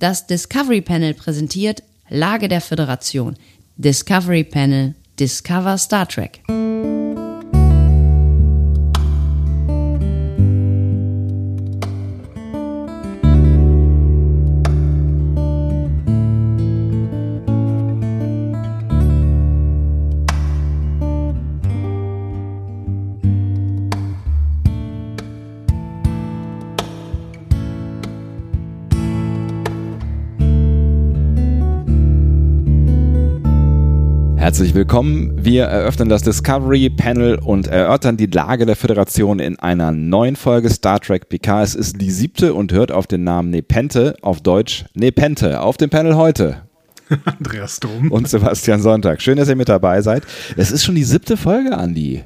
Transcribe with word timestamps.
Das 0.00 0.26
Discovery 0.26 0.80
Panel 0.80 1.12
präsentiert 1.12 1.82
Lage 2.08 2.48
der 2.48 2.62
Föderation. 2.62 3.36
Discovery 3.76 4.44
Panel 4.44 4.94
Discover 5.18 5.76
Star 5.76 6.08
Trek. 6.08 6.40
Herzlich 34.60 34.74
willkommen. 34.74 35.42
Wir 35.42 35.64
eröffnen 35.64 36.10
das 36.10 36.20
Discovery 36.20 36.90
Panel 36.90 37.36
und 37.36 37.66
erörtern 37.66 38.18
die 38.18 38.26
Lage 38.26 38.66
der 38.66 38.76
Föderation 38.76 39.38
in 39.38 39.58
einer 39.58 39.90
neuen 39.90 40.36
Folge 40.36 40.68
Star 40.68 41.00
Trek 41.00 41.30
Picard. 41.30 41.64
Es 41.64 41.74
ist 41.74 41.98
die 41.98 42.10
siebte 42.10 42.52
und 42.52 42.70
hört 42.70 42.92
auf 42.92 43.06
den 43.06 43.24
Namen 43.24 43.48
Nepente, 43.48 44.16
auf 44.20 44.42
Deutsch 44.42 44.84
Nepente. 44.92 45.62
Auf 45.62 45.78
dem 45.78 45.88
Panel 45.88 46.14
heute. 46.14 46.60
Andreas 47.24 47.80
Dom. 47.80 48.12
Und 48.12 48.28
Sebastian 48.28 48.82
Sonntag. 48.82 49.22
Schön, 49.22 49.38
dass 49.38 49.48
ihr 49.48 49.56
mit 49.56 49.70
dabei 49.70 50.02
seid. 50.02 50.24
Es 50.58 50.70
ist 50.70 50.84
schon 50.84 50.94
die 50.94 51.04
siebte 51.04 51.38
Folge, 51.38 51.78
Andi. 51.78 52.22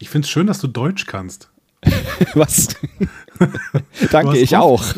Ich 0.00 0.10
finde 0.10 0.26
es 0.26 0.30
schön, 0.30 0.48
dass 0.48 0.58
du 0.58 0.66
Deutsch 0.66 1.06
kannst. 1.06 1.48
Was? 2.34 2.70
Danke, 4.10 4.38
ich 4.38 4.56
auch. 4.56 4.84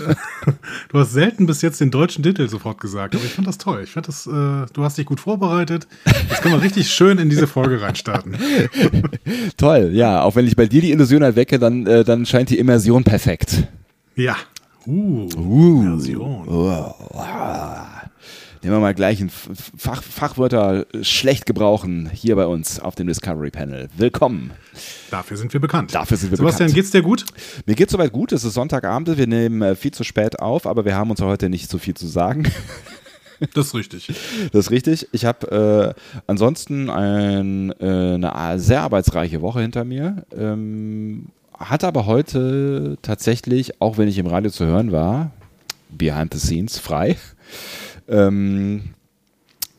Du 0.90 0.98
hast 0.98 1.12
selten 1.12 1.46
bis 1.46 1.62
jetzt 1.62 1.80
den 1.80 1.90
deutschen 1.90 2.22
Titel 2.22 2.48
sofort 2.48 2.78
gesagt, 2.78 3.14
aber 3.14 3.24
ich 3.24 3.32
fand 3.32 3.48
das 3.48 3.56
toll. 3.56 3.80
Ich 3.82 3.92
fand 3.92 4.08
das, 4.08 4.26
äh, 4.26 4.30
du 4.30 4.84
hast 4.84 4.98
dich 4.98 5.06
gut 5.06 5.18
vorbereitet. 5.18 5.86
Jetzt 6.28 6.42
können 6.42 6.54
wir 6.54 6.62
richtig 6.62 6.90
schön 6.90 7.16
in 7.16 7.30
diese 7.30 7.46
Folge 7.46 7.80
reinstarten. 7.80 8.36
Toll, 9.56 9.90
ja. 9.94 10.22
Auch 10.22 10.36
wenn 10.36 10.46
ich 10.46 10.54
bei 10.54 10.66
dir 10.66 10.82
die 10.82 10.92
Illusion 10.92 11.22
erwecke, 11.22 11.58
dann, 11.58 11.86
äh, 11.86 12.04
dann 12.04 12.26
scheint 12.26 12.50
die 12.50 12.58
Immersion 12.58 13.04
perfekt. 13.04 13.64
Ja. 14.16 14.36
Uh, 14.86 15.28
Uh. 15.34 15.80
Immersion. 15.80 16.46
Oh. 16.46 16.94
Nehmen 18.64 18.76
wir 18.76 18.80
mal 18.80 18.94
gleich 18.94 19.20
ein 19.20 19.28
Fach, 19.28 20.02
Fachwörter 20.02 20.86
schlecht 21.02 21.44
gebrauchen 21.44 22.08
hier 22.10 22.34
bei 22.34 22.46
uns 22.46 22.80
auf 22.80 22.94
dem 22.94 23.06
Discovery 23.06 23.50
Panel. 23.50 23.90
Willkommen. 23.98 24.52
Dafür 25.10 25.36
sind 25.36 25.52
wir 25.52 25.60
bekannt. 25.60 25.94
Dafür 25.94 26.16
sind 26.16 26.30
wir 26.30 26.38
Sebastian, 26.38 26.68
bekannt. 26.68 26.74
geht's 26.74 26.90
dir 26.90 27.02
gut? 27.02 27.26
Mir 27.66 27.74
geht 27.74 27.90
soweit 27.90 28.10
gut. 28.10 28.32
Es 28.32 28.42
ist 28.42 28.54
Sonntagabend. 28.54 29.18
Wir 29.18 29.26
nehmen 29.26 29.60
äh, 29.60 29.74
viel 29.74 29.90
zu 29.90 30.02
spät 30.02 30.38
auf, 30.38 30.66
aber 30.66 30.86
wir 30.86 30.96
haben 30.96 31.10
uns 31.10 31.20
heute 31.20 31.50
nicht 31.50 31.70
so 31.70 31.76
viel 31.76 31.92
zu 31.94 32.06
sagen. 32.06 32.44
Das 33.52 33.66
ist 33.66 33.74
richtig. 33.74 34.06
Das 34.52 34.66
ist 34.66 34.70
richtig. 34.70 35.08
Ich 35.10 35.24
habe 35.24 35.94
äh, 35.98 36.20
ansonsten 36.28 36.88
ein, 36.88 37.72
äh, 37.80 38.14
eine 38.14 38.58
sehr 38.60 38.82
arbeitsreiche 38.82 39.42
Woche 39.42 39.60
hinter 39.60 39.84
mir. 39.84 40.24
Ähm, 40.34 41.26
hatte 41.58 41.88
aber 41.88 42.06
heute 42.06 42.96
tatsächlich, 43.02 43.82
auch 43.82 43.98
wenn 43.98 44.08
ich 44.08 44.18
im 44.18 44.28
Radio 44.28 44.52
zu 44.52 44.64
hören 44.64 44.92
war, 44.92 45.32
behind 45.90 46.32
the 46.32 46.38
scenes 46.38 46.78
frei. 46.78 47.16
Ähm, 48.08 48.94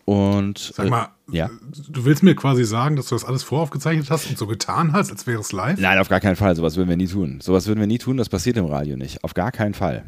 und 0.06 0.72
Sag 0.76 0.90
mal, 0.90 1.10
äh, 1.32 1.38
ja. 1.38 1.50
du 1.90 2.06
willst 2.06 2.22
mir 2.22 2.36
quasi 2.36 2.64
sagen, 2.64 2.96
dass 2.96 3.08
du 3.08 3.16
das 3.16 3.26
alles 3.26 3.44
voraufgezeichnet 3.44 4.10
hast 4.12 4.30
und 4.30 4.38
so 4.38 4.46
getan 4.46 4.94
hast, 4.94 5.12
als 5.12 5.26
wäre 5.26 5.42
es 5.42 5.52
live? 5.52 5.80
Nein, 5.80 5.98
auf 5.98 6.10
gar 6.10 6.20
keinen 6.20 6.36
Fall. 6.36 6.56
Sowas 6.56 6.76
würden 6.76 6.90
wir 6.90 6.98
nie 6.98 7.08
tun. 7.08 7.40
Sowas 7.42 7.66
würden 7.68 7.80
wir 7.80 7.88
nie 7.88 7.98
tun. 7.98 8.18
Das 8.18 8.30
passiert 8.30 8.58
im 8.58 8.66
Radio 8.66 8.98
nicht. 8.98 9.24
Auf 9.24 9.34
gar 9.34 9.52
keinen 9.52 9.74
Fall. 9.74 10.06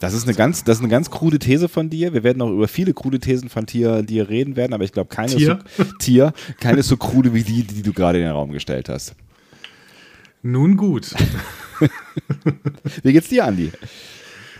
Das 0.00 0.14
ist 0.14 0.24
eine 0.24 0.34
ganz, 0.34 0.62
das 0.62 0.78
ist 0.78 0.82
eine 0.82 0.90
ganz 0.90 1.10
krude 1.10 1.38
These 1.38 1.68
von 1.68 1.90
dir. 1.90 2.12
Wir 2.12 2.22
werden 2.22 2.40
auch 2.42 2.50
über 2.50 2.68
viele 2.68 2.94
krude 2.94 3.18
Thesen 3.18 3.48
von 3.48 3.66
dir, 3.66 4.02
dir 4.02 4.28
reden 4.28 4.54
werden, 4.54 4.72
aber 4.72 4.84
ich 4.84 4.92
glaube, 4.92 5.08
keine 5.08 5.34
Tier? 5.34 5.58
ist 5.64 5.76
so, 5.76 5.84
Tier, 5.98 6.32
keine 6.60 6.80
ist 6.80 6.88
so 6.88 6.96
krude 6.96 7.34
wie 7.34 7.42
die, 7.42 7.64
die 7.64 7.82
du 7.82 7.92
gerade 7.92 8.18
in 8.18 8.24
den 8.24 8.32
Raum 8.32 8.52
gestellt 8.52 8.88
hast. 8.88 9.14
Nun 10.42 10.76
gut. 10.76 11.14
Wie 13.02 13.12
geht's 13.12 13.28
dir, 13.28 13.44
Andi? 13.44 13.72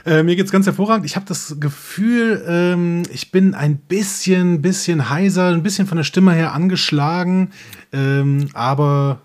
Äh, 0.07 0.23
mir 0.23 0.37
geht's 0.37 0.53
ganz 0.53 0.67
hervorragend. 0.67 1.07
Ich 1.07 1.17
habe 1.17 1.27
das 1.27 1.57
Gefühl, 1.61 2.45
ähm, 2.49 3.03
ich 3.13 3.31
bin 3.31 3.55
ein 3.55 3.77
bisschen, 3.77 4.63
bisschen 4.63 5.11
heiser, 5.11 5.49
ein 5.49 5.63
bisschen 5.63 5.87
von 5.87 5.97
der 5.97 6.05
Stimme 6.05 6.33
her 6.33 6.53
angeschlagen, 6.53 7.51
ähm, 7.93 8.49
aber 8.55 9.21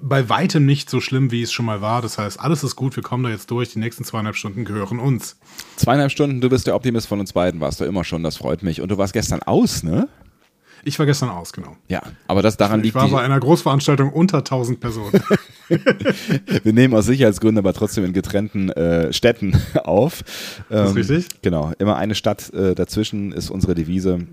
bei 0.00 0.28
weitem 0.28 0.64
nicht 0.66 0.88
so 0.88 1.00
schlimm, 1.00 1.30
wie 1.30 1.42
es 1.42 1.52
schon 1.52 1.66
mal 1.66 1.80
war. 1.80 2.02
Das 2.02 2.18
heißt, 2.18 2.40
alles 2.40 2.64
ist 2.64 2.76
gut, 2.76 2.96
wir 2.96 3.02
kommen 3.02 3.24
da 3.24 3.30
jetzt 3.30 3.50
durch. 3.50 3.72
Die 3.72 3.78
nächsten 3.78 4.04
zweieinhalb 4.04 4.36
Stunden 4.36 4.64
gehören 4.64 4.98
uns. 4.98 5.36
Zweieinhalb 5.76 6.10
Stunden, 6.10 6.40
du 6.40 6.48
bist 6.48 6.66
der 6.66 6.74
Optimist 6.74 7.06
von 7.06 7.20
uns 7.20 7.32
beiden, 7.32 7.60
warst 7.60 7.80
du 7.80 7.84
immer 7.84 8.04
schon, 8.04 8.22
das 8.22 8.36
freut 8.36 8.62
mich. 8.62 8.80
Und 8.80 8.90
du 8.90 8.98
warst 8.98 9.12
gestern 9.12 9.42
aus, 9.42 9.82
ne? 9.82 10.08
Ich 10.84 10.98
war 10.98 11.06
gestern 11.06 11.28
aus, 11.30 11.52
genau. 11.52 11.76
Ja, 11.88 12.02
aber 12.26 12.42
das 12.42 12.56
daran 12.56 12.80
Ich 12.80 12.84
liegt, 12.84 12.94
war 12.96 13.06
die, 13.06 13.12
bei 13.12 13.22
einer 13.22 13.38
Großveranstaltung 13.40 14.12
unter 14.12 14.38
1000 14.38 14.80
Personen. 14.80 15.22
wir 15.68 16.72
nehmen 16.72 16.94
aus 16.94 17.06
Sicherheitsgründen 17.06 17.58
aber 17.58 17.72
trotzdem 17.74 18.04
in 18.04 18.12
getrennten 18.12 18.70
äh, 18.70 19.12
Städten 19.12 19.60
auf. 19.84 20.22
Das 20.68 20.90
ist 20.90 20.96
Ähm, 20.96 20.96
richtig. 20.96 21.42
Genau, 21.42 21.72
immer 21.78 21.96
eine 21.96 22.14
Stadt 22.14 22.52
äh, 22.54 22.74
dazwischen 22.74 23.32
ist 23.32 23.50
unsere 23.50 23.74
Devise. 23.74 24.26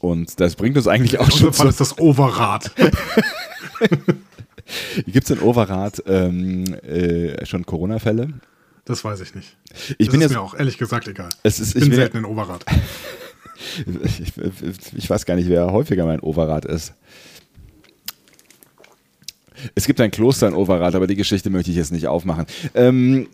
Und 0.00 0.40
das 0.40 0.56
bringt 0.56 0.76
uns 0.76 0.86
eigentlich 0.88 1.18
auch 1.18 1.26
In 1.26 1.32
schon 1.32 1.52
Fall 1.52 1.66
zu. 1.66 1.70
ist 1.70 1.80
das 1.80 1.98
Overrad. 1.98 2.72
Gibt 5.06 5.24
es 5.24 5.30
in 5.30 5.40
Overath 5.40 6.02
ähm, 6.06 6.64
äh, 6.82 7.44
schon 7.44 7.66
Corona-Fälle? 7.66 8.28
Das 8.86 9.04
weiß 9.04 9.20
ich 9.20 9.34
nicht. 9.34 9.56
Ich 9.98 10.06
das 10.06 10.08
bin 10.08 10.16
ist 10.16 10.22
jetzt. 10.22 10.32
mir 10.32 10.40
auch 10.40 10.54
ehrlich 10.54 10.78
gesagt 10.78 11.08
egal. 11.08 11.28
Es 11.42 11.58
ist, 11.60 11.70
Ich 11.70 11.76
ich, 11.76 11.80
bin 11.82 11.90
bin, 11.90 11.96
selten 11.96 12.16
in 12.18 12.24
Overrad. 12.24 12.64
Ich, 14.20 14.32
ich 14.96 15.10
weiß 15.10 15.26
gar 15.26 15.36
nicht, 15.36 15.48
wer 15.48 15.72
häufiger 15.72 16.06
mein 16.06 16.20
Overath 16.20 16.64
ist. 16.64 16.94
Es 19.74 19.86
gibt 19.86 20.00
ein 20.00 20.10
Kloster 20.10 20.48
in 20.48 20.54
Overath, 20.54 20.94
aber 20.94 21.06
die 21.06 21.16
Geschichte 21.16 21.50
möchte 21.50 21.70
ich 21.70 21.76
jetzt 21.76 21.92
nicht 21.92 22.06
aufmachen. 22.06 22.46
Ähm, 22.74 23.28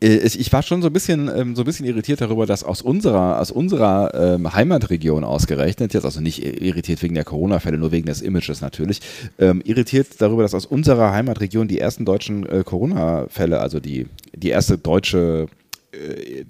äh, 0.00 0.16
ich 0.16 0.52
war 0.52 0.62
schon 0.62 0.82
so 0.82 0.88
ein 0.88 0.92
bisschen, 0.92 1.30
ähm, 1.34 1.56
so 1.56 1.62
ein 1.62 1.64
bisschen 1.64 1.86
irritiert 1.86 2.20
darüber, 2.20 2.46
dass 2.46 2.64
aus 2.64 2.82
unserer, 2.82 3.40
aus 3.40 3.50
unserer 3.50 4.34
ähm, 4.34 4.52
Heimatregion 4.52 5.24
ausgerechnet, 5.24 5.94
jetzt 5.94 6.04
also 6.04 6.20
nicht 6.20 6.42
irritiert 6.42 7.02
wegen 7.02 7.14
der 7.14 7.24
Corona-Fälle, 7.24 7.78
nur 7.78 7.92
wegen 7.92 8.06
des 8.06 8.22
Images 8.22 8.60
natürlich, 8.60 9.00
ähm, 9.38 9.62
irritiert 9.64 10.08
darüber, 10.18 10.42
dass 10.42 10.54
aus 10.54 10.66
unserer 10.66 11.12
Heimatregion 11.12 11.68
die 11.68 11.78
ersten 11.78 12.04
deutschen 12.04 12.46
äh, 12.46 12.62
Corona-Fälle, 12.64 13.60
also 13.60 13.80
die, 13.80 14.06
die 14.34 14.50
erste 14.50 14.78
deutsche 14.78 15.46
äh, 15.92 16.44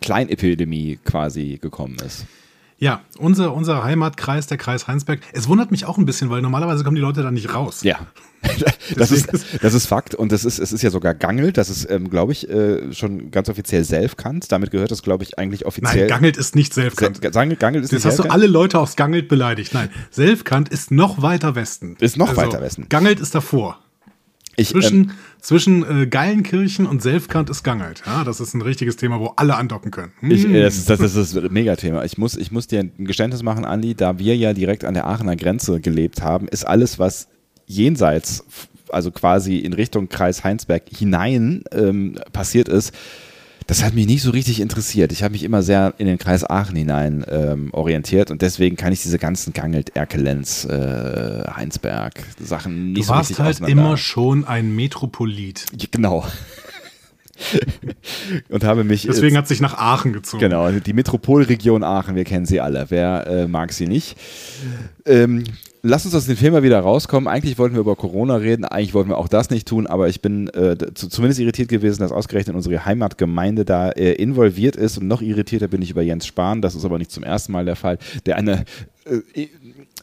Kleinepidemie 0.00 0.98
quasi 1.04 1.58
gekommen 1.60 1.96
ist. 2.04 2.26
Ja, 2.78 3.00
unser, 3.16 3.54
unser 3.54 3.84
Heimatkreis, 3.84 4.48
der 4.48 4.58
Kreis 4.58 4.86
Heinsberg. 4.86 5.20
Es 5.32 5.48
wundert 5.48 5.70
mich 5.70 5.86
auch 5.86 5.96
ein 5.96 6.04
bisschen, 6.04 6.28
weil 6.28 6.42
normalerweise 6.42 6.84
kommen 6.84 6.94
die 6.96 7.00
Leute 7.00 7.22
da 7.22 7.30
nicht 7.30 7.54
raus. 7.54 7.82
Ja. 7.82 7.98
Das 8.94 9.10
ist, 9.10 9.28
das 9.60 9.74
ist 9.74 9.86
Fakt 9.86 10.14
und 10.14 10.30
das 10.30 10.44
ist, 10.44 10.60
es 10.60 10.72
ist 10.72 10.80
ja 10.82 10.90
sogar 10.90 11.14
Gangelt, 11.14 11.56
das 11.58 11.68
ist, 11.68 11.90
ähm, 11.90 12.08
glaube 12.10 12.30
ich, 12.30 12.48
äh, 12.48 12.92
schon 12.92 13.32
ganz 13.32 13.48
offiziell 13.48 13.82
Selfkant. 13.82 14.52
Damit 14.52 14.70
gehört 14.70 14.92
das, 14.92 15.02
glaube 15.02 15.24
ich, 15.24 15.36
eigentlich 15.38 15.66
offiziell. 15.66 16.02
Nein, 16.02 16.08
Gangelt 16.08 16.36
ist 16.36 16.54
nicht 16.54 16.72
Selfkant. 16.72 17.16
Se- 17.16 17.30
Gangelt, 17.32 17.58
Gangelt 17.58 17.84
ist 17.84 17.90
Jetzt 17.90 18.04
nicht 18.04 18.06
hast 18.12 18.18
du 18.18 18.22
Selfkant? 18.22 18.40
alle 18.40 18.46
Leute 18.46 18.78
aus 18.78 18.94
Gangelt 18.94 19.26
beleidigt. 19.28 19.74
Nein, 19.74 19.88
Selfkant 20.12 20.68
ist 20.68 20.92
noch 20.92 21.20
weiter 21.22 21.56
Westen. 21.56 21.94
Also, 21.94 22.04
Ist 22.04 22.16
noch 22.18 22.36
weiter 22.36 22.60
Westen. 22.60 22.88
Gangelt 22.88 23.18
ist 23.18 23.34
davor. 23.34 23.80
Ich, 24.56 24.74
ähm, 24.74 24.80
Zwischen, 24.80 25.10
zwischen 25.40 26.02
äh, 26.02 26.06
Geilenkirchen 26.06 26.86
und 26.86 27.02
Selfkant 27.02 27.50
ist 27.50 27.62
Gangelt. 27.62 28.02
Ja, 28.06 28.24
das 28.24 28.40
ist 28.40 28.54
ein 28.54 28.62
richtiges 28.62 28.96
Thema, 28.96 29.20
wo 29.20 29.26
alle 29.36 29.56
andocken 29.56 29.90
können. 29.90 30.12
Hm. 30.20 30.30
Ich, 30.30 30.46
äh, 30.46 30.62
das, 30.62 30.76
ist, 30.76 30.90
das 30.90 31.00
ist 31.00 31.16
das 31.16 31.50
Megathema. 31.50 32.04
Ich 32.04 32.16
muss, 32.16 32.36
ich 32.36 32.50
muss 32.50 32.66
dir 32.66 32.80
ein 32.80 33.04
Geständnis 33.04 33.42
machen, 33.42 33.64
Andi, 33.64 33.94
da 33.94 34.18
wir 34.18 34.36
ja 34.36 34.54
direkt 34.54 34.84
an 34.84 34.94
der 34.94 35.06
Aachener 35.06 35.36
Grenze 35.36 35.80
gelebt 35.80 36.22
haben, 36.22 36.48
ist 36.48 36.66
alles, 36.66 36.98
was 36.98 37.28
jenseits, 37.66 38.44
also 38.88 39.10
quasi 39.10 39.58
in 39.58 39.72
Richtung 39.72 40.08
Kreis 40.08 40.42
Heinsberg 40.42 40.84
hinein 40.88 41.64
ähm, 41.72 42.18
passiert 42.32 42.68
ist, 42.68 42.94
das 43.66 43.82
hat 43.82 43.94
mich 43.94 44.06
nicht 44.06 44.22
so 44.22 44.30
richtig 44.30 44.60
interessiert. 44.60 45.10
Ich 45.12 45.22
habe 45.22 45.32
mich 45.32 45.42
immer 45.42 45.62
sehr 45.62 45.94
in 45.98 46.06
den 46.06 46.18
Kreis 46.18 46.48
Aachen 46.48 46.76
hinein 46.76 47.24
ähm, 47.28 47.70
orientiert 47.72 48.30
und 48.30 48.40
deswegen 48.42 48.76
kann 48.76 48.92
ich 48.92 49.02
diese 49.02 49.18
ganzen 49.18 49.52
Gangelt, 49.52 49.96
Erkelenz, 49.96 50.64
äh, 50.64 51.44
Heinsberg 51.54 52.14
Sachen 52.40 52.92
nicht 52.92 52.98
Du 52.98 53.02
so 53.02 53.08
warst 53.14 53.30
richtig 53.30 53.44
halt 53.44 53.56
auseinander- 53.56 53.82
immer 53.82 53.96
schon 53.96 54.44
ein 54.44 54.74
Metropolit. 54.76 55.66
Genau. 55.90 56.24
und 58.48 58.64
habe 58.64 58.84
mich 58.84 59.02
Deswegen 59.02 59.36
hat 59.36 59.48
sich 59.48 59.60
nach 59.60 59.74
Aachen 59.74 60.12
gezogen. 60.12 60.40
Genau, 60.40 60.70
die 60.70 60.92
Metropolregion 60.92 61.82
Aachen, 61.82 62.14
wir 62.14 62.24
kennen 62.24 62.46
sie 62.46 62.60
alle. 62.60 62.86
Wer 62.88 63.26
äh, 63.26 63.48
mag 63.48 63.72
sie 63.72 63.86
nicht? 63.86 64.16
Ähm, 65.04 65.44
lass 65.82 66.04
uns 66.04 66.14
aus 66.14 66.26
dem 66.26 66.36
Film 66.36 66.52
mal 66.52 66.62
wieder 66.62 66.80
rauskommen. 66.80 67.28
Eigentlich 67.28 67.58
wollten 67.58 67.74
wir 67.74 67.80
über 67.80 67.96
Corona 67.96 68.36
reden, 68.36 68.64
eigentlich 68.64 68.94
wollten 68.94 69.10
wir 69.10 69.18
auch 69.18 69.28
das 69.28 69.50
nicht 69.50 69.68
tun, 69.68 69.86
aber 69.86 70.08
ich 70.08 70.20
bin 70.20 70.48
äh, 70.48 70.76
zu, 70.94 71.08
zumindest 71.08 71.40
irritiert 71.40 71.68
gewesen, 71.68 72.00
dass 72.00 72.12
ausgerechnet 72.12 72.56
unsere 72.56 72.84
Heimatgemeinde 72.84 73.64
da 73.64 73.90
äh, 73.90 74.12
involviert 74.12 74.76
ist 74.76 74.98
und 74.98 75.06
noch 75.06 75.22
irritierter 75.22 75.68
bin 75.68 75.82
ich 75.82 75.90
über 75.90 76.02
Jens 76.02 76.26
Spahn, 76.26 76.62
das 76.62 76.74
ist 76.74 76.84
aber 76.84 76.98
nicht 76.98 77.10
zum 77.10 77.22
ersten 77.22 77.52
Mal 77.52 77.64
der 77.64 77.76
Fall, 77.76 77.98
der 78.26 78.36
eine 78.36 78.64
äh, 79.04 79.48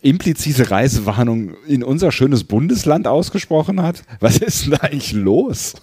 implizite 0.02 0.70
Reisewarnung 0.70 1.56
in 1.68 1.84
unser 1.84 2.12
schönes 2.12 2.44
Bundesland 2.44 3.08
ausgesprochen 3.08 3.82
hat. 3.82 4.04
Was 4.20 4.38
ist 4.38 4.66
denn 4.66 4.72
da 4.72 4.78
eigentlich 4.82 5.14
los? 5.14 5.74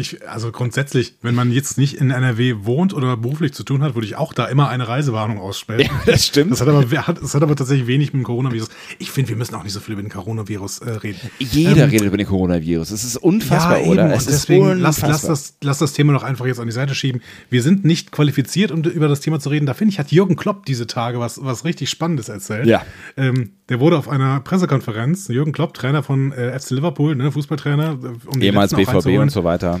Ich, 0.00 0.28
also 0.28 0.50
grundsätzlich, 0.50 1.14
wenn 1.22 1.34
man 1.34 1.52
jetzt 1.52 1.78
nicht 1.78 1.94
in 1.94 2.10
NRW 2.10 2.56
wohnt 2.60 2.92
oder 2.94 3.16
beruflich 3.16 3.52
zu 3.52 3.62
tun 3.62 3.82
hat, 3.82 3.94
würde 3.94 4.06
ich 4.06 4.16
auch 4.16 4.32
da 4.32 4.46
immer 4.46 4.68
eine 4.68 4.88
Reisewarnung 4.88 5.38
aussprechen. 5.38 5.90
Ja, 6.06 6.12
das 6.12 6.26
stimmt. 6.26 6.52
Das 6.52 6.60
hat 6.60 6.68
aber, 6.68 6.84
das 6.84 7.34
hat 7.34 7.42
aber 7.42 7.56
tatsächlich 7.56 7.86
wenig 7.86 8.12
mit 8.12 8.22
dem 8.22 8.24
Coronavirus. 8.24 8.68
Ich 8.98 9.10
finde, 9.10 9.30
wir 9.30 9.36
müssen 9.36 9.54
auch 9.54 9.62
nicht 9.62 9.72
so 9.72 9.80
viel 9.80 9.92
über 9.92 10.02
den 10.02 10.10
Coronavirus 10.10 10.78
äh, 10.78 10.90
reden. 10.90 11.20
Jeder 11.38 11.84
ähm, 11.84 11.90
redet 11.90 12.06
über 12.08 12.16
den 12.16 12.26
Coronavirus. 12.26 12.90
Es 12.90 13.04
ist 13.04 13.16
unfassbar, 13.16 13.80
ja, 13.80 13.86
oder? 13.86 14.14
Es 14.14 14.26
deswegen 14.26 14.70
ist 14.70 14.80
lass, 14.80 15.00
lass, 15.00 15.22
das, 15.22 15.56
lass 15.62 15.78
das 15.78 15.92
Thema 15.92 16.12
doch 16.12 16.22
einfach 16.22 16.46
jetzt 16.46 16.60
an 16.60 16.66
die 16.66 16.72
Seite 16.72 16.94
schieben. 16.94 17.22
Wir 17.50 17.62
sind 17.62 17.84
nicht 17.84 18.10
qualifiziert, 18.10 18.70
um 18.70 18.82
über 18.82 19.08
das 19.08 19.20
Thema 19.20 19.40
zu 19.40 19.48
reden. 19.48 19.66
Da 19.66 19.74
finde 19.74 19.92
ich, 19.92 19.98
hat 19.98 20.10
Jürgen 20.10 20.36
Klopp 20.36 20.66
diese 20.66 20.86
Tage 20.86 21.20
was, 21.20 21.42
was 21.42 21.64
richtig 21.64 21.90
Spannendes 21.90 22.28
erzählt. 22.28 22.66
Ja. 22.66 22.82
Ähm, 23.16 23.52
der 23.68 23.80
wurde 23.80 23.96
auf 23.96 24.08
einer 24.08 24.40
Pressekonferenz, 24.40 25.28
Jürgen 25.28 25.52
Klopp, 25.52 25.72
Trainer 25.74 26.02
von 26.02 26.32
äh, 26.32 26.58
FC 26.58 26.70
Liverpool, 26.70 27.14
ne, 27.16 27.32
Fußballtrainer. 27.32 27.98
Äh, 28.02 28.28
um 28.28 28.42
Ehemals 28.42 28.74
BVB 28.74 29.18
und 29.18 29.30
so 29.30 29.44
weiter. 29.44 29.80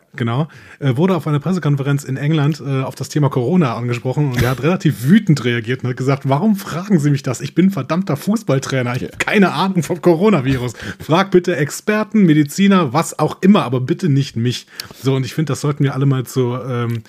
Genau, 0.15 0.49
äh, 0.79 0.97
wurde 0.97 1.15
auf 1.15 1.25
einer 1.25 1.39
Pressekonferenz 1.39 2.03
in 2.03 2.17
England 2.17 2.61
äh, 2.65 2.81
auf 2.81 2.95
das 2.95 3.07
Thema 3.07 3.29
Corona 3.29 3.75
angesprochen 3.75 4.31
und 4.31 4.41
er 4.41 4.49
hat 4.49 4.61
relativ 4.61 5.05
wütend 5.05 5.45
reagiert 5.45 5.83
und 5.83 5.89
hat 5.89 5.97
gesagt, 5.97 6.27
warum 6.27 6.57
fragen 6.57 6.99
Sie 6.99 7.09
mich 7.11 7.23
das? 7.23 7.39
Ich 7.39 7.55
bin 7.55 7.71
verdammter 7.71 8.17
Fußballtrainer, 8.17 8.95
ich 8.97 9.03
habe 9.03 9.17
keine 9.17 9.53
Ahnung 9.53 9.83
vom 9.83 10.01
Coronavirus. 10.01 10.73
Frag 10.99 11.31
bitte 11.31 11.55
Experten, 11.55 12.23
Mediziner, 12.23 12.91
was 12.91 13.19
auch 13.19 13.37
immer, 13.41 13.63
aber 13.63 13.79
bitte 13.79 14.09
nicht 14.09 14.35
mich. 14.35 14.67
So, 15.01 15.15
und 15.15 15.25
ich 15.25 15.33
finde, 15.33 15.53
das 15.53 15.61
sollten 15.61 15.83
wir 15.83 15.95
alle 15.95 16.05
mal 16.05 16.25
zu, 16.25 16.55
ähm, 16.55 17.03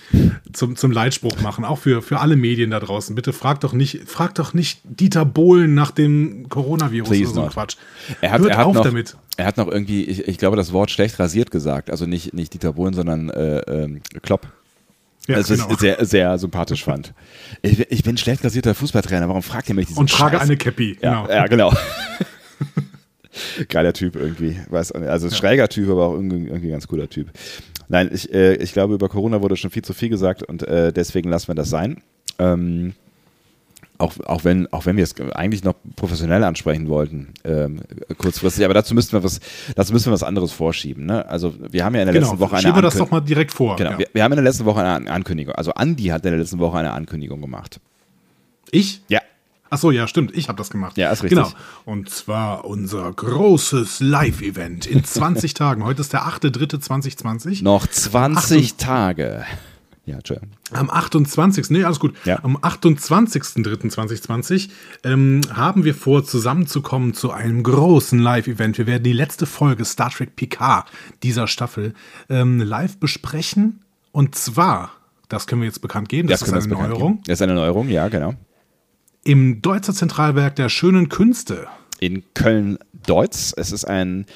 zum, 0.52 0.76
zum 0.76 0.92
Leitspruch 0.92 1.40
machen, 1.40 1.64
auch 1.64 1.78
für, 1.78 2.02
für 2.02 2.20
alle 2.20 2.36
Medien 2.36 2.70
da 2.70 2.78
draußen. 2.78 3.16
Bitte 3.16 3.32
frag 3.32 3.60
doch 3.60 3.72
nicht, 3.72 4.08
frag 4.08 4.36
doch 4.36 4.54
nicht 4.54 4.80
Dieter 4.84 5.24
Bohlen 5.24 5.74
nach 5.74 5.90
dem 5.90 6.48
Coronavirus 6.48 7.08
Please 7.08 7.32
oder 7.32 7.46
so 7.46 7.48
Quatsch. 7.48 7.76
Er 8.20 8.30
hat, 8.30 8.40
Hört 8.42 8.50
er 8.50 8.58
hat 8.58 8.66
auf 8.66 8.74
noch, 8.76 8.84
damit. 8.84 9.16
Er 9.36 9.46
hat 9.46 9.56
noch 9.56 9.68
irgendwie, 9.68 10.04
ich, 10.04 10.28
ich, 10.28 10.38
glaube, 10.38 10.56
das 10.56 10.72
Wort 10.72 10.90
schlecht 10.90 11.18
rasiert 11.18 11.50
gesagt. 11.50 11.90
Also 11.90 12.06
nicht, 12.06 12.34
nicht 12.34 12.52
Dieter 12.52 12.74
Bohlen, 12.74 12.91
sondern 12.92 13.30
äh, 13.30 13.58
äh, 13.58 14.00
Klopp. 14.22 14.46
Ja, 15.28 15.36
also 15.36 15.54
genau. 15.54 15.76
sehr, 15.76 16.04
sehr 16.04 16.38
sympathisch 16.38 16.84
fand. 16.84 17.14
Ich, 17.62 17.78
ich, 17.90 18.02
bin 18.02 18.16
schlecht 18.16 18.44
rasierter 18.44 18.74
Fußballtrainer, 18.74 19.28
warum 19.28 19.42
fragt 19.42 19.68
ihr 19.68 19.74
mich 19.76 19.86
diesen 19.86 20.00
Und 20.00 20.10
trage 20.10 20.36
Scheiß? 20.36 20.48
eine 20.48 20.56
Cappy. 20.56 20.98
Ja, 21.00 21.22
genau. 21.22 21.32
Ja, 21.32 21.46
genau. 21.46 21.72
Geiler 23.68 23.92
Typ 23.92 24.16
irgendwie. 24.16 24.58
Also 24.70 24.98
ja. 24.98 25.30
schräger 25.30 25.68
Typ, 25.68 25.88
aber 25.90 26.06
auch 26.06 26.14
irgendwie, 26.14 26.48
irgendwie 26.48 26.70
ganz 26.70 26.88
cooler 26.88 27.08
Typ. 27.08 27.30
Nein, 27.88 28.10
ich, 28.12 28.32
äh, 28.32 28.54
ich 28.56 28.72
glaube, 28.72 28.94
über 28.94 29.08
Corona 29.08 29.42
wurde 29.42 29.56
schon 29.56 29.70
viel 29.70 29.84
zu 29.84 29.94
viel 29.94 30.08
gesagt 30.08 30.42
und 30.42 30.62
äh, 30.64 30.92
deswegen 30.92 31.30
lassen 31.30 31.48
wir 31.48 31.54
das 31.54 31.70
sein. 31.70 32.02
Ähm, 32.38 32.94
auch, 34.02 34.18
auch, 34.26 34.44
wenn, 34.44 34.70
auch 34.72 34.84
wenn 34.84 34.96
wir 34.96 35.04
es 35.04 35.14
eigentlich 35.34 35.62
noch 35.64 35.74
professionell 35.96 36.42
ansprechen 36.44 36.88
wollten, 36.88 37.28
ähm, 37.44 37.80
kurzfristig, 38.18 38.64
aber 38.64 38.74
dazu 38.74 38.94
müssten 38.94 39.12
wir 39.12 39.22
was, 39.22 39.40
dazu 39.76 39.92
müssen 39.92 40.06
wir 40.06 40.12
was 40.12 40.24
anderes 40.24 40.52
vorschieben. 40.52 41.06
Ne? 41.06 41.26
Also 41.28 41.54
wir 41.70 41.84
haben 41.84 41.94
ja 41.94 42.02
in 42.02 42.06
der 42.06 42.14
genau, 42.14 42.26
letzten 42.26 42.40
Woche 42.40 42.56
eine 42.56 42.66
Ankündigung. 42.66 42.82
das 42.82 42.96
doch 42.96 43.10
mal 43.10 43.20
direkt 43.20 43.52
vor. 43.52 43.76
Genau, 43.76 43.92
ja. 43.92 43.98
wir, 43.98 44.08
wir, 44.12 44.24
haben 44.24 44.32
in 44.32 44.36
der 44.36 44.44
letzten 44.44 44.64
Woche 44.64 44.82
eine 44.82 45.10
Ankündigung. 45.10 45.54
Also 45.54 45.72
Andi 45.72 46.06
hat 46.06 46.24
in 46.24 46.32
der 46.32 46.40
letzten 46.40 46.58
Woche 46.58 46.78
eine 46.78 46.92
Ankündigung 46.92 47.40
gemacht. 47.40 47.80
Ich? 48.70 49.02
Ja. 49.08 49.20
Ach 49.70 49.78
so, 49.78 49.90
ja, 49.90 50.06
stimmt. 50.06 50.36
Ich 50.36 50.48
habe 50.48 50.58
das 50.58 50.68
gemacht. 50.68 50.98
Ja, 50.98 51.10
ist 51.10 51.22
richtig. 51.22 51.38
Genau. 51.38 51.50
Und 51.86 52.10
zwar 52.10 52.66
unser 52.66 53.10
großes 53.10 54.00
Live-Event 54.00 54.84
in 54.84 55.04
20 55.04 55.54
Tagen. 55.54 55.84
Heute 55.84 56.02
ist 56.02 56.12
der 56.12 56.24
8.3.2020. 56.24 57.62
Noch 57.62 57.86
20 57.86 58.74
Tage. 58.74 59.44
Ja, 60.04 60.16
Entschuldigung. 60.16 60.50
Am 60.72 60.90
28. 60.90 61.70
Nee, 61.70 61.84
alles 61.84 62.00
gut. 62.00 62.16
Ja. 62.24 62.42
Am 62.42 62.56
28.03.2020 62.56 64.70
ähm, 65.04 65.42
haben 65.52 65.84
wir 65.84 65.94
vor, 65.94 66.24
zusammenzukommen 66.24 67.14
zu 67.14 67.30
einem 67.30 67.62
großen 67.62 68.18
Live-Event. 68.18 68.78
Wir 68.78 68.88
werden 68.88 69.04
die 69.04 69.12
letzte 69.12 69.46
Folge 69.46 69.84
Star 69.84 70.10
Trek 70.10 70.34
Picard 70.34 70.90
dieser 71.22 71.46
Staffel 71.46 71.94
ähm, 72.28 72.60
live 72.60 72.98
besprechen. 72.98 73.84
Und 74.10 74.34
zwar, 74.34 74.90
das 75.28 75.46
können 75.46 75.60
wir 75.60 75.66
jetzt 75.66 75.82
bekannt 75.82 76.08
geben, 76.08 76.26
das, 76.28 76.40
das 76.40 76.48
ist 76.48 76.64
eine 76.64 76.74
Neuerung. 76.74 77.22
Das 77.26 77.38
ist 77.38 77.42
eine 77.42 77.54
Neuerung, 77.54 77.88
ja, 77.88 78.08
genau. 78.08 78.34
Im 79.22 79.62
Deutzer 79.62 79.94
Zentralwerk 79.94 80.56
der 80.56 80.68
schönen 80.68 81.10
Künste. 81.10 81.68
In 82.00 82.24
Köln-Deutz. 82.34 83.54
Es 83.56 83.70
ist 83.70 83.84
ein 83.84 84.26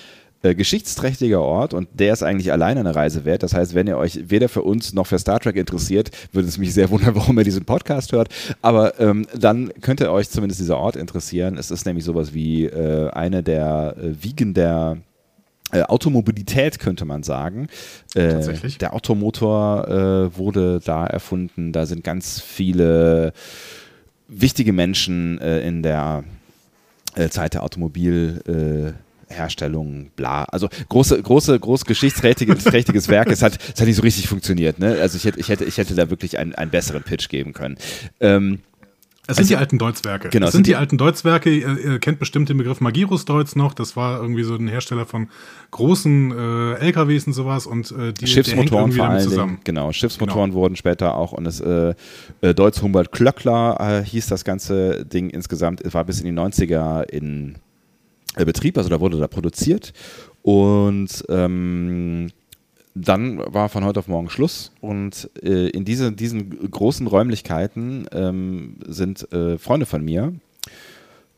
äh, 0.42 0.54
geschichtsträchtiger 0.54 1.40
Ort 1.40 1.74
und 1.74 1.88
der 1.94 2.12
ist 2.12 2.22
eigentlich 2.22 2.52
alleine 2.52 2.80
eine 2.80 2.94
Reise 2.94 3.24
wert. 3.24 3.42
Das 3.42 3.54
heißt, 3.54 3.74
wenn 3.74 3.86
ihr 3.86 3.96
euch 3.96 4.30
weder 4.30 4.48
für 4.48 4.62
uns 4.62 4.92
noch 4.92 5.06
für 5.06 5.18
Star 5.18 5.40
Trek 5.40 5.56
interessiert, 5.56 6.10
würde 6.32 6.48
es 6.48 6.58
mich 6.58 6.74
sehr 6.74 6.90
wundern, 6.90 7.14
warum 7.16 7.38
ihr 7.38 7.44
diesen 7.44 7.64
Podcast 7.64 8.12
hört. 8.12 8.28
Aber 8.62 9.00
ähm, 9.00 9.26
dann 9.34 9.72
könnte 9.80 10.12
euch 10.12 10.30
zumindest 10.30 10.60
dieser 10.60 10.78
Ort 10.78 10.96
interessieren. 10.96 11.56
Es 11.56 11.70
ist 11.70 11.86
nämlich 11.86 12.04
sowas 12.04 12.34
wie 12.34 12.64
äh, 12.66 13.10
eine 13.10 13.42
der 13.42 13.96
äh, 13.98 14.22
Wiegen 14.22 14.54
der 14.54 14.98
äh, 15.72 15.82
Automobilität 15.82 16.78
könnte 16.78 17.04
man 17.04 17.22
sagen. 17.22 17.68
Äh, 18.14 18.28
Tatsächlich. 18.28 18.78
Der 18.78 18.94
Automotor 18.94 19.88
äh, 19.88 20.36
wurde 20.36 20.80
da 20.84 21.06
erfunden. 21.06 21.72
Da 21.72 21.86
sind 21.86 22.04
ganz 22.04 22.40
viele 22.40 23.32
wichtige 24.28 24.72
Menschen 24.72 25.38
in 25.38 25.84
der 25.84 26.24
Zeit 27.30 27.54
der 27.54 27.62
Automobil 27.62 28.96
Herstellung, 29.28 30.11
bla. 30.17 30.44
Also 30.44 30.69
große, 30.88 31.20
große, 31.20 31.58
groß 31.58 31.84
geschichtsträchtiges 31.84 33.08
Werk. 33.08 33.31
Es 33.31 33.43
hat, 33.43 33.58
es 33.75 33.81
hat 33.81 33.87
nicht 33.87 33.96
so 33.96 34.02
richtig 34.02 34.28
funktioniert. 34.28 34.78
Ne? 34.78 34.99
Also 35.00 35.17
ich 35.17 35.25
hätte, 35.25 35.40
ich 35.40 35.49
hätte, 35.49 35.64
ich 35.64 35.78
hätte 35.78 35.94
da 35.94 36.11
wirklich 36.11 36.38
einen, 36.38 36.55
einen 36.55 36.70
besseren 36.70 37.02
Pitch 37.02 37.28
geben 37.28 37.52
können. 37.52 37.76
Ähm, 38.20 38.61
es 39.28 39.37
sind 39.37 39.43
also, 39.43 39.55
die 39.55 39.56
alten 39.56 39.78
Deutzwerke. 39.78 40.28
Genau, 40.28 40.46
es 40.46 40.52
sind 40.52 40.69
die, 40.69 40.76
alten 40.76 40.99
Deutzwerke. 40.99 41.50
Ihr, 41.50 41.78
ihr, 41.78 41.99
kennt 41.99 42.20
bestimmt 42.20 42.49
den 42.49 42.58
Begriff 42.58 42.81
Magirus 42.81 43.25
Deutz 43.25 43.56
noch. 43.56 43.75
Das 43.75 43.96
war 43.96 44.20
irgendwie 44.20 44.44
so 44.44 44.55
ein 44.55 44.69
Hersteller 44.69 45.05
von 45.05 45.29
großen 45.72 46.31
äh, 46.31 46.75
LKWs 46.75 47.26
und 47.26 47.32
sowas. 47.32 47.67
Und 47.67 47.90
äh, 47.90 48.12
die 48.12 48.29
Schiffsmotoren 48.29 48.93
vor 48.93 49.08
allen 49.08 49.29
Dingen. 49.29 49.58
Genau, 49.64 49.90
Schiffsmotoren 49.90 50.50
genau. 50.50 50.62
wurden 50.62 50.76
später 50.76 51.17
auch. 51.17 51.32
Und 51.32 51.43
das 51.43 51.61
äh, 51.61 51.94
äh, 52.40 52.55
Deutz 52.55 52.81
Humboldt 52.82 53.11
Klöckler 53.11 53.76
äh, 53.81 54.05
hieß 54.05 54.29
das 54.29 54.44
ganze 54.44 55.05
Ding 55.05 55.31
insgesamt. 55.31 55.81
Es 55.81 55.93
war 55.93 56.05
bis 56.05 56.20
in 56.20 56.26
die 56.26 56.40
90er 56.40 57.02
in 57.11 57.56
äh, 57.56 57.58
Betrieb, 58.44 58.76
also 58.76 58.90
da 58.90 59.00
wurde 59.00 59.18
da 59.18 59.28
produziert. 59.28 59.92
Und 60.42 61.24
ähm, 61.28 62.28
dann 62.94 63.38
war 63.52 63.68
von 63.68 63.84
heute 63.84 63.98
auf 64.00 64.08
morgen 64.08 64.30
Schluss. 64.30 64.72
Und 64.80 65.30
äh, 65.42 65.68
in 65.68 65.84
diese, 65.84 66.12
diesen 66.12 66.70
großen 66.70 67.06
Räumlichkeiten 67.06 68.06
ähm, 68.12 68.76
sind 68.86 69.30
äh, 69.32 69.58
Freunde 69.58 69.86
von 69.86 70.04
mir, 70.04 70.34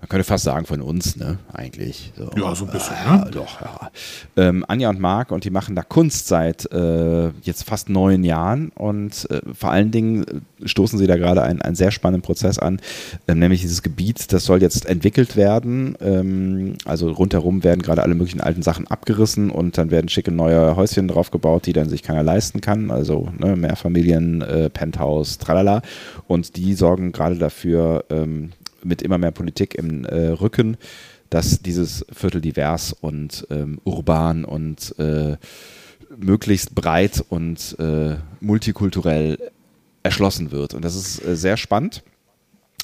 man 0.01 0.09
könnte 0.09 0.25
fast 0.25 0.45
sagen 0.45 0.65
von 0.65 0.81
uns, 0.81 1.17
ne, 1.17 1.39
eigentlich. 1.53 2.13
So. 2.17 2.31
Ja, 2.37 2.55
so 2.55 2.67
ein 2.67 2.71
bisschen, 2.71 2.95
äh, 3.05 3.17
ne? 3.17 3.31
Doch, 3.33 3.61
ja. 3.61 3.91
Ähm, 4.37 4.65
Anja 4.69 4.91
und 4.91 5.01
Marc 5.01 5.33
und 5.33 5.43
die 5.43 5.51
machen 5.51 5.75
da 5.75 5.83
Kunst 5.83 6.29
seit 6.29 6.71
äh, 6.71 7.31
jetzt 7.43 7.65
fast 7.65 7.89
neun 7.89 8.23
Jahren 8.23 8.71
und 8.77 9.29
äh, 9.31 9.41
vor 9.53 9.73
allen 9.73 9.91
Dingen 9.91 10.23
äh, 10.23 10.69
stoßen 10.69 11.01
sie 11.01 11.09
da 11.09 11.17
gerade 11.17 11.43
einen, 11.43 11.61
einen 11.63 11.75
sehr 11.75 11.91
spannenden 11.91 12.23
Prozess 12.23 12.61
an, 12.61 12.81
ähm, 13.27 13.41
nämlich 13.41 13.63
dieses 13.63 13.83
Gebiet, 13.83 14.33
das 14.33 14.45
soll 14.45 14.63
jetzt 14.63 14.87
entwickelt 14.87 15.35
werden. 15.35 15.97
Ähm, 16.01 16.77
also 16.85 17.11
rundherum 17.11 17.65
werden 17.65 17.83
gerade 17.83 18.05
alle 18.05 18.15
möglichen 18.15 18.41
alten 18.41 18.63
Sachen 18.63 18.87
abgerissen 18.87 19.51
und 19.51 19.79
dann 19.79 19.91
werden 19.91 20.09
schicke 20.09 20.31
neue 20.31 20.77
Häuschen 20.77 21.09
drauf 21.09 21.33
gebaut, 21.33 21.67
die 21.67 21.73
dann 21.73 21.89
sich 21.89 22.05
keiner 22.05 22.23
leisten 22.23 22.61
kann. 22.61 22.93
Also 22.93 23.31
ne, 23.37 23.57
Mehrfamilien, 23.57 24.43
äh, 24.43 24.71
Penthouse, 24.71 25.39
tralala. 25.39 25.83
Und 26.29 26.57
die 26.57 26.75
sorgen 26.75 27.11
gerade 27.11 27.37
dafür, 27.37 28.05
ähm, 28.11 28.51
mit 28.83 29.03
immer 29.03 29.19
mehr 29.19 29.31
Politik 29.31 29.75
im 29.75 30.05
äh, 30.05 30.29
Rücken, 30.29 30.77
dass 31.31 31.61
dieses 31.61 32.07
Viertel 32.13 32.41
divers 32.41 32.93
und 32.93 33.47
ähm, 33.51 33.81
urban 33.85 34.45
und 34.45 34.95
äh, 34.99 35.37
möglichst 36.17 36.75
breit 36.75 37.25
und 37.29 37.77
äh, 37.79 38.17
multikulturell 38.41 39.39
erschlossen 40.03 40.51
wird. 40.51 40.75
Und 40.75 40.85
das 40.85 40.95
ist 40.95 41.25
äh, 41.25 41.37
sehr 41.37 41.57
spannend. 41.57 42.03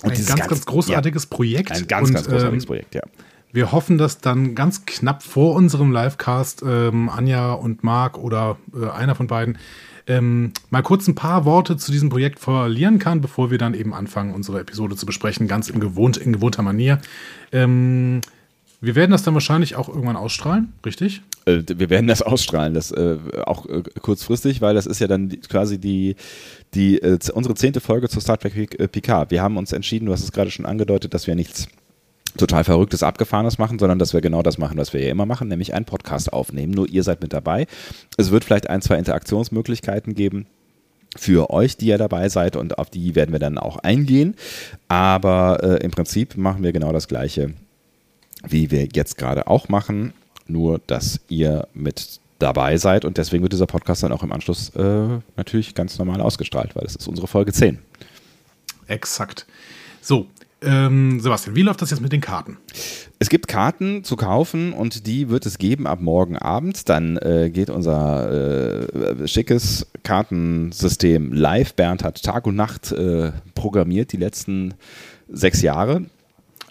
Und 0.02 0.12
ein 0.12 0.26
ganz, 0.26 0.48
ganz 0.48 0.66
großartiges 0.66 1.24
ja, 1.24 1.28
Projekt. 1.30 1.72
Ein 1.72 1.86
ganz, 1.86 2.08
und, 2.08 2.14
ganz 2.14 2.28
großartiges 2.28 2.64
ähm, 2.64 2.66
Projekt, 2.68 2.94
ja. 2.94 3.02
Wir 3.52 3.70
hoffen, 3.70 3.98
dass 3.98 4.18
dann 4.18 4.56
ganz 4.56 4.84
knapp 4.84 5.22
vor 5.22 5.54
unserem 5.54 5.92
Livecast 5.92 6.64
ähm, 6.66 7.08
Anja 7.08 7.52
und 7.52 7.84
Marc 7.84 8.18
oder 8.18 8.58
äh, 8.74 8.90
einer 8.90 9.14
von 9.14 9.28
beiden 9.28 9.58
ähm, 10.06 10.52
mal 10.70 10.82
kurz 10.82 11.08
ein 11.08 11.14
paar 11.14 11.44
Worte 11.44 11.76
zu 11.76 11.90
diesem 11.90 12.10
Projekt 12.10 12.38
verlieren 12.38 12.98
kann, 12.98 13.20
bevor 13.20 13.50
wir 13.50 13.58
dann 13.58 13.74
eben 13.74 13.94
anfangen, 13.94 14.34
unsere 14.34 14.60
Episode 14.60 14.96
zu 14.96 15.06
besprechen, 15.06 15.48
ganz 15.48 15.70
in, 15.70 15.80
gewohnt, 15.80 16.16
in 16.16 16.32
gewohnter 16.32 16.62
Manier. 16.62 17.00
Ähm, 17.52 18.20
wir 18.80 18.94
werden 18.94 19.12
das 19.12 19.22
dann 19.22 19.32
wahrscheinlich 19.32 19.76
auch 19.76 19.88
irgendwann 19.88 20.16
ausstrahlen, 20.16 20.74
richtig? 20.84 21.22
Äh, 21.46 21.62
wir 21.66 21.88
werden 21.88 22.06
das 22.06 22.20
ausstrahlen, 22.20 22.74
das 22.74 22.90
äh, 22.90 23.16
auch 23.46 23.66
äh, 23.66 23.82
kurzfristig, 24.00 24.60
weil 24.60 24.74
das 24.74 24.86
ist 24.86 24.98
ja 24.98 25.06
dann 25.06 25.30
die, 25.30 25.38
quasi 25.38 25.78
die, 25.78 26.16
die 26.74 26.98
äh, 27.00 27.18
unsere 27.32 27.54
zehnte 27.54 27.80
Folge 27.80 28.10
zu 28.10 28.20
Star 28.20 28.38
Trek 28.38 28.78
äh, 28.78 28.88
Picard. 28.88 29.30
Wir 29.30 29.42
haben 29.42 29.56
uns 29.56 29.72
entschieden, 29.72 30.06
du 30.06 30.12
hast 30.12 30.22
es 30.22 30.32
gerade 30.32 30.50
schon 30.50 30.66
angedeutet, 30.66 31.14
dass 31.14 31.26
wir 31.26 31.34
nichts 31.34 31.68
total 32.36 32.64
verrücktes, 32.64 33.02
abgefahrenes 33.02 33.58
machen, 33.58 33.78
sondern 33.78 33.98
dass 33.98 34.12
wir 34.12 34.20
genau 34.20 34.42
das 34.42 34.58
machen, 34.58 34.76
was 34.76 34.92
wir 34.92 35.02
ja 35.02 35.10
immer 35.10 35.26
machen, 35.26 35.48
nämlich 35.48 35.74
einen 35.74 35.84
Podcast 35.84 36.32
aufnehmen. 36.32 36.72
Nur 36.72 36.88
ihr 36.88 37.02
seid 37.02 37.22
mit 37.22 37.32
dabei. 37.32 37.66
Es 38.16 38.30
wird 38.30 38.44
vielleicht 38.44 38.68
ein, 38.68 38.82
zwei 38.82 38.96
Interaktionsmöglichkeiten 38.96 40.14
geben 40.14 40.46
für 41.16 41.50
euch, 41.50 41.76
die 41.76 41.86
ihr 41.86 41.98
dabei 41.98 42.28
seid 42.28 42.56
und 42.56 42.78
auf 42.78 42.90
die 42.90 43.14
werden 43.14 43.32
wir 43.32 43.38
dann 43.38 43.58
auch 43.58 43.78
eingehen. 43.78 44.34
Aber 44.88 45.62
äh, 45.62 45.84
im 45.84 45.90
Prinzip 45.90 46.36
machen 46.36 46.62
wir 46.62 46.72
genau 46.72 46.92
das 46.92 47.08
Gleiche, 47.08 47.54
wie 48.46 48.70
wir 48.70 48.88
jetzt 48.92 49.16
gerade 49.16 49.46
auch 49.46 49.68
machen, 49.68 50.12
nur 50.46 50.80
dass 50.86 51.20
ihr 51.28 51.68
mit 51.72 52.20
dabei 52.40 52.76
seid 52.76 53.04
und 53.04 53.16
deswegen 53.16 53.42
wird 53.42 53.52
dieser 53.52 53.66
Podcast 53.66 54.02
dann 54.02 54.12
auch 54.12 54.22
im 54.22 54.32
Anschluss 54.32 54.70
äh, 54.70 55.20
natürlich 55.36 55.74
ganz 55.74 55.98
normal 55.98 56.20
ausgestrahlt, 56.20 56.74
weil 56.74 56.84
es 56.84 56.96
ist 56.96 57.06
unsere 57.06 57.28
Folge 57.28 57.52
10. 57.52 57.78
Exakt. 58.86 59.46
So, 60.02 60.26
ähm, 60.64 61.20
Sebastian, 61.20 61.56
wie 61.56 61.62
läuft 61.62 61.82
das 61.82 61.90
jetzt 61.90 62.00
mit 62.00 62.12
den 62.12 62.20
Karten? 62.20 62.56
Es 63.18 63.28
gibt 63.28 63.48
Karten 63.48 64.04
zu 64.04 64.16
kaufen 64.16 64.72
und 64.72 65.06
die 65.06 65.28
wird 65.28 65.46
es 65.46 65.58
geben 65.58 65.86
ab 65.86 66.00
morgen 66.00 66.36
Abend. 66.36 66.88
Dann 66.88 67.16
äh, 67.18 67.50
geht 67.50 67.70
unser 67.70 68.82
äh, 68.82 69.28
schickes 69.28 69.86
Kartensystem 70.02 71.32
live. 71.32 71.74
Bernd 71.74 72.04
hat 72.04 72.22
Tag 72.22 72.46
und 72.46 72.56
Nacht 72.56 72.92
äh, 72.92 73.32
programmiert 73.54 74.12
die 74.12 74.16
letzten 74.16 74.74
sechs 75.28 75.62
Jahre. 75.62 76.04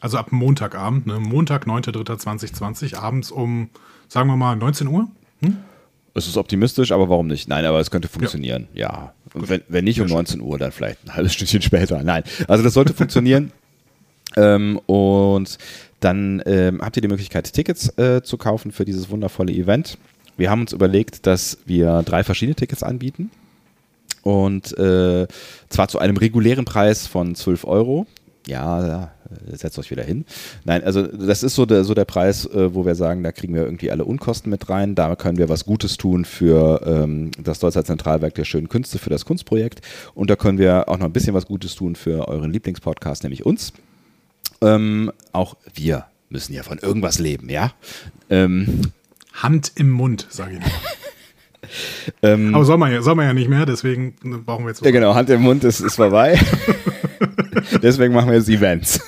Also 0.02 0.18
ab 0.18 0.32
Montagabend, 0.32 1.08
ne? 1.08 1.20
Montag, 1.20 1.66
9.3.2020, 1.66 2.98
abends 2.98 3.32
um, 3.32 3.70
sagen 4.10 4.28
wir 4.28 4.36
mal, 4.36 4.56
19 4.56 4.88
Uhr? 4.88 5.08
Hm? 5.42 5.58
Es 6.14 6.28
ist 6.28 6.38
optimistisch, 6.38 6.92
aber 6.92 7.10
warum 7.10 7.28
nicht? 7.28 7.48
Nein, 7.48 7.66
aber 7.66 7.80
es 7.80 7.90
könnte 7.90 8.08
funktionieren, 8.08 8.68
ja. 8.74 8.90
ja. 8.92 9.14
Wenn, 9.34 9.62
wenn, 9.68 9.84
nicht 9.84 10.00
um 10.00 10.08
19 10.08 10.42
Uhr, 10.42 10.60
dann 10.60 10.72
vielleicht 10.72 11.06
ein 11.06 11.16
halbes 11.16 11.34
Stückchen 11.34 11.62
später. 11.64 12.04
Nein, 12.04 12.24
also 12.48 12.64
das 12.64 12.74
sollte 12.74 12.94
funktionieren. 12.94 13.52
Ähm, 14.36 14.80
und 14.86 15.58
dann 16.00 16.42
ähm, 16.46 16.82
habt 16.82 16.98
ihr 16.98 17.02
die 17.02 17.08
Möglichkeit, 17.08 17.52
Tickets 17.54 17.98
äh, 17.98 18.22
zu 18.22 18.38
kaufen 18.38 18.72
für 18.72 18.86
dieses 18.86 19.10
wundervolle 19.10 19.54
Event. 19.54 19.98
Wir 20.36 20.50
haben 20.50 20.62
uns 20.62 20.74
überlegt, 20.74 21.26
dass 21.28 21.60
wir 21.66 22.02
drei 22.04 22.24
verschiedene 22.24 22.56
Tickets 22.56 22.84
anbieten. 22.84 23.32
Und 24.24 24.78
äh, 24.78 25.28
zwar 25.70 25.88
zu 25.88 26.00
einem 26.00 26.18
regulären 26.18 26.66
Preis 26.66 27.08
von 27.08 27.36
12 27.36 27.66
Euro. 27.66 28.08
Ja, 28.48 29.12
setzt 29.52 29.80
euch 29.80 29.90
wieder 29.92 30.04
hin. 30.04 30.26
Nein, 30.66 30.84
also 30.84 31.04
das 31.04 31.44
ist 31.44 31.56
so 31.56 31.66
der, 31.66 31.84
so 31.84 31.94
der 31.94 32.06
Preis, 32.06 32.46
äh, 32.46 32.74
wo 32.74 32.86
wir 32.86 32.96
sagen, 32.96 33.24
da 33.24 33.32
kriegen 33.32 33.54
wir 33.54 33.64
irgendwie 33.64 33.92
alle 33.92 34.06
Unkosten 34.06 34.50
mit 34.50 34.70
rein. 34.70 34.96
Da 34.96 35.16
können 35.16 35.38
wir 35.38 35.50
was 35.50 35.66
Gutes 35.66 35.98
tun 35.98 36.26
für 36.26 36.82
ähm, 36.86 37.32
das 37.42 37.60
Deutscher 37.60 37.86
Zentralwerk 37.86 38.36
der 38.36 38.46
schönen 38.46 38.70
Künste, 38.70 38.98
für 39.00 39.10
das 39.10 39.26
Kunstprojekt. 39.26 39.82
Und 40.14 40.30
da 40.30 40.36
können 40.36 40.58
wir 40.58 40.90
auch 40.90 40.98
noch 40.98 41.06
ein 41.06 41.14
bisschen 41.14 41.34
was 41.34 41.46
Gutes 41.46 41.76
tun 41.76 41.96
für 41.96 42.28
euren 42.28 42.52
Lieblingspodcast, 42.52 43.24
nämlich 43.24 43.46
uns. 43.46 43.74
Ähm, 44.64 45.12
auch 45.32 45.56
wir 45.74 46.06
müssen 46.30 46.54
ja 46.54 46.64
von 46.64 46.80
irgendwas 46.80 47.20
leben, 47.20 47.50
ja. 47.50 47.74
Ähm, 48.30 48.82
Hand 49.34 49.74
im 49.76 49.92
Mund, 49.92 50.28
sage 50.30 50.54
ich 50.56 50.60
mal. 50.60 50.72
ähm, 52.24 52.56
Aber 52.56 52.66
soll 52.66 52.78
man, 52.78 52.92
ja, 52.92 53.02
soll 53.02 53.16
man 53.16 53.26
ja 53.26 53.34
nicht 53.34 53.50
mehr, 53.50 53.66
deswegen 53.66 54.16
brauchen 54.46 54.66
wir 54.66 54.70
jetzt. 54.70 54.84
Ja, 54.84 54.92
genau, 54.92 55.16
Hand 55.16 55.30
im 55.30 55.42
Mund 55.42 55.64
ist, 55.64 55.80
ist 55.80 55.96
vorbei. 55.96 56.40
deswegen 57.82 58.14
machen 58.14 58.30
wir 58.30 58.38
jetzt 58.38 58.50
Events. 58.50 59.00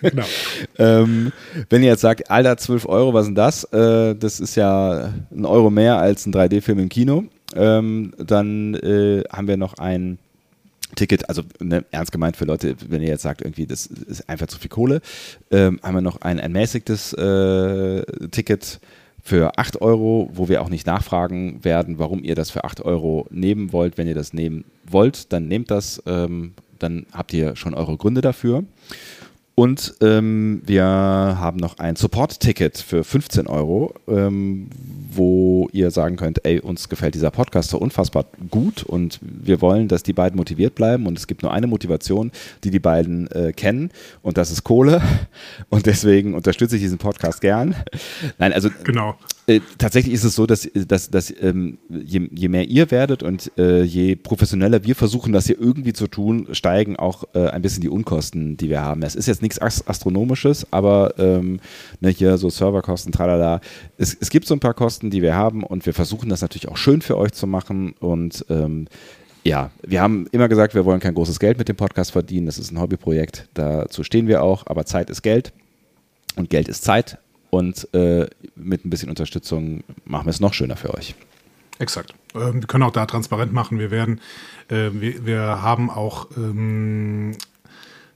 Genau. 0.00 0.24
ähm, 0.78 1.32
wenn 1.70 1.82
ihr 1.82 1.90
jetzt 1.90 2.00
sagt, 2.00 2.30
Alter, 2.30 2.56
12 2.56 2.86
Euro, 2.86 3.14
was 3.14 3.22
ist 3.22 3.28
denn 3.28 3.34
das? 3.34 3.64
Äh, 3.64 4.14
das 4.14 4.40
ist 4.40 4.54
ja 4.56 5.12
ein 5.30 5.44
Euro 5.44 5.70
mehr 5.70 5.98
als 5.98 6.26
ein 6.26 6.32
3D-Film 6.32 6.78
im 6.78 6.88
Kino. 6.88 7.24
Ähm, 7.54 8.12
dann 8.18 8.74
äh, 8.74 9.24
haben 9.32 9.48
wir 9.48 9.56
noch 9.56 9.74
ein 9.78 10.18
Ticket, 10.96 11.28
also 11.28 11.42
ne, 11.60 11.84
ernst 11.92 12.10
gemeint 12.10 12.36
für 12.36 12.44
Leute, 12.44 12.74
wenn 12.88 13.02
ihr 13.02 13.08
jetzt 13.08 13.22
sagt, 13.22 13.42
irgendwie, 13.42 13.66
das 13.66 13.86
ist 13.86 14.28
einfach 14.28 14.48
zu 14.48 14.58
viel 14.58 14.70
Kohle, 14.70 15.00
ähm, 15.50 15.78
haben 15.82 15.94
wir 15.94 16.00
noch 16.00 16.20
ein 16.22 16.38
ermäßigtes 16.38 17.12
äh, 17.12 18.04
Ticket 18.30 18.80
für 19.22 19.58
8 19.58 19.80
Euro, 19.80 20.30
wo 20.32 20.48
wir 20.48 20.62
auch 20.62 20.68
nicht 20.68 20.86
nachfragen 20.86 21.64
werden, 21.64 21.98
warum 21.98 22.22
ihr 22.22 22.36
das 22.36 22.50
für 22.50 22.64
8 22.64 22.82
Euro 22.82 23.26
nehmen 23.30 23.72
wollt. 23.72 23.98
Wenn 23.98 24.06
ihr 24.06 24.14
das 24.14 24.32
nehmen 24.32 24.64
wollt, 24.88 25.32
dann 25.32 25.48
nehmt 25.48 25.70
das, 25.70 26.00
ähm, 26.06 26.54
dann 26.78 27.06
habt 27.12 27.32
ihr 27.32 27.56
schon 27.56 27.74
eure 27.74 27.96
Gründe 27.96 28.20
dafür. 28.20 28.64
Und 29.58 29.94
ähm, 30.02 30.60
wir 30.66 30.84
haben 30.84 31.56
noch 31.56 31.78
ein 31.78 31.96
Support-Ticket 31.96 32.76
für 32.76 33.04
15 33.04 33.46
Euro, 33.46 33.94
ähm, 34.06 34.68
wo 35.10 35.70
ihr 35.72 35.90
sagen 35.90 36.16
könnt, 36.16 36.44
ey, 36.44 36.60
uns 36.60 36.90
gefällt 36.90 37.14
dieser 37.14 37.30
Podcast 37.30 37.70
so 37.70 37.78
unfassbar 37.78 38.26
gut 38.50 38.82
und 38.82 39.18
wir 39.22 39.62
wollen, 39.62 39.88
dass 39.88 40.02
die 40.02 40.12
beiden 40.12 40.36
motiviert 40.36 40.74
bleiben 40.74 41.06
und 41.06 41.16
es 41.16 41.26
gibt 41.26 41.42
nur 41.42 41.54
eine 41.54 41.68
Motivation, 41.68 42.32
die 42.64 42.70
die 42.70 42.80
beiden 42.80 43.30
äh, 43.30 43.54
kennen 43.54 43.90
und 44.20 44.36
das 44.36 44.50
ist 44.50 44.62
Kohle 44.62 45.00
und 45.70 45.86
deswegen 45.86 46.34
unterstütze 46.34 46.76
ich 46.76 46.82
diesen 46.82 46.98
Podcast 46.98 47.40
gern. 47.40 47.74
Nein, 48.36 48.52
also 48.52 48.68
genau. 48.84 49.16
Äh, 49.48 49.60
tatsächlich 49.78 50.12
ist 50.12 50.24
es 50.24 50.34
so, 50.34 50.44
dass, 50.44 50.68
dass, 50.74 51.08
dass 51.08 51.32
ähm, 51.40 51.78
je, 51.88 52.28
je, 52.34 52.48
mehr 52.48 52.66
ihr 52.66 52.90
werdet 52.90 53.22
und 53.22 53.52
äh, 53.56 53.82
je 53.82 54.16
professioneller 54.16 54.82
wir 54.82 54.96
versuchen, 54.96 55.32
das 55.32 55.46
hier 55.46 55.60
irgendwie 55.60 55.92
zu 55.92 56.08
tun, 56.08 56.48
steigen 56.50 56.96
auch 56.96 57.24
äh, 57.34 57.46
ein 57.48 57.62
bisschen 57.62 57.80
die 57.80 57.88
Unkosten, 57.88 58.56
die 58.56 58.68
wir 58.70 58.82
haben. 58.82 59.02
Es 59.02 59.14
ist 59.14 59.28
jetzt 59.28 59.42
nichts 59.42 59.60
Astronomisches, 59.60 60.66
aber 60.72 61.14
ähm, 61.18 61.60
ne, 62.00 62.08
hier 62.08 62.38
so 62.38 62.50
Serverkosten, 62.50 63.12
tralala. 63.12 63.60
Es, 63.98 64.16
es 64.18 64.30
gibt 64.30 64.48
so 64.48 64.54
ein 64.54 64.60
paar 64.60 64.74
Kosten, 64.74 65.10
die 65.10 65.22
wir 65.22 65.36
haben 65.36 65.62
und 65.62 65.86
wir 65.86 65.94
versuchen 65.94 66.28
das 66.28 66.40
natürlich 66.40 66.68
auch 66.68 66.76
schön 66.76 67.00
für 67.00 67.16
euch 67.16 67.32
zu 67.32 67.46
machen 67.46 67.94
und 68.00 68.44
ähm, 68.50 68.88
ja, 69.44 69.70
wir 69.86 70.02
haben 70.02 70.26
immer 70.32 70.48
gesagt, 70.48 70.74
wir 70.74 70.84
wollen 70.84 70.98
kein 70.98 71.14
großes 71.14 71.38
Geld 71.38 71.56
mit 71.56 71.68
dem 71.68 71.76
Podcast 71.76 72.10
verdienen. 72.10 72.46
Das 72.46 72.58
ist 72.58 72.72
ein 72.72 72.80
Hobbyprojekt. 72.80 73.48
Dazu 73.54 74.02
stehen 74.02 74.26
wir 74.26 74.42
auch. 74.42 74.66
Aber 74.66 74.86
Zeit 74.86 75.08
ist 75.08 75.22
Geld 75.22 75.52
und 76.34 76.50
Geld 76.50 76.66
ist 76.66 76.82
Zeit. 76.82 77.18
Und 77.56 77.88
äh, 77.94 78.26
mit 78.54 78.84
ein 78.84 78.90
bisschen 78.90 79.08
Unterstützung 79.08 79.82
machen 80.04 80.26
wir 80.26 80.30
es 80.30 80.40
noch 80.40 80.52
schöner 80.52 80.76
für 80.76 80.92
euch. 80.92 81.14
Exakt. 81.78 82.12
Ähm, 82.34 82.60
wir 82.60 82.66
können 82.66 82.82
auch 82.84 82.90
da 82.92 83.06
transparent 83.06 83.50
machen. 83.54 83.78
Wir 83.78 83.90
werden, 83.90 84.20
äh, 84.68 84.90
wir, 84.92 85.24
wir 85.24 85.62
haben 85.62 85.88
auch 85.88 86.28
ähm, 86.36 87.32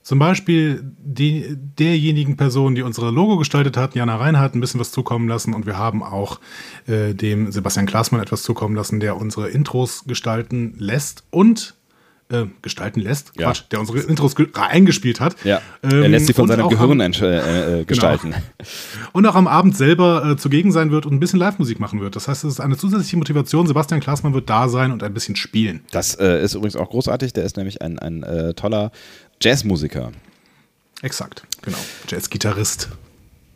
zum 0.03 0.19
Beispiel 0.19 0.83
die, 0.99 1.57
derjenigen 1.57 2.37
Person, 2.37 2.75
die 2.75 2.83
unsere 2.83 3.11
Logo 3.11 3.39
gestaltet 3.39 3.79
hat, 3.79 3.95
Jana 3.95 4.17
Reinhardt, 4.17 4.55
ein 4.55 4.61
bisschen 4.61 4.79
was 4.79 4.93
zukommen 4.93 5.27
lassen. 5.27 5.55
Und 5.55 5.65
wir 5.65 5.79
haben 5.79 6.03
auch 6.03 6.39
äh, 6.87 7.15
dem 7.15 7.51
Sebastian 7.51 7.87
Klaasmann 7.87 8.21
etwas 8.21 8.43
zukommen 8.43 8.77
lassen, 8.77 9.01
der 9.01 9.17
unsere 9.17 9.49
Intros 9.49 10.05
gestalten 10.07 10.75
lässt 10.77 11.25
und 11.31 11.77
äh, 12.31 12.47
gestalten 12.63 13.01
lässt, 13.01 13.33
ja. 13.37 13.47
Quatsch, 13.47 13.65
der 13.71 13.81
unsere 13.81 14.01
Intros 14.01 14.35
eingespielt 14.55 15.21
hat. 15.21 15.37
Ja. 15.45 15.61
Ähm, 15.83 16.03
er 16.03 16.09
lässt 16.09 16.27
sie 16.27 16.33
von 16.33 16.49
seinem 16.49 16.69
Gehirn 16.69 17.01
am, 17.01 17.13
äh, 17.13 17.81
äh, 17.81 17.85
gestalten. 17.85 18.31
Genau. 18.31 18.43
Und 19.13 19.27
auch 19.27 19.35
am 19.35 19.47
Abend 19.47 19.77
selber 19.77 20.31
äh, 20.31 20.37
zugegen 20.37 20.73
sein 20.73 20.91
wird 20.91 21.07
und 21.07 21.15
ein 21.15 21.21
bisschen 21.21 21.39
Live-Musik 21.39 21.81
machen 21.81 22.01
wird. 22.01 22.17
Das 22.17 22.29
heißt, 22.29 22.45
es 22.45 22.55
ist 22.55 22.61
eine 22.61 22.77
zusätzliche 22.77 23.17
Motivation. 23.17 23.67
Sebastian 23.67 24.01
Klaasmann 24.01 24.35
wird 24.35 24.49
da 24.49 24.69
sein 24.69 24.93
und 24.93 25.03
ein 25.03 25.13
bisschen 25.13 25.37
spielen. 25.37 25.81
Das 25.91 26.15
äh, 26.15 26.43
ist 26.43 26.55
übrigens 26.55 26.77
auch 26.77 26.91
großartig. 26.91 27.33
Der 27.33 27.45
ist 27.45 27.57
nämlich 27.57 27.83
ein, 27.83 27.99
ein 27.99 28.23
äh, 28.23 28.55
toller 28.55 28.93
Jazzmusiker. 29.41 30.13
Exakt, 31.03 31.45
genau. 31.63 31.79
Jazzgitarrist. 32.09 32.89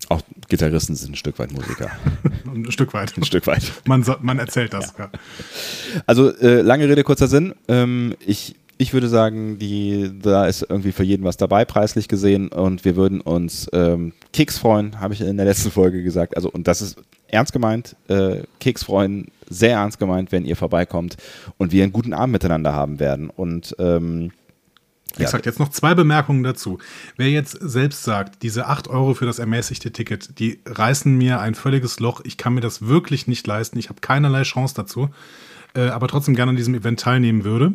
Auch 0.08 0.20
Gitarristen 0.48 0.94
sind 0.94 1.12
ein 1.12 1.16
Stück 1.16 1.38
weit 1.38 1.52
Musiker. 1.52 1.90
ein 2.46 2.70
Stück 2.70 2.92
weit. 2.94 3.16
Ein 3.16 3.24
Stück 3.24 3.46
weit. 3.46 3.72
Man, 3.86 4.04
man 4.20 4.38
erzählt 4.38 4.72
das. 4.72 4.94
Ja. 4.98 5.04
Ja. 5.04 6.00
Also 6.06 6.30
äh, 6.36 6.60
lange 6.60 6.88
Rede, 6.88 7.04
kurzer 7.04 7.28
Sinn. 7.28 7.54
Ähm, 7.68 8.14
ich 8.24 8.56
ich 8.78 8.92
würde 8.92 9.08
sagen, 9.08 9.58
die, 9.58 10.10
da 10.20 10.46
ist 10.46 10.66
irgendwie 10.68 10.92
für 10.92 11.04
jeden 11.04 11.24
was 11.24 11.36
dabei, 11.36 11.64
preislich 11.64 12.08
gesehen. 12.08 12.48
Und 12.48 12.84
wir 12.84 12.96
würden 12.96 13.20
uns 13.20 13.68
ähm, 13.72 14.12
Keks 14.32 14.58
freuen, 14.58 15.00
habe 15.00 15.14
ich 15.14 15.20
in 15.20 15.36
der 15.36 15.46
letzten 15.46 15.70
Folge 15.70 16.02
gesagt. 16.02 16.36
Also, 16.36 16.50
und 16.50 16.66
das 16.66 16.82
ist 16.82 16.96
ernst 17.28 17.52
gemeint. 17.52 17.96
Äh, 18.08 18.42
Keks 18.60 18.84
freuen, 18.84 19.28
sehr 19.48 19.72
ernst 19.72 19.98
gemeint, 19.98 20.32
wenn 20.32 20.44
ihr 20.44 20.56
vorbeikommt 20.56 21.16
und 21.58 21.72
wir 21.72 21.82
einen 21.82 21.92
guten 21.92 22.12
Abend 22.12 22.32
miteinander 22.32 22.72
haben 22.72 22.98
werden. 22.98 23.30
Und 23.30 23.76
ähm, 23.78 24.32
Exakt, 25.18 25.46
ja. 25.46 25.50
jetzt 25.50 25.60
noch 25.60 25.68
zwei 25.68 25.94
Bemerkungen 25.94 26.42
dazu. 26.42 26.78
Wer 27.16 27.30
jetzt 27.30 27.56
selbst 27.60 28.02
sagt, 28.02 28.42
diese 28.42 28.66
8 28.66 28.88
Euro 28.88 29.14
für 29.14 29.26
das 29.26 29.38
ermäßigte 29.38 29.92
Ticket, 29.92 30.38
die 30.38 30.60
reißen 30.66 31.16
mir 31.16 31.40
ein 31.40 31.54
völliges 31.54 32.00
Loch, 32.00 32.20
ich 32.24 32.36
kann 32.36 32.54
mir 32.54 32.60
das 32.60 32.86
wirklich 32.86 33.28
nicht 33.28 33.46
leisten, 33.46 33.78
ich 33.78 33.90
habe 33.90 34.00
keinerlei 34.00 34.42
Chance 34.42 34.74
dazu, 34.74 35.10
äh, 35.74 35.88
aber 35.88 36.08
trotzdem 36.08 36.34
gerne 36.34 36.50
an 36.50 36.56
diesem 36.56 36.74
Event 36.74 36.98
teilnehmen 37.00 37.44
würde, 37.44 37.74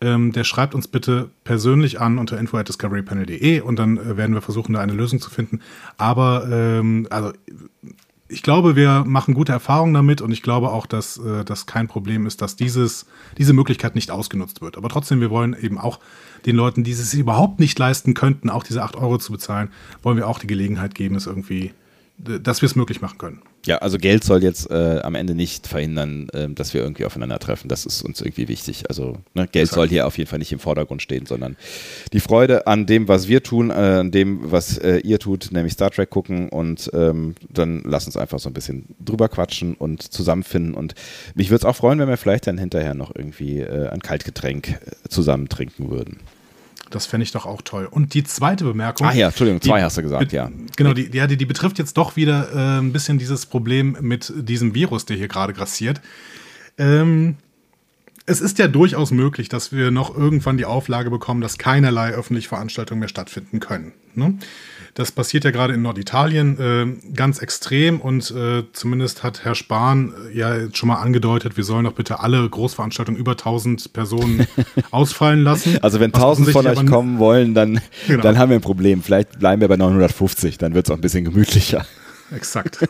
ähm, 0.00 0.32
der 0.32 0.44
schreibt 0.44 0.74
uns 0.74 0.88
bitte 0.88 1.30
persönlich 1.44 2.00
an 2.00 2.18
unter 2.18 2.38
info@discoverypanel.de 2.38 3.60
und 3.60 3.78
dann 3.78 3.96
äh, 3.96 4.16
werden 4.16 4.34
wir 4.34 4.42
versuchen, 4.42 4.74
da 4.74 4.80
eine 4.80 4.92
Lösung 4.92 5.20
zu 5.20 5.30
finden. 5.30 5.60
Aber 5.96 6.48
ähm, 6.50 7.06
also 7.10 7.32
ich 8.28 8.42
glaube, 8.42 8.74
wir 8.74 9.04
machen 9.06 9.34
gute 9.34 9.52
Erfahrungen 9.52 9.94
damit 9.94 10.20
und 10.20 10.32
ich 10.32 10.42
glaube 10.42 10.70
auch, 10.70 10.86
dass 10.86 11.16
äh, 11.18 11.44
das 11.44 11.66
kein 11.66 11.86
Problem 11.86 12.26
ist, 12.26 12.42
dass 12.42 12.56
dieses, 12.56 13.06
diese 13.38 13.52
Möglichkeit 13.52 13.94
nicht 13.94 14.10
ausgenutzt 14.10 14.60
wird. 14.60 14.76
Aber 14.76 14.88
trotzdem, 14.88 15.20
wir 15.20 15.30
wollen 15.30 15.56
eben 15.58 15.78
auch 15.78 16.00
den 16.44 16.56
Leuten, 16.56 16.82
die 16.82 16.90
es 16.90 17.14
überhaupt 17.14 17.60
nicht 17.60 17.78
leisten 17.78 18.14
könnten, 18.14 18.50
auch 18.50 18.64
diese 18.64 18.82
8 18.82 18.96
Euro 18.96 19.18
zu 19.18 19.32
bezahlen, 19.32 19.70
wollen 20.02 20.16
wir 20.16 20.28
auch 20.28 20.38
die 20.38 20.48
Gelegenheit 20.48 20.94
geben, 20.94 21.14
es 21.14 21.26
irgendwie 21.26 21.72
dass 22.18 22.62
wir 22.62 22.66
es 22.66 22.76
möglich 22.76 23.00
machen 23.00 23.18
können. 23.18 23.42
Ja, 23.66 23.78
also 23.78 23.98
Geld 23.98 24.24
soll 24.24 24.42
jetzt 24.42 24.70
äh, 24.70 25.00
am 25.02 25.14
Ende 25.14 25.34
nicht 25.34 25.66
verhindern, 25.66 26.28
äh, 26.30 26.48
dass 26.48 26.72
wir 26.72 26.82
irgendwie 26.82 27.04
aufeinandertreffen. 27.04 27.68
Das 27.68 27.84
ist 27.84 28.02
uns 28.02 28.20
irgendwie 28.20 28.48
wichtig. 28.48 28.84
Also 28.88 29.18
ne, 29.34 29.48
Geld 29.50 29.70
soll 29.70 29.88
hier 29.88 30.06
auf 30.06 30.16
jeden 30.16 30.30
Fall 30.30 30.38
nicht 30.38 30.52
im 30.52 30.58
Vordergrund 30.58 31.02
stehen, 31.02 31.26
sondern 31.26 31.56
die 32.12 32.20
Freude 32.20 32.66
an 32.66 32.86
dem, 32.86 33.08
was 33.08 33.28
wir 33.28 33.42
tun, 33.42 33.70
äh, 33.70 33.74
an 33.74 34.12
dem, 34.12 34.50
was 34.50 34.78
äh, 34.78 34.98
ihr 34.98 35.18
tut, 35.18 35.50
nämlich 35.50 35.74
Star 35.74 35.90
Trek 35.90 36.10
gucken 36.10 36.48
und 36.48 36.90
ähm, 36.94 37.34
dann 37.50 37.82
lass 37.84 38.06
uns 38.06 38.16
einfach 38.16 38.38
so 38.38 38.48
ein 38.48 38.54
bisschen 38.54 38.86
drüber 39.04 39.28
quatschen 39.28 39.74
und 39.74 40.00
zusammenfinden. 40.02 40.74
Und 40.74 40.94
mich 41.34 41.50
würde 41.50 41.58
es 41.58 41.64
auch 41.64 41.76
freuen, 41.76 41.98
wenn 41.98 42.08
wir 42.08 42.16
vielleicht 42.16 42.46
dann 42.46 42.56
hinterher 42.56 42.94
noch 42.94 43.14
irgendwie 43.14 43.60
äh, 43.60 43.88
ein 43.88 44.00
Kaltgetränk 44.00 44.68
äh, 44.68 45.08
zusammen 45.08 45.48
trinken 45.48 45.90
würden. 45.90 46.20
Das 46.90 47.06
fände 47.06 47.24
ich 47.24 47.32
doch 47.32 47.46
auch 47.46 47.62
toll. 47.62 47.86
Und 47.90 48.14
die 48.14 48.24
zweite 48.24 48.64
Bemerkung. 48.64 49.06
Ah 49.06 49.12
ja, 49.12 49.28
Entschuldigung, 49.28 49.60
zwei 49.60 49.82
hast 49.82 49.96
du 49.96 50.02
gesagt, 50.02 50.32
ja. 50.32 50.50
Genau, 50.76 50.92
die, 50.92 51.10
ja, 51.12 51.26
die, 51.26 51.36
die 51.36 51.46
betrifft 51.46 51.78
jetzt 51.78 51.96
doch 51.96 52.16
wieder 52.16 52.52
äh, 52.52 52.78
ein 52.80 52.92
bisschen 52.92 53.18
dieses 53.18 53.46
Problem 53.46 53.96
mit 54.00 54.32
diesem 54.36 54.74
Virus, 54.74 55.04
der 55.04 55.16
hier 55.16 55.28
gerade 55.28 55.52
grassiert. 55.52 56.00
Ähm, 56.78 57.36
es 58.26 58.40
ist 58.40 58.58
ja 58.58 58.66
durchaus 58.66 59.12
möglich, 59.12 59.48
dass 59.48 59.72
wir 59.72 59.90
noch 59.90 60.16
irgendwann 60.16 60.56
die 60.56 60.64
Auflage 60.64 61.10
bekommen, 61.10 61.40
dass 61.40 61.58
keinerlei 61.58 62.10
öffentliche 62.10 62.48
Veranstaltungen 62.48 63.00
mehr 63.00 63.08
stattfinden 63.08 63.60
können. 63.60 63.92
Ne? 64.14 64.36
Das 64.96 65.12
passiert 65.12 65.44
ja 65.44 65.50
gerade 65.50 65.74
in 65.74 65.82
Norditalien 65.82 66.58
äh, 66.58 67.12
ganz 67.12 67.40
extrem 67.40 68.00
und 68.00 68.30
äh, 68.30 68.62
zumindest 68.72 69.22
hat 69.22 69.44
Herr 69.44 69.54
Spahn 69.54 70.14
äh, 70.32 70.38
ja 70.38 70.56
jetzt 70.56 70.78
schon 70.78 70.88
mal 70.88 70.96
angedeutet, 70.96 71.58
wir 71.58 71.64
sollen 71.64 71.84
doch 71.84 71.92
bitte 71.92 72.20
alle 72.20 72.48
Großveranstaltungen 72.48 73.20
über 73.20 73.32
1000 73.32 73.92
Personen 73.92 74.46
ausfallen 74.90 75.44
lassen. 75.44 75.76
Also 75.82 76.00
wenn 76.00 76.14
1000 76.14 76.48
von 76.48 76.66
euch 76.66 76.86
kommen 76.86 77.18
wollen, 77.18 77.52
dann, 77.52 77.78
genau. 78.06 78.22
dann 78.22 78.38
haben 78.38 78.48
wir 78.48 78.56
ein 78.56 78.62
Problem. 78.62 79.02
Vielleicht 79.02 79.38
bleiben 79.38 79.60
wir 79.60 79.68
bei 79.68 79.76
950, 79.76 80.56
dann 80.56 80.72
wird 80.72 80.86
es 80.86 80.90
auch 80.90 80.96
ein 80.96 81.02
bisschen 81.02 81.26
gemütlicher 81.26 81.84
exakt. 82.34 82.88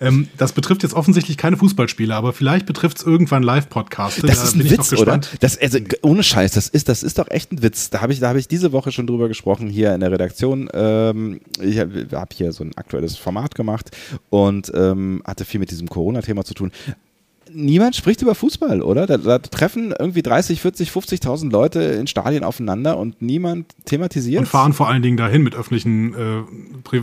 ähm, 0.00 0.28
das 0.36 0.52
betrifft 0.52 0.82
jetzt 0.82 0.94
offensichtlich 0.94 1.36
keine 1.36 1.56
Fußballspiele, 1.56 2.14
aber 2.14 2.32
vielleicht 2.32 2.66
betrifft 2.66 2.98
es 2.98 3.04
irgendwann 3.04 3.42
Live-Podcasts. 3.42 4.22
Das 4.22 4.36
da 4.38 4.44
ist 4.44 4.54
ein 4.54 4.70
Witz, 4.70 4.92
oder? 4.92 5.20
Das, 5.40 5.58
also, 5.58 5.78
ohne 6.02 6.22
Scheiß, 6.22 6.52
das 6.52 6.68
ist, 6.68 6.88
das 6.88 7.02
ist 7.02 7.18
doch 7.18 7.30
echt 7.30 7.52
ein 7.52 7.62
Witz. 7.62 7.90
Da 7.90 8.00
habe 8.00 8.12
ich, 8.12 8.22
hab 8.22 8.36
ich 8.36 8.48
diese 8.48 8.72
Woche 8.72 8.92
schon 8.92 9.06
drüber 9.06 9.28
gesprochen 9.28 9.68
hier 9.68 9.94
in 9.94 10.00
der 10.00 10.10
Redaktion. 10.10 10.68
Ähm, 10.72 11.40
ich 11.60 11.78
habe 11.78 12.06
hab 12.12 12.32
hier 12.32 12.52
so 12.52 12.64
ein 12.64 12.76
aktuelles 12.76 13.16
Format 13.16 13.54
gemacht 13.54 13.90
und 14.30 14.72
ähm, 14.74 15.22
hatte 15.24 15.44
viel 15.44 15.60
mit 15.60 15.70
diesem 15.70 15.88
Corona-Thema 15.88 16.44
zu 16.44 16.54
tun 16.54 16.72
niemand 17.54 17.96
spricht 17.96 18.22
über 18.22 18.34
Fußball, 18.34 18.82
oder? 18.82 19.06
Da, 19.06 19.16
da 19.16 19.38
treffen 19.38 19.94
irgendwie 19.98 20.22
30, 20.22 20.60
40, 20.60 20.90
50.000 20.90 21.50
Leute 21.50 21.80
in 21.80 22.06
Stadien 22.06 22.44
aufeinander 22.44 22.98
und 22.98 23.22
niemand 23.22 23.74
thematisiert. 23.84 24.40
Und 24.40 24.46
fahren 24.46 24.72
vor 24.72 24.88
allen 24.88 25.02
Dingen 25.02 25.16
dahin 25.16 25.42
mit 25.42 25.54
öffentlichen, 25.54 26.14
äh, 26.14 26.38
äh, 26.38 27.02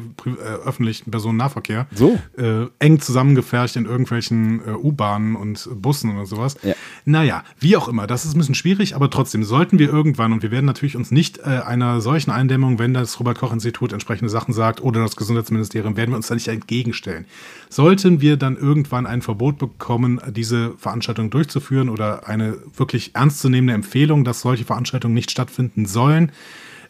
öffentlichen 0.65 1.11
Personennahverkehr. 1.11 1.87
So. 1.93 2.17
Äh, 2.37 2.67
eng 2.79 2.99
zusammengefercht 2.99 3.75
in 3.75 3.85
irgendwelchen 3.85 4.61
äh, 4.65 4.71
U-Bahnen 4.71 5.35
und 5.35 5.69
Bussen 5.75 6.15
oder 6.15 6.25
sowas. 6.25 6.55
Ja. 6.63 6.73
Naja, 7.05 7.43
wie 7.59 7.77
auch 7.77 7.87
immer, 7.87 8.07
das 8.07 8.25
ist 8.25 8.35
ein 8.35 8.39
bisschen 8.39 8.55
schwierig, 8.55 8.95
aber 8.95 9.09
trotzdem 9.09 9.43
sollten 9.43 9.79
wir 9.79 9.89
irgendwann, 9.89 10.33
und 10.33 10.43
wir 10.43 10.51
werden 10.51 10.65
natürlich 10.65 10.95
uns 10.95 11.11
nicht 11.11 11.39
äh, 11.39 11.61
einer 11.65 12.01
solchen 12.01 12.31
Eindämmung, 12.31 12.79
wenn 12.79 12.93
das 12.93 13.19
Robert-Koch-Institut 13.19 13.93
entsprechende 13.93 14.29
Sachen 14.29 14.53
sagt 14.53 14.81
oder 14.81 15.01
das 15.01 15.15
Gesundheitsministerium, 15.15 15.97
werden 15.97 16.11
wir 16.11 16.17
uns 16.17 16.27
da 16.27 16.35
nicht 16.35 16.47
entgegenstellen. 16.47 17.25
Sollten 17.69 18.21
wir 18.21 18.37
dann 18.37 18.57
irgendwann 18.57 19.05
ein 19.05 19.21
Verbot 19.21 19.57
bekommen, 19.57 20.19
diese 20.39 20.71
Veranstaltung 20.77 21.29
durchzuführen 21.29 21.89
oder 21.89 22.27
eine 22.27 22.57
wirklich 22.75 23.13
ernstzunehmende 23.13 23.73
Empfehlung, 23.73 24.23
dass 24.23 24.39
solche 24.39 24.63
Veranstaltungen 24.63 25.13
nicht 25.13 25.31
stattfinden 25.31 25.85
sollen, 25.85 26.31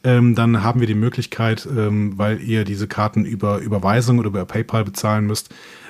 ähm, 0.03 0.36
dann 0.36 0.63
haben 0.63 0.79
wir 0.79 0.88
die 0.88 0.94
Möglichkeit, 0.94 1.68
ähm, 1.75 2.13
weil 2.18 2.41
ihr 2.41 2.63
diese 2.63 2.88
Karten 2.88 3.25
über 3.25 3.58
Überweisung 3.58 4.20
oder 4.20 4.27
über 4.27 4.46
PayPal 4.46 4.86
bezahlen 4.86 5.25
müsst, 5.25 5.50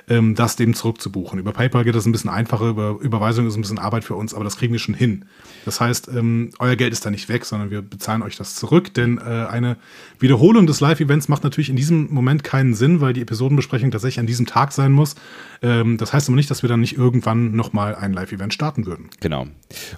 ähm, 0.10 0.36
das 0.36 0.56
dem 0.56 0.74
zurückzubuchen. 0.74 1.40
Über 1.40 1.52
PayPal 1.52 1.84
geht 1.84 1.96
das 1.96 2.06
ein 2.06 2.12
bisschen 2.12 2.30
einfacher, 2.30 2.70
über 2.70 2.98
Überweisung 3.00 3.48
ist 3.48 3.56
ein 3.56 3.62
bisschen 3.62 3.80
Arbeit 3.80 4.04
für 4.04 4.16
uns, 4.16 4.34
aber 4.34 4.44
das 4.44 4.58
kriegen 4.58 4.74
wir 4.74 4.80
schon 4.80 4.96
hin. 4.96 5.26
Das 5.66 5.80
heißt, 5.80 6.10
ähm, 6.10 6.50
euer 6.60 6.76
Geld 6.76 6.92
ist 6.92 7.06
da 7.06 7.12
nicht 7.12 7.30
weg, 7.30 7.46
sondern 7.46 7.70
wir 7.70 7.82
bezahlen 7.82 8.24
euch 8.24 8.36
das 8.36 8.56
zurück, 8.56 8.94
denn 8.94 9.20
äh, 9.20 9.22
eine 9.22 9.78
Wiederholung 10.20 10.68
des 10.68 10.80
Live-Events 10.80 11.28
macht 11.28 11.44
natürlich 11.44 11.70
in 11.70 11.76
diesem 11.76 12.12
Moment 12.12 12.44
keinen 12.44 12.74
Sinn, 12.74 13.02
weil 13.02 13.14
die 13.14 13.22
Episodenbesprechung 13.22 13.92
tatsächlich 13.92 14.20
an 14.20 14.28
diesem 14.28 14.46
Tag 14.46 14.72
sein 14.72 14.92
muss. 14.92 15.16
Ähm, 15.62 15.98
das 15.98 16.14
heißt 16.14 16.28
aber 16.28 16.36
nicht, 16.36 16.50
dass 16.50 16.64
wir 16.64 16.70
dann 16.70 16.80
nicht 16.80 16.98
irgendwann 16.98 17.56
nochmal 17.56 17.96
ein 17.96 18.14
Live-Event 18.14 18.54
starten 18.54 18.86
würden. 18.86 19.10
Genau. 19.20 19.48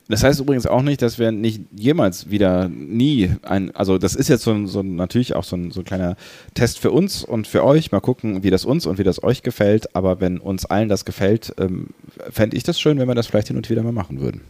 Das 0.10 0.24
heißt 0.24 0.39
übrigens 0.39 0.65
auch 0.65 0.82
nicht, 0.82 1.01
dass 1.01 1.20
wir 1.20 1.32
nicht 1.32 1.62
jemals 1.75 2.30
wieder 2.30 2.68
nie 2.68 3.36
ein, 3.44 3.74
also 3.75 3.98
das 3.98 4.15
ist 4.15 4.27
jetzt 4.27 4.44
so, 4.44 4.65
so 4.68 4.84
natürlich 4.84 5.36
auch 5.36 5.44
so 5.44 5.56
ein, 5.56 5.72
so 5.72 5.82
ein 5.82 5.86
kleiner 5.86 6.18
Test 6.53 6.80
für 6.80 6.91
uns 6.91 7.24
und 7.24 7.48
für 7.48 7.63
euch. 7.63 7.91
Mal 7.91 8.01
gucken, 8.01 8.44
wie 8.44 8.50
das 8.50 8.65
uns 8.65 8.86
und 8.86 8.98
wie 8.98 9.03
das 9.03 9.24
euch 9.24 9.44
gefällt. 9.44 9.96
Aber 9.96 10.00
wenn 10.20 10.39
uns 10.39 10.65
allen 10.65 10.89
das 10.89 11.05
gefällt, 11.05 11.53
ähm, 11.58 11.88
fände 12.29 12.58
ich 12.58 12.63
das 12.63 12.79
schön, 12.79 13.00
wenn 13.00 13.08
wir 13.08 13.15
das 13.15 13.27
vielleicht 13.27 13.48
hin 13.48 13.58
und 13.58 13.70
wieder 13.70 13.84
mal 13.84 13.91
machen 13.91 14.20
würden. 14.20 14.41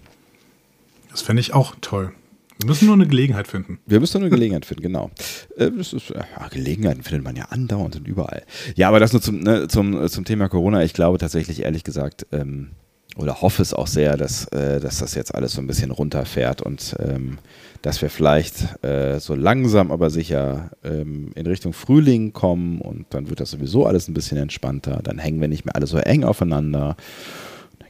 Das 1.10 1.22
fände 1.22 1.42
ich 1.42 1.54
auch 1.54 1.76
toll. 1.82 2.12
Wir 2.60 2.68
müssen 2.68 2.86
nur 2.86 2.96
eine 2.96 3.08
Gelegenheit 3.08 3.48
finden. 3.48 3.80
Wir 3.88 4.00
müssen 4.00 4.20
nur 4.20 4.28
eine 4.28 4.36
Gelegenheit 4.36 4.66
finden, 4.66 4.84
genau. 4.84 5.10
Äh, 5.58 5.70
ist, 5.80 5.94
ja, 5.94 6.48
Gelegenheiten 6.50 7.02
findet 7.02 7.24
man 7.24 7.36
ja 7.36 7.46
andauernd 7.46 7.96
und 7.96 8.08
überall. 8.08 8.44
Ja, 8.76 8.88
aber 8.88 9.00
das 9.00 9.14
nur 9.14 9.22
zum, 9.22 9.40
ne, 9.40 9.68
zum, 9.68 10.08
zum 10.08 10.26
Thema 10.26 10.48
Corona. 10.48 10.84
Ich 10.84 10.94
glaube 10.94 11.18
tatsächlich, 11.18 11.64
ehrlich 11.64 11.84
gesagt, 11.84 12.28
ähm, 12.32 12.70
oder 13.16 13.42
hoffe 13.42 13.62
es 13.62 13.74
auch 13.74 13.88
sehr, 13.88 14.16
dass, 14.16 14.46
äh, 14.50 14.80
dass 14.80 15.00
das 15.00 15.16
jetzt 15.16 15.34
alles 15.34 15.54
so 15.54 15.62
ein 15.62 15.68
bisschen 15.68 15.92
runterfährt 15.92 16.62
und 16.62 16.96
ähm, 17.00 17.40
dass 17.82 18.02
wir 18.02 18.10
vielleicht 18.10 18.84
äh, 18.84 19.20
so 19.20 19.34
langsam 19.34 19.92
aber 19.92 20.10
sicher 20.10 20.72
ähm, 20.84 21.32
in 21.36 21.48
Richtung 21.48 21.74
Frühling 21.74 22.34
kommen 22.34 22.80
und 22.80 23.08
dann 23.10 23.30
wird 23.30 23.40
das 23.40 23.52
sowieso 23.52 23.86
alles 23.86 24.08
ein 24.08 24.14
bisschen 24.14 24.38
entspannter. 24.38 25.02
Dann 25.04 25.18
hängen 25.18 25.42
wir 25.42 25.48
nicht 25.48 25.66
mehr 25.66 25.76
alle 25.76 25.88
so 25.88 25.98
eng 25.98 26.24
aufeinander 26.24 26.96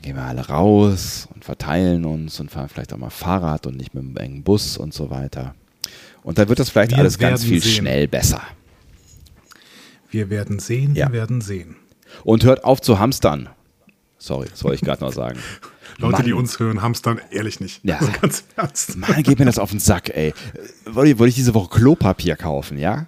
gehen 0.02 0.16
wir 0.16 0.24
alle 0.24 0.48
raus 0.48 1.28
und 1.34 1.46
verteilen 1.46 2.06
uns 2.06 2.40
und 2.40 2.52
fahren 2.52 2.70
vielleicht 2.70 2.94
auch 2.94 2.98
mal 2.98 3.10
Fahrrad 3.10 3.68
und 3.68 3.78
nicht 3.78 3.94
mit 3.94 4.04
einem 4.04 4.18
engen 4.18 4.44
Bus 4.44 4.78
und 4.78 4.94
so 4.94 5.10
weiter. 5.10 5.56
Und 6.24 6.38
dann 6.38 6.50
wird 6.50 6.60
das 6.60 6.70
vielleicht 6.70 6.92
wir 6.92 6.98
alles 6.98 7.18
ganz 7.18 7.44
viel 7.44 7.62
sehen. 7.62 7.72
schnell 7.72 8.08
besser. 8.08 8.42
Wir 10.10 10.30
werden 10.30 10.60
sehen, 10.60 10.96
ja. 10.96 11.08
wir 11.08 11.14
werden 11.14 11.42
sehen. 11.42 11.76
Und 12.24 12.44
hört 12.44 12.64
auf 12.64 12.82
zu 12.82 13.00
hamstern. 13.00 13.50
Sorry, 14.18 14.48
das 14.50 14.64
wollte 14.64 14.76
ich 14.76 14.82
gerade 14.82 15.04
noch 15.04 15.14
sagen. 15.14 15.40
Leute, 16.02 16.18
Mann. 16.18 16.26
die 16.26 16.34
uns 16.34 16.60
hören, 16.60 16.82
hamstern 16.82 17.22
ehrlich 17.32 17.60
nicht. 17.60 17.84
Ja. 17.84 17.98
Also 17.98 18.12
ganz 18.22 18.44
ernst. 18.56 18.98
Mann, 18.98 19.24
geht 19.24 19.40
mir 19.40 19.46
das 19.46 19.60
auf 19.60 19.72
den 19.72 19.80
Sack, 19.80 20.10
ey. 20.10 20.34
Wollte 20.86 21.12
ich, 21.12 21.20
wollte 21.20 21.30
ich 21.30 21.36
diese 21.36 21.54
Woche 21.54 21.80
Klopapier 21.80 22.36
kaufen, 22.36 22.78
ja? 22.78 23.08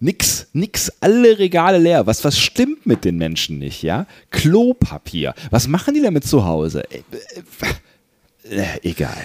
Nix, 0.00 0.46
nix, 0.52 0.92
alle 1.00 1.38
Regale 1.38 1.78
leer. 1.78 2.06
Was, 2.06 2.24
was 2.24 2.38
stimmt 2.38 2.86
mit 2.86 3.04
den 3.04 3.18
Menschen 3.18 3.58
nicht, 3.58 3.82
ja? 3.82 4.06
Klopapier. 4.30 5.34
Was 5.50 5.66
machen 5.66 5.94
die 5.94 6.02
damit 6.02 6.24
zu 6.24 6.44
Hause? 6.44 6.84
Äh, 6.90 7.02
äh, 8.50 8.60
äh, 8.60 8.64
egal. 8.82 9.16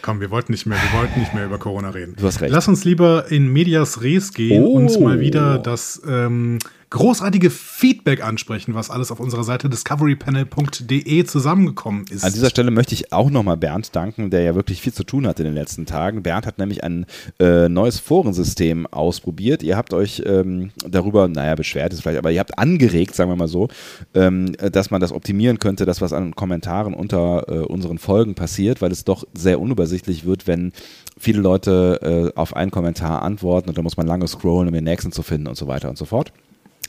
Komm, 0.00 0.20
wir 0.20 0.30
wollten 0.30 0.52
nicht 0.52 0.66
mehr, 0.66 0.78
wir 0.78 0.98
wollten 0.98 1.20
nicht 1.20 1.34
mehr 1.34 1.44
über 1.44 1.58
Corona 1.58 1.90
reden. 1.90 2.16
Du 2.16 2.26
hast 2.26 2.40
recht. 2.40 2.52
Lass 2.52 2.66
uns 2.66 2.84
lieber 2.84 3.30
in 3.30 3.52
Medias 3.52 4.02
Res 4.02 4.32
gehen 4.32 4.64
oh. 4.64 4.72
und 4.72 5.00
mal 5.00 5.20
wieder 5.20 5.58
das 5.58 6.02
ähm, 6.06 6.58
großartige 6.92 7.48
Feedback 7.48 8.22
ansprechen, 8.22 8.74
was 8.74 8.90
alles 8.90 9.10
auf 9.10 9.18
unserer 9.18 9.44
Seite 9.44 9.70
discoverypanel.de 9.70 11.24
zusammengekommen 11.24 12.04
ist. 12.10 12.22
An 12.22 12.32
dieser 12.32 12.50
Stelle 12.50 12.70
möchte 12.70 12.94
ich 12.94 13.12
auch 13.12 13.30
nochmal 13.30 13.56
Bernd 13.56 13.96
danken, 13.96 14.28
der 14.28 14.42
ja 14.42 14.54
wirklich 14.54 14.82
viel 14.82 14.92
zu 14.92 15.02
tun 15.02 15.26
hat 15.26 15.40
in 15.40 15.46
den 15.46 15.54
letzten 15.54 15.86
Tagen. 15.86 16.22
Bernd 16.22 16.46
hat 16.46 16.58
nämlich 16.58 16.84
ein 16.84 17.06
äh, 17.40 17.70
neues 17.70 17.98
Forensystem 17.98 18.86
ausprobiert. 18.86 19.62
Ihr 19.62 19.78
habt 19.78 19.94
euch 19.94 20.22
ähm, 20.26 20.70
darüber, 20.86 21.28
naja, 21.28 21.54
beschwert 21.54 21.94
ist 21.94 22.02
vielleicht, 22.02 22.18
aber 22.18 22.30
ihr 22.30 22.40
habt 22.40 22.58
angeregt, 22.58 23.14
sagen 23.14 23.30
wir 23.30 23.36
mal 23.36 23.48
so, 23.48 23.68
ähm, 24.12 24.52
dass 24.58 24.90
man 24.90 25.00
das 25.00 25.12
optimieren 25.12 25.58
könnte, 25.58 25.86
das, 25.86 26.02
was 26.02 26.12
an 26.12 26.34
Kommentaren 26.34 26.92
unter 26.92 27.48
äh, 27.48 27.58
unseren 27.60 27.96
Folgen 27.96 28.34
passiert, 28.34 28.82
weil 28.82 28.92
es 28.92 29.04
doch 29.04 29.24
sehr 29.32 29.60
unübersichtlich 29.60 30.26
wird, 30.26 30.46
wenn 30.46 30.72
viele 31.18 31.40
Leute 31.40 32.32
äh, 32.34 32.38
auf 32.38 32.54
einen 32.54 32.70
Kommentar 32.70 33.22
antworten 33.22 33.70
und 33.70 33.78
da 33.78 33.82
muss 33.82 33.96
man 33.96 34.06
lange 34.06 34.28
scrollen, 34.28 34.68
um 34.68 34.74
den 34.74 34.84
nächsten 34.84 35.10
zu 35.10 35.22
finden 35.22 35.46
und 35.46 35.56
so 35.56 35.66
weiter 35.66 35.88
und 35.88 35.96
so 35.96 36.04
fort. 36.04 36.32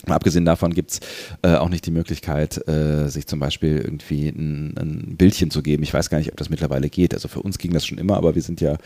Mal 0.08 0.16
abgesehen 0.16 0.46
davon 0.46 0.74
gibt 0.74 0.92
es 0.92 1.00
äh, 1.44 1.56
auch 1.56 1.70
nicht 1.70 1.86
die 1.86 1.92
Möglichkeit, 1.92 2.68
äh, 2.68 3.08
sich 3.08 3.26
zum 3.26 3.40
Beispiel 3.40 3.78
irgendwie 3.78 4.28
ein, 4.28 4.76
ein, 4.78 5.16
Bildchen 5.18 5.50
zu 5.50 5.64
geben. 5.64 5.84
Ich 5.84 5.94
weiß 5.94 6.10
gar 6.10 6.18
nicht, 6.18 6.32
ob 6.32 6.38
das 6.38 6.50
mittlerweile 6.50 6.90
geht. 6.90 7.14
Also 7.14 7.28
für 7.28 7.42
uns 7.42 7.58
ging 7.58 7.72
das 7.72 7.86
schon 7.86 7.98
immer, 7.98 8.18
aber 8.18 8.36
wir 8.36 8.42
sind 8.42 8.60
ja, 8.60 8.78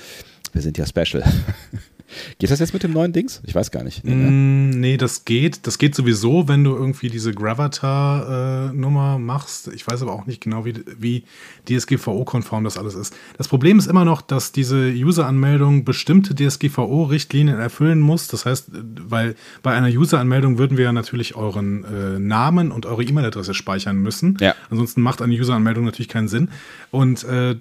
wir 0.54 0.62
sind 0.62 0.78
ja 0.78 0.86
special. 0.86 1.24
Geht 2.40 2.52
das 2.52 2.60
jetzt 2.60 2.74
mit 2.74 2.84
dem 2.84 2.92
neuen 2.92 3.14
Dings? 3.14 3.42
Ich 3.46 3.54
weiß 3.54 3.72
gar 3.72 3.84
nicht. 3.84 4.04
Nee, 4.04 4.16
ne? 4.16 4.32
Mm, 4.32 4.70
nee, 4.80 4.98
das 4.98 5.26
geht. 5.26 5.68
Das 5.68 5.78
geht 5.78 5.96
sowieso, 5.96 6.48
wenn 6.48 6.64
du 6.64 6.76
irgendwie 6.76 7.10
diese 7.10 7.34
Gravatar-Nummer 7.34 9.16
äh, 9.16 9.20
machst. 9.20 9.70
Ich 9.74 9.86
weiß 9.86 10.02
aber 10.02 10.14
auch 10.14 10.26
nicht 10.26 10.42
genau, 10.42 10.66
wie, 10.66 10.76
wie 10.98 11.24
DSGVO-konform 11.68 12.64
das 12.64 12.78
alles 12.78 12.96
ist. 12.96 13.16
Das 13.38 13.48
Problem 13.48 13.80
ist 13.80 13.88
immer 13.88 14.06
noch, 14.06 14.22
dass 14.22 14.52
diese 14.52 14.90
User-Anmeldung 14.90 15.84
bestimmte 15.84 16.34
DSGVO-Richtlinien 16.36 17.60
erfüllen 17.60 18.00
muss. 18.00 18.28
Das 18.28 18.46
heißt, 18.46 18.72
weil 19.08 19.36
bei 19.64 19.74
einer 19.74 19.90
User-Anmeldung 19.90 20.58
würden 20.58 20.78
wir 20.78 20.86
ja 20.86 20.94
natürlich 20.94 21.36
euren 21.36 21.84
äh, 21.84 22.20
Namen 22.20 22.72
und 22.72 22.86
eure 22.86 23.04
E-Mail-Adresse 23.04 23.54
speichern 23.54 23.98
müssen. 23.98 24.38
Ja. 24.40 24.56
Ansonsten 24.70 25.02
macht 25.02 25.22
eine 25.22 25.34
User-Anmeldung 25.34 25.86
natürlich 25.86 26.10
keinen 26.10 26.28
Sinn. 26.28 26.50
Und 26.92 27.24
äh, 27.26 27.56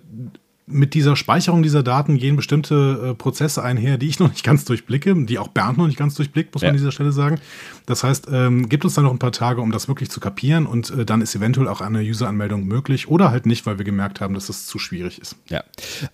mit 0.68 0.94
dieser 0.94 1.14
Speicherung 1.14 1.62
dieser 1.62 1.84
Daten 1.84 2.18
gehen 2.18 2.34
bestimmte 2.34 3.10
äh, 3.10 3.14
Prozesse 3.14 3.62
einher, 3.62 3.98
die 3.98 4.08
ich 4.08 4.18
noch 4.18 4.28
nicht 4.28 4.44
ganz 4.44 4.64
durchblicke, 4.64 5.14
die 5.24 5.38
auch 5.38 5.48
Bernd 5.48 5.78
noch 5.78 5.86
nicht 5.86 5.98
ganz 5.98 6.16
durchblickt, 6.16 6.52
muss 6.54 6.62
man 6.62 6.70
an 6.70 6.76
dieser 6.76 6.90
Stelle 6.90 7.12
sagen. 7.12 7.38
Das 7.86 8.02
heißt, 8.02 8.26
ähm, 8.32 8.68
gibt 8.68 8.84
uns 8.84 8.94
dann 8.94 9.04
noch 9.04 9.12
ein 9.12 9.20
paar 9.20 9.30
Tage, 9.30 9.60
um 9.60 9.70
das 9.70 9.86
wirklich 9.86 10.10
zu 10.10 10.18
kapieren 10.18 10.66
und 10.66 10.90
äh, 10.90 11.04
dann 11.04 11.22
ist 11.22 11.36
eventuell 11.36 11.68
auch 11.68 11.80
eine 11.80 12.00
User-Anmeldung 12.00 12.64
möglich 12.64 13.06
oder 13.06 13.30
halt 13.30 13.46
nicht, 13.46 13.64
weil 13.64 13.78
wir 13.78 13.84
gemerkt 13.84 14.20
haben, 14.20 14.34
dass 14.34 14.48
es 14.48 14.66
zu 14.66 14.80
schwierig 14.80 15.20
ist. 15.20 15.36
Ja. 15.48 15.62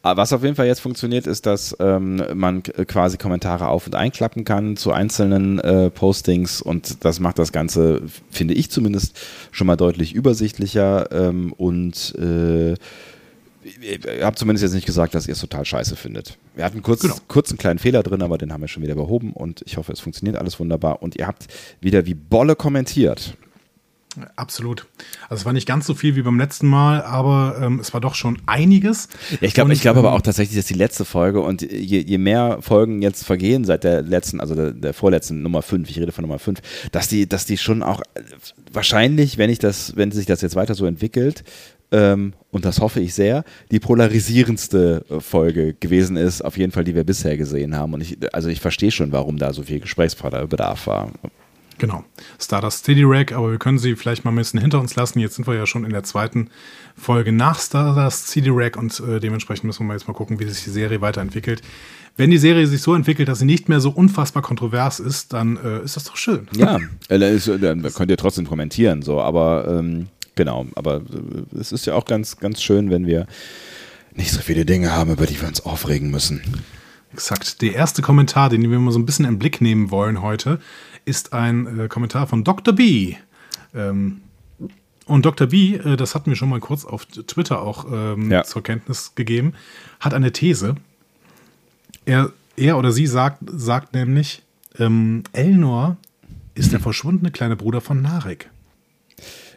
Was 0.02 0.34
auf 0.34 0.42
jeden 0.42 0.56
Fall 0.56 0.66
jetzt 0.66 0.80
funktioniert, 0.80 1.26
ist, 1.26 1.46
dass 1.46 1.74
ähm, 1.80 2.22
man 2.34 2.62
quasi 2.62 3.16
Kommentare 3.16 3.68
auf- 3.68 3.86
und 3.86 3.94
einklappen 3.94 4.44
kann 4.44 4.76
zu 4.76 4.92
einzelnen 4.92 5.60
äh, 5.60 5.88
Postings 5.88 6.60
und 6.60 7.06
das 7.06 7.20
macht 7.20 7.38
das 7.38 7.52
Ganze, 7.52 8.02
finde 8.30 8.52
ich 8.52 8.70
zumindest, 8.70 9.18
schon 9.50 9.66
mal 9.66 9.76
deutlich 9.76 10.14
übersichtlicher 10.14 11.10
ähm, 11.10 11.54
und 11.54 12.14
äh, 12.16 12.74
ihr 13.80 14.24
habt 14.26 14.38
zumindest 14.38 14.62
jetzt 14.62 14.74
nicht 14.74 14.86
gesagt, 14.86 15.14
dass 15.14 15.26
ihr 15.26 15.32
es 15.32 15.40
total 15.40 15.64
scheiße 15.64 15.96
findet. 15.96 16.38
Wir 16.54 16.64
hatten 16.64 16.82
kurz, 16.82 17.02
Genau. 17.02 17.16
kurz 17.28 17.50
einen 17.50 17.58
kleinen 17.58 17.78
Fehler 17.78 18.02
drin, 18.02 18.22
aber 18.22 18.38
den 18.38 18.52
haben 18.52 18.60
wir 18.60 18.68
schon 18.68 18.82
wieder 18.82 18.94
behoben 18.94 19.32
und 19.32 19.62
ich 19.66 19.76
hoffe, 19.76 19.92
es 19.92 20.00
funktioniert 20.00 20.36
alles 20.36 20.58
wunderbar. 20.60 21.02
Und 21.02 21.16
ihr 21.16 21.26
habt 21.26 21.46
wieder 21.80 22.06
wie 22.06 22.14
Bolle 22.14 22.56
kommentiert. 22.56 23.36
Absolut. 24.36 24.86
Also 25.30 25.40
es 25.40 25.44
war 25.46 25.52
nicht 25.54 25.66
ganz 25.66 25.86
so 25.86 25.94
viel 25.94 26.16
wie 26.16 26.22
beim 26.22 26.38
letzten 26.38 26.66
Mal, 26.66 27.02
aber 27.02 27.56
ähm, 27.62 27.80
es 27.80 27.94
war 27.94 28.00
doch 28.02 28.14
schon 28.14 28.38
einiges. 28.46 29.08
Ja, 29.30 29.38
ich 29.40 29.54
glaube 29.54 29.74
glaube 29.74 30.00
aber 30.00 30.08
ähm, 30.08 30.14
auch 30.14 30.20
tatsächlich, 30.20 30.56
dass 30.58 30.66
die 30.66 30.74
letzte 30.74 31.04
Folge 31.06 31.40
und 31.40 31.62
je, 31.62 32.00
je 32.00 32.18
mehr 32.18 32.58
Folgen 32.60 33.00
jetzt 33.00 33.24
vergehen 33.24 33.64
seit 33.64 33.84
der 33.84 34.02
letzten, 34.02 34.40
also 34.40 34.54
der, 34.54 34.72
der 34.72 34.92
vorletzten 34.92 35.40
Nummer 35.40 35.62
5, 35.62 35.88
ich 35.88 35.98
rede 35.98 36.12
von 36.12 36.22
Nummer 36.22 36.38
5, 36.38 36.60
dass 36.90 37.08
die, 37.08 37.26
dass 37.26 37.46
die 37.46 37.56
schon 37.56 37.82
auch 37.82 38.00
äh, 38.14 38.20
wahrscheinlich, 38.70 39.38
wenn 39.38 39.48
ich 39.48 39.58
das, 39.58 39.96
wenn 39.96 40.12
sich 40.12 40.26
das 40.26 40.42
jetzt 40.42 40.56
weiter 40.56 40.74
so 40.74 40.84
entwickelt, 40.84 41.42
ähm, 41.92 42.32
und 42.50 42.64
das 42.64 42.80
hoffe 42.80 43.00
ich 43.00 43.14
sehr, 43.14 43.44
die 43.70 43.78
polarisierendste 43.80 45.04
äh, 45.08 45.20
Folge 45.20 45.74
gewesen 45.74 46.16
ist, 46.16 46.42
auf 46.42 46.56
jeden 46.58 46.72
Fall, 46.72 46.84
die 46.84 46.94
wir 46.94 47.04
bisher 47.04 47.36
gesehen 47.36 47.76
haben. 47.76 47.94
Und 47.94 48.00
ich, 48.00 48.18
also 48.34 48.48
ich 48.48 48.60
verstehe 48.60 48.90
schon, 48.90 49.12
warum 49.12 49.38
da 49.38 49.52
so 49.52 49.62
viel 49.62 49.80
Gesprächsbedarf 49.80 50.86
war. 50.86 51.10
Genau. 51.78 52.04
Stardust 52.38 52.80
Steady 52.80 53.02
Rack, 53.04 53.32
aber 53.32 53.50
wir 53.50 53.58
können 53.58 53.78
sie 53.78 53.96
vielleicht 53.96 54.24
mal 54.24 54.30
ein 54.30 54.36
bisschen 54.36 54.60
hinter 54.60 54.78
uns 54.78 54.94
lassen. 54.94 55.18
Jetzt 55.18 55.34
sind 55.36 55.46
wir 55.48 55.54
ja 55.54 55.66
schon 55.66 55.84
in 55.84 55.90
der 55.90 56.02
zweiten 56.04 56.48
Folge 56.96 57.32
nach 57.32 57.58
Stardust 57.58 58.28
Steady 58.28 58.50
Rack 58.52 58.76
und 58.76 59.00
äh, 59.00 59.18
dementsprechend 59.18 59.64
müssen 59.64 59.80
wir 59.80 59.86
mal 59.88 59.94
jetzt 59.94 60.06
mal 60.06 60.14
gucken, 60.14 60.38
wie 60.38 60.44
sich 60.48 60.62
die 60.64 60.70
Serie 60.70 61.00
weiterentwickelt. 61.00 61.62
Wenn 62.16 62.30
die 62.30 62.36
Serie 62.38 62.66
sich 62.66 62.82
so 62.82 62.94
entwickelt, 62.94 63.28
dass 63.28 63.38
sie 63.38 63.46
nicht 63.46 63.68
mehr 63.70 63.80
so 63.80 63.90
unfassbar 63.90 64.42
kontrovers 64.42 65.00
ist, 65.00 65.32
dann 65.32 65.56
äh, 65.56 65.82
ist 65.82 65.96
das 65.96 66.04
doch 66.04 66.16
schön. 66.16 66.46
Ja, 66.54 66.76
äh, 67.08 67.18
dann 67.18 67.34
ist- 67.34 67.48
dann 67.48 67.82
könnt 67.94 68.10
ihr 68.10 68.18
trotzdem 68.18 68.46
kommentieren, 68.46 69.00
so, 69.02 69.20
aber 69.20 69.66
ähm, 69.66 70.08
genau, 70.34 70.66
aber 70.74 70.96
äh, 70.96 71.58
es 71.58 71.72
ist 71.72 71.86
ja 71.86 71.94
auch 71.94 72.04
ganz, 72.04 72.36
ganz 72.38 72.62
schön, 72.62 72.90
wenn 72.90 73.06
wir 73.06 73.26
nicht 74.14 74.30
so 74.32 74.40
viele 74.40 74.64
Dinge 74.64 74.92
haben, 74.92 75.10
über 75.12 75.26
die 75.26 75.40
wir 75.40 75.48
uns 75.48 75.60
aufregen 75.60 76.10
müssen. 76.10 76.42
Exakt. 77.12 77.60
Der 77.62 77.74
erste 77.74 78.02
Kommentar, 78.02 78.48
den 78.50 78.70
wir 78.70 78.78
mal 78.78 78.92
so 78.92 78.98
ein 78.98 79.06
bisschen 79.06 79.24
im 79.24 79.38
Blick 79.38 79.60
nehmen 79.60 79.90
wollen 79.90 80.22
heute, 80.22 80.60
ist 81.04 81.32
ein 81.32 81.80
äh, 81.80 81.88
Kommentar 81.88 82.26
von 82.26 82.44
Dr. 82.44 82.74
B. 82.74 83.14
Ähm, 83.74 84.22
und 85.06 85.26
Dr. 85.26 85.46
B, 85.48 85.76
äh, 85.76 85.96
das 85.96 86.14
hatten 86.14 86.30
wir 86.30 86.36
schon 86.36 86.48
mal 86.48 86.60
kurz 86.60 86.84
auf 86.84 87.06
Twitter 87.06 87.60
auch 87.60 87.86
ähm, 87.90 88.30
Ja. 88.30 88.44
zur 88.44 88.62
Kenntnis 88.62 89.14
gegeben, 89.14 89.54
hat 90.00 90.14
eine 90.14 90.32
These. 90.32 90.76
Er, 92.04 92.32
er 92.56 92.78
oder 92.78 92.92
sie 92.92 93.06
sagt, 93.06 93.38
sagt 93.46 93.94
nämlich, 93.94 94.42
ähm, 94.78 95.22
Elnor 95.32 95.96
ist 96.54 96.72
der 96.72 96.80
verschwundene 96.80 97.30
kleine 97.30 97.56
Bruder 97.56 97.80
von 97.80 98.00
Narek. 98.00 98.48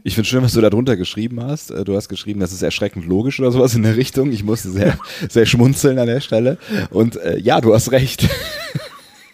Ich 0.08 0.14
finde 0.14 0.30
schön, 0.30 0.44
was 0.44 0.54
du 0.54 0.62
da 0.62 0.70
drunter 0.70 0.98
geschrieben 0.98 1.42
hast. 1.42 1.72
Äh, 1.72 1.84
Du 1.84 1.96
hast 1.96 2.10
geschrieben, 2.10 2.40
das 2.40 2.54
ist 2.54 2.62
erschreckend 2.62 3.08
logisch 3.08 3.40
oder 3.40 3.52
sowas 3.52 3.74
in 3.74 3.82
der 3.82 3.98
Richtung. 3.98 4.32
Ich 4.32 4.44
musste 4.44 4.70
sehr, 4.70 5.00
sehr 5.30 5.48
schmunzeln 5.48 5.98
an 5.98 6.06
der 6.06 6.22
Stelle. 6.22 6.60
Und 6.92 7.16
äh, 7.16 7.40
ja, 7.40 7.60
du 7.60 7.74
hast 7.74 7.92
recht. 7.92 8.30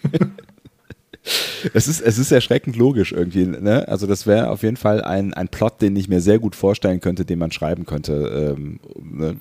es, 1.74 1.90
ist, 1.90 2.00
es 2.00 2.18
ist 2.18 2.32
erschreckend 2.32 2.78
logisch 2.78 3.12
irgendwie. 3.12 3.48
Ne? 3.48 3.86
Also 3.90 4.08
das 4.08 4.26
wäre 4.26 4.50
auf 4.50 4.64
jeden 4.64 4.78
Fall 4.78 5.04
ein, 5.04 5.34
ein 5.34 5.50
Plot, 5.50 5.82
den 5.82 5.94
ich 5.98 6.08
mir 6.08 6.22
sehr 6.22 6.40
gut 6.40 6.56
vorstellen 6.56 7.02
könnte, 7.02 7.26
den 7.26 7.40
man 7.40 7.52
schreiben 7.52 7.86
könnte. 7.86 8.56
Ähm, 8.56 8.80
ne? 8.98 9.36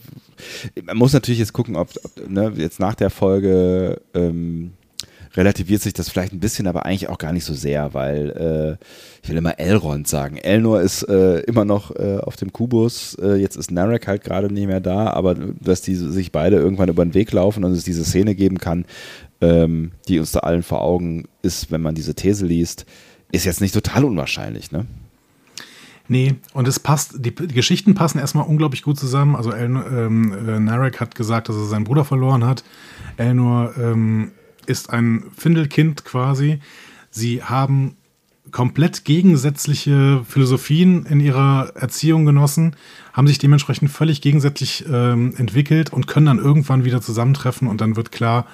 Man 0.82 0.96
muss 0.96 1.12
natürlich 1.12 1.38
jetzt 1.38 1.52
gucken, 1.52 1.76
ob, 1.76 1.90
ob 2.02 2.28
ne, 2.28 2.52
jetzt 2.56 2.80
nach 2.80 2.96
der 2.96 3.10
Folge 3.10 4.00
ähm, 4.14 4.72
relativiert 5.36 5.82
sich 5.82 5.92
das 5.92 6.08
vielleicht 6.08 6.32
ein 6.32 6.40
bisschen, 6.40 6.66
aber 6.66 6.86
eigentlich 6.86 7.08
auch 7.08 7.18
gar 7.18 7.32
nicht 7.32 7.44
so 7.44 7.54
sehr, 7.54 7.94
weil 7.94 8.78
äh, 8.80 8.84
ich 9.22 9.28
will 9.28 9.36
immer 9.36 9.58
Elrond 9.58 10.08
sagen. 10.08 10.36
Elnor 10.36 10.80
ist 10.80 11.02
äh, 11.04 11.40
immer 11.40 11.64
noch 11.64 11.94
äh, 11.94 12.18
auf 12.18 12.36
dem 12.36 12.52
Kubus, 12.52 13.14
äh, 13.14 13.34
jetzt 13.36 13.56
ist 13.56 13.70
Narek 13.70 14.06
halt 14.06 14.24
gerade 14.24 14.52
nicht 14.52 14.66
mehr 14.66 14.80
da, 14.80 15.10
aber 15.10 15.34
dass 15.34 15.82
die 15.82 15.94
sich 15.94 16.32
beide 16.32 16.56
irgendwann 16.56 16.88
über 16.88 17.04
den 17.04 17.14
Weg 17.14 17.32
laufen 17.32 17.64
und 17.64 17.72
es 17.72 17.84
diese 17.84 18.04
Szene 18.04 18.34
geben 18.34 18.58
kann, 18.58 18.84
ähm, 19.40 19.92
die 20.08 20.18
uns 20.18 20.32
da 20.32 20.40
allen 20.40 20.62
vor 20.62 20.82
Augen 20.82 21.28
ist, 21.42 21.70
wenn 21.70 21.80
man 21.82 21.94
diese 21.94 22.14
These 22.14 22.44
liest, 22.44 22.86
ist 23.32 23.44
jetzt 23.44 23.60
nicht 23.60 23.74
total 23.74 24.04
unwahrscheinlich, 24.04 24.72
ne? 24.72 24.86
Nee, 26.08 26.34
und 26.54 26.66
es 26.66 26.80
passt, 26.80 27.24
die, 27.24 27.32
die 27.32 27.54
Geschichten 27.54 27.94
passen 27.94 28.18
erstmal 28.18 28.44
unglaublich 28.44 28.82
gut 28.82 28.98
zusammen. 28.98 29.36
Also 29.36 29.52
El, 29.52 29.66
ähm, 29.66 30.32
äh, 30.32 30.58
Narek 30.58 30.98
hat 30.98 31.14
gesagt, 31.14 31.48
dass 31.48 31.54
er 31.54 31.66
seinen 31.66 31.84
Bruder 31.84 32.04
verloren 32.04 32.44
hat. 32.44 32.64
Elnor 33.16 33.74
ähm, 33.78 34.32
ist 34.66 34.90
ein 34.90 35.24
Findelkind 35.36 36.04
quasi. 36.04 36.60
Sie 37.10 37.42
haben 37.42 37.96
komplett 38.50 39.04
gegensätzliche 39.04 40.24
Philosophien 40.28 41.06
in 41.06 41.20
ihrer 41.20 41.72
Erziehung 41.74 42.24
genossen, 42.24 42.74
haben 43.12 43.26
sich 43.26 43.38
dementsprechend 43.38 43.90
völlig 43.90 44.20
gegensätzlich 44.22 44.84
ähm, 44.90 45.34
entwickelt 45.36 45.92
und 45.92 46.06
können 46.06 46.26
dann 46.26 46.38
irgendwann 46.38 46.84
wieder 46.84 47.00
zusammentreffen 47.00 47.68
und 47.68 47.80
dann 47.80 47.96
wird 47.96 48.10
klar, 48.12 48.46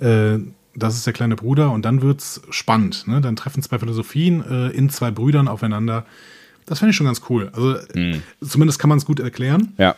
äh, 0.00 0.38
das 0.74 0.96
ist 0.96 1.06
der 1.06 1.12
kleine 1.12 1.36
Bruder 1.36 1.70
und 1.70 1.84
dann 1.84 2.02
wird's 2.02 2.42
spannend. 2.50 3.06
Ne? 3.06 3.20
Dann 3.20 3.36
treffen 3.36 3.62
zwei 3.62 3.78
Philosophien 3.78 4.44
äh, 4.44 4.68
in 4.70 4.90
zwei 4.90 5.10
Brüdern 5.10 5.48
aufeinander. 5.48 6.04
Das 6.66 6.80
finde 6.80 6.90
ich 6.90 6.96
schon 6.96 7.06
ganz 7.06 7.22
cool. 7.30 7.50
Also 7.52 7.76
zumindest 8.44 8.78
kann 8.78 8.88
man 8.88 8.98
es 8.98 9.06
gut 9.06 9.20
erklären, 9.20 9.74
Ja. 9.78 9.94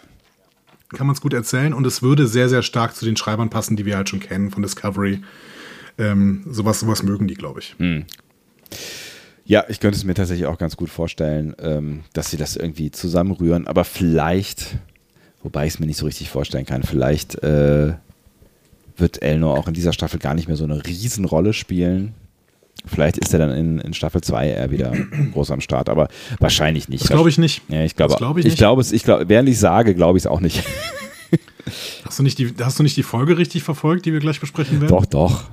Kann 0.91 1.07
man 1.07 1.15
es 1.15 1.21
gut 1.21 1.35
erzählen 1.35 1.75
und 1.75 1.87
es 1.87 2.03
würde 2.03 2.27
sehr, 2.27 2.49
sehr 2.49 2.63
stark 2.63 2.95
zu 2.97 3.05
den 3.05 3.17
Schreibern 3.17 3.51
passen, 3.51 3.77
die 3.77 3.85
wir 3.85 3.97
halt 3.97 4.09
schon 4.09 4.21
kennen 4.21 4.51
von 4.51 4.63
Discovery. 4.63 5.21
Ähm, 5.99 6.45
sowas, 6.49 6.81
sowas 6.81 7.03
mögen 7.03 7.29
die, 7.29 7.35
glaube 7.35 7.61
ich. 7.61 7.77
Ja, 9.45 9.65
ich 9.69 9.81
könnte 9.81 9.97
es 9.97 10.05
mir 10.05 10.15
tatsächlich 10.15 10.47
auch 10.47 10.59
ganz 10.59 10.77
gut 10.77 10.91
vorstellen, 10.91 11.55
ähm, 11.59 12.01
dass 12.13 12.31
sie 12.31 12.37
das 12.37 12.57
irgendwie 12.57 12.91
zusammenrühren, 12.91 13.67
aber 13.67 13.85
vielleicht, 13.85 14.77
wobei 15.43 15.67
ich 15.67 15.75
es 15.75 15.79
mir 15.81 15.87
nicht 15.87 15.97
so 15.97 16.07
richtig 16.07 16.29
vorstellen 16.31 16.67
kann, 16.67 16.83
vielleicht 16.83 17.43
äh, 17.43 17.95
wird 18.97 19.23
Elnor 19.23 19.59
auch 19.59 19.69
in 19.69 19.75
dieser 19.75 19.93
Staffel 19.93 20.19
gar 20.19 20.35
nicht 20.35 20.49
mehr 20.49 20.57
so 20.57 20.65
eine 20.65 20.85
Riesenrolle 20.85 21.53
spielen. 21.53 22.15
Vielleicht 22.87 23.19
ist 23.19 23.33
er 23.33 23.39
dann 23.41 23.51
in, 23.51 23.79
in 23.79 23.93
Staffel 23.95 24.21
2 24.23 24.49
eher 24.49 24.71
wieder 24.71 24.93
groß 25.33 25.51
am 25.51 25.61
Start, 25.61 25.89
aber 25.89 26.09
wahrscheinlich 26.41 26.89
nicht. 26.89 27.03
Das 27.03 27.11
glaube 27.11 27.29
ich 27.29 27.39
nicht. 27.39 27.63
Ja, 27.69 27.83
ich 27.85 27.97
glaube, 27.97 28.13
Das 28.13 28.19
glaube 28.19 28.41
ich 28.41 28.47
ich, 28.47 28.57
glaube 28.57 28.81
es, 28.81 28.93
ich 28.93 29.05
glaube, 29.05 29.29
während 29.29 29.49
ich 29.49 29.59
sage, 29.59 29.95
glaube 29.95 30.17
ich 30.19 30.23
es 30.23 30.27
auch 30.27 30.41
nicht. 30.41 30.63
Hast 32.05 32.19
du, 32.19 32.23
nicht 32.23 32.39
die, 32.39 32.55
hast 32.63 32.79
du 32.79 32.83
nicht 32.83 32.97
die 32.97 33.03
Folge 33.03 33.37
richtig 33.37 33.63
verfolgt, 33.63 34.07
die 34.07 34.13
wir 34.15 34.21
gleich 34.21 34.41
besprechen 34.41 34.81
werden? 34.81 34.89
Doch, 34.91 35.05
doch. 35.05 35.45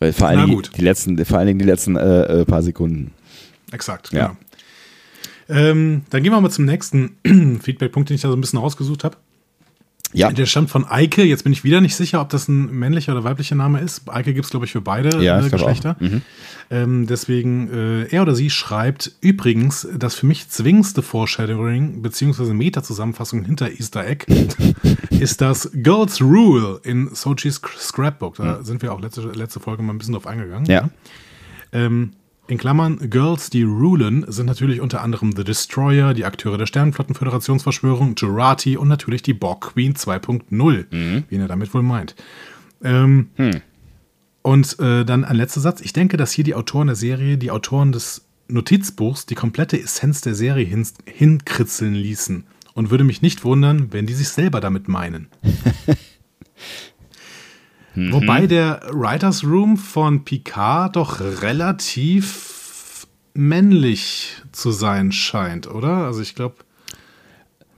Weil 0.00 0.12
vor 0.12 0.26
allen 0.26 0.40
Dingen 0.40 0.54
gut. 0.54 0.72
die 0.76 0.82
letzten, 0.82 1.24
vor 1.24 1.38
allen 1.38 1.46
Dingen 1.46 1.60
die 1.60 1.64
letzten 1.64 1.94
äh, 1.94 2.40
äh, 2.40 2.44
paar 2.44 2.62
Sekunden. 2.62 3.12
Exakt, 3.70 4.12
Ja. 4.12 4.36
genau. 5.46 5.60
Ähm, 5.60 6.02
dann 6.10 6.22
gehen 6.24 6.32
wir 6.32 6.40
mal 6.40 6.50
zum 6.50 6.64
nächsten 6.64 7.16
Feedback-Punkt, 7.62 8.08
den 8.08 8.16
ich 8.16 8.22
da 8.22 8.28
so 8.28 8.34
ein 8.34 8.40
bisschen 8.40 8.58
rausgesucht 8.58 9.04
habe. 9.04 9.16
Ja, 10.14 10.32
Der 10.32 10.46
stammt 10.46 10.70
von 10.70 10.84
Eike. 10.86 11.24
Jetzt 11.24 11.42
bin 11.44 11.52
ich 11.52 11.64
wieder 11.64 11.80
nicht 11.80 11.96
sicher, 11.96 12.20
ob 12.20 12.28
das 12.30 12.48
ein 12.48 12.70
männlicher 12.70 13.12
oder 13.12 13.24
weiblicher 13.24 13.56
Name 13.56 13.80
ist. 13.80 14.08
Eike 14.08 14.32
gibt 14.32 14.44
es, 14.44 14.50
glaube 14.50 14.64
ich, 14.66 14.72
für 14.72 14.80
beide 14.80 15.22
Ja, 15.22 15.44
äh. 15.44 15.50
Geschlechter. 15.50 15.96
Ähm, 16.70 17.06
deswegen, 17.06 17.68
äh, 17.70 18.04
er 18.06 18.22
oder 18.22 18.34
sie 18.34 18.48
schreibt 18.48 19.12
übrigens, 19.20 19.86
das 19.98 20.14
für 20.14 20.26
mich 20.26 20.48
zwingendste 20.48 21.02
Foreshadowing 21.02 22.00
bzw. 22.00 22.54
Meta-Zusammenfassung 22.54 23.44
hinter 23.44 23.70
Easter 23.72 24.06
Egg 24.06 24.26
ist 25.10 25.40
das 25.40 25.70
Girls 25.74 26.20
Rule 26.22 26.80
in 26.84 27.10
Sochis 27.14 27.60
Scrapbook. 27.78 28.36
Da 28.36 28.62
sind 28.62 28.80
wir 28.82 28.92
auch 28.92 29.00
letzte, 29.00 29.22
letzte 29.32 29.60
Folge 29.60 29.82
mal 29.82 29.92
ein 29.92 29.98
bisschen 29.98 30.14
drauf 30.14 30.26
eingegangen. 30.26 30.66
ja. 30.66 30.88
Ähm, 31.72 32.12
in 32.46 32.58
Klammern, 32.58 33.10
Girls, 33.10 33.48
die 33.50 33.62
rulen, 33.62 34.24
sind 34.28 34.46
natürlich 34.46 34.80
unter 34.80 35.00
anderem 35.02 35.32
The 35.34 35.44
Destroyer, 35.44 36.12
die 36.14 36.24
Akteure 36.24 36.58
der 36.58 36.66
Sternenflottenföderationsverschwörung, 36.66 38.14
Jurati 38.16 38.76
und 38.76 38.88
natürlich 38.88 39.22
die 39.22 39.32
Borg 39.34 39.72
Queen 39.72 39.94
2.0, 39.94 41.22
wie 41.28 41.36
er 41.36 41.48
damit 41.48 41.72
wohl 41.72 41.82
meint. 41.82 42.14
Ähm, 42.82 43.30
Und 44.42 44.78
äh, 44.78 45.06
dann 45.06 45.24
ein 45.24 45.36
letzter 45.36 45.60
Satz. 45.60 45.80
Ich 45.80 45.94
denke, 45.94 46.18
dass 46.18 46.32
hier 46.32 46.44
die 46.44 46.54
Autoren 46.54 46.88
der 46.88 46.96
Serie, 46.96 47.38
die 47.38 47.50
Autoren 47.50 47.92
des 47.92 48.26
Notizbuchs, 48.48 49.24
die 49.24 49.34
komplette 49.34 49.80
Essenz 49.80 50.20
der 50.20 50.34
Serie 50.34 50.66
hin, 50.66 50.86
hinkritzeln 51.06 51.94
ließen. 51.94 52.44
Und 52.74 52.90
würde 52.90 53.04
mich 53.04 53.22
nicht 53.22 53.44
wundern, 53.44 53.90
wenn 53.92 54.04
die 54.06 54.12
sich 54.12 54.28
selber 54.28 54.60
damit 54.60 54.86
meinen. 54.86 55.28
Wobei 57.96 58.46
der 58.46 58.80
Writers 58.90 59.44
Room 59.44 59.76
von 59.76 60.24
Picard 60.24 60.96
doch 60.96 61.20
relativ 61.20 63.06
männlich 63.34 64.36
zu 64.52 64.70
sein 64.70 65.12
scheint, 65.12 65.66
oder? 65.66 66.06
Also 66.06 66.22
ich 66.22 66.34
glaube. 66.34 66.56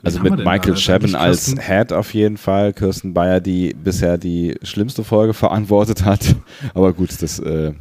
Also 0.02 0.20
mit 0.20 0.36
Michael 0.36 0.76
Chabon 0.76 1.16
als 1.16 1.54
Head 1.58 1.92
auf 1.92 2.14
jeden 2.14 2.36
Fall, 2.36 2.72
Kirsten 2.72 3.12
Bayer, 3.12 3.40
die 3.40 3.74
bisher 3.74 4.18
die 4.18 4.56
schlimmste 4.62 5.02
Folge 5.02 5.34
verantwortet 5.34 6.04
hat. 6.04 6.36
Aber 6.74 6.92
gut, 6.92 7.10
das, 7.20 7.40
äh, 7.40 7.72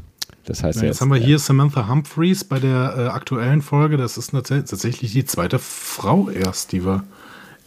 das 0.46 0.64
heißt 0.64 0.78
ja, 0.78 0.84
ja 0.84 0.88
jetzt 0.90 1.02
haben 1.02 1.12
wir 1.12 1.20
hier 1.20 1.38
Samantha 1.38 1.88
Humphreys 1.88 2.44
bei 2.44 2.60
der 2.60 2.96
äh, 2.98 3.02
aktuellen 3.10 3.62
Folge. 3.62 3.98
Das 3.98 4.18
ist 4.18 4.32
tatsächlich 4.32 5.12
die 5.12 5.26
zweite 5.26 5.60
Frau 5.60 6.30
erst, 6.30 6.72
die 6.72 6.84
wir 6.84 7.04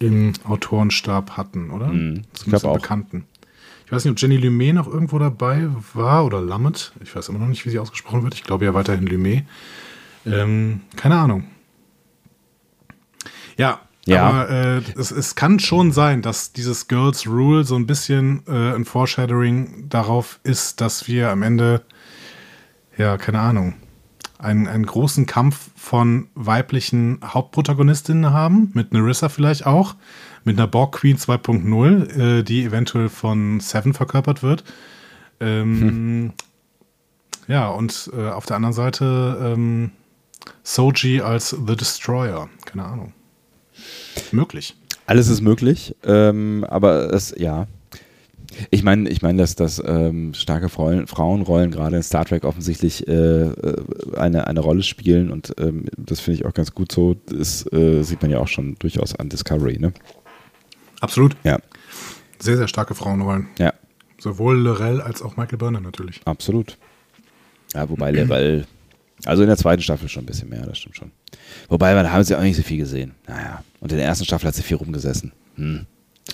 im 0.00 0.33
Autorenstab 0.44 1.37
hatten, 1.37 1.70
oder? 1.70 1.88
Mhm. 1.88 2.22
ich 2.33 2.40
Zumindest 2.40 2.44
glaub 2.44 2.62
im 2.64 2.68
auch. 2.70 2.83
Bekannten. 2.83 3.24
Ich 3.88 3.92
weiß 3.92 4.05
nicht, 4.05 4.12
ob 4.12 4.20
Jenny 4.20 4.37
Lumet 4.37 4.74
noch 4.74 4.87
irgendwo 4.87 5.18
dabei 5.18 5.66
war 5.94 6.27
oder 6.27 6.42
Lammet. 6.42 6.92
Ich 7.03 7.16
weiß 7.16 7.31
immer 7.31 7.38
noch 7.38 7.46
nicht, 7.46 7.64
wie 7.64 7.70
sie 7.70 7.79
ausgesprochen 7.79 8.22
wird. 8.22 8.35
Ich 8.35 8.44
glaube 8.44 8.66
ja 8.66 8.74
weiterhin 8.74 9.07
Lumet. 9.07 9.44
Ähm, 10.27 10.83
keine 10.94 11.16
Ahnung. 11.16 11.44
Ja, 13.57 13.81
Ja. 14.09 14.22
Aber 14.22 14.51
äh, 14.51 14.83
es, 14.96 15.11
es 15.11 15.35
kann 15.35 15.59
schon 15.59 15.92
sein, 15.92 16.22
dass 16.22 16.53
dieses 16.53 16.88
Girls 16.88 17.27
Rule 17.27 17.64
so 17.64 17.77
ein 17.77 17.87
bisschen 17.87 18.42
äh, 18.46 18.74
ein 18.74 18.87
Foreshadowing 18.87 19.88
darauf 19.90 20.40
ist, 20.44 20.81
dass 20.81 21.09
wir 21.09 21.31
am 21.31 21.42
Ende, 21.42 21.83
ja, 22.96 23.18
keine 23.18 23.40
Ahnung, 23.40 23.74
einen, 24.38 24.66
einen 24.66 24.87
großen 24.87 25.27
Kampf 25.27 25.68
von 25.77 26.29
weiblichen 26.35 27.20
Hauptprotagonistinnen 27.22 28.33
haben, 28.33 28.70
mit 28.72 28.94
Narissa 28.94 29.29
vielleicht 29.29 29.66
auch, 29.66 29.94
mit 30.48 30.58
einer 30.58 30.66
Borg 30.66 30.92
Queen 30.96 31.16
2.0, 31.16 32.38
äh, 32.38 32.42
die 32.42 32.64
eventuell 32.64 33.08
von 33.08 33.61
Seven 33.61 33.94
verkörpert 33.94 34.42
wird. 34.42 34.64
Ähm, 35.40 36.32
Ja, 37.48 37.70
und 37.70 38.11
äh, 38.14 38.28
auf 38.28 38.44
der 38.44 38.56
anderen 38.56 38.74
Seite 38.74 39.54
ähm, 39.54 39.90
Soji 40.62 41.22
als 41.22 41.50
The 41.50 41.76
Destroyer. 41.76 42.48
Keine 42.66 42.84
Ahnung. 42.84 43.12
Möglich. 44.32 44.76
Alles 45.06 45.28
ist 45.28 45.40
möglich, 45.40 45.96
ähm, 46.04 46.64
aber 46.68 47.12
es, 47.14 47.34
ja. 47.37 47.66
Ich 48.70 48.82
meine, 48.82 49.08
ich 49.08 49.22
meine, 49.22 49.38
dass, 49.38 49.56
dass 49.56 49.82
ähm, 49.84 50.34
starke 50.34 50.68
Frauen, 50.68 51.06
Frauenrollen 51.06 51.70
gerade 51.70 51.96
in 51.96 52.02
Star 52.02 52.24
Trek 52.24 52.44
offensichtlich 52.44 53.06
äh, 53.06 53.12
äh, 53.12 53.84
eine, 54.16 54.46
eine 54.46 54.61
Rolle 54.61 54.82
spielen 54.82 55.30
und 55.30 55.54
ähm, 55.58 55.84
das 55.96 56.20
finde 56.20 56.40
ich 56.40 56.46
auch 56.46 56.54
ganz 56.54 56.74
gut 56.74 56.92
so. 56.92 57.16
Das 57.26 57.70
äh, 57.72 58.02
sieht 58.02 58.20
man 58.20 58.30
ja 58.30 58.38
auch 58.40 58.48
schon 58.48 58.76
durchaus 58.78 59.14
an 59.14 59.28
Discovery, 59.28 59.78
ne? 59.78 59.92
Absolut. 61.00 61.37
Ja, 61.44 61.58
Sehr, 62.38 62.56
sehr 62.56 62.68
starke 62.68 62.94
Frauenrollen. 62.94 63.48
ja, 63.58 63.72
Sowohl 64.20 64.58
Lorel 64.58 65.00
als 65.00 65.22
auch 65.22 65.37
Michael 65.37 65.58
Burnham 65.58 65.82
natürlich. 65.84 66.20
absolut. 66.24 66.76
Ja, 67.74 67.88
wobei 67.88 68.11
Lerell, 68.11 68.66
also 69.26 69.42
in 69.42 69.48
der 69.48 69.56
zweiten 69.58 69.82
Staffel 69.82 70.08
schon 70.08 70.22
ein 70.22 70.26
bisschen 70.26 70.48
mehr, 70.48 70.64
das 70.66 70.78
stimmt 70.78 70.96
schon. 70.96 71.11
Wobei, 71.68 71.92
da 71.94 72.11
haben 72.11 72.24
sie 72.24 72.34
auch 72.34 72.42
nicht 72.42 72.56
so 72.56 72.62
viel 72.62 72.78
gesehen. 72.78 73.14
Naja, 73.26 73.62
und 73.80 73.92
in 73.92 73.98
der 73.98 74.06
ersten 74.06 74.24
Staffel 74.24 74.46
hat 74.48 74.54
sie 74.54 74.62
viel 74.62 74.78
rumgesessen. 74.78 75.32
Hm. 75.56 75.87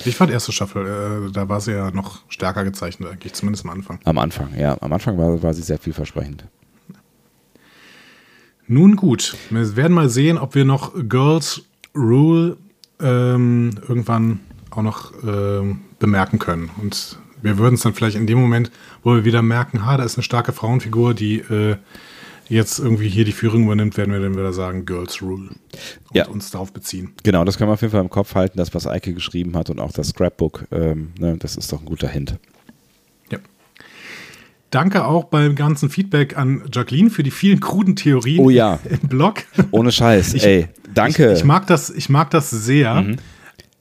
Ich 0.04 0.16
fand 0.16 0.30
erste 0.30 0.52
Staffel, 0.52 0.86
äh, 1.28 1.32
da 1.32 1.48
war 1.48 1.60
sie 1.60 1.72
ja 1.72 1.90
noch 1.90 2.22
stärker 2.28 2.64
gezeichnet 2.64 3.10
eigentlich, 3.10 3.32
zumindest 3.34 3.64
am 3.64 3.70
Anfang. 3.70 4.00
Am 4.04 4.18
Anfang, 4.18 4.56
ja. 4.58 4.76
Am 4.80 4.92
Anfang 4.92 5.18
war, 5.18 5.42
war 5.42 5.54
sie 5.54 5.62
sehr 5.62 5.78
vielversprechend. 5.78 6.44
Nun 8.66 8.96
gut, 8.96 9.36
wir 9.50 9.76
werden 9.76 9.92
mal 9.92 10.08
sehen, 10.08 10.38
ob 10.38 10.54
wir 10.54 10.64
noch 10.64 10.94
Girls 11.08 11.62
Rule 11.94 12.56
ähm, 13.00 13.70
irgendwann 13.86 14.40
auch 14.76 14.82
noch 14.82 15.12
ähm, 15.26 15.80
bemerken 15.98 16.38
können. 16.38 16.70
Und 16.80 17.18
wir 17.42 17.58
würden 17.58 17.74
es 17.74 17.82
dann 17.82 17.94
vielleicht 17.94 18.16
in 18.16 18.26
dem 18.26 18.38
Moment, 18.40 18.70
wo 19.02 19.14
wir 19.14 19.24
wieder 19.24 19.42
merken, 19.42 19.84
ha, 19.86 19.96
da 19.96 20.04
ist 20.04 20.16
eine 20.16 20.22
starke 20.22 20.52
Frauenfigur, 20.52 21.14
die 21.14 21.40
äh, 21.40 21.76
jetzt 22.48 22.78
irgendwie 22.78 23.08
hier 23.08 23.24
die 23.24 23.32
Führung 23.32 23.64
übernimmt, 23.64 23.96
werden 23.96 24.12
wir 24.12 24.20
dann 24.20 24.34
wieder 24.34 24.52
sagen 24.52 24.84
Girls 24.86 25.20
Rule 25.22 25.48
und 25.50 25.56
Ja. 26.12 26.26
uns 26.28 26.50
darauf 26.50 26.72
beziehen. 26.72 27.12
Genau, 27.22 27.44
das 27.44 27.56
kann 27.58 27.66
man 27.68 27.74
auf 27.74 27.80
jeden 27.82 27.92
Fall 27.92 28.02
im 28.02 28.10
Kopf 28.10 28.34
halten, 28.34 28.58
das, 28.58 28.74
was 28.74 28.86
Eike 28.86 29.14
geschrieben 29.14 29.56
hat 29.56 29.70
und 29.70 29.80
auch 29.80 29.92
das 29.92 30.08
Scrapbook, 30.08 30.66
ähm, 30.70 31.12
ne, 31.18 31.36
das 31.38 31.56
ist 31.56 31.72
doch 31.72 31.80
ein 31.80 31.86
guter 31.86 32.08
Hint. 32.08 32.38
Ja. 33.30 33.38
Danke 34.70 35.04
auch 35.06 35.24
beim 35.24 35.54
ganzen 35.54 35.88
Feedback 35.88 36.36
an 36.36 36.64
Jacqueline 36.72 37.08
für 37.10 37.22
die 37.22 37.30
vielen 37.30 37.60
kruden 37.60 37.94
Theorien 37.96 38.40
Oh 38.44 38.50
ja. 38.50 38.78
im 39.02 39.08
Blog. 39.08 39.36
Ohne 39.70 39.92
Scheiß, 39.92 40.34
Ich- 40.34 40.44
ey, 40.44 40.68
danke. 40.92 41.32
Ich, 41.32 41.38
ich, 41.40 41.44
mag 41.44 41.66
das, 41.66 41.90
ich 41.90 42.08
mag 42.08 42.30
das 42.30 42.50
sehr. 42.50 42.94
Mhm. 43.02 43.16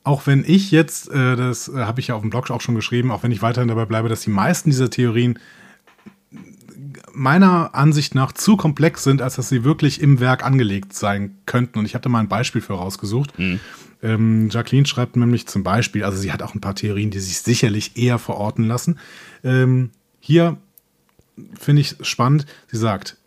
Auch 0.03 0.27
wenn 0.27 0.43
ich 0.45 0.71
jetzt, 0.71 1.09
äh, 1.11 1.35
das 1.35 1.69
äh, 1.69 1.77
habe 1.77 2.01
ich 2.01 2.07
ja 2.07 2.15
auf 2.15 2.21
dem 2.21 2.29
Blog 2.29 2.51
auch 2.51 2.61
schon 2.61 2.75
geschrieben, 2.75 3.11
auch 3.11 3.23
wenn 3.23 3.31
ich 3.31 3.41
weiterhin 3.41 3.69
dabei 3.69 3.85
bleibe, 3.85 4.09
dass 4.09 4.21
die 4.21 4.29
meisten 4.29 4.69
dieser 4.69 4.89
Theorien 4.89 5.39
meiner 7.13 7.75
Ansicht 7.75 8.15
nach 8.15 8.31
zu 8.31 8.57
komplex 8.57 9.03
sind, 9.03 9.21
als 9.21 9.35
dass 9.35 9.49
sie 9.49 9.63
wirklich 9.63 10.01
im 10.01 10.19
Werk 10.19 10.43
angelegt 10.43 10.93
sein 10.93 11.37
könnten. 11.45 11.79
Und 11.79 11.85
ich 11.85 11.95
hatte 11.95 12.09
mal 12.09 12.19
ein 12.19 12.27
Beispiel 12.27 12.61
für 12.61 12.73
rausgesucht. 12.73 13.37
Mhm. 13.37 13.59
Ähm, 14.01 14.49
Jacqueline 14.51 14.85
schreibt 14.85 15.15
nämlich 15.15 15.47
zum 15.47 15.63
Beispiel, 15.63 16.03
also 16.03 16.17
sie 16.17 16.33
hat 16.33 16.41
auch 16.41 16.55
ein 16.55 16.61
paar 16.61 16.75
Theorien, 16.75 17.11
die 17.11 17.19
sich 17.19 17.39
sicherlich 17.39 17.95
eher 17.95 18.19
verorten 18.19 18.65
lassen. 18.65 18.99
Ähm, 19.43 19.91
hier 20.19 20.57
finde 21.57 21.81
ich 21.81 21.95
spannend. 22.01 22.45
Sie 22.67 22.77
sagt, 22.77 23.17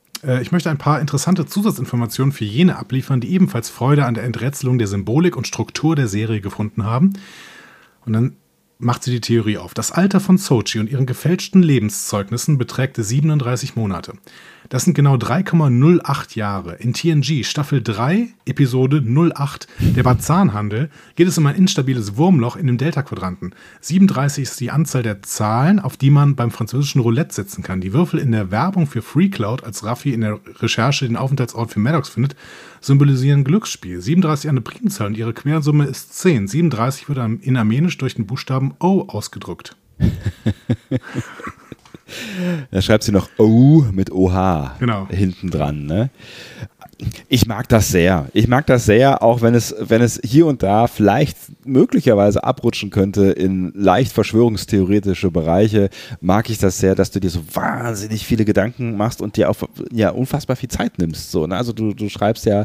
ich 0.41 0.51
möchte 0.51 0.71
ein 0.71 0.79
paar 0.79 1.01
interessante 1.01 1.47
Zusatzinformationen 1.47 2.33
für 2.33 2.45
jene 2.45 2.77
abliefern, 2.77 3.21
die 3.21 3.33
ebenfalls 3.33 3.71
Freude 3.71 4.05
an 4.05 4.15
der 4.15 4.25
Enträtselung 4.25 4.79
der 4.79 4.89
Symbolik 4.89 5.37
und 5.37 5.47
Struktur 5.47 5.95
der 5.95 6.09
Serie 6.09 6.41
gefunden 6.41 6.85
haben. 6.85 7.13
Und 8.05 8.13
dann 8.13 8.37
macht 8.79 9.05
sie 9.05 9.11
die 9.11 9.21
Theorie 9.21 9.59
auf. 9.59 9.73
Das 9.73 9.93
Alter 9.93 10.21
von 10.21 10.37
Sochi 10.39 10.79
und 10.81 10.91
ihren 10.91 11.07
gefälschten 11.07 11.63
Lebenszeugnissen 11.63 12.59
beträgt 12.59 12.97
37 12.97 13.77
Monate. 13.77 14.15
Das 14.69 14.85
sind 14.85 14.95
genau 14.95 15.15
3,08 15.15 16.37
Jahre. 16.37 16.75
In 16.75 16.93
TNG 16.93 17.45
Staffel 17.45 17.83
3, 17.83 18.29
Episode 18.47 19.01
08, 19.01 19.69
der 19.79 20.03
Bazanhandel, 20.03 20.91
geht 21.15 21.29
es 21.29 21.39
um 21.39 21.47
ein 21.47 21.55
instabiles 21.55 22.17
Wurmloch 22.17 22.57
in 22.57 22.67
dem 22.67 22.77
Delta-Quadranten. 22.77 23.55
37 23.81 24.43
ist 24.43 24.61
die 24.61 24.71
Anzahl 24.71 25.05
der 25.05 25.23
Zahlen, 25.23 25.79
auf 25.79 25.97
die 25.97 26.11
man 26.11 26.35
beim 26.35 26.51
französischen 26.51 27.01
Roulette 27.01 27.35
setzen 27.35 27.63
kann. 27.63 27.81
Die 27.81 27.93
Würfel 27.93 28.19
in 28.19 28.33
der 28.33 28.51
Werbung 28.51 28.87
für 28.87 29.03
FreeCloud, 29.03 29.63
als 29.63 29.85
Raffi 29.85 30.13
in 30.13 30.23
der 30.23 30.41
Recherche 30.61 31.07
den 31.07 31.17
Aufenthaltsort 31.17 31.71
für 31.71 31.81
Maddox 31.81 32.09
findet, 32.09 32.35
symbolisieren 32.81 33.45
Glücksspiel. 33.45 34.01
37 34.01 34.51
eine 34.51 34.63
Primzahl 34.63 35.09
und 35.09 35.17
ihre 35.17 35.33
Quersumme 35.33 35.85
ist 35.85 36.19
10. 36.19 36.49
37 36.49 37.09
wird 37.09 37.19
in 37.43 37.57
Armenisch 37.57 37.99
durch 37.99 38.17
den 38.17 38.27
Buchstaben 38.27 38.75
O 38.81 39.05
ausgedrückt. 39.07 39.77
Da 42.71 42.83
schreibt 42.83 43.05
sie 43.05 43.13
noch 43.13 43.29
O 43.39 43.85
mit 43.93 44.11
OH 44.13 44.77
Genau. 44.79 45.09
hinten 45.09 45.51
dran. 45.51 45.87
Ne? 45.87 46.11
Ich 47.29 47.47
mag 47.47 47.69
das 47.69 47.91
sehr. 47.91 48.27
Ich 48.33 48.49
mag 48.49 48.65
das 48.67 48.87
sehr, 48.87 49.23
auch 49.23 49.43
wenn 49.43 49.55
es, 49.55 49.75
wenn 49.79 50.01
es 50.01 50.19
hier 50.25 50.47
und 50.47 50.63
da 50.63 50.87
vielleicht 50.87 51.37
möglicherweise 51.67 52.43
abrutschen 52.43 52.89
könnte 52.91 53.25
in 53.27 53.71
leicht 53.75 54.13
verschwörungstheoretische 54.13 55.31
Bereiche, 55.31 55.91
mag 56.23 56.49
ich 56.49 56.57
das 56.59 56.79
sehr, 56.79 56.95
dass 56.95 57.11
du 57.11 57.21
dir 57.21 57.29
so 57.29 57.43
wahnsinnig 57.53 58.25
viele 58.25 58.47
Gedanken 58.47 58.97
machst 58.97 59.21
und 59.21 59.37
dir 59.37 59.51
auch 59.51 59.57
ja, 59.93 60.09
unfassbar 60.11 60.57
viel 60.57 60.71
Zeit 60.71 60.99
nimmst. 60.99 61.31
So, 61.31 61.47
ne? 61.47 61.57
Also 61.57 61.75
du, 61.75 61.93
du 61.93 62.09
schreibst 62.09 62.47
ja 62.47 62.65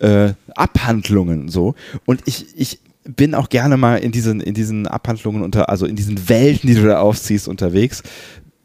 äh, 0.00 0.32
Abhandlungen 0.56 1.48
so. 1.48 1.76
Und 2.04 2.22
ich, 2.26 2.46
ich 2.56 2.80
bin 3.04 3.34
auch 3.34 3.48
gerne 3.48 3.76
mal 3.76 3.96
in 3.96 4.10
diesen, 4.10 4.40
in 4.40 4.54
diesen 4.54 4.88
Abhandlungen 4.88 5.42
unter, 5.42 5.68
also 5.68 5.86
in 5.86 5.94
diesen 5.94 6.28
Welten, 6.28 6.68
die 6.68 6.74
du 6.74 6.84
da 6.86 6.98
aufziehst, 7.00 7.46
unterwegs. 7.46 8.02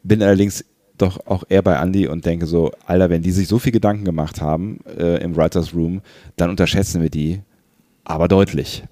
Bin 0.04 0.22
allerdings 0.22 0.64
doch 0.96 1.26
auch 1.26 1.42
eher 1.48 1.62
bei 1.62 1.74
Andy 1.74 2.06
und 2.06 2.24
denke 2.24 2.46
so, 2.46 2.70
Alter, 2.86 3.10
wenn 3.10 3.22
die 3.22 3.32
sich 3.32 3.48
so 3.48 3.58
viel 3.58 3.72
Gedanken 3.72 4.04
gemacht 4.04 4.40
haben 4.40 4.78
äh, 4.96 5.20
im 5.22 5.36
Writers 5.36 5.74
Room, 5.74 6.02
dann 6.36 6.50
unterschätzen 6.50 7.02
wir 7.02 7.10
die, 7.10 7.40
aber 8.04 8.28
deutlich. 8.28 8.84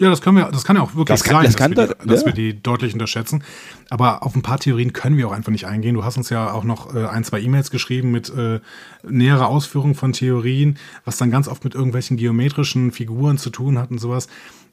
Ja, 0.00 0.10
das 0.10 0.20
können 0.20 0.36
wir, 0.36 0.50
das 0.50 0.64
kann 0.64 0.74
ja 0.76 0.82
auch 0.82 0.94
wirklich 0.96 1.06
Das 1.06 1.22
kann- 1.22 1.36
sein, 1.36 1.44
das 1.44 1.52
dass, 1.54 1.60
kann 1.60 1.76
wir 1.76 1.86
die, 1.86 2.08
dass 2.08 2.20
ja. 2.20 2.26
wir 2.26 2.32
die 2.32 2.60
deutlich 2.62 2.92
unterschätzen. 2.94 3.44
Aber 3.90 4.24
auf 4.24 4.34
ein 4.34 4.42
paar 4.42 4.58
Theorien 4.58 4.92
können 4.92 5.16
wir 5.16 5.28
auch 5.28 5.32
einfach 5.32 5.52
nicht 5.52 5.66
eingehen. 5.66 5.94
Du 5.94 6.04
hast 6.04 6.16
uns 6.16 6.30
ja 6.30 6.52
auch 6.52 6.64
noch 6.64 6.94
äh, 6.94 7.04
ein, 7.06 7.22
zwei 7.22 7.40
E-Mails 7.40 7.70
geschrieben 7.70 8.10
mit 8.10 8.28
äh, 8.30 8.58
näherer 9.08 9.46
Ausführung 9.48 9.94
von 9.94 10.12
Theorien, 10.12 10.78
was 11.04 11.16
dann 11.16 11.30
ganz 11.30 11.46
oft 11.46 11.62
mit 11.62 11.74
irgendwelchen 11.76 12.16
geometrischen 12.16 12.90
Figuren 12.90 13.38
zu 13.38 13.50
tun 13.50 13.78
hat 13.78 13.90
und 13.92 13.98
sowas. 13.98 14.26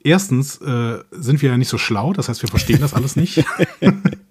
Erstens 0.03 0.57
äh, 0.61 0.97
sind 1.11 1.41
wir 1.43 1.51
ja 1.51 1.57
nicht 1.57 1.69
so 1.69 1.77
schlau, 1.77 2.13
das 2.13 2.27
heißt, 2.27 2.41
wir 2.41 2.49
verstehen 2.49 2.79
das 2.81 2.95
alles 2.95 3.15
nicht. 3.15 3.43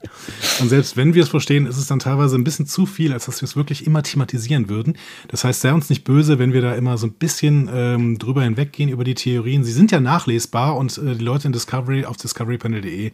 Und 0.61 0.69
selbst 0.69 0.97
wenn 0.97 1.15
wir 1.15 1.23
es 1.23 1.29
verstehen, 1.29 1.67
ist 1.67 1.77
es 1.77 1.87
dann 1.87 1.99
teilweise 1.99 2.37
ein 2.37 2.45
bisschen 2.45 2.67
zu 2.67 2.87
viel, 2.87 3.13
als 3.13 3.27
dass 3.27 3.41
wir 3.41 3.47
es 3.47 3.57
wirklich 3.57 3.87
immer 3.87 4.03
thematisieren 4.03 4.69
würden. 4.69 4.97
Das 5.29 5.45
heißt, 5.45 5.61
sei 5.61 5.73
uns 5.73 5.91
nicht 5.91 6.05
böse, 6.05 6.39
wenn 6.39 6.53
wir 6.53 6.63
da 6.63 6.75
immer 6.75 6.99
so 6.99 7.07
ein 7.07 7.13
bisschen 7.13 7.69
ähm, 7.73 8.19
drüber 8.19 8.43
hinweggehen 8.43 8.91
über 8.91 9.05
die 9.05 9.15
Theorien. 9.15 9.65
Sie 9.65 9.73
sind 9.73 9.91
ja 9.91 10.01
nachlesbar 10.01 10.77
und 10.77 10.99
äh, 10.99 11.15
die 11.15 11.25
Leute 11.25 11.47
in 11.47 11.53
Discovery 11.53 12.05
auf 12.05 12.17
discoverypanel.de 12.17 13.13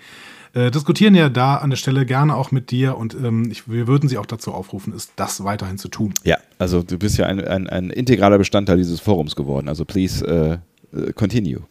äh, 0.57 0.71
diskutieren 0.71 1.15
ja 1.15 1.29
da 1.29 1.57
an 1.57 1.71
der 1.71 1.77
Stelle 1.77 2.07
gerne 2.07 2.35
auch 2.35 2.51
mit 2.51 2.71
dir 2.71 2.97
und 2.97 3.15
ähm, 3.15 3.51
ich, 3.51 3.69
wir 3.71 3.87
würden 3.87 4.09
sie 4.09 4.17
auch 4.17 4.25
dazu 4.25 4.53
aufrufen, 4.53 4.95
ist 4.95 5.13
das 5.17 5.45
weiterhin 5.45 5.77
zu 5.77 5.89
tun. 5.89 6.15
Ja, 6.25 6.39
also 6.59 6.83
du 6.83 6.99
bist 6.99 7.19
ja 7.19 7.27
ein, 7.27 7.45
ein, 7.45 7.69
ein 7.69 7.91
integraler 7.91 8.39
Bestandteil 8.39 8.79
dieses 8.79 9.01
Forums 9.01 9.37
geworden. 9.37 9.69
Also 9.69 9.85
please 9.85 10.63
äh, 10.95 11.13
continue. 11.13 11.63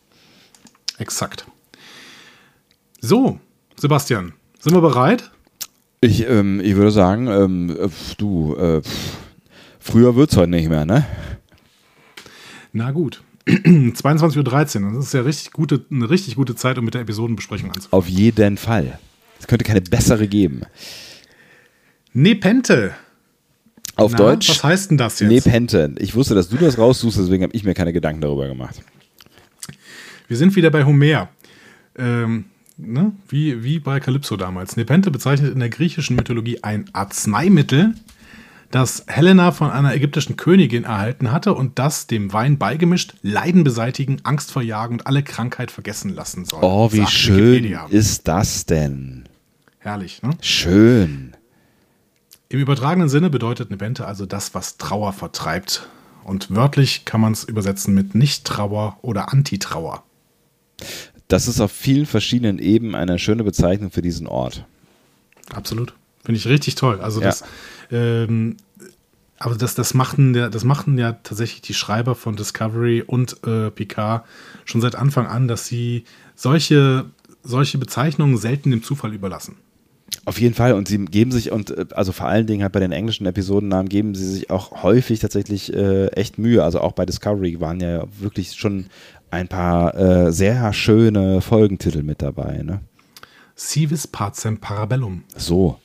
Exakt. 0.99 1.47
So, 3.01 3.39
Sebastian, 3.75 4.33
sind 4.65 4.73
wir 4.73 4.81
bereit? 4.81 5.29
Ich, 6.01 6.27
ähm, 6.27 6.59
ich 6.59 6.75
würde 6.75 6.89
sagen, 6.89 7.27
ähm, 7.27 7.69
äh, 7.79 7.87
du, 8.17 8.55
äh, 8.55 8.81
früher 9.79 10.15
wird's 10.15 10.35
heute 10.35 10.49
nicht 10.49 10.69
mehr, 10.69 10.85
ne? 10.85 11.05
Na 12.73 12.89
gut. 12.89 13.21
22.13 13.47 14.83
Uhr, 14.83 14.93
das 14.93 15.05
ist 15.05 15.13
ja 15.13 15.21
richtig 15.21 15.51
gute, 15.51 15.85
eine 15.91 16.09
richtig 16.09 16.35
gute 16.35 16.55
Zeit, 16.55 16.79
um 16.79 16.85
mit 16.85 16.95
der 16.95 17.01
Episodenbesprechung 17.01 17.69
anzufangen. 17.69 17.91
Auf 17.91 18.09
jeden 18.09 18.57
Fall. 18.57 18.97
Es 19.39 19.45
könnte 19.45 19.65
keine 19.65 19.81
bessere 19.81 20.27
geben. 20.27 20.61
Nepente. 22.13 22.95
Auf 23.97 24.13
Na, 24.13 24.17
Deutsch. 24.17 24.49
Was 24.49 24.63
heißt 24.63 24.89
denn 24.89 24.97
das 24.97 25.19
jetzt? 25.19 25.29
Nepente. 25.29 25.93
Ich 25.99 26.15
wusste, 26.15 26.33
dass 26.33 26.49
du 26.49 26.57
das 26.57 26.79
raussuchst, 26.79 27.19
deswegen 27.19 27.43
habe 27.43 27.53
ich 27.55 27.63
mir 27.63 27.75
keine 27.75 27.93
Gedanken 27.93 28.21
darüber 28.21 28.47
gemacht. 28.47 28.81
Wir 30.27 30.37
sind 30.37 30.55
wieder 30.55 30.71
bei 30.71 30.83
Homer. 30.83 31.29
Ähm, 31.97 32.45
ne? 32.77 33.13
wie, 33.27 33.63
wie 33.63 33.79
bei 33.79 33.99
Kalypso 33.99 34.37
damals. 34.37 34.77
Nepente 34.77 35.11
bezeichnet 35.11 35.53
in 35.53 35.59
der 35.59 35.69
griechischen 35.69 36.15
Mythologie 36.15 36.63
ein 36.63 36.89
Arzneimittel, 36.93 37.95
das 38.71 39.03
Helena 39.07 39.51
von 39.51 39.71
einer 39.71 39.93
ägyptischen 39.93 40.37
Königin 40.37 40.83
erhalten 40.83 41.31
hatte 41.31 41.53
und 41.53 41.79
das 41.79 42.07
dem 42.07 42.33
Wein 42.33 42.57
beigemischt 42.57 43.13
Leiden 43.21 43.63
beseitigen, 43.63 44.17
Angst 44.23 44.51
verjagen 44.51 44.97
und 44.97 45.07
alle 45.07 45.23
Krankheit 45.23 45.71
vergessen 45.71 46.13
lassen 46.13 46.45
soll. 46.45 46.59
Oh, 46.61 46.91
wie 46.91 47.05
schön 47.07 47.37
Wikipedia. 47.37 47.87
ist 47.89 48.27
das 48.27 48.65
denn? 48.65 49.29
Herrlich, 49.79 50.23
ne? 50.23 50.31
Schön. 50.41 51.37
Im 52.49 52.59
übertragenen 52.59 53.09
Sinne 53.09 53.29
bedeutet 53.29 53.69
Nepente 53.69 54.05
also 54.05 54.25
das, 54.25 54.53
was 54.53 54.77
Trauer 54.77 55.13
vertreibt. 55.13 55.87
Und 56.23 56.53
wörtlich 56.55 57.05
kann 57.05 57.21
man 57.21 57.33
es 57.33 57.43
übersetzen 57.43 57.93
mit 57.93 58.15
Nicht-Trauer 58.15 58.97
oder 59.03 59.31
Antitrauer. 59.31 60.03
Das 61.27 61.47
ist 61.47 61.59
auf 61.59 61.71
vielen 61.71 62.05
verschiedenen 62.05 62.59
Ebenen 62.59 62.95
eine 62.95 63.17
schöne 63.19 63.43
Bezeichnung 63.43 63.91
für 63.91 64.01
diesen 64.01 64.27
Ort. 64.27 64.65
Absolut. 65.53 65.93
Finde 66.23 66.39
ich 66.39 66.47
richtig 66.47 66.75
toll. 66.75 66.99
Also 67.01 67.19
Ja. 67.19 67.27
das, 67.27 67.43
ähm, 67.91 68.57
aber 69.37 69.55
das, 69.55 69.75
das 69.75 69.93
machten 69.93 70.33
ja, 70.33 70.49
das 70.49 70.63
machten 70.63 70.97
ja 70.97 71.13
tatsächlich 71.13 71.61
die 71.61 71.73
Schreiber 71.73 72.15
von 72.15 72.35
Discovery 72.35 73.03
und 73.05 73.45
äh, 73.45 73.69
Picard 73.69 74.25
schon 74.63 74.81
seit 74.81 74.95
Anfang 74.95 75.27
an, 75.27 75.47
dass 75.47 75.67
sie 75.67 76.03
solche, 76.35 77.05
solche 77.43 77.77
Bezeichnungen 77.77 78.37
selten 78.37 78.71
dem 78.71 78.81
Zufall 78.83 79.13
überlassen. 79.13 79.57
Auf 80.23 80.39
jeden 80.39 80.55
Fall. 80.55 80.73
Und 80.73 80.87
sie 80.87 80.97
geben 81.05 81.31
sich, 81.31 81.51
und 81.51 81.71
äh, 81.71 81.85
also 81.91 82.11
vor 82.11 82.27
allen 82.27 82.47
Dingen 82.47 82.63
halt 82.63 82.71
bei 82.71 82.79
den 82.79 82.91
englischen 82.91 83.25
Episodennamen 83.27 83.89
geben 83.89 84.15
sie 84.15 84.25
sich 84.25 84.49
auch 84.49 84.83
häufig 84.83 85.19
tatsächlich 85.19 85.73
äh, 85.73 86.07
echt 86.07 86.39
Mühe. 86.39 86.63
Also 86.63 86.79
auch 86.79 86.93
bei 86.93 87.05
Discovery 87.05 87.59
waren 87.59 87.79
ja 87.79 88.05
wirklich 88.19 88.53
schon 88.53 88.87
ein 89.35 89.47
paar 89.49 89.93
äh, 89.95 90.31
sehr 90.31 90.71
schöne 90.73 91.41
Folgentitel 91.41 92.03
mit 92.03 92.21
dabei. 92.21 92.61
Ne? 92.63 92.79
Civis 93.57 94.07
pacem 94.07 94.57
parabellum. 94.57 95.23
So. 95.35 95.79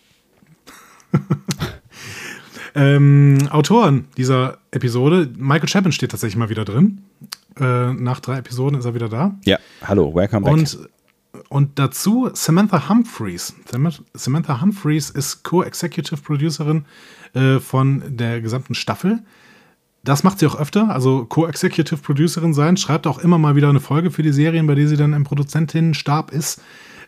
Ähm, 2.74 3.48
Autoren 3.50 4.06
dieser 4.16 4.58
Episode, 4.70 5.28
Michael 5.36 5.68
Chapin 5.68 5.90
steht 5.90 6.12
tatsächlich 6.12 6.36
mal 6.36 6.50
wieder 6.50 6.64
drin. 6.64 7.02
Äh, 7.58 7.92
nach 7.94 8.20
drei 8.20 8.38
Episoden 8.38 8.78
ist 8.78 8.84
er 8.84 8.94
wieder 8.94 9.08
da. 9.08 9.34
Ja, 9.44 9.58
hallo, 9.82 10.14
welcome 10.14 10.42
back. 10.44 10.52
Und, 10.52 10.78
und 11.48 11.78
dazu 11.80 12.30
Samantha 12.32 12.88
Humphreys. 12.88 13.54
Samantha- 13.72 14.04
Samantha 14.14 14.60
Humphreys 14.60 15.10
ist 15.10 15.42
Co-Executive 15.42 16.20
Producerin 16.22 16.84
äh, 17.34 17.58
von 17.58 18.04
der 18.16 18.40
gesamten 18.40 18.74
Staffel. 18.76 19.18
Das 20.02 20.22
macht 20.24 20.38
sie 20.38 20.46
auch 20.46 20.56
öfter, 20.58 20.88
also 20.88 21.26
Co-Executive 21.26 21.98
Producerin 21.98 22.54
sein, 22.54 22.76
schreibt 22.78 23.06
auch 23.06 23.18
immer 23.18 23.36
mal 23.36 23.54
wieder 23.54 23.68
eine 23.68 23.80
Folge 23.80 24.10
für 24.10 24.22
die 24.22 24.32
Serien, 24.32 24.66
bei 24.66 24.74
der 24.74 24.88
sie 24.88 24.96
dann 24.96 25.12
im 25.12 25.24
Produzentinnenstab 25.24 26.32
ist. 26.32 26.62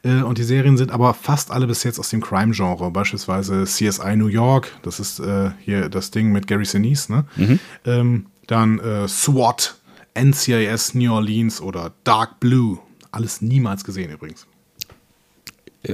Äh, 0.05 0.23
Und 0.23 0.37
die 0.37 0.43
Serien 0.43 0.77
sind 0.77 0.91
aber 0.91 1.15
fast 1.15 1.51
alle 1.51 1.67
bis 1.67 1.85
jetzt 1.85 1.99
aus 1.99 2.11
dem 2.11 2.21
Crime-Genre. 2.21 2.91
Beispielsweise 2.91 3.65
CSI 3.65 4.17
New 4.17 4.27
York, 4.27 4.73
das 4.83 5.01
ist 5.01 5.21
äh, 5.21 5.53
hier 5.61 5.89
das 5.89 6.11
Ding 6.11 6.33
mit 6.33 6.47
Gary 6.47 6.67
Sinise, 6.67 7.13
ne? 7.13 7.25
Ähm, 7.87 8.27
dann 8.47 8.79
äh, 8.81 9.09
SWAT, 9.09 9.77
NCIS 10.15 10.95
New 10.95 11.13
Orleans 11.15 11.61
oder 11.63 11.93
Dark 12.05 12.41
Blue. 12.41 12.79
Alles 13.11 13.41
niemals 13.41 13.85
gesehen 13.85 14.11
übrigens. 14.11 14.47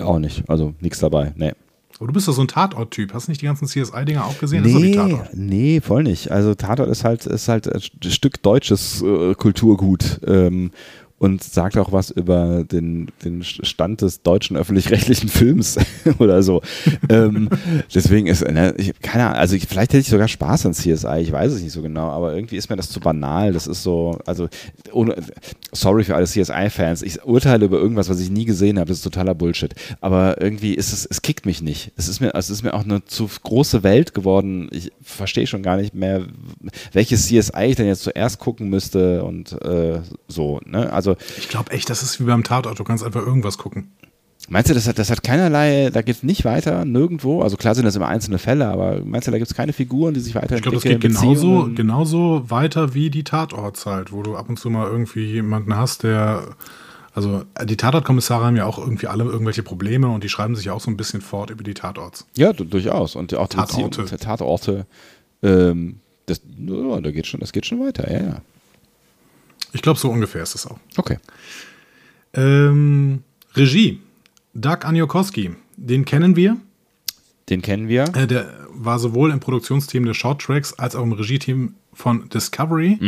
Auch 0.00 0.18
nicht, 0.18 0.48
also 0.50 0.74
nichts 0.80 0.98
dabei. 0.98 1.32
Nee. 1.36 1.52
Aber 1.98 2.06
du 2.06 2.12
bist 2.12 2.28
doch 2.28 2.32
so 2.32 2.42
ein 2.42 2.48
Tatort-Typ. 2.48 3.12
Hast 3.12 3.26
du 3.26 3.32
nicht 3.32 3.42
die 3.42 3.46
ganzen 3.46 3.66
CSI-Dinger 3.66 4.24
auch 4.24 4.38
gesehen? 4.38 4.62
Nee, 4.62 5.18
nee, 5.34 5.80
voll 5.80 6.04
nicht. 6.04 6.30
Also 6.30 6.54
Tatort 6.54 6.88
ist 6.88 7.04
halt, 7.04 7.26
ist 7.26 7.48
halt 7.48 7.66
ein 7.66 8.10
Stück 8.10 8.42
deutsches 8.42 9.02
äh, 9.02 9.34
Kulturgut 9.34 10.20
ähm, 10.26 10.70
und 11.18 11.42
sagt 11.42 11.76
auch 11.76 11.92
was 11.92 12.10
über 12.10 12.64
den, 12.64 13.10
den 13.24 13.42
Stand 13.42 14.02
des 14.02 14.22
deutschen 14.22 14.56
öffentlich-rechtlichen 14.56 15.28
Films 15.28 15.76
oder 16.18 16.42
so. 16.42 16.62
ähm, 17.08 17.48
deswegen 17.92 18.28
ist, 18.28 18.46
ne, 18.46 18.74
ich, 18.76 18.98
keine 19.00 19.26
Ahnung, 19.26 19.38
also 19.38 19.56
ich, 19.56 19.66
vielleicht 19.66 19.92
hätte 19.92 20.00
ich 20.00 20.08
sogar 20.08 20.28
Spaß 20.28 20.66
an 20.66 20.74
CSI, 20.74 21.18
ich 21.20 21.32
weiß 21.32 21.52
es 21.52 21.62
nicht 21.62 21.72
so 21.72 21.82
genau, 21.82 22.08
aber 22.10 22.34
irgendwie 22.34 22.56
ist 22.56 22.70
mir 22.70 22.76
das 22.76 22.90
zu 22.90 23.00
banal. 23.00 23.52
Das 23.52 23.66
ist 23.66 23.82
so, 23.82 24.18
also 24.26 24.48
ohne, 24.92 25.16
sorry 25.72 26.04
für 26.04 26.14
alle 26.14 26.26
CSI-Fans, 26.26 27.02
ich 27.02 27.24
urteile 27.24 27.64
über 27.64 27.78
irgendwas, 27.78 28.08
was 28.08 28.20
ich 28.20 28.30
nie 28.30 28.44
gesehen 28.44 28.78
habe, 28.78 28.88
das 28.88 28.98
ist 28.98 29.04
totaler 29.04 29.34
Bullshit. 29.34 29.74
Aber 30.00 30.40
irgendwie 30.40 30.74
ist 30.74 30.92
es, 30.92 31.04
es 31.04 31.22
kickt 31.22 31.46
mich 31.46 31.62
nicht. 31.62 31.92
Es 31.96 32.08
ist 32.08 32.20
mir, 32.20 32.34
es 32.34 32.50
ist 32.50 32.62
mir 32.62 32.74
auch 32.74 32.84
eine 32.84 33.04
zu 33.04 33.28
große 33.42 33.82
Welt 33.82 34.14
geworden. 34.14 34.68
Ich 34.70 34.92
verstehe 35.02 35.46
schon 35.46 35.62
gar 35.62 35.76
nicht 35.76 35.94
mehr, 35.94 36.26
welches 36.92 37.26
CSI 37.26 37.64
ich 37.66 37.76
denn 37.76 37.86
jetzt 37.86 38.02
zuerst 38.02 38.38
gucken 38.38 38.68
müsste 38.68 39.24
und 39.24 39.52
äh, 39.62 40.00
so. 40.28 40.60
Ne? 40.64 40.92
Also 40.92 41.07
Ich 41.38 41.48
glaube 41.48 41.70
echt, 41.72 41.88
das 41.90 42.02
ist 42.02 42.20
wie 42.20 42.24
beim 42.24 42.44
Tatort. 42.44 42.78
Du 42.78 42.84
kannst 42.84 43.04
einfach 43.04 43.24
irgendwas 43.24 43.56
gucken. 43.58 43.92
meinst 44.48 44.70
du, 44.70 44.74
das 44.74 44.86
hat, 44.88 44.98
das 44.98 45.10
hat 45.10 45.22
keinerlei, 45.22 45.90
da 45.92 46.02
geht 46.02 46.16
es 46.16 46.22
nicht 46.22 46.44
weiter, 46.44 46.84
nirgendwo? 46.84 47.42
Also 47.42 47.56
klar 47.56 47.74
sind 47.74 47.84
das 47.84 47.96
immer 47.96 48.08
einzelne 48.08 48.38
Fälle, 48.38 48.66
aber 48.68 49.00
meinst 49.04 49.26
du, 49.26 49.30
da 49.32 49.38
gibt 49.38 49.50
es 49.50 49.56
keine 49.56 49.72
Figuren, 49.72 50.14
die 50.14 50.20
sich 50.20 50.30
Ich 50.30 50.34
weiterentwickeln? 50.36 50.80
glaube, 50.80 50.98
das 51.08 51.20
geht 51.20 51.22
genauso, 51.22 51.68
genauso 51.74 52.50
weiter 52.50 52.94
wie 52.94 53.10
die 53.10 53.24
Tatorts 53.24 53.86
halt, 53.86 54.12
wo 54.12 54.22
du 54.22 54.36
ab 54.36 54.48
und 54.48 54.58
zu 54.58 54.70
mal 54.70 54.86
irgendwie 54.88 55.24
jemanden 55.24 55.76
hast, 55.76 56.02
der. 56.02 56.48
Also, 57.14 57.42
die 57.64 57.76
Tatortkommissare 57.76 58.44
haben 58.44 58.54
ja 58.56 58.64
auch 58.64 58.78
irgendwie 58.78 59.08
alle 59.08 59.24
irgendwelche 59.24 59.64
Probleme 59.64 60.06
und 60.08 60.22
die 60.22 60.28
schreiben 60.28 60.54
sich 60.54 60.66
ja 60.66 60.72
auch 60.72 60.80
so 60.80 60.88
ein 60.88 60.96
bisschen 60.96 61.20
fort 61.20 61.50
über 61.50 61.64
die 61.64 61.74
Tatorts. 61.74 62.26
Ja, 62.36 62.52
du- 62.52 62.62
durchaus. 62.64 63.16
Und 63.16 63.34
auch 63.34 63.48
die 63.48 63.56
Tatorte. 63.56 64.04
Tatorte. 64.18 64.86
Ähm, 65.42 65.96
das, 66.26 66.40
ja, 66.58 67.00
da 67.00 67.10
geht 67.10 67.26
schon, 67.26 67.40
das 67.40 67.50
geht 67.52 67.66
schon 67.66 67.80
weiter, 67.80 68.08
ja, 68.12 68.20
ja. 68.24 68.36
Ich 69.72 69.82
glaube, 69.82 69.98
so 69.98 70.10
ungefähr 70.10 70.42
ist 70.42 70.54
es 70.54 70.66
auch. 70.66 70.78
Okay. 70.96 71.18
Ähm, 72.34 73.22
Regie. 73.54 74.00
Doug 74.54 74.84
Anjokowski. 74.84 75.50
Den 75.76 76.04
kennen 76.04 76.36
wir. 76.36 76.56
Den 77.48 77.62
kennen 77.62 77.88
wir. 77.88 78.04
Äh, 78.14 78.26
der 78.26 78.48
war 78.70 78.98
sowohl 78.98 79.30
im 79.30 79.40
Produktionsteam 79.40 80.04
der 80.04 80.14
Short 80.14 80.42
Tracks 80.42 80.74
als 80.74 80.94
auch 80.96 81.02
im 81.02 81.12
Regie-Team 81.12 81.74
von 81.92 82.28
Discovery. 82.28 82.98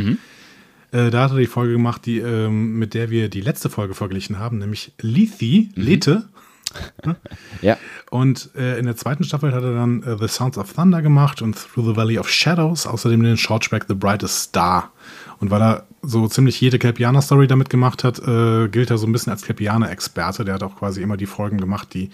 Äh, 0.93 1.11
da 1.11 1.25
hat 1.25 1.33
er 1.33 1.39
die 1.39 1.47
Folge 1.47 1.73
gemacht, 1.73 2.07
die, 2.07 2.19
ähm, 2.19 2.79
mit 2.79 2.95
der 2.95 3.11
wir 3.11 3.29
die 3.29 3.41
letzte 3.41 3.71
Folge 3.71 3.95
verglichen 3.95 4.39
haben, 4.39 4.59
nämlich 4.59 4.93
Lethe, 5.01 5.69
Lethe. 5.75 6.29
Ja. 7.63 7.77
Und 8.11 8.51
äh, 8.55 8.79
in 8.79 8.87
der 8.87 8.95
zweiten 8.95 9.25
Staffel 9.25 9.53
hat 9.53 9.65
er 9.65 9.75
dann 9.75 10.05
äh, 10.05 10.17
The 10.17 10.29
Sounds 10.29 10.57
of 10.57 10.73
Thunder 10.73 11.03
gemacht 11.03 11.43
und 11.43 11.57
Through 11.57 11.91
the 11.91 11.97
Valley 11.97 12.17
of 12.17 12.29
Shadows, 12.29 12.87
außerdem 12.87 13.23
den 13.25 13.37
Shorttrack 13.37 13.87
The 13.89 13.95
Brightest 13.95 14.41
Star. 14.45 14.93
Und 15.41 15.51
weil 15.51 15.63
er 15.63 15.87
so 16.03 16.29
ziemlich 16.29 16.61
jede 16.61 16.79
Kelpianer-Story 16.79 17.47
damit 17.47 17.71
gemacht 17.71 18.05
hat, 18.05 18.19
äh, 18.21 18.69
gilt 18.69 18.91
er 18.91 18.99
so 18.99 19.07
ein 19.07 19.13
bisschen 19.13 19.33
als 19.33 19.43
Kelpianer-Experte. 19.43 20.45
Der 20.45 20.55
hat 20.55 20.63
auch 20.63 20.77
quasi 20.77 21.03
immer 21.03 21.17
die 21.17 21.27
Folgen 21.27 21.59
gemacht, 21.59 21.95
die 21.95 22.11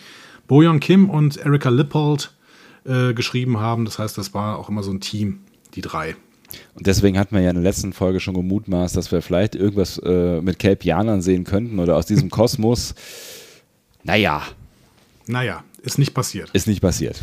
Boyon 0.47 0.81
Kim 0.81 1.11
und 1.11 1.37
Erika 1.37 1.69
Lippold 1.69 2.33
äh, 2.85 3.15
geschrieben 3.15 3.59
haben. 3.59 3.85
Das 3.85 3.99
heißt, 3.99 4.17
das 4.17 4.33
war 4.33 4.59
auch 4.59 4.69
immer 4.69 4.83
so 4.85 4.93
ein 4.93 5.01
Team, 5.01 5.41
die 5.75 5.81
drei. 5.81 6.15
Und 6.75 6.87
deswegen 6.87 7.19
hatten 7.19 7.35
wir 7.35 7.43
ja 7.43 7.51
in 7.51 7.57
der 7.57 7.65
letzten 7.65 7.93
Folge 7.93 8.21
schon 8.21 8.35
gemutmaßt, 8.35 8.97
dass 8.97 9.11
wir 9.11 9.21
vielleicht 9.21 9.57
irgendwas 9.57 9.99
äh, 9.99 10.41
mit 10.41 10.61
Kelpianern 10.61 11.21
sehen 11.21 11.43
könnten 11.43 11.81
oder 11.81 11.97
aus 11.97 12.07
diesem 12.07 12.31
Kosmos. 12.31 12.95
Naja, 14.05 14.43
Naja, 15.27 15.65
ist 15.83 15.99
nicht 15.99 16.15
passiert. 16.15 16.51
ist 16.53 16.69
nicht 16.69 16.81
passiert. 16.81 17.21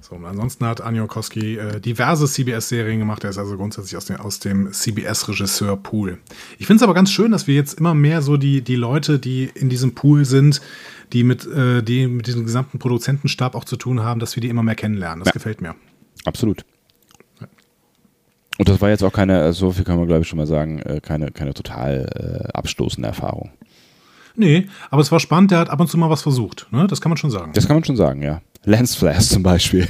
So, 0.00 0.14
und 0.14 0.24
ansonsten 0.24 0.64
hat 0.64 0.80
Anjo 0.80 1.06
Koski 1.06 1.56
äh, 1.58 1.80
diverse 1.80 2.26
CBS-Serien 2.26 2.98
gemacht. 2.98 3.24
Er 3.24 3.30
ist 3.30 3.38
also 3.38 3.56
grundsätzlich 3.56 3.96
aus 3.96 4.04
dem, 4.06 4.16
aus 4.16 4.38
dem 4.38 4.72
CBS-Regisseur-Pool. 4.72 6.18
Ich 6.58 6.66
finde 6.66 6.76
es 6.76 6.82
aber 6.82 6.94
ganz 6.94 7.10
schön, 7.10 7.32
dass 7.32 7.46
wir 7.46 7.54
jetzt 7.54 7.74
immer 7.74 7.94
mehr 7.94 8.22
so 8.22 8.36
die, 8.36 8.62
die 8.62 8.76
Leute, 8.76 9.18
die 9.18 9.50
in 9.54 9.68
diesem 9.68 9.94
Pool 9.94 10.24
sind, 10.24 10.60
die 11.12 11.24
mit, 11.24 11.46
äh, 11.46 11.82
die 11.82 12.06
mit 12.06 12.26
diesem 12.26 12.44
gesamten 12.44 12.78
Produzentenstab 12.78 13.54
auch 13.54 13.64
zu 13.64 13.76
tun 13.76 14.02
haben, 14.02 14.20
dass 14.20 14.36
wir 14.36 14.40
die 14.40 14.48
immer 14.48 14.62
mehr 14.62 14.74
kennenlernen. 14.76 15.20
Das 15.20 15.28
Ja. 15.28 15.32
gefällt 15.32 15.60
mir. 15.60 15.74
Absolut. 16.24 16.64
Und 18.58 18.68
das 18.68 18.80
war 18.80 18.88
jetzt 18.88 19.04
auch 19.04 19.12
keine, 19.12 19.52
so 19.52 19.70
viel 19.70 19.84
kann 19.84 19.98
man 19.98 20.08
glaube 20.08 20.22
ich 20.22 20.28
schon 20.28 20.36
mal 20.36 20.46
sagen, 20.46 20.80
äh, 20.80 21.00
keine, 21.00 21.30
keine 21.30 21.54
total 21.54 22.48
äh, 22.48 22.52
abstoßende 22.52 23.08
Erfahrung. 23.08 23.50
Nee, 24.38 24.68
aber 24.90 25.02
es 25.02 25.10
war 25.10 25.18
spannend, 25.20 25.50
der 25.50 25.58
hat 25.58 25.68
ab 25.68 25.80
und 25.80 25.88
zu 25.88 25.98
mal 25.98 26.08
was 26.10 26.22
versucht. 26.22 26.68
Ne? 26.70 26.86
Das 26.86 27.00
kann 27.00 27.10
man 27.10 27.16
schon 27.16 27.30
sagen. 27.30 27.52
Das 27.54 27.66
kann 27.66 27.74
man 27.76 27.84
schon 27.84 27.96
sagen, 27.96 28.22
ja. 28.22 28.40
Lensflares 28.64 29.28
zum 29.30 29.42
Beispiel. 29.42 29.88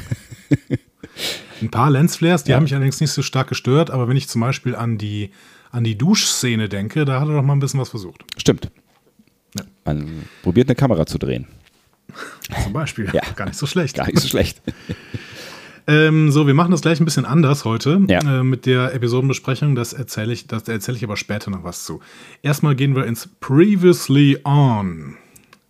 Ein 1.60 1.70
paar 1.70 1.90
Lensflares, 1.90 2.44
die 2.44 2.50
Ja. 2.52 2.56
haben 2.56 2.62
mich 2.64 2.72
allerdings 2.74 3.00
nicht 3.00 3.10
so 3.10 3.22
stark 3.22 3.48
gestört, 3.48 3.90
aber 3.90 4.08
wenn 4.08 4.16
ich 4.16 4.28
zum 4.28 4.40
Beispiel 4.40 4.74
an 4.74 4.96
die, 4.96 5.30
an 5.70 5.84
die 5.84 5.98
Duschszene 5.98 6.68
denke, 6.68 7.04
da 7.04 7.20
hat 7.20 7.28
er 7.28 7.34
doch 7.34 7.42
mal 7.42 7.52
ein 7.54 7.60
bisschen 7.60 7.78
was 7.80 7.90
versucht. 7.90 8.24
Stimmt. 8.38 8.70
Ja. 9.58 9.64
Man 9.84 10.24
probiert 10.42 10.68
eine 10.68 10.76
Kamera 10.76 11.04
zu 11.06 11.18
drehen. 11.18 11.46
Zum 12.62 12.72
Beispiel. 12.72 13.10
Ja. 13.12 13.20
Gar 13.36 13.46
nicht 13.46 13.58
so 13.58 13.66
schlecht. 13.66 13.96
Gar 13.96 14.06
nicht 14.06 14.20
so 14.20 14.28
schlecht. 14.28 14.62
Ähm, 15.88 16.30
so, 16.30 16.46
wir 16.46 16.52
machen 16.54 16.70
das 16.70 16.82
gleich 16.82 17.00
ein 17.00 17.06
bisschen 17.06 17.24
anders 17.24 17.64
heute 17.64 18.02
Ja. 18.08 18.20
äh, 18.20 18.44
mit 18.44 18.66
der 18.66 18.94
Episodenbesprechung. 18.94 19.74
Das 19.74 19.94
erzähle 19.94 20.32
ich, 20.34 20.46
das 20.46 20.68
erzähle 20.68 20.98
ich 20.98 21.04
aber 21.04 21.16
später 21.16 21.50
noch 21.50 21.64
was 21.64 21.84
zu. 21.84 22.00
Erstmal 22.42 22.76
gehen 22.76 22.94
wir 22.94 23.06
ins 23.06 23.28
Previously 23.40 24.38
On 24.44 25.16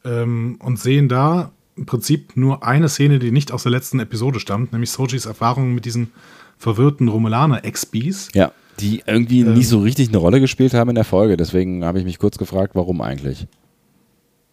ähm, 0.05 0.57
und 0.61 0.79
sehen 0.79 1.09
da 1.09 1.53
im 1.77 1.87
Prinzip 1.87 2.37
nur 2.37 2.65
eine 2.67 2.89
Szene, 2.89 3.21
die 3.21 3.31
nicht 3.31 3.53
aus 3.53 3.63
der 3.63 3.71
letzten 3.71 4.01
Episode 4.01 4.41
stammt, 4.41 4.73
nämlich 4.73 4.91
Sojis 4.91 5.27
Erfahrungen 5.27 5.75
mit 5.77 5.85
diesen 5.85 6.11
verwirrten 6.59 7.07
Romulaner-Expies. 7.07 8.31
Ja, 8.35 8.51
die 8.81 9.05
irgendwie 9.07 9.45
nicht 9.45 9.69
so 9.69 9.81
richtig 9.81 10.09
eine 10.09 10.19
Rolle 10.19 10.41
gespielt 10.41 10.75
haben 10.75 10.89
in 10.91 10.97
der 10.97 11.05
Folge. 11.05 11.37
Deswegen 11.37 11.85
habe 11.85 12.01
ich 12.01 12.05
mich 12.05 12.19
kurz 12.19 12.39
gefragt, 12.39 12.75
warum 12.75 13.01
eigentlich. 13.01 13.47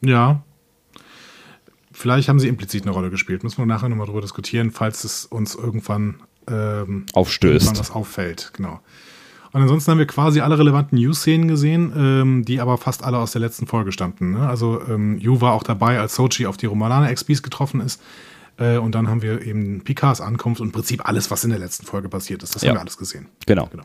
Ja. 0.01 0.43
Vielleicht 1.95 2.27
haben 2.27 2.39
sie 2.39 2.47
implizit 2.49 2.83
eine 2.83 2.91
Rolle 2.91 3.09
gespielt. 3.09 3.43
Müssen 3.43 3.57
wir 3.59 3.65
nachher 3.65 3.87
nochmal 3.89 4.05
drüber 4.07 4.21
diskutieren, 4.21 4.71
falls 4.71 5.03
es 5.05 5.25
uns 5.25 5.55
irgendwann 5.55 6.15
ähm, 6.47 7.05
Aufstößt. 7.13 7.79
was 7.79 7.91
auffällt. 7.91 8.51
Genau. 8.53 8.81
Und 9.53 9.61
ansonsten 9.61 9.91
haben 9.91 9.99
wir 9.99 10.05
quasi 10.05 10.41
alle 10.41 10.59
relevanten 10.59 10.97
News-Szenen 10.99 11.47
gesehen, 11.47 11.93
ähm, 11.95 12.43
die 12.45 12.59
aber 12.59 12.77
fast 12.77 13.03
alle 13.05 13.17
aus 13.17 13.31
der 13.31 13.39
letzten 13.39 13.65
Folge 13.67 13.93
stammten. 13.93 14.31
Ne? 14.31 14.47
Also 14.47 14.81
ähm, 14.89 15.17
Yu 15.19 15.39
war 15.39 15.53
auch 15.53 15.63
dabei, 15.63 15.97
als 15.99 16.15
Sochi 16.15 16.45
auf 16.45 16.57
die 16.57 16.65
Romulaner-XPs 16.65 17.41
getroffen 17.41 17.79
ist. 17.79 18.01
Äh, 18.57 18.77
und 18.77 18.93
dann 18.93 19.07
haben 19.07 19.21
wir 19.21 19.41
eben 19.41 19.81
Picards 19.85 20.19
Ankunft 20.19 20.59
und 20.59 20.67
im 20.67 20.71
Prinzip 20.73 21.07
alles, 21.07 21.31
was 21.31 21.45
in 21.45 21.51
der 21.51 21.59
letzten 21.59 21.85
Folge 21.85 22.09
passiert 22.09 22.43
ist. 22.43 22.53
Das 22.55 22.63
Ja. 22.63 22.69
haben 22.69 22.75
wir 22.75 22.81
alles 22.81 22.97
gesehen. 22.97 23.27
Genau. 23.45 23.67
genau. 23.71 23.83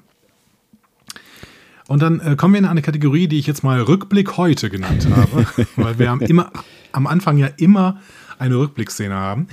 Und 1.90 2.02
dann 2.02 2.20
äh, 2.20 2.36
kommen 2.36 2.54
wir 2.54 2.60
in 2.60 2.66
eine 2.66 2.82
Kategorie, 2.82 3.26
die 3.26 3.40
ich 3.40 3.48
jetzt 3.48 3.64
mal 3.64 3.80
Rückblick 3.80 4.36
heute 4.36 4.70
genannt 4.70 5.08
habe, 5.10 5.44
weil 5.76 5.98
wir 5.98 6.08
haben 6.08 6.20
immer 6.20 6.52
am 6.92 7.08
Anfang 7.08 7.36
ja 7.36 7.48
immer 7.56 7.98
eine 8.38 8.54
Rückblickszene 8.54 9.12
haben. 9.12 9.48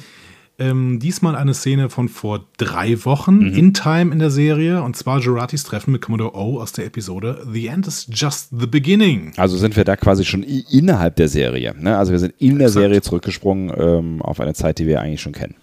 Ähm, 0.60 1.00
diesmal 1.00 1.36
eine 1.36 1.56
Szene 1.56 1.90
von 1.90 2.10
vor 2.10 2.46
drei 2.58 3.04
Wochen 3.06 3.42
in 3.42 3.74
Time 3.74 4.14
in 4.14 4.20
der 4.20 4.30
Serie 4.30 4.84
und 4.84 4.96
zwar 4.96 5.20
Juratis 5.20 5.64
Treffen 5.64 5.92
mit 5.92 6.04
Commodore 6.04 6.36
O 6.36 6.62
aus 6.62 6.74
der 6.74 6.86
Episode 6.86 7.44
The 7.52 7.68
End 7.68 7.88
is 7.88 8.08
Just 8.12 8.50
the 8.52 8.68
Beginning. 8.68 9.34
Also 9.38 9.58
sind 9.58 9.76
wir 9.76 9.84
da 9.84 9.96
quasi 9.96 10.24
schon 10.24 10.44
innerhalb 10.44 11.16
der 11.16 11.30
Serie. 11.30 11.74
Ne? 11.76 11.98
Also 11.98 12.12
wir 12.12 12.20
sind 12.20 12.36
in 12.38 12.60
der 12.60 12.68
Exakt. 12.68 12.84
Serie 12.84 13.02
zurückgesprungen 13.02 13.74
ähm, 13.76 14.22
auf 14.22 14.40
eine 14.40 14.54
Zeit, 14.54 14.78
die 14.78 14.86
wir 14.86 15.02
eigentlich 15.02 15.22
schon 15.22 15.34
kennen. 15.34 15.56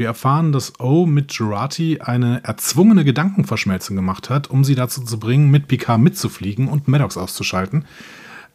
Wir 0.00 0.06
erfahren, 0.06 0.50
dass 0.50 0.80
O 0.80 1.04
mit 1.04 1.30
Jurati 1.32 2.00
eine 2.00 2.42
erzwungene 2.42 3.04
Gedankenverschmelzung 3.04 3.96
gemacht 3.96 4.30
hat, 4.30 4.48
um 4.48 4.64
sie 4.64 4.74
dazu 4.74 5.02
zu 5.02 5.20
bringen, 5.20 5.50
mit 5.50 5.68
Picard 5.68 6.00
mitzufliegen 6.00 6.68
und 6.68 6.88
Maddox 6.88 7.18
auszuschalten. 7.18 7.84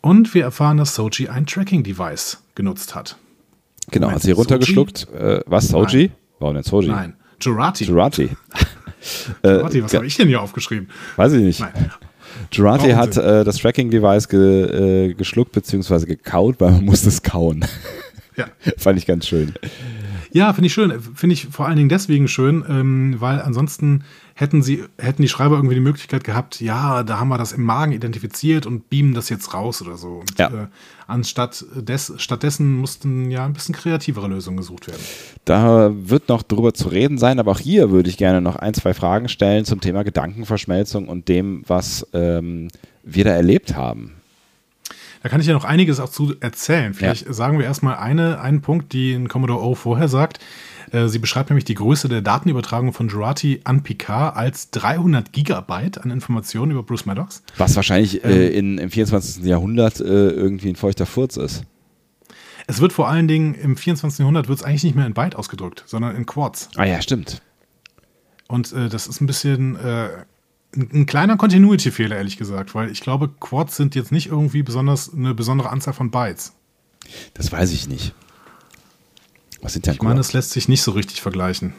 Und 0.01 0.33
wir 0.33 0.41
erfahren, 0.41 0.77
dass 0.77 0.95
Soji 0.95 1.29
ein 1.29 1.45
Tracking-Device 1.45 2.41
genutzt 2.55 2.95
hat. 2.95 3.17
Genau, 3.91 4.09
hat 4.09 4.23
sie 4.23 4.31
runtergeschluckt. 4.31 5.07
Äh, 5.13 5.41
was, 5.45 5.67
Soji? 5.67 6.09
Warum 6.39 6.55
denn 6.55 6.63
Soji? 6.63 6.89
Nein, 6.89 7.13
Jurati. 7.39 7.83
Jurati. 7.83 8.29
Jurati, 9.43 9.83
was 9.83 9.93
Äh, 9.93 9.97
habe 9.97 10.07
ich 10.07 10.17
denn 10.17 10.27
hier 10.27 10.41
aufgeschrieben? 10.41 10.89
Weiß 11.15 11.31
ich 11.33 11.43
nicht. 11.43 11.59
Nein. 11.59 11.91
Jurati 12.53 12.87
Warum 12.89 12.95
hat 12.95 13.17
äh, 13.17 13.43
das 13.43 13.57
Tracking-Device 13.57 14.29
ge, 14.29 15.09
äh, 15.09 15.13
geschluckt 15.13 15.51
bzw. 15.51 16.07
gekaut, 16.07 16.59
weil 16.59 16.71
man 16.71 16.85
musste 16.85 17.09
es 17.09 17.21
kauen. 17.21 17.63
Ja. 18.35 18.47
Fand 18.79 18.97
ich 18.97 19.05
ganz 19.05 19.27
schön. 19.27 19.53
Ja, 20.35 20.51
finde 20.51 20.67
ich 20.67 20.73
schön. 20.73 20.99
Finde 20.99 21.33
ich 21.33 21.47
vor 21.47 21.65
allen 21.65 21.77
Dingen 21.77 21.87
deswegen 21.87 22.27
schön, 22.27 22.65
ähm, 22.67 23.15
weil 23.19 23.41
ansonsten 23.41 24.03
hätten 24.33 24.61
sie, 24.61 24.83
hätten 24.97 25.21
die 25.21 25.29
Schreiber 25.29 25.55
irgendwie 25.55 25.75
die 25.75 25.81
Möglichkeit 25.81 26.25
gehabt, 26.25 26.59
ja, 26.59 27.03
da 27.03 27.21
haben 27.21 27.29
wir 27.29 27.37
das 27.37 27.53
im 27.53 27.63
Magen 27.63 27.93
identifiziert 27.93 28.65
und 28.65 28.89
beamen 28.89 29.13
das 29.13 29.29
jetzt 29.29 29.53
raus 29.53 29.81
oder 29.81 29.95
so. 29.95 30.17
Und 30.19 30.37
Ja. 30.37 30.47
äh, 30.47 30.67
anstatt 31.07 31.63
des, 31.77 32.11
stattdessen 32.17 32.75
mussten 32.75 33.31
ja 33.31 33.45
ein 33.45 33.53
bisschen 33.53 33.73
kreativere 33.73 34.27
Lösungen 34.27 34.57
gesucht 34.57 34.87
werden. 34.89 34.99
Da 35.45 35.93
wird 35.95 36.27
noch 36.27 36.43
drüber 36.43 36.73
zu 36.73 36.89
reden 36.89 37.17
sein, 37.17 37.39
aber 37.39 37.51
auch 37.51 37.59
hier 37.59 37.89
würde 37.91 38.09
ich 38.09 38.17
gerne 38.17 38.41
noch 38.41 38.57
ein, 38.57 38.73
zwei 38.73 38.93
Fragen 38.93 39.29
stellen 39.29 39.63
zum 39.63 39.79
Thema 39.79 40.03
Gedankenverschmelzung 40.03 41.07
und 41.07 41.29
dem, 41.29 41.63
was 41.65 42.05
ähm, 42.11 42.67
wir 43.03 43.23
da 43.23 43.31
erlebt 43.31 43.77
haben. 43.77 44.15
Da 45.25 45.29
kann 45.29 45.41
ich 45.41 45.47
ja 45.47 45.53
noch 45.53 45.65
einiges 45.65 45.99
auch 45.99 46.09
zu 46.09 46.35
erzählen. 46.39 46.93
Vielleicht 46.93 47.33
sagen 47.33 47.57
wir 47.57 47.65
erstmal 47.65 47.95
eine, 47.95 48.39
einen 48.41 48.61
Punkt, 48.61 48.93
die 48.93 49.11
in 49.13 49.27
Commodore 49.27 49.59
O 49.59 49.73
vorher 49.73 50.07
sagt. 50.07 50.37
Äh, 50.91 51.07
Sie 51.07 51.17
beschreibt 51.17 51.49
nämlich 51.49 51.65
die 51.65 51.73
Größe 51.73 52.07
der 52.07 52.21
Datenübertragung 52.21 52.93
von 52.93 53.07
Jurati 53.07 53.59
an 53.63 53.81
Picard 53.81 54.37
als 54.37 54.69
300 54.69 55.33
Gigabyte 55.33 55.97
an 55.97 56.11
Informationen 56.11 56.73
über 56.73 56.83
Bruce 56.83 57.07
Maddox. 57.07 57.41
Was 57.57 57.75
wahrscheinlich 57.75 58.23
Ähm. 58.23 58.29
äh, 58.29 58.47
in, 58.49 58.77
im 58.77 58.91
24. 58.91 59.43
Jahrhundert 59.45 59.99
äh, 59.99 60.03
irgendwie 60.03 60.69
ein 60.69 60.75
feuchter 60.75 61.07
Furz 61.07 61.37
ist. 61.37 61.63
Es 62.67 62.79
wird 62.79 62.93
vor 62.93 63.07
allen 63.09 63.27
Dingen 63.27 63.55
im 63.55 63.77
24. 63.77 64.19
Jahrhundert 64.19 64.47
wird 64.47 64.59
es 64.59 64.63
eigentlich 64.63 64.83
nicht 64.83 64.95
mehr 64.95 65.07
in 65.07 65.15
Byte 65.15 65.37
ausgedrückt, 65.37 65.85
sondern 65.87 66.15
in 66.15 66.27
Quartz. 66.27 66.69
Ah 66.75 66.85
ja, 66.85 67.01
stimmt. 67.01 67.41
Und 68.47 68.71
äh, 68.73 68.89
das 68.89 69.07
ist 69.07 69.21
ein 69.21 69.25
bisschen 69.25 69.75
äh, 69.77 70.09
ein, 70.75 70.89
ein 70.93 71.05
kleiner 71.05 71.37
Continuity-Fehler, 71.37 72.15
ehrlich 72.15 72.37
gesagt, 72.37 72.75
weil 72.75 72.91
ich 72.91 73.01
glaube, 73.01 73.29
Quartz 73.39 73.75
sind 73.77 73.95
jetzt 73.95 74.11
nicht 74.11 74.27
irgendwie 74.27 74.63
besonders 74.63 75.13
eine 75.13 75.33
besondere 75.33 75.69
Anzahl 75.69 75.93
von 75.93 76.11
Bytes. 76.11 76.53
Das 77.33 77.51
weiß 77.51 77.71
ich 77.71 77.87
nicht. 77.87 78.13
Was 79.61 79.73
sind 79.73 79.85
denn 79.85 79.93
Ich 79.93 80.01
meine, 80.01 80.19
es 80.19 80.33
lässt 80.33 80.51
sich 80.51 80.67
nicht 80.67 80.81
so 80.81 80.91
richtig 80.91 81.21
vergleichen. 81.21 81.73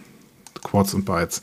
Quartz 0.63 0.95
und 0.95 1.05
Bytes. 1.05 1.43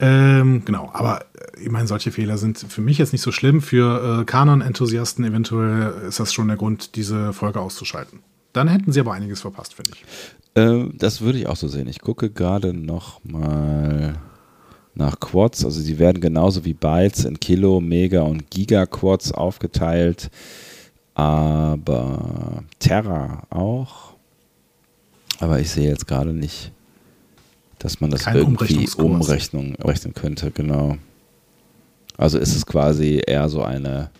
Ähm, 0.00 0.64
genau, 0.64 0.90
aber 0.92 1.22
äh, 1.34 1.62
ich 1.62 1.70
meine, 1.70 1.86
solche 1.86 2.10
Fehler 2.10 2.36
sind 2.36 2.58
für 2.58 2.80
mich 2.80 2.98
jetzt 2.98 3.12
nicht 3.12 3.22
so 3.22 3.32
schlimm. 3.32 3.62
Für 3.62 4.20
äh, 4.20 4.24
Kanon-Enthusiasten 4.24 5.24
eventuell 5.24 6.06
ist 6.08 6.20
das 6.20 6.32
schon 6.32 6.48
der 6.48 6.56
Grund, 6.56 6.96
diese 6.96 7.32
Folge 7.32 7.60
auszuschalten. 7.60 8.20
Dann 8.52 8.68
hätten 8.68 8.92
sie 8.92 9.00
aber 9.00 9.12
einiges 9.12 9.40
verpasst, 9.40 9.74
finde 9.74 9.92
ich. 9.94 10.04
Äh, 10.60 10.88
das 10.94 11.20
würde 11.20 11.38
ich 11.38 11.46
auch 11.46 11.56
so 11.56 11.68
sehen. 11.68 11.88
Ich 11.88 12.00
gucke 12.00 12.30
gerade 12.30 12.72
noch 12.74 13.22
mal 13.24 14.20
nach 14.94 15.18
Quads. 15.18 15.64
Also 15.64 15.80
sie 15.80 15.98
werden 15.98 16.20
genauso 16.20 16.64
wie 16.64 16.74
Bytes 16.74 17.24
in 17.24 17.38
Kilo, 17.40 17.80
Mega 17.80 18.22
und 18.22 18.50
Giga-Quads 18.50 19.32
aufgeteilt. 19.32 20.30
Aber 21.14 22.64
Terra 22.78 23.42
auch. 23.50 24.14
Aber 25.40 25.60
ich 25.60 25.70
sehe 25.70 25.88
jetzt 25.88 26.06
gerade 26.06 26.32
nicht, 26.32 26.72
dass 27.78 28.00
man 28.00 28.10
das 28.10 28.22
Kein 28.22 28.36
irgendwie 28.36 28.88
umrechnen 28.96 29.74
rechnen 29.76 30.14
könnte. 30.14 30.50
Genau. 30.50 30.96
Also 32.16 32.38
ist 32.38 32.54
es 32.54 32.64
quasi 32.64 33.20
eher 33.26 33.48
so 33.48 33.62
eine 33.62 34.10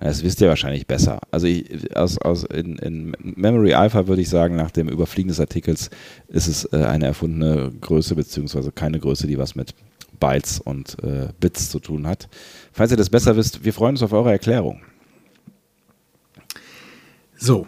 das 0.00 0.22
wisst 0.22 0.40
ihr 0.40 0.48
wahrscheinlich 0.48 0.86
besser. 0.86 1.20
Also 1.30 1.46
ich, 1.46 1.96
aus, 1.96 2.18
aus 2.18 2.44
in, 2.44 2.76
in 2.78 3.16
Memory 3.20 3.74
Alpha 3.74 4.06
würde 4.06 4.22
ich 4.22 4.28
sagen, 4.28 4.56
nach 4.56 4.70
dem 4.70 4.88
Überfliegen 4.88 5.28
des 5.28 5.40
Artikels 5.40 5.90
ist 6.28 6.48
es 6.48 6.64
äh, 6.72 6.84
eine 6.84 7.06
erfundene 7.06 7.72
Größe, 7.80 8.14
beziehungsweise 8.14 8.72
keine 8.72 8.98
Größe, 8.98 9.26
die 9.26 9.38
was 9.38 9.54
mit 9.54 9.74
Bytes 10.20 10.60
und 10.60 10.96
äh, 11.02 11.28
Bits 11.40 11.70
zu 11.70 11.78
tun 11.78 12.06
hat. 12.06 12.28
Falls 12.72 12.90
ihr 12.90 12.96
das 12.96 13.10
besser 13.10 13.36
wisst, 13.36 13.64
wir 13.64 13.72
freuen 13.72 13.94
uns 13.94 14.02
auf 14.02 14.12
eure 14.12 14.32
Erklärung. 14.32 14.80
So, 17.36 17.66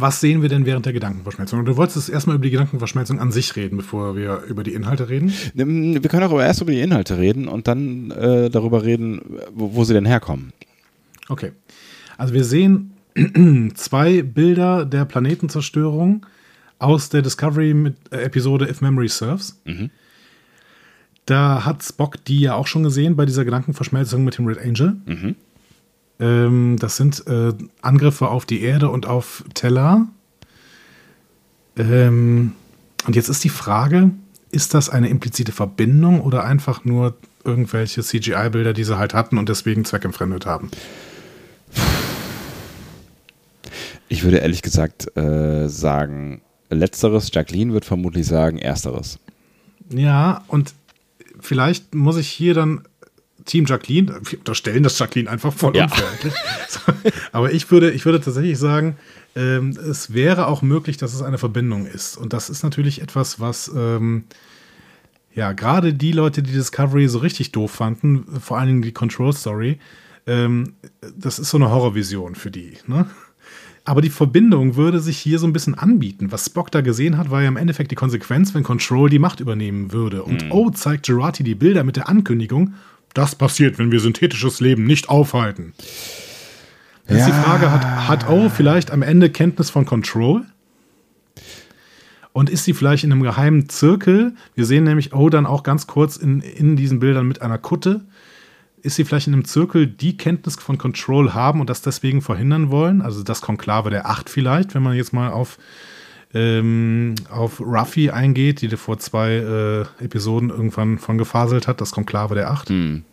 was 0.00 0.20
sehen 0.20 0.42
wir 0.42 0.48
denn 0.48 0.64
während 0.64 0.86
der 0.86 0.92
Gedankenverschmelzung? 0.92 1.64
Du 1.64 1.76
wolltest 1.76 2.08
erstmal 2.08 2.36
über 2.36 2.44
die 2.44 2.52
Gedankenverschmelzung 2.52 3.18
an 3.18 3.32
sich 3.32 3.56
reden, 3.56 3.76
bevor 3.76 4.16
wir 4.16 4.42
über 4.48 4.62
die 4.62 4.74
Inhalte 4.74 5.08
reden. 5.08 5.32
Ähm, 5.56 5.94
Wir 5.94 6.08
können 6.08 6.22
auch 6.22 6.40
erst 6.40 6.60
über 6.60 6.70
die 6.70 6.80
Inhalte 6.80 7.18
reden 7.18 7.48
und 7.48 7.66
dann 7.66 8.12
äh, 8.12 8.48
darüber 8.48 8.84
reden, 8.84 9.20
wo, 9.52 9.74
wo 9.74 9.84
sie 9.84 9.94
denn 9.94 10.06
herkommen. 10.06 10.52
Okay. 11.28 11.52
Also 12.16 12.34
wir 12.34 12.44
sehen 12.44 12.94
zwei 13.74 14.22
Bilder 14.22 14.84
der 14.84 15.04
Planetenzerstörung 15.04 16.26
aus 16.78 17.08
der 17.08 17.22
Discovery-Episode 17.22 18.68
If 18.68 18.80
Memory 18.80 19.08
Serves. 19.08 19.60
Da 21.26 21.64
hat 21.64 21.82
Spock 21.82 22.24
die 22.24 22.40
ja 22.40 22.54
auch 22.54 22.66
schon 22.66 22.82
gesehen 22.82 23.16
bei 23.16 23.26
dieser 23.26 23.44
Gedankenverschmelzung 23.44 24.24
mit 24.24 24.38
dem 24.38 24.46
Red 24.46 24.58
Angel. 24.58 24.96
Ähm, 26.20 26.76
das 26.78 26.96
sind 26.96 27.26
äh, 27.26 27.52
Angriffe 27.82 28.28
auf 28.28 28.46
die 28.46 28.62
Erde 28.62 28.88
und 28.88 29.06
auf 29.06 29.44
Tellar. 29.54 30.08
Ähm, 31.76 32.52
und 33.06 33.16
jetzt 33.16 33.28
ist 33.28 33.44
die 33.44 33.50
Frage, 33.50 34.10
ist 34.50 34.74
das 34.74 34.88
eine 34.90 35.08
implizite 35.08 35.52
Verbindung 35.52 36.20
oder 36.20 36.44
einfach 36.44 36.84
nur 36.84 37.16
irgendwelche 37.44 38.02
CGI-Bilder, 38.02 38.72
die 38.72 38.84
sie 38.84 38.98
halt 38.98 39.14
hatten 39.14 39.38
und 39.38 39.48
deswegen 39.48 39.84
zweckentfremdet 39.84 40.46
haben? 40.46 40.70
Ich 44.08 44.24
würde 44.24 44.38
ehrlich 44.38 44.62
gesagt 44.62 45.16
äh, 45.16 45.68
sagen, 45.68 46.42
letzteres, 46.70 47.30
Jacqueline 47.32 47.72
wird 47.72 47.84
vermutlich 47.84 48.26
sagen, 48.26 48.58
ersteres. 48.58 49.18
Ja, 49.90 50.44
und 50.48 50.74
vielleicht 51.40 51.94
muss 51.94 52.16
ich 52.16 52.28
hier 52.28 52.54
dann 52.54 52.82
Team 53.44 53.64
Jacqueline, 53.66 54.20
wir 54.24 54.38
unterstellen 54.38 54.82
das 54.82 54.98
Jacqueline 54.98 55.30
einfach 55.30 55.52
voll 55.52 55.74
Ja. 55.74 55.88
So, 56.68 56.80
aber 57.32 57.52
ich 57.52 57.70
würde, 57.70 57.90
ich 57.90 58.04
würde 58.04 58.20
tatsächlich 58.20 58.58
sagen, 58.58 58.96
ähm, 59.34 59.70
es 59.70 60.12
wäre 60.12 60.46
auch 60.46 60.62
möglich, 60.62 60.98
dass 60.98 61.14
es 61.14 61.22
eine 61.22 61.38
Verbindung 61.38 61.86
ist. 61.86 62.16
Und 62.16 62.32
das 62.32 62.50
ist 62.50 62.62
natürlich 62.62 63.00
etwas, 63.00 63.40
was 63.40 63.70
ähm, 63.74 64.24
ja 65.34 65.52
gerade 65.52 65.94
die 65.94 66.12
Leute, 66.12 66.42
die 66.42 66.52
Discovery 66.52 67.08
so 67.08 67.18
richtig 67.18 67.52
doof 67.52 67.70
fanden, 67.70 68.26
vor 68.40 68.58
allen 68.58 68.68
Dingen 68.68 68.82
die 68.82 68.92
Control 68.92 69.32
Story, 69.32 69.78
ähm, 70.26 70.74
das 71.16 71.38
ist 71.38 71.50
so 71.50 71.56
eine 71.56 71.70
Horrorvision 71.70 72.34
für 72.34 72.50
die. 72.50 72.74
Ne? 72.86 73.06
Aber 73.88 74.02
die 74.02 74.10
Verbindung 74.10 74.76
würde 74.76 75.00
sich 75.00 75.16
hier 75.16 75.38
so 75.38 75.46
ein 75.46 75.54
bisschen 75.54 75.74
anbieten. 75.74 76.30
Was 76.30 76.44
Spock 76.44 76.70
da 76.70 76.82
gesehen 76.82 77.16
hat, 77.16 77.30
war 77.30 77.40
ja 77.40 77.48
im 77.48 77.56
Endeffekt 77.56 77.90
die 77.90 77.94
Konsequenz, 77.94 78.52
wenn 78.52 78.62
Control 78.62 79.08
die 79.08 79.18
Macht 79.18 79.40
übernehmen 79.40 79.92
würde. 79.92 80.24
Und 80.24 80.44
oh, 80.50 80.68
zeigt 80.68 81.06
Gerati 81.06 81.42
die 81.42 81.54
Bilder 81.54 81.84
mit 81.84 81.96
der 81.96 82.06
Ankündigung, 82.06 82.74
das 83.14 83.34
passiert, 83.34 83.78
wenn 83.78 83.90
wir 83.90 84.00
synthetisches 84.00 84.60
Leben 84.60 84.84
nicht 84.84 85.08
aufhalten. 85.08 85.72
Jetzt 87.08 87.28
die 87.28 87.32
Frage, 87.32 87.72
hat, 87.72 87.86
hat 87.86 88.28
O 88.28 88.50
vielleicht 88.50 88.90
am 88.90 89.00
Ende 89.00 89.30
Kenntnis 89.30 89.70
von 89.70 89.86
Control? 89.86 90.44
Und 92.34 92.50
ist 92.50 92.64
sie 92.64 92.74
vielleicht 92.74 93.04
in 93.04 93.12
einem 93.12 93.22
geheimen 93.22 93.70
Zirkel? 93.70 94.34
Wir 94.54 94.66
sehen 94.66 94.84
nämlich 94.84 95.14
O 95.14 95.30
dann 95.30 95.46
auch 95.46 95.62
ganz 95.62 95.86
kurz 95.86 96.18
in, 96.18 96.42
in 96.42 96.76
diesen 96.76 97.00
Bildern 97.00 97.26
mit 97.26 97.40
einer 97.40 97.56
Kutte. 97.56 98.02
Ist 98.82 98.96
sie 98.96 99.04
vielleicht 99.04 99.26
in 99.26 99.32
einem 99.32 99.44
Zirkel, 99.44 99.86
die 99.86 100.16
Kenntnis 100.16 100.56
von 100.56 100.78
Control 100.78 101.34
haben 101.34 101.60
und 101.60 101.70
das 101.70 101.82
deswegen 101.82 102.22
verhindern 102.22 102.70
wollen? 102.70 103.02
Also 103.02 103.22
das 103.22 103.40
Konklave 103.40 103.90
der 103.90 104.06
Acht 104.06 104.30
vielleicht, 104.30 104.74
wenn 104.74 104.82
man 104.82 104.96
jetzt 104.96 105.12
mal 105.12 105.30
auf 105.30 105.58
ähm, 106.34 107.14
auf 107.30 107.60
Ruffy 107.60 108.10
eingeht, 108.10 108.60
die 108.60 108.68
vor 108.76 108.98
zwei 108.98 109.32
äh, 109.32 110.04
Episoden 110.04 110.50
irgendwann 110.50 110.98
von 110.98 111.16
gefaselt 111.16 111.66
hat, 111.66 111.80
das 111.80 111.92
Konklave 111.92 112.34
der 112.34 112.50
Acht. 112.50 112.68
Hm. 112.68 113.04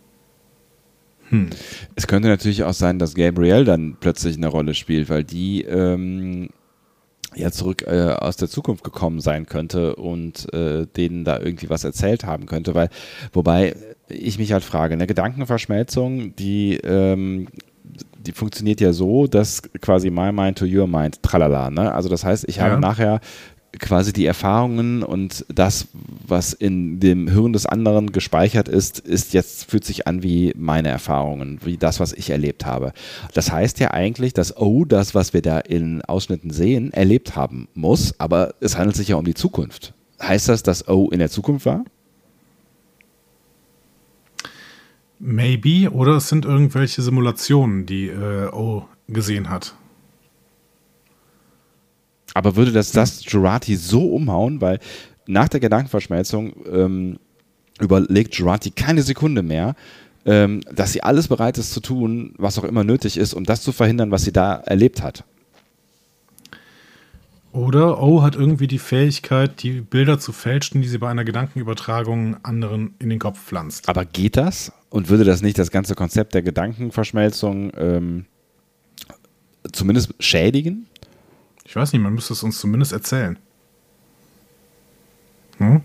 Hm. 1.30 1.50
Es 1.94 2.06
könnte 2.06 2.28
natürlich 2.28 2.64
auch 2.64 2.74
sein, 2.74 2.98
dass 2.98 3.14
Gabriel 3.14 3.64
dann 3.64 3.96
plötzlich 3.98 4.36
eine 4.36 4.48
Rolle 4.48 4.74
spielt, 4.74 5.08
weil 5.08 5.24
die 5.24 5.62
ähm, 5.62 6.50
ja 7.34 7.50
zurück 7.50 7.82
äh, 7.86 8.10
aus 8.12 8.36
der 8.36 8.48
Zukunft 8.48 8.84
gekommen 8.84 9.20
sein 9.20 9.46
könnte 9.46 9.96
und 9.96 10.52
äh, 10.52 10.86
denen 10.86 11.24
da 11.24 11.38
irgendwie 11.38 11.68
was 11.68 11.84
erzählt 11.84 12.24
haben 12.24 12.46
könnte, 12.46 12.74
weil 12.74 12.90
wobei 13.32 13.74
ich 14.08 14.38
mich 14.38 14.52
halt 14.52 14.64
frage, 14.64 14.94
eine 14.94 15.06
Gedankenverschmelzung, 15.06 16.34
die 16.36 16.76
ähm, 16.76 17.48
die 18.18 18.32
funktioniert 18.32 18.80
ja 18.80 18.92
so, 18.92 19.26
dass 19.26 19.62
quasi 19.80 20.10
my 20.10 20.32
mind 20.32 20.58
to 20.58 20.66
your 20.66 20.86
mind, 20.86 21.22
tralala, 21.22 21.70
ne? 21.70 21.92
Also 21.92 22.08
das 22.08 22.24
heißt, 22.24 22.44
ich 22.48 22.56
ja. 22.56 22.64
habe 22.64 22.80
nachher 22.80 23.20
quasi 23.78 24.12
die 24.12 24.26
Erfahrungen 24.26 25.02
und 25.02 25.44
das, 25.54 25.88
was 26.26 26.52
in 26.52 26.98
dem 26.98 27.28
Hirn 27.28 27.52
des 27.52 27.66
anderen 27.66 28.12
gespeichert 28.12 28.68
ist, 28.68 29.00
ist 29.00 29.34
jetzt, 29.34 29.70
fühlt 29.70 29.84
sich 29.84 30.06
an 30.06 30.22
wie 30.22 30.52
meine 30.56 30.88
Erfahrungen, 30.88 31.60
wie 31.62 31.76
das, 31.76 32.00
was 32.00 32.12
ich 32.12 32.30
erlebt 32.30 32.64
habe. 32.64 32.92
Das 33.34 33.52
heißt 33.52 33.78
ja 33.80 33.90
eigentlich, 33.90 34.32
dass 34.32 34.56
O, 34.56 34.84
das, 34.84 35.14
was 35.14 35.34
wir 35.34 35.42
da 35.42 35.58
in 35.58 36.02
Ausschnitten 36.02 36.50
sehen, 36.50 36.92
erlebt 36.92 37.36
haben 37.36 37.68
muss, 37.74 38.18
aber 38.18 38.54
es 38.60 38.78
handelt 38.78 38.96
sich 38.96 39.08
ja 39.08 39.16
um 39.16 39.24
die 39.24 39.34
Zukunft. 39.34 39.92
Heißt 40.22 40.48
das, 40.48 40.62
dass 40.62 40.88
O 40.88 41.10
in 41.10 41.18
der 41.18 41.30
Zukunft 41.30 41.66
war? 41.66 41.84
Maybe, 45.18 45.90
oder 45.90 46.16
es 46.16 46.28
sind 46.28 46.44
irgendwelche 46.44 47.02
Simulationen, 47.02 47.86
die 47.86 48.08
äh, 48.08 48.48
O 48.52 48.86
gesehen 49.08 49.48
hat. 49.48 49.74
Aber 52.34 52.56
würde 52.56 52.72
das 52.72 52.92
das 52.92 53.24
Jurati 53.24 53.76
so 53.76 54.10
umhauen, 54.10 54.60
weil 54.60 54.78
nach 55.26 55.48
der 55.48 55.60
Gedankenverschmelzung 55.60 56.52
ähm, 56.70 57.18
überlegt 57.80 58.34
Jurati 58.34 58.70
keine 58.70 59.02
Sekunde 59.02 59.42
mehr, 59.42 59.74
ähm, 60.26 60.60
dass 60.70 60.92
sie 60.92 61.02
alles 61.02 61.28
bereit 61.28 61.56
ist 61.56 61.72
zu 61.72 61.80
tun, 61.80 62.34
was 62.36 62.58
auch 62.58 62.64
immer 62.64 62.84
nötig 62.84 63.16
ist, 63.16 63.32
um 63.32 63.44
das 63.44 63.62
zu 63.62 63.72
verhindern, 63.72 64.10
was 64.10 64.24
sie 64.24 64.32
da 64.32 64.56
erlebt 64.56 65.02
hat. 65.02 65.24
Oder 67.52 68.02
O 68.02 68.22
hat 68.22 68.36
irgendwie 68.36 68.66
die 68.66 68.78
Fähigkeit, 68.78 69.62
die 69.62 69.80
Bilder 69.80 70.18
zu 70.18 70.32
fälschen, 70.32 70.82
die 70.82 70.88
sie 70.88 70.98
bei 70.98 71.08
einer 71.08 71.24
Gedankenübertragung 71.24 72.36
anderen 72.42 72.94
in 72.98 73.08
den 73.08 73.18
Kopf 73.18 73.42
pflanzt. 73.42 73.88
Aber 73.88 74.04
geht 74.04 74.36
das? 74.36 74.72
Und 74.90 75.08
würde 75.08 75.24
das 75.24 75.42
nicht 75.42 75.58
das 75.58 75.70
ganze 75.70 75.94
Konzept 75.94 76.34
der 76.34 76.42
Gedankenverschmelzung 76.42 77.72
ähm, 77.76 78.26
zumindest 79.72 80.14
schädigen? 80.20 80.86
Ich 81.64 81.74
weiß 81.74 81.92
nicht, 81.92 82.02
man 82.02 82.14
müsste 82.14 82.32
es 82.32 82.42
uns 82.42 82.58
zumindest 82.58 82.92
erzählen. 82.92 83.38
Hm? 85.58 85.82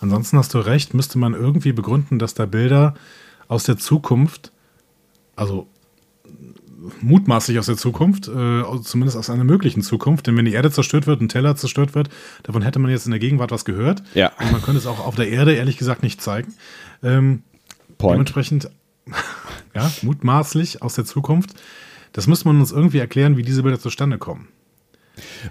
Ansonsten 0.00 0.38
hast 0.38 0.54
du 0.54 0.58
recht, 0.58 0.94
müsste 0.94 1.18
man 1.18 1.34
irgendwie 1.34 1.72
begründen, 1.72 2.18
dass 2.18 2.34
da 2.34 2.46
Bilder 2.46 2.94
aus 3.48 3.64
der 3.64 3.76
Zukunft, 3.76 4.52
also 5.36 5.68
mutmaßlich 7.00 7.58
aus 7.58 7.66
der 7.66 7.76
Zukunft, 7.76 8.28
äh, 8.28 8.62
zumindest 8.82 9.16
aus 9.16 9.30
einer 9.30 9.44
möglichen 9.44 9.82
Zukunft, 9.82 10.26
denn 10.26 10.36
wenn 10.36 10.44
die 10.44 10.52
Erde 10.52 10.70
zerstört 10.70 11.06
wird, 11.06 11.20
ein 11.20 11.28
Teller 11.28 11.56
zerstört 11.56 11.94
wird, 11.94 12.08
davon 12.42 12.62
hätte 12.62 12.78
man 12.78 12.90
jetzt 12.90 13.06
in 13.06 13.10
der 13.10 13.20
Gegenwart 13.20 13.50
was 13.50 13.64
gehört. 13.64 14.02
Ja. 14.14 14.32
Und 14.40 14.52
man 14.52 14.62
könnte 14.62 14.78
es 14.78 14.86
auch 14.86 15.04
auf 15.04 15.14
der 15.14 15.28
Erde 15.28 15.54
ehrlich 15.54 15.76
gesagt 15.76 16.02
nicht 16.02 16.20
zeigen. 16.20 16.54
Ähm, 17.02 17.42
dementsprechend, 18.00 18.70
ja, 19.74 19.90
mutmaßlich 20.02 20.82
aus 20.82 20.94
der 20.94 21.04
Zukunft 21.04 21.54
das 22.12 22.26
müsste 22.26 22.48
man 22.48 22.60
uns 22.60 22.72
irgendwie 22.72 22.98
erklären, 22.98 23.36
wie 23.36 23.42
diese 23.42 23.62
Bilder 23.62 23.78
zustande 23.78 24.18
kommen. 24.18 24.48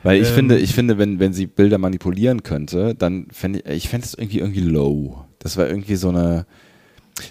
Weil 0.03 0.21
ich 0.21 0.30
ähm, 0.30 0.36
finde, 0.36 0.59
ich 0.59 0.73
finde, 0.73 0.97
wenn, 0.97 1.19
wenn 1.19 1.34
sie 1.34 1.47
Bilder 1.47 1.77
manipulieren 1.77 2.43
könnte, 2.43 2.95
dann 2.95 3.27
fände 3.32 3.59
ich, 3.59 3.65
ich 3.65 3.89
fände 3.89 4.05
es 4.05 4.13
irgendwie 4.13 4.39
irgendwie 4.39 4.61
low. 4.61 5.25
Das 5.39 5.57
war 5.57 5.67
irgendwie 5.67 5.95
so 5.95 6.09
eine, 6.09 6.45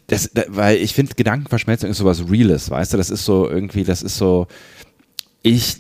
das, 0.07 0.31
da, 0.33 0.43
weil 0.49 0.77
ich 0.79 0.95
finde, 0.95 1.15
Gedankenverschmelzung 1.15 1.91
ist 1.91 1.99
sowas 1.99 2.25
Reales, 2.31 2.71
weißt 2.71 2.93
du? 2.93 2.97
Das 2.97 3.11
ist 3.11 3.25
so 3.25 3.49
irgendwie, 3.49 3.85
das 3.85 4.03
ist 4.03 4.17
so, 4.17 4.47
ich 5.43 5.79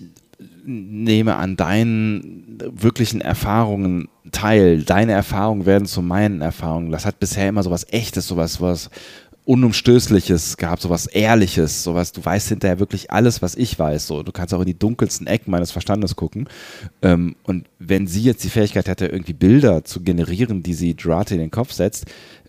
nehme 0.64 1.36
an 1.36 1.56
deinen 1.56 2.58
wirklichen 2.72 3.20
Erfahrungen 3.20 4.08
teil. 4.32 4.82
Deine 4.82 5.12
Erfahrungen 5.12 5.64
werden 5.64 5.86
zu 5.86 6.02
meinen 6.02 6.42
Erfahrungen. 6.42 6.90
Das 6.90 7.06
hat 7.06 7.18
bisher 7.18 7.48
immer 7.48 7.62
sowas 7.62 7.86
Echtes, 7.90 8.26
sowas, 8.26 8.60
was 8.60 8.90
Unumstößliches 9.48 10.58
gehabt, 10.58 10.82
sowas 10.82 11.06
Ehrliches, 11.06 11.82
sowas, 11.82 12.12
du 12.12 12.22
weißt 12.22 12.48
hinterher 12.48 12.78
wirklich 12.80 13.10
alles, 13.10 13.40
was 13.40 13.54
ich 13.54 13.78
weiß. 13.78 14.06
So, 14.06 14.22
du 14.22 14.30
kannst 14.30 14.52
auch 14.52 14.60
in 14.60 14.66
die 14.66 14.78
dunkelsten 14.78 15.26
Ecken 15.26 15.50
meines 15.50 15.70
Verstandes 15.70 16.16
gucken. 16.16 16.50
Ähm, 17.00 17.34
und 17.44 17.66
wenn 17.78 18.06
sie 18.06 18.20
jetzt 18.20 18.44
die 18.44 18.50
Fähigkeit 18.50 18.88
hätte, 18.88 19.06
irgendwie 19.06 19.32
Bilder 19.32 19.84
zu 19.84 20.02
generieren, 20.02 20.62
die 20.62 20.74
sie 20.74 20.94
Drate 20.94 21.32
in 21.32 21.40
den 21.40 21.50
Kopf 21.50 21.72
setzt, 21.72 22.04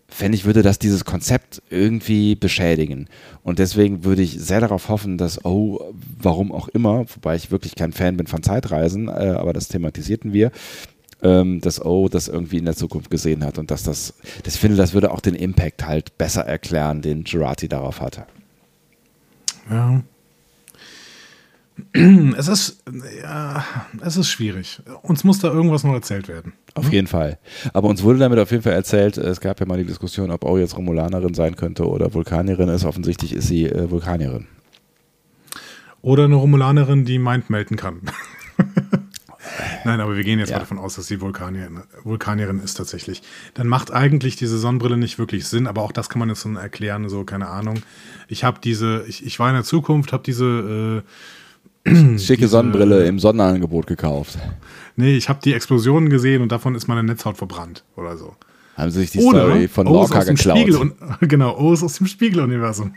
fände 0.09 0.35
ich, 0.35 0.45
würde 0.45 0.61
das 0.61 0.79
dieses 0.79 1.05
Konzept 1.05 1.61
irgendwie 1.69 2.35
beschädigen. 2.35 3.07
Und 3.43 3.59
deswegen 3.59 4.03
würde 4.03 4.21
ich 4.21 4.39
sehr 4.39 4.59
darauf 4.59 4.89
hoffen, 4.89 5.17
dass, 5.17 5.43
oh, 5.45 5.79
warum 6.19 6.51
auch 6.51 6.67
immer, 6.69 7.05
wobei 7.13 7.35
ich 7.35 7.51
wirklich 7.51 7.75
kein 7.75 7.93
Fan 7.93 8.17
bin 8.17 8.27
von 8.27 8.43
Zeitreisen, 8.43 9.07
äh, 9.07 9.11
aber 9.11 9.53
das 9.53 9.67
thematisierten 9.67 10.33
wir, 10.33 10.51
ähm, 11.21 11.61
dass 11.61 11.83
O 11.83 12.09
das 12.09 12.27
irgendwie 12.27 12.57
in 12.57 12.65
der 12.65 12.75
Zukunft 12.75 13.11
gesehen 13.11 13.43
hat 13.43 13.57
und 13.57 13.71
dass 13.71 13.83
das, 13.83 14.13
das 14.43 14.57
finde, 14.57 14.77
das 14.77 14.93
würde 14.93 15.11
auch 15.11 15.19
den 15.19 15.35
Impact 15.35 15.85
halt 15.85 16.17
besser 16.17 16.45
erklären, 16.45 17.01
den 17.01 17.23
Girardi 17.23 17.67
darauf 17.67 18.01
hatte. 18.01 18.25
Ja. 19.69 20.01
Es 22.37 22.47
ist, 22.47 22.83
ja, 23.21 23.63
es 24.01 24.17
ist 24.17 24.29
schwierig. 24.29 24.81
Uns 25.01 25.23
muss 25.23 25.39
da 25.39 25.49
irgendwas 25.49 25.83
noch 25.83 25.93
erzählt 25.93 26.27
werden. 26.27 26.53
Auf 26.75 26.87
mhm. 26.87 26.91
jeden 26.91 27.07
Fall. 27.07 27.37
Aber 27.73 27.89
uns 27.89 28.03
wurde 28.03 28.19
damit 28.19 28.39
auf 28.39 28.51
jeden 28.51 28.63
Fall 28.63 28.73
erzählt, 28.73 29.17
es 29.17 29.41
gab 29.41 29.59
ja 29.59 29.65
mal 29.65 29.77
die 29.77 29.85
Diskussion, 29.85 30.31
ob 30.31 30.45
O 30.45 30.57
jetzt 30.57 30.77
Romulanerin 30.77 31.33
sein 31.33 31.55
könnte 31.55 31.87
oder 31.87 32.13
Vulkanierin 32.13 32.69
ist. 32.69 32.85
Offensichtlich 32.85 33.33
ist 33.33 33.47
sie 33.47 33.65
äh, 33.65 33.89
Vulkanierin. 33.89 34.47
Oder 36.01 36.25
eine 36.25 36.35
Romulanerin, 36.35 37.05
die 37.05 37.19
Mind 37.19 37.49
melden 37.49 37.75
kann. 37.75 38.01
Nein, 39.85 39.99
aber 40.01 40.15
wir 40.15 40.23
gehen 40.23 40.39
jetzt 40.39 40.49
ja. 40.49 40.57
mal 40.57 40.61
davon 40.61 40.77
aus, 40.77 40.95
dass 40.95 41.07
sie 41.07 41.21
Vulkanierin, 41.21 41.81
Vulkanierin 42.03 42.59
ist 42.59 42.75
tatsächlich. 42.75 43.21
Dann 43.53 43.67
macht 43.67 43.91
eigentlich 43.91 44.35
diese 44.35 44.57
Sonnenbrille 44.57 44.97
nicht 44.97 45.19
wirklich 45.19 45.47
Sinn, 45.47 45.67
aber 45.67 45.81
auch 45.81 45.91
das 45.91 46.09
kann 46.09 46.19
man 46.19 46.29
jetzt 46.29 46.41
so 46.41 46.49
erklären, 46.53 47.09
so, 47.09 47.23
keine 47.23 47.47
Ahnung. 47.47 47.81
Ich 48.27 48.43
habe 48.43 48.59
diese, 48.63 49.03
ich, 49.07 49.25
ich 49.25 49.39
war 49.39 49.49
in 49.49 49.55
der 49.55 49.63
Zukunft, 49.63 50.13
habe 50.13 50.23
diese 50.23 51.03
äh, 51.05 51.09
schicke 52.17 52.47
Sonnenbrille 52.47 53.05
im 53.05 53.19
Sonnenangebot 53.19 53.87
gekauft. 53.87 54.37
Nee, 54.95 55.15
ich 55.15 55.29
habe 55.29 55.39
die 55.43 55.53
Explosionen 55.53 56.09
gesehen 56.09 56.41
und 56.41 56.51
davon 56.51 56.75
ist 56.75 56.87
meine 56.87 57.03
Netzhaut 57.03 57.37
verbrannt 57.37 57.83
oder 57.95 58.17
so. 58.17 58.35
Haben 58.75 58.91
sie 58.91 59.01
sich 59.01 59.11
die 59.11 59.19
Oder 59.19 59.45
Story 59.45 59.67
von 59.67 59.87
Lorca 59.87 60.23
geklaut. 60.23 60.57
Spiegel, 60.59 60.93
genau, 61.27 61.57
O 61.57 61.73
ist 61.73 61.83
aus 61.83 61.97
dem 61.97 62.07
Spiegeluniversum. 62.07 62.93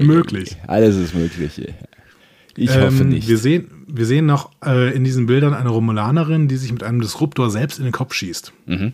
möglich. 0.00 0.56
Alles 0.66 0.96
ist 0.96 1.14
möglich. 1.14 1.62
Ich 2.56 2.74
ähm, 2.74 2.82
hoffe 2.82 3.04
nicht. 3.04 3.26
Wir 3.26 3.38
sehen, 3.38 3.70
wir 3.86 4.04
sehen 4.04 4.26
noch 4.26 4.50
äh, 4.64 4.94
in 4.94 5.02
diesen 5.04 5.26
Bildern 5.26 5.54
eine 5.54 5.70
Romulanerin, 5.70 6.46
die 6.46 6.56
sich 6.56 6.72
mit 6.72 6.82
einem 6.82 7.00
Disruptor 7.00 7.50
selbst 7.50 7.78
in 7.78 7.84
den 7.84 7.92
Kopf 7.92 8.12
schießt. 8.12 8.52
Mhm. 8.66 8.92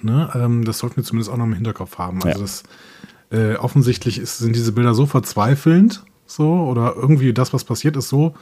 Ne, 0.00 0.30
ähm, 0.34 0.64
das 0.64 0.78
sollten 0.78 0.96
wir 0.96 1.04
zumindest 1.04 1.30
auch 1.30 1.36
noch 1.36 1.46
im 1.46 1.54
Hinterkopf 1.54 1.98
haben. 1.98 2.22
Also 2.22 2.38
ja. 2.38 2.38
das 2.38 2.62
äh, 3.30 3.54
offensichtlich 3.54 4.18
ist, 4.18 4.38
sind 4.38 4.54
diese 4.56 4.72
Bilder 4.72 4.94
so 4.94 5.06
verzweifelnd, 5.06 6.04
so, 6.26 6.48
oder 6.64 6.94
irgendwie 6.96 7.32
das, 7.32 7.52
was 7.52 7.64
passiert, 7.64 7.96
ist 7.96 8.08
so 8.08 8.34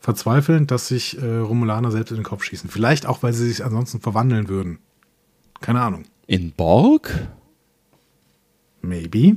verzweifelnd, 0.00 0.70
dass 0.70 0.88
sich 0.88 1.20
äh, 1.20 1.38
Romulaner 1.38 1.90
selbst 1.90 2.10
in 2.10 2.16
den 2.16 2.24
Kopf 2.24 2.44
schießen. 2.44 2.70
Vielleicht 2.70 3.06
auch, 3.06 3.22
weil 3.22 3.32
sie 3.32 3.48
sich 3.48 3.64
ansonsten 3.64 4.00
verwandeln 4.00 4.48
würden. 4.48 4.78
Keine 5.60 5.82
Ahnung. 5.82 6.04
In 6.26 6.52
Borg? 6.52 7.28
Maybe. 8.82 9.36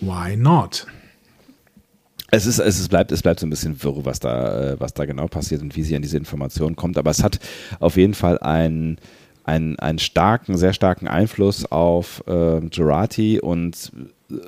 Why 0.00 0.36
not? 0.36 0.86
Es, 2.30 2.46
ist, 2.46 2.58
es, 2.58 2.88
bleibt, 2.88 3.12
es 3.12 3.22
bleibt 3.22 3.40
so 3.40 3.46
ein 3.46 3.50
bisschen 3.50 3.82
wirr, 3.82 4.04
was 4.04 4.18
da, 4.18 4.72
äh, 4.72 4.80
was 4.80 4.94
da 4.94 5.04
genau 5.04 5.26
passiert 5.26 5.62
und 5.62 5.76
wie 5.76 5.82
sie 5.82 5.94
an 5.94 6.02
diese 6.02 6.16
Informationen 6.16 6.76
kommt. 6.76 6.96
Aber 6.96 7.10
es 7.10 7.22
hat 7.22 7.38
auf 7.78 7.96
jeden 7.96 8.14
Fall 8.14 8.38
einen, 8.38 8.98
einen, 9.44 9.78
einen 9.78 9.98
starken, 9.98 10.56
sehr 10.56 10.72
starken 10.72 11.08
Einfluss 11.08 11.70
auf 11.70 12.22
äh, 12.26 12.60
Gerati 12.60 13.40
und 13.40 13.92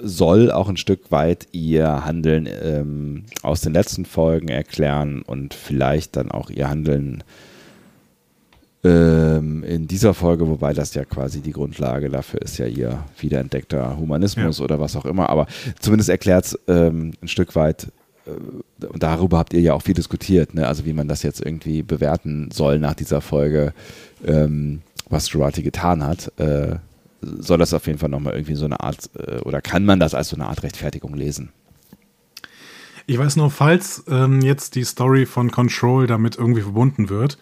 soll 0.03 0.51
auch 0.51 0.68
ein 0.68 0.76
Stück 0.76 1.11
weit 1.11 1.49
ihr 1.53 2.05
Handeln 2.05 2.49
ähm, 2.62 3.24
aus 3.42 3.61
den 3.61 3.72
letzten 3.72 4.05
Folgen 4.05 4.49
erklären 4.49 5.22
und 5.22 5.55
vielleicht 5.55 6.16
dann 6.16 6.30
auch 6.30 6.51
ihr 6.51 6.68
Handeln 6.68 7.22
ähm, 8.82 9.64
in 9.64 9.88
dieser 9.88 10.14
Folge, 10.14 10.49
wobei 10.49 10.74
das 10.74 10.95
ja 10.95 11.05
quasi 11.05 11.40
die 11.40 11.53
Grundlage 11.53 12.11
dafür 12.11 12.42
ist 12.42 12.59
ja 12.59 12.66
ihr 12.66 13.05
wiederentdeckter 13.18 13.97
Humanismus 13.97 14.59
ja. 14.59 14.64
oder 14.64 14.78
was 14.78 14.97
auch 14.97 15.07
immer, 15.07 15.30
aber 15.30 15.47
zumindest 15.80 16.11
erklärt 16.11 16.47
es 16.47 16.59
ähm, 16.68 17.12
ein 17.22 17.28
Stück 17.28 17.57
weit, 17.57 17.88
äh, 18.26 18.86
und 18.86 19.03
darüber 19.03 19.38
habt 19.38 19.55
ihr 19.55 19.61
ja 19.61 19.74
auch 19.74 19.82
viel 19.82 19.95
diskutiert, 19.95 20.55
ne? 20.55 20.68
also 20.68 20.84
wie 20.84 20.92
man 20.92 21.09
das 21.09 21.22
jetzt 21.22 21.45
irgendwie 21.45 21.82
bewerten 21.82 22.51
soll 22.53 22.78
nach 22.78 22.95
dieser 22.95 23.20
Folge, 23.20 23.72
ähm, 24.27 24.83
was 25.09 25.31
Jurati 25.31 25.62
getan 25.62 26.03
hat. 26.05 26.33
Äh, 26.39 26.77
soll 27.20 27.59
das 27.59 27.72
auf 27.72 27.87
jeden 27.87 27.99
Fall 27.99 28.09
nochmal 28.11 28.35
irgendwie 28.35 28.55
so 28.55 28.64
eine 28.66 28.81
Art, 28.81 29.11
äh, 29.16 29.39
oder 29.41 29.62
kann 29.62 29.85
man 29.85 29.99
das 30.01 30.14
als 30.14 30.29
so 30.29 30.37
eine 30.37 30.47
Art 30.47 30.62
Rechtfertigung 30.62 31.14
lesen? 31.14 31.53
Ich 33.07 33.18
weiß 33.18 33.37
nur, 33.37 33.51
falls 33.51 34.05
ähm, 34.09 34.41
jetzt 34.41 34.75
die 34.77 34.85
Story 34.85 35.27
von 35.27 35.51
Control 35.51 36.07
damit 36.07 36.37
irgendwie 36.37 36.62
verbunden 36.62 37.11
wird, 37.11 37.39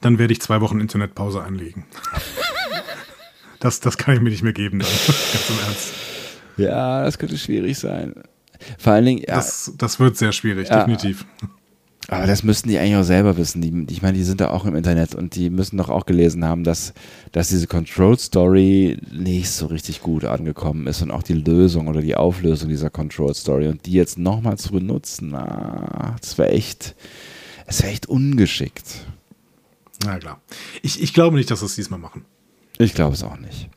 dann 0.00 0.18
werde 0.18 0.32
ich 0.32 0.40
zwei 0.40 0.60
Wochen 0.60 0.80
Internetpause 0.80 1.42
einlegen. 1.42 1.84
das, 3.60 3.80
das 3.80 3.96
kann 3.98 4.14
ich 4.14 4.20
mir 4.20 4.30
nicht 4.30 4.42
mehr 4.42 4.52
geben, 4.52 4.78
dann. 4.80 4.88
ganz 4.88 5.50
im 5.50 5.58
Ernst. 5.66 5.92
Ja, 6.56 7.04
das 7.04 7.18
könnte 7.18 7.38
schwierig 7.38 7.78
sein. 7.78 8.14
Vor 8.78 8.92
allen 8.92 9.04
Dingen, 9.04 9.20
ja, 9.26 9.36
Das, 9.36 9.72
das 9.78 10.00
wird 10.00 10.16
sehr 10.16 10.32
schwierig, 10.32 10.68
Ja. 10.68 10.78
definitiv. 10.78 11.24
Aber 12.10 12.26
das 12.26 12.42
müssten 12.42 12.70
die 12.70 12.78
eigentlich 12.78 12.96
auch 12.96 13.02
selber 13.02 13.36
wissen. 13.36 13.60
Die, 13.60 13.92
ich 13.92 14.00
meine, 14.00 14.16
die 14.16 14.24
sind 14.24 14.40
da 14.40 14.48
auch 14.48 14.64
im 14.64 14.74
Internet 14.74 15.14
und 15.14 15.34
die 15.34 15.50
müssen 15.50 15.76
doch 15.76 15.90
auch 15.90 16.06
gelesen 16.06 16.42
haben, 16.42 16.64
dass, 16.64 16.94
dass 17.32 17.48
diese 17.48 17.66
Control-Story 17.66 18.98
nicht 19.12 19.50
so 19.50 19.66
richtig 19.66 20.00
gut 20.00 20.24
angekommen 20.24 20.86
ist 20.86 21.02
und 21.02 21.10
auch 21.10 21.22
die 21.22 21.34
Lösung 21.34 21.86
oder 21.86 22.00
die 22.00 22.16
Auflösung 22.16 22.70
dieser 22.70 22.88
Control-Story 22.88 23.68
und 23.68 23.84
die 23.84 23.92
jetzt 23.92 24.16
nochmal 24.16 24.56
zu 24.56 24.72
benutzen, 24.72 25.28
na, 25.32 26.16
das 26.18 26.38
wäre 26.38 26.48
echt, 26.48 26.96
es 27.66 27.82
wäre 27.82 27.92
echt 27.92 28.06
ungeschickt. 28.06 29.04
Na 30.02 30.18
klar. 30.18 30.40
Ich, 30.80 31.02
ich 31.02 31.12
glaube 31.12 31.36
nicht, 31.36 31.50
dass 31.50 31.60
sie 31.60 31.66
es 31.66 31.74
diesmal 31.74 32.00
machen. 32.00 32.24
Ich 32.78 32.94
glaube 32.94 33.14
es 33.14 33.22
auch 33.22 33.38
nicht. 33.38 33.68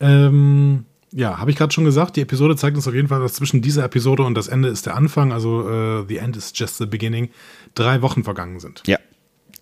Ähm, 0.00 0.84
ja, 1.12 1.38
habe 1.38 1.50
ich 1.50 1.56
gerade 1.56 1.72
schon 1.72 1.84
gesagt, 1.84 2.16
die 2.16 2.22
Episode 2.22 2.56
zeigt 2.56 2.76
uns 2.76 2.88
auf 2.88 2.94
jeden 2.94 3.08
Fall, 3.08 3.20
dass 3.20 3.34
zwischen 3.34 3.62
dieser 3.62 3.84
Episode 3.84 4.22
und 4.24 4.34
das 4.34 4.48
Ende 4.48 4.68
ist 4.68 4.86
der 4.86 4.96
Anfang, 4.96 5.32
also 5.32 5.68
äh, 5.68 6.04
The 6.08 6.16
End 6.18 6.36
is 6.36 6.52
just 6.54 6.78
the 6.78 6.86
beginning, 6.86 7.28
drei 7.74 8.02
Wochen 8.02 8.24
vergangen 8.24 8.60
sind. 8.60 8.82
Ja. 8.86 8.98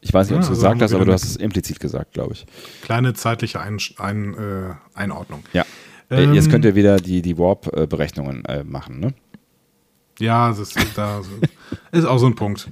Ich 0.03 0.15
weiß 0.15 0.31
nicht, 0.31 0.37
ob 0.37 0.41
du 0.41 0.45
es 0.45 0.49
also 0.51 0.61
gesagt 0.63 0.81
hast, 0.83 0.95
aber 0.95 1.05
du 1.05 1.13
hast 1.13 1.25
es 1.25 1.37
implizit 1.37 1.79
gesagt, 1.79 2.13
glaube 2.15 2.33
ich. 2.33 2.47
Kleine 2.83 3.13
zeitliche 3.13 3.61
ein, 3.61 3.79
ein, 3.99 4.35
äh, 4.35 4.75
Einordnung. 4.95 5.43
Ja. 5.53 5.63
Äh, 6.09 6.25
Ähm, 6.25 6.33
Jetzt 6.35 6.51
könnt 6.51 6.65
ihr 6.65 6.75
wieder 6.75 6.97
die, 6.97 7.21
die 7.21 7.37
Warp-Berechnungen 7.37 8.45
äh, 8.47 8.65
machen, 8.65 8.99
ne? 8.99 9.13
Ja, 10.19 10.49
das 10.49 10.59
ist, 10.59 10.77
da, 10.97 11.21
ist 11.93 12.05
auch 12.05 12.19
so 12.19 12.27
ein 12.27 12.35
Punkt. 12.35 12.69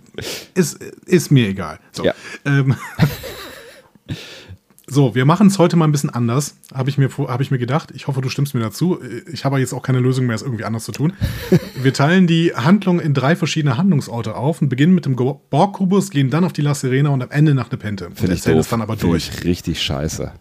Ist, 0.55 0.83
ist 0.83 1.31
mir 1.31 1.49
egal. 1.49 1.79
So, 1.93 2.05
Ja. 2.05 2.15
ähm, 2.45 2.75
so 4.91 5.15
wir 5.15 5.25
machen 5.25 5.47
es 5.49 5.59
heute 5.59 5.77
mal 5.77 5.85
ein 5.87 5.93
bisschen 5.93 6.11
anders, 6.11 6.57
habe 6.75 6.89
ich, 6.91 6.99
mir 6.99 7.11
vor- 7.11 7.29
hab 7.29 7.41
ich 7.41 7.51
mir 7.51 7.59
gedacht. 7.59 7.91
Ich 7.95 8.07
hoffe, 8.07 8.21
du 8.21 8.29
stimmst 8.29 8.55
mir 8.55 8.61
dazu. 8.61 8.99
Ich 9.33 9.45
habe 9.45 9.59
jetzt 9.59 9.73
auch 9.73 9.83
keine 9.83 10.01
Lösung 10.01 10.27
mehr, 10.27 10.35
es 10.35 10.43
irgendwie 10.43 10.65
anders 10.65 10.85
zu 10.85 10.93
tun. 10.93 11.13
Wir 11.83 11.93
teilen 11.93 12.27
die 12.27 12.55
Handlung 12.55 12.99
in 12.99 13.15
drei 13.15 13.37
verschiedene 13.37 13.77
Handlungsorte 13.77 14.35
auf 14.35 14.61
und 14.63 14.69
beginnen 14.69 14.95
mit 14.95 15.05
dem 15.07 15.15
Borg-Kubus, 15.15 16.11
gehen 16.11 16.31
dann 16.31 16.45
auf 16.45 16.53
die 16.53 16.63
La 16.63 16.75
Serena 16.75 17.11
und 17.11 17.23
am 17.23 17.31
Ende 17.31 17.55
nach 17.55 17.71
Nepente. 17.71 18.11
Finde 18.15 18.35
ich 18.35 18.43
doof. 18.43 18.57
es 18.59 18.69
dann 18.69 18.83
aber 18.83 18.97
durch. 18.97 19.31
ich 19.33 19.45
richtig 19.45 19.81
scheiße. 19.83 20.33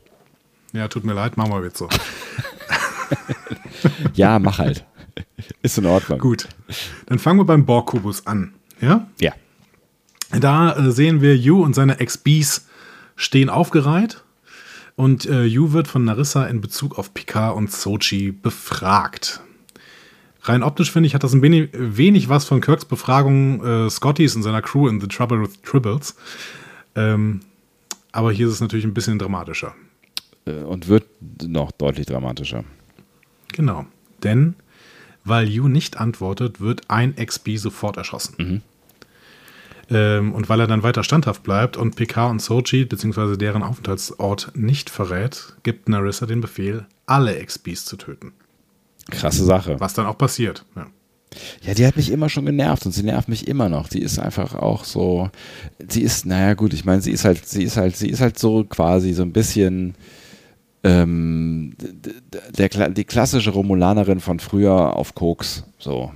Ja, 0.73 0.87
tut 0.87 1.03
mir 1.05 1.13
leid, 1.13 1.37
machen 1.37 1.51
wir 1.51 1.63
jetzt 1.63 1.77
so. 1.77 1.87
Ja, 4.13 4.39
mach 4.39 4.57
halt. 4.59 4.85
Ist 5.61 5.77
in 5.77 5.85
Ordnung. 5.85 6.19
Gut, 6.19 6.47
dann 7.05 7.19
fangen 7.19 7.39
wir 7.39 7.45
beim 7.45 7.65
Borg-Kubus 7.65 8.25
an. 8.27 8.53
Ja? 8.81 9.07
Ja. 9.19 9.33
Da 10.31 10.75
äh, 10.75 10.91
sehen 10.91 11.21
wir 11.21 11.37
Yu 11.37 11.63
und 11.63 11.73
seine 11.73 11.99
Ex-Bees 11.99 12.67
stehen 13.15 13.49
aufgereiht 13.49 14.23
und 14.97 15.27
äh, 15.27 15.45
Yu 15.45 15.71
wird 15.73 15.87
von 15.87 16.03
Narissa 16.03 16.47
in 16.47 16.59
Bezug 16.59 16.97
auf 16.97 17.13
Picard 17.13 17.55
und 17.55 17.71
Sochi 17.71 18.31
befragt. 18.31 19.41
Rein 20.41 20.63
optisch 20.63 20.91
finde 20.91 21.07
ich, 21.07 21.13
hat 21.13 21.23
das 21.23 21.33
ein 21.33 21.41
wenig, 21.43 21.69
wenig 21.73 22.29
was 22.29 22.45
von 22.45 22.61
Kirks 22.61 22.83
Befragung 22.83 23.63
äh, 23.63 23.89
Scottys 23.89 24.35
und 24.35 24.41
seiner 24.43 24.61
Crew 24.61 24.87
in 24.87 24.99
The 24.99 25.07
Trouble 25.07 25.41
with 25.41 25.61
Tribbles. 25.61 26.15
Ähm, 26.95 27.41
aber 28.11 28.31
hier 28.31 28.47
ist 28.47 28.53
es 28.53 28.61
natürlich 28.61 28.85
ein 28.85 28.93
bisschen 28.95 29.19
dramatischer. 29.19 29.75
Äh, 30.45 30.63
Und 30.63 30.87
wird 30.87 31.05
noch 31.45 31.71
deutlich 31.71 32.07
dramatischer. 32.07 32.63
Genau. 33.53 33.85
Denn 34.23 34.55
weil 35.23 35.47
Yu 35.47 35.67
nicht 35.67 35.99
antwortet, 35.99 36.59
wird 36.59 36.89
ein 36.89 37.15
Ex-Bee 37.17 37.57
sofort 37.57 37.97
erschossen. 37.97 38.63
Ähm, 39.89 40.33
und 40.33 40.49
weil 40.49 40.59
er 40.59 40.67
dann 40.67 40.83
weiter 40.83 41.03
standhaft 41.03 41.43
bleibt 41.43 41.77
und 41.77 41.95
Picard 41.95 42.31
und 42.31 42.41
Sochi 42.41 42.85
bzw. 42.85 43.37
deren 43.37 43.63
Aufenthaltsort 43.63 44.51
nicht 44.53 44.89
verrät, 44.89 45.55
gibt 45.63 45.87
Narissa 45.87 46.25
den 46.25 46.41
Befehl, 46.41 46.85
alle 47.05 47.37
Ex-Bees 47.37 47.85
zu 47.85 47.95
töten. 47.95 48.33
Krasse 49.09 49.45
Sache. 49.45 49.79
Was 49.79 49.93
dann 49.93 50.05
auch 50.05 50.17
passiert. 50.17 50.65
Ja. 50.75 50.87
Ja, 51.61 51.73
die 51.73 51.85
hat 51.85 51.95
mich 51.97 52.11
immer 52.11 52.29
schon 52.29 52.45
genervt 52.45 52.85
und 52.85 52.91
sie 52.93 53.03
nervt 53.03 53.29
mich 53.29 53.47
immer 53.47 53.69
noch. 53.69 53.89
Die 53.89 54.01
ist 54.01 54.17
einfach 54.17 54.55
auch 54.55 54.83
so, 54.85 55.29
sie 55.87 56.01
ist, 56.01 56.25
naja 56.25 56.53
gut, 56.53 56.73
ich 56.73 56.83
meine, 56.83 57.01
sie 57.01 57.11
ist 57.11 57.25
halt, 57.25 57.45
sie 57.45 57.63
ist 57.63 57.77
halt, 57.77 57.95
sie 57.95 58.09
ist 58.09 58.21
halt 58.21 58.39
so 58.39 58.63
quasi 58.63 59.13
so 59.13 59.23
ein 59.23 59.33
bisschen 59.33 59.95
ähm, 60.83 61.75
der, 62.57 62.71
Kla- 62.71 62.89
die 62.89 63.03
klassische 63.05 63.51
Romulanerin 63.51 64.19
von 64.19 64.39
früher 64.39 64.95
auf 64.95 65.15
Koks. 65.15 65.63
So. 65.77 66.11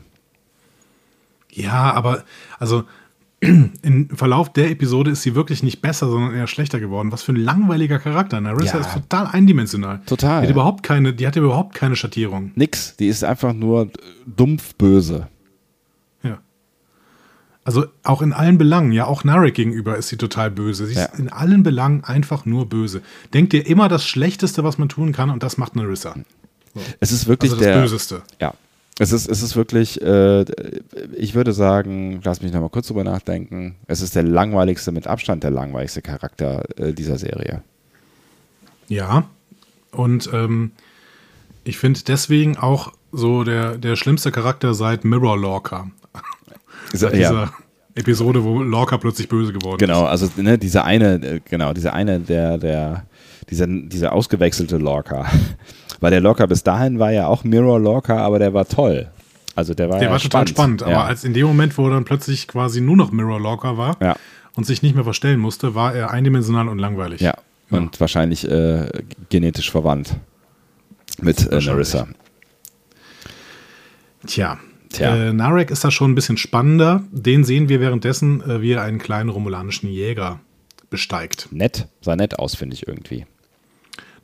ja, 1.51 1.93
aber 1.93 2.23
also 2.57 2.83
im 3.41 4.09
Verlauf 4.15 4.53
der 4.53 4.69
Episode 4.69 5.09
ist 5.11 5.23
sie 5.23 5.33
wirklich 5.33 5.63
nicht 5.63 5.81
besser, 5.81 6.07
sondern 6.09 6.35
eher 6.35 6.45
schlechter 6.45 6.79
geworden. 6.79 7.11
Was 7.11 7.23
für 7.23 7.31
ein 7.33 7.37
langweiliger 7.37 7.97
Charakter. 7.97 8.39
Narissa 8.39 8.77
Ja. 8.77 8.81
ist 8.85 8.93
total 8.93 9.27
eindimensional. 9.27 10.01
Total. 10.05 10.41
Die 10.41 10.47
hat 10.47 10.51
überhaupt 10.53 10.83
keine, 10.83 11.13
die 11.13 11.25
hat 11.25 11.35
überhaupt 11.35 11.73
keine 11.75 11.95
Schattierung. 11.95 12.51
Nix. 12.55 12.95
Die 12.97 13.07
ist 13.07 13.23
einfach 13.23 13.53
nur 13.53 13.89
dumpf 14.27 14.75
böse. 14.75 15.27
Ja. 16.21 16.37
Also 17.63 17.85
auch 18.03 18.21
in 18.21 18.31
allen 18.31 18.59
Belangen, 18.59 18.91
ja, 18.91 19.05
auch 19.05 19.23
Narek 19.23 19.55
gegenüber 19.55 19.97
ist 19.97 20.09
sie 20.09 20.17
total 20.17 20.51
böse. 20.51 20.85
Sie 20.85 20.93
ist 20.93 20.99
Ja. 20.99 21.17
in 21.17 21.29
allen 21.29 21.63
Belangen 21.63 22.03
einfach 22.03 22.45
nur 22.45 22.69
böse. 22.69 23.01
Denkt 23.33 23.53
dir 23.53 23.65
immer 23.65 23.89
das 23.89 24.05
Schlechteste, 24.05 24.63
was 24.63 24.77
man 24.77 24.87
tun 24.87 25.13
kann, 25.13 25.31
und 25.31 25.41
das 25.41 25.57
macht 25.57 25.75
Narissa. 25.75 26.15
Es 26.99 27.11
ist 27.11 27.27
wirklich 27.27 27.51
Also 27.51 27.63
das 27.63 27.73
der. 27.73 27.81
Böseste. 27.81 28.21
Ja. 28.39 28.53
Es 29.01 29.11
ist, 29.11 29.27
es 29.27 29.41
ist 29.41 29.55
wirklich, 29.55 29.99
äh, 30.03 30.45
ich 31.15 31.33
würde 31.33 31.53
sagen, 31.53 32.21
lass 32.23 32.43
mich 32.43 32.53
nochmal 32.53 32.69
kurz 32.69 32.85
drüber 32.85 33.03
nachdenken. 33.03 33.73
Es 33.87 33.99
ist 33.99 34.15
der 34.15 34.21
langweiligste, 34.21 34.91
mit 34.91 35.07
Abstand 35.07 35.43
der 35.43 35.49
langweiligste 35.49 36.03
Charakter 36.03 36.63
äh, 36.77 36.93
dieser 36.93 37.17
Serie. 37.17 37.63
Ja. 38.89 39.23
Und 39.91 40.29
ähm, 40.33 40.73
ich 41.63 41.79
finde 41.79 42.01
deswegen 42.07 42.57
auch 42.57 42.93
so 43.11 43.43
der, 43.43 43.79
der 43.79 43.95
schlimmste 43.95 44.31
Charakter 44.31 44.75
seit 44.75 45.03
Mirror 45.03 45.35
Lorca. 45.35 45.89
Seit 46.93 47.13
ja. 47.13 47.17
dieser 47.17 47.53
Episode, 47.95 48.43
wo 48.43 48.61
Lorca 48.61 48.97
plötzlich 48.99 49.27
böse 49.27 49.51
geworden 49.51 49.79
Genau, 49.79 50.03
ist. 50.03 50.09
also 50.09 50.29
ne, 50.37 50.59
diese 50.59 50.83
eine, 50.83 51.15
äh, 51.15 51.39
genau, 51.43 51.73
diese 51.73 51.93
eine, 51.93 52.19
der, 52.19 52.59
der, 52.59 53.05
dieser, 53.49 53.65
dieser 53.65 54.13
ausgewechselte 54.13 54.77
Lorca. 54.77 55.25
Weil 56.01 56.11
der 56.11 56.19
Lorca 56.19 56.45
bis 56.47 56.63
dahin 56.63 56.99
war 56.99 57.11
ja 57.11 57.27
auch 57.27 57.43
Mirror 57.45 57.79
Lorca, 57.79 58.17
aber 58.17 58.39
der 58.39 58.53
war 58.53 58.67
toll. 58.67 59.09
Also 59.55 59.73
der 59.73 59.89
war 59.89 59.99
Der 59.99 60.07
ja 60.07 60.11
war 60.11 60.19
total 60.19 60.47
spannend, 60.47 60.81
aber 60.83 60.91
ja. 60.91 61.03
als 61.03 61.23
in 61.23 61.33
dem 61.33 61.45
Moment, 61.47 61.77
wo 61.77 61.85
er 61.87 61.91
dann 61.93 62.05
plötzlich 62.05 62.47
quasi 62.47 62.81
nur 62.81 62.97
noch 62.97 63.11
Mirror 63.11 63.39
Lorca 63.39 63.77
war 63.77 63.95
Ja. 64.01 64.15
und 64.55 64.65
sich 64.65 64.81
nicht 64.81 64.95
mehr 64.95 65.03
verstellen 65.03 65.39
musste, 65.39 65.75
war 65.75 65.93
er 65.95 66.11
eindimensional 66.11 66.67
und 66.67 66.79
langweilig. 66.79 67.21
ja. 67.21 67.33
Und 67.69 68.01
wahrscheinlich 68.01 68.45
äh, 68.49 68.89
genetisch 69.29 69.71
verwandt 69.71 70.15
mit 71.21 71.49
äh. 71.49 71.59
Narissa. 71.61 72.05
Tja. 74.27 74.59
Tja. 74.89 75.15
Äh, 75.15 75.33
Narek 75.33 75.71
ist 75.71 75.83
da 75.85 75.91
schon 75.91 76.11
ein 76.11 76.15
bisschen 76.15 76.35
spannender. 76.37 77.03
Den 77.11 77.43
sehen 77.45 77.69
wir 77.69 77.79
währenddessen, 77.79 78.41
äh, 78.41 78.61
wie 78.61 78.73
er 78.73 78.81
einen 78.81 78.99
kleinen 78.99 79.29
romulanischen 79.29 79.89
Jäger 79.89 80.39
besteigt. 80.89 81.47
Nett, 81.51 81.87
sah 82.01 82.15
nett 82.17 82.39
aus, 82.39 82.55
finde 82.55 82.73
ich 82.75 82.87
irgendwie. 82.87 83.25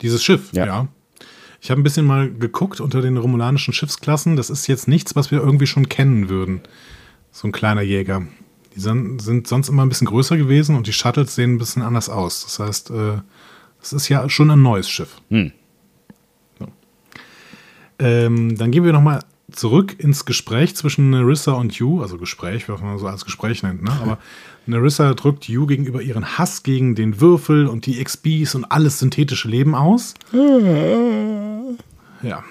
Dieses 0.01 0.23
Schiff, 0.23 0.51
Ja. 0.51 0.65
ja. 0.65 0.87
Ich 1.59 1.71
habe 1.71 1.81
ein 1.81 1.83
bisschen 1.83 2.05
mal 2.05 2.31
geguckt 2.31 2.79
unter 2.79 3.01
den 3.01 3.17
romulanischen 3.17 3.73
Schiffsklassen. 3.73 4.35
Das 4.35 4.49
ist 4.49 4.67
jetzt 4.67 4.87
nichts, 4.87 5.15
was 5.15 5.31
wir 5.31 5.39
irgendwie 5.39 5.67
schon 5.67 5.89
kennen 5.89 6.29
würden. 6.29 6.61
So 7.31 7.47
ein 7.47 7.51
kleiner 7.51 7.81
Jäger. 7.81 8.23
Die 8.75 8.79
sind, 8.79 9.21
sind 9.21 9.47
sonst 9.47 9.69
immer 9.69 9.83
ein 9.83 9.89
bisschen 9.89 10.07
größer 10.07 10.37
gewesen 10.37 10.75
und 10.75 10.87
die 10.87 10.93
Shuttles 10.93 11.35
sehen 11.35 11.55
ein 11.55 11.57
bisschen 11.57 11.81
anders 11.81 12.09
aus. 12.09 12.43
Das 12.43 12.59
heißt, 12.59 12.91
äh, 12.91 13.21
es 13.81 13.93
ist 13.93 14.09
ja 14.09 14.29
schon 14.29 14.51
ein 14.51 14.61
neues 14.61 14.89
Schiff. 14.89 15.21
Hm. 15.29 15.51
So. 16.59 16.67
Ähm, 17.99 18.55
dann 18.55 18.71
gehen 18.71 18.83
wir 18.83 18.93
nochmal 18.93 19.23
zurück 19.51 19.95
ins 19.99 20.25
Gespräch 20.25 20.75
zwischen 20.75 21.09
Narissa 21.09 21.53
und 21.53 21.73
Yu. 21.73 22.01
Also 22.01 22.17
Gespräch, 22.17 22.69
was 22.69 22.81
man 22.81 22.99
so 22.99 23.07
als 23.07 23.25
Gespräch 23.25 23.63
nennt. 23.63 23.81
Ne? 23.81 23.91
Aber 23.91 24.19
Narissa 24.67 25.13
drückt 25.13 25.47
Yu 25.47 25.65
gegenüber 25.65 26.01
ihren 26.01 26.37
Hass 26.37 26.63
gegen 26.63 26.95
den 26.95 27.21
Würfel 27.21 27.67
und 27.67 27.85
die 27.85 28.03
XBs 28.03 28.55
und 28.55 28.65
alles 28.65 28.99
synthetische 28.99 29.47
Leben 29.47 29.75
aus. 29.75 30.13
Ja. 32.21 32.43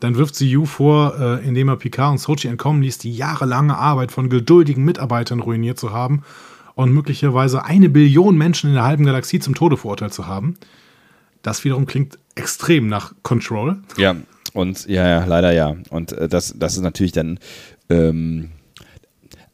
Dann 0.00 0.16
wirft 0.16 0.34
sie 0.34 0.50
Yu 0.50 0.66
vor, 0.66 1.14
äh, 1.20 1.46
indem 1.46 1.68
er 1.68 1.76
Picard 1.76 2.10
und 2.10 2.18
Sochi 2.18 2.48
entkommen 2.48 2.82
ließ, 2.82 2.98
die 2.98 3.14
jahrelange 3.14 3.76
Arbeit 3.76 4.10
von 4.10 4.28
geduldigen 4.28 4.84
Mitarbeitern 4.84 5.38
ruiniert 5.38 5.78
zu 5.78 5.92
haben 5.92 6.22
und 6.74 6.92
möglicherweise 6.92 7.64
eine 7.64 7.88
Billion 7.88 8.36
Menschen 8.36 8.70
in 8.70 8.74
der 8.74 8.84
halben 8.84 9.04
Galaxie 9.04 9.38
zum 9.38 9.54
Tode 9.54 9.76
verurteilt 9.76 10.12
zu 10.12 10.26
haben. 10.26 10.56
Das 11.42 11.64
wiederum 11.64 11.86
klingt 11.86 12.18
extrem 12.34 12.88
nach 12.88 13.14
Control. 13.22 13.76
Ja, 13.96 14.16
und 14.54 14.86
ja, 14.86 15.06
ja, 15.06 15.24
leider 15.24 15.52
ja. 15.52 15.76
Und 15.90 16.12
äh, 16.12 16.28
das, 16.28 16.54
das 16.56 16.74
ist 16.74 16.82
natürlich 16.82 17.12
dann, 17.12 17.38
ähm, 17.88 18.50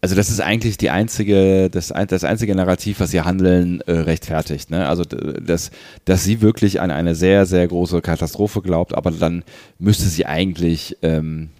also 0.00 0.14
das 0.14 0.30
ist 0.30 0.40
eigentlich 0.40 0.76
die 0.76 0.90
einzige, 0.90 1.70
das, 1.70 1.90
ein- 1.90 2.06
das 2.06 2.24
einzige 2.24 2.54
Narrativ, 2.54 3.00
was 3.00 3.12
ihr 3.12 3.24
Handeln 3.24 3.80
äh, 3.82 3.92
rechtfertigt. 3.92 4.70
Ne? 4.70 4.88
Also 4.88 5.04
dass, 5.04 5.70
dass 6.04 6.24
sie 6.24 6.40
wirklich 6.40 6.80
an 6.80 6.90
eine 6.90 7.14
sehr, 7.14 7.46
sehr 7.46 7.66
große 7.66 8.00
Katastrophe 8.00 8.62
glaubt, 8.62 8.94
aber 8.94 9.10
dann 9.10 9.42
müsste 9.78 10.04
sie 10.04 10.26
eigentlich 10.26 10.96
ähm, 11.02 11.50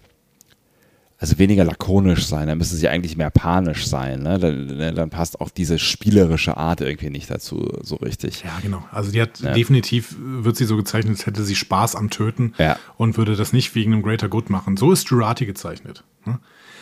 also 1.19 1.37
weniger 1.37 1.65
lakonisch 1.65 2.25
sein, 2.25 2.47
dann 2.47 2.57
müsste 2.57 2.77
sie 2.77 2.87
eigentlich 2.87 3.17
mehr 3.17 3.29
panisch 3.29 3.87
sein. 3.87 4.23
Ne? 4.23 4.39
Dann, 4.39 4.67
ne, 4.67 4.93
dann, 4.93 5.09
passt 5.09 5.41
auch 5.41 5.49
diese 5.49 5.77
spielerische 5.77 6.55
Art 6.55 6.79
irgendwie 6.79 7.09
nicht 7.09 7.29
dazu 7.29 7.67
so 7.81 7.97
richtig. 7.97 8.43
Ja, 8.43 8.57
genau. 8.61 8.85
Also 8.91 9.11
die 9.11 9.21
hat 9.21 9.41
ja. 9.41 9.53
definitiv, 9.53 10.15
wird 10.17 10.55
sie 10.55 10.63
so 10.63 10.77
gezeichnet, 10.77 11.17
als 11.17 11.25
hätte 11.25 11.43
sie 11.43 11.55
Spaß 11.55 11.97
am 11.97 12.09
Töten 12.09 12.53
ja. 12.57 12.77
und 12.95 13.17
würde 13.17 13.35
das 13.35 13.51
nicht 13.51 13.75
wegen 13.75 13.91
einem 13.91 14.01
Greater 14.01 14.29
Good 14.29 14.49
machen. 14.49 14.77
So 14.77 14.93
ist 14.93 15.09
Jurati 15.09 15.45
gezeichnet. 15.45 16.05
Ne? 16.25 16.39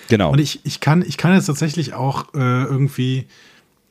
Genau. 0.09 0.31
Und 0.31 0.39
ich, 0.39 0.61
ich, 0.63 0.79
kann, 0.79 1.03
ich 1.05 1.17
kann 1.17 1.33
jetzt 1.33 1.47
tatsächlich 1.47 1.93
auch 1.93 2.33
äh, 2.33 2.63
irgendwie 2.63 3.25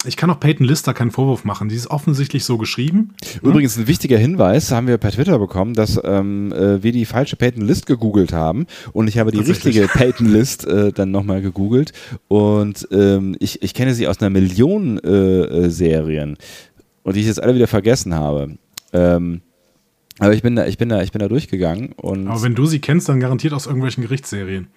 ich 0.07 0.17
kann 0.17 0.31
auch 0.31 0.39
Peyton 0.39 0.67
Lister 0.67 0.95
keinen 0.95 1.11
Vorwurf 1.11 1.45
machen. 1.45 1.69
Die 1.69 1.75
ist 1.75 1.89
offensichtlich 1.89 2.45
so 2.45 2.59
geschrieben. 2.59 3.15
Ne? 3.43 3.51
Übrigens 3.51 3.77
ein 3.77 3.87
wichtiger 3.87 4.19
Hinweis 4.19 4.71
haben 4.71 4.87
wir 4.87 4.99
per 4.99 5.11
Twitter 5.11 5.39
bekommen, 5.39 5.75
dass 5.75 6.01
ähm, 6.05 6.53
äh, 6.53 6.83
wir 6.83 6.93
die 6.93 7.07
falsche 7.07 7.37
Peyton 7.37 7.63
List 7.63 7.87
gegoogelt 7.87 8.33
haben 8.33 8.67
und 8.93 9.09
ich 9.09 9.19
habe 9.19 9.33
die 9.33 9.41
richtige 9.41 9.89
Peyton 9.89 10.27
List 10.27 10.67
äh, 10.67 10.93
dann 10.93 11.11
nochmal 11.11 11.43
gegoogelt 11.43 11.93
und 12.29 12.87
ähm, 12.93 13.37
ich, 13.41 13.63
ich 13.63 13.75
kenne 13.75 13.95
sie 13.95 14.07
aus 14.07 14.21
einer 14.21 14.31
Million 14.31 14.99
äh, 14.99 15.11
äh, 15.11 15.71
Serien 15.71 16.37
und 17.03 17.17
die 17.17 17.21
ich 17.21 17.27
jetzt 17.27 17.43
alle 17.43 17.55
wieder 17.55 17.67
vergessen 17.67 18.15
habe. 18.15 18.59
Ähm, 18.93 19.41
aber 20.19 20.33
ich 20.33 20.43
bin 20.43 20.57
da, 20.57 20.67
ich 20.67 20.79
bin 20.79 20.89
da, 20.89 21.03
ich 21.03 21.13
bin 21.13 21.21
da 21.21 21.29
durchgegangen 21.29 21.93
und. 21.93 22.29
Aber 22.29 22.43
wenn 22.43 22.55
du 22.55 22.65
sie 22.65 22.79
kennst, 22.79 23.09
dann 23.09 23.21
garantiert 23.21 23.53
aus 23.53 23.67
irgendwelchen 23.67 24.03
Gerichtsserien. 24.03 24.69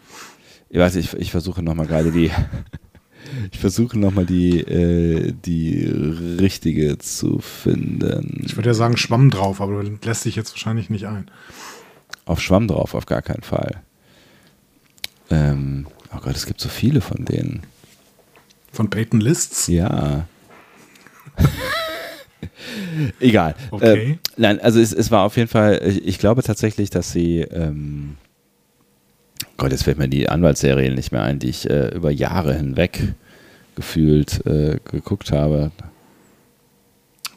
Ich 0.70 0.78
weiß, 0.78 0.96
ich, 0.96 1.14
ich 1.14 1.32
versuche 1.32 1.64
nochmal 1.64 1.88
gerade 1.88 2.12
die 2.12 2.32
ich 3.52 3.60
versuche 3.60 3.98
nochmal 3.98 4.26
die, 4.26 4.60
äh, 4.60 5.34
die 5.46 5.86
richtige 6.40 6.98
zu 6.98 7.40
finden. 7.40 8.44
Ich 8.46 8.56
würde 8.56 8.70
ja 8.70 8.74
sagen 8.74 8.98
Schwamm 8.98 9.30
drauf, 9.30 9.62
aber 9.62 9.84
du 9.84 9.98
lässt 10.04 10.24
sich 10.24 10.36
jetzt 10.36 10.52
wahrscheinlich 10.52 10.90
nicht 10.90 11.06
ein. 11.06 11.30
Auf 12.26 12.42
Schwamm 12.42 12.68
drauf, 12.68 12.94
auf 12.94 13.06
gar 13.06 13.22
keinen 13.22 13.44
Fall. 13.44 13.82
Ähm, 15.30 15.88
oh 16.14 16.20
Gott, 16.22 16.36
es 16.36 16.46
gibt 16.46 16.62
so 16.62 16.70
viele 16.70 17.02
von 17.02 17.26
denen. 17.26 17.64
Von 18.72 18.90
Peyton 18.90 19.20
Lists? 19.20 19.68
Ja. 19.68 20.28
Egal. 23.20 23.56
Okay. 23.72 24.12
Äh, 24.12 24.18
nein, 24.38 24.60
also 24.60 24.80
es, 24.80 24.94
es 24.94 25.12
war 25.12 25.24
auf 25.24 25.38
jeden 25.38 25.50
Fall, 25.50 25.82
ich, 25.86 26.06
ich 26.06 26.20
glaube 26.20 26.44
tatsächlich, 26.44 26.90
dass 26.90 27.12
sie. 27.12 27.42
Ähm, 27.42 28.18
Gott, 29.58 29.72
jetzt 29.72 29.84
fällt 29.84 29.98
mir 29.98 30.08
die 30.08 30.30
Anwaltsserie 30.30 30.94
nicht 30.94 31.12
mehr 31.12 31.24
ein, 31.24 31.40
die 31.40 31.50
ich 31.50 31.70
äh, 31.70 31.90
über 31.90 32.12
Jahre 32.12 32.56
hinweg 32.56 33.14
gefühlt 33.76 34.46
äh, 34.46 34.80
geguckt 34.84 35.32
habe. 35.32 35.72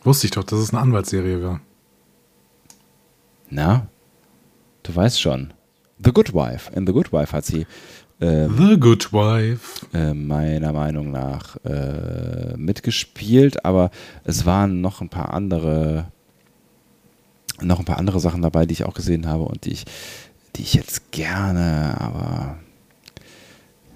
Wusste 0.05 0.26
ich 0.26 0.32
doch, 0.32 0.44
dass 0.44 0.59
es 0.59 0.72
eine 0.72 0.82
Anwaltsserie 0.82 1.42
war. 1.42 1.61
Na? 3.50 3.86
Du 4.82 4.94
weißt 4.94 5.20
schon. 5.20 5.53
The 6.05 6.12
Good 6.12 6.34
Wife. 6.34 6.72
In 6.74 6.86
The 6.86 6.92
Good 6.92 7.12
Wife 7.12 7.36
hat 7.36 7.44
sie. 7.44 7.66
Äh, 8.18 8.48
The 8.48 8.76
Good 8.78 9.12
Wife. 9.12 9.86
Äh, 9.92 10.14
meiner 10.14 10.72
Meinung 10.72 11.12
nach 11.12 11.57
äh, 11.64 12.57
mitgespielt, 12.57 13.64
aber 13.64 13.90
es 14.24 14.44
waren 14.46 14.80
noch 14.80 15.00
ein 15.00 15.09
paar 15.09 15.32
andere. 15.32 16.07
Noch 17.61 17.78
ein 17.78 17.84
paar 17.84 17.98
andere 17.98 18.18
Sachen 18.18 18.42
dabei, 18.42 18.66
die 18.66 18.72
ich 18.72 18.84
auch 18.84 18.94
gesehen 18.94 19.28
habe 19.28 19.44
und 19.44 19.64
die 19.66 19.72
ich 19.72 19.84
die 20.57 20.62
ich 20.62 20.74
jetzt 20.74 21.12
gerne, 21.12 21.96
aber 21.98 22.59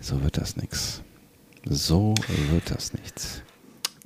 so 0.00 0.22
wird 0.22 0.38
das 0.38 0.56
nichts. 0.56 1.02
So 1.68 2.14
wird 2.50 2.70
das 2.70 2.94
nichts. 2.94 3.42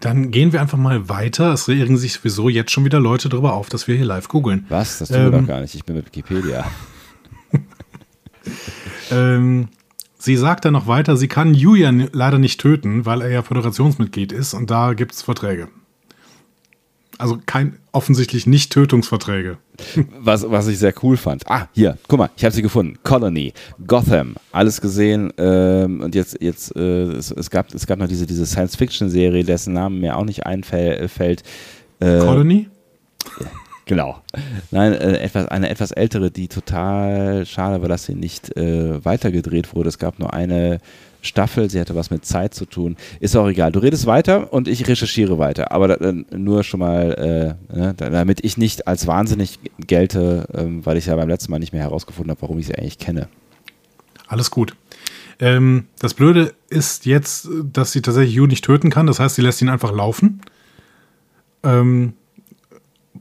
Dann 0.01 0.31
gehen 0.31 0.53
wir 0.53 0.63
einfach 0.63 0.79
mal 0.79 1.11
weiter. 1.11 1.53
Es 1.53 1.69
regen 1.69 1.99
sich 1.99 2.15
sowieso 2.15 2.49
jetzt 2.49 2.71
schon 2.71 2.87
wieder 2.87 3.01
Leute 3.01 3.29
darüber 3.29 3.53
auf, 3.53 3.69
dass 3.69 3.87
wir 3.87 3.97
hier 3.97 4.07
live 4.07 4.29
googeln. 4.29 4.65
Was? 4.71 4.99
Das 4.99 5.09
tun 5.09 5.19
ähm, 5.19 5.25
wir 5.25 5.31
doch 5.31 5.39
ähm, 5.39 5.47
gar 5.47 5.61
nicht. 5.61 5.75
Ich 5.75 5.85
bin 5.85 5.97
mit 5.97 6.07
Wikipedia. 6.07 6.65
ähm, 9.11 9.69
sie 10.19 10.37
sagt 10.37 10.65
dann 10.65 10.73
noch 10.73 10.87
weiter, 10.87 11.19
sie 11.19 11.29
kann 11.29 11.53
Julian 11.53 12.09
leider 12.13 12.39
nicht 12.39 12.61
töten, 12.61 13.05
weil 13.05 13.21
er 13.21 13.29
ja 13.29 13.43
Föderationsmitglied 13.43 14.33
ist 14.33 14.55
und 14.55 14.71
da 14.71 14.95
gibt 14.95 15.13
es 15.13 15.23
Verträge. 15.23 15.69
Also 17.21 17.39
kein 17.45 17.77
offensichtlich 17.93 18.47
nicht 18.47 18.73
Tötungsverträge. 18.73 19.59
Was, 20.21 20.51
was 20.51 20.69
ich 20.69 20.79
sehr 20.79 20.95
cool 21.03 21.19
fand. 21.19 21.43
Ah, 21.47 21.69
hier, 21.75 21.99
guck 22.09 22.19
mal, 22.19 22.31
ich 22.35 22.45
habe 22.45 22.55
sie 22.55 22.63
gefunden. 22.63 22.99
Colony, 23.03 23.53
Gotham, 23.87 24.37
alles 24.53 24.81
gesehen. 24.81 25.31
Ähm, 25.37 26.01
und 26.01 26.15
jetzt, 26.15 26.41
jetzt 26.41 26.75
äh, 26.77 27.03
es, 27.03 27.31
es, 27.31 27.51
gab, 27.51 27.75
es 27.75 27.87
gab 27.87 27.99
noch 27.99 28.09
diese, 28.09 28.27
diese 28.27 28.47
Science-Fiction-Serie, 28.47 29.45
dessen 29.45 29.75
Namen 29.75 30.01
mir 30.01 30.17
auch 30.17 30.25
nicht 30.25 30.47
einfällt. 30.47 31.43
Äh, 32.01 32.19
Colony? 32.21 32.69
Genau. 33.85 34.23
Nein, 34.71 34.95
äh, 34.95 35.19
etwas, 35.19 35.49
eine 35.49 35.69
etwas 35.69 35.91
ältere, 35.91 36.31
die 36.31 36.49
total 36.49 37.45
schade 37.45 37.83
war, 37.83 37.89
dass 37.91 38.05
sie 38.05 38.15
nicht 38.15 38.57
äh, 38.57 39.05
weitergedreht 39.05 39.75
wurde. 39.75 39.91
Es 39.91 39.99
gab 39.99 40.19
nur 40.19 40.33
eine 40.33 40.79
Staffel, 41.23 41.71
sie 41.71 41.81
hatte 41.81 41.95
was 41.95 42.11
mit 42.11 42.25
Zeit 42.25 42.55
zu 42.55 42.65
tun. 42.65 42.97
Ist 43.21 43.37
auch 43.37 43.49
egal. 43.49 43.73
Du 43.73 43.81
redest 43.81 44.07
weiter 44.07 44.53
und 44.53 44.69
ich 44.69 44.89
recherchiere 44.89 45.39
weiter. 45.39 45.73
Aber 45.73 45.89
da, 45.89 46.13
nur 46.37 46.65
schon 46.65 46.81
mal, 46.81 47.57
äh, 47.71 47.77
ne, 47.77 47.95
damit 47.97 48.45
ich 48.45 48.57
nicht 48.57 48.87
als 48.87 49.07
wahnsinnig 49.07 49.59
gelte, 49.79 50.47
ähm, 50.55 50.85
weil 50.85 50.97
ich 50.97 51.07
ja 51.07 51.17
beim 51.17 51.29
letzten 51.29 51.51
Mal 51.51 51.59
nicht 51.59 51.73
mehr 51.73 51.83
herausgefunden 51.83 52.31
habe, 52.31 52.43
warum 52.43 52.59
ich 52.59 52.67
sie 52.67 52.75
eigentlich 52.75 52.99
kenne. 52.99 53.29
Alles 54.27 54.51
gut. 54.51 54.75
Ähm, 55.41 55.87
das 55.99 56.15
Blöde 56.15 56.55
ist 56.69 57.07
jetzt, 57.07 57.49
dass 57.73 57.93
sie 57.93 58.03
tatsächlich 58.03 58.35
Yu 58.35 58.47
nicht 58.47 58.65
töten 58.65 58.91
kann. 58.91 59.07
Das 59.07 59.19
heißt, 59.19 59.37
sie 59.37 59.43
lässt 59.43 59.61
ihn 59.63 59.69
einfach 59.69 59.93
laufen. 59.93 60.41
Ähm, 61.63 62.13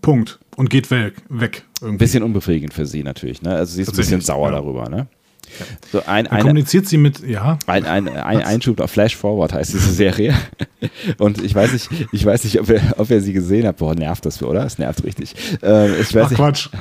Punkt. 0.02 0.40
Und 0.56 0.70
geht 0.70 0.92
weg. 0.92 1.16
weg 1.30 1.66
Ein 1.82 1.98
bisschen 1.98 2.22
unbefriedigend 2.24 2.74
für 2.74 2.86
sie 2.86 3.04
natürlich. 3.04 3.42
Ne? 3.42 3.56
Also 3.56 3.76
sie 3.76 3.82
ist 3.82 3.90
ein 3.90 3.96
bisschen 3.96 4.22
sauer 4.22 4.50
ja. 4.50 4.56
darüber. 4.58 4.90
Ne? 4.90 5.08
So 5.92 6.04
ein, 6.06 6.28
eine, 6.28 6.42
kommuniziert 6.42 6.88
sie 6.88 6.98
mit, 6.98 7.20
ja. 7.28 7.58
Ein, 7.66 7.86
ein, 7.86 8.08
ein 8.08 8.42
Einschub 8.42 8.80
auf 8.80 8.92
Flash 8.92 9.16
Forward 9.16 9.54
heißt 9.54 9.74
diese 9.74 9.92
Serie. 9.92 10.34
Und 11.18 11.44
ich 11.44 11.54
weiß 11.54 11.74
nicht, 11.74 11.90
ich 12.12 12.26
weiß 12.26 12.44
nicht, 12.44 12.60
ob 12.60 12.70
ihr, 12.70 12.82
ob 12.98 13.10
ihr 13.10 13.22
sie 13.22 13.34
gesehen 13.34 13.66
habt. 13.68 13.80
Boah, 13.80 13.96
nervt 13.96 14.26
das, 14.26 14.42
oder? 14.42 14.66
Es 14.66 14.78
nervt 14.78 15.04
richtig. 15.04 15.36
Ähm, 15.62 15.94
ich 16.00 16.14
weiß 16.14 16.26
Ach, 16.26 16.30
nicht, 16.30 16.38
Quatsch. 16.38 16.70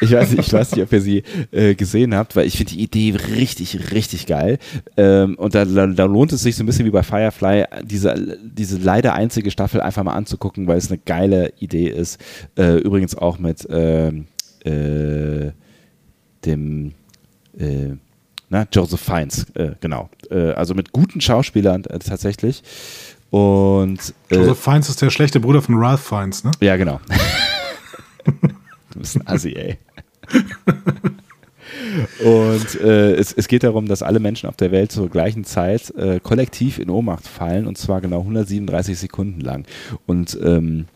Ich 0.00 0.12
weiß, 0.12 0.32
ich 0.32 0.52
weiß 0.52 0.76
nicht, 0.76 0.84
ob 0.84 0.92
ihr 0.92 1.00
sie 1.00 1.24
äh, 1.50 1.74
gesehen 1.74 2.14
habt, 2.14 2.36
weil 2.36 2.46
ich 2.46 2.56
finde 2.56 2.72
die 2.72 2.82
Idee 2.82 3.16
richtig, 3.36 3.92
richtig 3.92 4.26
geil. 4.26 4.58
Ähm, 4.96 5.34
und 5.36 5.56
da, 5.56 5.64
da, 5.64 5.88
da, 5.88 6.04
lohnt 6.04 6.32
es 6.32 6.42
sich 6.42 6.54
so 6.54 6.62
ein 6.62 6.66
bisschen 6.66 6.86
wie 6.86 6.90
bei 6.90 7.02
Firefly, 7.02 7.64
diese, 7.82 8.38
diese 8.42 8.78
leider 8.78 9.14
einzige 9.14 9.50
Staffel 9.50 9.80
einfach 9.80 10.04
mal 10.04 10.12
anzugucken, 10.12 10.68
weil 10.68 10.78
es 10.78 10.88
eine 10.88 10.98
geile 10.98 11.52
Idee 11.58 11.88
ist. 11.88 12.20
Äh, 12.56 12.76
übrigens 12.76 13.16
auch 13.16 13.40
mit 13.40 13.66
ähm, 13.70 14.26
äh, 14.64 15.50
dem 16.44 16.94
äh, 17.58 17.96
na, 18.50 18.66
Joseph 18.72 19.00
Fiennes, 19.00 19.46
äh, 19.54 19.72
genau. 19.80 20.08
Äh, 20.30 20.52
also 20.52 20.74
mit 20.74 20.92
guten 20.92 21.20
Schauspielern 21.20 21.84
äh, 21.84 21.98
tatsächlich. 21.98 22.62
Und 23.30 24.14
äh, 24.30 24.36
Joseph 24.36 24.58
Fiennes 24.58 24.88
ist 24.88 25.02
der 25.02 25.10
schlechte 25.10 25.40
Bruder 25.40 25.60
von 25.60 25.74
Ralph 25.76 26.00
Fiennes, 26.00 26.44
ne? 26.44 26.52
Ja, 26.60 26.76
genau. 26.76 27.00
du 28.24 28.98
bist 28.98 29.16
ein 29.16 29.26
Assi, 29.26 29.52
ey. 29.52 29.78
Und 32.24 32.80
äh, 32.80 33.14
es, 33.14 33.32
es, 33.32 33.48
geht 33.48 33.62
darum, 33.62 33.86
dass 33.86 34.02
alle 34.02 34.20
Menschen 34.20 34.48
auf 34.48 34.56
der 34.56 34.72
Welt 34.72 34.92
zur 34.92 35.08
gleichen 35.08 35.44
Zeit 35.44 35.90
äh, 35.96 36.20
kollektiv 36.20 36.78
in 36.78 36.90
Ohnmacht 36.90 37.26
fallen 37.26 37.66
und 37.66 37.76
zwar 37.78 38.00
genau 38.00 38.20
137 38.20 38.98
Sekunden 38.98 39.40
lang. 39.40 39.66
Und 40.06 40.38
ähm, 40.42 40.86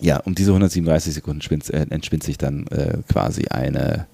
ja, 0.00 0.18
um 0.18 0.34
diese 0.34 0.50
137 0.50 1.14
Sekunden 1.14 1.60
äh, 1.70 1.86
entspinnt 1.90 2.22
sich 2.22 2.38
dann 2.38 2.66
äh, 2.68 2.98
quasi 3.10 3.46
eine 3.48 4.06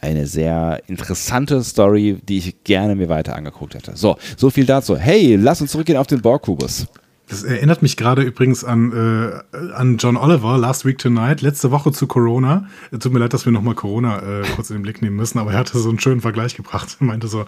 eine 0.00 0.26
sehr 0.26 0.82
interessante 0.86 1.62
Story, 1.62 2.18
die 2.22 2.38
ich 2.38 2.64
gerne 2.64 2.94
mir 2.94 3.08
weiter 3.08 3.34
angeguckt 3.36 3.74
hätte. 3.74 3.96
So, 3.96 4.16
so 4.36 4.50
viel 4.50 4.66
dazu. 4.66 4.96
Hey, 4.96 5.36
lass 5.36 5.60
uns 5.60 5.72
zurückgehen 5.72 5.98
auf 5.98 6.06
den 6.06 6.20
Borg-Kubus. 6.20 6.86
Das 7.28 7.42
erinnert 7.42 7.82
mich 7.82 7.98
gerade 7.98 8.22
übrigens 8.22 8.64
an, 8.64 8.92
äh, 8.92 9.56
an 9.74 9.98
John 9.98 10.16
Oliver, 10.16 10.56
Last 10.56 10.86
Week 10.86 10.96
Tonight, 10.96 11.42
letzte 11.42 11.70
Woche 11.70 11.92
zu 11.92 12.06
Corona. 12.06 12.66
Tut 12.90 13.12
mir 13.12 13.18
leid, 13.18 13.34
dass 13.34 13.44
wir 13.44 13.52
nochmal 13.52 13.74
Corona 13.74 14.20
äh, 14.20 14.42
kurz 14.56 14.70
in 14.70 14.76
den 14.76 14.82
Blick 14.82 15.02
nehmen 15.02 15.16
müssen, 15.16 15.38
aber 15.38 15.52
er 15.52 15.58
hatte 15.58 15.78
so 15.78 15.90
einen 15.90 16.00
schönen 16.00 16.22
Vergleich 16.22 16.56
gebracht. 16.56 16.96
Er 17.00 17.04
meinte 17.04 17.28
so, 17.28 17.44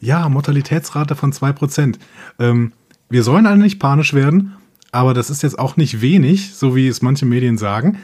ja, 0.00 0.26
Mortalitätsrate 0.28 1.14
von 1.14 1.32
2%. 1.32 1.96
Ähm, 2.38 2.72
wir 3.10 3.22
sollen 3.22 3.46
alle 3.46 3.58
nicht 3.58 3.78
panisch 3.78 4.14
werden, 4.14 4.54
aber 4.92 5.12
das 5.12 5.28
ist 5.28 5.42
jetzt 5.42 5.58
auch 5.58 5.76
nicht 5.76 6.00
wenig, 6.00 6.54
so 6.54 6.74
wie 6.74 6.88
es 6.88 7.02
manche 7.02 7.26
Medien 7.26 7.58
sagen. 7.58 7.98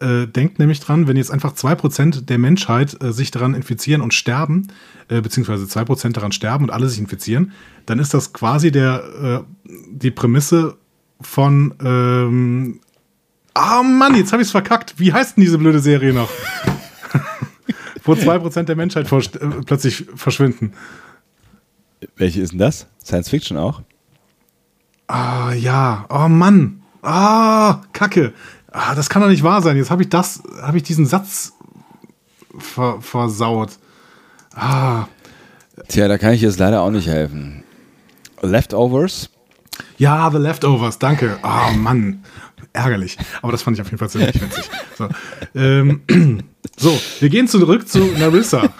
Äh, 0.00 0.26
denkt 0.26 0.58
nämlich 0.58 0.80
dran, 0.80 1.06
wenn 1.06 1.18
jetzt 1.18 1.30
einfach 1.30 1.52
2% 1.52 2.24
der 2.24 2.38
Menschheit 2.38 2.96
äh, 3.02 3.12
sich 3.12 3.30
daran 3.30 3.54
infizieren 3.54 4.00
und 4.00 4.14
sterben, 4.14 4.68
äh, 5.08 5.20
beziehungsweise 5.20 5.64
2% 5.64 6.12
daran 6.12 6.32
sterben 6.32 6.64
und 6.64 6.70
alle 6.70 6.88
sich 6.88 6.98
infizieren, 6.98 7.52
dann 7.84 7.98
ist 7.98 8.14
das 8.14 8.32
quasi 8.32 8.72
der, 8.72 9.44
äh, 9.44 9.70
die 9.90 10.10
Prämisse 10.10 10.78
von 11.20 11.74
ähm, 11.82 12.80
Ah 13.52 13.82
Mann, 13.82 14.14
jetzt 14.14 14.32
habe 14.32 14.42
ich 14.42 14.48
es 14.48 14.52
verkackt. 14.52 14.98
Wie 14.98 15.12
heißt 15.12 15.36
denn 15.36 15.44
diese 15.44 15.58
blöde 15.58 15.80
Serie 15.80 16.12
noch? 16.12 16.30
Wo 18.04 18.12
2% 18.12 18.62
der 18.64 18.76
Menschheit 18.76 19.08
vor, 19.08 19.20
äh, 19.20 19.62
plötzlich 19.64 20.06
verschwinden. 20.14 20.72
Welche 22.16 22.40
ist 22.40 22.52
denn 22.52 22.58
das? 22.58 22.86
Science 23.04 23.28
Fiction 23.28 23.56
auch? 23.56 23.82
Ah, 25.06 25.52
ja. 25.52 26.06
Oh 26.08 26.28
Mann. 26.28 26.82
Ah, 27.02 27.82
Kacke 27.92 28.32
ah, 28.76 28.94
das 28.94 29.08
kann 29.08 29.22
doch 29.22 29.28
nicht 29.28 29.42
wahr 29.42 29.62
sein. 29.62 29.76
Jetzt 29.76 29.90
habe 29.90 30.02
ich 30.02 30.08
das, 30.08 30.42
habe 30.60 30.76
ich 30.76 30.82
diesen 30.82 31.06
Satz 31.06 31.52
ver 32.58 33.00
versaut. 33.00 33.70
Ah, 34.54 35.06
Tja, 35.88 36.08
da 36.08 36.18
kann 36.18 36.32
ich 36.32 36.40
jetzt 36.40 36.58
leider 36.58 36.80
auch 36.82 36.90
nicht 36.90 37.06
helfen. 37.06 37.62
Leftovers? 38.42 39.30
Ja, 39.98 40.30
The 40.30 40.38
Leftovers, 40.38 40.98
danke. 40.98 41.38
Ah, 41.42 41.68
oh, 41.70 41.76
Mann. 41.76 42.22
Ärgerlich. 42.72 43.16
Aber 43.42 43.52
das 43.52 43.62
fand 43.62 43.76
ich 43.76 43.80
auf 43.80 43.88
jeden 43.88 43.98
Fall 43.98 44.08
ziemlich 44.08 44.34
witzig. 44.40 44.70
So, 44.96 45.08
ähm, 45.54 46.02
so 46.76 46.98
wir 47.20 47.28
gehen 47.28 47.48
zurück 47.48 47.88
zu 47.88 47.98
Narissa. 48.18 48.74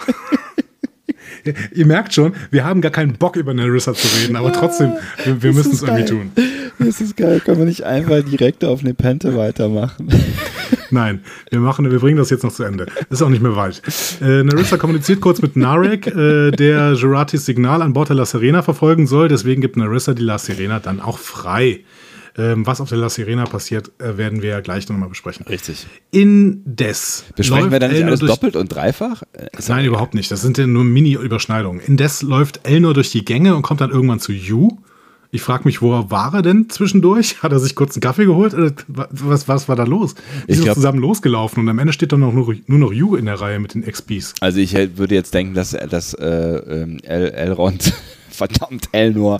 Ihr 1.73 1.85
merkt 1.85 2.13
schon, 2.13 2.35
wir 2.51 2.65
haben 2.65 2.81
gar 2.81 2.91
keinen 2.91 3.13
Bock 3.13 3.37
über 3.37 3.53
Narissa 3.53 3.93
zu 3.93 4.07
reden, 4.17 4.35
aber 4.35 4.51
trotzdem, 4.51 4.93
wir, 5.23 5.41
wir 5.41 5.53
müssen 5.53 5.71
es 5.71 5.81
irgendwie 5.81 6.05
tun. 6.05 6.31
Das 6.85 7.01
ist 7.01 7.17
geil. 7.17 7.39
Können 7.39 7.59
wir 7.59 7.65
nicht 7.65 7.83
einfach 7.83 8.21
direkt 8.23 8.63
auf 8.63 8.83
Nepente 8.83 9.35
weitermachen? 9.35 10.09
Nein, 10.91 11.21
wir 11.49 11.59
machen, 11.59 11.89
wir 11.89 11.99
bringen 11.99 12.17
das 12.17 12.29
jetzt 12.29 12.43
noch 12.43 12.51
zu 12.51 12.63
Ende. 12.63 12.85
Ist 13.09 13.21
auch 13.21 13.29
nicht 13.29 13.41
mehr 13.41 13.55
weit. 13.55 13.81
Äh, 14.21 14.43
Narissa 14.43 14.77
kommuniziert 14.77 15.19
kurz 15.19 15.41
mit 15.41 15.55
Narek, 15.55 16.07
äh, 16.07 16.51
der 16.51 16.93
Juratis 16.93 17.45
Signal 17.45 17.81
an 17.81 17.93
Bord 17.93 18.09
der 18.09 18.15
La 18.15 18.25
Serena 18.25 18.61
verfolgen 18.61 19.07
soll. 19.07 19.27
Deswegen 19.27 19.61
gibt 19.61 19.75
Narissa 19.75 20.13
die 20.13 20.23
La 20.23 20.37
Serena 20.37 20.79
dann 20.79 21.01
auch 21.01 21.17
frei. 21.17 21.81
Ähm, 22.39 22.67
was 22.67 22.79
auf 22.81 22.89
der 22.89 22.99
La 22.99 23.09
Sirena 23.09 23.45
passiert, 23.45 23.91
äh, 23.97 24.17
werden 24.17 24.43
wir 24.43 24.51
ja 24.51 24.59
gleich 24.59 24.87
nochmal 24.87 25.09
besprechen. 25.09 25.47
Richtig. 25.47 25.87
Indes. 26.11 27.25
Besprechen 27.35 27.71
wir 27.71 27.79
dann 27.79 27.91
nicht 27.91 28.03
alles 28.03 28.19
doppelt 28.19 28.55
und 28.55 28.71
dreifach? 28.71 29.23
Ist 29.57 29.69
Nein, 29.69 29.85
überhaupt 29.85 30.13
nicht. 30.13 30.29
Das 30.29 30.43
sind 30.43 30.59
ja 30.59 30.67
nur 30.67 30.83
Mini-Überschneidungen. 30.83 31.81
Indes 31.81 32.21
läuft 32.21 32.67
Elnor 32.67 32.93
durch 32.93 33.09
die 33.09 33.25
Gänge 33.25 33.55
und 33.55 33.63
kommt 33.63 33.81
dann 33.81 33.89
irgendwann 33.89 34.19
zu 34.19 34.33
Yu. 34.33 34.77
Ich 35.31 35.41
frage 35.41 35.63
mich, 35.65 35.81
wo 35.81 36.09
war 36.09 36.33
er 36.33 36.41
denn 36.41 36.69
zwischendurch? 36.69 37.43
Hat 37.43 37.51
er 37.51 37.59
sich 37.59 37.75
kurz 37.75 37.95
einen 37.95 38.01
Kaffee 38.01 38.25
geholt? 38.25 38.55
Was, 38.87 39.47
was 39.47 39.67
war 39.67 39.75
da 39.75 39.83
los? 39.83 40.15
Die 40.47 40.53
sind 40.53 40.73
zusammen 40.73 40.99
losgelaufen 40.99 41.63
und 41.63 41.69
am 41.69 41.79
Ende 41.79 41.93
steht 41.93 42.11
dann 42.11 42.21
noch 42.21 42.33
nur, 42.33 42.55
nur 42.65 42.79
noch 42.79 42.93
Yu 42.93 43.15
in 43.15 43.25
der 43.25 43.39
Reihe 43.39 43.59
mit 43.59 43.73
den 43.73 43.83
XPs. 43.83 44.35
Also 44.39 44.59
ich 44.59 44.73
würde 44.73 45.15
jetzt 45.15 45.33
denken, 45.33 45.53
dass, 45.53 45.71
dass 45.71 46.13
äh, 46.13 46.27
ähm, 46.27 46.99
El 47.03 47.29
Elrond 47.31 47.93
verdammt 48.29 48.89
Elnor 48.93 49.39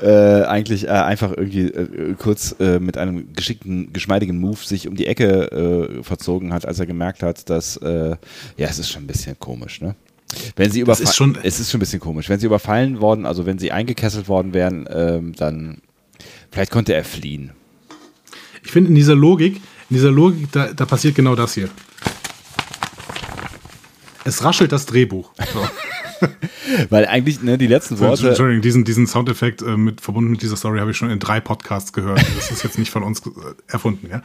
äh, 0.00 0.42
eigentlich 0.42 0.86
äh, 0.86 0.90
einfach 0.90 1.30
irgendwie 1.30 1.68
äh, 1.68 2.14
kurz 2.18 2.56
äh, 2.58 2.80
mit 2.80 2.98
einem 2.98 3.32
geschickten, 3.34 3.92
geschmeidigen 3.92 4.38
Move 4.40 4.58
sich 4.64 4.88
um 4.88 4.96
die 4.96 5.06
Ecke 5.06 5.98
äh, 5.98 6.02
verzogen 6.02 6.52
hat, 6.52 6.66
als 6.66 6.80
er 6.80 6.86
gemerkt 6.86 7.22
hat, 7.22 7.48
dass 7.50 7.76
äh, 7.76 8.16
ja, 8.56 8.68
es 8.68 8.78
ist 8.78 8.90
schon 8.90 9.04
ein 9.04 9.06
bisschen 9.06 9.38
komisch, 9.38 9.80
ne? 9.80 9.94
Wenn 10.56 10.70
sie 10.70 10.80
überfallen, 10.80 11.12
schon, 11.12 11.38
es 11.42 11.58
ist 11.58 11.70
schon 11.70 11.78
ein 11.78 11.80
bisschen 11.80 12.00
komisch. 12.00 12.28
Wenn 12.28 12.38
sie 12.38 12.46
überfallen 12.46 13.00
worden, 13.00 13.26
also 13.26 13.46
wenn 13.46 13.58
sie 13.58 13.72
eingekesselt 13.72 14.28
worden 14.28 14.52
wären, 14.52 14.86
ähm, 14.90 15.34
dann 15.34 15.80
vielleicht 16.50 16.70
konnte 16.70 16.94
er 16.94 17.04
fliehen. 17.04 17.52
Ich 18.62 18.70
finde 18.70 18.90
in 18.90 18.94
dieser 18.94 19.14
Logik, 19.14 19.56
in 19.88 19.96
dieser 19.96 20.10
Logik, 20.10 20.52
da, 20.52 20.72
da 20.72 20.84
passiert 20.84 21.14
genau 21.14 21.34
das 21.34 21.54
hier. 21.54 21.70
Es 24.24 24.44
raschelt 24.44 24.72
das 24.72 24.84
Drehbuch. 24.84 25.32
So. 25.52 25.66
Weil 26.90 27.06
eigentlich, 27.06 27.42
ne, 27.42 27.58
die 27.58 27.66
letzten 27.66 27.98
Worte. 27.98 28.28
Entschuldigung, 28.28 28.62
diesen, 28.62 28.84
diesen 28.84 29.06
Soundeffekt 29.06 29.62
äh, 29.62 29.76
mit, 29.76 30.00
verbunden 30.00 30.30
mit 30.30 30.42
dieser 30.42 30.56
Story 30.56 30.78
habe 30.78 30.90
ich 30.90 30.96
schon 30.96 31.10
in 31.10 31.18
drei 31.18 31.40
Podcasts 31.40 31.92
gehört. 31.92 32.20
Das 32.36 32.50
ist 32.50 32.62
jetzt 32.64 32.78
nicht 32.78 32.90
von 32.90 33.02
uns 33.02 33.20
äh, 33.20 33.30
erfunden, 33.66 34.08
ja. 34.10 34.22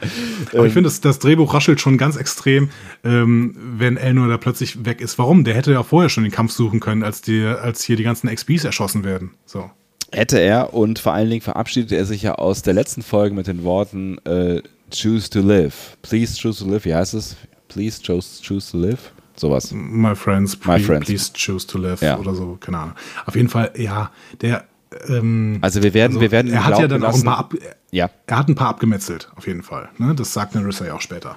Aber 0.52 0.60
ähm. 0.60 0.66
ich 0.66 0.72
finde, 0.72 0.88
das, 0.88 1.00
das 1.00 1.18
Drehbuch 1.18 1.54
raschelt 1.54 1.80
schon 1.80 1.98
ganz 1.98 2.16
extrem, 2.16 2.70
ähm, 3.04 3.56
wenn 3.76 3.96
Elnor 3.96 4.28
da 4.28 4.36
plötzlich 4.36 4.84
weg 4.84 5.00
ist. 5.00 5.18
Warum? 5.18 5.44
Der 5.44 5.54
hätte 5.54 5.72
ja 5.72 5.82
vorher 5.82 6.08
schon 6.08 6.24
den 6.24 6.32
Kampf 6.32 6.52
suchen 6.52 6.80
können, 6.80 7.02
als, 7.02 7.22
die, 7.22 7.44
als 7.44 7.84
hier 7.84 7.96
die 7.96 8.04
ganzen 8.04 8.34
XBs 8.34 8.64
erschossen 8.64 9.04
werden. 9.04 9.32
So. 9.46 9.70
Hätte 10.12 10.38
er 10.38 10.74
und 10.74 10.98
vor 11.00 11.12
allen 11.12 11.28
Dingen 11.28 11.42
verabschiedet 11.42 11.92
er 11.92 12.04
sich 12.04 12.22
ja 12.22 12.36
aus 12.36 12.62
der 12.62 12.74
letzten 12.74 13.02
Folge 13.02 13.34
mit 13.34 13.46
den 13.46 13.64
Worten 13.64 14.18
äh, 14.24 14.62
Choose 14.90 15.28
to 15.28 15.40
live. 15.40 15.96
Please 16.02 16.40
choose 16.40 16.62
to 16.62 16.70
live. 16.70 16.84
Wie 16.84 16.94
heißt 16.94 17.14
es? 17.14 17.36
Please 17.68 18.00
choose, 18.00 18.40
choose 18.40 18.70
to 18.70 18.78
live. 18.78 19.12
Sowas. 19.36 19.72
My 19.72 20.14
friends, 20.14 20.56
My 20.64 20.78
friends. 20.78 21.06
please 21.06 21.32
choose 21.34 21.66
to 21.66 21.78
live 21.78 22.00
ja. 22.00 22.18
oder 22.18 22.34
so, 22.34 22.56
keine 22.60 22.78
Ahnung. 22.78 22.94
Auf 23.26 23.34
jeden 23.34 23.48
Fall, 23.48 23.72
ja, 23.76 24.10
der. 24.40 24.64
Ähm, 25.08 25.58
also 25.60 25.82
wir 25.82 25.92
werden, 25.92 26.12
also 26.12 26.20
wir 26.20 26.30
werden. 26.30 26.52
Er 26.52 26.64
hat 26.64 26.78
ja 26.78 26.86
dann 26.86 27.02
auch 27.02 27.14
ein 27.14 27.24
paar 27.24 27.38
ab, 27.38 27.54
ja. 27.90 28.10
Er 28.26 28.38
hat 28.38 28.48
ein 28.48 28.54
paar 28.54 28.68
abgemetzelt, 28.68 29.30
auf 29.34 29.46
jeden 29.46 29.62
Fall. 29.62 29.88
Ne? 29.98 30.14
Das 30.14 30.32
sagt 30.32 30.54
Narissa 30.54 30.86
ja 30.86 30.94
auch 30.94 31.00
später. 31.00 31.36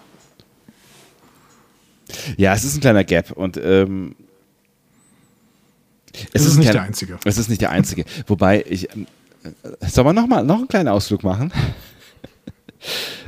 Ja, 2.37 2.53
es 2.53 2.63
ist 2.63 2.75
ein 2.75 2.81
kleiner 2.81 3.03
Gap 3.03 3.31
und 3.31 3.57
ähm, 3.57 4.15
es, 6.33 6.41
ist, 6.41 6.47
ist, 6.47 6.57
nicht 6.57 6.69
kleiner, 6.69 6.73
der 6.73 6.81
einzige. 6.83 7.19
Es 7.25 7.37
ist 7.37 7.49
nicht 7.49 7.61
der 7.61 7.71
einzige. 7.71 8.05
Wobei 8.27 8.63
ich. 8.67 8.89
Äh, 8.89 9.05
soll 9.87 10.03
man 10.03 10.15
noch 10.15 10.27
mal 10.27 10.43
noch 10.43 10.57
einen 10.57 10.67
kleinen 10.67 10.89
Ausflug 10.89 11.23
machen? 11.23 11.51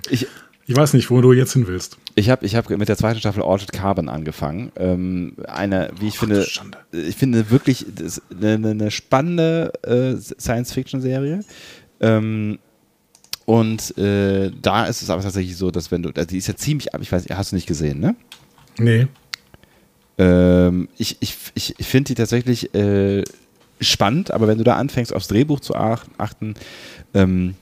ich, 0.09 0.27
ich 0.69 0.75
weiß 0.75 0.93
nicht, 0.93 1.09
wo 1.09 1.19
du 1.19 1.33
jetzt 1.33 1.53
hin 1.53 1.65
willst. 1.65 1.97
Ich 2.13 2.29
habe 2.29 2.45
ich 2.45 2.55
hab 2.55 2.69
mit 2.69 2.87
der 2.87 2.95
zweiten 2.95 3.19
Staffel 3.19 3.41
Altered 3.41 3.71
Carbon 3.71 4.07
angefangen. 4.07 4.71
Ähm, 4.75 5.33
eine, 5.47 5.89
wie 5.99 6.09
ich 6.09 6.17
Ach, 6.17 6.19
finde, 6.19 6.47
ich 6.91 7.15
finde 7.15 7.49
wirklich 7.49 7.87
eine, 8.39 8.69
eine 8.69 8.91
spannende 8.91 9.73
äh, 9.81 10.15
Science-Fiction-Serie. 10.15 11.39
Ähm, 12.01 12.59
und 13.45 13.97
äh, 13.97 14.51
da 14.61 14.85
ist 14.85 15.01
es 15.01 15.09
aber 15.09 15.23
tatsächlich 15.23 15.57
so, 15.57 15.71
dass 15.71 15.89
wenn 15.89 16.03
du, 16.03 16.09
also 16.09 16.27
die 16.27 16.37
ist 16.37 16.47
ja 16.47 16.55
ziemlich 16.55 16.89
ich 17.01 17.11
weiß, 17.11 17.25
hast 17.31 17.51
du 17.51 17.55
nicht 17.55 17.67
gesehen, 17.67 17.99
ne? 17.99 18.15
Nee. 18.77 19.07
Ähm, 20.19 20.87
ich 20.99 21.17
ich, 21.19 21.35
ich 21.55 21.87
finde 21.87 22.09
die 22.09 22.15
tatsächlich 22.15 22.75
äh, 22.75 23.23
spannend, 23.81 24.29
aber 24.29 24.47
wenn 24.47 24.59
du 24.59 24.63
da 24.63 24.75
anfängst, 24.75 25.15
aufs 25.15 25.29
Drehbuch 25.29 25.61
zu 25.61 25.73
achten, 25.73 26.53
ähm, 27.15 27.55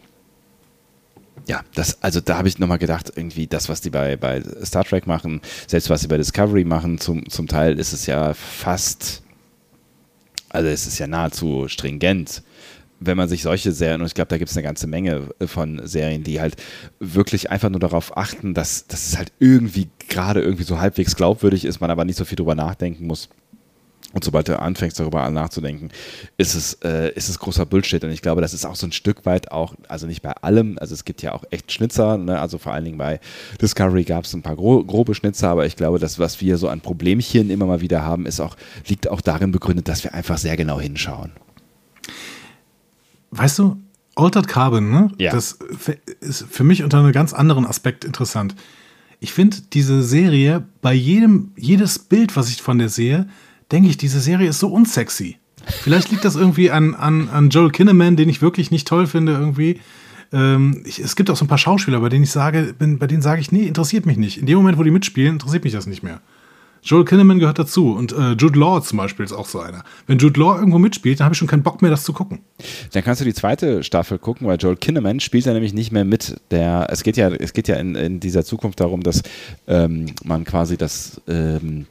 ja, 1.48 1.62
das, 1.74 2.04
also 2.04 2.20
da 2.20 2.38
habe 2.38 2.50
ich 2.50 2.60
nochmal 2.60 2.78
gedacht, 2.78 3.12
irgendwie 3.16 3.48
das, 3.48 3.70
was 3.70 3.80
die 3.80 3.90
bei, 3.90 4.18
bei 4.18 4.44
Star 4.64 4.84
Trek 4.84 5.08
machen, 5.08 5.42
selbst 5.66 5.90
was 5.90 6.02
sie 6.02 6.08
bei 6.08 6.18
Discovery 6.18 6.66
machen, 6.66 7.00
zum, 7.00 7.30
zum 7.30 7.48
Teil 7.48 7.80
ist 7.80 7.94
es 7.94 8.06
ja 8.06 8.34
fast, 8.34 9.24
also 10.50 10.68
es 10.68 10.86
ist 10.86 11.00
ja 11.00 11.08
nahezu 11.08 11.70
stringent, 11.70 12.44
wenn 13.00 13.16
man 13.16 13.30
sich 13.30 13.44
solche 13.44 13.72
Serien, 13.72 14.02
und 14.02 14.08
ich 14.08 14.14
glaube, 14.14 14.30
da 14.30 14.38
gibt 14.38 14.50
es 14.50 14.58
eine 14.58 14.64
ganze 14.64 14.88
Menge 14.88 15.30
von 15.46 15.82
Serien, 15.88 16.24
die 16.24 16.42
halt 16.42 16.58
wirklich 17.00 17.50
einfach 17.50 17.70
nur 17.70 17.80
darauf 17.80 18.18
achten, 18.18 18.54
dass, 18.54 18.88
dass 18.88 19.08
es 19.08 19.18
halt 19.18 19.32
irgendwie 19.40 19.88
gerade 20.10 20.42
irgendwie 20.42 20.64
so 20.64 20.80
halbwegs 20.80 21.16
glaubwürdig 21.16 21.64
ist, 21.64 21.80
man 21.80 21.92
aber 21.92 22.06
nicht 22.06 22.18
so 22.18 22.26
viel 22.26 22.36
drüber 22.36 22.56
nachdenken 22.56 23.08
muss 23.08 23.30
und 24.14 24.24
sobald 24.24 24.48
du 24.48 24.58
anfängst, 24.60 25.00
darüber 25.00 25.30
nachzudenken, 25.30 25.90
ist 26.38 26.56
es, 26.56 26.74
äh, 26.84 27.12
ist 27.14 27.28
es 27.28 27.40
großer 27.40 27.66
Bullshit. 27.66 28.04
Und 28.04 28.12
ich 28.12 28.22
glaube, 28.22 28.42
das 28.42 28.54
ist 28.54 28.66
auch 28.66 28.76
so 28.76 28.88
ein 28.88 28.94
Stück 28.94 29.26
weit 29.26 29.52
auch, 29.52 29.76
also 29.90 30.08
nicht 30.08 30.22
bei 30.22 30.32
allem, 30.32 30.78
also 30.80 30.94
es 30.94 31.04
gibt 31.04 31.22
ja 31.22 31.34
auch 31.34 31.44
echt 31.52 31.72
Schnitzer, 31.72 32.18
ne? 32.18 32.40
also 32.40 32.58
vor 32.58 32.74
allen 32.74 32.86
Dingen 32.86 32.98
bei 32.98 33.20
Discovery 33.62 34.06
gab 34.06 34.24
es 34.24 34.34
ein 34.34 34.42
paar 34.42 34.56
gro 34.56 34.84
grobe 34.84 35.14
Schnitzer, 35.14 35.50
aber 35.50 35.66
ich 35.66 35.76
glaube, 35.76 36.00
das, 36.00 36.20
was 36.20 36.40
wir 36.40 36.58
so 36.58 36.70
an 36.70 36.80
Problemchen 36.80 37.50
immer 37.50 37.66
mal 37.66 37.82
wieder 37.82 38.04
haben, 38.04 38.26
ist 38.26 38.40
auch, 38.40 38.56
liegt 38.88 39.10
auch 39.10 39.22
darin 39.22 39.52
begründet, 39.52 39.90
dass 39.90 40.04
wir 40.04 40.14
einfach 40.14 40.38
sehr 40.38 40.56
genau 40.56 40.80
hinschauen. 40.80 41.32
Weißt 43.32 43.60
du, 43.60 43.78
Altered 44.16 44.48
Carbon, 44.48 44.90
ne? 44.90 45.12
Ja. 45.20 45.32
Das 45.32 45.60
ist 46.22 46.46
für 46.50 46.64
mich 46.64 46.82
unter 46.84 47.00
einem 47.00 47.12
ganz 47.12 47.34
anderen 47.34 47.68
Aspekt 47.68 48.04
interessant. 48.04 48.56
Ich 49.20 49.34
finde 49.34 49.58
diese 49.74 50.02
Serie, 50.02 50.66
bei 50.82 50.94
jedem, 50.94 51.52
jedes 51.56 52.00
Bild, 52.00 52.36
was 52.36 52.50
ich 52.50 52.62
von 52.62 52.80
der 52.80 52.90
sehe, 52.90 53.28
denke 53.72 53.90
ich, 53.90 53.98
diese 53.98 54.20
Serie 54.20 54.50
ist 54.50 54.60
so 54.60 54.70
unsexy. 54.70 55.38
Vielleicht 55.66 56.12
liegt 56.12 56.24
das 56.24 56.36
irgendwie 56.36 56.72
an, 56.72 56.96
an, 56.96 57.30
an 57.30 57.50
Joel 57.50 57.72
Kinnaman, 57.72 58.16
den 58.16 58.30
ich 58.30 58.42
wirklich 58.42 58.72
nicht 58.72 58.88
toll 58.88 59.08
finde 59.08 59.34
irgendwie. 59.34 59.80
Ähm, 60.32 60.84
ich, 60.86 61.00
es 61.00 61.16
gibt 61.16 61.30
auch 61.30 61.36
so 61.36 61.46
ein 61.46 61.50
paar 61.50 61.58
Schauspieler, 61.58 62.00
bei 62.00 62.10
denen 62.10 62.24
ich 62.24 62.32
sage, 62.32 62.74
bin, 62.78 63.00
bei 63.00 63.08
denen 63.08 63.22
sage 63.22 63.42
ich, 63.42 63.52
nee, 63.52 63.64
interessiert 63.64 64.06
mich 64.06 64.18
nicht. 64.18 64.38
In 64.38 64.46
dem 64.46 64.58
Moment, 64.58 64.78
wo 64.78 64.84
die 64.84 64.92
mitspielen, 64.92 65.34
interessiert 65.34 65.64
mich 65.64 65.74
das 65.74 65.88
nicht 65.88 66.04
mehr. 66.04 66.22
Joel 66.84 67.04
Kinnaman 67.04 67.40
gehört 67.40 67.60
dazu 67.60 67.92
und 67.92 68.14
äh, 68.14 68.34
Jude 68.34 68.58
Law 68.58 68.82
zum 68.82 68.98
Beispiel 68.98 69.26
ist 69.26 69.34
auch 69.34 69.48
so 69.48 69.60
einer. 69.60 69.84
Wenn 70.06 70.20
Jude 70.20 70.40
Law 70.40 70.58
irgendwo 70.58 70.80
mitspielt, 70.80 71.20
dann 71.20 71.26
habe 71.26 71.34
ich 71.34 71.40
schon 71.40 71.48
keinen 71.48 71.64
Bock 71.64 71.82
mehr, 71.82 71.92
das 71.92 72.04
zu 72.04 72.14
gucken. 72.14 72.40
Dann 72.94 73.04
kannst 73.04 73.20
du 73.20 73.26
die 73.26 73.34
zweite 73.34 73.84
Staffel 73.84 74.20
gucken, 74.20 74.48
weil 74.48 74.58
Joel 74.58 74.78
Kinnaman 74.78 75.20
spielt 75.20 75.46
da 75.48 75.54
nämlich 75.54 75.74
nicht 75.74 75.92
mehr 75.92 76.06
mit. 76.06 76.40
Der, 76.52 76.88
es 76.90 77.04
geht 77.04 77.18
ja, 77.18 77.30
es 77.30 77.52
geht 77.52 77.68
ja 77.68 77.76
in, 77.76 77.96
in 77.96 78.20
dieser 78.22 78.46
Zukunft 78.46 78.80
darum, 78.80 79.04
dass 79.04 79.22
ähm, 79.68 80.06
man 80.24 80.46
quasi 80.46 80.78
das 80.78 81.22
ähm, 81.28 81.88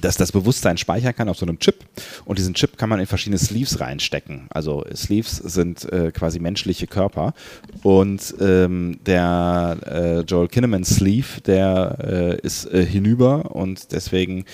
dass 0.00 0.16
das 0.16 0.32
Bewusstsein 0.32 0.78
speichern 0.78 1.14
kann 1.14 1.28
auf 1.28 1.38
so 1.38 1.46
einem 1.46 1.58
Chip 1.58 1.84
und 2.24 2.38
diesen 2.38 2.54
Chip 2.54 2.78
kann 2.78 2.88
man 2.88 3.00
in 3.00 3.06
verschiedene 3.06 3.38
Sleeves 3.38 3.80
reinstecken. 3.80 4.46
Also 4.50 4.84
Sleeves 4.94 5.36
sind 5.36 5.90
äh, 5.92 6.12
quasi 6.12 6.38
menschliche 6.38 6.86
Körper 6.86 7.34
und 7.82 8.34
ähm, 8.40 8.98
der 9.06 9.76
äh, 9.86 10.20
Joel 10.20 10.48
Kinnaman 10.48 10.84
Sleeve, 10.84 11.40
der 11.44 11.98
äh, 12.00 12.46
ist 12.46 12.66
äh, 12.66 12.84
hinüber 12.84 13.54
und 13.54 13.92
deswegen 13.92 14.44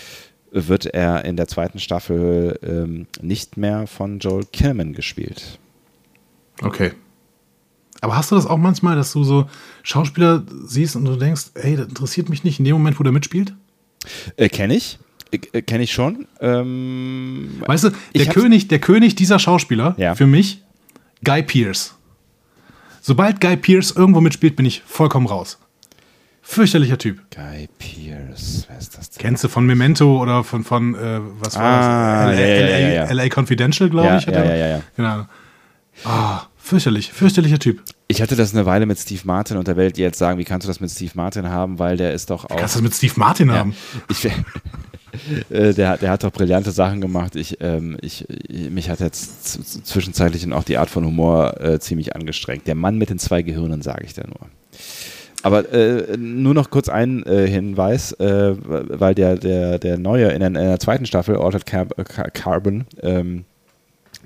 wird 0.51 0.87
er 0.87 1.25
in 1.25 1.37
der 1.37 1.49
zweiten 1.49 1.81
Staffel 1.81 2.59
ähm, 2.63 3.07
nicht 3.21 3.57
mehr 3.57 3.87
von 3.87 4.21
Joel 4.21 4.45
Kinnaman 4.53 4.93
gespielt. 4.93 5.59
Okay. 6.63 6.93
Aber 8.01 8.17
hast 8.17 8.31
du 8.31 8.37
das 8.37 8.47
auch 8.47 8.59
manchmal, 8.59 8.97
dass 8.97 9.13
du 9.13 9.25
so 9.25 9.49
Schauspieler 9.83 10.45
siehst 10.67 10.95
und 10.95 11.07
du 11.07 11.17
denkst, 11.17 11.47
ey, 11.55 11.77
das 11.77 11.89
interessiert 11.89 12.29
mich 12.29 12.45
nicht 12.45 12.59
in 12.59 12.65
dem 12.65 12.75
Moment, 12.75 12.99
wo 13.01 13.03
der 13.03 13.13
mitspielt? 13.13 13.55
Äh, 14.37 14.49
Kenne 14.49 14.77
ich. 14.77 14.99
Äh, 15.53 15.63
kenne 15.63 15.85
ich 15.85 15.93
schon. 15.93 16.27
Ähm, 16.41 17.63
weißt 17.67 17.85
du, 17.85 17.91
der 18.15 18.27
König, 18.27 18.69
der 18.69 18.79
König 18.79 19.15
dieser 19.15 19.39
Schauspieler 19.39 19.95
ja. 19.99 20.15
für 20.15 20.27
mich, 20.27 20.63
Guy 21.25 21.43
Pierce. 21.43 21.95
Sobald 23.01 23.41
Guy 23.41 23.57
Pierce 23.57 23.91
irgendwo 23.93 24.21
mitspielt, 24.21 24.57
bin 24.57 24.67
ich 24.67 24.83
vollkommen 24.87 25.27
raus. 25.27 25.59
Fürchterlicher 26.47 26.99
Typ. 26.99 27.21
Guy 27.35 27.69
Pierce, 27.79 28.67
wer 28.69 28.79
ist 28.79 28.97
das 28.99 29.11
denn? 29.11 29.23
Kennst 29.23 29.45
du 29.45 29.49
von 29.49 29.65
Memento 29.65 30.21
oder 30.21 30.45
von, 30.45 30.63
von 30.63 30.95
äh, 30.95 31.21
was 31.41 31.57
war 31.57 31.63
Ah, 31.63 32.31
das? 32.31 32.39
ja, 32.39 32.47
ja, 32.47 32.61
LA, 32.67 32.79
ja, 32.79 32.89
ja. 33.07 33.13
LA 33.13 33.29
Confidential, 33.35 33.89
glaube 33.89 34.17
ich. 34.19 34.27
ja, 34.27 34.45
ja, 34.45 34.67
ja. 34.67 34.81
Genau. 34.97 35.27
Ah, 36.05 36.43
fürchterlich, 36.59 37.13
fürchterlicher 37.13 37.59
Typ. 37.59 37.83
Ich 38.09 38.21
hatte 38.21 38.37
das 38.37 38.53
eine 38.53 38.67
Weile 38.67 38.85
mit 38.85 38.99
Steve 38.99 39.23
Martin 39.25 39.57
und 39.57 39.69
da 39.69 39.77
werdet 39.77 39.97
ihr 39.97 40.05
jetzt 40.05 40.19
sagen, 40.19 40.39
wie 40.39 40.45
kannst 40.45 40.67
du 40.67 40.69
das 40.69 40.81
mit 40.81 40.91
Steve 40.91 41.13
Martin 41.15 41.49
haben, 41.49 41.79
weil 41.79 41.97
der 41.97 42.13
ist 42.13 42.29
doch 42.29 42.45
auch. 42.45 42.57
Kannst 42.57 42.75
du 42.75 42.79
das 42.79 42.83
mit 42.83 42.95
Steve 42.95 43.15
Martin 43.17 43.51
haben? 43.51 43.75
Ich, 44.11 44.25
äh, 45.51 45.73
der, 45.73 45.97
der 45.99 46.11
hat 46.11 46.25
doch 46.25 46.33
brillante 46.33 46.71
Sachen 46.71 47.01
gemacht. 47.01 47.37
Ich, 47.37 47.59
ähm, 47.61 47.97
ich, 48.01 48.27
mich 48.71 48.91
hat 48.91 49.01
jetzt 49.01 49.87
zwischenzeitlich 49.87 50.51
auch 50.53 50.65
die 50.65 50.79
Art 50.79 50.91
von 50.91 51.05
Humor 51.05 51.61
äh, 51.61 51.79
ziemlich 51.79 52.15
angestrengt. 52.15 52.67
Der 52.67 52.75
Mann 52.75 52.99
mit 52.99 53.11
den 53.11 53.19
zwei 53.19 53.43
Gehirnen, 53.43 53.83
sage 53.83 54.05
ich 54.05 54.15
da 54.15 54.23
nur. 54.27 54.49
Aber 55.43 55.71
äh, 55.75 56.17
nur 56.17 56.55
noch 56.55 56.71
kurz 56.71 56.89
ein 56.89 57.23
äh, 57.25 57.47
Hinweis, 57.47 58.13
äh, 58.13 58.55
weil 58.59 59.15
der, 59.15 59.37
der, 59.37 59.79
der 59.79 59.99
neue 59.99 60.29
in 60.29 60.41
der, 60.41 60.49
in 60.49 60.55
der 60.55 60.81
zweiten 60.81 61.05
Staffel, 61.05 61.37
Altered 61.37 61.67
Car 61.67 61.87
Car 61.87 62.31
Carbon, 62.31 62.87
ähm, 63.03 63.45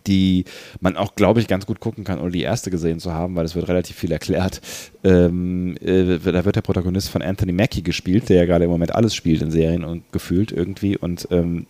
die 0.07 0.45
man 0.81 0.97
auch, 0.97 1.15
glaube 1.15 1.41
ich, 1.41 1.49
ganz 1.49 1.67
gut 1.67 1.81
gucken 1.81 2.05
kann, 2.05 2.21
ohne 2.21 2.31
die 2.31 2.43
erste 2.43 2.71
gesehen 2.71 3.01
zu 3.01 3.13
haben, 3.13 3.37
weil 3.37 3.45
es 3.45 3.55
wird 3.55 3.69
relativ 3.69 3.97
viel 3.97 4.13
erklärt. 4.13 4.61
Ähm, 5.05 5.77
äh, 5.81 6.19
da 6.19 6.45
wird 6.45 6.57
der 6.57 6.63
Protagonist 6.63 7.11
von 7.11 7.23
Anthony 7.23 7.53
Mackie 7.53 7.83
gespielt, 7.83 8.29
der 8.29 8.37
ja 8.37 8.45
gerade 8.47 8.65
im 8.65 8.71
Moment 8.71 8.95
alles 8.95 9.15
spielt 9.15 9.43
in 9.43 9.51
Serien 9.51 9.85
und 9.85 10.11
gefühlt 10.13 10.53
irgendwie. 10.53 10.97
Und 10.97 11.29
ähm, 11.31 11.67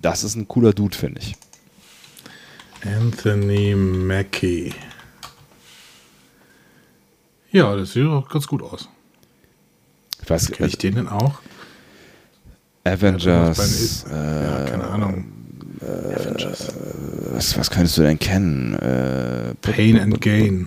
das 0.00 0.24
ist 0.24 0.36
ein 0.36 0.48
cooler 0.48 0.72
Dude, 0.72 0.96
finde 0.96 1.20
ich. 1.20 1.34
Anthony 2.84 3.74
Mackie. 3.74 4.72
Ja, 7.52 7.74
das 7.74 7.92
sieht 7.92 8.04
doch 8.04 8.28
ganz 8.28 8.46
gut 8.46 8.62
aus. 8.62 8.88
Ich 10.22 10.30
weiß, 10.30 10.52
Kenne 10.52 10.68
ich 10.68 10.78
den 10.78 10.94
denn 10.94 11.08
auch? 11.08 11.40
Avengers. 12.84 14.06
Ja, 14.08 14.60
ja, 14.60 14.64
keine 14.66 14.84
Ahnung. 14.84 15.39
Was, 15.80 17.56
was 17.58 17.70
könntest 17.70 17.96
du 17.96 18.02
denn 18.02 18.18
kennen? 18.18 18.74
Äh, 18.74 19.54
Pain 19.62 19.98
and 19.98 20.20
Gain. 20.20 20.66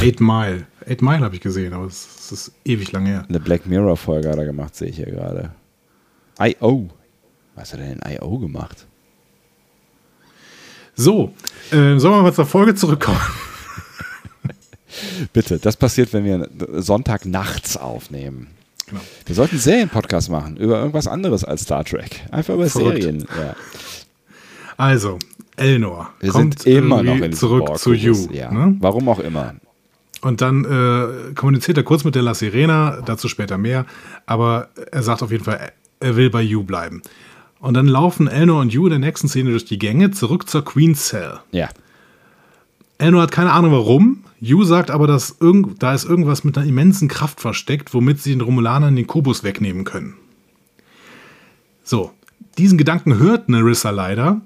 Eight 0.00 0.20
Mile. 0.20 0.66
Eight 0.86 1.00
Mile 1.00 1.20
habe 1.20 1.34
ich 1.34 1.40
gesehen, 1.40 1.72
aber 1.72 1.86
es 1.86 2.30
ist 2.30 2.52
ewig 2.64 2.92
lang 2.92 3.06
her. 3.06 3.24
Eine 3.28 3.40
Black 3.40 3.66
Mirror-Folge 3.66 4.28
hat 4.28 4.36
er 4.36 4.44
gemacht, 4.44 4.76
sehe 4.76 4.88
ich 4.88 4.96
hier 4.96 5.06
gerade. 5.06 5.52
I.O. 6.40 6.88
Was 7.54 7.72
hat 7.72 7.80
er 7.80 7.86
denn 7.86 8.00
in 8.00 8.12
I.O. 8.12 8.38
gemacht? 8.38 8.86
So, 10.94 11.32
äh, 11.70 11.98
sollen 11.98 12.14
wir 12.14 12.22
mal 12.22 12.34
zur 12.34 12.46
Folge 12.46 12.74
zurückkommen? 12.74 13.20
Bitte, 15.32 15.58
das 15.58 15.76
passiert, 15.76 16.12
wenn 16.12 16.24
wir 16.24 16.48
Sonntag 16.82 17.24
nachts 17.24 17.76
aufnehmen. 17.76 18.48
Genau. 18.88 19.00
Wir 19.26 19.34
sollten 19.34 19.52
einen 19.52 19.60
Serienpodcast 19.60 20.30
machen 20.30 20.56
über 20.56 20.78
irgendwas 20.78 21.06
anderes 21.06 21.44
als 21.44 21.62
Star 21.62 21.84
Trek. 21.84 22.24
Einfach 22.30 22.54
über 22.54 22.68
Verrückt. 22.68 23.02
Serien. 23.02 23.26
Ja. 23.36 23.54
Also, 24.78 25.18
Elnor 25.56 26.10
Wir 26.20 26.30
kommt 26.30 26.60
sind 26.60 26.72
immer 26.72 27.02
noch 27.02 27.04
irgendwie 27.04 27.26
in 27.26 27.32
zurück 27.34 27.76
zu 27.78 27.92
You. 27.92 28.28
Ja. 28.32 28.50
Ne? 28.50 28.76
Warum 28.80 29.08
auch 29.08 29.18
immer. 29.18 29.56
Und 30.22 30.40
dann 30.40 30.64
äh, 30.64 31.34
kommuniziert 31.34 31.76
er 31.76 31.82
kurz 31.82 32.04
mit 32.04 32.14
der 32.14 32.22
La 32.22 32.32
Sirena, 32.34 33.02
dazu 33.02 33.28
später 33.28 33.58
mehr, 33.58 33.86
aber 34.24 34.68
er 34.90 35.02
sagt 35.02 35.22
auf 35.22 35.30
jeden 35.30 35.44
Fall, 35.44 35.72
er 36.00 36.16
will 36.16 36.30
bei 36.30 36.42
You 36.42 36.62
bleiben. 36.62 37.02
Und 37.60 37.74
dann 37.74 37.88
laufen 37.88 38.28
Elnor 38.28 38.60
und 38.60 38.72
You 38.72 38.84
in 38.84 38.90
der 38.90 38.98
nächsten 39.00 39.28
Szene 39.28 39.50
durch 39.50 39.64
die 39.64 39.78
Gänge 39.78 40.12
zurück 40.12 40.48
zur 40.48 40.64
Queen's 40.64 41.08
Cell. 41.08 41.40
Ja. 41.50 41.68
Elnor 42.98 43.22
hat 43.22 43.32
keine 43.32 43.52
Ahnung 43.52 43.72
warum. 43.72 44.24
Yu 44.40 44.62
sagt 44.62 44.92
aber, 44.92 45.08
dass 45.08 45.36
irgend, 45.40 45.82
da 45.82 45.92
ist 45.92 46.04
irgendwas 46.04 46.44
mit 46.44 46.56
einer 46.56 46.66
immensen 46.66 47.08
Kraft 47.08 47.40
versteckt, 47.40 47.94
womit 47.94 48.22
sie 48.22 48.30
den 48.30 48.40
Romulanern 48.40 48.94
den 48.94 49.08
Kubus 49.08 49.42
wegnehmen 49.42 49.82
können. 49.82 50.14
So, 51.82 52.12
diesen 52.58 52.78
Gedanken 52.78 53.18
hört 53.18 53.48
Nerissa 53.48 53.90
leider 53.90 54.40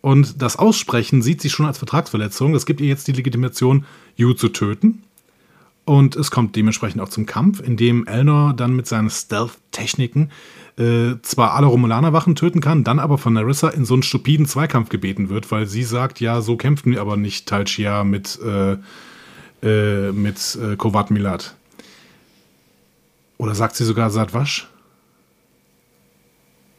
und 0.00 0.40
das 0.42 0.56
Aussprechen 0.56 1.22
sieht 1.22 1.40
sie 1.40 1.50
schon 1.50 1.66
als 1.66 1.78
Vertragsverletzung. 1.78 2.52
Das 2.52 2.66
gibt 2.66 2.80
ihr 2.80 2.86
jetzt 2.86 3.08
die 3.08 3.12
Legitimation, 3.12 3.84
Yu 4.16 4.32
zu 4.32 4.48
töten. 4.48 5.02
Und 5.84 6.16
es 6.16 6.30
kommt 6.30 6.54
dementsprechend 6.54 7.00
auch 7.00 7.08
zum 7.08 7.24
Kampf, 7.24 7.60
in 7.60 7.78
dem 7.78 8.06
Elnor 8.06 8.52
dann 8.52 8.76
mit 8.76 8.86
seinen 8.86 9.08
Stealth-Techniken 9.08 10.30
äh, 10.78 11.16
zwar 11.22 11.54
alle 11.54 11.66
Romulaner-Wachen 11.66 12.36
töten 12.36 12.60
kann, 12.60 12.84
dann 12.84 12.98
aber 12.98 13.18
von 13.18 13.32
Narissa 13.32 13.68
in 13.68 13.84
so 13.84 13.94
einen 13.94 14.02
stupiden 14.02 14.46
Zweikampf 14.46 14.90
gebeten 14.90 15.28
wird, 15.28 15.50
weil 15.50 15.66
sie 15.66 15.82
sagt, 15.82 16.20
ja, 16.20 16.40
so 16.40 16.56
kämpfen 16.56 16.92
wir 16.92 17.00
aber 17.00 17.16
nicht 17.16 17.48
Tal 17.48 17.66
Shia 17.66 18.04
mit, 18.04 18.38
äh, 18.44 18.76
äh, 19.62 20.12
mit 20.12 20.58
äh, 20.62 20.76
Kovat 20.76 21.10
Milat. 21.10 21.56
Oder 23.38 23.54
sagt 23.54 23.74
sie 23.76 23.84
sogar 23.84 24.10
Sadwasch? 24.10 24.68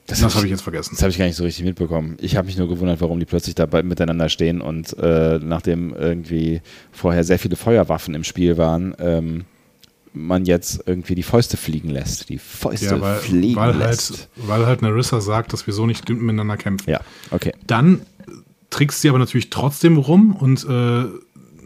Das, 0.10 0.24
hab 0.24 0.34
habe 0.34 0.45
ich 0.45 0.51
jetzt 0.51 0.62
vergessen. 0.62 0.91
Das 0.91 1.01
habe 1.01 1.12
ich 1.12 1.18
gar 1.18 1.26
nicht 1.26 1.36
so 1.36 1.43
richtig 1.43 1.64
mitbekommen. 1.66 2.18
Ich 2.20 2.36
habe 2.36 2.47
mich 2.47 2.57
nur 2.57 2.68
gewundert, 2.68 2.99
warum 3.01 3.20
die 3.20 3.26
plötzlich 3.26 3.55
dabei 3.55 3.84
miteinander 3.84 4.30
stehen 4.30 4.60
und 4.62 4.97
äh, 4.97 5.39
nachdem 5.39 5.93
irgendwie 5.93 6.62
vorher 6.91 7.24
sehr 7.24 7.39
viele 7.39 7.55
Feuerwaffen 7.55 8.16
im 8.16 8.24
Spiel 8.24 8.57
waren, 8.57 8.95
ähm, 8.99 9.45
man 10.14 10.45
jetzt 10.45 10.82
irgendwie 10.86 11.16
die 11.16 11.24
Fäuste 11.24 11.57
fliegen 11.57 11.89
lässt. 11.89 12.30
Die 12.30 12.39
Fäuste 12.39 12.88
Ja, 12.88 13.01
weil, 13.01 13.20
fliegen 13.20 13.55
weil, 13.55 13.76
lässt. 13.76 14.12
halt, 14.12 14.28
weil 14.47 14.66
halt 14.66 14.82
Narissa 14.82 15.22
sagt, 15.22 15.53
dass 15.53 15.68
wir 15.68 15.74
so 15.74 15.86
nicht 15.86 16.10
miteinander 16.10 16.57
kämpfen. 16.57 16.89
Ja, 16.89 17.01
okay. 17.32 17.53
Dann 17.68 18.01
trickst 18.70 19.01
sie 19.01 19.10
aber 19.10 19.20
natürlich 19.20 19.49
trotzdem 19.49 19.97
rum 19.97 20.36
und 20.36 20.66
äh, 20.68 21.05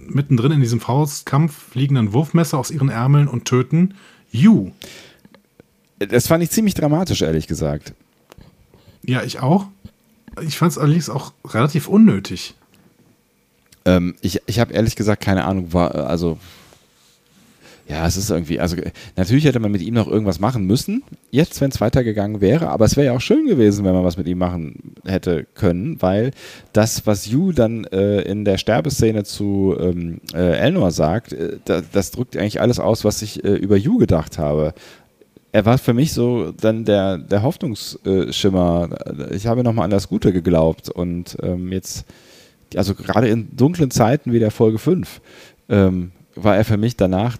mittendrin 0.08 0.52
in 0.52 0.62
diesem 0.62 0.80
Faustkampf 0.80 1.72
fliegen 1.72 1.96
dann 1.96 2.14
Wurfmesser 2.14 2.58
aus 2.58 2.72
ihren 2.72 2.90
Ärmeln 2.90 3.28
und 3.28 3.46
töten 3.46 3.96
Yu. 4.32 4.72
Das 6.00 6.28
fand 6.28 6.44
ich 6.44 6.50
ziemlich 6.52 6.74
dramatisch, 6.74 7.22
ehrlich 7.22 7.48
gesagt. 7.48 7.94
Ja, 9.06 9.24
ich 9.24 9.40
auch. 9.40 9.68
Ich 10.42 10.58
fand 10.58 10.72
es 10.72 10.78
allerdings 10.78 11.10
auch 11.10 11.34
relativ 11.46 11.88
unnötig. 11.88 12.56
Ähm, 13.86 14.16
ich 14.22 14.42
ich 14.46 14.60
habe 14.60 14.74
ehrlich 14.74 14.96
gesagt 14.96 15.24
keine 15.24 15.46
Ahnung, 15.46 15.74
war, 15.74 15.94
also 15.96 16.38
ja, 17.88 18.08
es 18.08 18.16
ist 18.16 18.30
irgendwie, 18.30 18.62
also 18.62 18.78
natürlich 19.18 19.44
hätte 19.44 19.60
man 19.60 19.72
mit 19.72 19.82
ihm 19.82 19.94
noch 19.94 20.08
irgendwas 20.08 20.40
machen 20.40 20.66
müssen, 20.66 21.04
jetzt, 21.32 21.60
wenn 21.60 21.70
es 21.70 21.82
weitergegangen 21.82 22.40
wäre, 22.40 22.70
aber 22.70 22.86
es 22.86 22.96
wäre 22.96 23.08
ja 23.08 23.14
auch 23.14 23.22
schön 23.22 23.46
gewesen, 23.46 23.84
wenn 23.84 23.94
man 23.94 24.06
was 24.06 24.16
mit 24.16 24.26
ihm 24.28 24.38
machen 24.38 24.96
hätte 25.04 25.46
können, 25.54 26.02
weil 26.02 26.32
das, 26.72 27.06
was 27.06 27.28
Yu 27.28 27.52
dann 27.52 27.84
äh, 27.86 28.22
in 28.22 28.46
der 28.46 28.58
Sterbeszene 28.58 29.26
zu 29.26 29.76
ähm, 29.78 30.22
äh, 30.34 30.58
Elnor 30.58 30.92
sagt, 30.92 31.34
äh, 31.34 31.58
da, 31.66 31.82
das 31.82 32.12
drückt 32.12 32.38
eigentlich 32.38 32.62
alles 32.62 32.80
aus, 32.80 33.04
was 33.04 33.22
ich 33.22 33.44
äh, 33.44 33.50
über 33.50 33.76
Yu 33.76 33.98
gedacht 33.98 34.38
habe. 34.38 34.74
Er 35.54 35.66
war 35.66 35.78
für 35.78 35.94
mich 35.94 36.12
so 36.14 36.52
dann 36.52 36.84
der, 36.84 37.20
der 37.20 37.44
Hoffnungsschimmer. 37.44 38.90
Ich 39.32 39.48
habe 39.48 39.64
nochmal 39.64 39.86
an 39.86 39.92
das 39.92 40.10
Gute 40.10 40.34
geglaubt 40.34 40.90
und 40.90 41.38
ähm, 41.42 41.72
jetzt 41.72 42.06
also 42.76 42.96
gerade 42.96 43.30
in 43.30 43.56
dunklen 43.56 43.92
Zeiten 43.92 44.34
wie 44.34 44.40
der 44.40 44.52
Folge 44.52 44.80
5, 44.80 45.22
ähm, 45.70 46.12
war 46.36 46.58
er 46.58 46.66
für 46.66 46.78
mich 46.78 46.98
danach 46.98 47.38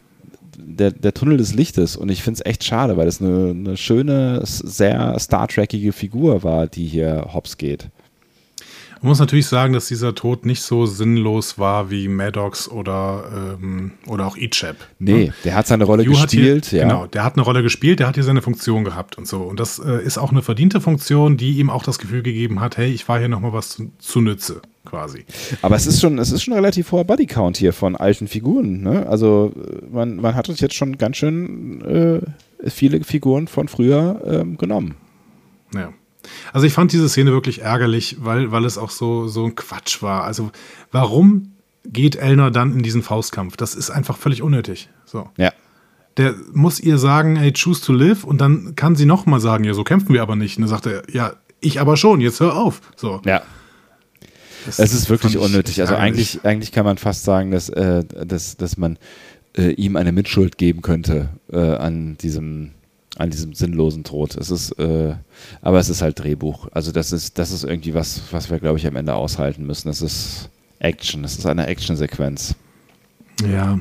der, 0.58 0.92
der 0.92 1.14
Tunnel 1.14 1.38
des 1.38 1.56
Lichtes. 1.56 1.96
Und 1.96 2.10
ich 2.10 2.22
finde 2.22 2.40
es 2.40 2.46
echt 2.46 2.64
schade, 2.64 2.98
weil 2.98 3.08
es 3.08 3.22
eine, 3.22 3.50
eine 3.50 3.78
schöne, 3.78 4.42
sehr 4.44 5.18
Star 5.20 5.48
Trekige 5.48 5.92
Figur 5.92 6.44
war, 6.44 6.68
die 6.68 6.86
hier 6.86 7.30
hops 7.34 7.58
geht. 7.58 7.90
Man 9.04 9.10
muss 9.10 9.20
natürlich 9.20 9.48
sagen, 9.48 9.74
dass 9.74 9.90
dieser 9.90 10.16
Tod 10.16 10.46
nicht 10.46 10.62
so 10.62 10.86
sinnlos 10.86 11.60
war 11.60 11.92
wie 11.92 12.08
Maddox 12.08 12.70
oder, 12.70 13.58
ähm, 13.62 13.92
oder 14.08 14.26
auch 14.26 14.38
Ichab. 14.38 14.78
Nee, 14.98 15.34
der 15.44 15.56
hat 15.56 15.68
seine 15.68 15.84
Rolle 15.84 16.04
Yu 16.04 16.14
gespielt. 16.14 16.68
hier, 16.68 16.80
ja. 16.80 16.88
Genau, 16.88 17.06
der 17.08 17.26
hat 17.26 17.36
eine 17.36 17.42
Rolle 17.42 17.64
gespielt, 17.64 18.00
der 18.00 18.08
hat 18.08 18.16
hier 18.16 18.24
seine 18.24 18.42
Funktion 18.42 18.86
gehabt 18.86 19.18
und 19.18 19.28
so. 19.28 19.42
Und 19.42 19.60
das 19.60 19.78
äh, 19.78 20.02
ist 20.02 20.18
auch 20.18 20.32
eine 20.32 20.42
verdiente 20.42 20.80
Funktion, 20.80 21.36
die 21.36 21.58
ihm 21.58 21.70
auch 21.70 21.84
das 21.84 22.00
Gefühl 22.00 22.24
gegeben 22.24 22.62
hat, 22.62 22.78
hey, 22.78 22.94
ich 22.94 23.06
war 23.10 23.20
hier 23.20 23.28
nochmal 23.28 23.52
was 23.52 23.72
zu, 23.72 23.92
zu 24.00 24.22
Nütze, 24.22 24.62
quasi. 24.86 25.26
Aber 25.62 25.76
es 25.76 25.86
ist 25.86 26.00
schon, 26.00 26.18
es 26.18 26.32
ist 26.32 26.42
schon 26.42 26.54
ein 26.54 26.60
relativ 26.60 26.94
hoher 26.94 27.04
Bodycount 27.04 27.58
hier 27.58 27.74
von 27.74 27.98
alten 27.98 28.30
Figuren. 28.30 28.84
Ne? 28.84 29.06
Also 29.06 29.52
äh, 29.54 29.94
man, 29.94 30.16
man 30.16 30.34
hat 30.34 30.48
uns 30.48 30.62
jetzt 30.62 30.76
schon 30.76 30.98
ganz 30.98 31.18
schön 31.18 31.82
äh, 31.82 32.70
viele 32.70 33.04
Figuren 33.04 33.50
von 33.50 33.68
früher 33.68 34.22
ähm, 34.26 34.56
genommen. 34.58 34.96
Ja. 35.76 35.92
Also 36.52 36.68
ich 36.68 36.74
fand 36.74 36.92
diese 36.92 37.10
Szene 37.10 37.32
wirklich 37.32 37.62
ärgerlich, 37.62 38.18
weil, 38.20 38.52
weil 38.52 38.66
es 38.66 38.78
auch 38.78 38.90
so, 38.90 39.28
so 39.28 39.46
ein 39.46 39.56
Quatsch 39.56 40.02
war. 40.02 40.24
Also 40.24 40.52
warum 40.92 41.54
geht 41.86 42.16
Elner 42.16 42.52
dann 42.52 42.74
in 42.74 42.84
diesen 42.84 43.04
Faustkampf? 43.04 43.58
Das 43.58 43.76
ist 43.76 43.90
einfach 43.90 44.18
völlig 44.18 44.42
unnötig. 44.42 44.90
So. 45.06 45.30
Ja. 45.38 45.52
Der 46.18 46.36
muss 46.54 46.80
ihr 46.80 46.98
sagen, 46.98 47.36
hey, 47.36 47.52
choose 47.54 47.82
to 47.82 47.94
live 47.94 48.24
und 48.24 48.40
dann 48.40 48.76
kann 48.76 48.96
sie 48.96 49.06
nochmal 49.06 49.40
sagen, 49.40 49.64
ja, 49.64 49.74
so 49.74 49.84
kämpfen 49.84 50.14
wir 50.14 50.22
aber 50.22 50.36
nicht. 50.36 50.58
Und 50.58 50.62
dann 50.62 50.70
sagt 50.70 50.86
er, 50.86 51.04
ja, 51.12 51.34
ich 51.60 51.80
aber 51.80 51.98
schon, 51.98 52.22
jetzt 52.22 52.40
hör 52.40 52.56
auf. 52.56 52.82
So. 52.96 53.22
Ja. 53.26 53.42
Das 54.66 54.80
Es 54.80 54.94
ist 54.94 55.10
wirklich 55.10 55.38
unnötig. 55.38 55.82
Also 55.82 55.96
eigentlich, 55.96 56.46
eigentlich 56.46 56.72
kann 56.72 56.86
man 56.86 56.98
fast 56.98 57.24
sagen, 57.24 57.52
dass, 57.52 57.70
äh, 57.70 58.04
dass, 58.06 58.56
dass 58.58 58.78
man 58.78 58.98
äh, 59.58 59.72
ihm 59.72 59.96
eine 59.96 60.12
Mitschuld 60.12 60.58
geben 60.58 60.82
könnte 60.82 61.30
äh, 61.52 61.58
an 61.58 62.18
diesem 62.18 62.72
an 63.18 63.30
diesem 63.30 63.54
sinnlosen 63.54 64.04
Tod. 64.04 64.36
Es 64.36 64.50
ist, 64.50 64.72
äh, 64.80 65.16
aber 65.62 65.80
es 65.80 65.90
ist 65.90 66.02
halt 66.02 66.20
Drehbuch. 66.20 66.68
Also 66.72 66.92
das 66.92 67.12
ist, 67.12 67.38
das 67.38 67.52
ist 67.52 67.64
irgendwie 67.64 67.94
was, 67.94 68.22
was 68.32 68.50
wir, 68.50 68.60
glaube 68.60 68.80
ich, 68.80 68.88
am 68.88 68.96
Ende 68.96 69.14
aushalten 69.14 69.66
müssen. 69.66 69.90
Es 69.90 70.02
ist 70.02 70.50
Action. 70.80 71.24
Es 71.24 71.38
ist 71.38 71.46
eine 71.46 71.68
Action-Sequenz. 71.68 72.56
Ja. 73.50 73.80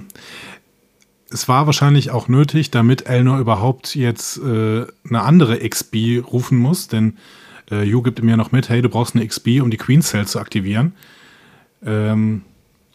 es 1.31 1.47
war 1.47 1.67
wahrscheinlich 1.67 2.11
auch 2.11 2.27
nötig, 2.29 2.71
damit 2.71 3.07
Elnor 3.07 3.39
überhaupt 3.39 3.95
jetzt 3.95 4.39
äh, 4.39 4.87
eine 5.09 5.23
andere 5.23 5.69
XB 5.69 6.23
rufen 6.27 6.57
muss, 6.57 6.89
denn 6.89 7.19
äh, 7.71 7.85
Yu 7.85 8.03
gibt 8.03 8.23
ja 8.23 8.37
noch 8.37 8.51
mit, 8.51 8.69
hey, 8.71 8.81
du 8.81 8.89
brauchst 8.89 9.15
eine 9.15 9.27
XB, 9.27 9.61
um 9.61 9.71
die 9.71 9.77
Queen 9.77 10.03
Cell 10.03 10.27
zu 10.27 10.41
aktivieren. 10.41 10.95
Ähm, 11.85 12.43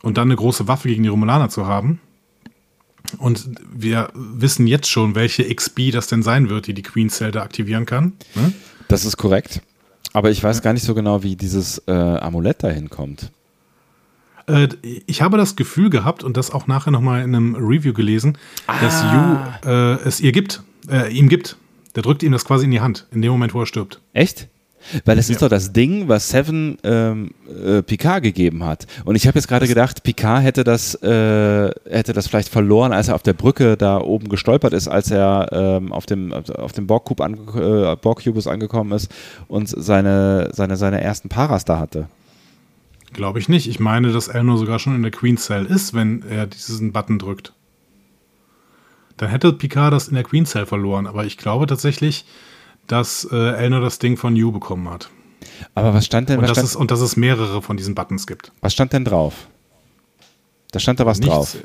und 0.02 0.18
dann 0.18 0.28
eine 0.28 0.36
große 0.36 0.68
Waffe 0.68 0.88
gegen 0.88 1.04
die 1.04 1.10
Romulaner 1.10 1.50
zu 1.50 1.68
haben. 1.68 2.00
Und 3.18 3.50
wir 3.72 4.10
wissen 4.14 4.68
jetzt 4.68 4.90
schon, 4.90 5.16
welche 5.16 5.44
XB 5.54 5.92
das 5.92 6.08
denn 6.08 6.24
sein 6.24 6.50
wird, 6.50 6.68
die 6.68 6.74
die 6.74 6.84
Queen 6.84 7.10
Cell 7.10 7.32
da 7.32 7.42
aktivieren 7.42 7.86
kann. 7.86 8.14
Ne? 8.36 8.54
Das 8.88 9.06
ist 9.06 9.18
korrekt. 9.18 9.62
Aber 10.14 10.32
ich 10.32 10.44
weiß 10.44 10.62
gar 10.62 10.74
nicht 10.74 10.84
so 10.84 10.96
genau, 10.96 11.24
wie 11.24 11.36
dieses 11.36 11.82
äh, 11.88 11.92
Amulett 11.92 12.64
dahin 12.64 12.90
kommt. 12.90 13.32
Äh, 14.48 14.70
ich 15.06 15.22
habe 15.22 15.38
das 15.38 15.56
Gefühl 15.56 15.90
gehabt 15.90 16.24
und 16.24 16.38
das 16.38 16.52
auch 16.52 16.68
nachher 16.68 16.92
nochmal 16.92 17.24
in 17.24 17.36
einem 17.36 17.56
Review 17.56 17.94
gelesen, 17.94 18.38
ah. 18.66 18.80
dass 18.80 19.04
Yu 19.04 19.70
äh, 19.70 20.08
es 20.08 20.20
ihr 20.20 20.32
gibt, 20.32 20.64
äh, 20.90 21.12
ihm 21.14 21.30
gibt. 21.30 21.58
Der 21.96 22.04
drückt 22.04 22.24
ihm 22.24 22.32
das 22.32 22.46
quasi 22.46 22.66
in 22.66 22.72
die 22.72 22.82
Hand, 22.82 23.08
in 23.12 23.22
dem 23.22 23.32
Moment, 23.32 23.54
wo 23.54 23.62
er 23.62 23.66
stirbt. 23.66 24.00
Echt? 24.14 24.48
Weil 25.06 25.16
das 25.16 25.28
ja. 25.28 25.34
ist 25.34 25.42
doch 25.42 25.50
das 25.50 25.74
Ding, 25.74 26.08
was 26.08 26.30
Seven 26.30 26.78
ähm, 26.84 27.32
äh, 27.48 27.82
Picard 27.82 28.24
gegeben 28.24 28.64
hat. 28.64 28.88
Und 29.06 29.16
ich 29.16 29.28
habe 29.28 29.38
jetzt 29.38 29.48
gerade 29.48 29.68
gedacht, 29.68 30.04
Picard 30.04 30.44
hätte 30.44 30.64
das, 30.64 30.96
äh, 31.02 31.70
hätte 31.90 32.14
das 32.14 32.28
vielleicht 32.28 32.50
verloren, 32.50 32.94
als 32.94 33.08
er 33.10 33.16
auf 33.16 33.24
der 33.24 33.34
Brücke 33.34 33.78
da 33.78 34.00
oben 34.00 34.30
gestolpert 34.30 34.74
ist, 34.74 34.88
als 34.88 35.12
er 35.12 35.50
ähm, 35.52 35.92
auf 35.92 36.06
dem, 36.06 36.34
auf 36.34 36.72
dem 36.72 36.88
Borg-Cube 36.88 37.24
ange 37.24 37.38
äh, 37.92 37.96
Borg 37.96 38.22
angekommen 38.48 38.92
ist 38.92 39.12
und 39.48 39.68
seine, 39.68 40.50
seine, 40.54 40.78
seine 40.78 41.02
ersten 41.02 41.30
Paras 41.30 41.66
da 41.66 41.80
hatte. 41.80 42.08
Glaube 43.14 43.40
ich 43.40 43.50
nicht. 43.50 43.68
Ich 43.68 43.80
meine, 43.80 44.12
dass 44.12 44.28
Elnor 44.28 44.58
sogar 44.58 44.80
schon 44.80 44.96
in 44.96 45.02
der 45.02 45.12
Queen 45.12 45.38
Cell 45.38 45.66
ist, 45.66 45.94
wenn 45.94 46.24
er 46.30 46.48
diesen 46.48 46.92
Button 46.92 47.20
drückt. 47.20 47.54
Dann 49.18 49.30
hätte 49.30 49.54
Picard 49.54 49.94
das 49.94 50.08
in 50.08 50.16
der 50.16 50.24
Queen 50.24 50.46
Cell 50.46 50.66
verloren. 50.66 51.08
Aber 51.08 51.26
ich 51.26 51.38
glaube 51.38 51.66
tatsächlich, 51.66 52.26
dass 52.88 53.28
äh, 53.32 53.36
Elnor 53.36 53.82
das 53.82 54.00
Ding 54.00 54.18
von 54.18 54.36
You 54.36 54.52
bekommen 54.52 54.90
hat. 54.90 55.10
Aber 55.76 55.94
was 55.94 56.06
stand 56.06 56.30
denn? 56.30 56.38
Und, 56.38 56.44
was 56.44 56.50
dass 56.50 56.58
stand, 56.58 56.70
es, 56.70 56.76
und 56.76 56.92
dass 56.92 57.02
es 57.02 57.18
mehrere 57.18 57.62
von 57.62 57.78
diesen 57.78 57.96
Buttons 57.96 58.28
gibt. 58.28 58.52
Was 58.62 58.74
stand 58.74 58.94
denn 58.94 59.06
drauf? 59.06 59.48
Da 60.72 60.80
stand 60.80 61.00
da 61.00 61.06
was 61.06 61.20
Nichts. 61.20 61.34
drauf. 61.34 61.58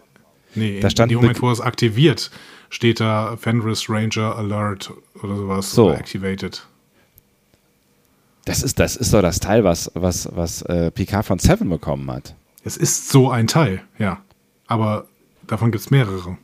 Nee, 0.54 0.80
da 0.80 0.90
stand 0.90 1.10
in 1.10 1.18
dem 1.18 1.22
Moment, 1.22 1.40
wo 1.42 1.50
es 1.50 1.60
aktiviert, 1.60 2.30
steht 2.68 3.00
da 3.00 3.36
Fenris 3.36 3.88
Ranger 3.88 4.36
Alert 4.36 4.92
oder 5.22 5.36
sowas 5.36 5.72
so. 5.72 5.86
oder 5.86 5.98
Activated. 5.98 6.66
Das 8.44 8.62
ist, 8.62 8.78
das 8.78 8.96
ist 8.96 9.14
doch 9.14 9.22
das 9.22 9.40
Teil, 9.40 9.64
was, 9.64 9.90
was, 9.94 10.28
was 10.34 10.62
äh, 10.62 10.90
Picard 10.90 11.24
von 11.24 11.38
Seven 11.38 11.68
bekommen 11.68 12.10
hat. 12.10 12.34
Es 12.64 12.76
ist 12.76 13.08
so 13.08 13.30
ein 13.30 13.46
Teil, 13.46 13.82
ja. 13.98 14.20
Aber 14.66 15.06
davon 15.46 15.70
gibt 15.70 15.84
es 15.84 15.90
mehrere. 15.90 16.36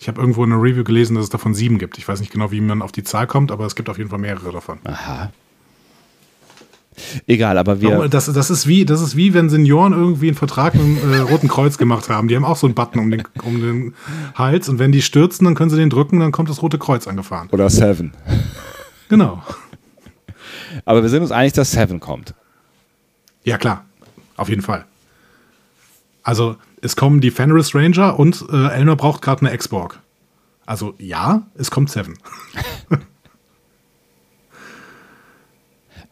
Ich 0.00 0.08
habe 0.08 0.18
irgendwo 0.18 0.42
in 0.42 0.50
einer 0.50 0.62
Review 0.62 0.82
gelesen, 0.82 1.14
dass 1.14 1.24
es 1.24 1.30
davon 1.30 1.52
sieben 1.52 1.78
gibt. 1.78 1.98
Ich 1.98 2.08
weiß 2.08 2.20
nicht 2.20 2.32
genau, 2.32 2.50
wie 2.50 2.62
man 2.62 2.80
auf 2.80 2.90
die 2.90 3.04
Zahl 3.04 3.26
kommt, 3.26 3.52
aber 3.52 3.66
es 3.66 3.74
gibt 3.74 3.90
auf 3.90 3.98
jeden 3.98 4.08
Fall 4.08 4.18
mehrere 4.18 4.50
davon. 4.50 4.78
Aha. 4.84 5.30
Egal, 7.26 7.58
aber 7.58 7.82
wir. 7.82 8.08
Das, 8.08 8.24
das, 8.26 8.50
ist 8.50 8.66
wie, 8.66 8.86
das 8.86 9.02
ist 9.02 9.14
wie, 9.14 9.34
wenn 9.34 9.50
Senioren 9.50 9.92
irgendwie 9.92 10.28
einen 10.28 10.36
Vertrag 10.36 10.74
mit 10.74 10.82
dem 10.82 11.12
äh, 11.12 11.18
Roten 11.18 11.48
Kreuz 11.48 11.76
gemacht 11.76 12.08
haben. 12.08 12.28
Die 12.28 12.36
haben 12.36 12.46
auch 12.46 12.56
so 12.56 12.66
einen 12.66 12.74
Button 12.74 12.98
um 12.98 13.10
den, 13.10 13.22
um 13.44 13.60
den 13.60 13.94
Hals 14.34 14.70
und 14.70 14.78
wenn 14.78 14.90
die 14.90 15.02
stürzen, 15.02 15.44
dann 15.44 15.54
können 15.54 15.68
sie 15.68 15.76
den 15.76 15.90
drücken, 15.90 16.18
dann 16.18 16.32
kommt 16.32 16.48
das 16.48 16.62
Rote 16.62 16.78
Kreuz 16.78 17.06
angefahren. 17.06 17.48
Oder 17.52 17.68
Seven. 17.68 18.14
Genau. 19.10 19.42
Aber 20.86 21.02
wir 21.02 21.10
sind 21.10 21.20
uns 21.22 21.30
einig, 21.30 21.52
dass 21.52 21.72
Seven 21.72 22.00
kommt. 22.00 22.34
Ja, 23.44 23.58
klar. 23.58 23.84
Auf 24.36 24.48
jeden 24.48 24.62
Fall. 24.62 24.86
Also, 26.22 26.56
es 26.82 26.96
kommen 26.96 27.20
die 27.20 27.30
Fenris 27.30 27.74
Ranger 27.74 28.18
und 28.18 28.44
äh, 28.50 28.68
Elnor 28.68 28.96
braucht 28.96 29.22
gerade 29.22 29.42
eine 29.42 29.54
X-Borg. 29.54 30.00
Also 30.66 30.94
ja, 30.98 31.46
es 31.54 31.70
kommt 31.70 31.90
Seven. 31.90 32.18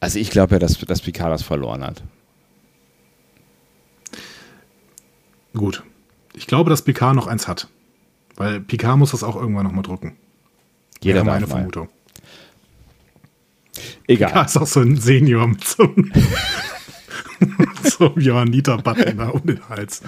also 0.01 0.19
ich 0.19 0.31
glaube 0.31 0.57
ja, 0.57 0.59
dass, 0.59 0.79
dass 0.79 1.01
Picard 1.01 1.33
das 1.33 1.43
verloren 1.43 1.85
hat. 1.85 2.03
Gut. 5.55 5.83
Ich 6.35 6.47
glaube, 6.47 6.71
dass 6.71 6.83
Picard 6.83 7.17
noch 7.17 7.27
eins 7.27 7.49
hat. 7.49 7.69
Weil 8.37 8.61
Picard 8.61 8.99
muss 8.99 9.11
das 9.13 9.25
auch 9.25 9.37
irgendwann 9.37 9.65
nochmal 9.65 9.83
drücken. 9.83 10.17
Jeder 11.01 11.25
meine 11.25 11.47
Vermutung. 11.47 11.89
Egal. 14.07 14.31
Picard 14.31 14.49
ist 14.49 14.57
auch 14.57 14.67
so 14.67 14.81
ein 14.81 14.97
Senior 14.97 15.47
mit 15.47 15.65
so 15.65 15.85
einem 15.85 16.13
so 17.83 18.15
ein 18.15 18.21
Johanniter-Button 18.21 19.19
da 19.19 19.29
um 19.29 19.43
den 19.45 19.61
Hals. 19.69 20.03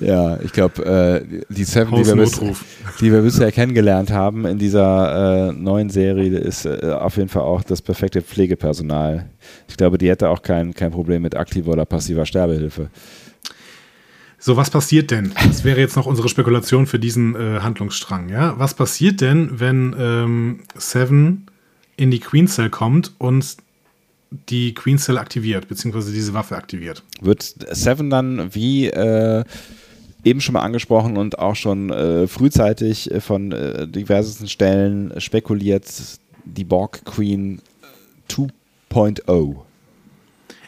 ja, 0.00 0.38
ich 0.40 0.52
glaube, 0.52 0.84
äh, 0.84 1.42
die 1.48 1.64
Seven, 1.64 1.94
die 1.94 2.06
wir, 2.06 2.16
bis, 2.16 2.40
die 3.00 3.12
wir, 3.12 3.22
bisher 3.22 3.52
kennengelernt 3.52 4.10
haben 4.10 4.46
in 4.46 4.58
dieser 4.58 5.48
äh, 5.48 5.52
neuen 5.52 5.90
Serie, 5.90 6.38
ist 6.38 6.66
äh, 6.66 6.92
auf 6.98 7.16
jeden 7.16 7.28
Fall 7.28 7.42
auch 7.42 7.62
das 7.62 7.82
perfekte 7.82 8.22
Pflegepersonal. 8.22 9.30
Ich 9.68 9.76
glaube, 9.76 9.98
die 9.98 10.08
hätte 10.08 10.28
auch 10.28 10.42
kein, 10.42 10.74
kein 10.74 10.90
Problem 10.90 11.22
mit 11.22 11.36
aktiver 11.36 11.72
oder 11.72 11.84
passiver 11.84 12.26
Sterbehilfe. 12.26 12.90
So, 14.40 14.56
was 14.56 14.70
passiert 14.70 15.10
denn? 15.10 15.32
Das 15.34 15.64
wäre 15.64 15.80
jetzt 15.80 15.96
noch 15.96 16.06
unsere 16.06 16.28
Spekulation 16.28 16.86
für 16.86 17.00
diesen 17.00 17.34
äh, 17.34 17.60
Handlungsstrang. 17.60 18.28
Ja? 18.28 18.54
Was 18.58 18.74
passiert 18.74 19.20
denn, 19.20 19.58
wenn 19.58 19.96
ähm, 19.98 20.60
Seven 20.76 21.46
in 21.96 22.12
die 22.12 22.20
Queen 22.20 22.46
Cell 22.46 22.70
kommt 22.70 23.12
und 23.18 23.56
die 24.30 24.74
Queen 24.74 24.98
Cell 24.98 25.18
aktiviert, 25.18 25.68
beziehungsweise 25.68 26.12
diese 26.12 26.34
Waffe 26.34 26.56
aktiviert. 26.56 27.02
Wird 27.20 27.42
Seven 27.70 28.10
dann 28.10 28.54
wie 28.54 28.88
äh, 28.88 29.44
eben 30.24 30.40
schon 30.40 30.52
mal 30.52 30.62
angesprochen 30.62 31.16
und 31.16 31.38
auch 31.38 31.56
schon 31.56 31.90
äh, 31.90 32.26
frühzeitig 32.26 33.10
von 33.20 33.52
äh, 33.52 33.88
diversen 33.88 34.48
Stellen 34.48 35.18
spekuliert, 35.20 35.86
die 36.44 36.64
Borg 36.64 37.04
Queen 37.04 37.60
2.0? 38.28 39.56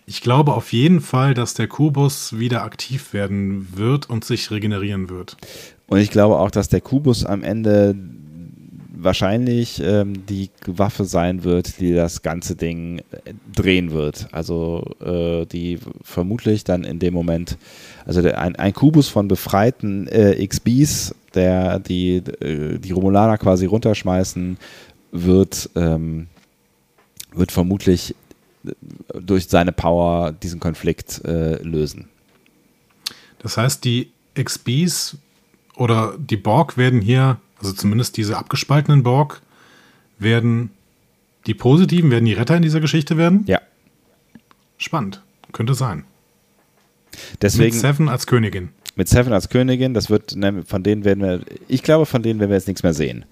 Ich 0.07 0.23
glaube 0.23 0.55
auf 0.55 0.73
jeden 0.73 1.01
Fall, 1.01 1.35
dass 1.35 1.55
der 1.55 1.69
Kubus 1.69 2.39
wieder 2.39 2.65
aktiv 2.65 3.13
werden 3.13 3.69
wird 3.77 4.11
und 4.11 4.25
sich 4.25 4.51
regenerieren 4.51 5.09
wird. 5.09 5.37
Und 5.87 5.99
ich 5.99 6.11
glaube 6.11 6.39
auch, 6.39 6.51
dass 6.51 6.69
der 6.69 6.81
Kubus 6.81 7.25
am 7.25 7.43
Ende 7.43 7.95
wahrscheinlich 9.03 9.81
ähm, 9.83 10.27
die 10.27 10.51
Waffe 10.67 11.05
sein 11.05 11.45
wird, 11.45 11.81
die 11.81 11.95
das 11.95 12.23
ganze 12.23 12.57
Ding 12.57 12.99
äh, 12.99 13.33
drehen 13.55 13.93
wird. 13.93 14.29
Also 14.33 14.85
äh, 15.01 15.47
die 15.47 15.79
vermutlich 16.03 16.65
dann 16.65 16.85
in 16.85 16.99
dem 16.99 17.15
Moment, 17.15 17.59
also 18.05 18.23
der, 18.23 18.41
ein, 18.41 18.57
ein 18.57 18.73
Kubus 18.73 19.09
von 19.09 19.29
befreiten 19.29 20.07
äh, 20.09 20.47
XBs, 20.47 21.15
der 21.35 21.79
die, 21.79 22.17
äh, 22.17 22.79
die 22.79 22.93
Romulaner 22.93 23.39
quasi 23.39 23.67
runterschmeißen, 23.67 24.59
wird, 25.13 25.71
ähm, 25.77 26.29
wird 27.33 27.53
vermutlich 27.53 28.15
äh, 28.65 28.73
durch 29.21 29.49
seine 29.49 29.73
Power 29.73 30.33
diesen 30.33 30.61
Konflikt 30.61 31.23
lösen. 31.25 32.09
Das 33.43 33.57
heißt, 33.57 33.85
die 33.85 34.13
XBs 34.35 35.17
oder 35.77 36.15
die 36.19 36.37
Borg 36.37 36.77
werden 36.77 37.01
hier 37.01 37.39
also 37.61 37.73
zumindest 37.73 38.17
diese 38.17 38.37
abgespaltenen 38.37 39.03
Borg 39.03 39.43
werden 40.19 40.71
die 41.47 41.55
positiven, 41.55 42.11
werden 42.11 42.25
die 42.25 42.33
Retter 42.33 42.57
in 42.57 42.63
dieser 42.63 42.81
Geschichte 42.81 43.17
werden? 43.17 43.45
Ja. 43.47 43.61
Spannend. 44.77 45.23
Könnte 45.53 45.75
sein. 45.75 46.05
Deswegen, 47.43 47.75
mit 47.75 47.81
Seven 47.81 48.09
als 48.09 48.27
Königin. 48.27 48.71
Mit 48.97 49.09
Seven 49.09 49.33
als 49.33 49.49
Königin, 49.49 49.95
das 49.95 50.11
wird, 50.11 50.37
von 50.67 50.83
denen 50.83 51.05
werden 51.05 51.23
wir, 51.23 51.41
ich 51.69 51.83
glaube, 51.83 52.07
von 52.07 52.23
denen 52.23 52.41
werden 52.41 52.51
wir 52.51 52.57
jetzt 52.57 52.69
nichts 52.69 52.83
mehr 52.83 52.95
sehen. 52.95 53.25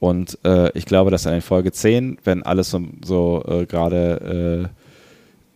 Und 0.00 0.38
äh, 0.44 0.76
ich 0.76 0.84
glaube, 0.84 1.10
dass 1.10 1.26
in 1.26 1.40
Folge 1.42 1.70
10, 1.70 2.18
wenn 2.24 2.42
alles 2.42 2.70
so, 2.70 2.82
so 3.04 3.44
äh, 3.46 3.66
gerade 3.66 4.68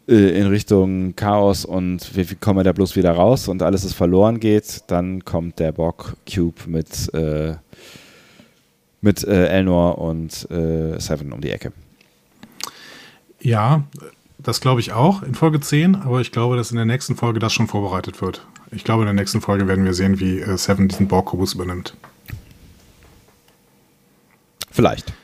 äh, 0.09 0.13
äh, 0.13 0.39
in 0.39 0.47
Richtung 0.47 1.17
Chaos 1.17 1.65
und 1.65 2.17
wie, 2.17 2.31
wie 2.31 2.37
kommen 2.37 2.61
wir 2.61 2.65
da 2.65 2.73
bloß 2.73 2.95
wieder 2.95 3.11
raus 3.11 3.49
und 3.49 3.63
alles 3.63 3.85
ist 3.85 3.95
verloren 3.95 4.39
geht, 4.39 4.85
dann 4.87 5.25
kommt 5.25 5.59
der 5.59 5.73
Borg 5.73 6.17
Cube 6.33 6.61
mit 6.69 7.13
äh, 7.13 7.55
mit 9.07 9.25
äh, 9.25 9.47
Elnor 9.47 9.99
und 9.99 10.51
äh, 10.51 11.01
Seven 11.01 11.33
um 11.33 11.41
die 11.41 11.51
Ecke. 11.51 11.73
Ja, 13.41 13.85
das 14.39 14.61
glaube 14.61 14.81
ich 14.81 14.93
auch 14.93 15.23
in 15.23 15.35
Folge 15.35 15.61
10, 15.61 15.95
aber 15.95 16.21
ich 16.21 16.33
glaube, 16.33 16.57
dass 16.57 16.73
in 16.73 16.77
der 16.77 16.85
nächsten 16.85 17.17
Folge 17.17 17.39
das 17.39 17.55
schon 17.55 17.69
vorbereitet 17.69 18.21
wird. 18.21 18.45
Ich 18.73 18.85
glaube, 18.85 19.03
in 19.03 19.07
der 19.07 19.15
nächsten 19.15 19.41
Folge 19.41 19.69
werden 19.69 19.85
wir 19.85 19.95
sehen, 19.95 20.21
wie 20.21 20.41
äh, 20.41 20.59
Seven 20.59 20.89
diesen 20.89 21.09
Borg-Kubus 21.09 21.55
übernimmt. 21.55 21.95
Vielleicht. 24.71 25.15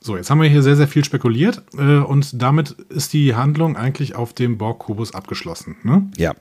So, 0.00 0.16
jetzt 0.16 0.30
haben 0.30 0.40
wir 0.40 0.48
hier 0.48 0.62
sehr, 0.62 0.76
sehr 0.76 0.88
viel 0.88 1.04
spekuliert 1.04 1.62
äh, 1.76 1.98
und 1.98 2.42
damit 2.42 2.70
ist 2.88 3.12
die 3.12 3.34
Handlung 3.34 3.76
eigentlich 3.76 4.14
auf 4.16 4.32
dem 4.32 4.56
Borg-Kubus 4.56 5.14
abgeschlossen. 5.14 5.76
Ne? 5.82 6.10
Ja. 6.16 6.34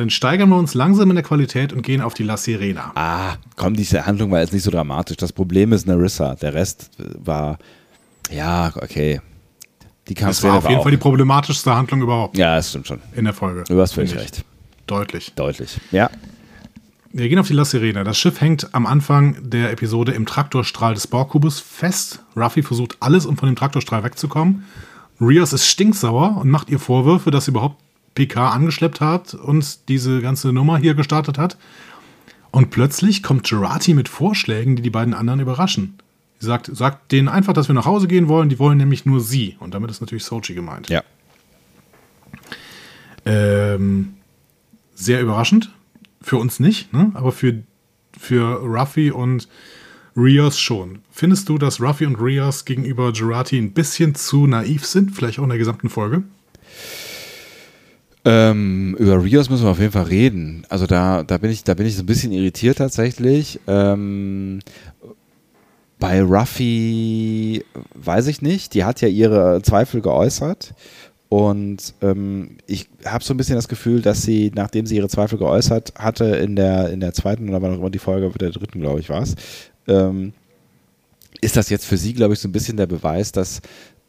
Dann 0.00 0.08
steigern 0.08 0.48
wir 0.48 0.56
uns 0.56 0.72
langsam 0.72 1.10
in 1.10 1.16
der 1.16 1.22
Qualität 1.22 1.74
und 1.74 1.82
gehen 1.82 2.00
auf 2.00 2.14
die 2.14 2.22
La 2.22 2.38
Sirena. 2.38 2.92
Ah, 2.94 3.34
komm, 3.56 3.74
diese 3.74 4.06
Handlung 4.06 4.30
war 4.30 4.40
jetzt 4.40 4.54
nicht 4.54 4.62
so 4.62 4.70
dramatisch. 4.70 5.18
Das 5.18 5.30
Problem 5.30 5.74
ist 5.74 5.86
Narissa. 5.86 6.36
Der 6.36 6.54
Rest 6.54 6.90
war, 7.18 7.58
ja, 8.30 8.72
okay. 8.76 9.20
Die 10.08 10.14
das 10.14 10.42
war 10.42 10.54
auf 10.56 10.64
jeden 10.64 10.78
auch. 10.78 10.84
Fall 10.84 10.92
die 10.92 10.96
problematischste 10.96 11.76
Handlung 11.76 12.00
überhaupt. 12.00 12.38
Ja, 12.38 12.56
das 12.56 12.70
stimmt 12.70 12.86
schon. 12.86 13.02
In 13.14 13.24
der 13.26 13.34
Folge. 13.34 13.64
Du 13.68 13.78
hast 13.78 13.92
völlig 13.92 14.16
recht. 14.16 14.42
Deutlich. 14.86 15.34
Deutlich, 15.34 15.78
ja. 15.90 16.08
Wir 17.12 17.28
gehen 17.28 17.38
auf 17.38 17.48
die 17.48 17.52
La 17.52 17.66
Sirena. 17.66 18.02
Das 18.02 18.16
Schiff 18.16 18.40
hängt 18.40 18.74
am 18.74 18.86
Anfang 18.86 19.50
der 19.50 19.70
Episode 19.70 20.12
im 20.12 20.24
Traktorstrahl 20.24 20.94
des 20.94 21.08
Borgkubus 21.08 21.60
fest. 21.60 22.22
Ruffy 22.34 22.62
versucht 22.62 22.96
alles, 23.00 23.26
um 23.26 23.36
von 23.36 23.50
dem 23.50 23.56
Traktorstrahl 23.56 24.02
wegzukommen. 24.02 24.64
Rios 25.20 25.52
ist 25.52 25.66
stinksauer 25.66 26.38
und 26.38 26.48
macht 26.48 26.70
ihr 26.70 26.78
Vorwürfe, 26.78 27.30
dass 27.30 27.44
sie 27.44 27.50
überhaupt 27.50 27.76
PK 28.14 28.50
angeschleppt 28.50 29.00
hat 29.00 29.34
und 29.34 29.88
diese 29.88 30.20
ganze 30.20 30.52
Nummer 30.52 30.78
hier 30.78 30.94
gestartet 30.94 31.38
hat. 31.38 31.56
Und 32.50 32.70
plötzlich 32.70 33.22
kommt 33.22 33.48
Gerati 33.48 33.94
mit 33.94 34.08
Vorschlägen, 34.08 34.76
die 34.76 34.82
die 34.82 34.90
beiden 34.90 35.14
anderen 35.14 35.40
überraschen. 35.40 35.98
Sie 36.40 36.46
sagt, 36.46 36.74
sagt 36.74 37.12
denen 37.12 37.28
einfach, 37.28 37.52
dass 37.52 37.68
wir 37.68 37.74
nach 37.74 37.84
Hause 37.84 38.08
gehen 38.08 38.26
wollen. 38.26 38.48
Die 38.48 38.58
wollen 38.58 38.78
nämlich 38.78 39.06
nur 39.06 39.20
sie. 39.20 39.56
Und 39.60 39.74
damit 39.74 39.90
ist 39.90 40.00
natürlich 40.00 40.24
Sochi 40.24 40.54
gemeint. 40.54 40.88
Ja. 40.88 41.02
Ähm, 43.24 44.14
sehr 44.94 45.20
überraschend. 45.20 45.70
Für 46.22 46.36
uns 46.36 46.60
nicht, 46.60 46.92
ne? 46.92 47.12
aber 47.14 47.32
für, 47.32 47.62
für 48.18 48.60
Ruffy 48.62 49.10
und 49.10 49.48
Rios 50.16 50.58
schon. 50.58 51.00
Findest 51.10 51.48
du, 51.48 51.56
dass 51.56 51.80
Ruffy 51.80 52.04
und 52.04 52.16
Rios 52.16 52.64
gegenüber 52.64 53.12
Gerati 53.12 53.56
ein 53.56 53.72
bisschen 53.72 54.14
zu 54.14 54.46
naiv 54.46 54.84
sind? 54.84 55.14
Vielleicht 55.14 55.38
auch 55.38 55.44
in 55.44 55.50
der 55.50 55.58
gesamten 55.58 55.88
Folge? 55.88 56.24
Ähm, 58.24 58.96
über 58.98 59.22
Rios 59.22 59.48
müssen 59.48 59.64
wir 59.64 59.70
auf 59.70 59.80
jeden 59.80 59.92
Fall 59.92 60.04
reden. 60.04 60.64
Also 60.68 60.86
da, 60.86 61.22
da 61.22 61.38
bin 61.38 61.50
ich, 61.50 61.64
da 61.64 61.74
bin 61.74 61.86
ich 61.86 61.96
so 61.96 62.02
ein 62.02 62.06
bisschen 62.06 62.32
irritiert 62.32 62.78
tatsächlich. 62.78 63.60
Ähm, 63.66 64.60
bei 65.98 66.22
Ruffy 66.22 67.64
weiß 67.94 68.26
ich 68.26 68.42
nicht. 68.42 68.74
Die 68.74 68.84
hat 68.84 69.00
ja 69.00 69.08
ihre 69.08 69.62
Zweifel 69.62 70.00
geäußert. 70.00 70.74
Und 71.30 71.94
ähm, 72.02 72.56
ich 72.66 72.88
habe 73.04 73.22
so 73.22 73.32
ein 73.32 73.36
bisschen 73.36 73.54
das 73.54 73.68
Gefühl, 73.68 74.02
dass 74.02 74.22
sie, 74.22 74.50
nachdem 74.52 74.84
sie 74.84 74.96
ihre 74.96 75.08
Zweifel 75.08 75.38
geäußert 75.38 75.94
hatte, 75.96 76.24
in 76.24 76.56
der, 76.56 76.90
in 76.90 76.98
der 76.98 77.14
zweiten 77.14 77.48
oder 77.48 77.62
war 77.62 77.70
noch 77.70 77.78
immer 77.78 77.90
die 77.90 78.00
Folge 78.00 78.36
der 78.36 78.50
dritten, 78.50 78.80
glaube 78.80 78.98
ich, 78.98 79.08
war 79.10 79.22
es, 79.22 79.36
ähm, 79.86 80.32
ist 81.40 81.56
das 81.56 81.70
jetzt 81.70 81.86
für 81.86 81.96
sie, 81.96 82.14
glaube 82.14 82.34
ich, 82.34 82.40
so 82.40 82.48
ein 82.48 82.52
bisschen 82.52 82.76
der 82.76 82.88
Beweis, 82.88 83.30
dass, 83.30 83.60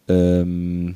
ähm, 0.08 0.96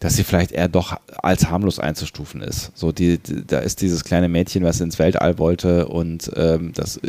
dass 0.00 0.16
sie 0.16 0.24
vielleicht 0.24 0.52
eher 0.52 0.68
doch 0.68 0.98
als 1.22 1.50
harmlos 1.50 1.78
einzustufen 1.78 2.40
ist. 2.40 2.72
So, 2.74 2.90
die, 2.90 3.18
die, 3.18 3.46
da 3.46 3.58
ist 3.58 3.82
dieses 3.82 4.02
kleine 4.02 4.28
Mädchen, 4.28 4.64
was 4.64 4.80
ins 4.80 4.98
Weltall 4.98 5.38
wollte 5.38 5.88
und 5.88 6.30
ähm, 6.36 6.72
das 6.74 6.96
äh, 6.96 7.08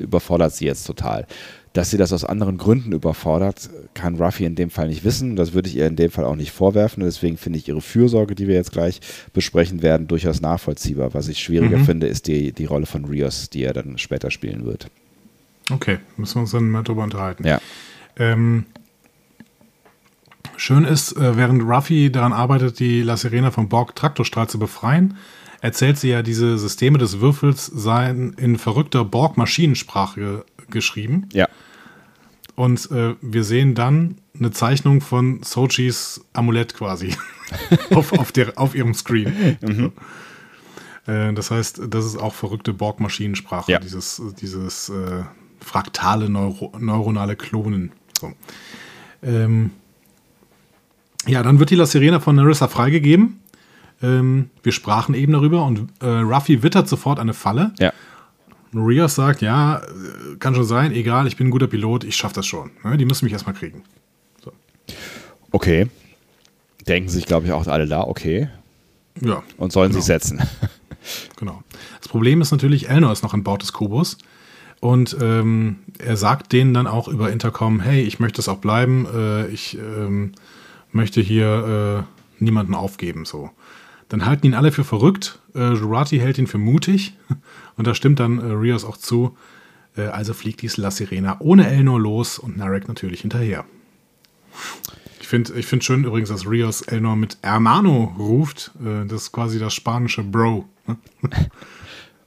überfordert 0.00 0.54
sie 0.54 0.64
jetzt 0.64 0.86
total. 0.86 1.26
Dass 1.74 1.90
sie 1.90 1.98
das 1.98 2.14
aus 2.14 2.24
anderen 2.24 2.56
Gründen 2.56 2.92
überfordert, 2.92 3.68
kann 3.92 4.16
Ruffy 4.16 4.46
in 4.46 4.54
dem 4.54 4.70
Fall 4.70 4.88
nicht 4.88 5.04
wissen. 5.04 5.36
Das 5.36 5.52
würde 5.52 5.68
ich 5.68 5.76
ihr 5.76 5.86
in 5.86 5.96
dem 5.96 6.10
Fall 6.10 6.24
auch 6.24 6.34
nicht 6.34 6.52
vorwerfen. 6.52 7.02
Deswegen 7.02 7.36
finde 7.36 7.58
ich 7.58 7.68
ihre 7.68 7.82
Fürsorge, 7.82 8.34
die 8.34 8.48
wir 8.48 8.54
jetzt 8.54 8.72
gleich 8.72 9.00
besprechen 9.34 9.82
werden, 9.82 10.08
durchaus 10.08 10.40
nachvollziehbar. 10.40 11.12
Was 11.12 11.28
ich 11.28 11.38
schwieriger 11.38 11.76
mhm. 11.76 11.84
finde, 11.84 12.06
ist 12.06 12.28
die, 12.28 12.52
die 12.52 12.64
Rolle 12.64 12.86
von 12.86 13.04
Rios, 13.04 13.50
die 13.50 13.62
er 13.62 13.74
dann 13.74 13.98
später 13.98 14.30
spielen 14.30 14.64
wird. 14.64 14.86
Okay, 15.70 15.98
müssen 16.16 16.36
wir 16.36 16.40
uns 16.42 16.52
dann 16.52 16.70
mal 16.70 16.82
drüber 16.82 17.04
unterhalten. 17.04 17.46
Ja. 17.46 17.60
Ähm, 18.18 18.64
schön 20.56 20.84
ist, 20.84 21.12
äh, 21.16 21.36
während 21.36 21.62
Ruffy 21.62 22.10
daran 22.10 22.32
arbeitet, 22.32 22.78
die 22.78 23.02
La 23.02 23.16
Sirena 23.16 23.50
vom 23.50 23.68
Borg-Traktorstrahl 23.68 24.48
zu 24.48 24.58
befreien, 24.58 25.16
erzählt 25.60 25.98
sie 25.98 26.10
ja, 26.10 26.22
diese 26.22 26.58
Systeme 26.58 26.98
des 26.98 27.20
Würfels 27.20 27.66
seien 27.66 28.34
in 28.34 28.58
verrückter 28.58 29.04
Borg-Maschinensprache 29.04 30.44
geschrieben. 30.70 31.28
Ja. 31.32 31.48
Und 32.54 32.90
äh, 32.90 33.14
wir 33.20 33.44
sehen 33.44 33.74
dann 33.74 34.16
eine 34.38 34.50
Zeichnung 34.50 35.00
von 35.00 35.42
Sochis 35.42 36.24
Amulett 36.32 36.74
quasi 36.74 37.14
auf, 37.94 38.12
auf, 38.12 38.32
der, 38.32 38.58
auf 38.58 38.74
ihrem 38.74 38.94
Screen. 38.94 39.58
Mhm. 39.60 39.92
Äh, 41.06 41.32
das 41.34 41.50
heißt, 41.50 41.82
das 41.88 42.04
ist 42.04 42.16
auch 42.16 42.34
verrückte 42.34 42.72
Borg-Maschinensprache, 42.72 43.72
ja. 43.72 43.78
dieses, 43.78 44.22
dieses 44.40 44.88
äh, 44.88 45.22
fraktale 45.60 46.28
Neuro 46.28 46.72
neuronale 46.78 47.36
Klonen. 47.36 47.92
So. 48.18 48.32
Ähm, 49.22 49.70
ja, 51.26 51.42
dann 51.42 51.58
wird 51.58 51.70
die 51.70 51.74
La 51.74 51.86
Sirena 51.86 52.20
von 52.20 52.36
Narissa 52.36 52.68
freigegeben. 52.68 53.40
Ähm, 54.02 54.50
wir 54.62 54.72
sprachen 54.72 55.14
eben 55.14 55.32
darüber 55.32 55.64
und 55.64 55.88
äh, 56.00 56.06
Ruffy 56.06 56.62
wittert 56.62 56.88
sofort 56.88 57.18
eine 57.18 57.34
Falle. 57.34 57.72
Ja. 57.78 57.92
Rios 58.74 59.14
sagt, 59.14 59.40
ja, 59.42 59.78
äh, 59.78 60.36
kann 60.38 60.54
schon 60.54 60.64
sein, 60.64 60.92
egal, 60.92 61.26
ich 61.26 61.36
bin 61.36 61.48
ein 61.48 61.50
guter 61.50 61.66
Pilot, 61.66 62.04
ich 62.04 62.16
schaffe 62.16 62.34
das 62.34 62.46
schon. 62.46 62.72
Ne, 62.84 62.96
die 62.96 63.04
müssen 63.04 63.24
mich 63.24 63.32
erstmal 63.32 63.54
kriegen. 63.54 63.82
So. 64.44 64.52
Okay. 65.50 65.86
Denken 66.86 67.08
sich, 67.08 67.26
glaube 67.26 67.46
ich, 67.46 67.52
auch 67.52 67.66
alle 67.66 67.86
da, 67.86 68.02
okay. 68.02 68.48
Ja. 69.20 69.42
Und 69.56 69.72
sollen 69.72 69.90
genau. 69.90 70.00
sich 70.00 70.06
setzen. 70.06 70.42
genau. 71.36 71.62
Das 71.98 72.08
Problem 72.08 72.40
ist 72.42 72.52
natürlich, 72.52 72.88
Elnor 72.88 73.12
ist 73.12 73.22
noch 73.22 73.34
an 73.34 73.42
Bord 73.42 73.62
des 73.62 73.72
Kubus. 73.72 74.18
Und 74.80 75.16
ähm, 75.20 75.78
er 75.98 76.16
sagt 76.16 76.52
denen 76.52 76.74
dann 76.74 76.86
auch 76.86 77.08
über 77.08 77.32
Intercom, 77.32 77.80
hey, 77.80 78.02
ich 78.02 78.20
möchte 78.20 78.40
es 78.40 78.48
auch 78.48 78.58
bleiben, 78.58 79.06
äh, 79.12 79.46
ich 79.48 79.78
ähm, 79.78 80.32
möchte 80.96 81.20
hier 81.20 82.06
äh, 82.40 82.42
niemanden 82.44 82.74
aufgeben. 82.74 83.24
So. 83.24 83.50
Dann 84.08 84.26
halten 84.26 84.46
ihn 84.46 84.54
alle 84.54 84.72
für 84.72 84.84
verrückt. 84.84 85.40
Äh, 85.54 85.74
Jurati 85.74 86.18
hält 86.18 86.38
ihn 86.38 86.46
für 86.46 86.58
mutig. 86.58 87.14
Und 87.76 87.86
da 87.86 87.94
stimmt 87.94 88.20
dann 88.20 88.38
äh, 88.38 88.52
Rios 88.52 88.84
auch 88.84 88.96
zu. 88.96 89.36
Äh, 89.96 90.06
also 90.06 90.34
fliegt 90.34 90.62
dies 90.62 90.76
La 90.76 90.90
Sirena 90.90 91.36
ohne 91.40 91.68
Elnor 91.68 92.00
los 92.00 92.38
und 92.38 92.56
Narek 92.56 92.88
natürlich 92.88 93.20
hinterher. 93.22 93.64
Ich 95.20 95.28
finde 95.28 95.54
ich 95.54 95.66
find 95.66 95.84
schön 95.84 96.04
übrigens, 96.04 96.28
dass 96.28 96.48
Rios 96.48 96.82
Elnor 96.82 97.16
mit 97.16 97.38
Hermano 97.42 98.14
ruft. 98.18 98.72
Äh, 98.80 99.06
das 99.06 99.22
ist 99.22 99.32
quasi 99.32 99.58
das 99.58 99.74
spanische 99.74 100.22
Bro. 100.22 100.66
Ne? 100.86 100.96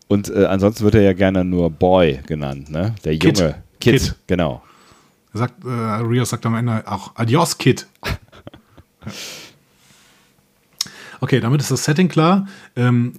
Und 0.07 0.27
äh, 0.29 0.45
ansonsten 0.45 0.83
wird 0.83 0.95
er 0.95 1.03
ja 1.03 1.13
gerne 1.13 1.45
nur 1.45 1.69
Boy 1.69 2.19
genannt, 2.25 2.71
ne? 2.71 2.95
Der 3.05 3.13
Junge. 3.13 3.31
Kid, 3.31 3.53
Kid. 3.79 4.01
Kid. 4.01 4.15
genau. 4.25 4.63
Er 5.33 5.37
sagt, 5.37 5.63
äh, 5.63 5.69
Rios 5.69 6.31
sagt 6.31 6.47
am 6.47 6.55
Ende 6.55 6.83
auch 6.87 7.11
Adios, 7.15 7.59
Kid. 7.59 7.87
Okay, 11.21 11.41
damit 11.41 11.59
ist 11.59 11.69
das 11.69 11.83
Setting 11.83 12.07
klar. 12.07 12.47
Ähm, 12.77 13.15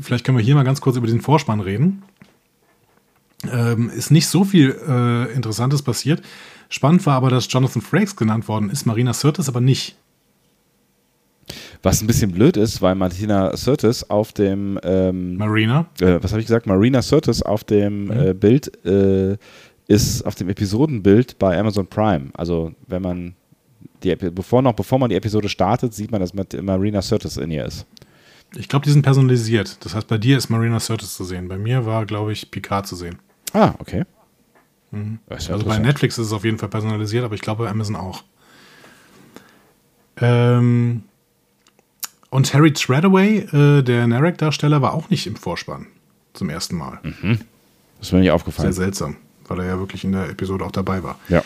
vielleicht 0.00 0.24
können 0.24 0.38
wir 0.38 0.44
hier 0.44 0.54
mal 0.54 0.64
ganz 0.64 0.80
kurz 0.80 0.96
über 0.96 1.06
den 1.06 1.20
Vorspann 1.20 1.60
reden. 1.60 2.02
Ähm, 3.52 3.90
ist 3.90 4.10
nicht 4.10 4.26
so 4.28 4.44
viel 4.44 4.74
äh, 4.88 5.32
Interessantes 5.34 5.82
passiert. 5.82 6.22
Spannend 6.70 7.04
war 7.04 7.16
aber, 7.16 7.28
dass 7.28 7.52
Jonathan 7.52 7.82
Frakes 7.82 8.16
genannt 8.16 8.48
worden 8.48 8.70
ist, 8.70 8.86
Marina 8.86 9.12
Sirtis 9.12 9.48
aber 9.48 9.60
nicht. 9.60 9.96
Was 11.82 12.00
ein 12.00 12.06
bisschen 12.06 12.32
blöd 12.32 12.56
ist, 12.56 12.80
weil 12.80 12.94
Martina 12.94 13.54
Sirtis 13.54 14.08
auf 14.08 14.32
dem 14.32 14.80
ähm, 14.82 15.36
Marina, 15.36 15.86
äh, 16.00 16.18
was 16.22 16.32
habe 16.32 16.40
ich 16.40 16.46
gesagt? 16.46 16.66
Marina 16.66 17.02
Sirtis 17.02 17.42
auf 17.42 17.64
dem 17.64 18.06
mhm. 18.06 18.10
äh, 18.10 18.32
Bild 18.34 18.86
äh, 18.86 19.36
ist 19.86 20.24
auf 20.24 20.34
dem 20.34 20.48
Episodenbild 20.48 21.38
bei 21.38 21.58
Amazon 21.58 21.86
Prime. 21.86 22.30
Also 22.32 22.72
wenn 22.86 23.02
man 23.02 23.34
die, 24.04 24.14
bevor 24.16 24.62
noch, 24.62 24.74
bevor 24.74 24.98
man 24.98 25.10
die 25.10 25.16
Episode 25.16 25.48
startet, 25.48 25.94
sieht 25.94 26.10
man, 26.10 26.20
dass 26.20 26.34
mit 26.34 26.60
Marina 26.62 27.02
Sirtis 27.02 27.36
in 27.36 27.50
ihr 27.50 27.64
ist. 27.64 27.86
Ich 28.56 28.68
glaube, 28.68 28.84
die 28.84 28.92
sind 28.92 29.02
personalisiert. 29.02 29.84
Das 29.84 29.94
heißt, 29.94 30.06
bei 30.06 30.18
dir 30.18 30.38
ist 30.38 30.48
Marina 30.48 30.78
Sirtis 30.78 31.14
zu 31.14 31.24
sehen. 31.24 31.48
Bei 31.48 31.58
mir 31.58 31.86
war, 31.86 32.06
glaube 32.06 32.32
ich, 32.32 32.50
Picard 32.50 32.86
zu 32.86 32.94
sehen. 32.94 33.18
Ah, 33.52 33.74
okay. 33.78 34.04
Mhm. 34.90 35.18
Also 35.28 35.58
bei 35.64 35.78
Netflix 35.78 36.18
ist 36.18 36.26
es 36.26 36.32
auf 36.32 36.44
jeden 36.44 36.58
Fall 36.58 36.68
personalisiert, 36.68 37.24
aber 37.24 37.34
ich 37.34 37.40
glaube 37.40 37.64
bei 37.64 37.70
Amazon 37.70 37.96
auch. 37.96 38.22
Ähm 40.18 41.02
und 42.30 42.52
Harry 42.52 42.72
Treadaway, 42.72 43.38
äh, 43.38 43.82
der 43.82 44.06
Narek-Darsteller, 44.06 44.82
war 44.82 44.94
auch 44.94 45.08
nicht 45.10 45.26
im 45.26 45.36
Vorspann 45.36 45.86
zum 46.32 46.50
ersten 46.50 46.76
Mal. 46.76 46.98
Mhm. 47.02 47.38
Das 47.98 48.08
ist 48.08 48.12
mir 48.12 48.20
nicht 48.20 48.30
aufgefallen. 48.30 48.72
Sehr 48.72 48.84
seltsam, 48.84 49.16
weil 49.46 49.60
er 49.60 49.66
ja 49.66 49.78
wirklich 49.78 50.04
in 50.04 50.12
der 50.12 50.28
Episode 50.30 50.64
auch 50.64 50.72
dabei 50.72 51.02
war. 51.02 51.18
Ja. 51.28 51.42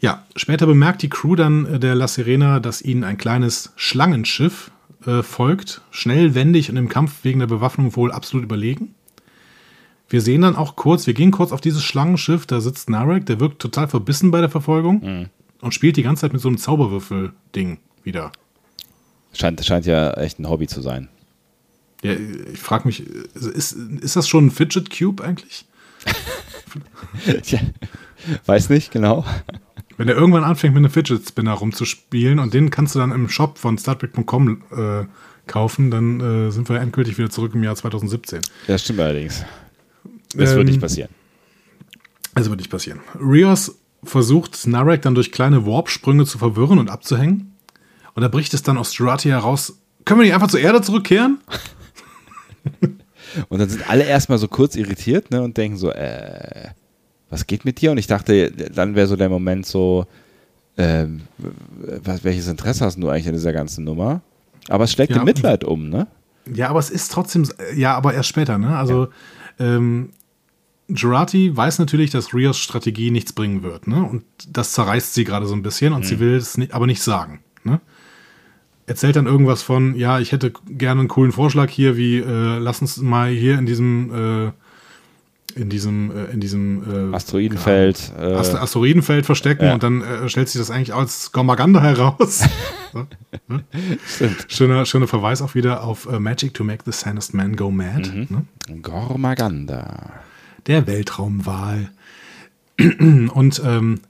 Ja, 0.00 0.26
später 0.36 0.66
bemerkt 0.66 1.02
die 1.02 1.08
Crew 1.08 1.36
dann 1.36 1.66
äh, 1.66 1.78
der 1.78 1.94
La 1.94 2.08
Sirena, 2.08 2.60
dass 2.60 2.82
ihnen 2.82 3.04
ein 3.04 3.18
kleines 3.18 3.72
Schlangenschiff 3.76 4.70
äh, 5.06 5.22
folgt, 5.22 5.80
schnell, 5.90 6.34
wendig 6.34 6.70
und 6.70 6.76
im 6.76 6.88
Kampf 6.88 7.24
wegen 7.24 7.40
der 7.40 7.46
Bewaffnung 7.46 7.96
wohl 7.96 8.12
absolut 8.12 8.44
überlegen. 8.44 8.94
Wir 10.08 10.20
sehen 10.20 10.42
dann 10.42 10.54
auch 10.54 10.76
kurz, 10.76 11.06
wir 11.06 11.14
gehen 11.14 11.32
kurz 11.32 11.50
auf 11.50 11.60
dieses 11.60 11.82
Schlangenschiff, 11.82 12.46
da 12.46 12.60
sitzt 12.60 12.90
Narek, 12.90 13.26
der 13.26 13.40
wirkt 13.40 13.60
total 13.60 13.88
verbissen 13.88 14.30
bei 14.30 14.40
der 14.40 14.50
Verfolgung 14.50 15.02
mhm. 15.02 15.26
und 15.60 15.74
spielt 15.74 15.96
die 15.96 16.02
ganze 16.02 16.22
Zeit 16.22 16.32
mit 16.32 16.42
so 16.42 16.48
einem 16.48 16.58
Zauberwürfel-Ding 16.58 17.78
wieder. 18.04 18.30
Scheint, 19.32 19.64
scheint 19.64 19.86
ja 19.86 20.12
echt 20.12 20.38
ein 20.38 20.48
Hobby 20.48 20.68
zu 20.68 20.80
sein. 20.80 21.08
Ja, 22.02 22.12
ich 22.12 22.60
frage 22.60 22.86
mich, 22.86 23.04
ist, 23.04 23.72
ist 23.72 24.16
das 24.16 24.28
schon 24.28 24.46
ein 24.46 24.50
Fidget 24.50 24.96
Cube 24.96 25.24
eigentlich? 25.24 25.64
Tja, 27.42 27.58
weiß 28.44 28.68
nicht, 28.70 28.92
genau. 28.92 29.24
Wenn 29.96 30.08
er 30.08 30.14
irgendwann 30.14 30.44
anfängt, 30.44 30.74
mit 30.74 30.82
einem 30.82 30.92
Fidget 30.92 31.26
Spinner 31.26 31.52
rumzuspielen 31.52 32.38
und 32.38 32.52
den 32.52 32.70
kannst 32.70 32.94
du 32.94 32.98
dann 32.98 33.12
im 33.12 33.28
Shop 33.28 33.58
von 33.58 33.78
StarTrek.com 33.78 34.62
äh, 34.70 35.04
kaufen, 35.46 35.90
dann 35.90 36.20
äh, 36.20 36.50
sind 36.50 36.68
wir 36.68 36.80
endgültig 36.80 37.18
wieder 37.18 37.30
zurück 37.30 37.54
im 37.54 37.62
Jahr 37.62 37.76
2017. 37.76 38.40
Das 38.66 38.82
stimmt 38.82 39.00
allerdings. 39.00 39.44
Das 40.34 40.50
ähm, 40.50 40.56
wird 40.58 40.68
nicht 40.68 40.80
passieren. 40.80 41.10
Das 42.34 42.48
wird 42.48 42.58
nicht 42.58 42.70
passieren. 42.70 43.00
Rios 43.18 43.78
versucht 44.04 44.66
Narek 44.66 45.02
dann 45.02 45.14
durch 45.14 45.32
kleine 45.32 45.66
Warp-Sprünge 45.66 46.26
zu 46.26 46.38
verwirren 46.38 46.78
und 46.78 46.90
abzuhängen. 46.90 47.54
Und 48.14 48.22
da 48.22 48.28
bricht 48.28 48.54
es 48.54 48.62
dann 48.62 48.78
aus 48.78 48.96
Jurati 48.96 49.28
heraus, 49.28 49.78
können 50.04 50.20
wir 50.20 50.24
nicht 50.24 50.34
einfach 50.34 50.48
zur 50.48 50.60
Erde 50.60 50.82
zurückkehren? 50.82 51.38
Und 53.48 53.58
dann 53.58 53.68
sind 53.68 53.90
alle 53.90 54.04
erstmal 54.04 54.38
so 54.38 54.48
kurz 54.48 54.76
irritiert 54.76 55.30
ne, 55.30 55.42
und 55.42 55.56
denken 55.56 55.76
so, 55.76 55.90
äh, 55.90 56.68
was 57.36 57.46
geht 57.46 57.66
mit 57.66 57.80
dir? 57.82 57.90
Und 57.90 57.98
ich 57.98 58.06
dachte, 58.06 58.50
dann 58.50 58.94
wäre 58.94 59.06
so 59.06 59.14
der 59.14 59.28
Moment 59.28 59.66
so, 59.66 60.06
äh, 60.76 61.04
was, 62.02 62.24
welches 62.24 62.48
Interesse 62.48 62.84
hast 62.84 62.96
du 62.96 63.10
eigentlich 63.10 63.28
an 63.28 63.34
dieser 63.34 63.52
ganzen 63.52 63.84
Nummer? 63.84 64.22
Aber 64.68 64.84
es 64.84 64.92
schlägt 64.92 65.12
Ja, 65.12 65.18
in 65.18 65.24
Mitleid 65.24 65.62
um, 65.62 65.90
ne? 65.90 66.06
Ja, 66.52 66.70
aber 66.70 66.78
es 66.78 66.88
ist 66.88 67.12
trotzdem, 67.12 67.46
ja, 67.74 67.94
aber 67.94 68.14
erst 68.14 68.30
später, 68.30 68.56
ne? 68.56 68.76
Also, 68.76 69.08
ähm, 69.58 70.10
Girardi 70.88 71.54
weiß 71.54 71.78
natürlich, 71.78 72.10
dass 72.10 72.32
Rios 72.32 72.56
Strategie 72.58 73.10
nichts 73.10 73.32
bringen 73.32 73.62
wird, 73.62 73.86
ne? 73.86 74.02
Und 74.02 74.24
das 74.48 74.72
zerreißt 74.72 75.12
sie 75.12 75.24
gerade 75.24 75.46
so 75.46 75.54
ein 75.54 75.62
bisschen 75.62 75.92
und 75.92 76.06
sie 76.06 76.20
will 76.20 76.34
es 76.36 76.56
nicht, 76.56 76.72
aber 76.72 76.86
nicht 76.86 77.02
sagen, 77.02 77.40
ne? 77.64 77.80
Erzählt 78.86 79.16
dann 79.16 79.26
irgendwas 79.26 79.62
von, 79.62 79.94
ja, 79.96 80.20
ich 80.20 80.30
hätte 80.32 80.52
gerne 80.68 81.00
einen 81.00 81.08
coolen 81.08 81.32
Vorschlag 81.32 81.68
hier, 81.68 81.96
wie, 81.96 82.18
äh, 82.18 82.58
lass 82.58 82.80
uns 82.80 82.96
mal 82.98 83.30
hier 83.30 83.58
in 83.58 83.66
diesem, 83.66 84.14
äh, 84.14 84.52
in 85.56 85.68
diesem, 85.70 86.10
äh, 86.10 86.24
in 86.32 86.40
diesem 86.40 87.10
äh, 87.12 87.14
Asteroidenfeld. 87.14 88.12
Äh, 88.18 88.34
Ast 88.34 88.54
Asteroidenfeld 88.54 89.26
verstecken 89.26 89.64
Ja. 89.64 89.74
und 89.74 89.82
dann 89.82 90.02
äh, 90.02 90.28
stellt 90.28 90.48
sich 90.48 90.60
das 90.60 90.70
eigentlich 90.70 90.94
als 90.94 91.32
Gormaganda 91.32 91.82
heraus. 91.82 92.44
So, 92.92 93.06
ne? 93.48 93.62
schöner, 94.48 94.86
schöner 94.86 95.06
Verweis 95.06 95.42
auch 95.42 95.54
wieder 95.54 95.82
auf 95.84 96.06
äh, 96.10 96.18
Magic 96.18 96.54
to 96.54 96.64
make 96.64 96.82
the 96.86 96.92
sanest 96.92 97.34
man 97.34 97.54
go 97.54 97.70
mad. 97.70 98.08
Ne? 98.30 98.46
Gormaganda. 98.80 100.14
Der 100.66 100.86
Weltraumwahl. 100.86 101.90
Und 102.78 103.60
ähm, 103.64 104.00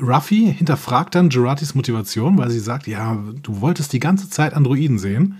Ruffy 0.00 0.54
hinterfragt 0.56 1.14
dann 1.14 1.28
Geratis 1.28 1.74
Motivation, 1.74 2.38
weil 2.38 2.50
sie 2.50 2.60
sagt, 2.60 2.86
ja, 2.86 3.18
du 3.42 3.60
wolltest 3.60 3.92
die 3.92 4.00
ganze 4.00 4.30
Zeit 4.30 4.54
Androiden 4.54 4.98
sehen 4.98 5.38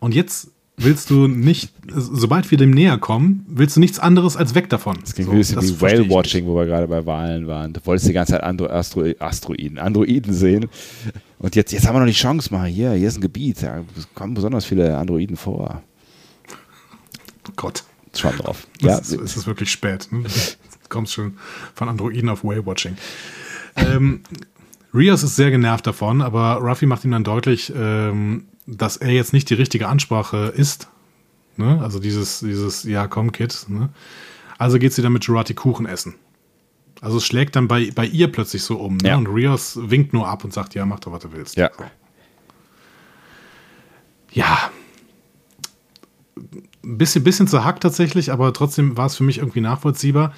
und 0.00 0.14
jetzt 0.14 0.50
willst 0.76 1.10
du 1.10 1.26
nicht, 1.28 1.72
sobald 1.88 2.50
wir 2.50 2.58
dem 2.58 2.70
näher 2.70 2.98
kommen, 2.98 3.44
willst 3.48 3.76
du 3.76 3.80
nichts 3.80 3.98
anderes 3.98 4.36
als 4.36 4.54
weg 4.54 4.68
davon. 4.70 4.98
Das 5.00 5.14
klingt 5.14 5.28
So, 5.28 5.32
ein 5.34 5.38
bisschen 5.38 5.62
wie 5.62 5.80
Whale-Watching, 5.80 6.46
wo 6.46 6.56
wir 6.56 6.66
gerade 6.66 6.88
bei 6.88 7.04
Wahlen 7.06 7.46
waren. 7.46 7.72
Du 7.72 7.80
wolltest 7.84 8.08
die 8.08 8.12
ganze 8.12 8.32
Zeit 8.32 8.42
Andro 8.42 8.66
Astro 8.66 9.04
Asteroiden, 9.18 9.78
Androiden 9.78 10.32
sehen. 10.32 10.68
Und 11.38 11.54
jetzt, 11.56 11.72
jetzt 11.72 11.86
haben 11.86 11.94
wir 11.96 12.00
noch 12.00 12.06
die 12.06 12.12
Chance 12.12 12.52
mal. 12.52 12.66
Hier, 12.66 12.92
hier 12.92 13.08
ist 13.08 13.16
ein 13.18 13.20
Gebiet. 13.20 13.62
Da 13.62 13.84
kommen 14.14 14.34
besonders 14.34 14.64
viele 14.64 14.96
Androiden 14.96 15.36
vor. 15.36 15.82
Gott. 17.56 17.84
Schwamm 18.14 18.36
drauf. 18.36 18.66
Ja, 18.80 18.90
Ja, 18.90 18.98
es, 18.98 19.12
es 19.12 19.36
ist 19.36 19.46
wirklich 19.46 19.70
spät. 19.70 20.08
Ne? 20.10 20.22
Du 20.22 20.88
kommst 20.88 21.14
schon 21.14 21.36
von 21.74 21.88
Androiden 21.88 22.28
auf 22.28 22.44
Whale-Watching. 22.44 22.96
ähm, 23.76 24.20
Rios 24.94 25.22
ist 25.22 25.36
sehr 25.36 25.50
genervt 25.50 25.86
davon, 25.86 26.20
aber 26.20 26.56
Ruffy 26.56 26.84
macht 26.84 27.04
ihm 27.06 27.12
dann 27.12 27.24
deutlich, 27.24 27.72
ähm, 27.74 28.44
dass 28.66 28.96
er 28.96 29.10
jetzt 29.10 29.32
nicht 29.32 29.50
die 29.50 29.54
richtige 29.54 29.88
Ansprache 29.88 30.52
ist. 30.54 30.88
Ne? 31.56 31.80
Also 31.82 31.98
dieses, 31.98 32.40
dieses, 32.40 32.84
ja, 32.84 33.06
komm, 33.06 33.32
Kid. 33.32 33.66
Ne? 33.68 33.90
Also 34.58 34.78
geht 34.78 34.92
sie 34.92 35.02
dann 35.02 35.12
mit 35.12 35.24
Jurati 35.24 35.54
Kuchen 35.54 35.86
essen. 35.86 36.14
Also 37.00 37.18
es 37.18 37.26
schlägt 37.26 37.56
dann 37.56 37.66
bei, 37.68 37.90
bei 37.94 38.06
ihr 38.06 38.30
plötzlich 38.30 38.62
so 38.62 38.76
um. 38.76 38.96
Ne? 38.96 39.08
Ja. 39.08 39.16
Und 39.16 39.26
Rios 39.26 39.78
winkt 39.82 40.12
nur 40.12 40.28
ab 40.28 40.44
und 40.44 40.52
sagt, 40.52 40.74
ja, 40.74 40.86
mach 40.86 41.00
doch, 41.00 41.12
was 41.12 41.22
du 41.22 41.32
willst. 41.32 41.56
ja. 41.56 41.70
Ja. 44.32 44.70
Ein 46.84 46.98
bisschen, 46.98 47.22
bisschen 47.22 47.46
zerhackt 47.46 47.82
tatsächlich, 47.82 48.32
aber 48.32 48.52
trotzdem 48.52 48.96
war 48.96 49.06
es 49.06 49.16
für 49.16 49.24
mich 49.24 49.38
irgendwie 49.38 49.60
nachvollziehbar. 49.60 50.32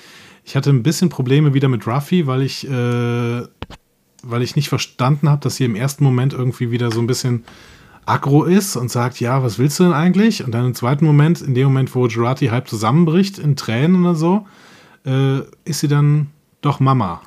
Ich 0.44 0.56
hatte 0.56 0.70
ein 0.70 0.82
bisschen 0.82 1.08
Probleme 1.08 1.54
wieder 1.54 1.68
mit 1.68 1.86
Ruffy, 1.86 2.26
weil 2.26 2.42
ich, 2.42 2.68
äh, 2.68 3.42
weil 4.22 4.42
ich 4.42 4.56
nicht 4.56 4.68
verstanden 4.68 5.30
habe, 5.30 5.40
dass 5.40 5.56
sie 5.56 5.64
im 5.64 5.76
ersten 5.76 6.04
Moment 6.04 6.32
irgendwie 6.32 6.70
wieder 6.70 6.90
so 6.90 7.00
ein 7.00 7.06
bisschen 7.06 7.44
aggro 8.06 8.44
ist 8.44 8.76
und 8.76 8.90
sagt, 8.90 9.20
ja, 9.20 9.42
was 9.42 9.58
willst 9.58 9.78
du 9.80 9.84
denn 9.84 9.92
eigentlich? 9.92 10.44
Und 10.44 10.52
dann 10.52 10.66
im 10.66 10.74
zweiten 10.74 11.04
Moment, 11.04 11.40
in 11.40 11.54
dem 11.54 11.64
Moment, 11.64 11.94
wo 11.94 12.06
Jurati 12.06 12.46
halb 12.46 12.68
zusammenbricht 12.68 13.38
in 13.38 13.56
Tränen 13.56 14.04
oder 14.04 14.14
so, 14.14 14.46
äh, 15.06 15.40
ist 15.64 15.80
sie 15.80 15.88
dann 15.88 16.28
doch 16.60 16.80
Mama. 16.80 17.22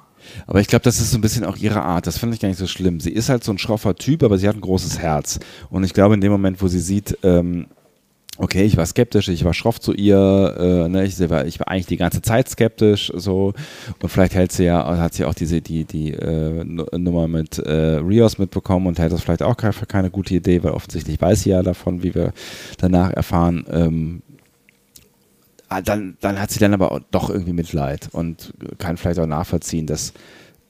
Aber 0.46 0.60
ich 0.60 0.68
glaube, 0.68 0.84
das 0.84 1.00
ist 1.00 1.12
so 1.12 1.18
ein 1.18 1.22
bisschen 1.22 1.46
auch 1.46 1.58
ihre 1.58 1.82
Art. 1.82 2.08
Das 2.08 2.18
finde 2.18 2.36
ich 2.36 2.42
gar 2.42 2.50
nicht 2.50 2.58
so 2.58 2.68
schlimm. 2.68 3.00
Sie 3.00 3.12
ist 3.12 3.30
halt 3.30 3.44
so 3.44 3.52
ein 3.52 3.58
schroffer 3.58 3.96
Typ, 3.96 4.24
aber 4.24 4.38
sie 4.38 4.48
hat 4.48 4.56
ein 4.56 4.62
großes 4.62 5.00
Herz. 5.00 5.40
Und 5.70 5.84
ich 5.84 5.94
glaube, 5.94 6.16
in 6.16 6.22
dem 6.22 6.32
Moment, 6.32 6.62
wo 6.62 6.68
sie 6.68 6.80
sieht, 6.80 7.18
ähm, 7.24 7.68
okay, 8.38 8.64
ich 8.64 8.78
war 8.78 8.86
skeptisch, 8.86 9.28
ich 9.30 9.44
war 9.44 9.54
schroff 9.54 9.80
zu 9.80 9.94
ihr, 9.94 10.56
äh, 10.60 10.90
ne, 10.90 11.06
ich, 11.06 11.20
war, 11.30 11.46
ich 11.46 11.60
war 11.60 11.68
eigentlich 11.70 11.88
die 11.88 11.98
ganze 11.98 12.22
Zeit 12.22 12.48
skeptisch, 12.50 13.12
so. 13.16 13.54
Und 14.02 14.10
vielleicht 14.10 14.36
hält 14.36 14.52
sie 14.52 14.66
ja, 14.66 14.98
hat 14.98 15.14
sie 15.14 15.26
auch 15.26 15.34
diese, 15.34 15.62
die, 15.62 15.86
die 15.86 16.14
äh, 16.14 16.64
Nu- 16.64 16.86
Nummer 16.98 17.28
mit 17.28 17.58
äh, 17.60 17.98
Rios 17.98 18.38
mitbekommen 18.38 18.88
und 18.88 19.00
hält 19.00 19.12
das 19.12 19.24
vielleicht 19.24 19.44
auch 19.44 19.56
für 19.60 19.86
keine 19.86 20.10
gute 20.12 20.36
Idee, 20.36 20.64
weil 20.64 20.72
offensichtlich 20.72 21.20
weiß 21.20 21.42
sie 21.44 21.50
ja 21.50 21.64
davon, 21.64 22.04
wie 22.04 22.14
wir 22.14 22.34
danach 22.78 23.12
erfahren. 23.12 23.66
Ähm, 23.72 24.22
ah, 25.70 25.82
dann, 25.82 26.18
dann 26.22 26.40
hat 26.40 26.52
sie 26.52 26.60
dann 26.60 26.74
aber 26.74 27.02
doch 27.12 27.30
irgendwie 27.30 27.54
Mitleid 27.54 28.10
und 28.12 28.54
kann 28.78 28.98
vielleicht 28.98 29.20
auch 29.20 29.28
nachvollziehen, 29.28 29.88
dass 29.88 30.14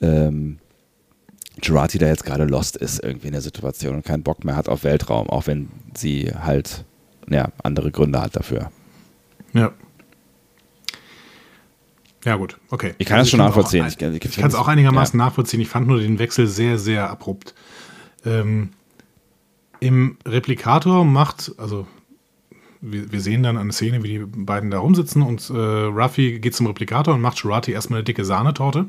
ähm, 0.02 0.58
Girardi 1.62 1.98
da 1.98 2.08
jetzt 2.08 2.24
gerade 2.24 2.46
lost 2.46 2.78
ist 2.78 3.04
irgendwie 3.04 3.28
in 3.28 3.34
der 3.34 3.42
Situation 3.42 3.96
und 3.96 4.06
keinen 4.06 4.24
Bock 4.24 4.46
mehr 4.46 4.56
hat 4.56 4.70
auf 4.70 4.84
Weltraum, 4.84 5.30
auch 5.30 5.48
wenn 5.48 5.70
sie 5.96 6.32
halt 6.32 6.86
ja, 7.30 7.50
andere 7.64 7.92
Gründe 7.92 8.22
hat 8.22 8.36
dafür. 8.36 8.72
Ja. 9.54 9.72
Ja, 12.26 12.36
gut, 12.36 12.58
okay. 12.72 12.94
Ich 12.98 13.08
kann 13.08 13.20
das 13.20 13.30
schon 13.30 13.40
find's 13.40 13.50
nachvollziehen. 13.56 13.86
Auch, 13.86 13.90
Ich 13.90 13.98
kann- 13.98 14.14
ich 14.16 14.26
ich 14.26 14.36
kann 14.36 14.48
es 14.50 14.56
auch 14.56 14.68
einigermaßen 14.68 15.18
nachvollziehen. 15.18 15.62
Ich 15.62 15.70
fand 15.70 15.88
nur 15.88 16.00
den 16.00 16.20
Wechsel 16.20 16.48
sehr, 16.48 16.78
sehr 16.78 17.10
abrupt. 17.10 17.54
Ähm, 18.26 18.72
Im 19.80 20.18
Replikator 20.26 21.06
macht, 21.06 21.54
also 21.58 21.88
wir, 22.82 23.12
wir 23.12 23.22
sehen 23.22 23.44
dann 23.44 23.58
eine 23.58 23.72
Szene, 23.72 24.04
wie 24.04 24.08
die 24.20 24.26
beiden 24.26 24.72
da 24.72 24.80
rumsitzen 24.80 25.22
und 25.22 25.50
äh, 25.50 25.54
Ruffy 25.54 26.40
geht 26.40 26.56
zum 26.56 26.68
Replikator 26.68 27.14
und 27.14 27.22
macht 27.22 27.38
Shirati 27.38 27.72
erstmal 27.72 28.00
eine 28.00 28.04
dicke 28.04 28.26
Sahnetorte. 28.26 28.88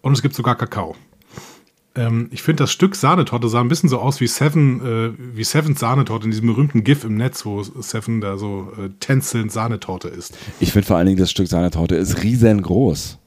Und 0.00 0.12
es 0.14 0.22
gibt 0.22 0.34
sogar 0.34 0.56
Kakao. 0.56 0.96
Ähm, 2.00 2.28
ich 2.30 2.42
finde, 2.42 2.62
das 2.62 2.72
Stück 2.72 2.96
Sahnetorte 2.96 3.48
sah 3.48 3.60
ein 3.60 3.68
bisschen 3.68 3.90
so 3.90 3.98
aus 3.98 4.20
wie 4.20 4.26
Seven, 4.26 4.80
äh, 4.80 5.36
wie 5.36 5.44
Sevens 5.44 5.80
Sahnetorte 5.80 6.24
in 6.24 6.30
diesem 6.30 6.46
berühmten 6.46 6.82
GIF 6.82 7.04
im 7.04 7.16
Netz, 7.16 7.44
wo 7.44 7.62
Seven 7.62 8.22
da 8.22 8.38
so 8.38 8.72
äh, 8.78 8.88
tänzelnd 9.00 9.52
Sahnetorte 9.52 10.08
ist. 10.08 10.36
Ich 10.60 10.72
finde 10.72 10.86
vor 10.86 10.96
allen 10.96 11.06
Dingen, 11.06 11.18
das 11.18 11.30
Stück 11.30 11.48
Sahnetorte 11.48 11.96
ist 11.96 12.22
riesengroß. 12.22 13.18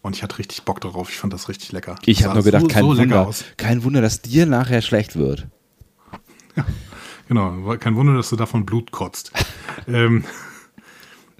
Und 0.00 0.16
ich 0.16 0.22
hatte 0.22 0.38
richtig 0.38 0.62
Bock 0.62 0.80
darauf. 0.80 1.10
Ich 1.10 1.18
fand 1.18 1.34
das 1.34 1.50
richtig 1.50 1.72
lecker. 1.72 1.96
Ich 2.06 2.24
habe 2.24 2.34
nur 2.34 2.44
gedacht, 2.44 2.62
so, 2.62 2.68
kein, 2.68 2.82
so 2.84 2.96
Wunder, 2.96 3.30
kein 3.58 3.84
Wunder, 3.84 4.00
dass 4.00 4.22
dir 4.22 4.46
nachher 4.46 4.80
schlecht 4.82 5.16
wird. 5.16 5.46
Genau, 7.28 7.76
kein 7.78 7.94
Wunder, 7.94 8.16
dass 8.16 8.30
du 8.30 8.34
davon 8.34 8.66
Blut 8.66 8.90
kotzt. 8.90 9.30
ähm, 9.86 10.24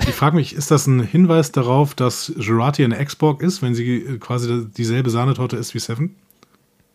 ich 0.08 0.14
frage 0.14 0.36
mich, 0.36 0.54
ist 0.54 0.70
das 0.70 0.86
ein 0.86 1.00
Hinweis 1.00 1.52
darauf, 1.52 1.94
dass 1.94 2.32
Girardi 2.36 2.84
eine 2.84 2.96
Ex-Borg 2.98 3.42
ist, 3.42 3.62
wenn 3.62 3.74
sie 3.74 3.96
äh, 3.96 4.18
quasi 4.18 4.66
dieselbe 4.76 5.10
Sahnetorte 5.10 5.56
ist 5.56 5.74
wie 5.74 5.78
Seven? 5.78 6.14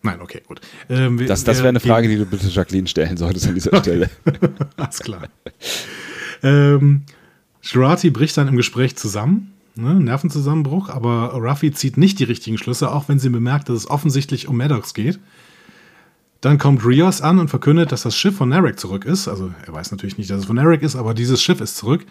Nein, 0.02 0.22
okay, 0.22 0.42
gut. 0.48 0.62
Ähm, 0.90 1.26
Das, 1.26 1.44
das 1.44 1.58
wäre 1.60 1.70
eine 1.70 1.80
Frage, 1.80 2.08
die 2.08 2.18
du 2.18 2.26
bitte 2.26 2.48
Jacqueline 2.48 2.88
stellen 2.88 3.18
solltest 3.18 3.48
an 3.48 3.56
dieser 3.56 3.76
Stelle. 3.78 4.10
Alles 4.78 5.00
klar. 5.00 5.28
ähm, 6.44 7.04
Girardi 7.62 8.12
bricht 8.12 8.38
dann 8.38 8.48
im 8.48 8.56
Gespräch 8.56 8.96
zusammen, 8.96 9.54
ne, 9.76 9.96
Nervenzusammenbruch, 9.96 10.90
aber 10.90 11.34
Ruffy 11.34 11.72
zieht 11.72 11.98
nicht 11.98 12.20
die 12.20 12.24
richtigen 12.26 12.58
Schlüsse, 12.60 12.92
auch 12.92 13.10
wenn 13.10 13.18
sie 13.18 13.30
bemerkt, 13.30 13.70
dass 13.70 13.78
es 13.78 13.90
offensichtlich 13.90 14.48
um 14.48 14.58
Maddox 14.58 14.94
geht. 14.94 15.20
Dann 16.42 16.60
kommt 16.60 16.86
Rios 16.86 17.22
an 17.22 17.40
und 17.40 17.48
verkündet, 17.48 17.92
dass 17.92 18.04
das 18.04 18.16
Schiff 18.16 18.36
von 18.36 18.50
Narek 18.50 18.80
zurück 18.80 19.06
ist. 19.06 19.28
Also 19.28 19.52
er 19.66 19.74
weiß 19.74 19.90
natürlich 19.90 20.20
nicht, 20.20 20.30
dass 20.30 20.42
es 20.42 20.46
von 20.46 20.56
Narek 20.58 20.84
ist, 20.84 20.96
aber 20.96 21.16
dieses 21.16 21.42
Schiff 21.42 21.60
ist 21.60 21.78
zurück. 21.78 22.06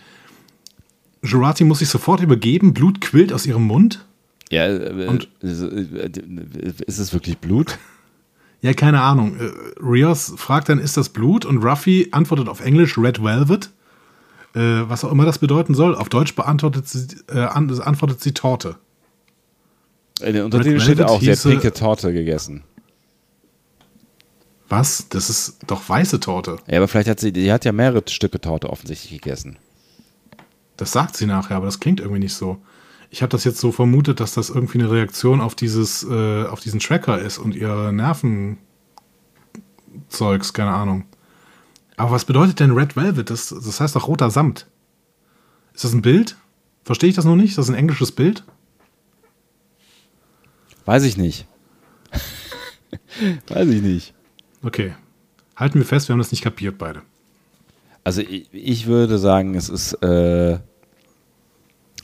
Jurati 1.25 1.65
muss 1.65 1.81
sich 1.81 1.89
sofort 1.89 2.21
übergeben, 2.21 2.75
Blut 2.75 3.01
quillt 3.01 3.33
aus 3.33 3.47
ihrem 3.47 3.63
Mund. 3.65 4.05
Ja, 4.51 4.67
äh, 4.67 5.07
Und- 5.07 5.29
ist, 5.41 5.63
äh, 5.63 6.11
ist 6.87 6.99
es 6.99 7.13
wirklich 7.13 7.39
Blut? 7.39 7.79
Ja, 8.61 8.73
keine 8.73 9.01
Ahnung. 9.03 9.37
Äh, 9.37 9.51
Rios 9.83 10.33
fragt 10.37 10.69
dann, 10.69 10.79
ist 10.79 10.97
das 10.97 11.09
Blut? 11.09 11.45
Und 11.45 11.65
Ruffy 11.65 12.09
antwortet 12.13 12.49
auf 12.49 12.61
Englisch 12.61 12.97
Red 12.99 13.23
Velvet. 13.23 13.71
Was 14.57 15.03
auch 15.05 15.11
immer 15.11 15.25
das 15.25 15.39
bedeuten 15.39 15.75
soll. 15.75 15.97
Auf 15.97 16.09
Deutsch 16.09 16.37
beantwortet 16.37 16.87
sie, 16.87 17.09
äh, 17.29 17.41
an, 17.41 17.69
antwortet 17.81 18.21
sie 18.21 18.31
Torte. 18.31 18.77
In 20.21 20.33
den 20.35 20.45
Untertiteln 20.45 20.79
steht 20.79 21.03
auch, 21.03 21.21
sie 21.21 21.33
hat 21.33 21.43
pinke 21.43 21.73
Torte 21.73 22.13
gegessen. 22.13 22.63
Was? 24.69 25.09
Das 25.09 25.29
ist 25.29 25.59
doch 25.67 25.89
weiße 25.89 26.21
Torte. 26.21 26.59
Ja, 26.69 26.77
aber 26.79 26.87
vielleicht 26.87 27.09
hat 27.09 27.19
sie, 27.19 27.33
die 27.33 27.53
hat 27.53 27.65
ja 27.65 27.73
mehrere 27.73 28.05
Stücke 28.09 28.41
Torte 28.41 28.71
offensichtlich 28.71 29.21
gegessen. 29.21 29.57
Das 30.77 30.93
sagt 30.93 31.17
sie 31.17 31.27
nachher, 31.27 31.57
aber 31.57 31.67
das 31.67 31.81
klingt 31.81 32.01
irgendwie 32.01 32.21
nicht 32.21 32.35
so. 32.35 32.61
Ich 33.11 33.23
habe 33.23 33.31
das 33.31 33.45
jetzt 33.45 33.61
so 33.61 33.71
vermutet, 33.71 34.19
dass 34.19 34.35
das 34.35 34.51
irgendwie 34.51 34.81
eine 34.81 34.91
Reaktion 34.91 35.41
auf 35.41 35.55
dieses, 35.55 36.03
äh, 36.03 36.45
auf 36.47 36.61
diesen 36.61 36.81
Tracker 36.81 37.19
ist 37.19 37.39
und 37.39 37.55
ihre 37.55 37.93
Nervenzeugs, 37.93 38.59
keine 40.53 40.73
Ahnung. 40.73 41.05
Aber 41.97 42.11
was 42.11 42.25
bedeutet 42.25 42.59
denn 42.59 42.73
Red 42.73 42.97
Velvet? 42.97 43.31
Das, 43.31 43.49
das 43.49 43.81
heißt 43.81 43.95
doch 43.95 44.09
roter 44.09 44.31
Samt. 44.31 44.67
Ist 45.75 45.85
das 45.85 45.93
ein 45.93 46.03
Bild? 46.03 46.37
Verstehe 46.85 47.09
ich 47.09 47.17
das 47.17 47.25
noch 47.25 47.37
nicht? 47.37 47.51
Ist 47.51 47.59
das 47.59 47.69
ein 47.69 47.77
englisches 47.77 48.13
Bild? 48.13 48.45
Weiß 50.85 51.05
ich 51.05 51.17
nicht. 51.17 51.47
Weiß 53.49 53.69
ich 53.69 53.83
nicht. 53.83 54.15
Okay. 54.63 54.95
Halten 55.57 55.79
wir 55.79 55.87
fest, 55.87 56.09
wir 56.09 56.15
haben 56.15 56.21
das 56.21 56.33
nicht 56.33 56.43
kapiert, 56.43 56.79
beide. 56.79 57.03
Also 58.05 58.21
ich, 58.21 58.49
ich 58.53 58.87
würde 58.87 59.19
sagen, 59.19 59.55
es 59.55 59.69
ist, 59.69 59.95
äh, 59.95 60.59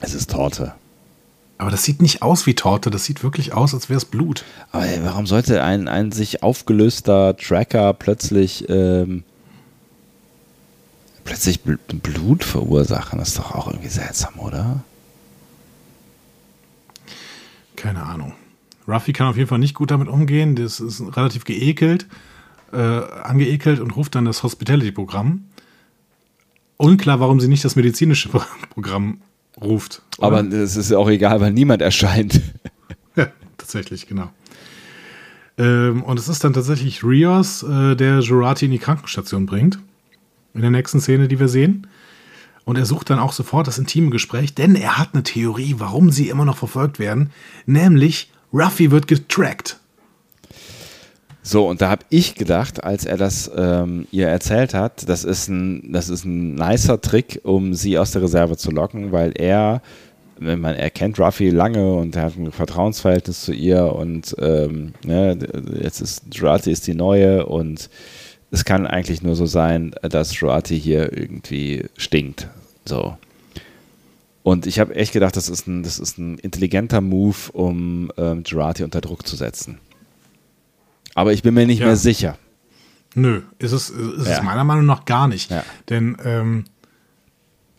es 0.01 0.14
ist 0.14 0.31
Torte. 0.31 0.74
Aber 1.59 1.70
das 1.70 1.85
sieht 1.85 2.01
nicht 2.01 2.22
aus 2.22 2.47
wie 2.47 2.55
Torte, 2.55 2.90
das 2.90 3.05
sieht 3.05 3.22
wirklich 3.22 3.52
aus, 3.52 3.74
als 3.74 3.90
wäre 3.90 3.98
es 3.98 4.06
Blut. 4.06 4.44
Aber 4.72 4.86
ey, 4.86 4.98
warum 5.05 5.27
sollte 5.27 5.62
ein, 5.62 5.89
ein 5.89 6.10
sich 6.10 6.43
aufgelöster 6.43 7.36
Tracker 7.36 7.93
plötzlich 7.93 8.66
ähm, 8.70 9.24
plötzlich 11.24 11.60
Bl 11.60 11.78
Blut 11.89 12.44
verursachen? 12.44 13.18
Das 13.18 13.28
ist 13.28 13.39
doch 13.39 13.55
auch 13.55 13.66
irgendwie 13.66 13.90
seltsam, 13.90 14.39
oder? 14.39 14.82
Keine 17.77 18.05
Ahnung. 18.05 18.32
Ruffy 18.89 19.12
kann 19.12 19.27
auf 19.27 19.36
jeden 19.36 19.48
Fall 19.48 19.59
nicht 19.59 19.74
gut 19.74 19.90
damit 19.90 20.09
umgehen. 20.09 20.56
Das 20.56 20.81
ist 20.81 21.02
relativ 21.14 21.44
geekelt, 21.44 22.06
äh, 22.72 22.78
angeekelt 22.78 23.81
und 23.81 23.94
ruft 23.97 24.14
dann 24.14 24.24
das 24.24 24.43
Hospitality-Programm. 24.43 25.44
Unklar, 26.81 27.20
warum 27.20 27.40
sie 27.40 27.48
nicht 27.48 27.65
das 27.65 27.77
medizinische 27.77 28.31
Programm 28.70 29.20
ruft. 29.61 30.02
oder? 30.19 30.27
Aber 30.27 30.40
es 30.48 30.77
ist 30.77 30.93
auch 30.93 31.09
egal, 31.09 31.40
weil 31.40 31.52
niemand 31.52 31.82
erscheint. 31.82 32.40
Ja, 33.16 33.27
tatsächlich, 33.59 34.07
genau. 34.07 34.31
Ähm, 35.59 36.05
und 36.05 36.16
es 36.20 36.28
ist 36.28 36.44
dann 36.44 36.52
tatsächlich 36.52 37.02
Rios, 37.02 37.65
äh, 37.65 37.97
der 37.97 38.20
Jurati 38.20 38.66
in 38.66 38.70
die 38.70 38.78
Krankenstation 38.78 39.47
bringt. 39.47 39.81
In 40.55 40.61
der 40.61 40.70
nächsten 40.70 41.01
Szene, 41.01 41.27
die 41.27 41.40
wir 41.40 41.48
sehen. 41.48 41.89
Und 42.65 42.78
er 42.78 42.86
sucht 42.86 43.11
dann 43.11 43.19
auch 43.19 43.32
sofort 43.32 43.66
das 43.66 43.78
intime 43.78 44.11
Gespräch, 44.11 44.55
denn 44.55 44.77
er 44.77 44.97
hat 44.97 45.09
eine 45.12 45.24
Theorie, 45.24 45.74
warum 45.78 46.12
sie 46.12 46.28
immer 46.28 46.44
noch 46.44 46.57
verfolgt 46.57 47.01
werden. 47.01 47.31
Nämlich, 47.66 48.31
Ruffy 48.52 48.93
wird 48.93 49.09
getrackt. 49.09 49.80
So, 51.42 51.66
und 51.66 51.80
da 51.80 51.88
habe 51.88 52.04
ich 52.10 52.34
gedacht, 52.34 52.84
als 52.84 53.06
er 53.06 53.16
das 53.16 53.50
ähm, 53.56 54.06
ihr 54.10 54.28
erzählt 54.28 54.74
hat, 54.74 55.08
das 55.08 55.24
ist, 55.24 55.48
ein, 55.48 55.92
das 55.92 56.10
ist 56.10 56.24
ein 56.24 56.54
nicer 56.54 57.00
Trick, 57.00 57.40
um 57.44 57.72
sie 57.72 57.98
aus 57.98 58.10
der 58.12 58.22
Reserve 58.22 58.58
zu 58.58 58.70
locken, 58.70 59.10
weil 59.10 59.32
er, 59.34 59.80
wenn 60.38 60.60
man, 60.60 60.74
er 60.74 60.90
kennt 60.90 61.18
Ruffy 61.18 61.48
lange 61.48 61.94
und 61.94 62.14
er 62.14 62.24
hat 62.24 62.36
ein 62.36 62.52
Vertrauensverhältnis 62.52 63.42
zu 63.42 63.52
ihr 63.54 63.94
und 63.94 64.36
ähm, 64.38 64.92
ne, 65.04 65.38
jetzt 65.80 66.02
ist 66.02 66.24
Jurati 66.30 66.70
ist 66.70 66.86
die 66.86 66.94
neue 66.94 67.46
und 67.46 67.88
es 68.50 68.64
kann 68.66 68.86
eigentlich 68.86 69.22
nur 69.22 69.34
so 69.34 69.46
sein, 69.46 69.94
dass 70.02 70.38
Jurati 70.38 70.78
hier 70.78 71.16
irgendwie 71.16 71.86
stinkt. 71.96 72.48
So. 72.84 73.16
Und 74.42 74.66
ich 74.66 74.78
habe 74.78 74.94
echt 74.94 75.12
gedacht, 75.12 75.36
das 75.36 75.48
ist 75.48 75.66
ein, 75.66 75.82
das 75.84 75.98
ist 75.98 76.18
ein 76.18 76.38
intelligenter 76.38 77.00
Move, 77.00 77.52
um 77.52 78.10
ähm, 78.18 78.42
Jurati 78.44 78.84
unter 78.84 79.00
Druck 79.00 79.26
zu 79.26 79.36
setzen. 79.36 79.78
Aber 81.15 81.32
ich 81.32 81.43
bin 81.43 81.55
mir 81.55 81.66
nicht 81.66 81.81
Ja. 81.81 81.87
mehr 81.87 81.97
sicher. 81.97 82.39
Nö, 83.15 83.43
ist 83.59 83.73
es, 83.73 83.91
ist 83.91 84.27
Ja. 84.27 84.39
es 84.39 84.43
meiner 84.43 84.65
Meinung 84.65 84.87
nach 84.87 85.05
gar 85.05 85.27
nicht. 85.28 85.51
Ja. 85.51 85.65
Denn, 85.89 86.16
ähm, 86.24 86.65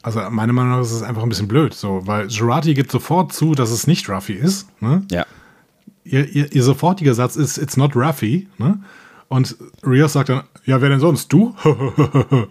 also 0.03 0.19
meiner 0.29 0.51
Meinung 0.53 0.71
nach 0.71 0.81
ist 0.81 0.91
es 0.91 1.03
einfach 1.03 1.23
ein 1.23 1.29
bisschen 1.29 1.47
blöd, 1.47 1.73
so, 1.73 2.01
weil 2.05 2.27
Jurati 2.27 2.73
gibt 2.73 2.91
sofort 2.91 3.31
zu, 3.33 3.53
dass 3.55 3.71
es 3.71 3.87
nicht 3.87 4.09
Ruffy 4.09 4.33
ist. 4.33 4.67
Ne? 4.81 5.05
Ja. 5.11 5.25
Ihr, 6.03 6.27
ihr, 6.27 6.51
ihr 6.51 6.63
sofortiger 6.63 7.13
Satz 7.13 7.35
ist, 7.35 7.57
it's 7.57 7.77
not 7.77 7.95
Ruffy. 7.95 8.47
Ne? 8.57 8.81
Und 9.29 9.55
Rios 9.85 10.13
sagt 10.13 10.29
dann, 10.29 10.43
ja, 10.65 10.81
wer 10.81 10.89
denn 10.89 10.99
sonst? 10.99 11.31
Du? 11.31 11.55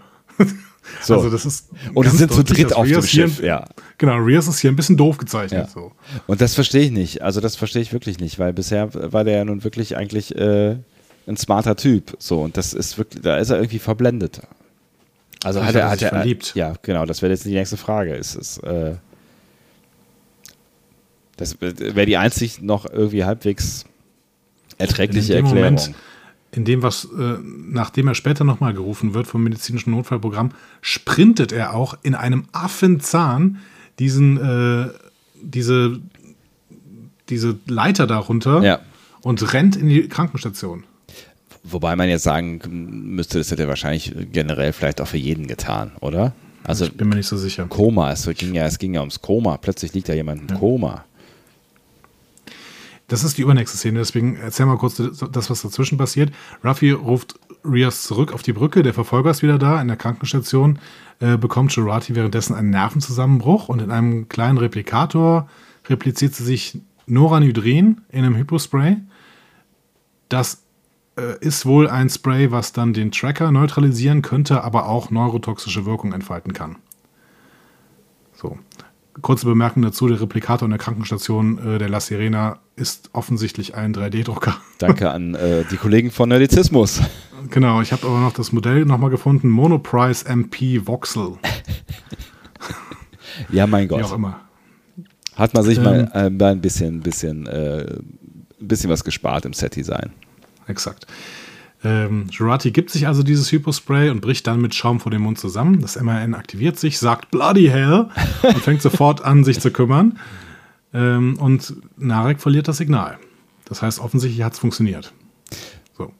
So. 1.03 1.15
Also 1.17 1.31
das 1.31 1.47
ist 1.47 1.69
Und 1.95 2.09
sie 2.11 2.17
sind 2.17 2.33
zu 2.33 2.43
dritt 2.43 2.73
auf 2.73 2.85
dem 2.87 2.95
Rios 2.95 3.07
hier- 3.07 3.29
Schiff, 3.29 3.43
ja. 3.43 3.65
Genau, 3.99 4.17
Rios 4.17 4.49
ist 4.49 4.59
hier 4.61 4.71
ein 4.73 4.77
bisschen 4.77 4.97
doof 4.97 5.19
gezeichnet. 5.19 5.67
Ja. 5.67 5.69
So. 5.73 5.93
Und 6.27 6.41
das 6.41 6.55
verstehe 6.55 6.83
ich 6.83 6.91
nicht. 6.91 7.23
Also 7.23 7.41
das 7.41 7.57
verstehe 7.57 7.83
ich 7.83 7.93
wirklich 7.93 8.19
nicht, 8.19 8.39
weil 8.39 8.53
bisher 8.53 8.89
war 9.13 9.25
der 9.25 9.39
ja 9.39 9.45
nun 9.45 9.63
wirklich 9.63 9.97
eigentlich 9.97 10.35
äh, 10.37 10.77
ein 11.27 11.37
smarter 11.37 11.77
Typ. 11.77 12.17
So, 12.19 12.41
und 12.43 12.57
das 12.57 12.73
ist 12.73 12.99
wirklich, 12.99 13.23
da 13.23 13.37
ist 13.39 13.51
er 13.51 13.57
irgendwie 13.59 13.79
verblendet. 13.79 14.41
Also 15.45 15.61
Vielleicht 15.61 15.75
hat 15.77 15.83
er, 15.83 15.91
hat 15.91 16.03
er 16.03 16.09
er, 16.13 16.15
verliebt. 16.19 16.53
ja, 16.55 16.75
genau, 16.83 17.07
das 17.07 17.23
wäre 17.23 17.33
jetzt 17.33 17.45
die 17.45 17.53
nächste 17.55 17.77
Frage. 17.77 18.15
Ist 18.15 18.35
es, 18.37 18.59
äh, 18.59 18.95
das 21.37 21.57
wäre 21.61 22.07
die 22.07 22.17
einzig 22.17 22.61
noch 22.61 22.85
irgendwie 22.91 23.25
halbwegs 23.25 23.85
erträgliche 24.79 25.35
dem 25.35 25.47
Erklärung. 25.47 25.75
Moment, 25.77 25.95
in 26.53 26.65
dem 26.65 26.83
was, 26.83 27.05
äh, 27.05 27.39
nachdem 27.43 28.09
er 28.09 28.15
später 28.15 28.45
nochmal 28.45 28.75
gerufen 28.75 29.15
wird 29.15 29.27
vom 29.27 29.43
medizinischen 29.45 29.93
Notfallprogramm, 29.93 30.51
sprintet 30.81 31.53
er 31.53 31.75
auch 31.75 31.95
in 32.03 32.15
einem 32.15 32.45
Affenzahn 32.53 33.59
diesen, 33.99 34.37
äh, 34.39 34.89
diese, 35.41 36.01
diese 37.29 37.59
Leiter 37.67 38.07
darunter 38.07 38.63
Ja. 38.63 38.81
und 39.23 39.53
rennt 39.53 39.77
in 39.77 39.89
die 39.89 40.09
Krankenstation. 40.09 40.85
Wobei 41.63 41.95
man 41.95 42.09
jetzt 42.09 42.23
sagen 42.25 42.61
müsste, 43.15 43.39
das 43.39 43.51
hätte 43.51 43.63
er 43.65 43.69
wahrscheinlich 43.69 44.15
generell 44.33 44.73
vielleicht 44.73 45.01
auch 45.01 45.07
für 45.09 45.19
jeden 45.19 45.47
getan, 45.47 45.93
oder? 46.01 46.33
Also 46.65 46.87
ich 46.87 46.93
bin 46.97 47.09
mir 47.09 47.17
nicht 47.17 47.27
so 47.27 47.37
sicher. 47.37 47.67
Koma, 47.69 48.13
es 48.13 48.29
ging 48.37 48.55
ja, 48.55 48.65
es 48.67 48.79
ging 48.79 48.95
ja 48.95 49.01
ums 49.01 49.21
Koma. 49.21 49.57
Plötzlich 49.57 49.93
liegt 49.95 50.09
da 50.09 50.15
jemand 50.15 50.51
im 50.51 50.59
Koma. 50.59 51.05
Das 53.11 53.25
ist 53.25 53.39
die 53.39 53.43
übernächste 53.43 53.77
Szene, 53.77 53.99
deswegen 53.99 54.37
erzähl 54.37 54.67
mal 54.67 54.79
kurz 54.79 55.03
das, 55.33 55.51
was 55.51 55.63
dazwischen 55.63 55.99
passiert. 55.99 56.33
Ruffy 56.65 56.93
ruft 56.93 57.41
Rias 57.65 58.05
zurück 58.05 58.33
auf 58.33 58.43
die 58.43 58.53
Brücke, 58.53 58.85
der 58.85 58.95
Verfolger 58.95 59.33
ist 59.33 59.43
wieder 59.43 59.59
da 59.59 59.83
in 59.83 59.89
der 59.89 59.97
Krankenstation, 59.97 60.79
äh, 61.19 61.37
bekommt 61.37 61.73
Jurati 61.73 62.15
währenddessen 62.15 62.55
einen 62.55 62.71
Nervenzusammenbruch 62.71 63.69
und 63.69 63.83
in 63.83 63.91
einem 63.91 64.29
kleinen 64.29 64.59
Replikator 64.59 65.49
repliziert 65.89 66.35
sie 66.35 66.45
sich 66.45 66.79
Noranhydrin 67.07 68.03
in 68.11 68.25
einem 68.25 68.37
Hypospray. 68.37 68.99
Das 70.29 70.63
äh, 71.17 71.37
ist 71.41 71.67
wohl 71.67 71.89
ein 71.89 72.11
Spray, 72.11 72.53
was 72.53 72.73
dann 72.73 72.93
den 72.93 73.11
Tracker 73.11 73.51
neutralisieren 73.51 74.23
könnte, 74.23 74.63
aber 74.63 74.89
auch 74.89 75.11
neurotoxische 75.11 75.85
Wirkung 75.85 76.13
entfalten 76.13 76.53
kann. 76.53 76.77
Kurze 79.23 79.47
Bemerkung 79.47 79.83
dazu: 79.83 80.09
Der 80.09 80.21
Replikator 80.21 80.67
in 80.67 80.71
der 80.71 80.79
Krankenstation 80.79 81.59
äh, 81.59 81.79
der 81.79 81.89
La 81.89 82.01
Sirena 82.01 82.59
ist 82.77 83.11
offensichtlich 83.13 83.75
ein 83.75 83.95
3D-Drucker. 83.95 84.57
Danke 84.79 85.11
an 85.11 85.35
äh, 85.35 85.65
die 85.71 85.77
Kollegen 85.77 86.11
von 86.11 86.29
Nerdizismus. 86.29 87.01
genau, 87.51 87.81
ich 87.83 87.93
habe 87.93 88.07
aber 88.07 88.21
noch 88.21 88.33
das 88.33 88.53
Modell 88.53 88.85
nochmal 88.85 89.11
gefunden: 89.11 89.49
Monoprice 89.49 90.23
MP 90.25 90.87
Voxel. 90.87 91.33
Ja, 93.51 93.67
mein 93.67 93.89
Wie 93.89 93.95
auch 93.95 94.01
Gott. 94.11 94.13
immer. 94.17 94.41
Hat 95.37 95.55
man 95.55 95.65
sich 95.65 95.79
Ähm. 95.79 95.85
mal, 95.85 96.11
äh, 96.15 96.31
mal 96.31 96.53
ein 96.53 96.61
bisschen, 96.61 97.01
bisschen, 97.01 97.47
äh, 97.47 97.87
ein 97.87 98.69
bisschen 98.69 98.91
was 98.91 99.03
gespart 99.05 99.45
im 99.47 99.53
Set-Design. 99.55 100.11
Exakt. 100.67 101.07
Ähm, 101.83 102.27
Jurati 102.31 102.73
gibt 102.73 102.91
sich 102.91 103.07
also 103.07 103.23
dieses 103.23 103.51
Hypospray 103.51 104.11
und 104.11 104.21
bricht 104.21 104.47
dann 104.47 104.61
mit 104.61 104.75
Schaum 104.75 105.01
vor 105.01 105.11
dem 105.11 105.23
Mund 105.23 105.39
zusammen. 105.39 105.81
Das 105.81 105.99
MRN 106.01 106.35
aktiviert 106.35 106.79
sich, 106.79 106.99
sagt 106.99 107.31
Bloody 107.31 107.69
Hell 107.69 108.09
und 108.43 108.59
fängt 108.59 108.83
sofort 108.83 109.25
an, 109.25 109.45
sich 109.45 109.61
zu 109.61 109.71
kümmern. 109.71 110.19
Ähm, 110.93 111.39
und 111.39 111.75
Narek 111.97 112.41
verliert 112.41 112.69
das 112.69 112.77
Signal. 112.79 113.19
Das 113.65 113.81
heißt, 113.83 114.01
offensichtlich 114.01 114.43
hat 114.43 114.53
es 114.55 114.59
funktioniert. 114.59 115.13
So. 115.97 116.13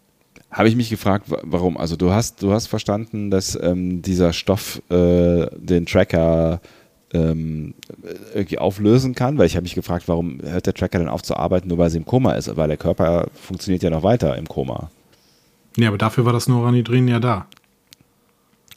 Habe 0.51 0.69
ich 0.69 0.77
mich 0.77 0.89
gefragt, 0.89 1.31
wa- 1.31 1.41
warum? 1.43 1.77
Also 1.77 1.97
du 1.97 2.11
hast, 2.13 2.43
du 2.43 2.53
hast 2.53 2.69
verstanden, 2.69 3.31
dass 3.31 3.59
ähm, 3.61 4.01
dieser 4.01 4.33
Stoff 4.33 4.81
äh, 4.91 5.47
den 5.59 5.85
Tracker 5.85 6.61
ähm, 7.13 7.75
irgendwie 8.35 8.59
auflösen 8.59 9.15
kann, 9.17 9.37
weil 9.37 9.47
ich 9.47 9.57
habe 9.57 9.65
mich 9.65 9.75
gefragt, 9.75 10.05
warum 10.07 10.39
hört 10.43 10.67
der 10.67 10.75
Tracker 10.75 11.01
denn 11.01 11.09
auf 11.09 11.23
zu 11.23 11.37
arbeiten, 11.37 11.69
nur 11.69 11.79
weil 11.79 11.91
sie 11.91 11.99
im 11.99 12.07
Koma 12.07 12.33
ist, 12.33 12.57
weil 12.57 12.69
der 12.69 12.77
Körper 12.77 13.27
funktioniert 13.35 13.83
ja 13.83 13.91
noch 13.91 14.05
weiter 14.05 14.37
im 14.39 14.47
Koma. 14.47 14.91
Ja, 15.77 15.89
aber 15.89 15.99
dafür 15.99 16.25
war 16.25 16.33
das 16.33 16.49
Noranhydrin 16.49 17.09
ja 17.09 17.21
da. 17.21 17.47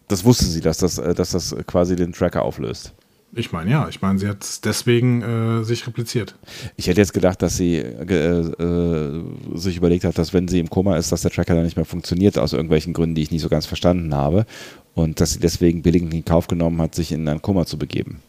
Das 0.08 0.24
wusste 0.24 0.46
sie, 0.46 0.62
dass 0.62 0.78
das, 0.78 0.98
äh, 0.98 1.14
dass 1.14 1.32
das 1.32 1.56
quasi 1.66 1.96
den 1.96 2.14
Tracker 2.14 2.44
auflöst. 2.44 2.94
Ich 3.36 3.52
meine, 3.52 3.72
ja, 3.72 3.90
ich 3.90 4.00
meine, 4.00 4.20
sie 4.20 4.28
hat 4.28 4.64
deswegen 4.64 5.24
äh, 5.24 5.64
sich 5.64 5.88
repliziert. 5.88 6.36
Ich 6.76 6.86
hätte 6.86 7.02
jetzt 7.02 7.14
gedacht, 7.14 7.42
dass 7.42 7.58
sie 7.58 7.78
äh, 7.78 8.14
äh, 8.14 9.24
sich 9.56 9.76
überlegt 9.76 10.04
hat, 10.04 10.20
dass 10.20 10.34
wenn 10.34 10.48
sie 10.48 10.60
im 10.60 10.70
Koma 10.70 10.98
ist, 10.98 11.12
dass 11.12 11.24
der 11.24 11.32
Tracker 11.32 11.56
dann 11.56 11.64
nicht 11.64 11.76
mehr 11.76 11.86
funktioniert, 11.86 12.38
aus 12.38 12.54
irgendwelchen 12.54 12.94
Gründen, 12.94 13.16
die 13.16 13.24
ich 13.24 13.32
nicht 13.32 13.42
so 13.42 13.50
ganz 13.50 13.66
verstanden 13.66 14.14
habe. 14.14 14.46
Und 14.94 15.20
dass 15.20 15.34
sie 15.34 15.40
deswegen 15.40 15.82
billigend 15.82 16.14
in 16.14 16.24
Kauf 16.24 16.46
genommen 16.46 16.80
hat, 16.80 16.94
sich 16.94 17.12
in 17.12 17.28
ein 17.28 17.42
Koma 17.42 17.66
zu 17.66 17.80
begeben. 17.80 18.20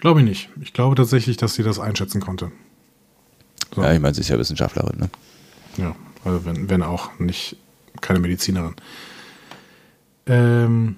Glaube 0.00 0.20
ich 0.20 0.26
nicht. 0.26 0.48
Ich 0.60 0.72
glaube 0.72 0.96
tatsächlich, 0.96 1.36
dass 1.36 1.54
sie 1.54 1.62
das 1.62 1.78
einschätzen 1.78 2.20
konnte. 2.20 2.50
So. 3.72 3.82
Ja, 3.82 3.92
ich 3.92 4.00
meine, 4.00 4.14
sie 4.14 4.22
ist 4.22 4.28
ja 4.28 4.38
Wissenschaftlerin, 4.38 4.98
ne? 4.98 5.10
Ja, 5.76 5.94
also 6.24 6.44
wenn, 6.44 6.68
wenn 6.70 6.82
auch 6.82 7.18
nicht 7.18 7.56
keine 8.00 8.20
Medizinerin. 8.20 8.74
Ähm, 10.26 10.96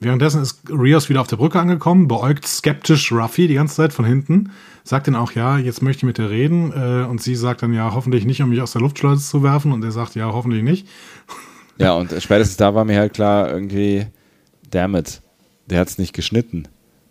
währenddessen 0.00 0.42
ist 0.42 0.62
Rios 0.70 1.08
wieder 1.08 1.20
auf 1.20 1.28
der 1.28 1.36
Brücke 1.36 1.60
angekommen, 1.60 2.08
beäugt 2.08 2.46
skeptisch 2.46 3.12
Ruffy 3.12 3.46
die 3.46 3.54
ganze 3.54 3.76
Zeit 3.76 3.92
von 3.92 4.04
hinten, 4.04 4.50
sagt 4.84 5.06
dann 5.06 5.16
auch, 5.16 5.32
ja, 5.32 5.58
jetzt 5.58 5.82
möchte 5.82 5.98
ich 6.00 6.04
mit 6.04 6.18
dir 6.18 6.30
reden. 6.30 6.72
Äh, 6.72 7.06
und 7.06 7.22
sie 7.22 7.36
sagt 7.36 7.62
dann, 7.62 7.72
ja, 7.72 7.94
hoffentlich 7.94 8.24
nicht, 8.24 8.42
um 8.42 8.50
mich 8.50 8.60
aus 8.60 8.72
der 8.72 8.80
Luftschleuse 8.80 9.24
zu 9.28 9.42
werfen. 9.42 9.72
Und 9.72 9.84
er 9.84 9.92
sagt, 9.92 10.14
ja, 10.14 10.32
hoffentlich 10.32 10.62
nicht. 10.62 10.88
Ja, 11.78 11.94
und 11.94 12.12
spätestens 12.20 12.56
da 12.56 12.74
war 12.74 12.84
mir 12.84 12.98
halt 12.98 13.14
klar, 13.14 13.50
irgendwie, 13.50 14.06
damn 14.70 14.94
it, 14.94 15.22
der 15.66 15.80
hat 15.80 15.88
es 15.88 15.98
nicht 15.98 16.12
geschnitten. 16.12 16.68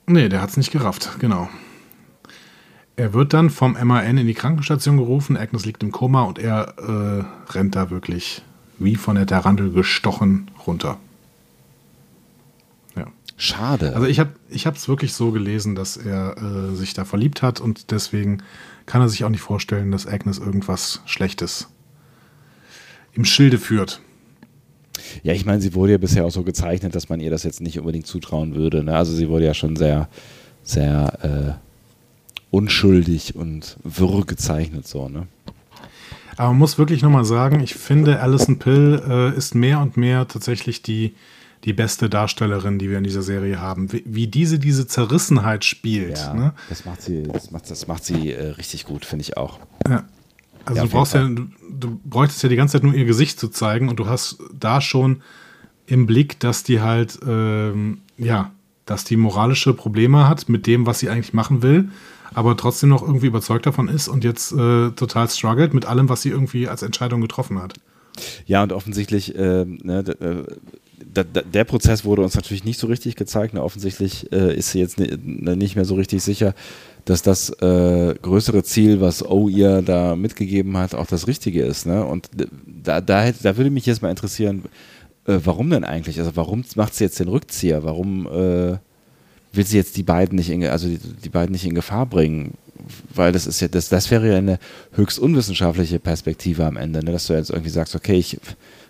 Nee, 0.08 0.30
der 0.30 0.42
hat 0.42 0.50
es 0.50 0.58
nicht 0.58 0.72
gerafft, 0.72 1.20
genau. 1.20 1.50
Er 3.02 3.14
wird 3.14 3.34
dann 3.34 3.50
vom 3.50 3.76
MAN 3.84 4.20
in 4.20 4.28
die 4.28 4.36
Krankenstation 4.36 4.98
gerufen, 4.98 5.36
Agnes 5.36 5.66
liegt 5.66 5.82
im 5.82 5.92
Koma 5.92 6.22
und 6.22 6.38
er 6.38 6.76
äh, 6.78 7.52
rennt 7.52 7.76
da 7.76 7.90
wirklich 7.90 8.44
wie 8.78 8.96
von 8.96 9.16
der 9.16 9.26
Tarantel 9.26 9.72
gestochen 9.72 10.52
runter. 10.68 11.00
Schade. 13.38 13.96
Also 13.96 14.06
ich 14.06 14.20
habe 14.20 14.36
es 14.52 14.88
wirklich 14.88 15.14
so 15.14 15.32
gelesen, 15.32 15.74
dass 15.74 15.98
er 15.98 16.38
äh, 16.38 16.76
sich 16.76 16.94
da 16.94 17.04
verliebt 17.04 17.42
hat 17.42 17.60
und 17.60 17.90
deswegen 17.90 18.44
kann 18.86 19.02
er 19.02 19.10
sich 19.10 19.24
auch 19.24 19.30
nicht 19.30 19.42
vorstellen, 19.42 19.92
dass 19.92 20.06
Agnes 20.06 20.38
irgendwas 20.38 21.02
Schlechtes 21.06 21.70
im 23.14 23.26
Schilde 23.26 23.58
führt. 23.58 24.00
Ja, 25.24 25.34
ich 25.34 25.44
meine, 25.44 25.60
sie 25.60 25.74
wurde 25.74 25.94
ja 25.94 25.98
bisher 25.98 26.24
auch 26.24 26.30
so 26.30 26.44
gezeichnet, 26.44 26.94
dass 26.94 27.10
man 27.10 27.20
ihr 27.20 27.32
das 27.32 27.42
jetzt 27.42 27.62
nicht 27.62 27.80
unbedingt 27.80 28.06
zutrauen 28.06 28.54
würde. 28.54 28.84
Ne? 28.84 28.96
Also 28.96 29.12
sie 29.12 29.28
wurde 29.28 29.46
ja 29.46 29.56
schon 29.56 29.76
sehr, 29.76 30.08
sehr 30.62 31.58
äh, 31.58 31.71
unschuldig 32.52 33.36
und 33.36 33.78
wirr 33.84 34.26
gezeichnet 34.26 34.88
so. 34.88 35.10
Ne? 35.10 35.28
Aber 36.38 36.50
man 36.50 36.60
muss 36.60 36.78
wirklich 36.78 37.02
nochmal 37.02 37.26
sagen, 37.26 37.62
ich 37.62 37.74
finde, 37.76 38.20
Alison 38.20 38.60
Pill 38.60 39.02
äh, 39.08 39.36
ist 39.36 39.56
mehr 39.56 39.80
und 39.80 39.98
mehr 39.98 40.28
tatsächlich 40.28 40.82
die, 40.82 41.16
die 41.64 41.74
beste 41.74 42.10
Darstellerin, 42.10 42.78
die 42.78 42.90
wir 42.90 42.98
in 42.98 43.04
dieser 43.04 43.22
Serie 43.22 43.60
haben. 43.60 43.92
Wie, 43.92 44.04
wie 44.06 44.28
diese 44.28 44.60
diese 44.60 44.88
Zerrissenheit 44.88 45.66
spielt. 45.66 46.18
Ja, 46.18 46.34
ne? 46.34 46.54
das 46.70 46.86
macht 46.86 47.02
sie, 47.02 47.24
das 47.24 47.52
macht, 47.52 47.70
das 47.70 47.88
macht 47.88 48.04
sie 48.04 48.32
äh, 48.32 48.50
richtig 48.50 48.86
gut, 48.86 49.06
finde 49.06 49.24
ich 49.24 49.38
auch. 49.38 49.60
Ja. 49.88 50.04
Also 50.66 50.78
Ja, 50.78 50.86
du 50.86 50.92
brauchst 50.92 51.14
ja, 51.16 51.28
du, 51.28 51.48
du 51.70 52.00
bräuchtest 52.06 52.44
ja 52.44 52.50
die 52.50 52.56
ganze 52.56 52.74
Zeit 52.74 52.84
nur 52.84 52.94
ihr 52.94 53.06
Gesicht 53.06 53.40
zu 53.40 53.48
zeigen 53.48 53.90
und 53.90 53.98
du 53.98 54.08
hast 54.08 54.38
da 54.58 54.80
schon 54.80 55.24
im 55.88 56.06
Blick, 56.06 56.40
dass 56.40 56.64
die 56.64 56.82
halt, 56.82 57.20
ähm, 57.28 58.02
ja, 58.18 58.52
dass 58.86 59.04
die 59.04 59.18
moralische 59.18 59.74
Probleme 59.74 60.28
hat 60.28 60.50
mit 60.50 60.68
dem, 60.68 60.86
was 60.86 61.00
sie 61.00 61.10
eigentlich 61.10 61.34
machen 61.34 61.62
will, 61.62 61.90
aber 62.34 62.56
trotzdem 62.58 62.90
noch 62.90 63.02
irgendwie 63.02 63.28
überzeugt 63.28 63.66
davon 63.66 63.88
ist 63.88 64.08
und 64.08 64.24
jetzt 64.24 64.52
äh, 64.52 64.92
total 64.92 65.30
struggelt 65.30 65.74
mit 65.74 65.86
allem, 65.86 66.10
was 66.10 66.22
sie 66.22 66.30
irgendwie 66.30 66.68
als 66.68 66.82
Entscheidung 66.82 67.22
getroffen 67.22 67.62
hat. 67.62 67.74
Ja, 68.46 68.62
und 68.64 68.74
offensichtlich, 68.74 69.36
äh, 69.36 69.66
ne, 69.66 70.04
d- 70.04 70.12
äh, 70.12 70.44
da- 71.14 71.24
da- 71.24 71.42
der 71.42 71.64
Prozess 71.64 72.06
wurde 72.06 72.22
uns 72.22 72.36
natürlich 72.36 72.64
nicht 72.66 72.80
so 72.80 72.88
richtig 72.88 73.16
gezeigt. 73.16 73.54
Ne? 73.54 73.64
Offensichtlich 73.64 74.32
äh, 74.32 74.56
ist 74.56 74.72
sie 74.72 74.80
jetzt 74.80 75.00
ne- 75.00 75.56
nicht 75.56 75.76
mehr 75.76 75.86
so 75.86 75.96
richtig 75.96 76.22
sicher, 76.22 76.54
dass 77.06 77.22
das 77.22 77.50
äh, 77.62 78.14
größere 78.22 78.64
Ziel, 78.64 79.02
was 79.02 79.24
O 79.26 79.48
ihr 79.50 79.82
da 79.82 80.16
mitgegeben 80.16 80.78
hat, 80.78 80.94
auch 80.94 81.08
das 81.08 81.28
Richtige 81.28 81.64
ist. 81.64 81.86
Ne? 81.86 82.06
Und 82.06 82.30
da, 82.66 83.02
da, 83.02 83.32
da 83.32 83.58
würde 83.58 83.70
mich 83.72 83.86
jetzt 83.86 84.02
mal 84.02 84.10
interessieren, 84.10 84.64
äh, 85.26 85.40
warum 85.44 85.70
denn 85.70 85.84
eigentlich? 85.84 86.20
Also 86.20 86.32
warum 86.36 86.64
macht 86.76 86.94
sie 86.96 87.06
jetzt 87.06 87.20
den 87.20 87.28
Rückzieher? 87.30 87.84
Warum 87.84 88.28
äh, 88.28 88.78
will 89.54 89.66
sie 89.66 89.78
jetzt 89.78 89.98
die 89.98 90.04
beiden 90.04 90.38
nicht 90.38 90.50
in, 90.50 90.64
also 90.66 90.88
die, 90.88 90.98
die 90.98 91.30
beiden 91.30 91.52
nicht 91.52 91.66
in 91.66 91.76
Gefahr 91.76 92.06
bringen? 92.06 92.54
Weil 93.14 93.32
das 93.32 93.48
ist 93.48 93.62
ja, 93.62 93.68
das, 93.68 93.90
das 93.90 94.10
wäre 94.10 94.30
ja 94.30 94.38
eine 94.38 94.60
höchst 94.94 95.20
unwissenschaftliche 95.20 96.00
Perspektive 96.00 96.66
am 96.66 96.78
Ende, 96.78 97.04
ne? 97.04 97.12
dass 97.12 97.28
du 97.28 97.34
jetzt 97.34 97.52
irgendwie 97.52 97.70
sagst, 97.70 97.96
okay, 97.96 98.16
ich 98.16 98.40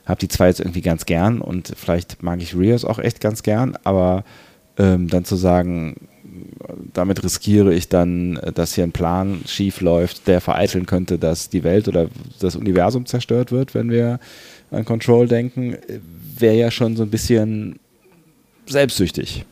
habe 0.06 0.20
die 0.20 0.28
zwei 0.28 0.48
jetzt 0.48 0.60
irgendwie 0.60 0.82
ganz 0.82 1.06
gern 1.06 1.42
und 1.42 1.74
vielleicht 1.76 2.24
mag 2.24 2.42
ich 2.42 2.56
Rios 2.56 2.86
auch 2.86 3.00
echt 3.00 3.20
ganz 3.20 3.44
gern, 3.44 3.78
aber 3.84 4.24
ähm, 4.78 5.08
dann 5.10 5.26
zu 5.26 5.36
sagen, 5.36 5.96
damit 6.94 7.24
riskiere 7.24 7.74
ich 7.74 7.90
dann, 7.90 8.40
dass 8.54 8.76
hier 8.76 8.84
ein 8.84 8.92
Plan 8.92 9.42
schief 9.46 9.82
läuft, 9.82 10.28
der 10.28 10.42
vereiteln 10.42 10.86
könnte, 10.86 11.20
dass 11.20 11.50
die 11.50 11.64
Welt 11.64 11.88
oder 11.88 12.08
das 12.40 12.56
Universum 12.56 13.06
zerstört 13.06 13.52
wird, 13.52 13.74
wenn 13.74 13.90
wir 13.90 14.20
an 14.72 14.86
Control 14.86 15.28
denken, 15.28 15.74
äh, 15.74 16.00
wäre 16.38 16.56
ja 16.56 16.72
schon 16.72 16.96
so 16.96 17.04
ein 17.04 17.10
bisschen 17.10 17.80
selbstsüchtig. 18.66 19.46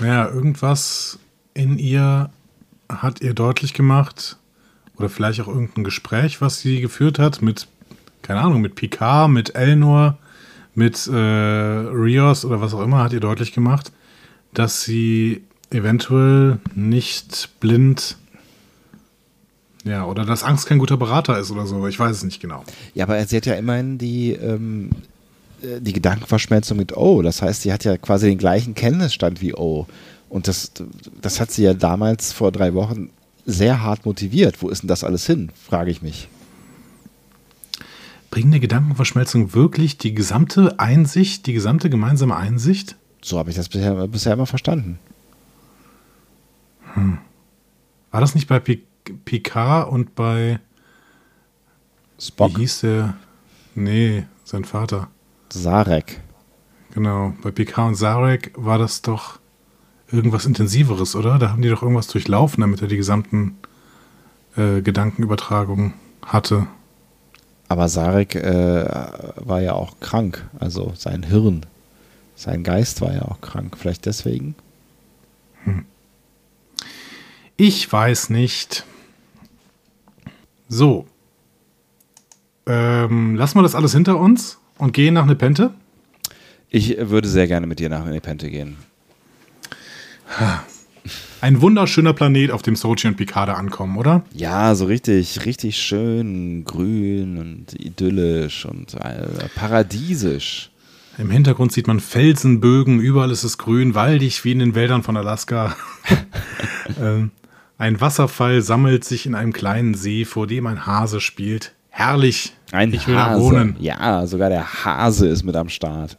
Ja, 0.00 0.28
irgendwas 0.28 1.18
in 1.54 1.78
ihr 1.78 2.30
hat 2.88 3.20
ihr 3.20 3.34
deutlich 3.34 3.74
gemacht, 3.74 4.36
oder 4.96 5.08
vielleicht 5.08 5.40
auch 5.40 5.48
irgendein 5.48 5.84
Gespräch, 5.84 6.40
was 6.40 6.60
sie 6.60 6.80
geführt 6.80 7.18
hat 7.18 7.40
mit, 7.40 7.68
keine 8.22 8.40
Ahnung, 8.40 8.60
mit 8.60 8.74
Picard, 8.74 9.30
mit 9.30 9.54
Elnor, 9.54 10.18
mit 10.74 11.06
äh, 11.06 11.14
Rios 11.14 12.44
oder 12.44 12.60
was 12.60 12.74
auch 12.74 12.82
immer, 12.82 12.98
hat 13.02 13.12
ihr 13.12 13.20
deutlich 13.20 13.52
gemacht, 13.52 13.92
dass 14.52 14.82
sie 14.82 15.42
eventuell 15.70 16.58
nicht 16.74 17.48
blind, 17.60 18.16
ja, 19.84 20.04
oder 20.04 20.26
dass 20.26 20.42
Angst 20.42 20.66
kein 20.66 20.78
guter 20.78 20.98
Berater 20.98 21.38
ist 21.38 21.50
oder 21.50 21.66
so. 21.66 21.86
Ich 21.86 21.98
weiß 21.98 22.14
es 22.14 22.22
nicht 22.22 22.40
genau. 22.40 22.64
Ja, 22.92 23.04
aber 23.06 23.24
sie 23.24 23.38
hat 23.38 23.46
ja 23.46 23.54
immerhin 23.54 23.96
die, 23.96 24.32
ähm, 24.32 24.90
äh, 24.90 24.96
die 25.62 25.92
Gedankenverschmelzung 25.92 26.76
mit 26.76 26.96
O. 26.96 27.22
Das 27.22 27.42
heißt, 27.42 27.62
sie 27.62 27.72
hat 27.72 27.84
ja 27.84 27.96
quasi 27.96 28.26
den 28.28 28.38
gleichen 28.38 28.74
Kenntnisstand 28.74 29.40
wie 29.40 29.54
O. 29.54 29.86
Und 30.28 30.48
das, 30.48 30.72
das 31.20 31.40
hat 31.40 31.50
sie 31.50 31.64
ja 31.64 31.74
damals 31.74 32.32
vor 32.32 32.52
drei 32.52 32.74
Wochen 32.74 33.10
sehr 33.46 33.82
hart 33.82 34.06
motiviert. 34.06 34.62
Wo 34.62 34.68
ist 34.68 34.82
denn 34.82 34.88
das 34.88 35.04
alles 35.04 35.26
hin, 35.26 35.50
frage 35.54 35.90
ich 35.90 36.02
mich. 36.02 36.28
Bringen 38.30 38.52
eine 38.52 38.60
Gedankenverschmelzung 38.60 39.54
wirklich 39.54 39.98
die 39.98 40.14
gesamte 40.14 40.78
Einsicht, 40.78 41.46
die 41.46 41.52
gesamte 41.52 41.90
gemeinsame 41.90 42.36
Einsicht? 42.36 42.96
So 43.22 43.38
habe 43.38 43.50
ich 43.50 43.56
das 43.56 43.68
bisher, 43.68 44.06
bisher 44.06 44.34
immer 44.34 44.46
verstanden. 44.46 44.98
War 48.12 48.20
das 48.20 48.34
nicht 48.34 48.46
bei 48.48 48.60
Pi- 48.60 48.84
Picard 49.24 49.90
und 49.90 50.14
bei 50.14 50.60
Spock, 52.20 52.56
Wie 52.56 52.62
hieß 52.62 52.80
der? 52.80 53.14
Nee, 53.74 54.26
sein 54.44 54.64
Vater. 54.64 55.08
Sarek. 55.52 56.20
Genau. 56.92 57.34
Bei 57.42 57.50
Picard 57.50 57.88
und 57.88 57.94
Sarek 57.94 58.52
war 58.56 58.78
das 58.78 59.02
doch 59.02 59.38
irgendwas 60.10 60.46
Intensiveres, 60.46 61.14
oder? 61.14 61.38
Da 61.38 61.50
haben 61.50 61.62
die 61.62 61.68
doch 61.68 61.82
irgendwas 61.82 62.08
durchlaufen, 62.08 62.60
damit 62.60 62.82
er 62.82 62.88
die 62.88 62.96
gesamten 62.96 63.58
äh, 64.56 64.80
Gedankenübertragungen 64.82 65.94
hatte. 66.24 66.66
Aber 67.68 67.88
Sarek 67.88 68.34
äh, 68.34 68.84
war 69.36 69.60
ja 69.60 69.74
auch 69.74 70.00
krank. 70.00 70.48
Also 70.58 70.92
sein 70.96 71.22
Hirn, 71.22 71.66
sein 72.34 72.64
Geist 72.64 73.00
war 73.00 73.12
ja 73.12 73.22
auch 73.22 73.40
krank. 73.40 73.76
Vielleicht 73.78 74.06
deswegen? 74.06 74.56
Ich 77.56 77.92
weiß 77.92 78.30
nicht. 78.30 78.84
So. 80.68 81.06
Ähm, 82.66 83.36
lassen 83.36 83.58
wir 83.58 83.62
das 83.62 83.74
alles 83.74 83.92
hinter 83.92 84.18
uns 84.18 84.59
und 84.80 84.92
gehen 84.92 85.14
nach 85.14 85.26
Nepente? 85.26 85.72
Ich 86.68 86.96
würde 86.98 87.28
sehr 87.28 87.46
gerne 87.46 87.66
mit 87.66 87.78
dir 87.78 87.88
nach 87.88 88.04
Nepente 88.04 88.50
gehen. 88.50 88.76
Ein 91.40 91.60
wunderschöner 91.62 92.12
Planet, 92.12 92.50
auf 92.50 92.62
dem 92.62 92.76
Sochi 92.76 93.08
und 93.08 93.16
Picard 93.16 93.48
ankommen, 93.48 93.96
oder? 93.96 94.24
Ja, 94.34 94.74
so 94.74 94.84
richtig, 94.84 95.46
richtig 95.46 95.78
schön 95.78 96.64
grün 96.64 97.38
und 97.38 97.74
idyllisch 97.80 98.66
und 98.66 98.94
äh, 98.94 99.48
paradiesisch. 99.54 100.70
Im 101.18 101.30
Hintergrund 101.30 101.72
sieht 101.72 101.86
man 101.86 102.00
Felsenbögen, 102.00 103.00
überall 103.00 103.30
ist 103.30 103.44
es 103.44 103.58
grün, 103.58 103.94
waldig 103.94 104.44
wie 104.44 104.52
in 104.52 104.58
den 104.58 104.74
Wäldern 104.74 105.02
von 105.02 105.16
Alaska. 105.16 105.76
ähm, 107.00 107.30
ein 107.78 108.00
Wasserfall 108.00 108.60
sammelt 108.60 109.04
sich 109.04 109.26
in 109.26 109.34
einem 109.34 109.52
kleinen 109.52 109.94
See, 109.94 110.24
vor 110.26 110.46
dem 110.46 110.66
ein 110.66 110.86
Hase 110.86 111.20
spielt. 111.20 111.72
Herrlich. 112.00 112.54
Ein 112.72 112.94
ich 112.94 113.06
will 113.06 113.14
da 113.14 113.26
Hase. 113.26 113.42
wohnen. 113.42 113.76
Ja, 113.78 114.26
sogar 114.26 114.48
der 114.48 114.84
Hase 114.84 115.28
ist 115.28 115.42
mit 115.42 115.54
am 115.54 115.68
Start. 115.68 116.16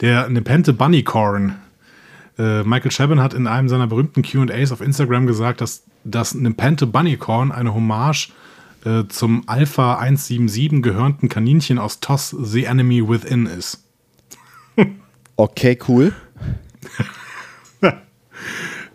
Der 0.00 0.30
Nepente 0.30 0.72
Bunnycorn. 0.72 1.56
Äh, 2.38 2.62
Michael 2.62 2.90
Chabon 2.90 3.20
hat 3.20 3.34
in 3.34 3.46
einem 3.46 3.68
seiner 3.68 3.86
berühmten 3.86 4.22
QAs 4.22 4.72
auf 4.72 4.80
Instagram 4.80 5.26
gesagt, 5.26 5.60
dass 5.60 5.84
das 6.04 6.34
Nepente 6.34 6.86
Bunnycorn 6.86 7.52
eine 7.52 7.74
Hommage 7.74 8.30
äh, 8.86 9.04
zum 9.08 9.42
Alpha 9.46 9.96
177 9.98 10.82
gehörnten 10.82 11.28
Kaninchen 11.28 11.78
aus 11.78 12.00
TOS 12.00 12.34
The 12.40 12.64
Enemy 12.64 13.06
Within 13.06 13.44
ist. 13.44 13.84
Okay, 15.36 15.78
cool. 15.86 16.14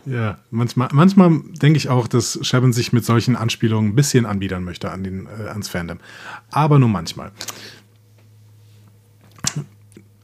Ja, 0.10 0.40
manchmal, 0.50 0.90
manchmal 0.92 1.40
denke 1.62 1.78
ich 1.78 1.90
auch, 1.90 2.08
dass 2.08 2.40
Chabon 2.42 2.74
sich 2.74 2.92
mit 2.94 3.06
solchen 3.06 3.36
Anspielungen 3.36 3.92
ein 3.92 3.96
bisschen 3.96 4.26
anbiedern 4.26 4.64
möchte 4.64 4.90
an 4.90 5.04
den, 5.04 5.28
äh, 5.28 5.50
ans 5.50 5.70
Fandom. 5.70 6.00
Aber 6.50 6.80
nur 6.80 6.90
manchmal. 6.90 7.32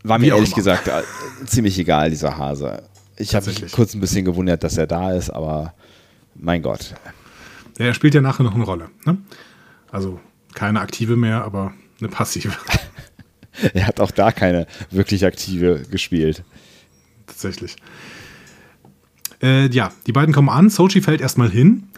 War 0.04 0.18
mir 0.18 0.34
ehrlich 0.34 0.56
gesagt 0.56 0.88
äh, 0.88 1.04
ziemlich 1.46 1.78
egal, 1.78 2.10
dieser 2.10 2.36
Hase. 2.36 2.82
Ich 3.18 3.36
habe 3.36 3.46
mich 3.46 3.72
kurz 3.72 3.94
ein 3.94 4.02
bisschen 4.02 4.26
gewundert, 4.26 4.64
dass 4.64 4.76
er 4.76 4.88
da 4.88 5.14
ist, 5.14 5.30
aber 5.30 5.76
mein 6.34 6.64
Gott. 6.64 6.96
Ja, 7.78 7.86
er 7.86 7.94
spielt 7.94 8.16
ja 8.16 8.22
nachher 8.22 8.44
noch 8.44 8.56
eine 8.56 8.64
Rolle. 8.64 8.90
Ne? 9.06 9.20
Also 9.92 10.20
keine 10.56 10.82
aktive 10.82 11.16
mehr, 11.16 11.44
aber 11.44 11.74
eine 12.00 12.10
passive. 12.10 12.54
Er 13.74 13.88
hat 13.88 14.02
auch 14.02 14.12
da 14.12 14.34
keine 14.34 14.68
wirklich 14.92 15.26
aktive 15.26 15.84
gespielt. 15.90 16.44
Tatsächlich. 17.26 17.78
Äh, 19.46 19.68
ja, 19.70 19.92
die 20.08 20.12
beiden 20.12 20.34
kommen 20.34 20.50
an. 20.50 20.70
Sochi 20.70 21.02
fällt 21.02 21.22
erstmal 21.22 21.50
hin. 21.50 21.84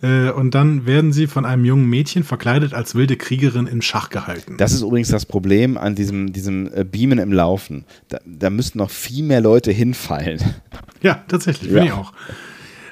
Äh, 0.00 0.30
und 0.30 0.54
dann 0.54 0.86
werden 0.86 1.12
sie 1.12 1.26
von 1.26 1.44
einem 1.44 1.64
jungen 1.64 1.90
Mädchen 1.90 2.22
verkleidet 2.22 2.72
als 2.72 2.94
wilde 2.94 3.16
Kriegerin 3.16 3.66
in 3.66 3.82
Schach 3.82 4.10
gehalten. 4.10 4.54
Das 4.56 4.72
ist 4.72 4.82
übrigens 4.82 5.08
das 5.08 5.26
Problem 5.26 5.76
an 5.76 5.96
diesem, 5.96 6.32
diesem 6.32 6.70
äh, 6.72 6.84
Beamen 6.84 7.18
im 7.18 7.32
Laufen. 7.32 7.84
Da, 8.08 8.20
da 8.24 8.48
müssten 8.48 8.78
noch 8.78 8.90
viel 8.90 9.24
mehr 9.24 9.40
Leute 9.40 9.72
hinfallen. 9.72 10.38
Ja, 11.02 11.24
tatsächlich, 11.26 11.72
Ja. 11.72 11.78
finde 11.80 11.86
ich 11.92 11.98
auch. 11.98 12.12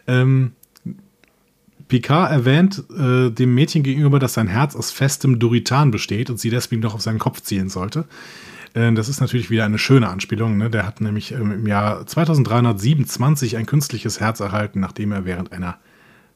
Ähm, 0.08 0.50
Picard 1.86 2.32
erwähnt 2.32 2.82
äh, 2.98 3.30
dem 3.30 3.54
Mädchen 3.54 3.84
gegenüber, 3.84 4.18
dass 4.18 4.34
sein 4.34 4.48
Herz 4.48 4.74
aus 4.74 4.90
festem 4.90 5.38
Duritan 5.38 5.92
besteht 5.92 6.28
und 6.28 6.40
sie 6.40 6.50
deswegen 6.50 6.82
doch 6.82 6.94
auf 6.94 7.02
seinen 7.02 7.20
Kopf 7.20 7.40
zielen 7.42 7.68
sollte. 7.68 8.06
Äh, 8.76 8.92
das 8.92 9.08
ist 9.08 9.20
natürlich 9.20 9.50
wieder 9.50 9.64
eine 9.64 9.78
schöne 9.78 10.08
Anspielung. 10.08 10.58
Ne? 10.58 10.70
Der 10.70 10.86
hat 10.86 11.00
nämlich 11.00 11.32
ähm, 11.32 11.50
im 11.50 11.66
Jahr 11.66 12.06
2327 12.06 13.56
ein 13.56 13.66
künstliches 13.66 14.20
Herz 14.20 14.40
erhalten, 14.40 14.80
nachdem 14.80 15.12
er 15.12 15.24
während 15.24 15.52
einer. 15.52 15.78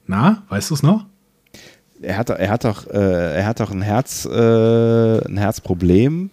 Na, 0.06 0.42
weißt 0.48 0.70
du 0.70 0.74
es 0.74 0.82
noch? 0.82 1.06
Er 2.02 2.16
hat, 2.16 2.30
er 2.30 2.50
hat 2.50 2.64
doch, 2.64 2.86
äh, 2.86 3.36
er 3.36 3.46
hat 3.46 3.60
doch 3.60 3.70
ein 3.70 3.82
Herz, 3.82 4.24
äh, 4.24 5.24
ein 5.26 5.36
Herzproblem 5.36 6.30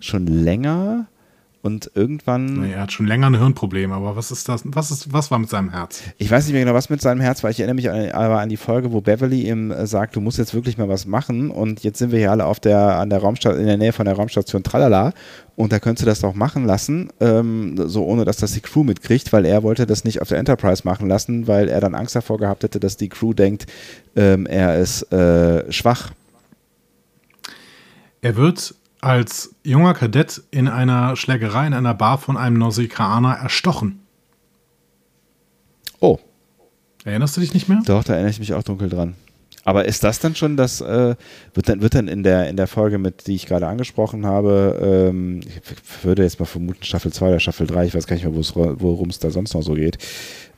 schon 0.00 0.26
länger 0.26 1.06
und 1.64 1.90
irgendwann. 1.94 2.60
Nee, 2.60 2.72
er 2.72 2.82
hat 2.82 2.92
schon 2.92 3.06
länger 3.06 3.30
ein 3.30 3.38
Hirnproblem, 3.38 3.90
aber 3.90 4.16
was 4.16 4.30
ist 4.30 4.50
das? 4.50 4.64
Was, 4.66 4.90
ist, 4.90 5.14
was 5.14 5.30
war 5.30 5.38
mit 5.38 5.48
seinem 5.48 5.70
Herz? 5.70 6.02
Ich 6.18 6.30
weiß 6.30 6.44
nicht 6.44 6.52
mehr 6.52 6.62
genau, 6.62 6.74
was 6.74 6.90
mit 6.90 7.00
seinem 7.00 7.22
Herz 7.22 7.42
war. 7.42 7.50
Ich 7.50 7.58
erinnere 7.58 7.76
mich 7.76 7.90
an, 7.90 8.10
aber 8.10 8.40
an 8.40 8.50
die 8.50 8.58
Folge, 8.58 8.92
wo 8.92 9.00
Beverly 9.00 9.48
ihm 9.48 9.70
äh, 9.70 9.86
sagt, 9.86 10.14
du 10.14 10.20
musst 10.20 10.36
jetzt 10.36 10.52
wirklich 10.52 10.76
mal 10.76 10.90
was 10.90 11.06
machen. 11.06 11.50
Und 11.50 11.82
jetzt 11.82 11.98
sind 11.98 12.12
wir 12.12 12.18
hier 12.18 12.32
alle 12.32 12.44
auf 12.44 12.60
der, 12.60 12.98
an 12.98 13.08
der 13.08 13.20
Raumstation, 13.20 13.58
in 13.58 13.66
der 13.66 13.78
Nähe 13.78 13.94
von 13.94 14.04
der 14.04 14.14
Raumstation 14.14 14.62
Tralala. 14.62 15.14
Und 15.56 15.72
da 15.72 15.78
könntest 15.78 16.02
du 16.02 16.06
das 16.06 16.20
doch 16.20 16.34
machen 16.34 16.66
lassen, 16.66 17.08
ähm, 17.20 17.76
so 17.88 18.04
ohne 18.04 18.26
dass 18.26 18.36
das 18.36 18.52
die 18.52 18.60
Crew 18.60 18.84
mitkriegt, 18.84 19.32
weil 19.32 19.46
er 19.46 19.62
wollte 19.62 19.86
das 19.86 20.04
nicht 20.04 20.20
auf 20.20 20.28
der 20.28 20.36
Enterprise 20.36 20.82
machen 20.84 21.08
lassen, 21.08 21.46
weil 21.46 21.70
er 21.70 21.80
dann 21.80 21.94
Angst 21.94 22.14
davor 22.14 22.36
gehabt 22.36 22.62
hätte, 22.64 22.78
dass 22.78 22.98
die 22.98 23.08
Crew 23.08 23.32
denkt, 23.32 23.64
ähm, 24.16 24.44
er 24.44 24.78
ist 24.78 25.10
äh, 25.12 25.72
schwach. 25.72 26.10
Er 28.20 28.36
wird 28.36 28.74
als 29.04 29.54
junger 29.62 29.94
Kadett 29.94 30.42
in 30.50 30.66
einer 30.66 31.16
Schlägerei 31.16 31.66
in 31.66 31.74
einer 31.74 31.94
Bar 31.94 32.18
von 32.18 32.36
einem 32.36 32.58
Nausikaner 32.58 33.34
erstochen. 33.34 34.00
Oh. 36.00 36.18
Erinnerst 37.04 37.36
du 37.36 37.40
dich 37.40 37.52
nicht 37.52 37.68
mehr? 37.68 37.82
Doch, 37.84 38.02
da 38.02 38.14
erinnere 38.14 38.30
ich 38.30 38.38
mich 38.38 38.54
auch 38.54 38.62
dunkel 38.62 38.88
dran. 38.88 39.14
Aber 39.62 39.84
ist 39.86 40.04
das 40.04 40.18
dann 40.18 40.34
schon 40.34 40.56
das, 40.56 40.80
äh, 40.80 41.14
wird 41.54 41.68
dann, 41.68 41.80
wird 41.80 41.94
dann 41.94 42.08
in 42.08 42.22
der, 42.22 42.48
in 42.48 42.56
der 42.56 42.66
Folge, 42.66 42.98
mit 42.98 43.26
die 43.26 43.34
ich 43.34 43.46
gerade 43.46 43.66
angesprochen 43.66 44.26
habe, 44.26 45.10
ähm, 45.10 45.40
ich 45.40 46.04
würde 46.04 46.22
jetzt 46.22 46.38
mal 46.38 46.46
vermuten, 46.46 46.82
Staffel 46.82 47.12
2 47.12 47.28
oder 47.28 47.40
Staffel 47.40 47.66
3, 47.66 47.86
ich 47.86 47.94
weiß 47.94 48.06
gar 48.06 48.16
nicht 48.16 48.24
mehr, 48.24 48.34
worum 48.34 49.08
es 49.08 49.18
da 49.18 49.30
sonst 49.30 49.54
noch 49.54 49.62
so 49.62 49.74
geht. 49.74 49.98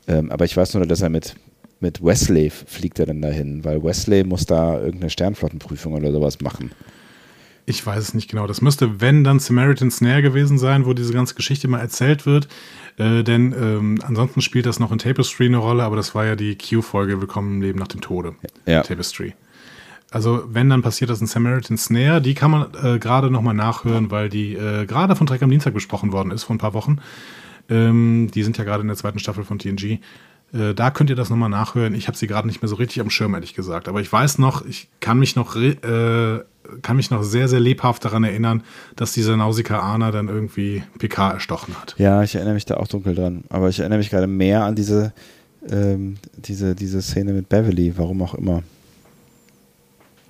Ähm, 0.08 0.30
aber 0.30 0.44
ich 0.44 0.56
weiß 0.56 0.74
nur, 0.74 0.86
dass 0.86 1.02
er 1.02 1.08
mit, 1.08 1.36
mit 1.78 2.04
Wesley 2.04 2.50
fliegt 2.50 2.98
er 2.98 3.06
dann 3.06 3.22
dahin, 3.22 3.64
weil 3.64 3.82
Wesley 3.82 4.24
muss 4.24 4.46
da 4.46 4.78
irgendeine 4.78 5.10
Sternflottenprüfung 5.10 5.94
oder 5.94 6.10
sowas 6.10 6.40
machen. 6.40 6.72
Ich 7.68 7.84
weiß 7.84 8.00
es 8.00 8.14
nicht 8.14 8.30
genau. 8.30 8.46
Das 8.46 8.62
müsste, 8.62 9.00
wenn, 9.00 9.24
dann 9.24 9.40
Samaritan 9.40 9.90
Snare 9.90 10.22
gewesen 10.22 10.56
sein, 10.56 10.86
wo 10.86 10.92
diese 10.92 11.12
ganze 11.12 11.34
Geschichte 11.34 11.66
mal 11.66 11.80
erzählt 11.80 12.24
wird. 12.24 12.46
Äh, 12.96 13.24
denn 13.24 13.52
ähm, 13.52 13.98
ansonsten 14.06 14.40
spielt 14.40 14.66
das 14.66 14.78
noch 14.78 14.92
in 14.92 14.98
Tapestry 14.98 15.46
eine 15.46 15.56
Rolle, 15.56 15.82
aber 15.82 15.96
das 15.96 16.14
war 16.14 16.24
ja 16.24 16.36
die 16.36 16.56
Q-Folge 16.56 17.20
Willkommen 17.20 17.56
im 17.56 17.62
Leben 17.62 17.78
nach 17.80 17.88
dem 17.88 18.00
Tode. 18.00 18.36
Ja. 18.66 18.82
Tapestry. 18.82 19.34
Also, 20.12 20.44
wenn, 20.48 20.70
dann 20.70 20.82
passiert 20.82 21.10
das 21.10 21.20
in 21.20 21.26
Samaritan 21.26 21.76
Snare. 21.76 22.22
Die 22.22 22.34
kann 22.34 22.52
man 22.52 22.68
äh, 22.80 23.00
gerade 23.00 23.32
nochmal 23.32 23.54
nachhören, 23.54 24.12
weil 24.12 24.28
die 24.28 24.54
äh, 24.54 24.86
gerade 24.86 25.16
von 25.16 25.26
Dreck 25.26 25.42
am 25.42 25.50
Dienstag 25.50 25.74
besprochen 25.74 26.12
worden 26.12 26.30
ist, 26.30 26.44
vor 26.44 26.54
ein 26.54 26.60
paar 26.60 26.72
Wochen. 26.72 26.98
Ähm, 27.68 28.30
die 28.32 28.44
sind 28.44 28.56
ja 28.58 28.64
gerade 28.64 28.82
in 28.82 28.86
der 28.86 28.96
zweiten 28.96 29.18
Staffel 29.18 29.42
von 29.42 29.58
TNG. 29.58 29.98
Äh, 30.52 30.74
da 30.74 30.90
könnt 30.90 31.10
ihr 31.10 31.16
das 31.16 31.30
nochmal 31.30 31.48
nachhören. 31.48 31.94
Ich 31.94 32.06
habe 32.06 32.16
sie 32.16 32.28
gerade 32.28 32.46
nicht 32.46 32.62
mehr 32.62 32.68
so 32.68 32.76
richtig 32.76 33.00
am 33.00 33.10
Schirm, 33.10 33.34
ehrlich 33.34 33.54
gesagt. 33.54 33.88
Aber 33.88 34.00
ich 34.00 34.12
weiß 34.12 34.38
noch, 34.38 34.64
ich 34.64 34.88
kann 35.00 35.18
mich 35.18 35.34
noch, 35.34 35.56
äh, 35.56 36.40
kann 36.82 36.96
mich 36.96 37.10
noch 37.10 37.22
sehr, 37.22 37.48
sehr 37.48 37.60
lebhaft 37.60 38.04
daran 38.04 38.24
erinnern, 38.24 38.62
dass 38.96 39.12
dieser 39.12 39.36
Nausicaaner 39.36 40.12
dann 40.12 40.28
irgendwie 40.28 40.82
PK 40.98 41.32
erstochen 41.32 41.74
hat. 41.80 41.94
Ja, 41.98 42.22
ich 42.22 42.34
erinnere 42.34 42.54
mich 42.54 42.64
da 42.64 42.76
auch 42.76 42.88
dunkel 42.88 43.14
dran. 43.14 43.44
Aber 43.48 43.68
ich 43.68 43.80
erinnere 43.80 43.98
mich 43.98 44.10
gerade 44.10 44.26
mehr 44.26 44.64
an 44.64 44.74
diese, 44.74 45.12
ähm, 45.68 46.16
diese, 46.36 46.74
diese 46.74 47.02
Szene 47.02 47.32
mit 47.32 47.48
Beverly, 47.48 47.94
warum 47.96 48.22
auch 48.22 48.34
immer. 48.34 48.62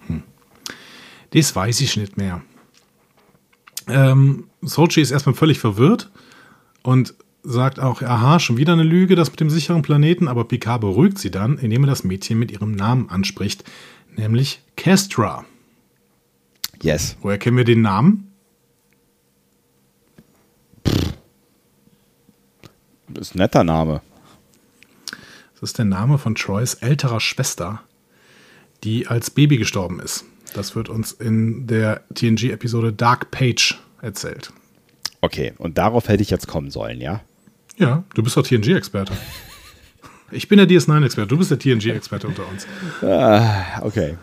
Hm. 0.06 0.22
Das 1.30 1.54
weiß 1.54 1.80
ich 1.80 1.96
nicht 1.96 2.16
mehr. 2.16 2.42
Ähm, 3.88 4.44
Sochi 4.62 5.00
ist 5.00 5.10
erstmal 5.10 5.34
völlig 5.34 5.58
verwirrt 5.58 6.10
und 6.82 7.14
sagt 7.46 7.78
auch, 7.78 8.02
aha, 8.02 8.40
schon 8.40 8.56
wieder 8.56 8.72
eine 8.72 8.82
Lüge, 8.82 9.14
das 9.14 9.30
mit 9.30 9.40
dem 9.40 9.50
sicheren 9.50 9.82
Planeten, 9.82 10.26
aber 10.26 10.44
Picard 10.44 10.80
beruhigt 10.80 11.18
sie 11.18 11.30
dann, 11.30 11.58
indem 11.58 11.84
er 11.84 11.88
das 11.88 12.02
Mädchen 12.04 12.38
mit 12.38 12.50
ihrem 12.50 12.72
Namen 12.72 13.08
anspricht, 13.08 13.64
nämlich 14.16 14.62
Kestra. 14.76 15.44
Yes. 16.82 17.16
Woher 17.20 17.38
kennen 17.38 17.56
wir 17.56 17.64
den 17.64 17.82
Namen? 17.82 18.32
Das 23.08 23.28
ist 23.28 23.34
ein 23.34 23.38
netter 23.38 23.64
Name. 23.64 24.02
Das 25.54 25.70
ist 25.70 25.78
der 25.78 25.84
Name 25.86 26.18
von 26.18 26.34
Troys 26.34 26.74
älterer 26.74 27.20
Schwester, 27.20 27.80
die 28.84 29.06
als 29.06 29.30
Baby 29.30 29.56
gestorben 29.56 30.00
ist. 30.00 30.24
Das 30.54 30.76
wird 30.76 30.88
uns 30.88 31.12
in 31.12 31.66
der 31.66 32.02
TNG-Episode 32.14 32.92
Dark 32.92 33.30
Page 33.30 33.78
erzählt. 34.02 34.52
Okay, 35.20 35.54
und 35.58 35.78
darauf 35.78 36.08
hätte 36.08 36.22
ich 36.22 36.30
jetzt 36.30 36.46
kommen 36.46 36.70
sollen, 36.70 37.00
ja? 37.00 37.20
Ja, 37.78 38.04
du 38.14 38.22
bist 38.22 38.36
doch 38.36 38.46
TNG-Experte. 38.46 39.12
Ich 40.32 40.48
bin 40.48 40.58
der 40.58 40.66
DS9-Experte, 40.66 41.28
du 41.28 41.38
bist 41.38 41.52
der 41.52 41.58
TNG-Experte 41.60 42.26
unter 42.26 42.48
uns. 42.48 42.66
Ah, 43.00 43.80
okay. 43.82 44.16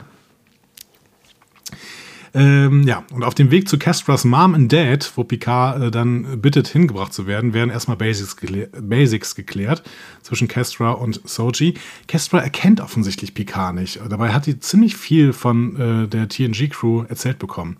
Ähm, 2.35 2.83
ja, 2.87 3.03
und 3.13 3.23
auf 3.23 3.35
dem 3.35 3.51
Weg 3.51 3.69
zu 3.69 3.77
Castras 3.77 4.25
Mom 4.25 4.55
and 4.55 4.73
Dad, 4.73 5.11
wo 5.15 5.23
Picard 5.23 5.81
äh, 5.81 5.91
dann 5.91 6.41
bittet, 6.41 6.67
hingebracht 6.67 7.13
zu 7.13 7.27
werden, 7.27 7.53
werden 7.53 7.69
erstmal 7.69 7.95
Basics, 7.95 8.35
geklär 8.37 8.69
Basics 8.81 9.35
geklärt 9.35 9.83
zwischen 10.23 10.47
Castra 10.47 10.91
und 10.91 11.21
Soji. 11.25 11.75
Castra 12.07 12.39
erkennt 12.39 12.81
offensichtlich 12.81 13.35
Picard 13.35 13.75
nicht. 13.75 13.99
Dabei 14.09 14.33
hat 14.33 14.45
sie 14.45 14.59
ziemlich 14.59 14.97
viel 14.97 15.31
von 15.31 16.05
äh, 16.05 16.07
der 16.07 16.27
TNG-Crew 16.27 17.03
erzählt 17.07 17.37
bekommen. 17.37 17.77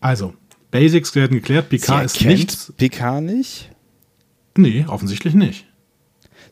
Also, 0.00 0.34
Basics 0.70 1.14
werden 1.14 1.38
geklärt. 1.38 1.70
Picard 1.70 2.04
ist 2.04 2.22
nicht. 2.22 2.76
Picard 2.76 3.22
nicht? 3.22 3.70
Nee, 4.54 4.84
offensichtlich 4.86 5.32
nicht. 5.32 5.66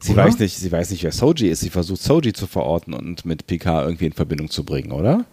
Sie 0.03 0.17
weiß 0.17 0.39
nicht, 0.39 0.57
sie 0.57 0.73
weiß 0.73 0.91
nicht, 0.91 1.03
wer 1.03 1.13
Soji 1.13 1.51
ist. 1.51 1.61
Sie 1.61 1.69
versucht 1.69 2.01
Soji 2.01 2.33
zu 2.33 2.47
verorten 2.47 2.95
und 2.95 3.27
mit 3.27 3.47
Picard 3.47 3.85
irgendwie 3.85 4.07
in 4.07 4.15
Verbindung 4.15 4.49
zu 4.49 4.65
bringen, 4.65 4.93
oder? 4.93 5.27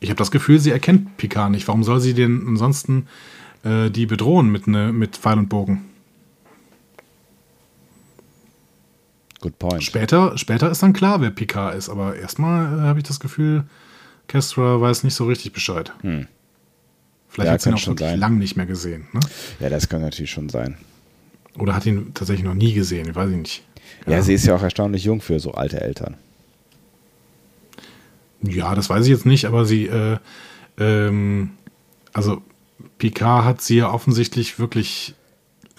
Ich 0.00 0.08
habe 0.10 0.18
das 0.18 0.30
Gefühl, 0.30 0.58
sie 0.58 0.70
erkennt 0.70 1.16
Picard 1.18 1.50
nicht. 1.50 1.68
Warum 1.68 1.84
soll 1.84 2.00
sie 2.00 2.14
denn 2.14 2.44
ansonsten 2.48 3.06
äh, 3.64 3.90
die 3.90 4.06
bedrohen 4.06 4.50
mit, 4.50 4.66
ne, 4.66 4.92
mit 4.92 5.16
Pfeil 5.16 5.38
und 5.38 5.48
Bogen? 5.48 5.84
Good 9.40 9.58
point. 9.58 9.82
Später, 9.82 10.36
später 10.36 10.70
ist 10.70 10.82
dann 10.82 10.92
klar, 10.92 11.20
wer 11.20 11.30
Picard 11.30 11.74
ist, 11.74 11.88
aber 11.88 12.16
erstmal 12.16 12.78
äh, 12.78 12.82
habe 12.82 12.98
ich 13.00 13.04
das 13.06 13.20
Gefühl, 13.20 13.64
Kestra 14.28 14.80
weiß 14.80 15.02
nicht 15.04 15.14
so 15.14 15.24
richtig 15.26 15.52
Bescheid. 15.52 15.92
Hm. 16.02 16.26
Vielleicht 17.28 17.46
Ja, 17.46 17.52
hat 17.54 17.60
sie 17.62 17.70
ihn 17.70 17.74
auch 17.74 17.78
schon 17.78 17.92
wirklich 17.94 18.10
sein. 18.10 18.18
lang 18.20 18.38
nicht 18.38 18.56
mehr 18.56 18.66
gesehen. 18.66 19.06
Ne? 19.12 19.20
Ja, 19.60 19.68
das 19.70 19.88
kann 19.88 20.02
natürlich 20.02 20.30
schon 20.30 20.48
sein. 20.48 20.76
Oder 21.58 21.74
hat 21.74 21.86
ihn 21.86 22.12
tatsächlich 22.14 22.44
noch 22.44 22.54
nie 22.54 22.72
gesehen, 22.74 23.08
ich 23.08 23.14
weiß 23.14 23.30
ich 23.30 23.36
nicht. 23.36 23.64
Ja, 24.06 24.20
sie 24.22 24.34
ist 24.34 24.46
ja 24.46 24.54
auch 24.56 24.62
erstaunlich 24.62 25.04
jung 25.04 25.20
für 25.20 25.40
so 25.40 25.52
alte 25.52 25.80
Eltern. 25.80 26.16
Ja, 28.42 28.74
das 28.74 28.88
weiß 28.90 29.04
ich 29.04 29.10
jetzt 29.10 29.26
nicht, 29.26 29.44
aber 29.44 29.64
sie, 29.64 29.86
äh, 29.86 30.18
ähm, 30.78 31.50
also 32.12 32.42
Picard 32.98 33.44
hat 33.44 33.60
sie 33.60 33.76
ja 33.76 33.90
offensichtlich 33.92 34.58
wirklich 34.58 35.14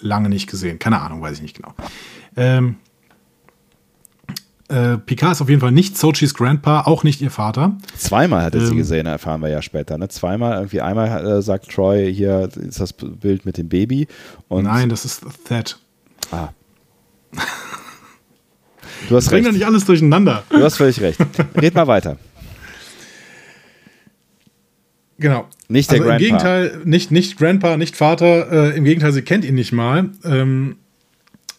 lange 0.00 0.28
nicht 0.28 0.48
gesehen. 0.48 0.78
Keine 0.78 1.00
Ahnung, 1.00 1.22
weiß 1.22 1.36
ich 1.36 1.42
nicht 1.42 1.56
genau. 1.56 1.74
Ähm, 2.36 2.76
äh, 4.68 4.96
Picard 4.96 5.32
ist 5.32 5.42
auf 5.42 5.48
jeden 5.48 5.60
Fall 5.60 5.72
nicht 5.72 5.98
Sochis 5.98 6.34
Grandpa, 6.34 6.82
auch 6.82 7.04
nicht 7.04 7.20
ihr 7.20 7.30
Vater. 7.30 7.76
Zweimal 7.96 8.42
hat 8.44 8.54
er 8.54 8.60
sie 8.62 8.70
Ähm. 8.72 8.76
gesehen, 8.78 9.06
erfahren 9.06 9.42
wir 9.42 9.48
ja 9.48 9.60
später. 9.60 9.98
Ne? 9.98 10.08
Zweimal, 10.08 10.54
irgendwie 10.54 10.80
einmal 10.80 11.26
äh, 11.38 11.42
sagt 11.42 11.70
Troy, 11.70 12.12
hier 12.14 12.48
ist 12.56 12.80
das 12.80 12.92
Bild 12.92 13.44
mit 13.44 13.58
dem 13.58 13.68
Baby. 13.68 14.06
Nein, 14.48 14.88
das 14.88 15.04
ist 15.04 15.24
Thad. 15.44 15.78
Ah. 16.30 16.48
Du 19.08 19.16
hast 19.16 19.28
Bring 19.28 19.38
recht. 19.38 19.48
doch 19.48 19.52
nicht 19.52 19.66
alles 19.66 19.84
durcheinander. 19.84 20.44
Du 20.48 20.62
hast 20.62 20.76
völlig 20.76 21.00
recht. 21.00 21.18
Red 21.60 21.74
mal 21.74 21.88
weiter. 21.88 22.18
Genau. 25.22 25.48
Nicht 25.68 25.90
der 25.90 26.00
also 26.00 26.10
im 26.10 26.18
Grandpa. 26.18 26.24
Gegenteil, 26.24 26.80
nicht, 26.84 27.10
nicht 27.12 27.38
Grandpa, 27.38 27.76
nicht 27.76 27.96
Vater, 27.96 28.50
äh, 28.72 28.76
im 28.76 28.84
Gegenteil, 28.84 29.12
sie 29.12 29.22
kennt 29.22 29.44
ihn 29.44 29.54
nicht 29.54 29.72
mal. 29.72 30.10
Ähm, 30.24 30.76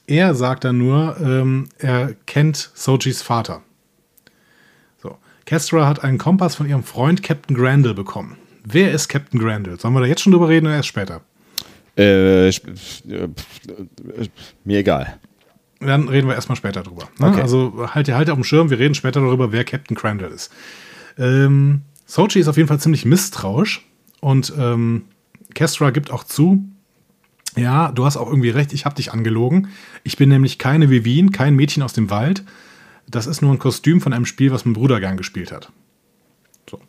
er 0.05 0.35
sagt 0.35 0.65
dann 0.65 0.77
nur, 0.77 1.15
ähm, 1.21 1.69
er 1.79 2.13
kennt 2.25 2.71
Sojis 2.73 3.21
Vater. 3.21 3.61
So. 5.01 5.17
Kestra 5.45 5.87
hat 5.87 6.03
einen 6.03 6.17
Kompass 6.17 6.55
von 6.55 6.67
ihrem 6.67 6.83
Freund 6.83 7.23
Captain 7.23 7.55
Grandel 7.55 7.93
bekommen. 7.93 8.35
Wer 8.65 8.91
ist 8.91 9.07
Captain 9.07 9.39
Grandel? 9.39 9.79
Sollen 9.79 9.93
wir 9.93 10.01
da 10.01 10.07
jetzt 10.07 10.21
schon 10.21 10.33
drüber 10.33 10.49
reden 10.49 10.67
oder 10.67 10.75
erst 10.75 10.89
später? 10.89 11.21
Äh, 11.95 12.51
mir 14.65 14.79
egal. 14.79 15.19
Dann 15.79 16.09
reden 16.09 16.27
wir 16.27 16.35
erstmal 16.35 16.57
später 16.57 16.83
drüber. 16.83 17.07
Ne? 17.17 17.27
Okay. 17.27 17.41
Also 17.41 17.87
halt 17.93 18.09
ihr 18.09 18.17
halt 18.17 18.29
auf 18.29 18.35
dem 18.35 18.43
Schirm, 18.43 18.69
wir 18.69 18.79
reden 18.79 18.95
später 18.95 19.21
darüber, 19.21 19.53
wer 19.53 19.63
Captain 19.63 19.95
Crandall 19.95 20.31
ist. 20.31 20.51
Ähm, 21.17 21.81
Sochi 22.05 22.39
ist 22.39 22.47
auf 22.47 22.57
jeden 22.57 22.67
Fall 22.67 22.79
ziemlich 22.79 23.05
misstrauisch 23.05 23.87
und 24.21 24.53
ähm, 24.57 25.05
Kestra 25.53 25.91
gibt 25.91 26.11
auch 26.11 26.23
zu, 26.23 26.63
ja, 27.55 27.91
du 27.91 28.05
hast 28.05 28.17
auch 28.17 28.27
irgendwie 28.27 28.49
recht, 28.49 28.73
ich 28.73 28.85
habe 28.85 28.95
dich 28.95 29.11
angelogen. 29.11 29.69
Ich 30.03 30.17
bin 30.17 30.29
nämlich 30.29 30.57
keine 30.57 30.89
Vivien, 30.89 31.31
kein 31.31 31.55
Mädchen 31.55 31.83
aus 31.83 31.93
dem 31.93 32.09
Wald. 32.09 32.43
Das 33.07 33.27
ist 33.27 33.41
nur 33.41 33.51
ein 33.51 33.59
Kostüm 33.59 34.01
von 34.01 34.13
einem 34.13 34.25
Spiel, 34.25 34.51
was 34.51 34.65
mein 34.65 34.73
Bruder 34.73 34.99
gern 34.99 35.17
gespielt 35.17 35.51
hat. 35.51 35.71
So. 36.69 36.79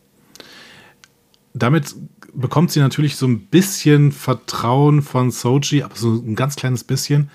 Damit 1.52 1.94
bekommt 2.32 2.70
sie 2.70 2.80
natürlich 2.80 3.16
so 3.16 3.26
ein 3.26 3.46
bisschen 3.46 4.10
Vertrauen 4.10 5.02
von 5.02 5.30
Sochi, 5.30 5.82
aber 5.82 5.96
so 5.96 6.14
ein 6.14 6.34
ganz 6.34 6.56
kleines 6.56 6.84
bisschen, 6.84 7.30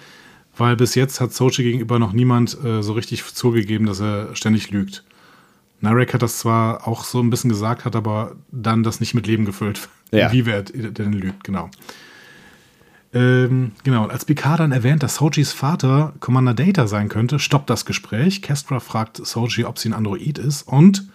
weil 0.57 0.75
bis 0.75 0.95
jetzt 0.95 1.21
hat 1.21 1.33
Sochi 1.33 1.63
gegenüber 1.63 1.99
noch 1.99 2.13
niemand 2.13 2.57
äh, 2.63 2.81
so 2.81 2.93
richtig 2.93 3.23
zugegeben, 3.25 3.85
dass 3.85 4.01
er 4.01 4.35
ständig 4.35 4.71
lügt. 4.71 5.03
Narek 5.81 6.13
hat 6.13 6.21
das 6.21 6.39
zwar 6.39 6.87
auch 6.87 7.03
so 7.03 7.21
ein 7.21 7.29
bisschen 7.29 7.49
gesagt, 7.49 7.85
hat 7.85 7.95
aber 7.95 8.35
dann 8.51 8.83
das 8.83 8.99
nicht 8.99 9.13
mit 9.13 9.27
Leben 9.27 9.45
gefüllt, 9.45 9.87
Ja. 10.11 10.31
wie 10.31 10.45
wer 10.45 10.63
denn 10.63 11.13
lügt, 11.13 11.43
genau. 11.43 11.69
Ähm, 13.11 13.71
genau, 13.83 14.03
und 14.03 14.11
als 14.11 14.25
Picard 14.25 14.59
dann 14.59 14.71
erwähnt, 14.71 15.01
dass 15.01 15.15
Sojis 15.15 15.51
Vater 15.51 16.13
Commander 16.19 16.53
Data 16.53 16.85
sein 16.85 17.09
könnte, 17.09 17.39
stoppt 17.39 17.69
das 17.69 17.85
Gespräch. 17.85 18.43
Kestra 18.43 18.79
fragt 18.79 19.17
Soji, 19.25 19.65
ob 19.65 19.79
sie 19.79 19.89
ein 19.89 19.93
Android 19.93 20.37
ist 20.37 20.67
und 20.67 21.05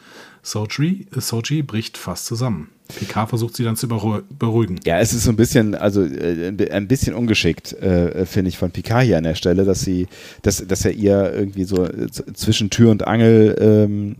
Soji, 0.43 1.07
Soji 1.17 1.63
bricht 1.63 1.97
fast 1.97 2.27
zusammen. 2.27 2.69
Picard 2.99 3.29
versucht 3.31 3.57
sie 3.57 3.63
dann 3.65 3.77
zu 3.77 3.87
beruh- 3.87 4.23
beruhigen. 4.39 4.79
Ja, 4.85 4.99
es 4.99 5.15
ist 5.15 5.23
so 5.25 5.31
ein 5.31 5.37
bisschen, 5.37 5.75
also 5.77 6.03
äh, 6.03 6.49
ein 6.49 6.57
bi- 6.57 6.71
ein 6.71 6.87
bisschen 6.89 7.15
ungeschickt, 7.15 7.73
äh, 7.75 8.27
finde 8.27 8.49
ich, 8.51 8.59
von 8.59 8.73
Picard 8.73 9.05
hier 9.05 9.17
an 9.17 9.25
der 9.25 9.37
Stelle, 9.37 9.65
dass 9.65 9.81
sie, 9.83 10.09
dass, 10.43 10.67
dass 10.67 10.85
er 10.85 10.93
ihr 10.93 11.33
irgendwie 11.33 11.65
so 11.65 11.89
zwischen 12.35 12.71
Tür 12.71 12.91
und 12.91 13.07
Angel 13.07 13.57
ähm, 13.59 14.17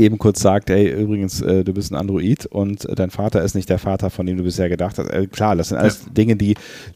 eben 0.00 0.18
kurz 0.18 0.40
sagt, 0.40 0.70
hey, 0.70 0.90
übrigens, 0.90 1.40
äh, 1.40 1.62
du 1.64 1.72
bist 1.72 1.92
ein 1.92 1.96
Android 1.96 2.46
und 2.46 2.84
äh, 2.86 2.94
dein 2.94 3.10
Vater 3.10 3.42
ist 3.42 3.54
nicht 3.54 3.68
der 3.68 3.78
Vater, 3.78 4.10
von 4.10 4.26
dem 4.26 4.36
du 4.36 4.42
bisher 4.44 4.68
gedacht 4.68 4.98
hast. 4.98 5.08
Äh, 5.08 5.26
klar, 5.26 5.56
das 5.56 5.68
sind 5.68 5.78
alles 5.78 6.04
Dinge, 6.12 6.36
die, 6.36 6.54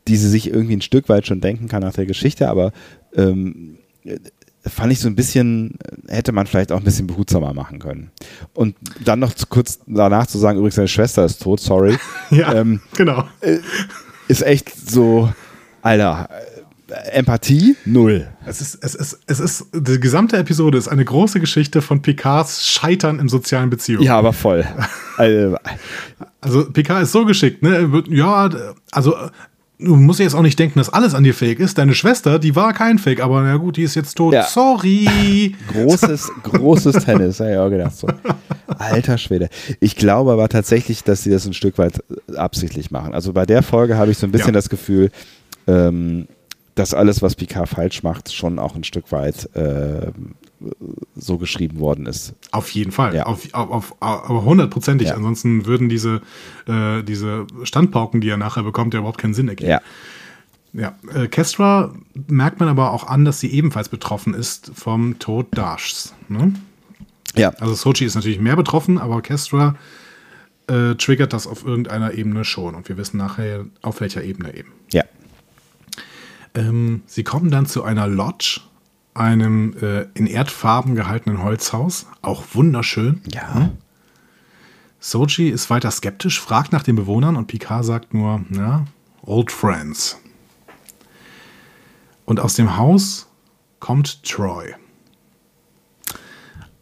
die 0.09 0.17
sie 0.17 0.29
sich 0.29 0.51
irgendwie 0.53 0.77
ein 0.77 0.81
Stück 0.83 1.09
weit 1.09 1.27
schon 1.27 1.41
denken 1.41 1.69
kann 1.69 1.83
nach 1.83 1.93
der 1.95 2.07
Geschichte, 2.07 2.49
aber 2.49 2.73
ähm, 3.15 3.79
äh, 4.05 4.19
fand 4.67 4.93
ich 4.93 5.01
so 5.01 5.09
ein 5.09 5.15
bisschen, 5.15 5.79
äh, 6.09 6.15
hätte 6.15 6.33
man 6.33 6.47
vielleicht 6.47 6.73
auch 6.73 6.79
ein 6.79 6.85
bisschen 6.85 7.07
behutsamer 7.07 7.53
machen 7.55 7.79
können. 7.79 8.11
Und 8.55 8.77
dann 9.05 9.19
noch 9.21 9.33
kurz 9.51 9.81
danach 9.87 10.27
zu 10.27 10.39
sagen, 10.39 10.59
übrigens, 10.59 10.77
deine 10.77 10.89
Schwester 10.89 11.25
ist 11.25 11.43
tot, 11.43 11.61
sorry. 11.61 11.97
Ja, 12.31 12.55
Ähm, 12.55 12.81
genau. 12.97 13.25
ist 14.29 14.43
echt 14.43 14.71
so, 14.75 15.31
Alter, 15.83 16.29
äh, 16.31 16.54
Empathie 17.13 17.77
null. 17.85 18.29
Es 18.47 18.61
ist, 18.61 18.79
es 18.83 18.95
ist, 18.95 19.19
es 19.27 19.41
ist, 19.41 19.67
die 19.75 19.99
gesamte 20.01 20.37
Episode 20.37 20.79
ist 20.79 20.89
eine 20.89 21.05
große 21.05 21.41
Geschichte 21.41 21.83
von 21.83 22.03
Picards 22.03 22.67
Scheitern 22.69 23.19
in 23.19 23.29
sozialen 23.29 23.71
Beziehungen. 23.71 24.05
Ja, 24.05 24.17
aber 24.19 24.33
voll. 24.33 24.65
Also, 25.17 25.57
Also 26.41 26.71
Picard 26.71 27.03
ist 27.05 27.13
so 27.13 27.25
geschickt, 27.25 27.63
ne? 27.63 27.89
Ja, 28.11 28.51
also 28.91 29.15
du 29.79 29.97
musst 29.97 30.21
jetzt 30.21 30.35
auch 30.35 30.43
nicht 30.43 30.59
denken, 30.59 30.79
dass 30.79 30.89
alles 30.89 31.15
an 31.15 31.25
dir 31.25 31.35
fake 31.35 31.59
ist. 31.61 31.79
Deine 31.79 31.95
Schwester, 31.95 32.39
die 32.39 32.55
war 32.57 32.73
kein 32.73 32.99
Fake, 32.99 33.21
aber 33.23 33.43
na 33.43 33.57
gut, 33.57 33.77
die 33.77 33.83
ist 33.83 33.95
jetzt 33.95 34.15
tot. 34.15 34.35
Ja. 34.35 34.45
Sorry. 34.45 35.55
großes, 35.73 36.31
großes 36.43 37.05
Tennis, 37.05 37.41
ich 37.41 37.57
auch 37.57 37.71
gedacht. 37.71 37.97
So. 37.97 38.09
Alter 38.79 39.19
Schwede. 39.19 39.49
Ich 39.81 39.97
glaube 39.97 40.33
aber 40.33 40.49
tatsächlich, 40.49 41.03
dass 41.05 41.23
sie 41.23 41.31
das 41.31 41.47
ein 41.47 41.55
Stück 41.55 41.79
weit 41.79 42.03
absichtlich 42.37 42.91
machen. 42.91 43.15
Also 43.15 43.33
bei 43.33 43.47
der 43.47 43.63
Folge 43.63 43.97
habe 43.97 44.11
ich 44.11 44.19
so 44.19 44.27
ein 44.27 44.33
bisschen 44.33 44.49
Ja. 44.49 44.53
das 44.53 44.69
Gefühl, 44.69 45.11
ähm, 45.67 46.27
dass 46.75 46.95
alles, 46.95 47.23
was 47.23 47.37
Picard 47.37 47.69
falsch 47.69 48.03
macht, 48.03 48.33
schon 48.33 48.59
auch 48.59 48.75
ein 48.75 48.85
Stück 48.85 49.13
weit 49.13 49.49
ähm, 49.55 50.35
so 51.15 51.39
geschrieben 51.39 51.79
worden 51.79 52.07
ist. 52.07 52.35
Auf 52.51 52.71
jeden 52.71 52.91
Fall. 52.91 53.15
Ja. 53.15 53.27
Auf, 53.27 53.53
auf, 53.53 53.71
auf, 53.71 53.97
aber 54.01 54.45
hundertprozentig. 54.45 55.09
Ja. 55.09 55.15
Ansonsten 55.15 55.67
würden 55.67 55.89
diese, 55.89 56.23
äh, 56.67 57.03
diese 57.03 57.47
Standpauken, 57.63 58.21
die 58.21 58.29
er 58.29 58.37
nachher 58.37 58.63
bekommt, 58.63 58.95
ja 58.95 59.01
überhaupt 59.01 59.19
keinen 59.19 59.35
Sinn 59.35 59.49
ergeben. 59.49 59.71
Ja. 59.71 59.81
Ja, 60.77 60.97
äh, 61.15 61.29
Kestra 61.29 61.95
merkt 62.27 62.59
man 62.59 62.69
aber 62.69 62.91
auch 62.91 63.07
an, 63.07 63.25
dass 63.25 63.39
sie 63.39 63.53
ebenfalls 63.53 63.89
betroffen 63.89 64.35
ist 64.35 64.73
vom 64.75 65.21
Tod 65.21 65.47
Dashs. 65.57 66.15
Ne? 66.29 66.53
Ja. 67.37 67.51
Also 67.61 67.75
Sochi 67.75 68.05
ist 68.05 68.17
natürlich 68.17 68.41
mehr 68.41 68.57
betroffen, 68.57 68.99
aber 68.99 69.23
Kestra 69.23 69.77
äh, 70.67 70.97
triggert 70.97 71.33
das 71.33 71.47
auf 71.47 71.65
irgendeiner 71.65 72.15
Ebene 72.15 72.45
schon. 72.45 72.75
Und 72.75 72.89
wir 72.89 72.97
wissen 72.97 73.19
nachher, 73.19 73.67
auf 73.83 74.01
welcher 74.01 74.25
Ebene 74.25 74.57
eben. 74.57 74.73
Ja. 74.93 75.05
Ähm, 76.55 77.03
sie 77.07 77.25
kommen 77.25 77.51
dann 77.51 77.67
zu 77.67 77.83
einer 77.83 78.07
Lodge, 78.07 78.61
einem 79.15 79.77
äh, 79.81 80.07
in 80.15 80.27
Erdfarben 80.27 80.95
gehaltenen 80.95 81.43
Holzhaus. 81.43 82.07
Auch 82.23 82.45
wunderschön. 82.53 83.21
Ja. 83.33 83.71
Soji 85.01 85.51
ist 85.51 85.69
weiter 85.69 85.91
skeptisch, 85.91 86.41
fragt 86.41 86.73
nach 86.73 86.83
den 86.83 86.97
Bewohnern 86.97 87.37
und 87.37 87.47
Picard 87.47 87.85
sagt 87.85 88.15
nur, 88.15 88.45
ja, 88.51 88.87
old 89.23 89.53
friends. 89.53 90.19
Und 92.25 92.41
aus 92.41 92.55
dem 92.55 92.79
Haus 92.79 93.27
kommt 93.81 94.23
Troy. 94.23 94.75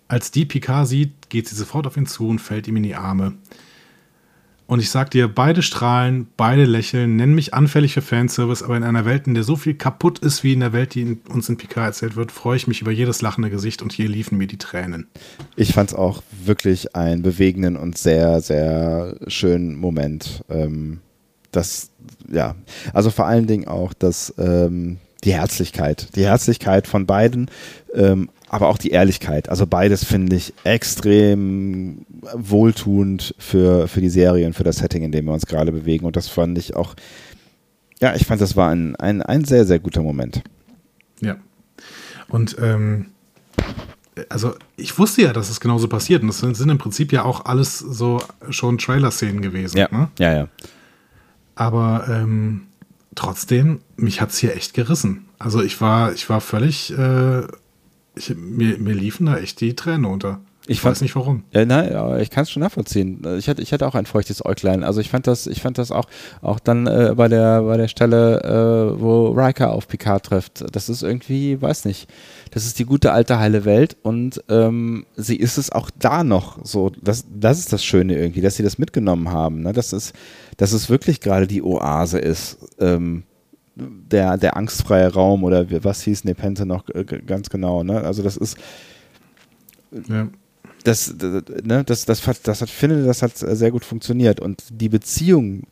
Als 0.07 0.31
die 0.31 0.45
Picard 0.45 0.87
sieht, 0.87 1.31
geht 1.31 1.49
sie 1.49 1.57
sofort 1.57 1.87
auf 1.87 1.97
ihn 1.97 2.07
zu 2.07 2.29
und 2.29 2.39
fällt 2.39 2.69
ihm 2.69 2.77
in 2.77 2.83
die 2.85 2.95
Arme. 2.95 3.35
Und 4.73 4.81
ich 4.81 4.89
sag 4.89 5.11
dir, 5.11 5.29
beide 5.29 5.61
strahlen, 5.61 6.29
beide 6.39 6.65
lächeln, 6.65 7.17
nennen 7.17 7.35
mich 7.35 7.53
anfällig 7.53 7.93
für 7.93 8.01
Fanservice, 8.01 8.63
aber 8.63 8.75
in 8.75 8.85
einer 8.85 9.05
Welt, 9.05 9.27
in 9.27 9.35
der 9.35 9.43
so 9.45 9.55
viel 9.55 9.75
kaputt 9.75 10.19
ist 10.21 10.45
wie 10.45 10.55
in 10.55 10.61
der 10.61 10.73
Welt, 10.73 10.95
die 10.95 11.03
in- 11.03 11.21
uns 11.29 11.47
in 11.51 11.59
Picard 11.59 11.89
erzählt 11.89 12.17
wird, 12.17 12.33
freue 12.33 12.57
ich 12.57 12.67
mich 12.67 12.81
über 12.81 12.91
jedes 12.91 13.21
lachende 13.21 13.51
Gesicht 13.51 13.83
und 13.83 13.93
hier 13.93 14.09
liefen 14.09 14.39
mir 14.39 14.47
die 14.47 14.57
Tränen. 14.57 15.09
Ich 15.57 15.75
fand 15.75 15.91
es 15.91 15.95
auch 15.95 16.23
wirklich 16.43 16.97
einen 16.97 17.21
bewegenden 17.21 17.77
und 17.77 17.99
sehr, 17.99 18.41
sehr 18.41 19.17
schönen 19.27 19.77
Moment. 19.77 20.43
Ähm, 20.49 21.01
das, 21.51 21.91
ja, 22.33 22.55
also 22.95 23.11
vor 23.11 23.27
allen 23.27 23.47
Dingen 23.47 23.69
auch 23.69 23.93
das, 23.93 24.33
ähm, 24.39 24.97
die 25.23 25.35
Herzlichkeit. 25.35 26.17
Die 26.17 26.25
Herzlichkeit 26.25 26.87
von 26.87 27.05
beiden, 27.05 27.51
ähm, 27.93 28.31
aber 28.53 28.69
auch 28.69 28.77
die 28.77 28.91
Ehrlichkeit. 28.91 29.49
Also 29.49 29.67
beides 29.67 30.05
finde 30.05 30.37
ich 30.37 30.53
extrem 30.63 32.05
wohltuend 32.35 33.35
für, 33.39 33.89
für 33.89 34.03
die 34.03 34.11
Serie 34.11 34.47
und 34.47 34.53
für 34.53 34.63
das 34.63 34.77
Setting, 34.77 35.03
in 35.03 35.11
dem 35.11 35.25
wir 35.25 35.33
uns 35.33 35.47
gerade 35.47 35.73
bewegen. 35.73 36.05
Und 36.05 36.17
das 36.17 36.29
fand 36.29 36.59
ich 36.59 36.77
auch, 36.77 36.95
ja, 37.99 38.15
ich 38.15 38.27
fand, 38.27 38.43
das 38.43 38.55
war 38.55 38.69
ein, 38.69 38.95
ein, 38.97 39.23
ein 39.23 39.47
sehr, 39.47 39.65
sehr 39.65 39.79
guter 39.79 40.03
Moment. 40.03 40.43
Ja. 41.23 41.39
Und 42.29 42.57
ähm, 42.61 43.07
also 44.29 44.55
ich 44.77 44.99
wusste 44.99 45.23
ja, 45.23 45.33
dass 45.33 45.49
es 45.49 45.59
genauso 45.59 45.89
passiert. 45.89 46.21
Und 46.21 46.29
das 46.29 46.41
sind, 46.41 46.69
im 46.69 46.77
Prinzip 46.77 47.11
ja 47.11 47.25
auch 47.25 47.47
alles 47.47 47.79
so 47.79 48.23
schon 48.51 48.77
Trailer-Szenen 48.77 49.41
gewesen. 49.41 49.79
Ne? 49.79 50.11
ja, 50.19 50.35
ja. 50.35 50.49
Aber 51.55 52.05
ähm, 52.07 52.67
trotzdem, 53.15 53.81
mich 53.97 54.21
hat 54.21 54.29
es 54.29 54.37
hier 54.37 54.55
echt 54.55 54.75
gerissen. 54.75 55.25
Also 55.39 55.63
ich 55.63 55.81
war, 55.81 56.13
ich 56.13 56.29
war 56.29 56.43
völlig, 56.43 56.93
äh, 56.93 57.47
ich, 58.15 58.35
mir, 58.37 58.79
mir 58.79 58.95
liefen 58.95 59.27
da 59.27 59.39
echt 59.39 59.61
die 59.61 59.75
Tränen 59.75 60.05
unter. 60.05 60.41
Ich 60.67 60.79
Ich, 60.79 60.85
weiß 60.85 61.01
nicht 61.01 61.17
warum. 61.17 61.43
Ja, 61.51 61.65
nein, 61.65 62.21
ich 62.21 62.31
kann 62.31 62.45
es 62.45 62.51
schon 62.53 62.63
nachvollziehen. 62.63 63.23
Ich 63.37 63.49
hatte, 63.49 63.61
ich 63.63 63.73
hatte 63.73 63.85
auch 63.85 63.97
ein 63.97 64.07
feuchtes 64.07 64.45
Äuglein. 64.45 64.85
Also 64.85 65.01
ich 65.01 65.11
fand 65.11 65.27
das, 65.27 65.49
ich 65.49 65.61
fand 65.61 65.77
das 65.77 65.91
auch, 65.91 66.07
auch 66.41 66.61
dann 66.61 66.87
äh, 66.87 67.15
bei 67.17 67.27
der, 67.27 67.63
bei 67.63 67.77
der 67.77 67.89
Stelle, 67.89 68.43
äh, 68.45 69.01
wo 69.01 69.31
Riker 69.31 69.73
auf 69.73 69.89
Picard 69.89 70.25
trifft. 70.25 70.65
Das 70.71 70.89
ist 70.89 71.03
irgendwie, 71.03 71.61
weiß 71.61 71.85
nicht, 71.85 72.09
das 72.53 72.65
ist 72.65 72.79
die 72.79 72.85
gute 72.85 73.11
alte 73.13 73.41
heile 73.41 73.65
Welt 73.65 73.97
und 74.03 74.43
ähm, 74.49 75.05
sie 75.17 75.37
ist 75.37 75.59
es 75.59 75.73
auch 75.73 75.91
da 75.99 76.23
noch 76.23 76.65
so. 76.65 76.93
Das, 77.03 77.25
das 77.35 77.59
ist 77.59 77.73
das 77.73 77.85
Schöne 77.85 78.17
irgendwie, 78.17 78.41
dass 78.41 78.55
sie 78.55 78.63
das 78.63 78.79
mitgenommen 78.79 79.33
haben. 79.33 79.63
Ne? 79.63 79.73
Dass 79.73 79.93
es, 79.93 80.13
dass 80.59 80.73
es 80.73 80.89
wirklich 80.89 81.21
gerade 81.21 81.49
die 81.49 81.63
Oase 81.63 82.21
ist. 82.21 82.59
Ähm, 82.79 83.25
der, 83.77 84.37
der 84.37 84.57
angstfreie 84.57 85.13
Raum 85.13 85.45
oder 85.45 85.67
was 85.85 86.03
hieß 86.03 86.25
Nepente 86.25 86.67
noch 86.67 86.89
äh, 86.91 87.05
ganz 87.05 87.51
genau. 87.51 87.83
Ne? 87.83 88.01
Also 88.03 88.23
das 88.23 88.37
ist, 88.37 88.57
Ja. 90.09 90.29
das, 90.85 91.15
das, 91.17 91.43
ne, 91.65 91.85
das, 91.85 92.05
das, 92.05 92.27
hat, 92.27 92.47
das 92.47 92.61
hat, 92.63 92.71
finde, 92.71 93.05
das 93.05 93.23
hat 93.23 93.37
sehr 93.37 93.71
gut 93.71 93.85
funktioniert. 93.85 94.41
Und 94.41 94.63
die 94.71 94.89
Beziehung, 94.89 95.63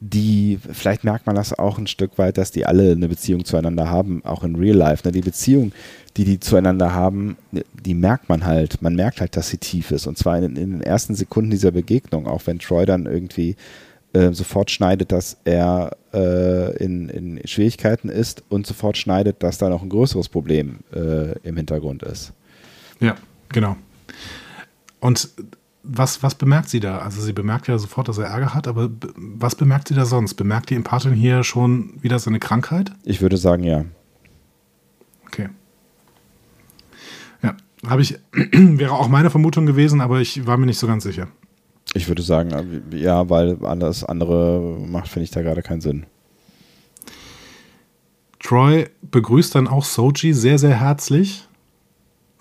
die, 0.00 0.58
vielleicht 0.72 1.04
merkt 1.04 1.26
man 1.26 1.36
das 1.36 1.58
auch 1.58 1.76
ein 1.78 1.86
Stück 1.86 2.16
weit, 2.18 2.38
dass 2.38 2.50
die 2.52 2.64
alle 2.66 2.92
eine 2.92 3.08
Beziehung 3.08 3.44
zueinander 3.44 3.90
haben, 3.90 4.24
auch 4.24 4.44
in 4.44 4.56
Real 4.56 4.76
Life. 4.76 5.06
Ne? 5.06 5.12
Die 5.12 5.20
Beziehung, 5.20 5.72
die 6.16 6.24
die 6.24 6.40
zueinander 6.40 6.94
haben, 6.94 7.36
die 7.84 7.94
merkt 7.94 8.28
man 8.28 8.44
halt. 8.46 8.80
Man 8.80 8.94
merkt 8.94 9.20
halt, 9.20 9.36
dass 9.36 9.50
sie 9.50 9.58
tief 9.58 9.90
ist. 9.90 10.06
Und 10.06 10.16
zwar 10.16 10.38
in, 10.38 10.56
in 10.56 10.70
den 10.72 10.82
ersten 10.82 11.14
Sekunden 11.14 11.50
dieser 11.50 11.70
Begegnung, 11.72 12.26
auch 12.26 12.42
wenn 12.46 12.58
Troy 12.58 12.86
dann 12.86 13.06
irgendwie 13.06 13.56
äh, 14.12 14.32
sofort 14.32 14.70
schneidet, 14.70 15.12
dass 15.12 15.36
er 15.44 15.96
äh, 16.12 16.76
in, 16.82 17.08
in 17.08 17.40
Schwierigkeiten 17.46 18.08
ist 18.08 18.42
und 18.48 18.66
sofort 18.66 18.96
schneidet, 18.96 19.42
dass 19.42 19.58
da 19.58 19.68
noch 19.68 19.82
ein 19.82 19.88
größeres 19.88 20.28
Problem 20.28 20.80
äh, 20.92 21.38
im 21.40 21.56
Hintergrund 21.56 22.02
ist. 22.02 22.32
Ja, 22.98 23.14
genau. 23.50 23.76
Und 24.98 25.30
was, 25.82 26.22
was 26.22 26.34
bemerkt 26.34 26.68
sie 26.68 26.80
da? 26.80 26.98
Also 26.98 27.22
sie 27.22 27.32
bemerkt 27.32 27.66
ja 27.68 27.78
sofort, 27.78 28.08
dass 28.08 28.18
er 28.18 28.26
Ärger 28.26 28.52
hat, 28.54 28.68
aber 28.68 28.88
be- 28.88 29.14
was 29.16 29.54
bemerkt 29.54 29.88
sie 29.88 29.94
da 29.94 30.04
sonst? 30.04 30.34
Bemerkt 30.34 30.68
die 30.70 30.74
Empathin 30.74 31.14
hier 31.14 31.42
schon 31.42 31.94
wieder 32.02 32.18
seine 32.18 32.38
Krankheit? 32.38 32.92
Ich 33.04 33.22
würde 33.22 33.38
sagen, 33.38 33.62
ja. 33.64 33.84
Okay. 35.26 35.48
Ja, 37.42 37.56
habe 37.86 38.02
ich, 38.02 38.18
wäre 38.52 38.92
auch 38.92 39.08
meine 39.08 39.30
Vermutung 39.30 39.64
gewesen, 39.64 40.00
aber 40.02 40.20
ich 40.20 40.46
war 40.46 40.58
mir 40.58 40.66
nicht 40.66 40.78
so 40.78 40.86
ganz 40.86 41.04
sicher. 41.04 41.28
Ich 41.94 42.08
würde 42.08 42.22
sagen, 42.22 42.82
äh, 42.92 42.96
ja, 42.96 43.28
weil 43.28 43.64
alles 43.64 44.04
andere 44.04 44.78
macht, 44.86 45.08
finde 45.08 45.24
ich 45.24 45.30
da 45.30 45.42
gerade 45.42 45.62
keinen 45.62 45.80
Sinn. 45.80 46.06
Troy 48.38 48.88
begrüßt 49.02 49.54
dann 49.54 49.68
auch 49.68 49.84
Soji 49.84 50.32
sehr, 50.32 50.58
sehr 50.58 50.80
herzlich. 50.80 51.46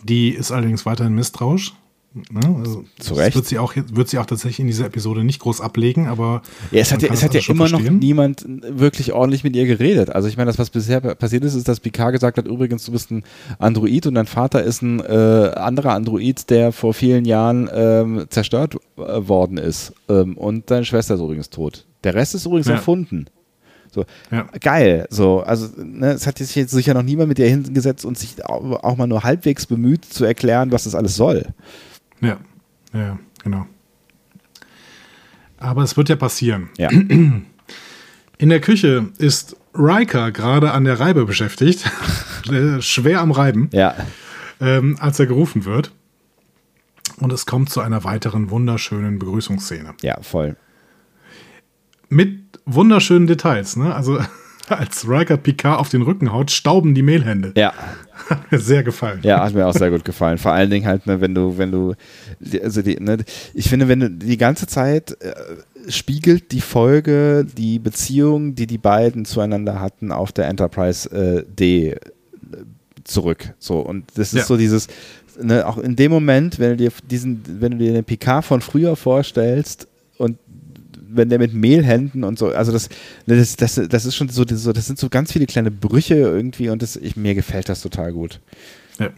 Die 0.03 0.29
ist 0.29 0.51
allerdings 0.51 0.85
weiterhin 0.85 1.13
misstrauisch. 1.13 1.73
Ne? 2.13 2.55
Also, 2.57 2.85
Zu 2.97 3.13
Recht. 3.13 3.35
Wird 3.35 3.45
sie, 3.45 3.59
auch, 3.59 3.75
wird 3.75 4.09
sie 4.09 4.17
auch 4.17 4.25
tatsächlich 4.25 4.59
in 4.59 4.65
dieser 4.67 4.85
Episode 4.87 5.23
nicht 5.23 5.39
groß 5.39 5.61
ablegen, 5.61 6.07
aber. 6.07 6.41
Ja, 6.71 6.79
es 6.81 6.91
hat 6.91 7.03
ja, 7.03 7.09
es 7.13 7.21
hat 7.23 7.35
ja 7.35 7.39
also 7.39 7.51
immer 7.51 7.65
noch 7.69 7.79
verstehen. 7.81 7.99
niemand 7.99 8.45
wirklich 8.47 9.13
ordentlich 9.13 9.43
mit 9.43 9.55
ihr 9.55 9.67
geredet. 9.67 10.09
Also 10.09 10.27
ich 10.27 10.35
meine, 10.35 10.47
das, 10.47 10.57
was 10.57 10.71
bisher 10.71 11.01
passiert 11.01 11.43
ist, 11.43 11.53
ist, 11.53 11.67
dass 11.67 11.79
Picard 11.79 12.13
gesagt 12.13 12.39
hat, 12.39 12.47
übrigens, 12.47 12.83
du 12.85 12.93
bist 12.93 13.11
ein 13.11 13.23
Android 13.59 14.07
und 14.07 14.15
dein 14.15 14.25
Vater 14.25 14.63
ist 14.63 14.81
ein 14.81 15.01
äh, 15.01 15.51
anderer 15.55 15.93
Android, 15.93 16.49
der 16.49 16.71
vor 16.71 16.95
vielen 16.95 17.25
Jahren 17.25 17.69
ähm, 17.71 18.25
zerstört 18.29 18.75
äh, 18.97 19.27
worden 19.27 19.57
ist. 19.57 19.93
Ähm, 20.09 20.35
und 20.35 20.71
deine 20.71 20.85
Schwester 20.85 21.13
ist 21.13 21.21
übrigens 21.21 21.51
tot. 21.51 21.85
Der 22.03 22.15
Rest 22.15 22.33
ist 22.33 22.45
übrigens 22.47 22.67
Ja. 22.67 22.73
erfunden. 22.73 23.25
So, 23.91 24.05
Ja. 24.31 24.47
geil. 24.61 25.05
So, 25.11 25.41
also 25.41 25.67
ne, 25.77 26.11
es 26.13 26.25
hat 26.25 26.39
sich 26.39 26.55
jetzt 26.55 26.71
sicher 26.71 26.93
noch 26.95 27.03
niemand 27.03 27.29
mit 27.29 27.37
ihr 27.39 27.47
hingesetzt 27.47 28.03
und 28.05 28.17
sich 28.17 28.43
auch 28.45 28.97
mal 28.97 29.07
nur 29.07 29.23
halbwegs 29.23 29.67
bemüht 29.67 30.05
zu 30.05 30.25
erklären, 30.25 30.71
was 30.71 30.85
das 30.85 30.95
alles 30.95 31.15
soll. 31.15 31.45
Ja, 32.21 32.37
ja, 32.93 33.19
genau. 33.43 33.65
Aber 35.57 35.83
es 35.83 35.97
wird 35.97 36.09
ja 36.09 36.15
passieren. 36.15 36.69
Ja. 36.77 36.89
In 36.91 37.45
der 38.39 38.61
Küche 38.61 39.09
ist 39.17 39.57
Riker 39.75 40.31
gerade 40.31 40.71
an 40.71 40.85
der 40.85 40.99
Reibe 40.99 41.25
beschäftigt, 41.25 41.89
äh, 42.51 42.81
schwer 42.81 43.21
am 43.21 43.31
Reiben, 43.31 43.69
ja. 43.73 43.95
ähm, 44.61 44.97
als 44.99 45.19
er 45.19 45.27
gerufen 45.27 45.65
wird. 45.65 45.91
Und 47.17 47.33
es 47.33 47.45
kommt 47.45 47.69
zu 47.69 47.81
einer 47.81 48.03
weiteren 48.05 48.49
wunderschönen 48.49 49.19
Begrüßungsszene. 49.19 49.93
Ja, 50.01 50.21
voll. 50.21 50.55
Mit 52.07 52.59
wunderschönen 52.65 53.27
Details. 53.27 53.75
Ne? 53.75 53.93
Also 53.93 54.19
als 54.71 55.07
Riker 55.07 55.37
Picard 55.37 55.79
auf 55.79 55.89
den 55.89 56.01
Rücken 56.01 56.31
haut, 56.31 56.51
stauben 56.51 56.93
die 56.95 57.01
Mehlhände. 57.01 57.53
Ja. 57.55 57.73
Hat 58.29 58.51
mir 58.51 58.59
sehr 58.59 58.83
gefallen. 58.83 59.19
Ja, 59.23 59.43
hat 59.43 59.53
mir 59.53 59.65
auch 59.65 59.73
sehr 59.73 59.89
gut 59.89 60.05
gefallen. 60.05 60.37
Vor 60.37 60.51
allen 60.51 60.69
Dingen 60.69 60.85
halt, 60.85 61.07
ne, 61.07 61.19
wenn 61.21 61.33
du, 61.33 61.57
wenn 61.57 61.71
du, 61.71 61.93
also 62.61 62.81
die, 62.81 62.95
ne, 62.99 63.17
ich 63.53 63.69
finde, 63.69 63.87
wenn 63.87 63.99
du 64.01 64.09
die 64.11 64.37
ganze 64.37 64.67
Zeit 64.67 65.17
äh, 65.21 65.33
spiegelt 65.89 66.51
die 66.51 66.61
Folge 66.61 67.45
die 67.57 67.79
Beziehung, 67.79 68.55
die 68.55 68.67
die 68.67 68.77
beiden 68.77 69.25
zueinander 69.25 69.79
hatten, 69.79 70.11
auf 70.11 70.31
der 70.31 70.47
Enterprise 70.47 71.09
äh, 71.09 71.43
D 71.47 71.91
äh, 71.91 71.97
zurück. 73.03 73.53
So 73.57 73.79
und 73.79 74.05
das 74.15 74.33
ist 74.33 74.39
Ja. 74.39 74.45
so 74.45 74.57
dieses, 74.57 74.87
ne, 75.41 75.65
auch 75.65 75.77
in 75.77 75.95
dem 75.95 76.11
Moment, 76.11 76.59
wenn 76.59 76.71
du 76.71 76.77
dir 76.77 76.91
diesen, 77.09 77.41
wenn 77.59 77.71
du 77.71 77.77
dir 77.79 77.93
den 77.93 78.03
Picard 78.03 78.45
von 78.45 78.61
früher 78.61 78.95
vorstellst 78.95 79.87
wenn 81.11 81.29
der 81.29 81.39
mit 81.39 81.53
Mehlhänden 81.53 82.23
und 82.23 82.37
so, 82.39 82.47
also 82.49 82.71
das, 82.71 82.89
das, 83.25 83.55
das, 83.55 83.81
das 83.89 84.05
ist 84.05 84.15
schon 84.15 84.29
so, 84.29 84.43
das 84.45 84.85
sind 84.87 84.99
so 84.99 85.09
ganz 85.09 85.31
viele 85.31 85.45
kleine 85.45 85.71
Brüche 85.71 86.15
irgendwie 86.15 86.69
und 86.69 86.81
das, 86.81 86.95
ich, 86.95 87.15
mir 87.15 87.35
gefällt 87.35 87.69
das 87.69 87.81
total 87.81 88.13
gut. 88.13 88.39
Ja. 88.99 89.09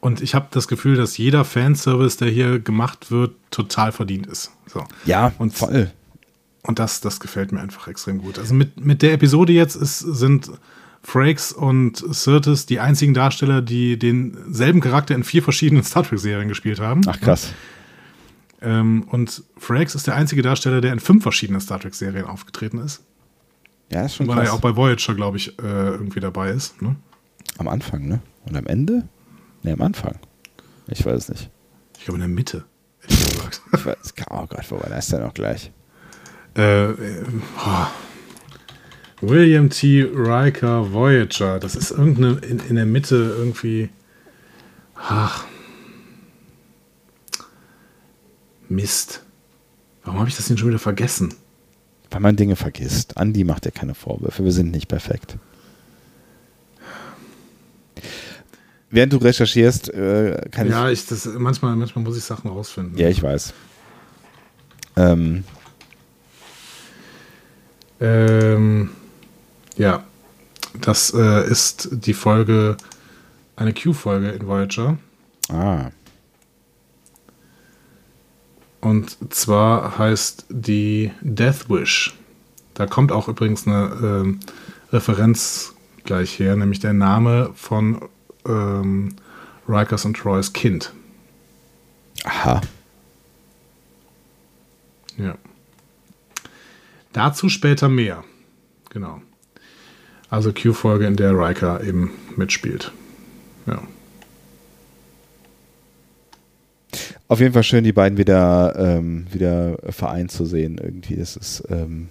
Und 0.00 0.20
ich 0.20 0.34
habe 0.34 0.46
das 0.50 0.68
Gefühl, 0.68 0.96
dass 0.96 1.16
jeder 1.18 1.44
Fanservice, 1.44 2.18
der 2.18 2.28
hier 2.28 2.58
gemacht 2.60 3.10
wird, 3.10 3.34
total 3.50 3.92
verdient 3.92 4.26
ist. 4.26 4.52
So. 4.66 4.84
Ja, 5.04 5.32
Und- 5.38 5.54
voll. 5.54 5.90
Und 6.62 6.80
das, 6.80 7.00
das 7.00 7.20
gefällt 7.20 7.52
mir 7.52 7.60
einfach 7.60 7.86
extrem 7.86 8.18
gut. 8.18 8.40
Also 8.40 8.52
mit, 8.52 8.84
mit 8.84 9.00
der 9.02 9.12
Episode 9.12 9.52
jetzt 9.52 9.76
ist, 9.76 10.00
sind 10.00 10.50
Frakes 11.00 11.52
und 11.52 12.02
Sirtis 12.12 12.66
die 12.66 12.80
einzigen 12.80 13.14
Darsteller, 13.14 13.62
die 13.62 13.96
denselben 13.96 14.80
Charakter 14.80 15.14
in 15.14 15.22
vier 15.22 15.44
verschiedenen 15.44 15.84
Star 15.84 16.02
Trek-Serien 16.02 16.48
gespielt 16.48 16.80
haben. 16.80 17.02
Ach 17.06 17.20
krass. 17.20 17.52
Ähm, 18.62 19.04
und 19.10 19.44
Frakes 19.58 19.94
ist 19.94 20.06
der 20.06 20.16
einzige 20.16 20.42
Darsteller, 20.42 20.80
der 20.80 20.92
in 20.92 21.00
fünf 21.00 21.22
verschiedenen 21.22 21.60
Star 21.60 21.78
Trek-Serien 21.78 22.24
aufgetreten 22.24 22.78
ist. 22.78 23.02
Ja, 23.92 24.04
ist 24.04 24.16
schon 24.16 24.26
Weil 24.26 24.38
er 24.38 24.40
krass. 24.40 24.48
ja 24.48 24.54
auch 24.54 24.60
bei 24.60 24.74
Voyager, 24.74 25.14
glaube 25.14 25.36
ich, 25.36 25.58
äh, 25.58 25.62
irgendwie 25.62 26.20
dabei 26.20 26.50
ist. 26.50 26.80
Ne? 26.82 26.96
am 27.58 27.68
Anfang, 27.68 28.06
ne? 28.06 28.20
Und 28.44 28.56
am 28.56 28.66
Ende? 28.66 29.08
Ne, 29.62 29.72
am 29.72 29.82
Anfang. 29.82 30.18
Ich 30.88 31.04
weiß 31.04 31.14
es 31.14 31.28
nicht. 31.28 31.50
Ich 31.98 32.04
glaube 32.04 32.16
in 32.16 32.20
der 32.20 32.28
Mitte. 32.28 32.64
Ich 33.08 33.84
weiß, 33.84 34.14
oh 34.30 34.46
Gott, 34.46 34.70
wo 34.70 34.76
war 34.76 34.88
das 34.88 35.08
denn 35.08 35.22
auch 35.22 35.34
gleich? 35.34 35.70
Äh, 36.56 36.90
äh, 36.90 37.24
oh. 37.58 37.86
William 39.20 39.70
T. 39.70 40.02
Riker 40.02 40.92
Voyager. 40.92 41.58
Das 41.58 41.74
ist 41.74 41.90
irgendeine 41.90 42.38
in, 42.38 42.58
in 42.60 42.76
der 42.76 42.86
Mitte 42.86 43.34
irgendwie. 43.38 43.90
Ach. 44.94 45.44
Mist. 48.68 49.22
Warum 50.04 50.20
habe 50.20 50.28
ich 50.28 50.36
das 50.36 50.46
denn 50.46 50.56
schon 50.58 50.68
wieder 50.68 50.78
vergessen? 50.78 51.34
Weil 52.10 52.20
man 52.20 52.36
Dinge 52.36 52.56
vergisst. 52.56 53.16
Andi 53.16 53.44
macht 53.44 53.64
ja 53.64 53.70
keine 53.70 53.94
Vorwürfe. 53.94 54.44
Wir 54.44 54.52
sind 54.52 54.70
nicht 54.70 54.88
perfekt. 54.88 55.36
Während 58.90 59.12
du 59.12 59.16
recherchierst, 59.16 59.92
äh, 59.92 60.40
kann 60.50 60.70
Ja, 60.70 60.88
ich, 60.88 61.06
das, 61.06 61.26
manchmal, 61.26 61.74
manchmal 61.74 62.04
muss 62.04 62.16
ich 62.16 62.24
Sachen 62.24 62.48
rausfinden. 62.50 62.96
Ja, 62.96 63.08
ich 63.08 63.22
weiß. 63.22 63.52
Ähm, 64.96 65.44
Ähm, 68.00 68.90
ja, 69.76 70.04
das 70.80 71.12
äh, 71.14 71.50
ist 71.50 71.88
die 71.90 72.12
Folge, 72.14 72.76
eine 73.56 73.72
Q-Folge 73.72 74.30
in 74.30 74.46
Voyager. 74.46 74.98
ah, 75.50 75.90
Und 78.86 79.34
zwar 79.34 79.98
heißt 79.98 80.46
die 80.48 81.10
Death 81.20 81.68
Wish. 81.68 82.14
Da 82.74 82.86
kommt 82.86 83.10
auch 83.10 83.26
übrigens 83.26 83.66
eine 83.66 83.90
ähm, 84.00 84.38
Referenz 84.92 85.74
gleich 86.04 86.38
her, 86.38 86.54
nämlich 86.54 86.78
der 86.78 86.92
Name 86.92 87.50
von 87.56 88.00
ähm, 88.46 89.16
Rikers 89.68 90.04
und 90.04 90.16
Troys 90.16 90.52
Kind. 90.52 90.92
aha. 92.22 92.60
Ja. 95.18 95.34
Dazu 97.12 97.48
später 97.48 97.88
mehr. 97.88 98.22
Genau. 98.90 99.20
Also 100.30 100.52
Q-Folge, 100.52 101.08
in 101.08 101.16
der 101.16 101.32
Riker 101.32 101.82
eben 101.82 102.12
mitspielt. 102.36 102.92
Ja. 103.66 103.82
Auf 107.28 107.40
jeden 107.40 107.52
Fall 107.52 107.64
schön, 107.64 107.82
die 107.84 107.92
beiden 107.92 108.18
wieder, 108.18 108.74
ähm, 108.78 109.26
wieder 109.32 109.78
vereint 109.90 110.30
zu 110.30 110.44
sehen. 110.46 110.78
Irgendwie, 110.82 111.16
das 111.16 111.36
ist, 111.36 111.64
ähm, 111.70 112.08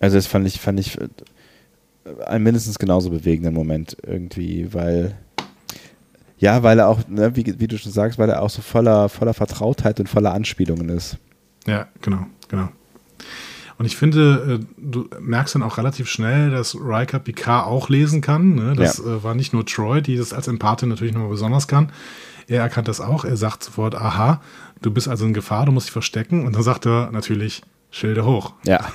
also 0.00 0.16
das 0.16 0.26
fand 0.26 0.46
ich, 0.46 0.60
fand 0.60 0.80
ich 0.80 0.98
äh, 1.00 1.08
einen 2.26 2.44
mindestens 2.44 2.78
genauso 2.78 3.10
bewegenden 3.10 3.54
Moment 3.54 3.96
irgendwie, 4.04 4.72
weil, 4.74 5.16
ja, 6.38 6.62
weil 6.64 6.80
er 6.80 6.88
auch, 6.88 7.06
ne, 7.08 7.36
wie, 7.36 7.60
wie 7.60 7.68
du 7.68 7.78
schon 7.78 7.92
sagst, 7.92 8.18
weil 8.18 8.28
er 8.30 8.42
auch 8.42 8.50
so 8.50 8.62
voller, 8.62 9.08
voller 9.08 9.34
Vertrautheit 9.34 10.00
und 10.00 10.08
voller 10.08 10.32
Anspielungen 10.34 10.88
ist. 10.88 11.16
Ja, 11.66 11.86
genau, 12.02 12.26
genau. 12.48 12.68
Und 13.78 13.86
ich 13.86 13.96
finde, 13.96 14.60
äh, 14.60 14.66
du 14.76 15.08
merkst 15.20 15.54
dann 15.54 15.62
auch 15.62 15.78
relativ 15.78 16.08
schnell, 16.08 16.50
dass 16.50 16.76
Riker 16.76 17.18
Picard 17.20 17.66
auch 17.66 17.88
lesen 17.88 18.20
kann. 18.20 18.54
Ne? 18.54 18.74
Das 18.76 18.98
Ja. 18.98 19.04
äh, 19.16 19.22
war 19.24 19.34
nicht 19.34 19.52
nur 19.52 19.64
Troy, 19.66 20.00
die 20.02 20.16
das 20.16 20.32
als 20.32 20.46
Empathin 20.48 20.88
natürlich 20.88 21.14
nochmal 21.14 21.30
besonders 21.30 21.66
kann. 21.68 21.90
Er 22.48 22.62
erkannt 22.62 22.88
das 22.88 23.00
auch. 23.00 23.24
Er 23.24 23.36
sagt 23.36 23.64
sofort, 23.64 23.94
aha, 23.94 24.40
du 24.82 24.90
bist 24.90 25.08
also 25.08 25.24
in 25.26 25.34
Gefahr, 25.34 25.66
du 25.66 25.72
musst 25.72 25.86
dich 25.88 25.92
verstecken. 25.92 26.46
Und 26.46 26.54
dann 26.54 26.62
sagt 26.62 26.86
er 26.86 27.10
natürlich, 27.12 27.62
Schilde 27.90 28.24
hoch. 28.24 28.54
Ja. 28.66 28.80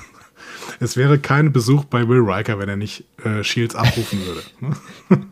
Es 0.78 0.96
wäre 0.96 1.18
kein 1.18 1.52
Besuch 1.52 1.84
bei 1.84 2.06
Will 2.08 2.20
Riker, 2.20 2.58
wenn 2.58 2.68
er 2.68 2.76
nicht 2.76 3.04
äh, 3.24 3.42
Shields 3.42 3.74
abrufen 3.74 4.20
würde. 4.24 4.42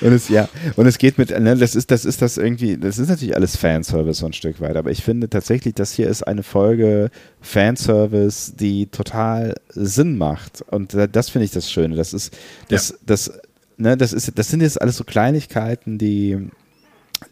Und 0.00 0.12
es, 0.12 0.28
ja, 0.28 0.48
und 0.76 0.86
es 0.86 0.98
geht 0.98 1.18
mit, 1.18 1.30
ne, 1.30 1.56
das 1.56 1.74
ist, 1.74 1.90
das 1.90 2.04
ist 2.04 2.22
das 2.22 2.38
irgendwie, 2.38 2.76
das 2.76 2.98
ist 2.98 3.08
natürlich 3.08 3.36
alles 3.36 3.56
Fanservice 3.56 4.18
so 4.20 4.26
ein 4.26 4.32
Stück 4.32 4.60
weit, 4.60 4.76
aber 4.76 4.90
ich 4.90 5.04
finde 5.04 5.28
tatsächlich, 5.28 5.74
das 5.74 5.92
hier 5.92 6.08
ist 6.08 6.22
eine 6.26 6.42
Folge 6.42 7.10
Fanservice, 7.40 8.54
die 8.56 8.86
total 8.86 9.54
Sinn 9.68 10.18
macht. 10.18 10.62
Und 10.70 10.94
da- 10.94 11.06
das 11.06 11.28
finde 11.30 11.44
ich 11.44 11.50
das 11.52 11.70
Schöne. 11.70 11.94
Das 11.94 12.12
ist, 12.14 12.36
das, 12.68 12.98
das, 13.06 13.32
ne, 13.76 13.96
das 13.96 14.12
ist, 14.12 14.32
das 14.36 14.48
sind 14.48 14.60
jetzt 14.62 14.80
alles 14.80 14.96
so 14.96 15.04
Kleinigkeiten, 15.04 15.98
die, 15.98 16.48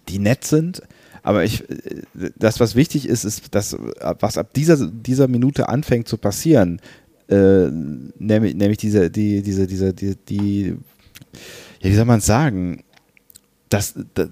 die 0.08 0.18
nett 0.18 0.44
sind. 0.44 0.82
Aber 1.22 1.44
ich, 1.44 1.64
das, 2.38 2.60
was 2.60 2.74
wichtig 2.74 3.06
ist, 3.06 3.24
ist, 3.24 3.54
dass, 3.54 3.76
was 4.20 4.38
ab 4.38 4.54
dieser, 4.54 4.86
dieser 4.86 5.28
Minute 5.28 5.68
anfängt 5.68 6.08
zu 6.08 6.16
passieren, 6.16 6.80
äh, 7.28 7.68
nämlich, 8.18 8.54
nämlich 8.54 8.78
diese, 8.78 9.10
die, 9.10 9.42
diese, 9.42 9.66
diese, 9.66 9.92
die, 9.92 10.16
die, 10.16 10.76
ja, 11.80 11.90
wie 11.90 11.94
soll 11.94 12.06
man 12.06 12.18
es 12.20 12.26
sagen, 12.26 12.82
das, 13.68 13.94
das, 14.14 14.28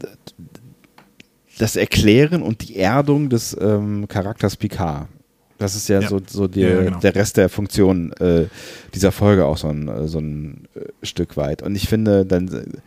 das 1.58 1.76
Erklären 1.76 2.42
und 2.42 2.66
die 2.68 2.76
Erdung 2.76 3.28
des 3.28 3.56
ähm, 3.60 4.08
Charakters 4.08 4.56
Picard. 4.56 5.08
Das 5.58 5.74
ist 5.74 5.88
ja, 5.88 6.00
Ja. 6.00 6.08
so, 6.08 6.20
so 6.26 6.46
die, 6.48 6.60
Ja, 6.60 6.82
genau. 6.82 7.00
der 7.00 7.14
Rest 7.14 7.36
der 7.36 7.48
Funktion 7.48 8.12
äh, 8.14 8.46
dieser 8.94 9.12
Folge 9.12 9.44
auch 9.44 9.58
so 9.58 9.68
ein, 9.68 10.08
so 10.08 10.20
ein 10.20 10.68
äh, 10.74 11.04
Stück 11.04 11.36
weit. 11.36 11.62
Und 11.62 11.74
ich 11.74 11.88
finde, 11.88 12.24
dann, 12.24 12.80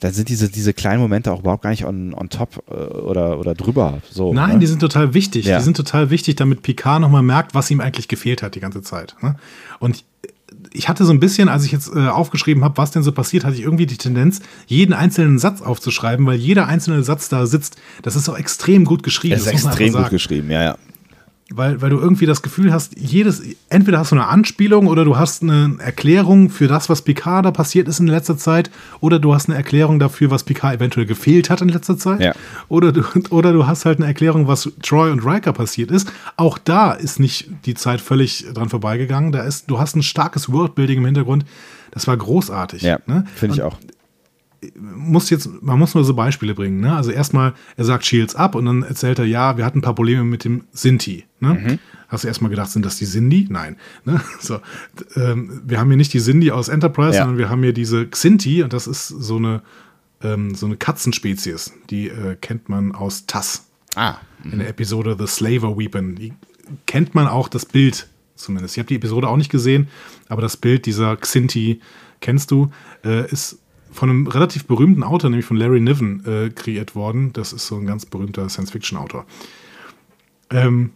dann 0.00 0.12
sind 0.12 0.28
diese, 0.28 0.48
diese 0.48 0.74
kleinen 0.74 1.00
Momente 1.00 1.32
auch 1.32 1.40
überhaupt 1.40 1.62
gar 1.62 1.70
nicht 1.70 1.84
on, 1.84 2.12
on 2.14 2.28
top 2.28 2.62
äh, 2.68 2.74
oder, 2.74 3.38
oder 3.38 3.54
drüber. 3.54 4.00
So, 4.10 4.32
Nein, 4.32 4.54
ne? 4.54 4.58
die 4.58 4.66
sind 4.66 4.80
total 4.80 5.14
wichtig. 5.14 5.46
Ja. 5.46 5.58
Die 5.58 5.64
sind 5.64 5.76
total 5.76 6.10
wichtig, 6.10 6.36
damit 6.36 6.62
Picard 6.62 7.00
nochmal 7.00 7.22
merkt, 7.22 7.54
was 7.54 7.70
ihm 7.70 7.80
eigentlich 7.80 8.08
gefehlt 8.08 8.42
hat 8.42 8.54
die 8.54 8.60
ganze 8.60 8.82
Zeit. 8.82 9.16
Ne? 9.22 9.36
Und 9.78 10.04
ich 10.72 10.88
hatte 10.88 11.04
so 11.04 11.12
ein 11.12 11.20
bisschen, 11.20 11.48
als 11.48 11.64
ich 11.64 11.72
jetzt 11.72 11.94
äh, 11.94 12.08
aufgeschrieben 12.08 12.62
habe, 12.62 12.76
was 12.76 12.90
denn 12.90 13.02
so 13.02 13.12
passiert, 13.12 13.44
hatte 13.44 13.56
ich 13.56 13.62
irgendwie 13.62 13.86
die 13.86 13.96
Tendenz, 13.96 14.40
jeden 14.66 14.92
einzelnen 14.92 15.38
Satz 15.38 15.62
aufzuschreiben, 15.62 16.26
weil 16.26 16.36
jeder 16.36 16.66
einzelne 16.66 17.02
Satz 17.02 17.28
da 17.28 17.46
sitzt. 17.46 17.76
Das 18.02 18.16
ist 18.16 18.28
auch 18.28 18.38
extrem 18.38 18.84
gut 18.84 19.02
geschrieben. 19.02 19.34
Es 19.34 19.46
ist 19.46 19.52
extrem 19.52 19.92
gut 19.92 20.10
geschrieben, 20.10 20.50
ja, 20.50 20.62
ja. 20.62 20.78
Weil, 21.48 21.80
weil 21.80 21.90
du 21.90 21.98
irgendwie 22.00 22.26
das 22.26 22.42
Gefühl 22.42 22.72
hast, 22.72 22.98
jedes, 22.98 23.40
entweder 23.68 24.00
hast 24.00 24.10
du 24.10 24.16
eine 24.16 24.26
Anspielung 24.26 24.88
oder 24.88 25.04
du 25.04 25.16
hast 25.16 25.44
eine 25.44 25.76
Erklärung 25.78 26.50
für 26.50 26.66
das, 26.66 26.88
was 26.88 27.02
Picard 27.02 27.46
da 27.46 27.52
passiert 27.52 27.86
ist 27.86 28.00
in 28.00 28.08
letzter 28.08 28.36
Zeit, 28.36 28.68
oder 29.00 29.20
du 29.20 29.32
hast 29.32 29.48
eine 29.48 29.56
Erklärung 29.56 30.00
dafür, 30.00 30.32
was 30.32 30.42
Picard 30.42 30.74
eventuell 30.74 31.06
gefehlt 31.06 31.48
hat 31.48 31.60
in 31.60 31.68
letzter 31.68 31.96
Zeit. 31.96 32.20
Ja. 32.20 32.32
Oder, 32.68 32.90
du, 32.90 33.04
oder 33.30 33.52
du 33.52 33.64
hast 33.64 33.84
halt 33.84 33.98
eine 33.98 34.06
Erklärung, 34.06 34.48
was 34.48 34.72
Troy 34.82 35.12
und 35.12 35.24
Riker 35.24 35.52
passiert 35.52 35.92
ist. 35.92 36.10
Auch 36.36 36.58
da 36.58 36.90
ist 36.92 37.20
nicht 37.20 37.48
die 37.64 37.74
Zeit 37.74 38.00
völlig 38.00 38.46
dran 38.52 38.68
vorbeigegangen. 38.68 39.30
Da 39.30 39.42
ist, 39.42 39.70
du 39.70 39.78
hast 39.78 39.94
ein 39.94 40.02
starkes 40.02 40.50
Worldbuilding 40.50 40.98
im 40.98 41.04
Hintergrund. 41.04 41.44
Das 41.92 42.08
war 42.08 42.16
großartig. 42.16 42.82
Ja, 42.82 42.98
ne? 43.06 43.24
finde 43.36 43.54
ich 43.54 43.62
auch. 43.62 43.78
Muss 44.78 45.30
jetzt, 45.30 45.48
man 45.62 45.78
muss 45.78 45.94
nur 45.94 46.04
so 46.04 46.14
Beispiele 46.14 46.54
bringen. 46.54 46.80
Ne? 46.80 46.94
Also 46.96 47.10
erstmal, 47.10 47.54
er 47.76 47.84
sagt 47.84 48.04
Shields 48.04 48.34
ab 48.34 48.54
und 48.54 48.64
dann 48.66 48.82
erzählt 48.82 49.18
er, 49.18 49.24
ja, 49.24 49.56
wir 49.56 49.64
hatten 49.64 49.78
ein 49.78 49.82
paar 49.82 49.94
Probleme 49.94 50.24
mit 50.24 50.44
dem 50.44 50.64
Sinti. 50.72 51.24
Ne? 51.40 51.78
Hast 52.08 52.24
du 52.24 52.28
erstmal 52.28 52.50
gedacht, 52.50 52.70
sind 52.70 52.84
das 52.86 52.96
die 52.96 53.04
Sindhi? 53.04 53.46
Nein. 53.50 53.76
Ne? 54.04 54.20
So, 54.40 54.60
ähm, 55.16 55.62
wir 55.66 55.78
haben 55.80 55.88
hier 55.88 55.96
nicht 55.96 56.12
die 56.12 56.20
Sindhi 56.20 56.50
aus 56.50 56.68
Enterprise, 56.68 57.16
Ja. 57.16 57.22
sondern 57.22 57.38
wir 57.38 57.50
haben 57.50 57.62
hier 57.62 57.72
diese 57.72 58.06
Xinti 58.06 58.62
und 58.62 58.72
das 58.72 58.86
ist 58.86 59.08
so 59.08 59.36
eine, 59.36 59.62
ähm, 60.22 60.54
so 60.54 60.66
eine 60.66 60.76
Katzenspezies. 60.76 61.72
Die 61.90 62.08
äh, 62.08 62.36
kennt 62.40 62.68
man 62.68 62.92
aus 62.92 63.26
TAS 63.26 63.66
Ah. 63.94 64.16
in 64.44 64.58
der 64.58 64.68
Episode 64.68 65.16
The 65.18 65.26
Slaver 65.26 65.76
Weapon. 65.78 66.14
Die 66.16 66.32
kennt 66.86 67.14
man 67.14 67.26
auch 67.26 67.48
das 67.48 67.64
Bild 67.66 68.08
zumindest. 68.34 68.76
Ich 68.76 68.78
habe 68.78 68.88
die 68.88 68.96
Episode 68.96 69.28
auch 69.28 69.36
nicht 69.36 69.50
gesehen, 69.50 69.88
aber 70.28 70.42
das 70.42 70.56
Bild 70.56 70.86
dieser 70.86 71.16
Xinti 71.16 71.80
kennst 72.20 72.50
du, 72.50 72.70
äh, 73.04 73.30
ist 73.30 73.58
von 73.96 74.10
einem 74.10 74.26
relativ 74.26 74.66
berühmten 74.66 75.02
Autor, 75.02 75.30
nämlich 75.30 75.46
von 75.46 75.56
Larry 75.56 75.80
Niven, 75.80 76.24
äh, 76.24 76.50
kreiert 76.50 76.94
worden. 76.94 77.32
Das 77.32 77.52
ist 77.52 77.66
so 77.66 77.76
ein 77.76 77.86
ganz 77.86 78.06
berühmter 78.06 78.48
Science-Fiction-Autor. 78.48 79.26
Ähm, 80.50 80.90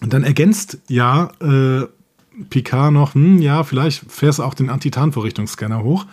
und 0.00 0.12
dann 0.12 0.24
ergänzt 0.24 0.78
ja 0.88 1.30
äh, 1.40 1.86
Picard 2.50 2.92
noch, 2.92 3.14
hm, 3.14 3.40
ja, 3.40 3.64
vielleicht 3.64 4.10
fährst 4.10 4.38
du 4.38 4.42
auch 4.42 4.54
den 4.54 4.70
Antitarnvorrichtungsscanner 4.70 5.82
hoch. 5.82 6.06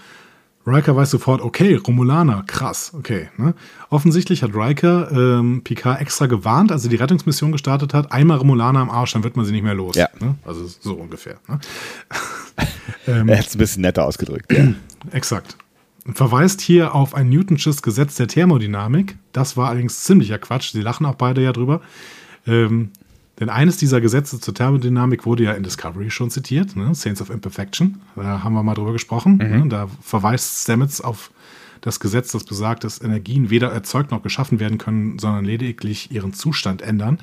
Riker 0.66 0.96
weiß 0.96 1.12
sofort, 1.12 1.42
okay, 1.42 1.76
Romulaner, 1.76 2.44
krass, 2.48 2.94
okay. 2.98 3.30
Ne? 3.36 3.54
Offensichtlich 3.90 4.44
hat 4.44 4.56
Riker 4.56 5.12
ähm, 5.12 5.62
Picard 5.62 6.00
extra 6.00 6.28
gewarnt, 6.28 6.72
als 6.72 6.86
er 6.86 6.90
die 6.90 6.96
Rettungsmission 6.96 7.52
gestartet 7.52 7.94
hat, 7.94 8.14
einmal 8.14 8.38
Romulaner 8.38 8.80
am 8.80 8.90
Arsch, 8.90 9.12
dann 9.12 9.26
wird 9.26 9.36
man 9.36 9.46
sie 9.46 9.52
nicht 9.52 9.64
mehr 9.64 9.74
los. 9.74 9.98
Ja. 9.98 10.08
Ne? 10.22 10.36
Also 10.46 10.66
so 10.66 10.94
ungefähr. 10.94 11.36
Ne? 11.48 11.60
Er 13.06 13.38
hat 13.38 13.48
es 13.48 13.56
ein 13.56 13.58
bisschen 13.58 13.82
netter 13.82 14.06
ausgedrückt. 14.06 14.50
Ja. 14.54 14.68
Exakt. 15.12 15.58
Verweist 16.14 16.60
hier 16.62 16.94
auf 16.96 17.16
ein 17.16 17.30
Newtonsches 17.30 17.82
Gesetz 17.82 18.16
der 18.16 18.28
Thermodynamik. 18.28 19.16
Das 19.32 19.56
war 19.56 19.70
allerdings 19.70 20.04
ziemlicher 20.04 20.38
Quatsch. 20.38 20.72
Sie 20.72 20.82
lachen 20.82 21.06
auch 21.06 21.16
beide 21.16 21.42
ja 21.42 21.54
drüber. 21.54 21.82
Ähm, 22.46 22.92
denn 23.40 23.50
eines 23.50 23.78
dieser 23.78 24.02
Gesetze 24.02 24.40
zur 24.40 24.54
Thermodynamik 24.54 25.26
wurde 25.26 25.44
ja 25.44 25.54
in 25.54 25.64
Discovery 25.64 26.12
schon 26.12 26.30
zitiert, 26.30 26.76
ne? 26.76 26.94
Saints 26.94 27.22
of 27.22 27.30
Imperfection. 27.30 28.02
Da 28.16 28.44
haben 28.44 28.54
wir 28.54 28.64
mal 28.64 28.76
drüber 28.76 28.92
gesprochen. 28.92 29.38
Ne? 29.38 29.66
Da 29.70 29.88
verweist 30.02 30.64
Stamets 30.64 31.02
auf 31.02 31.32
das 31.82 32.00
Gesetz, 32.00 32.32
das 32.32 32.44
besagt, 32.44 32.84
dass 32.84 33.02
Energien 33.02 33.50
weder 33.50 33.70
erzeugt 33.70 34.12
noch 34.12 34.24
geschaffen 34.24 34.60
werden 34.60 34.78
können, 34.78 35.20
sondern 35.20 35.46
lediglich 35.46 36.12
ihren 36.12 36.34
Zustand 36.34 36.82
ändern. 36.82 37.20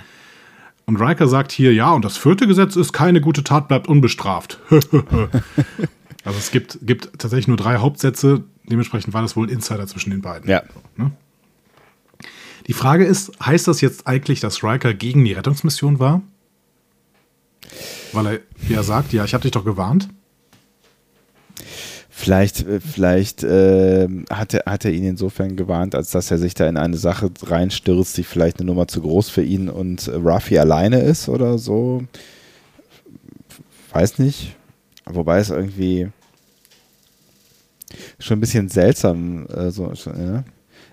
Und 0.84 0.96
Riker 0.96 1.28
sagt 1.28 1.52
hier, 1.52 1.72
ja, 1.72 1.92
und 1.92 2.04
das 2.04 2.16
vierte 2.16 2.46
Gesetz 2.46 2.76
ist, 2.76 2.92
keine 2.92 3.20
gute 3.20 3.44
Tat 3.44 3.68
bleibt 3.68 3.86
unbestraft. 3.86 4.58
also 4.70 6.38
es 6.38 6.50
gibt, 6.50 6.78
gibt 6.82 7.18
tatsächlich 7.18 7.48
nur 7.48 7.56
drei 7.56 7.76
Hauptsätze, 7.76 8.44
dementsprechend 8.70 9.12
war 9.12 9.22
das 9.22 9.36
wohl 9.36 9.46
ein 9.46 9.50
Insider 9.50 9.86
zwischen 9.86 10.10
den 10.10 10.22
beiden. 10.22 10.48
ja. 10.98 11.10
Die 12.66 12.72
Frage 12.72 13.04
ist, 13.04 13.32
heißt 13.44 13.66
das 13.66 13.80
jetzt 13.80 14.06
eigentlich, 14.06 14.40
dass 14.40 14.62
Riker 14.62 14.94
gegen 14.94 15.24
die 15.24 15.32
Rettungsmission 15.32 15.98
war? 15.98 16.22
Weil 18.12 18.26
er 18.26 18.40
ja 18.68 18.82
sagt, 18.82 19.12
ja, 19.12 19.24
ich 19.24 19.34
habe 19.34 19.42
dich 19.42 19.52
doch 19.52 19.64
gewarnt. 19.64 20.08
Vielleicht, 22.08 22.66
äh, 22.66 22.80
vielleicht 22.80 23.42
ähm, 23.42 24.26
hat, 24.30 24.52
er, 24.52 24.70
hat 24.70 24.84
er 24.84 24.92
ihn 24.92 25.04
insofern 25.04 25.56
gewarnt, 25.56 25.94
als 25.94 26.10
dass 26.10 26.30
er 26.30 26.38
sich 26.38 26.54
da 26.54 26.68
in 26.68 26.76
eine 26.76 26.98
Sache 26.98 27.30
reinstürzt, 27.42 28.16
die 28.18 28.24
vielleicht 28.24 28.58
eine 28.58 28.66
Nummer 28.66 28.86
zu 28.86 29.00
groß 29.00 29.30
für 29.30 29.42
ihn 29.42 29.70
und 29.70 30.06
äh, 30.06 30.16
Ruffy 30.16 30.58
alleine 30.58 31.00
ist 31.00 31.28
oder 31.28 31.56
so. 31.56 32.04
Weiß 33.92 34.18
nicht. 34.18 34.54
Wobei 35.06 35.38
es 35.38 35.50
irgendwie 35.50 36.10
schon 38.18 38.38
ein 38.38 38.40
bisschen 38.40 38.68
seltsam 38.68 39.46
äh, 39.46 39.70
so. 39.70 39.92
Ja. 40.06 40.44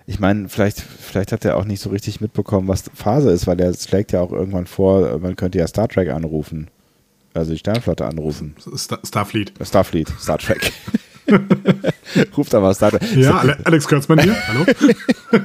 Ich 0.06 0.18
meine, 0.20 0.48
vielleicht, 0.48 0.80
vielleicht 0.80 1.32
hat 1.32 1.44
er 1.44 1.56
auch 1.56 1.64
nicht 1.64 1.80
so 1.80 1.90
richtig 1.90 2.20
mitbekommen, 2.20 2.66
was 2.68 2.84
Phase 2.94 3.30
ist, 3.30 3.46
weil 3.46 3.60
er 3.60 3.74
schlägt 3.74 4.12
ja 4.12 4.20
auch 4.20 4.32
irgendwann 4.32 4.66
vor, 4.66 5.18
man 5.18 5.36
könnte 5.36 5.58
ja 5.58 5.66
Star 5.66 5.88
Trek 5.88 6.08
anrufen. 6.08 6.68
Also 7.34 7.52
die 7.52 7.58
Sternflotte 7.58 8.06
anrufen. 8.06 8.56
Star 8.76 8.98
Starfleet. 9.06 9.52
Starfleet, 9.62 10.08
Star 10.18 10.38
Trek. 10.38 10.72
Ruft 12.36 12.54
aber 12.54 12.72
Star 12.74 12.90
Trek. 12.90 13.02
Ja, 13.16 13.38
Ale 13.38 13.58
Alex 13.64 13.86
Kurtzmann 13.86 14.20
hier. 14.20 14.34
Hallo? 14.48 14.64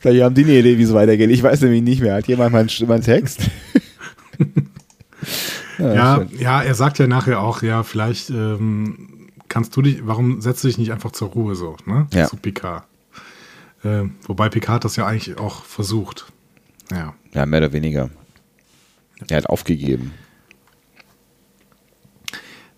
Vielleicht 0.00 0.22
haben 0.22 0.34
die 0.34 0.44
eine 0.44 0.58
Idee, 0.58 0.78
wie 0.78 0.82
es 0.82 0.94
weitergeht. 0.94 1.30
Ich 1.30 1.42
weiß 1.42 1.60
nämlich 1.62 1.82
nicht 1.82 2.00
mehr. 2.00 2.14
Hat 2.14 2.26
jemand 2.26 2.52
mal 2.52 2.60
einen, 2.60 2.70
mal 2.88 2.94
einen 2.94 3.02
Text? 3.02 3.40
Ja, 5.76 6.16
schön. 6.16 6.38
ja, 6.38 6.62
er 6.62 6.74
sagt 6.76 7.00
ja 7.00 7.08
nachher 7.08 7.40
auch, 7.40 7.62
ja, 7.62 7.82
vielleicht 7.82 8.30
ähm, 8.30 9.08
kannst 9.54 9.76
du 9.76 9.82
dich, 9.82 10.04
warum 10.04 10.40
setzt 10.40 10.64
du 10.64 10.68
dich 10.68 10.78
nicht 10.78 10.90
einfach 10.90 11.12
zur 11.12 11.28
Ruhe 11.28 11.54
so, 11.54 11.76
ne? 11.86 12.08
Ja. 12.12 12.26
Zu 12.26 12.36
Picard. 12.36 12.82
Ähm, 13.84 14.16
wobei 14.26 14.48
Picard 14.48 14.84
das 14.84 14.96
ja 14.96 15.06
eigentlich 15.06 15.38
auch 15.38 15.64
versucht. 15.64 16.26
Ja. 16.90 17.14
Ja, 17.32 17.46
mehr 17.46 17.60
oder 17.60 17.72
weniger. 17.72 18.10
Er 19.28 19.36
hat 19.36 19.46
aufgegeben. 19.46 20.12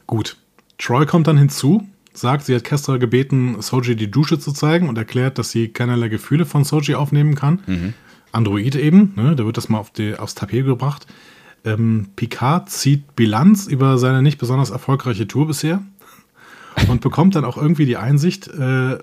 Gut. 0.06 0.36
Troy 0.76 1.06
kommt 1.06 1.28
dann 1.28 1.38
hinzu, 1.38 1.88
sagt, 2.12 2.44
sie 2.44 2.54
hat 2.54 2.64
Kestra 2.64 2.98
gebeten, 2.98 3.62
Soji 3.62 3.96
die 3.96 4.10
Dusche 4.10 4.38
zu 4.38 4.52
zeigen 4.52 4.90
und 4.90 4.98
erklärt, 4.98 5.38
dass 5.38 5.50
sie 5.50 5.68
keinerlei 5.68 6.08
Gefühle 6.08 6.44
von 6.44 6.64
Soji 6.64 6.94
aufnehmen 6.94 7.36
kann. 7.36 7.94
Android 8.32 8.74
eben, 8.74 9.14
ne, 9.16 9.34
da 9.34 9.46
wird 9.46 9.56
das 9.56 9.70
mal 9.70 9.78
auf 9.78 9.92
die, 9.92 10.14
aufs 10.14 10.34
Tapet 10.34 10.66
gebracht. 10.66 11.06
Ähm, 11.64 12.08
Picard 12.16 12.68
zieht 12.68 13.16
Bilanz 13.16 13.66
über 13.66 13.96
seine 13.96 14.20
nicht 14.20 14.36
besonders 14.36 14.68
erfolgreiche 14.68 15.26
Tour 15.26 15.46
bisher 15.46 15.80
und 16.88 17.00
bekommt 17.00 17.34
dann 17.34 17.44
auch 17.44 17.56
irgendwie 17.56 17.86
die 17.86 17.96
Einsicht, 17.96 18.48
äh, 18.48 18.98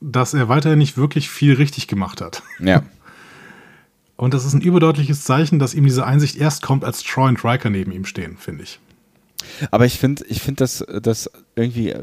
dass 0.00 0.34
er 0.34 0.48
weiterhin 0.48 0.78
nicht 0.78 0.96
wirklich 0.96 1.28
viel 1.28 1.54
richtig 1.54 1.88
gemacht 1.88 2.20
hat. 2.20 2.42
Ja. 2.60 2.82
Und 4.16 4.34
das 4.34 4.44
ist 4.44 4.52
ein 4.52 4.60
überdeutliches 4.60 5.22
Zeichen, 5.22 5.58
dass 5.58 5.74
ihm 5.74 5.84
diese 5.84 6.04
Einsicht 6.04 6.36
erst 6.36 6.62
kommt, 6.62 6.84
als 6.84 7.02
Troy 7.02 7.28
und 7.28 7.44
Riker 7.44 7.70
neben 7.70 7.92
ihm 7.92 8.04
stehen, 8.04 8.36
finde 8.36 8.64
ich. 8.64 8.80
Aber 9.70 9.86
ich 9.86 9.98
finde, 9.98 10.24
ich 10.28 10.42
finde 10.42 10.64
das, 10.64 10.84
das 11.02 11.30
irgendwie, 11.54 11.94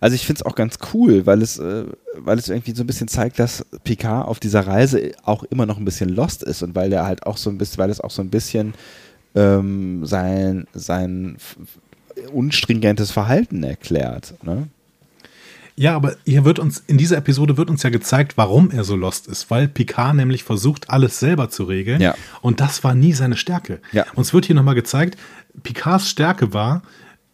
also 0.00 0.14
ich 0.14 0.24
finde 0.24 0.40
es 0.40 0.46
auch 0.46 0.54
ganz 0.54 0.78
cool, 0.92 1.26
weil 1.26 1.42
es, 1.42 1.58
äh, 1.58 1.84
weil 2.14 2.38
es 2.38 2.48
irgendwie 2.48 2.74
so 2.74 2.84
ein 2.84 2.86
bisschen 2.86 3.08
zeigt, 3.08 3.38
dass 3.38 3.66
Picard 3.82 4.28
auf 4.28 4.38
dieser 4.38 4.66
Reise 4.66 5.12
auch 5.24 5.42
immer 5.44 5.66
noch 5.66 5.78
ein 5.78 5.84
bisschen 5.84 6.10
lost 6.10 6.44
ist 6.44 6.62
und 6.62 6.74
weil 6.74 6.92
er 6.92 7.06
halt 7.06 7.26
auch 7.26 7.36
so 7.36 7.50
ein 7.50 7.58
bisschen, 7.58 7.78
weil 7.78 7.90
es 7.90 8.00
auch 8.00 8.12
so 8.12 8.22
ein 8.22 8.30
bisschen 8.30 8.74
ähm, 9.34 10.06
sein, 10.06 10.66
sein 10.74 11.38
unstringentes 12.32 13.10
Verhalten 13.10 13.62
erklärt. 13.62 14.34
Ne? 14.42 14.68
Ja, 15.78 15.94
aber 15.94 16.16
hier 16.24 16.44
wird 16.44 16.58
uns, 16.58 16.82
in 16.88 16.98
dieser 16.98 17.18
Episode 17.18 17.56
wird 17.56 17.70
uns 17.70 17.84
ja 17.84 17.90
gezeigt, 17.90 18.36
warum 18.36 18.72
er 18.72 18.82
so 18.82 18.96
lost 18.96 19.28
ist, 19.28 19.48
weil 19.48 19.68
Picard 19.68 20.16
nämlich 20.16 20.42
versucht, 20.42 20.90
alles 20.90 21.20
selber 21.20 21.50
zu 21.50 21.62
regeln. 21.64 22.00
Ja. 22.00 22.16
Und 22.42 22.58
das 22.60 22.82
war 22.82 22.96
nie 22.96 23.12
seine 23.12 23.36
Stärke. 23.36 23.80
Ja. 23.92 24.04
Uns 24.16 24.34
wird 24.34 24.46
hier 24.46 24.56
nochmal 24.56 24.74
gezeigt, 24.74 25.16
Picards 25.62 26.08
Stärke 26.10 26.52
war, 26.52 26.82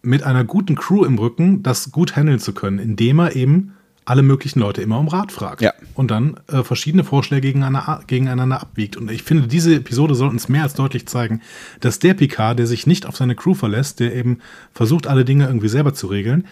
mit 0.03 0.25
einer 0.25 0.45
guten 0.45 0.75
Crew 0.75 1.05
im 1.05 1.19
Rücken 1.19 1.63
das 1.63 1.91
gut 1.91 2.17
handeln 2.17 2.39
zu 2.39 2.53
können, 2.53 2.79
indem 2.79 3.19
er 3.19 3.35
eben 3.35 3.73
alle 4.05 4.23
möglichen 4.23 4.61
Leute 4.61 4.83
immer 4.83 4.99
um 4.99 5.09
Rat 5.09 5.33
fragt. 5.33 5.63
Ja. 5.63 5.73
Und 5.95 6.11
dann 6.11 6.39
äh, 6.49 6.63
verschiedene 6.63 7.05
Vorschläge 7.05 7.49
gegeneinander, 7.49 8.03
gegeneinander 8.07 8.61
abwiegt. 8.61 8.97
Und 8.97 9.11
ich 9.11 9.23
finde, 9.23 9.49
diese 9.49 9.75
Episode 9.75 10.15
soll 10.15 10.29
uns 10.29 10.49
mehr 10.49 10.63
als 10.63 10.75
deutlich 10.75 11.07
zeigen, 11.07 11.41
dass 11.81 11.99
der 11.99 12.15
Picard, 12.15 12.59
der 12.59 12.67
sich 12.67 12.87
nicht 12.87 13.07
auf 13.07 13.17
seine 13.17 13.35
Crew 13.35 13.55
verlässt, 13.55 14.01
der 14.01 14.15
eben 14.15 14.41
versucht, 14.73 15.07
alle 15.07 15.25
Dinge 15.25 15.47
irgendwie 15.47 15.69
selber 15.69 15.95
zu 15.95 16.07
regeln, 16.07 16.47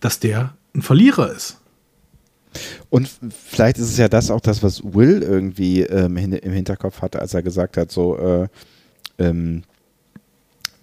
dass 0.00 0.20
der 0.20 0.54
ein 0.74 0.82
Verlierer 0.82 1.32
ist. 1.32 1.58
Und 2.90 3.10
vielleicht 3.30 3.78
ist 3.78 3.90
es 3.90 3.98
ja 3.98 4.08
das 4.08 4.30
auch 4.30 4.40
das, 4.40 4.62
was 4.62 4.82
Will 4.82 5.22
irgendwie 5.22 5.82
ähm, 5.82 6.16
im 6.16 6.52
Hinterkopf 6.52 7.02
hatte, 7.02 7.20
als 7.20 7.34
er 7.34 7.42
gesagt 7.42 7.76
hat, 7.76 7.92
so, 7.92 8.16
äh, 8.18 8.48
ähm, 9.18 9.62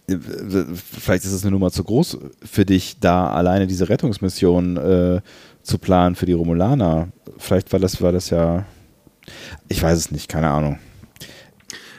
äh, 0.07 0.17
vielleicht 0.75 1.25
ist 1.25 1.31
es 1.31 1.43
eine 1.43 1.51
Nummer 1.51 1.71
zu 1.71 1.83
groß 1.83 2.19
für 2.43 2.65
dich, 2.65 2.97
da 2.99 3.29
alleine 3.29 3.67
diese 3.67 3.89
Rettungsmission 3.89 4.77
äh, 4.77 5.21
zu 5.65 5.77
planen 5.77 6.15
für 6.15 6.25
die 6.25 6.33
Romulaner. 6.33 7.09
Vielleicht 7.37 7.73
war 7.73 7.79
das, 7.79 8.01
war 8.01 8.11
das 8.11 8.29
ja, 8.29 8.65
ich 9.67 9.81
weiß 9.81 9.97
es 9.97 10.11
nicht, 10.11 10.29
keine 10.29 10.49
Ahnung. 10.49 10.79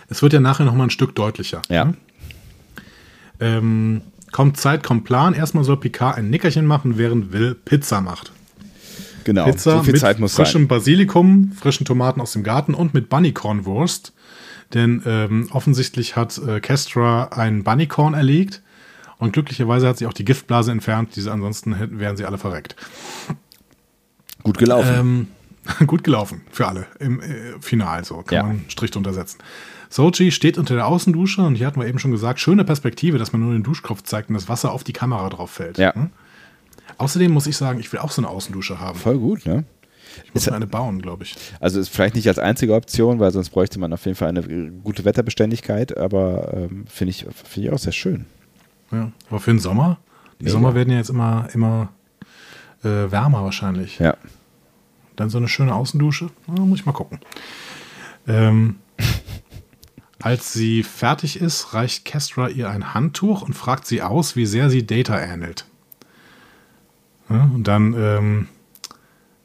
Es 0.09 0.23
wird 0.23 0.33
ja 0.33 0.41
nachher 0.41 0.65
noch 0.65 0.75
mal 0.75 0.85
ein 0.85 0.91
Stück 0.91 1.15
deutlicher. 1.15 1.63
Ja. 1.69 1.93
Ähm, 3.41 4.03
kommt 4.33 4.57
Zeit, 4.57 4.85
kommt 4.85 5.05
Plan. 5.05 5.35
Erstmal 5.35 5.65
soll 5.65 5.79
Picard 5.79 6.17
ein 6.17 6.31
Nickerchen 6.31 6.65
machen, 6.65 6.97
während 6.97 7.33
Will 7.33 7.55
Pizza 7.55 8.01
macht. 8.01 8.33
Genau, 9.25 9.45
Pizza 9.45 9.79
so 9.79 9.83
viel 9.83 9.93
mit 9.95 10.01
Zeit 10.01 10.21
muss 10.21 10.35
frischem 10.35 10.63
sein. 10.63 10.69
Basilikum, 10.69 11.53
frischen 11.53 11.85
Tomaten 11.85 12.21
aus 12.21 12.33
dem 12.33 12.45
Garten 12.45 12.73
und 12.73 12.95
mit 12.95 13.09
Bunnycorn-Wurst. 13.09 14.13
Denn 14.75 15.03
ähm, 15.05 15.49
offensichtlich 15.51 16.15
hat 16.15 16.39
äh, 16.39 16.61
Kestra 16.61 17.31
ein 17.33 17.65
Bunnycorn 17.65 18.15
erlegt 18.15 18.63
und 19.19 19.33
glücklicherweise 19.33 19.89
hat 19.89 19.99
sie 19.99 20.07
auch 20.07 20.13
die 20.13 20.25
Giftblase 20.25 20.73
entfernt, 20.73 21.17
diese 21.17 21.33
ansonsten 21.33 21.99
wären 21.99 22.17
sie 22.17 22.25
alle 22.25 22.39
verreckt. 22.39 22.77
Gut 24.47 24.59
gelaufen. 24.59 24.95
Ähm, 24.99 25.29
gut 25.87 26.05
gelaufen 26.05 26.43
für 26.51 26.69
alle 26.69 26.87
im 27.01 27.21
äh, 27.21 27.27
Final, 27.61 28.05
so 28.05 28.19
kann 28.23 28.37
Ja. 28.37 28.43
man 28.45 28.51
einen 28.53 28.71
Strich 28.71 28.91
drunter 28.93 29.13
setzen. 29.13 29.39
Sochi 29.91 30.31
steht 30.33 30.59
unter 30.59 30.75
der 30.75 30.87
Außendusche 30.87 31.43
und 31.43 31.55
hier 31.57 31.67
hatten 31.67 31.81
wir 31.81 31.87
eben 31.87 31.99
schon 31.99 32.11
gesagt, 32.11 32.41
schöne 32.41 32.65
Perspektive, 32.65 33.19
dass 33.19 33.33
man 33.33 33.41
nur 33.43 33.53
den 33.53 33.63
Duschkopf 33.63 34.03
zeigt 34.03 34.29
und 34.29 34.35
das 34.35 34.49
Wasser 34.49 34.73
auf 34.73 34.85
die 34.85 34.93
Kamera 34.93 35.29
drauf 35.29 35.51
fällt. 35.51 35.79
Ja. 35.79 35.95
Hm? 35.95 36.11
Außerdem 36.99 37.31
muss 37.33 37.47
ich 37.47 37.57
sagen, 37.57 37.79
ich 37.81 37.93
will 37.93 38.01
auch 38.01 38.11
so 38.11 38.21
eine 38.23 38.29
Außendusche 38.29 38.81
haben. 38.81 38.99
Voll 38.99 39.19
gut, 39.19 39.45
ne? 39.47 39.65
Ich 40.25 40.33
muss 40.33 40.47
mir 40.47 40.55
eine 40.57 40.67
bauen, 40.67 41.03
glaube 41.03 41.25
ich. 41.25 41.37
Also 41.61 41.79
ist 41.79 41.89
vielleicht 41.91 42.15
nicht 42.15 42.27
als 42.29 42.39
einzige 42.39 42.75
Option, 42.75 43.21
weil 43.21 43.33
sonst 43.33 43.51
bräuchte 43.51 43.79
man 43.79 43.93
auf 43.93 44.05
jeden 44.07 44.17
Fall 44.17 44.29
eine 44.29 44.41
äh, 44.41 44.71
gute 44.83 45.05
Wetterbeständigkeit, 45.05 45.97
aber 45.97 46.53
ähm, 46.55 46.85
finde 46.89 47.11
ich, 47.11 47.27
finde 47.45 47.69
ich 47.69 47.75
auch 47.75 47.79
sehr 47.79 47.93
schön. 47.93 48.25
Ja. 48.93 49.11
Aber 49.29 49.41
für 49.41 49.51
den 49.51 49.59
Sommer, 49.59 49.99
die 50.41 50.45
Mega. 50.45 50.53
Sommer 50.53 50.75
werden 50.75 50.91
ja 50.91 50.99
jetzt 50.99 51.11
immer, 51.11 51.49
immer 51.53 51.91
äh, 52.83 53.11
wärmer 53.11 53.45
wahrscheinlich. 53.45 53.99
Ja. 53.99 54.17
Dann 55.17 55.31
so 55.31 55.39
eine 55.39 55.49
schöne 55.49 55.75
Außendusche, 55.75 56.31
Na, 56.47 56.65
muss 56.65 56.81
ich 56.81 56.87
mal 56.87 56.93
gucken. 56.93 57.21
Ähm, 58.29 58.77
als 60.21 60.53
sie 60.53 60.83
fertig 60.83 61.41
ist, 61.41 61.75
reicht 61.75 62.05
Kestra 62.05 62.49
ihr 62.49 62.69
ein 62.71 62.95
Handtuch 62.95 63.43
und 63.43 63.55
fragt 63.55 63.87
sie 63.87 64.03
aus, 64.03 64.37
wie 64.37 64.47
sehr 64.47 64.71
sie 64.71 64.87
Data 64.87 65.19
ähnelt. 65.19 65.65
Ja, 67.29 67.51
und 67.55 67.65
dann 67.65 67.95
ähm, 67.99 68.49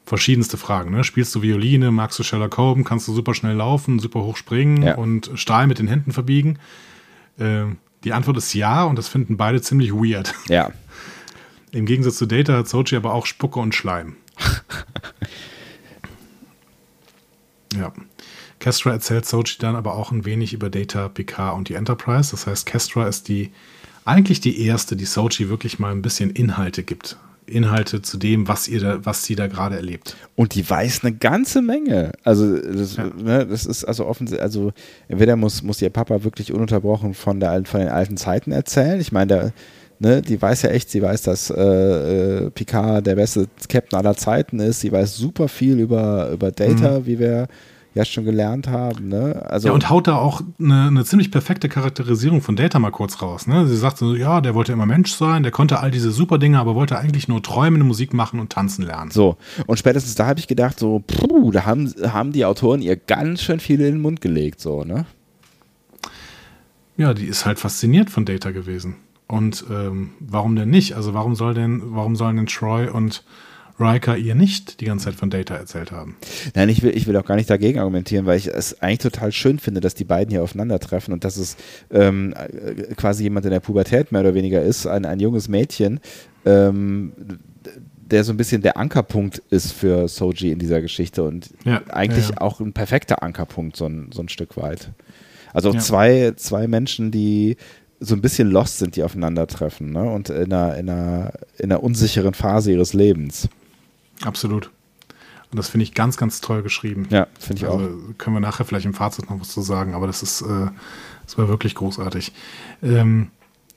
verschiedenste 0.05 0.57
Fragen. 0.57 0.91
Ne? 0.91 1.03
Spielst 1.03 1.33
du 1.35 1.41
Violine, 1.41 1.89
magst 1.91 2.19
du 2.19 2.23
Sherlock 2.23 2.57
Holmes, 2.57 2.85
kannst 2.85 3.07
du 3.07 3.13
super 3.13 3.33
schnell 3.33 3.55
laufen, 3.55 3.97
super 3.99 4.21
hoch 4.21 4.37
springen 4.37 4.83
Ja. 4.83 4.95
und 4.95 5.31
Stahl 5.35 5.67
mit 5.67 5.79
den 5.79 5.87
Händen 5.87 6.11
verbiegen? 6.11 6.59
Ähm, 7.39 7.77
die 8.03 8.13
Antwort 8.13 8.37
ist 8.37 8.53
ja 8.53 8.83
und 8.83 8.97
das 8.97 9.07
finden 9.07 9.37
beide 9.37 9.61
ziemlich 9.61 9.93
weird. 9.93 10.33
Ja. 10.47 10.71
Im 11.71 11.85
Gegensatz 11.85 12.17
zu 12.17 12.25
Data 12.25 12.53
hat 12.57 12.67
Sochi 12.67 12.95
aber 12.97 13.13
auch 13.13 13.25
Spucke 13.25 13.59
und 13.59 13.73
Schleim. 13.73 14.15
ja. 17.77 17.91
Kestra 18.59 18.91
erzählt 18.91 19.25
Sochi 19.25 19.57
dann 19.59 19.75
aber 19.75 19.95
auch 19.95 20.11
ein 20.11 20.23
wenig 20.25 20.53
über 20.53 20.69
Data, 20.69 21.07
Picard 21.07 21.55
und 21.57 21.69
die 21.69 21.73
Enterprise. 21.73 22.31
Das 22.31 22.45
heißt, 22.47 22.65
Kestra 22.65 23.07
ist 23.07 23.27
die 23.27 23.51
eigentlich 24.05 24.39
die 24.41 24.63
erste, 24.65 24.95
die 24.95 25.05
Sochi 25.05 25.49
wirklich 25.49 25.79
mal 25.79 25.91
ein 25.91 26.01
bisschen 26.01 26.29
Inhalte 26.31 26.83
gibt. 26.83 27.17
Inhalte 27.47 28.01
zu 28.01 28.17
dem, 28.17 28.47
was 28.47 28.67
ihr 28.67 28.79
da, 28.79 29.05
was 29.05 29.25
sie 29.25 29.35
da 29.35 29.47
gerade 29.47 29.75
erlebt. 29.75 30.15
Und 30.35 30.53
die 30.55 30.67
weiß 30.69 31.03
eine 31.03 31.13
ganze 31.15 31.61
Menge. 31.61 32.11
Also 32.23 32.57
das, 32.57 32.95
Ja. 32.95 33.05
ne, 33.17 33.45
das 33.47 33.65
ist 33.65 33.83
also 33.83 34.05
offensichtlich, 34.05 34.41
also 34.43 34.71
entweder 35.09 35.35
muss, 35.35 35.61
muss 35.63 35.81
ihr 35.81 35.89
Papa 35.89 36.23
wirklich 36.23 36.53
ununterbrochen 36.53 37.13
von, 37.13 37.39
der, 37.39 37.49
alten- 37.51 37.65
von 37.65 37.79
den 37.81 37.89
alten 37.89 38.15
Zeiten 38.15 38.51
erzählen. 38.51 39.01
Ich 39.01 39.11
meine, 39.11 39.27
der, 39.27 39.53
ne, 40.01 40.21
die 40.21 40.41
weiß 40.41 40.63
ja 40.63 40.71
echt, 40.71 40.89
sie 40.89 41.01
weiß, 41.01 41.21
dass 41.21 41.49
äh, 41.49 41.61
äh, 41.61 42.49
Picard 42.49 43.05
der 43.05 43.15
beste 43.15 43.47
Captain 43.69 43.97
aller 43.97 44.17
Zeiten 44.17 44.59
ist. 44.59 44.81
Sie 44.81 44.91
weiß 44.91 45.15
super 45.15 45.47
viel 45.47 45.79
über, 45.79 46.31
über 46.31 46.51
Data, 46.51 47.05
wie 47.05 47.19
wir 47.19 47.47
ja 47.93 48.05
schon 48.05 48.23
gelernt 48.23 48.67
haben. 48.67 49.09
Ne? 49.09 49.45
Also, 49.47 49.67
Ja, 49.67 49.73
und 49.73 49.89
haut 49.89 50.07
da 50.07 50.15
auch 50.15 50.41
eine, 50.59 50.87
eine 50.87 51.03
ziemlich 51.03 51.29
perfekte 51.29 51.67
Charakterisierung 51.67 52.41
von 52.41 52.55
Data 52.55 52.79
mal 52.79 52.89
kurz 52.89 53.21
raus. 53.21 53.47
Ne? 53.47 53.67
Sie 53.67 53.75
sagt 53.75 53.97
so, 53.97 54.15
ja, 54.15 54.41
der 54.41 54.55
wollte 54.55 54.71
immer 54.71 54.85
Mensch 54.85 55.11
sein, 55.13 55.43
der 55.43 55.51
konnte 55.51 55.79
all 55.79 55.91
diese 55.91 56.11
super 56.11 56.37
Dinge, 56.37 56.57
aber 56.59 56.73
wollte 56.73 56.97
eigentlich 56.97 57.27
nur 57.27 57.43
träumen, 57.43 57.85
Musik 57.85 58.13
machen 58.13 58.39
und 58.39 58.51
tanzen 58.51 58.85
lernen. 58.85 59.11
So, 59.11 59.37
und 59.67 59.77
spätestens 59.77 60.15
da 60.15 60.25
habe 60.25 60.39
ich 60.39 60.47
gedacht, 60.47 60.79
so, 60.79 61.03
puh, 61.05 61.51
da 61.51 61.65
haben, 61.65 61.93
haben 62.01 62.31
die 62.31 62.45
Autoren 62.45 62.81
ihr 62.81 62.95
ganz 62.95 63.41
schön 63.41 63.59
viel 63.59 63.81
in 63.81 63.95
den 63.95 64.01
Mund 64.01 64.21
gelegt, 64.21 64.61
so, 64.61 64.83
ne? 64.83 65.05
Ja, 66.97 67.13
die 67.13 67.25
ist 67.25 67.45
halt 67.45 67.59
fasziniert 67.59 68.09
von 68.09 68.25
Data 68.25 68.51
gewesen. 68.51 68.95
Und 69.31 69.63
ähm, 69.71 70.09
warum 70.19 70.57
denn 70.57 70.69
nicht? 70.69 70.95
Also 70.97 71.13
warum 71.13 71.35
soll 71.35 71.53
denn, 71.53 71.81
warum 71.85 72.17
sollen 72.17 72.35
denn 72.35 72.47
Troy 72.47 72.89
und 72.89 73.23
Riker 73.79 74.17
ihr 74.17 74.35
nicht 74.35 74.81
die 74.81 74.85
ganze 74.85 75.05
Zeit 75.05 75.15
von 75.15 75.29
Data 75.29 75.55
erzählt 75.55 75.93
haben? 75.93 76.17
Nein, 76.53 76.67
ich 76.67 76.83
will, 76.83 76.95
ich 76.95 77.07
will 77.07 77.15
auch 77.15 77.23
gar 77.23 77.37
nicht 77.37 77.49
dagegen 77.49 77.79
argumentieren, 77.79 78.25
weil 78.25 78.37
ich 78.37 78.47
es 78.47 78.81
eigentlich 78.81 78.99
total 78.99 79.31
schön 79.31 79.57
finde, 79.57 79.79
dass 79.79 79.95
die 79.95 80.03
beiden 80.03 80.31
hier 80.31 80.43
aufeinandertreffen 80.43 81.13
und 81.13 81.23
dass 81.23 81.37
es 81.37 81.55
ähm, 81.91 82.33
äh, 82.33 82.93
quasi 82.95 83.23
jemand 83.23 83.45
in 83.45 83.51
der 83.51 83.61
Pubertät 83.61 84.11
mehr 84.11 84.19
oder 84.19 84.33
weniger 84.33 84.61
ist, 84.61 84.85
ein, 84.85 85.05
ein 85.05 85.21
junges 85.21 85.47
Mädchen, 85.47 86.01
ähm, 86.43 87.13
der 87.95 88.25
so 88.25 88.33
ein 88.33 88.37
bisschen 88.37 88.61
der 88.61 88.75
Ankerpunkt 88.75 89.41
ist 89.49 89.71
für 89.71 90.09
Soji 90.09 90.51
in 90.51 90.59
dieser 90.59 90.81
Geschichte 90.81 91.23
und 91.23 91.51
Ja, 91.63 91.81
eigentlich 91.87 92.25
ja, 92.25 92.35
ja. 92.35 92.41
auch 92.41 92.59
ein 92.59 92.73
perfekter 92.73 93.23
Ankerpunkt, 93.23 93.77
so 93.77 93.85
ein, 93.85 94.09
so 94.13 94.21
ein 94.21 94.27
Stück 94.27 94.57
weit. 94.57 94.91
Also 95.53 95.73
zwei, 95.73 96.33
zwei 96.37 96.67
Menschen, 96.67 97.11
die 97.11 97.57
so 98.01 98.15
ein 98.15 98.21
bisschen 98.21 98.49
lost 98.49 98.79
sind, 98.79 98.95
die 98.95 99.03
aufeinandertreffen 99.03 99.91
ne? 99.91 100.11
und 100.11 100.29
in 100.29 100.51
einer, 100.51 100.75
in, 100.75 100.89
einer, 100.89 101.33
in 101.57 101.71
einer 101.71 101.83
unsicheren 101.83 102.33
Phase 102.33 102.71
ihres 102.71 102.93
Lebens. 102.93 103.47
Absolut. 104.23 104.71
Und 105.51 105.57
das 105.57 105.69
finde 105.69 105.83
ich 105.83 105.93
ganz, 105.93 106.17
ganz 106.17 106.41
toll 106.41 106.63
geschrieben. 106.63 107.07
Ja, 107.11 107.27
finde 107.39 107.61
ich 107.61 107.67
auch. 107.67 107.79
Also 107.79 107.97
können 108.17 108.35
wir 108.35 108.39
nachher 108.39 108.65
vielleicht 108.65 108.85
im 108.85 108.93
Fazit 108.93 109.29
noch 109.29 109.39
was 109.39 109.49
zu 109.49 109.61
sagen, 109.61 109.93
aber 109.93 110.07
das 110.07 110.23
ist, 110.23 110.41
äh, 110.41 110.67
das 111.25 111.37
war 111.37 111.47
wirklich 111.47 111.75
großartig. 111.75 112.31
Ähm, 112.81 113.29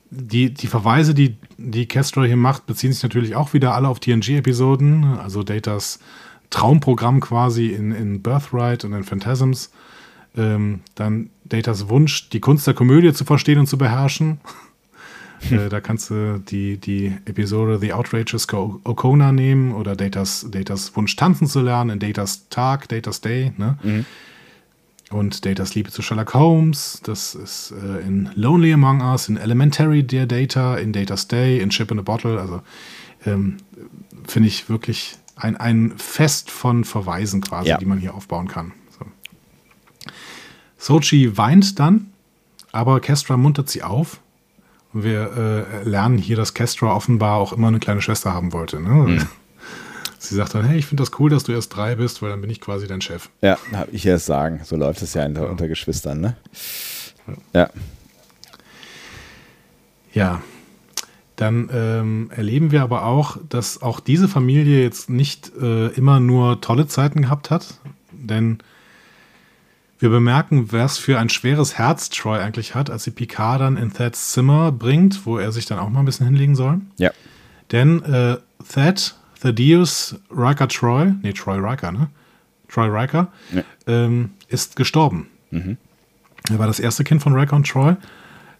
die, 0.09 0.53
die 0.53 0.67
Verweise, 0.67 1.13
die, 1.13 1.37
die 1.57 1.87
Castro 1.87 2.23
hier 2.23 2.37
macht, 2.37 2.65
beziehen 2.65 2.93
sich 2.93 3.03
natürlich 3.03 3.35
auch 3.35 3.53
wieder 3.53 3.75
alle 3.75 3.89
auf 3.89 3.99
TNG-Episoden, 3.99 5.03
also 5.19 5.43
Datas 5.43 5.99
Traumprogramm 6.49 7.19
quasi 7.19 7.67
in, 7.67 7.91
in 7.91 8.21
Birthright 8.21 8.85
und 8.85 8.93
in 8.93 9.03
Phantasms. 9.03 9.71
Ähm, 10.37 10.81
dann 10.95 11.29
Datas 11.45 11.89
Wunsch, 11.89 12.29
die 12.29 12.39
Kunst 12.39 12.65
der 12.67 12.73
Komödie 12.73 13.13
zu 13.13 13.23
verstehen 13.25 13.59
und 13.59 13.67
zu 13.67 13.77
beherrschen. 13.77 14.39
äh, 15.51 15.69
da 15.69 15.79
kannst 15.81 16.09
du 16.09 16.39
die, 16.39 16.77
die 16.77 17.07
Episode 17.25 17.77
The 17.79 17.93
Outrageous 17.93 18.47
Co- 18.47 18.79
Okona 18.83 19.31
nehmen 19.31 19.73
oder 19.73 19.95
Datas, 19.95 20.47
Datas 20.49 20.95
Wunsch 20.95 21.15
tanzen 21.15 21.47
zu 21.47 21.61
lernen 21.61 21.91
in 21.91 21.99
Datas 21.99 22.49
Tag, 22.49 22.87
Datas 22.89 23.21
Day. 23.21 23.53
Ne? 23.57 24.05
Und 25.11 25.45
Datas 25.45 25.75
Liebe 25.75 25.91
zu 25.91 26.01
Sherlock 26.01 26.33
Holmes, 26.33 26.99
das 27.03 27.35
ist 27.35 27.71
äh, 27.71 28.01
in 28.07 28.29
Lonely 28.33 28.73
Among 28.73 29.01
Us, 29.01 29.29
in 29.29 29.37
Elementary 29.37 30.01
Dear 30.03 30.25
Data, 30.25 30.77
in 30.77 30.93
Data's 30.93 31.27
Day, 31.27 31.59
in 31.59 31.69
Ship 31.69 31.89
in 31.91 31.99
a 31.99 32.01
Bottle. 32.01 32.39
Also 32.41 32.61
ähm, 33.27 33.57
finde 34.27 34.47
ich 34.49 34.67
wirklich 34.67 35.17
ein, 35.35 35.57
ein 35.57 35.93
Fest 35.97 36.49
von 36.49 36.83
Verweisen 36.85 37.41
quasi, 37.41 37.69
Ja. 37.69 37.77
die 37.77 37.85
man 37.85 37.99
hier 37.99 38.15
aufbauen 38.15 38.47
kann. 38.47 38.71
So. 40.85 40.97
Sochi 40.97 41.35
weint 41.35 41.79
dann, 41.79 42.11
aber 42.71 42.99
Kestra 42.99 43.37
muntert 43.37 43.69
sie 43.71 43.81
auf. 43.81 44.19
Und 44.93 45.03
wir 45.03 45.65
äh, 45.83 45.83
lernen 45.83 46.19
hier, 46.19 46.35
dass 46.35 46.53
Kestra 46.53 46.95
offenbar 46.95 47.37
auch 47.37 47.53
immer 47.53 47.69
eine 47.69 47.79
kleine 47.79 48.01
Schwester 48.01 48.35
haben 48.35 48.53
wollte. 48.53 48.79
Ne? 48.79 49.27
Sie 50.19 50.35
sagt 50.35 50.53
dann, 50.53 50.63
hey, 50.63 50.77
ich 50.77 50.85
finde 50.85 51.01
das 51.01 51.19
cool, 51.19 51.31
dass 51.31 51.43
du 51.43 51.53
erst 51.53 51.75
drei 51.75 51.95
bist, 51.95 52.21
weil 52.21 52.29
dann 52.29 52.41
bin 52.41 52.51
ich 52.51 52.61
quasi 52.61 52.85
dein 52.85 53.01
Chef. 53.01 53.29
Ja, 53.41 53.57
habe 53.73 53.91
ich 53.93 54.05
erst 54.05 54.27
sagen. 54.27 54.61
So 54.63 54.75
läuft 54.75 55.01
es 55.01 55.15
ja 55.15 55.25
unter, 55.25 55.49
unter 55.49 55.67
Geschwistern, 55.67 56.21
ne? 56.21 56.37
Ja. 57.51 57.69
Ja. 60.13 60.41
Dann 61.35 61.69
ähm, 61.73 62.31
erleben 62.35 62.71
wir 62.71 62.83
aber 62.83 63.05
auch, 63.05 63.37
dass 63.49 63.81
auch 63.81 63.99
diese 63.99 64.27
Familie 64.27 64.83
jetzt 64.83 65.09
nicht 65.09 65.51
äh, 65.59 65.87
immer 65.87 66.19
nur 66.19 66.61
tolle 66.61 66.85
Zeiten 66.85 67.23
gehabt 67.23 67.49
hat, 67.49 67.79
denn 68.11 68.59
wir 69.99 70.09
bemerken, 70.09 70.71
was 70.71 70.97
für 70.97 71.17
ein 71.19 71.29
schweres 71.29 71.77
Herz 71.77 72.09
Troy 72.09 72.39
eigentlich 72.39 72.75
hat, 72.75 72.89
als 72.89 73.03
sie 73.05 73.11
Picard 73.11 73.61
dann 73.61 73.77
in 73.77 73.93
Theds 73.93 74.33
Zimmer 74.33 74.71
bringt, 74.71 75.25
wo 75.25 75.37
er 75.37 75.51
sich 75.51 75.65
dann 75.65 75.79
auch 75.79 75.89
mal 75.89 75.99
ein 75.99 76.05
bisschen 76.05 76.25
hinlegen 76.25 76.55
soll. 76.55 76.81
Ja. 76.97 77.11
Denn 77.71 78.03
äh, 78.03 78.37
Thad, 78.71 79.15
Thaddeus 79.41 80.15
Riker 80.29 80.67
Troy, 80.67 81.13
nee, 81.21 81.33
Troy 81.33 81.57
Riker, 81.59 81.91
ne? 81.91 82.09
Troy 82.67 82.87
Riker, 82.89 83.27
Ja. 83.53 83.63
ähm, 83.87 84.31
ist 84.49 84.75
gestorben. 84.75 85.27
Er 85.51 86.59
war 86.59 86.67
das 86.67 86.79
erste 86.79 87.03
Kind 87.05 87.23
von 87.23 87.33
Riker 87.33 87.55
und 87.55 87.67
Troy. 87.67 87.95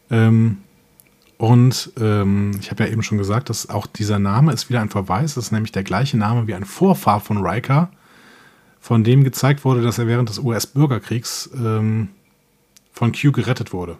Ähm, 0.10 0.60
und 1.38 1.92
ähm, 2.00 2.52
ich 2.62 2.72
habe 2.72 2.86
ja 2.86 2.90
eben 2.92 3.04
schon 3.04 3.18
gesagt, 3.18 3.50
dass 3.50 3.70
auch 3.70 3.88
dieser 3.88 4.20
Name 4.20 4.54
ist 4.54 4.70
wieder 4.70 4.80
ein 4.80 4.90
Verweis. 4.90 5.36
Das 5.36 5.46
ist 5.46 5.52
nämlich 5.52 5.74
der 5.74 5.84
gleiche 5.84 6.18
Name 6.18 6.48
wie 6.48 6.54
ein 6.56 6.64
Vorfahr 6.64 7.20
von 7.20 7.46
Riker, 7.46 7.90
von 8.86 9.04
dem 9.04 9.24
gezeigt 9.24 9.66
wurde, 9.66 9.82
dass 9.82 9.98
er 9.98 10.06
während 10.06 10.30
des 10.30 10.38
US-Bürgerkriegs 10.38 11.50
ähm, 11.56 12.10
von 12.94 13.14
Q 13.14 13.32
gerettet 13.32 13.74
wurde. 13.74 13.98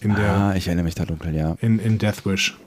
In 0.00 0.14
der, 0.14 0.36
Ah, 0.36 0.54
ich 0.54 0.66
erinnere 0.66 0.84
mich 0.84 0.94
da 0.94 1.06
dunkel, 1.06 1.34
ja. 1.34 1.56
in, 1.62 1.78
in 1.78 1.96
Death 1.96 2.26
Wish. 2.26 2.58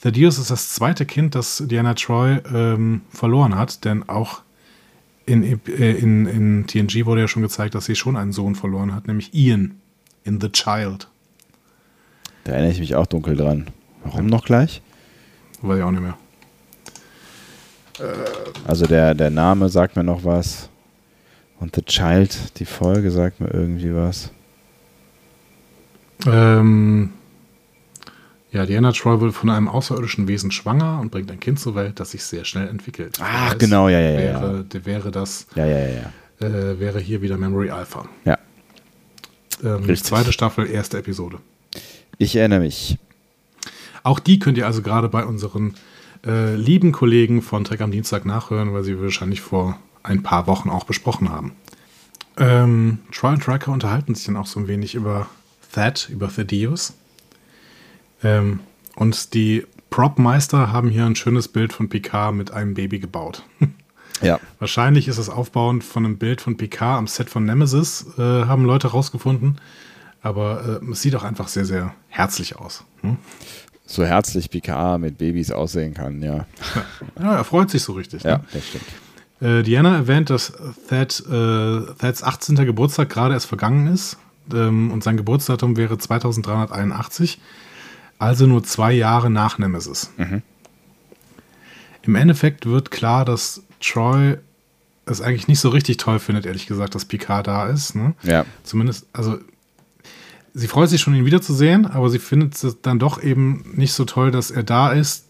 Thaddeus 0.00 0.38
ist 0.38 0.52
das 0.52 0.74
zweite 0.74 1.04
Kind, 1.06 1.34
das 1.34 1.60
Diana 1.66 1.94
Troy 1.94 2.38
ähm, 2.54 3.00
verloren 3.10 3.56
hat, 3.56 3.84
denn 3.84 4.08
auch 4.08 4.42
in, 5.26 5.42
äh, 5.42 5.90
in, 5.90 6.26
in 6.26 6.66
TNG 6.68 7.04
wurde 7.04 7.22
ja 7.22 7.26
schon 7.28 7.42
gezeigt, 7.42 7.74
dass 7.74 7.86
sie 7.86 7.96
schon 7.96 8.16
einen 8.16 8.30
Sohn 8.30 8.54
verloren 8.54 8.94
hat, 8.94 9.08
nämlich 9.08 9.34
Ian 9.34 9.80
in 10.22 10.40
The 10.40 10.50
Child. 10.50 11.08
Da 12.44 12.52
erinnere 12.52 12.70
ich 12.70 12.78
mich 12.78 12.94
auch 12.94 13.06
dunkel 13.06 13.36
dran. 13.36 13.66
Warum 14.04 14.26
noch 14.26 14.44
gleich? 14.44 14.82
Weiß 15.62 15.78
ich 15.78 15.82
auch 15.82 15.90
nicht 15.90 16.02
mehr. 16.02 16.16
Also 18.66 18.86
der, 18.86 19.14
der 19.14 19.30
Name 19.30 19.68
sagt 19.68 19.96
mir 19.96 20.04
noch 20.04 20.24
was. 20.24 20.68
Und 21.60 21.74
The 21.76 21.82
Child, 21.82 22.58
die 22.58 22.64
Folge 22.64 23.10
sagt 23.10 23.40
mir 23.40 23.52
irgendwie 23.52 23.94
was. 23.94 24.30
Ähm, 26.26 27.10
ja, 28.50 28.66
Diana 28.66 28.92
Troy 28.92 29.20
wird 29.20 29.34
von 29.34 29.50
einem 29.50 29.68
außerirdischen 29.68 30.28
Wesen 30.28 30.50
schwanger 30.50 31.00
und 31.00 31.10
bringt 31.10 31.30
ein 31.30 31.40
Kind 31.40 31.58
zur 31.60 31.74
Welt, 31.74 31.98
das 32.00 32.12
sich 32.12 32.24
sehr 32.24 32.44
schnell 32.44 32.68
entwickelt. 32.68 33.18
Ach, 33.20 33.56
genau, 33.58 33.88
ja, 33.88 33.98
ja, 34.00 34.10
ja, 34.20 34.64
wäre, 34.84 35.10
das, 35.10 35.46
Ja, 35.54 35.66
ja, 35.66 35.78
ja, 35.78 35.88
ja. 36.40 36.46
äh, 36.46 36.78
wäre 36.80 37.00
hier 37.00 37.20
wieder 37.22 37.36
Memory 37.36 37.70
Alpha. 37.70 38.06
Ja, 38.24 38.38
Ähm, 39.62 39.84
Richtig. 39.84 40.04
zweite 40.04 40.32
Staffel, 40.32 40.68
erste 40.68 40.98
Episode. 40.98 41.38
ich 42.18 42.36
erinnere 42.36 42.60
mich. 42.60 42.98
Auch 44.02 44.18
die 44.20 44.38
könnt 44.38 44.58
ihr 44.58 44.66
also 44.66 44.82
gerade 44.82 45.08
bei 45.08 45.24
unseren 45.24 45.74
äh, 46.26 46.54
lieben 46.54 46.92
Kollegen 46.92 47.42
von 47.42 47.64
Trek 47.64 47.80
am 47.80 47.90
Dienstag 47.90 48.24
nachhören, 48.24 48.72
weil 48.72 48.84
sie 48.84 49.00
wahrscheinlich 49.00 49.40
vor 49.40 49.78
ein 50.02 50.22
paar 50.22 50.46
Wochen 50.46 50.70
auch 50.70 50.84
besprochen 50.84 51.30
haben. 51.30 51.52
Ähm, 52.36 52.98
Troy 53.12 53.32
und 53.34 53.48
Riker 53.48 53.72
unterhalten 53.72 54.14
sich 54.14 54.26
dann 54.26 54.36
auch 54.36 54.46
so 54.46 54.60
ein 54.60 54.68
wenig 54.68 54.94
über 54.94 55.28
Thad, 55.72 56.08
über 56.10 56.28
Thaddeus. 56.28 56.94
Ähm, 58.22 58.60
und 58.96 59.34
die 59.34 59.66
Prop-Meister 59.90 60.72
haben 60.72 60.88
hier 60.88 61.06
ein 61.06 61.16
schönes 61.16 61.48
Bild 61.48 61.72
von 61.72 61.88
Picard 61.88 62.34
mit 62.34 62.50
einem 62.50 62.74
Baby 62.74 62.98
gebaut. 62.98 63.44
Ja. 64.22 64.40
Wahrscheinlich 64.58 65.08
ist 65.08 65.18
es 65.18 65.28
aufbauend 65.28 65.84
von 65.84 66.04
einem 66.04 66.18
Bild 66.18 66.40
von 66.40 66.56
Picard 66.56 66.98
am 66.98 67.06
Set 67.06 67.30
von 67.30 67.44
Nemesis, 67.44 68.06
äh, 68.18 68.22
haben 68.22 68.64
Leute 68.64 68.88
rausgefunden. 68.88 69.60
Aber 70.20 70.80
äh, 70.82 70.90
es 70.90 71.02
sieht 71.02 71.14
auch 71.16 71.22
einfach 71.22 71.48
sehr, 71.48 71.66
sehr 71.66 71.94
herzlich 72.08 72.56
aus. 72.56 72.84
Hm? 73.02 73.18
So 73.86 74.04
herzlich 74.04 74.50
Picard 74.50 75.00
mit 75.00 75.18
Babys 75.18 75.50
aussehen 75.50 75.94
kann, 75.94 76.22
ja. 76.22 76.46
Ja, 77.20 77.36
er 77.36 77.44
freut 77.44 77.70
sich 77.70 77.82
so 77.82 77.92
richtig. 77.92 78.22
Ja, 78.22 78.38
Ne? 78.38 78.44
das 78.52 78.66
stimmt. 78.68 78.84
Äh, 79.40 79.62
Diana 79.62 79.94
erwähnt, 79.96 80.30
dass 80.30 80.52
Thad, 80.88 81.20
äh, 81.30 81.92
Thads 81.98 82.22
18. 82.22 82.56
Geburtstag 82.64 83.10
gerade 83.10 83.34
erst 83.34 83.46
vergangen 83.46 83.86
ist 83.92 84.16
ähm, 84.52 84.90
und 84.90 85.04
sein 85.04 85.16
Geburtsdatum 85.16 85.76
wäre 85.76 85.98
2381, 85.98 87.40
also 88.18 88.46
nur 88.46 88.62
zwei 88.64 88.92
Jahre 88.92 89.28
nach 89.30 89.58
Nemesis. 89.58 90.10
Im 92.02 92.14
Endeffekt 92.14 92.66
wird 92.66 92.90
klar, 92.90 93.24
dass 93.24 93.62
Troy 93.80 94.36
es 95.06 95.20
eigentlich 95.20 95.48
nicht 95.48 95.60
so 95.60 95.68
richtig 95.68 95.98
toll 95.98 96.18
findet, 96.18 96.46
ehrlich 96.46 96.66
gesagt, 96.66 96.94
dass 96.94 97.04
Picard 97.04 97.46
da 97.46 97.66
ist. 97.68 97.94
Ne? 97.94 98.14
Ja. 98.22 98.46
Zumindest, 98.62 99.06
also 99.12 99.38
sie 100.54 100.68
freut 100.68 100.88
sich 100.88 101.00
schon, 101.00 101.14
ihn 101.14 101.26
wiederzusehen, 101.26 101.84
aber 101.86 102.08
sie 102.10 102.18
findet 102.18 102.54
es 102.62 102.78
dann 102.80 102.98
doch 102.98 103.22
eben 103.22 103.64
nicht 103.74 103.92
so 103.92 104.04
toll, 104.04 104.30
dass 104.30 104.50
er 104.50 104.62
da 104.62 104.92
ist. 104.92 105.26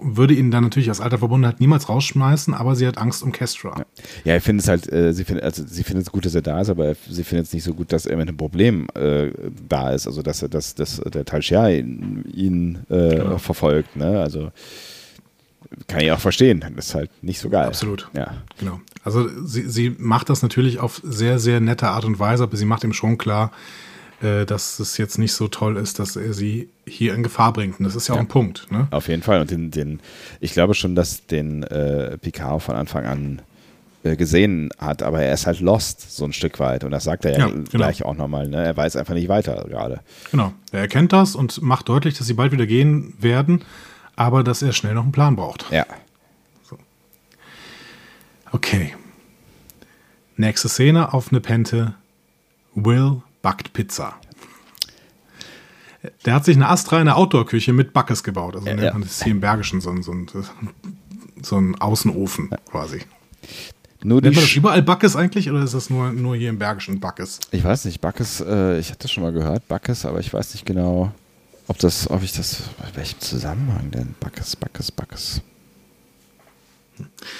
Würde 0.00 0.32
ihn 0.34 0.52
dann 0.52 0.62
natürlich 0.62 0.92
aus 0.92 1.00
alter 1.00 1.18
Verbundenheit 1.18 1.58
niemals 1.58 1.88
rausschmeißen, 1.88 2.54
aber 2.54 2.76
sie 2.76 2.86
hat 2.86 2.98
Angst 2.98 3.20
um 3.24 3.32
Kestra. 3.32 3.84
Ja, 4.24 4.36
ich 4.36 4.44
finde 4.44 4.62
es 4.62 4.68
halt, 4.68 4.92
äh, 4.92 5.12
sie 5.12 5.24
findet, 5.24 5.44
also 5.44 5.64
sie 5.66 5.82
findet 5.82 6.06
es 6.06 6.12
gut, 6.12 6.24
dass 6.24 6.36
er 6.36 6.42
da 6.42 6.60
ist, 6.60 6.70
aber 6.70 6.94
sie 7.10 7.24
findet 7.24 7.46
es 7.48 7.52
nicht 7.52 7.64
so 7.64 7.74
gut, 7.74 7.92
dass 7.92 8.06
er 8.06 8.16
mit 8.16 8.28
einem 8.28 8.36
Problem 8.36 8.86
äh, 8.94 9.32
da 9.68 9.90
ist, 9.90 10.06
also 10.06 10.22
dass 10.22 10.40
er, 10.42 10.48
dass, 10.48 10.76
dass 10.76 11.00
der 11.00 11.24
Talshia 11.24 11.68
ihn, 11.70 12.24
ihn 12.32 12.78
äh, 12.90 13.16
Genau. 13.16 13.38
verfolgt, 13.38 13.96
ne? 13.96 14.20
Also 14.20 14.52
kann 15.88 16.00
ich 16.00 16.12
auch 16.12 16.20
verstehen. 16.20 16.64
Das 16.76 16.86
ist 16.88 16.94
halt 16.94 17.10
nicht 17.22 17.40
so 17.40 17.48
geil. 17.50 17.66
Absolut. 17.66 18.08
Ja. 18.16 18.34
Genau. 18.60 18.80
Also 19.02 19.28
sie, 19.44 19.68
sie 19.68 19.96
macht 19.98 20.30
das 20.30 20.42
natürlich 20.42 20.78
auf 20.78 21.00
sehr, 21.04 21.40
sehr 21.40 21.58
nette 21.60 21.88
Art 21.88 22.04
und 22.04 22.18
Weise, 22.20 22.44
aber 22.44 22.56
sie 22.56 22.64
macht 22.66 22.84
ihm 22.84 22.92
schon 22.92 23.18
klar, 23.18 23.50
dass 24.20 24.80
es 24.80 24.96
jetzt 24.98 25.18
nicht 25.18 25.32
so 25.32 25.46
toll 25.48 25.76
ist, 25.76 25.98
dass 26.00 26.16
er 26.16 26.32
sie 26.32 26.68
hier 26.86 27.14
in 27.14 27.22
Gefahr 27.22 27.52
bringt. 27.52 27.78
Und 27.78 27.84
das 27.84 27.94
ist 27.94 28.08
ja, 28.08 28.14
auch 28.14 28.18
Ja. 28.18 28.22
ein 28.24 28.28
Punkt. 28.28 28.66
Ne? 28.70 28.88
Auf 28.90 29.06
jeden 29.08 29.22
Fall. 29.22 29.40
Und 29.40 29.50
den, 29.50 29.70
den, 29.70 30.00
ich 30.40 30.52
glaube 30.52 30.74
schon, 30.74 30.94
dass 30.96 31.26
den 31.26 31.62
äh, 31.62 32.18
Picard 32.18 32.62
von 32.62 32.74
Anfang 32.74 33.04
an 33.06 33.42
äh, 34.02 34.16
gesehen 34.16 34.70
hat, 34.78 35.02
aber 35.02 35.22
er 35.22 35.32
ist 35.34 35.46
halt 35.46 35.60
lost, 35.60 36.16
so 36.16 36.24
ein 36.24 36.32
Stück 36.32 36.58
weit. 36.58 36.82
Und 36.84 36.90
das 36.90 37.04
sagt 37.04 37.24
er 37.26 37.32
ja, 37.32 37.38
Ja, 37.38 37.46
genau. 37.46 37.64
gleich 37.70 38.04
auch 38.04 38.16
nochmal. 38.16 38.48
Ne? 38.48 38.64
Er 38.64 38.76
weiß 38.76 38.96
einfach 38.96 39.14
nicht 39.14 39.28
weiter 39.28 39.64
gerade. 39.68 40.00
Genau. 40.32 40.52
Er 40.72 40.80
erkennt 40.80 41.12
das 41.12 41.36
und 41.36 41.62
macht 41.62 41.88
deutlich, 41.88 42.18
dass 42.18 42.26
sie 42.26 42.34
bald 42.34 42.50
wieder 42.52 42.66
gehen 42.66 43.14
werden, 43.20 43.64
aber 44.16 44.42
dass 44.42 44.62
er 44.62 44.72
schnell 44.72 44.94
noch 44.94 45.04
einen 45.04 45.12
Plan 45.12 45.36
braucht. 45.36 45.66
Ja. 45.70 45.86
Okay. 48.50 48.94
Nächste 50.36 50.68
Szene 50.68 51.12
auf 51.12 51.30
eine 51.30 51.40
Pente. 51.40 51.94
Will 52.74 53.22
backt 53.42 53.72
Pizza. 53.72 54.14
Der 56.24 56.34
hat 56.34 56.44
sich 56.44 56.56
eine 56.56 56.68
astreine 56.68 57.16
Outdoor-Küche 57.16 57.72
mit 57.72 57.92
Backes 57.92 58.22
gebaut. 58.22 58.54
Also 58.56 58.66
Ja, 58.68 58.74
nennt 58.74 58.92
man 58.92 59.02
das 59.02 59.22
hier 59.22 59.32
im 59.32 59.40
Bergischen 59.40 59.80
so 59.80 59.90
ein, 59.90 60.02
so 60.02 60.12
ein, 60.12 60.26
so 61.42 61.56
ein 61.56 61.74
Außenofen 61.80 62.50
quasi. 62.70 63.02
Nur 64.02 64.20
Nennt 64.20 64.36
man 64.36 64.44
das 64.44 64.54
überall 64.54 64.82
Backes 64.82 65.16
eigentlich 65.16 65.50
oder 65.50 65.62
ist 65.62 65.74
das 65.74 65.90
nur, 65.90 66.12
nur 66.12 66.36
hier 66.36 66.50
im 66.50 66.58
Bergischen 66.58 67.00
Backes? 67.00 67.40
ich 67.50 67.64
weiß 67.64 67.84
nicht, 67.86 68.00
Backes, 68.00 68.40
äh, 68.40 68.78
ich 68.78 68.90
hatte 68.90 69.00
das 69.02 69.10
schon 69.10 69.24
mal 69.24 69.32
gehört, 69.32 69.66
Backes, 69.66 70.06
aber 70.06 70.20
ich 70.20 70.32
weiß 70.32 70.54
nicht 70.54 70.64
genau, 70.64 71.12
ob 71.66 71.78
das, 71.78 72.08
ob 72.08 72.22
ich 72.22 72.32
das, 72.32 72.62
in 72.88 72.96
welchem 72.96 73.18
Zusammenhang 73.18 73.90
denn? 73.90 74.14
Backes, 74.20 74.54
Backes, 74.54 74.92
Backes. 74.92 75.42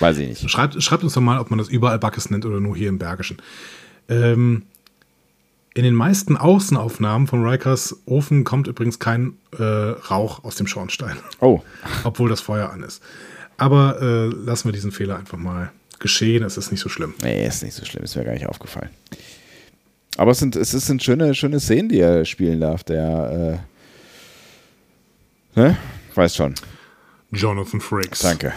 Weiß 0.01 0.19
ich 0.19 0.29
nicht. 0.29 0.51
Schreibt, 0.51 0.81
schreibt 0.83 1.05
uns 1.05 1.15
doch 1.15 1.21
mal, 1.21 1.39
ob 1.39 1.51
man 1.51 1.59
das 1.59 1.69
überall 1.69 1.99
Backes 1.99 2.29
nennt 2.31 2.45
oder 2.45 2.61
nur 2.61 2.77
hier 2.77 2.89
im 2.89 2.99
Bergischen. 2.99 3.39
Ähm, 4.09 4.65
in 5.79 5.85
den 5.85 5.95
meisten 5.95 6.37
Außenaufnahmen 6.37 7.29
von 7.29 7.47
Rikers 7.47 8.03
Ofen 8.05 8.43
kommt 8.43 8.67
übrigens 8.67 8.99
kein 8.99 9.35
äh, 9.57 9.63
Rauch 9.63 10.43
aus 10.43 10.57
dem 10.57 10.67
Schornstein. 10.67 11.17
Oh, 11.41 11.61
obwohl 12.05 12.29
das 12.29 12.41
Feuer 12.41 12.71
an 12.71 12.83
ist. 12.83 13.01
Aber 13.59 14.03
äh, 14.03 14.27
lassen 14.27 14.67
wir 14.67 14.73
diesen 14.73 14.91
Fehler 14.91 15.17
einfach 15.17 15.39
mal 15.39 15.71
geschehen. 16.01 16.43
Es 16.43 16.57
ist 16.57 16.73
nicht 16.73 16.81
so 16.81 16.89
schlimm. 16.89 17.15
nee, 17.23 17.47
ist 17.47 17.63
nicht 17.63 17.75
so 17.75 17.85
schlimm, 17.85 18.03
ist 18.03 18.17
mir 18.17 18.25
gar 18.25 18.33
nicht 18.33 18.47
aufgefallen. 18.49 18.91
Aber 20.17 20.33
es 20.33 20.41
sind, 20.41 20.57
es 20.57 20.73
sind 20.73 21.01
schöne, 21.01 21.33
schöne 21.37 21.61
Szenen, 21.61 21.89
die 21.89 22.01
er 22.01 22.25
spielen 22.25 22.61
darf, 22.61 22.83
der, 22.83 23.61
äh, 25.55 25.61
ne? 25.61 25.77
Weiß 26.17 26.35
schon. 26.35 26.55
Jonathan 27.31 27.81
Frakes. 27.81 28.19
Danke. 28.19 28.53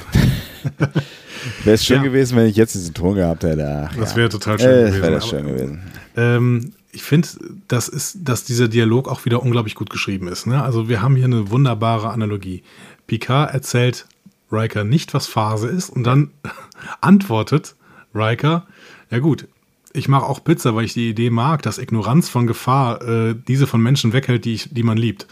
Wäre 1.64 1.76
es 1.76 1.86
schön 1.86 1.98
Ja. 1.98 2.04
gewesen, 2.04 2.36
wenn 2.36 2.48
ich 2.48 2.56
jetzt 2.56 2.74
diesen 2.74 2.96
Ton 2.96 3.14
gehabt 3.16 3.44
hätte. 3.44 3.90
Ach, 3.92 3.96
Das 3.96 4.12
ja. 4.12 4.18
wäre 4.18 4.30
total 4.30 4.58
schön 4.60 4.70
äh, 4.70 4.82
gewesen. 4.86 5.02
Wäre 5.04 5.12
das 5.12 5.28
schön 5.28 5.46
gewesen. 5.46 5.82
Ähm, 6.18 6.74
ich 6.92 7.04
finde, 7.04 7.28
das 7.68 7.88
ist, 7.88 8.18
dass 8.24 8.44
dieser 8.44 8.68
Dialog 8.68 9.08
auch 9.08 9.26
wieder 9.26 9.42
unglaublich 9.42 9.76
gut 9.76 9.90
geschrieben 9.90 10.28
ist. 10.28 10.46
Ne? 10.46 10.62
Also 10.62 10.90
wir 10.90 11.02
haben 11.02 11.16
hier 11.16 11.26
eine 11.26 11.50
wunderbare 11.50 12.10
Analogie. 12.10 12.64
Picard 13.08 13.54
erzählt 13.54 14.08
Riker 14.52 14.84
nicht, 14.84 15.14
was 15.14 15.28
Phase 15.28 15.68
ist, 15.68 15.90
und 15.90 16.04
dann 16.04 16.32
antwortet 17.02 17.76
Riker, 18.14 18.68
ja 19.10 19.20
gut, 19.20 19.48
ich 19.94 20.08
mache 20.08 20.26
auch 20.26 20.44
Pizza, 20.44 20.76
weil 20.76 20.86
ich 20.86 20.94
die 20.94 21.10
Idee 21.10 21.30
mag, 21.30 21.62
dass 21.62 21.78
Ignoranz 21.78 22.30
von 22.30 22.48
Gefahr 22.48 23.02
äh, 23.02 23.36
diese 23.48 23.68
von 23.68 23.82
Menschen 23.82 24.14
weghält, 24.14 24.46
die, 24.46 24.54
ich, 24.54 24.70
die 24.72 24.84
man 24.84 24.98
liebt. 24.98 25.28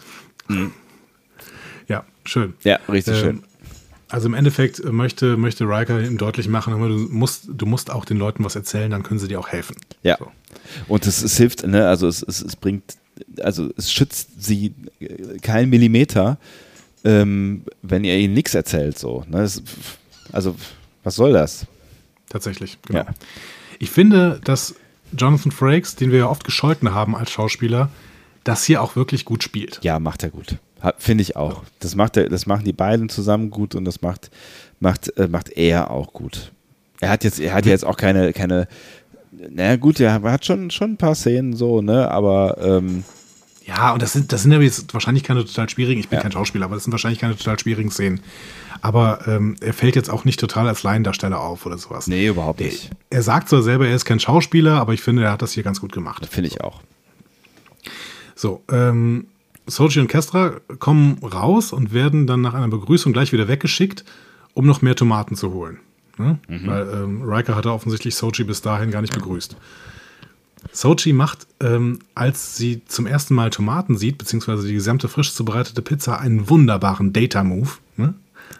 Ja, 1.88 2.04
schön. 2.24 2.54
Ja, 2.62 2.78
richtig 2.88 3.14
Ähm, 3.14 3.20
schön. 3.20 3.42
Also 4.10 4.26
im 4.26 4.34
Endeffekt 4.34 4.80
äh, 4.80 4.90
möchte, 4.90 5.36
möchte 5.36 5.64
Riker 5.64 6.00
ihm 6.00 6.18
deutlich 6.18 6.48
machen, 6.48 6.72
du 6.72 6.88
musst, 7.14 7.48
du 7.48 7.66
musst 7.66 7.90
auch 7.90 8.04
den 8.04 8.18
Leuten 8.18 8.44
was 8.44 8.56
erzählen, 8.56 8.90
dann 8.90 9.02
können 9.02 9.20
sie 9.20 9.28
dir 9.28 9.38
auch 9.38 9.48
helfen. 9.48 9.76
Ja. 10.02 10.18
So. 10.18 10.30
Und 10.88 11.06
es, 11.06 11.22
es 11.22 11.36
hilft, 11.36 11.66
ne, 11.66 11.86
also 11.86 12.08
es, 12.08 12.22
es, 12.22 12.42
es 12.42 12.56
bringt, 12.56 12.96
also 13.40 13.70
es 13.76 13.92
schützt 13.92 14.42
sie 14.42 14.74
äh, 14.98 15.38
keinen 15.38 15.70
Millimeter, 15.70 16.38
ähm, 17.04 17.62
wenn 17.82 18.04
ihr 18.04 18.18
ihnen 18.18 18.34
nichts 18.34 18.54
erzählt, 18.54 18.98
so. 18.98 19.24
Ne? 19.28 19.42
Es, 19.42 19.62
also, 20.32 20.56
was 21.04 21.14
soll 21.14 21.32
das? 21.32 21.66
Tatsächlich, 22.28 22.78
genau. 22.86 23.00
Ja. 23.00 23.14
Ich 23.78 23.90
finde, 23.90 24.40
dass 24.44 24.74
Jonathan 25.16 25.52
Frakes, 25.52 25.96
den 25.96 26.10
wir 26.10 26.18
ja 26.18 26.28
oft 26.28 26.44
gescholten 26.44 26.92
haben 26.92 27.16
als 27.16 27.30
Schauspieler, 27.30 27.90
das 28.44 28.64
hier 28.64 28.82
auch 28.82 28.96
wirklich 28.96 29.24
gut 29.24 29.42
spielt. 29.42 29.80
Ja, 29.82 29.98
macht 29.98 30.22
er 30.22 30.30
gut. 30.30 30.56
Finde 30.98 31.22
ich 31.22 31.36
auch. 31.36 31.62
Das 31.80 31.94
macht 31.94 32.16
er, 32.16 32.28
das 32.28 32.46
machen 32.46 32.64
die 32.64 32.72
beiden 32.72 33.08
zusammen 33.08 33.50
gut 33.50 33.74
und 33.74 33.84
das 33.84 34.02
macht, 34.02 34.30
macht, 34.80 35.16
äh, 35.18 35.28
macht 35.28 35.50
er 35.50 35.90
auch 35.90 36.12
gut. 36.12 36.52
Er 37.00 37.10
hat 37.10 37.24
jetzt, 37.24 37.40
er 37.40 37.54
hat 37.54 37.66
ja 37.66 37.72
jetzt 37.72 37.84
auch 37.84 37.96
keine, 37.96 38.32
keine, 38.32 38.68
naja 39.32 39.76
gut, 39.76 40.00
er 40.00 40.20
hat 40.22 40.44
schon, 40.44 40.70
schon 40.70 40.92
ein 40.92 40.96
paar 40.96 41.14
Szenen 41.14 41.54
so, 41.54 41.80
ne, 41.82 42.10
aber 42.10 42.58
ähm, 42.60 43.04
Ja, 43.66 43.92
und 43.92 44.02
das 44.02 44.12
sind, 44.12 44.32
das 44.32 44.42
sind 44.42 44.52
ja 44.52 44.60
jetzt 44.60 44.92
wahrscheinlich 44.92 45.22
keine 45.24 45.44
total 45.44 45.68
schwierigen, 45.68 46.00
ich 46.00 46.08
bin 46.08 46.16
Ja. 46.18 46.22
kein 46.22 46.32
Schauspieler, 46.32 46.64
aber 46.66 46.74
das 46.74 46.84
sind 46.84 46.92
wahrscheinlich 46.92 47.20
keine 47.20 47.36
total 47.36 47.58
schwierigen 47.58 47.90
Szenen. 47.90 48.20
Aber 48.82 49.26
ähm, 49.28 49.56
er 49.60 49.74
fällt 49.74 49.94
jetzt 49.96 50.08
auch 50.08 50.24
nicht 50.24 50.40
total 50.40 50.66
als 50.66 50.82
Laiendarsteller 50.82 51.38
auf 51.40 51.66
oder 51.66 51.76
sowas. 51.76 52.06
nee, 52.06 52.26
überhaupt 52.28 52.60
Er, 52.62 52.66
nicht. 52.68 52.90
er 53.10 53.22
sagt 53.22 53.50
zwar 53.50 53.62
selber, 53.62 53.86
er 53.86 53.94
ist 53.94 54.06
kein 54.06 54.20
Schauspieler, 54.20 54.80
aber 54.80 54.94
ich 54.94 55.02
finde, 55.02 55.24
er 55.24 55.32
hat 55.32 55.42
das 55.42 55.52
hier 55.52 55.62
ganz 55.62 55.80
gut 55.82 55.92
gemacht. 55.92 56.26
Finde 56.30 56.48
ich 56.48 56.62
auch. 56.62 56.80
So, 58.34 58.62
ähm, 58.70 59.26
Soji 59.70 60.00
und 60.00 60.08
Kestra 60.08 60.54
kommen 60.78 61.18
raus 61.18 61.72
und 61.72 61.92
werden 61.92 62.26
dann 62.26 62.40
nach 62.40 62.54
einer 62.54 62.68
Begrüßung 62.68 63.12
gleich 63.12 63.32
wieder 63.32 63.48
weggeschickt, 63.48 64.04
um 64.54 64.66
noch 64.66 64.82
mehr 64.82 64.96
Tomaten 64.96 65.36
zu 65.36 65.52
holen. 65.52 65.78
Ne? 66.18 66.38
Weil 66.48 66.88
ähm, 66.92 67.22
Riker 67.22 67.54
hatte 67.56 67.72
offensichtlich 67.72 68.14
Soji 68.14 68.44
bis 68.44 68.60
dahin 68.60 68.90
gar 68.90 69.00
nicht 69.00 69.14
begrüßt. 69.14 69.56
Sochi 70.72 71.12
macht, 71.12 71.46
ähm, 71.60 72.00
als 72.14 72.56
sie 72.56 72.82
zum 72.84 73.06
ersten 73.06 73.34
Mal 73.34 73.50
Tomaten 73.50 73.96
sieht, 73.96 74.18
beziehungsweise 74.18 74.66
die 74.66 74.74
gesamte 74.74 75.08
frisch 75.08 75.32
zubereitete 75.32 75.82
Pizza, 75.82 76.20
einen 76.20 76.48
wunderbaren 76.48 77.12
Data-Move. 77.12 77.70
Ne? 77.96 78.14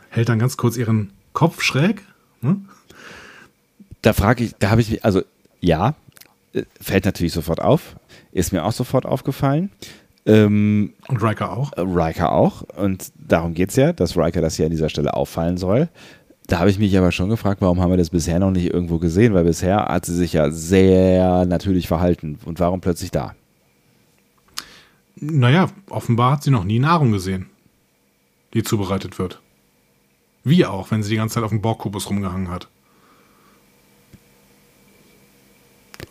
Hält 0.08 0.28
dann 0.28 0.38
ganz 0.38 0.56
kurz 0.56 0.76
ihren 0.76 1.12
Kopf 1.32 1.62
schräg. 1.62 2.02
Ne? 2.40 2.56
Da 4.02 4.12
frage 4.12 4.44
ich, 4.44 4.54
da 4.58 4.70
habe 4.70 4.80
ich, 4.80 5.04
also 5.04 5.22
ja, 5.60 5.94
äh, 6.52 6.62
fällt 6.80 7.04
natürlich 7.04 7.32
sofort 7.32 7.60
auf. 7.60 7.96
Ist 8.32 8.52
mir 8.52 8.64
auch 8.64 8.72
sofort 8.72 9.06
aufgefallen. 9.06 9.70
Ähm, 10.26 10.92
Und 11.08 11.22
Riker 11.22 11.56
auch. 11.56 11.72
Äh, 11.72 11.80
Riker 11.80 12.32
auch. 12.32 12.62
Und 12.76 13.12
darum 13.16 13.54
geht 13.54 13.70
es 13.70 13.76
ja, 13.76 13.92
dass 13.92 14.16
Riker 14.16 14.40
das 14.40 14.56
hier 14.56 14.66
an 14.66 14.70
dieser 14.70 14.88
Stelle 14.88 15.14
auffallen 15.14 15.56
soll. 15.56 15.88
Da 16.46 16.58
habe 16.58 16.70
ich 16.70 16.78
mich 16.78 16.96
aber 16.98 17.12
schon 17.12 17.28
gefragt, 17.28 17.60
warum 17.60 17.80
haben 17.80 17.90
wir 17.90 17.96
das 17.96 18.10
bisher 18.10 18.40
noch 18.40 18.50
nicht 18.50 18.72
irgendwo 18.72 18.98
gesehen? 18.98 19.34
Weil 19.34 19.44
bisher 19.44 19.84
hat 19.86 20.04
sie 20.04 20.16
sich 20.16 20.32
ja 20.32 20.50
sehr 20.50 21.46
natürlich 21.46 21.86
verhalten. 21.86 22.38
Und 22.44 22.58
warum 22.58 22.80
plötzlich 22.80 23.10
da? 23.10 23.34
Naja, 25.14 25.68
offenbar 25.88 26.32
hat 26.32 26.42
sie 26.42 26.50
noch 26.50 26.64
nie 26.64 26.78
Nahrung 26.78 27.12
gesehen, 27.12 27.46
die 28.54 28.62
zubereitet 28.62 29.18
wird. 29.18 29.40
Wie 30.42 30.64
auch, 30.66 30.90
wenn 30.90 31.02
sie 31.02 31.10
die 31.10 31.16
ganze 31.16 31.34
Zeit 31.34 31.44
auf 31.44 31.50
dem 31.50 31.60
Borgkubus 31.60 32.08
rumgehangen 32.08 32.50
hat. 32.50 32.68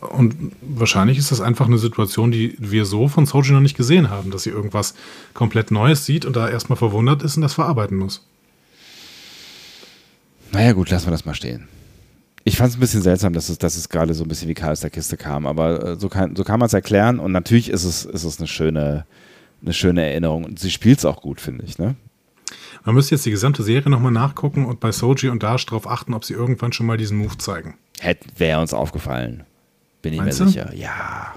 Und 0.00 0.34
wahrscheinlich 0.62 1.18
ist 1.18 1.30
das 1.30 1.42
einfach 1.42 1.66
eine 1.66 1.78
Situation, 1.78 2.30
die 2.30 2.56
wir 2.58 2.86
so 2.86 3.08
von 3.08 3.26
Soji 3.26 3.52
noch 3.52 3.60
nicht 3.60 3.76
gesehen 3.76 4.08
haben, 4.08 4.30
dass 4.30 4.44
sie 4.44 4.50
irgendwas 4.50 4.94
komplett 5.34 5.70
Neues 5.70 6.06
sieht 6.06 6.24
und 6.24 6.36
da 6.36 6.48
erstmal 6.48 6.78
verwundert 6.78 7.22
ist 7.22 7.36
und 7.36 7.42
das 7.42 7.54
verarbeiten 7.54 7.98
muss. 7.98 8.26
Naja, 10.52 10.72
gut, 10.72 10.90
lassen 10.90 11.06
wir 11.06 11.12
das 11.12 11.26
mal 11.26 11.34
stehen. 11.34 11.68
Ich 12.44 12.56
fand 12.56 12.70
es 12.70 12.76
ein 12.76 12.80
bisschen 12.80 13.02
seltsam, 13.02 13.34
dass 13.34 13.50
es, 13.50 13.58
dass 13.58 13.76
es 13.76 13.90
gerade 13.90 14.14
so 14.14 14.24
ein 14.24 14.28
bisschen 14.28 14.48
wie 14.48 14.54
Karl 14.54 14.72
aus 14.72 14.80
der 14.80 14.90
Kiste 14.90 15.18
kam, 15.18 15.46
aber 15.46 15.84
äh, 15.84 15.96
so 15.96 16.08
kann, 16.08 16.34
so 16.34 16.44
kann 16.44 16.58
man 16.58 16.66
es 16.66 16.72
erklären 16.72 17.20
und 17.20 17.32
natürlich 17.32 17.68
ist 17.68 17.84
es, 17.84 18.06
ist 18.06 18.24
es 18.24 18.38
eine, 18.38 18.48
schöne, 18.48 19.04
eine 19.60 19.74
schöne 19.74 20.02
Erinnerung 20.02 20.44
und 20.44 20.58
sie 20.58 20.70
spielt 20.70 20.98
es 20.98 21.04
auch 21.04 21.20
gut, 21.20 21.40
finde 21.40 21.64
ich. 21.66 21.78
Ne? 21.78 21.96
Man 22.84 22.94
müsste 22.94 23.14
jetzt 23.14 23.26
die 23.26 23.30
gesamte 23.30 23.62
Serie 23.62 23.90
nochmal 23.90 24.12
nachgucken 24.12 24.64
und 24.64 24.80
bei 24.80 24.90
Soji 24.90 25.28
und 25.28 25.42
Dash 25.42 25.66
darauf 25.66 25.86
achten, 25.86 26.14
ob 26.14 26.24
sie 26.24 26.32
irgendwann 26.32 26.72
schon 26.72 26.86
mal 26.86 26.96
diesen 26.96 27.18
Move 27.18 27.36
zeigen. 27.36 27.74
Hätte, 28.00 28.26
wäre 28.38 28.60
uns 28.60 28.72
aufgefallen. 28.72 29.44
Bin 30.02 30.12
ich 30.12 30.20
Meinst 30.20 30.40
mir 30.40 30.46
du? 30.46 30.52
sicher. 30.52 30.74
Ja. 30.74 31.34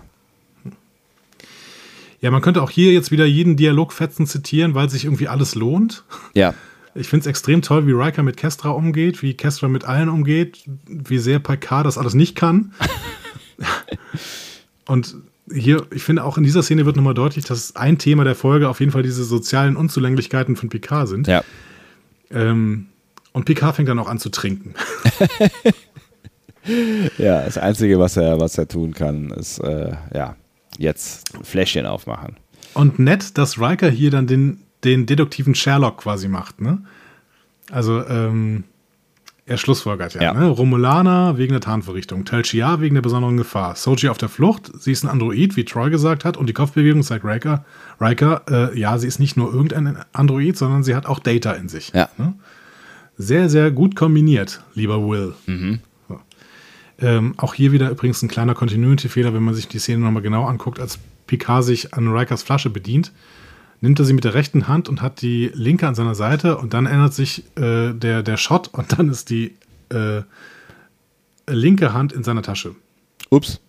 Ja, 2.22 2.32
man 2.32 2.42
könnte 2.42 2.62
auch 2.62 2.70
hier 2.70 2.94
jetzt 2.94 3.12
wieder 3.12 3.26
jeden 3.26 3.58
Dialogfetzen 3.58 4.26
zitieren, 4.26 4.76
weil 4.76 4.90
sich 4.90 5.04
irgendwie 5.04 5.28
alles 5.28 5.56
lohnt. 5.56 6.06
Ja. 6.34 6.54
Ich 6.96 7.10
finde 7.10 7.22
es 7.22 7.28
extrem 7.28 7.62
toll, 7.62 7.86
wie 7.86 7.92
Riker 7.92 8.24
mit 8.24 8.38
Kestra 8.38 8.70
umgeht, 8.70 9.22
wie 9.22 9.34
Kestra 9.34 9.68
mit 9.68 9.84
allen 9.84 10.08
umgeht, 10.08 10.64
wie 10.88 11.18
sehr 11.18 11.40
Picard 11.40 11.86
das 11.86 11.98
alles 11.98 12.14
nicht 12.14 12.36
kann. 12.36 12.74
Und 14.86 15.16
hier, 15.52 15.86
ich 15.92 16.04
finde 16.04 16.24
auch 16.24 16.38
in 16.38 16.44
dieser 16.44 16.64
Szene 16.64 16.86
wird 16.86 16.96
nochmal 16.96 17.14
deutlich, 17.14 17.46
dass 17.46 17.76
ein 17.76 17.98
Thema 17.98 18.24
der 18.24 18.36
Folge 18.36 18.70
auf 18.70 18.80
jeden 18.80 18.92
Fall 18.92 19.04
diese 19.04 19.24
sozialen 19.24 19.76
Unzulänglichkeiten 19.76 20.56
von 20.56 20.70
Picard 20.70 21.10
sind. 21.10 21.28
Ja. 21.28 21.44
Ähm, 22.32 22.88
und 23.34 23.46
Picard 23.46 23.76
fängt 23.76 23.90
dann 23.90 24.00
auch 24.00 24.08
an 24.08 24.20
zu 24.20 24.30
trinken. 24.30 24.76
Ja, 27.18 27.44
das 27.44 27.58
Einzige, 27.58 28.00
was 28.00 28.18
er, 28.18 28.40
was 28.40 28.58
er 28.58 28.68
tun 28.68 28.94
kann, 28.94 29.32
ist, 29.32 29.60
äh, 29.60 29.92
ja, 30.14 30.36
jetzt 30.78 31.32
Fläschchen 31.44 31.86
aufmachen. 31.86 32.38
Und 32.74 33.00
nett, 33.00 33.38
dass 33.38 33.60
Riker 33.60 33.90
hier 33.90 34.12
dann 34.12 34.28
den, 34.28 34.62
den 34.84 35.06
deduktiven 35.06 35.56
Sherlock 35.56 35.98
quasi 35.98 36.28
macht, 36.28 36.62
ne? 36.62 36.80
Also, 37.72 38.06
ähm, 38.08 38.66
er 39.46 39.58
schlussfolgert 39.58 40.14
ja, 40.14 40.22
Ja. 40.22 40.34
Ne? 40.34 40.48
Romulaner 40.48 41.38
wegen 41.38 41.52
der 41.52 41.60
Tarnverrichtung, 41.60 42.24
Tel 42.24 42.46
Shiar 42.46 42.80
wegen 42.80 42.96
der 42.96 43.02
besonderen 43.02 43.36
Gefahr, 43.36 43.76
Soji 43.76 44.08
auf 44.10 44.18
der 44.18 44.30
Flucht, 44.30 44.72
sie 44.80 44.92
ist 44.92 45.04
ein 45.04 45.10
Android, 45.10 45.58
wie 45.58 45.66
Troy 45.66 45.90
gesagt 45.90 46.24
hat, 46.24 46.38
und 46.38 46.48
die 46.48 46.54
Kopfbewegung 46.54 47.04
zeigt 47.04 47.26
Riker, 47.26 47.66
Riker 48.00 48.42
äh, 48.50 48.80
ja, 48.80 48.98
sie 48.98 49.08
ist 49.08 49.20
nicht 49.20 49.36
nur 49.36 49.54
irgendein 49.54 49.98
Android, 50.14 50.58
sondern 50.58 50.84
sie 50.84 50.96
hat 50.96 51.06
auch 51.06 51.20
Data 51.20 51.52
in 51.52 51.68
sich. 51.68 51.92
Ja. 51.94 52.10
Ne? 52.18 52.36
Sehr, 53.18 53.50
sehr 53.50 53.70
gut 53.70 53.96
kombiniert, 53.96 54.64
lieber 54.76 55.06
Will. 55.08 55.34
So. 55.46 55.80
Ähm, 57.04 57.34
auch 57.38 57.54
hier 57.54 57.74
wieder 57.74 57.90
übrigens 57.90 58.22
ein 58.24 58.30
kleiner 58.30 58.56
Continuity-Fehler, 58.56 59.34
wenn 59.34 59.44
man 59.44 59.54
sich 59.54 59.68
die 59.68 59.78
Szene 59.80 60.00
nochmal 60.00 60.24
genau 60.24 60.46
anguckt, 60.46 60.80
als 60.80 60.98
Picard 61.28 61.64
sich 61.66 61.94
an 61.94 62.08
Rikers 62.08 62.44
Flasche 62.44 62.70
bedient, 62.70 63.12
nimmt 63.82 64.00
er 64.00 64.06
sie 64.06 64.14
mit 64.14 64.24
der 64.24 64.34
rechten 64.34 64.70
Hand 64.70 64.88
und 64.88 65.02
hat 65.02 65.22
die 65.22 65.52
linke 65.54 65.86
an 65.86 65.96
seiner 65.96 66.16
Seite 66.16 66.58
und 66.58 66.74
dann 66.74 66.86
ändert 66.86 67.14
sich 67.14 67.44
äh, 67.58 67.92
der, 67.94 68.24
der 68.24 68.38
Shot 68.38 68.70
und 68.70 68.98
dann 68.98 69.10
ist 69.10 69.30
die 69.30 69.56
äh, 69.90 70.22
linke 71.46 71.92
Hand 71.92 72.14
in 72.14 72.24
seiner 72.24 72.42
Tasche. 72.42 72.74
Ups. 73.30 73.60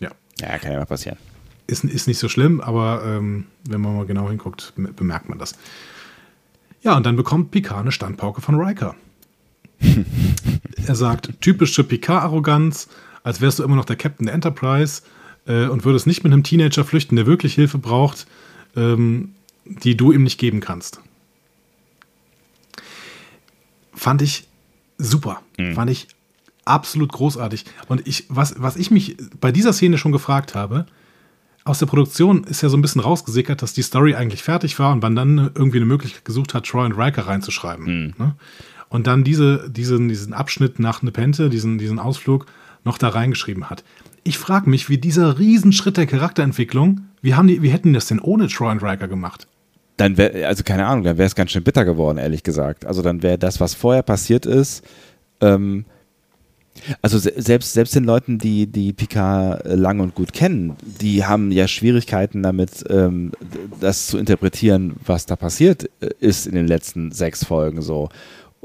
Ja. 0.00 0.10
Ja, 0.40 0.58
kann 0.58 0.72
ja 0.72 0.78
mal 0.78 0.86
passieren. 0.86 1.18
Ist, 1.68 1.84
ist 1.84 2.08
nicht 2.08 2.18
so 2.18 2.28
schlimm, 2.28 2.60
aber 2.60 3.02
ähm, 3.04 3.46
wenn 3.68 3.80
man 3.80 3.94
mal 3.96 4.06
genau 4.06 4.28
hinguckt, 4.28 4.72
me- 4.76 4.92
bemerkt 4.92 5.28
man 5.28 5.38
das. 5.38 5.54
Ja, 6.82 6.96
und 6.96 7.06
dann 7.06 7.14
bekommt 7.14 7.52
Picard 7.52 7.82
eine 7.82 7.92
Standpauke 7.92 8.40
von 8.40 8.56
Riker. 8.56 8.96
er 10.86 10.94
sagt, 10.94 11.40
typische 11.40 11.84
Picard-Arroganz, 11.84 12.88
als 13.22 13.40
wärst 13.40 13.58
du 13.58 13.64
immer 13.64 13.76
noch 13.76 13.84
der 13.84 13.96
Captain 13.96 14.26
der 14.26 14.34
Enterprise 14.34 15.02
äh, 15.46 15.66
und 15.66 15.84
würdest 15.84 16.06
nicht 16.06 16.24
mit 16.24 16.32
einem 16.32 16.42
Teenager 16.42 16.84
flüchten, 16.84 17.16
der 17.16 17.26
wirklich 17.26 17.54
Hilfe 17.54 17.78
braucht, 17.78 18.26
ähm, 18.76 19.34
die 19.64 19.96
du 19.96 20.12
ihm 20.12 20.22
nicht 20.22 20.38
geben 20.38 20.60
kannst. 20.60 21.00
Fand 23.94 24.22
ich 24.22 24.46
super. 24.98 25.42
Fand 25.74 25.90
ich 25.90 26.08
absolut 26.64 27.12
großartig. 27.12 27.64
Und 27.88 28.06
ich, 28.06 28.26
was, 28.28 28.54
was 28.58 28.76
ich 28.76 28.90
mich 28.90 29.16
bei 29.40 29.52
dieser 29.52 29.72
Szene 29.72 29.98
schon 29.98 30.12
gefragt 30.12 30.54
habe, 30.54 30.86
aus 31.64 31.80
der 31.80 31.86
Produktion 31.86 32.44
ist 32.44 32.62
ja 32.62 32.68
so 32.68 32.76
ein 32.76 32.82
bisschen 32.82 33.00
rausgesickert, 33.00 33.60
dass 33.60 33.72
die 33.72 33.82
Story 33.82 34.14
eigentlich 34.14 34.42
fertig 34.42 34.78
war 34.78 34.92
und 34.92 35.02
man 35.02 35.16
dann 35.16 35.50
irgendwie 35.54 35.78
eine 35.78 35.86
Möglichkeit 35.86 36.24
gesucht 36.24 36.54
hat, 36.54 36.66
Troy 36.66 36.84
und 36.84 36.92
Riker 36.92 37.26
reinzuschreiben. 37.26 38.14
Ne? 38.18 38.34
Und 38.88 39.06
dann 39.06 39.24
diese, 39.24 39.68
diesen, 39.70 40.08
diesen 40.08 40.32
Abschnitt 40.32 40.78
nach 40.78 41.02
Nepente, 41.02 41.50
diesen, 41.50 41.78
diesen 41.78 41.98
Ausflug, 41.98 42.46
noch 42.84 42.98
da 42.98 43.08
reingeschrieben 43.08 43.68
hat. 43.68 43.84
Ich 44.22 44.38
frage 44.38 44.70
mich, 44.70 44.88
wie 44.88 44.98
dieser 44.98 45.38
Riesenschritt 45.38 45.96
der 45.96 46.06
Charakterentwicklung, 46.06 47.02
wie, 47.20 47.34
haben 47.34 47.48
die, 47.48 47.62
wie 47.62 47.70
hätten 47.70 47.88
die 47.88 47.94
das 47.94 48.06
denn 48.06 48.20
ohne 48.20 48.48
Troy 48.48 48.70
und 48.70 48.82
Riker 48.82 49.08
gemacht? 49.08 49.46
Dann 49.96 50.16
wäre, 50.16 50.46
also 50.46 50.62
keine 50.62 50.86
Ahnung, 50.86 51.04
dann 51.04 51.18
wäre 51.18 51.26
es 51.26 51.34
ganz 51.34 51.50
schön 51.50 51.64
bitter 51.64 51.84
geworden, 51.84 52.18
ehrlich 52.18 52.42
gesagt. 52.42 52.84
Also 52.84 53.02
dann 53.02 53.22
wäre 53.22 53.38
das, 53.38 53.60
was 53.60 53.74
vorher 53.74 54.02
passiert 54.02 54.46
ist, 54.46 54.84
ähm, 55.40 55.84
also 57.02 57.18
se 57.18 57.32
selbst, 57.36 57.72
selbst 57.72 57.94
den 57.94 58.04
Leuten, 58.04 58.38
die, 58.38 58.66
die 58.66 58.92
Picard 58.92 59.62
lang 59.64 60.00
und 60.00 60.14
gut 60.14 60.32
kennen, 60.32 60.76
die 61.00 61.24
haben 61.24 61.50
ja 61.50 61.68
Schwierigkeiten 61.68 62.42
damit, 62.42 62.84
ähm, 62.88 63.32
das 63.80 64.08
zu 64.08 64.18
interpretieren, 64.18 64.96
was 65.04 65.26
da 65.26 65.36
passiert 65.36 65.88
äh, 66.00 66.10
ist 66.20 66.46
in 66.46 66.54
den 66.54 66.66
letzten 66.66 67.12
sechs 67.12 67.44
Folgen 67.44 67.82
so. 67.82 68.08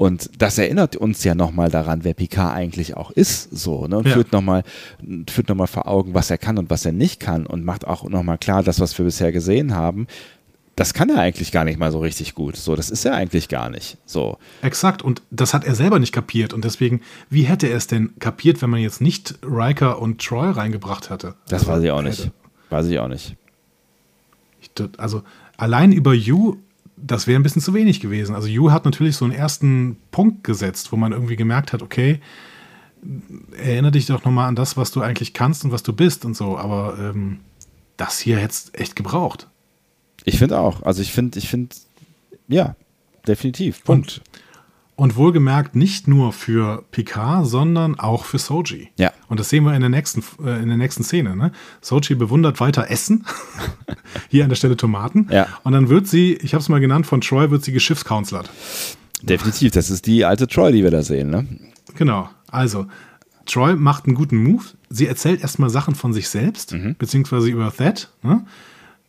Und 0.02 0.30
das 0.38 0.58
erinnert 0.58 0.96
uns 0.96 1.22
ja 1.22 1.36
nochmal 1.36 1.70
daran, 1.70 2.02
wer 2.02 2.14
Picard 2.14 2.56
eigentlich 2.56 2.96
auch 2.96 3.12
ist, 3.12 3.56
so, 3.56 3.86
ne? 3.86 3.98
Und 3.98 4.08
Ja. 4.08 4.14
führt 4.14 4.32
nochmal 4.32 4.64
führt 5.30 5.48
noch 5.48 5.54
mal 5.54 5.68
vor 5.68 5.86
Augen, 5.86 6.12
was 6.12 6.28
er 6.28 6.38
kann 6.38 6.58
und 6.58 6.70
was 6.70 6.84
er 6.84 6.90
nicht 6.90 7.20
kann 7.20 7.46
und 7.46 7.64
macht 7.64 7.86
auch 7.86 8.02
nochmal 8.08 8.38
klar, 8.38 8.64
das, 8.64 8.80
was 8.80 8.98
wir 8.98 9.04
bisher 9.04 9.30
gesehen 9.30 9.74
haben, 9.76 10.08
das 10.74 10.92
kann 10.92 11.08
er 11.10 11.18
eigentlich 11.20 11.52
gar 11.52 11.64
nicht 11.64 11.78
mal 11.78 11.92
so 11.92 12.00
richtig 12.00 12.34
gut. 12.34 12.56
So, 12.56 12.74
das 12.74 12.90
ist 12.90 13.04
er 13.04 13.14
eigentlich 13.14 13.48
gar 13.48 13.70
nicht. 13.70 13.96
So. 14.04 14.38
Exakt, 14.62 15.02
und 15.02 15.22
das 15.30 15.54
hat 15.54 15.64
er 15.64 15.76
selber 15.76 16.00
nicht 16.00 16.12
kapiert. 16.12 16.52
Und 16.52 16.64
deswegen, 16.64 17.02
wie 17.30 17.42
hätte 17.42 17.68
er 17.68 17.76
es 17.76 17.86
denn 17.86 18.10
kapiert, 18.18 18.60
wenn 18.60 18.70
man 18.70 18.80
jetzt 18.80 19.00
nicht 19.00 19.34
Riker 19.44 20.00
und 20.02 20.20
Troy 20.20 20.50
reingebracht 20.50 21.10
hatte? 21.10 21.34
Das 21.48 21.60
Also, 21.68 21.72
weiß 21.74 21.82
ich 21.84 21.90
auch 21.92 22.02
nicht. 22.02 22.18
hätte- 22.20 22.32
Weiß 22.70 22.86
ich 22.88 22.98
auch 22.98 23.08
nicht. 23.08 23.36
Ich, 24.60 24.70
also 24.98 25.22
allein 25.58 25.92
über 25.92 26.14
You, 26.14 26.56
das 27.02 27.26
wäre 27.26 27.38
ein 27.38 27.42
bisschen 27.42 27.62
zu 27.62 27.74
wenig 27.74 28.00
gewesen. 28.00 28.34
Also 28.34 28.48
You 28.48 28.70
hat 28.70 28.84
natürlich 28.84 29.16
so 29.16 29.24
einen 29.24 29.34
ersten 29.34 29.96
Punkt 30.10 30.44
gesetzt, 30.44 30.92
wo 30.92 30.96
man 30.96 31.12
irgendwie 31.12 31.36
gemerkt 31.36 31.72
hat, 31.72 31.82
okay, 31.82 32.20
erinnere 33.56 33.92
dich 33.92 34.06
doch 34.06 34.24
nochmal 34.24 34.48
an 34.48 34.56
das, 34.56 34.76
was 34.76 34.92
du 34.92 35.00
eigentlich 35.00 35.34
kannst 35.34 35.64
und 35.64 35.72
was 35.72 35.82
du 35.82 35.92
bist 35.92 36.24
und 36.24 36.36
so. 36.36 36.56
Aber 36.56 36.96
ähm, 36.98 37.40
das 37.96 38.20
hier 38.20 38.38
hätte 38.38 38.56
echt 38.74 38.96
gebraucht. 38.96 39.48
Ich 40.24 40.38
finde 40.38 40.58
auch. 40.58 40.82
Also 40.82 41.02
ich 41.02 41.12
finde, 41.12 41.38
ich 41.38 41.48
finde, 41.48 41.74
ja, 42.48 42.76
definitiv. 43.26 43.82
Punkt. 43.84 44.18
Und 44.18 44.31
wohlgemerkt 45.16 45.74
nicht 45.74 46.06
nur 46.06 46.32
für 46.32 46.84
Picard, 46.92 47.46
sondern 47.46 47.98
auch 47.98 48.24
für 48.24 48.38
Soji. 48.38 48.90
Ja. 48.96 49.12
Und 49.28 49.40
das 49.40 49.48
sehen 49.48 49.64
wir 49.64 49.74
in 49.74 49.80
der 49.80 49.90
nächsten, 49.90 50.22
äh, 50.44 50.62
in 50.62 50.68
der 50.68 50.76
nächsten 50.76 51.02
Szene. 51.02 51.34
Ne? 51.34 51.50
Soji 51.80 52.14
bewundert 52.14 52.60
weiter 52.60 52.88
Essen. 52.88 53.26
Hier 54.28 54.44
an 54.44 54.48
der 54.48 54.56
Stelle 54.56 54.76
Tomaten. 54.76 55.26
Ja. 55.30 55.48
Und 55.64 55.72
dann 55.72 55.88
wird 55.88 56.06
sie, 56.06 56.34
ich 56.34 56.54
habe 56.54 56.62
es 56.62 56.68
mal 56.68 56.80
genannt, 56.80 57.06
von 57.06 57.20
Troy 57.20 57.50
wird 57.50 57.64
sie 57.64 57.72
geschiffscounselert. 57.72 58.48
Definitiv. 59.22 59.72
Das 59.72 59.90
ist 59.90 60.06
die 60.06 60.24
alte 60.24 60.46
Troy, 60.46 60.70
die 60.70 60.84
wir 60.84 60.90
da 60.90 61.02
sehen, 61.02 61.30
ne? 61.30 61.46
Genau. 61.96 62.30
Also, 62.48 62.86
Troy 63.46 63.74
macht 63.74 64.06
einen 64.06 64.14
guten 64.14 64.36
Move. 64.36 64.64
Sie 64.88 65.06
erzählt 65.08 65.42
erstmal 65.42 65.70
Sachen 65.70 65.94
von 65.94 66.12
sich 66.12 66.28
selbst, 66.28 66.76
beziehungsweise 66.98 67.48
über 67.48 67.72
Thad. 67.74 68.10
Ne? 68.22 68.44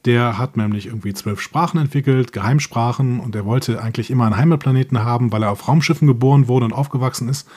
Der 0.06 0.38
hat 0.38 0.58
nämlich 0.58 0.88
irgendwie 0.88 1.14
zwölf 1.14 1.40
Sprachen 1.40 1.80
entwickelt, 1.80 2.34
Geheimsprachen, 2.34 3.20
und 3.22 3.36
er 3.36 3.46
wollte 3.46 3.82
eigentlich 3.82 4.12
immer 4.12 4.26
einen 4.26 4.36
Heimatplaneten 4.38 5.00
haben, 5.04 5.32
weil 5.32 5.44
er 5.44 5.52
auf 5.52 5.68
Raumschiffen 5.68 6.08
geboren 6.08 6.48
wurde 6.50 6.66
und 6.66 6.74
aufgewachsen 6.74 7.30
ist. 7.30 7.48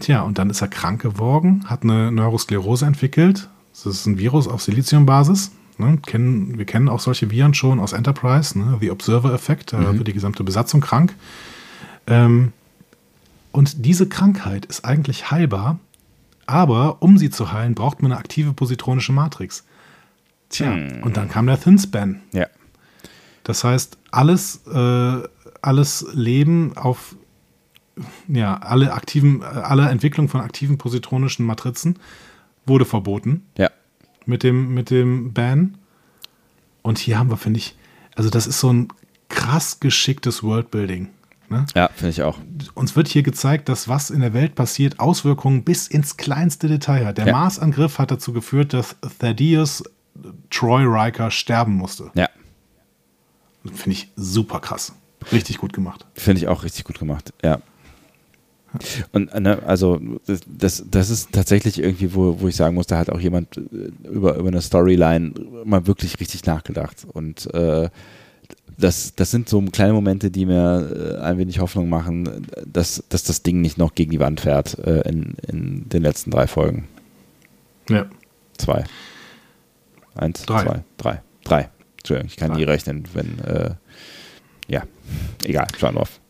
Tja, 0.00 0.22
und 0.22 0.38
dann 0.38 0.50
ist 0.50 0.62
er 0.62 0.68
krank 0.68 1.00
geworden, 1.02 1.64
hat 1.66 1.82
eine 1.84 2.10
Neurosklerose 2.10 2.86
entwickelt, 2.86 3.48
Das 3.72 3.86
ist 3.86 4.06
ein 4.06 4.18
Virus 4.18 4.48
auf 4.48 4.62
Siliziumbasis. 4.62 5.52
Ne? 5.78 5.98
Kennen, 6.04 6.58
wir 6.58 6.64
kennen 6.66 6.88
auch 6.88 6.98
solche 7.00 7.30
Viren 7.30 7.54
schon 7.54 7.78
aus 7.78 7.92
Enterprise, 7.92 8.58
ne? 8.58 8.76
The 8.80 8.90
Observer-Effekt, 8.90 9.72
da 9.72 9.78
Mhm. 9.78 9.98
wird 9.98 10.08
die 10.08 10.12
gesamte 10.12 10.42
Besatzung 10.42 10.80
krank. 10.80 11.14
Ähm, 12.08 12.52
und 13.52 13.84
diese 13.86 14.08
Krankheit 14.08 14.66
ist 14.66 14.84
eigentlich 14.84 15.30
heilbar, 15.30 15.78
aber 16.46 17.00
um 17.00 17.16
sie 17.16 17.30
zu 17.30 17.52
heilen, 17.52 17.74
braucht 17.74 18.02
man 18.02 18.10
eine 18.10 18.18
aktive 18.18 18.52
positronische 18.52 19.12
Matrix. 19.12 19.64
Tja, 20.50 20.72
Hm. 20.72 21.02
und 21.02 21.16
dann 21.16 21.28
kam 21.28 21.46
der 21.46 21.58
Thin-Span. 21.60 22.20
Ja. 22.32 22.46
Das 23.44 23.64
heißt, 23.64 23.96
alles, 24.10 24.60
äh, 24.66 25.22
alles 25.62 26.06
Leben 26.12 26.76
auf 26.76 27.16
ja, 28.28 28.56
alle 28.58 28.92
aktiven, 28.94 29.42
äh, 29.42 29.44
alle 29.44 29.88
Entwicklung 29.88 30.28
von 30.28 30.40
aktiven 30.40 30.78
positronischen 30.78 31.44
Matrizen 31.44 31.98
wurde 32.66 32.84
verboten 32.84 33.44
Ja. 33.58 33.70
mit 34.26 34.42
dem, 34.42 34.72
mit 34.74 34.90
dem 34.90 35.32
Ban. 35.34 35.76
Und 36.82 36.98
hier 36.98 37.18
haben 37.18 37.30
wir, 37.30 37.36
finde 37.36 37.58
ich, 37.58 37.76
also 38.16 38.30
das 38.30 38.46
ist 38.46 38.60
so 38.60 38.72
ein 38.72 38.88
krass 39.28 39.80
geschicktes 39.80 40.42
Worldbuilding. 40.42 41.08
Ne? 41.50 41.66
Ja, 41.74 41.88
finde 41.94 42.10
ich 42.10 42.22
auch. 42.22 42.38
Uns 42.74 42.96
wird 42.96 43.08
hier 43.08 43.22
gezeigt, 43.22 43.68
dass 43.68 43.88
was 43.88 44.08
in 44.10 44.20
der 44.20 44.32
Welt 44.32 44.54
passiert, 44.54 44.98
Auswirkungen 45.00 45.64
bis 45.64 45.86
ins 45.88 46.16
kleinste 46.16 46.68
Detail 46.68 47.04
hat. 47.06 47.18
Der 47.18 47.26
Ja. 47.26 47.32
Mars-Angriff 47.32 47.98
hat 47.98 48.10
dazu 48.12 48.32
geführt, 48.32 48.72
dass 48.72 48.96
Thaddeus 49.18 49.82
Troy 50.50 50.84
Riker 50.84 51.30
sterben 51.30 51.74
musste. 51.74 52.10
Ja. 52.14 52.28
Finde 53.64 53.90
ich 53.90 54.10
super 54.16 54.60
krass. 54.60 54.92
Richtig 55.32 55.58
gut 55.58 55.72
gemacht. 55.72 56.06
Finde 56.14 56.40
ich 56.40 56.48
auch 56.48 56.64
richtig 56.64 56.84
gut 56.84 56.98
gemacht, 56.98 57.32
ja. 57.42 57.60
Und 59.12 59.34
ne, 59.34 59.62
also 59.66 60.00
das, 60.46 60.84
das, 60.88 61.10
ist 61.10 61.32
tatsächlich 61.32 61.80
irgendwie, 61.80 62.14
wo, 62.14 62.40
wo 62.40 62.48
ich 62.48 62.54
sagen 62.54 62.76
muss, 62.76 62.86
da 62.86 62.98
hat 62.98 63.10
auch 63.10 63.18
jemand 63.18 63.56
äh, 63.56 63.90
über, 64.08 64.36
über 64.36 64.48
eine 64.48 64.62
Storyline 64.62 65.32
mal 65.64 65.86
wirklich 65.86 66.20
richtig 66.20 66.46
nachgedacht. 66.46 67.04
Und 67.12 67.52
äh, 67.52 67.90
das, 68.78 69.14
das 69.16 69.30
sind 69.30 69.48
so 69.48 69.60
kleine 69.62 69.92
Momente, 69.92 70.30
die 70.30 70.46
mir 70.46 71.18
äh, 71.18 71.22
ein 71.22 71.38
wenig 71.38 71.58
Hoffnung 71.58 71.88
machen, 71.88 72.46
dass, 72.64 73.02
dass 73.08 73.24
das 73.24 73.42
Ding 73.42 73.60
nicht 73.60 73.76
noch 73.76 73.94
gegen 73.94 74.12
die 74.12 74.20
Wand 74.20 74.40
fährt 74.40 74.78
äh, 74.78 75.00
in, 75.08 75.34
in 75.48 75.88
den 75.88 76.02
letzten 76.02 76.30
drei 76.30 76.46
Folgen. 76.46 76.86
Ja. 77.88 78.06
Zwei. 78.56 78.84
Eins, 80.14 80.42
Drei. 80.42 80.64
zwei, 80.64 80.84
drei. 80.96 81.22
Drei. 81.44 81.70
Entschuldigung, 81.98 82.28
ich 82.28 82.36
kann 82.36 82.50
Drei. 82.50 82.58
nie 82.58 82.64
rechnen, 82.64 83.04
wenn, 83.12 83.38
äh, 83.40 83.74
ja, 84.68 84.82
egal, 85.44 85.66
schauen 85.78 85.94
wir 85.94 86.00
auf. 86.00 86.20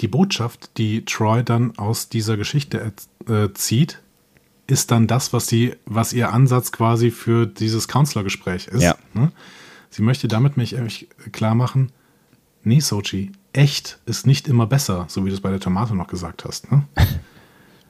Die 0.00 0.08
Botschaft, 0.08 0.76
die 0.78 1.04
Troy 1.04 1.42
dann 1.44 1.76
aus 1.78 2.08
dieser 2.08 2.36
Geschichte 2.36 2.92
äh, 3.28 3.52
zieht, 3.54 4.00
ist 4.66 4.90
dann 4.90 5.06
das, 5.06 5.32
was, 5.32 5.46
sie, 5.46 5.74
was 5.84 6.12
ihr 6.12 6.32
Ansatz 6.32 6.72
quasi 6.72 7.10
für 7.10 7.46
dieses 7.46 7.86
Counselor-Gespräch 7.86 8.68
ist. 8.68 8.82
Ja. 8.82 8.96
Ne? 9.12 9.30
Sie 9.90 10.02
möchte 10.02 10.26
damit 10.26 10.56
mich 10.56 10.76
klar 11.32 11.54
machen, 11.54 11.92
nee, 12.64 12.80
Sochi, 12.80 13.30
echt 13.52 13.98
ist 14.06 14.26
nicht 14.26 14.48
immer 14.48 14.66
besser, 14.66 15.04
so 15.08 15.24
wie 15.24 15.28
du 15.28 15.34
es 15.34 15.40
bei 15.40 15.50
der 15.50 15.60
Tomate 15.60 15.94
noch 15.94 16.08
gesagt 16.08 16.44
hast. 16.44 16.72
Ne? 16.72 16.84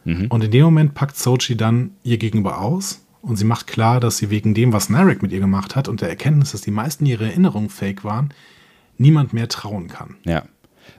Und 0.29 0.45
in 0.45 0.51
dem 0.51 0.65
Moment 0.65 0.95
packt 0.95 1.17
Sochi 1.17 1.57
dann 1.57 1.93
ihr 2.03 2.19
gegenüber 2.19 2.61
aus 2.61 3.04
und 3.25 3.37
sie 3.37 3.45
macht 3.45 3.67
klar, 3.67 4.01
dass 4.01 4.19
sie 4.19 4.31
wegen 4.31 4.55
dem, 4.55 4.73
was 4.73 4.89
Narek 4.91 5.23
mit 5.23 5.33
ihr 5.33 5.41
gemacht 5.41 5.77
hat 5.77 5.89
und 5.89 6.01
der 6.01 6.09
Erkenntnis, 6.09 6.53
dass 6.53 6.61
die 6.61 6.71
meisten 6.71 7.07
ihrer 7.07 7.25
Erinnerungen 7.25 7.71
fake 7.71 8.05
waren, 8.05 8.33
niemand 8.99 9.33
mehr 9.33 9.49
trauen 9.49 9.89
kann. 9.89 10.17
Ja. 10.25 10.45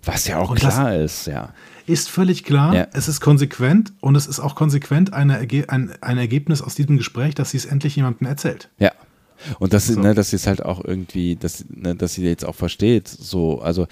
Was 0.03 0.27
ja 0.27 0.37
auch 0.39 0.49
Und 0.51 0.59
klar 0.59 0.95
ist, 0.95 1.27
ja. 1.27 1.53
Ist 1.87 2.09
völlig 2.09 2.43
klar, 2.43 2.73
Ja. 2.75 2.87
es 2.93 3.07
ist 3.07 3.21
konsequent 3.21 3.93
und 4.01 4.15
es 4.15 4.25
ist 4.27 4.39
auch 4.39 4.55
konsequent 4.55 5.13
eine, 5.13 5.37
ein, 5.67 5.93
ein 6.01 6.17
Ergebnis 6.17 6.61
aus 6.61 6.73
diesem 6.75 6.97
Gespräch, 6.97 7.35
dass 7.35 7.51
sie 7.51 7.57
es 7.57 7.65
endlich 7.65 7.95
jemandem 7.95 8.27
erzählt. 8.27 8.69
Ja. 8.79 8.91
Und 9.59 9.73
dass 9.73 9.87
sie, 9.87 9.93
So. 9.93 10.01
ne, 10.01 10.13
dass 10.13 10.29
sie 10.29 10.35
es 10.37 10.47
halt 10.47 10.63
auch 10.63 10.83
irgendwie, 10.83 11.35
dass, 11.35 11.65
ne, 11.69 11.95
dass 11.95 12.13
sie 12.15 12.23
jetzt 12.23 12.45
auch 12.45 12.55
versteht, 12.55 13.07
so, 13.07 13.61
also, 13.61 13.87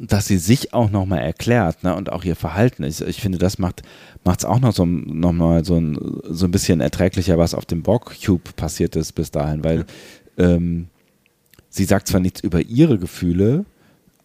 dass 0.00 0.26
sie 0.26 0.38
sich 0.38 0.72
auch 0.74 0.90
nochmal 0.90 1.20
erklärt, 1.20 1.84
ne, 1.84 1.94
und 1.94 2.10
auch 2.12 2.24
ihr 2.24 2.36
Verhalten. 2.36 2.82
Ich, 2.84 3.00
ich 3.00 3.20
finde, 3.20 3.38
das 3.38 3.58
macht 3.58 3.84
es 4.24 4.44
auch 4.44 4.60
noch 4.60 4.74
so, 4.74 4.84
noch 4.86 5.32
mal 5.32 5.64
so, 5.64 5.76
ein, 5.76 5.98
so 6.24 6.46
ein 6.46 6.50
bisschen 6.50 6.80
erträglicher, 6.80 7.38
was 7.38 7.54
auf 7.54 7.66
dem 7.66 7.82
Borg-Cube 7.82 8.52
passiert 8.56 8.96
ist 8.96 9.12
bis 9.12 9.30
dahin, 9.30 9.64
weil 9.64 9.84
ähm, 10.38 10.88
sie 11.68 11.84
sagt 11.84 12.08
zwar 12.08 12.20
nichts 12.20 12.40
über 12.40 12.60
ihre 12.60 12.98
Gefühle, 12.98 13.64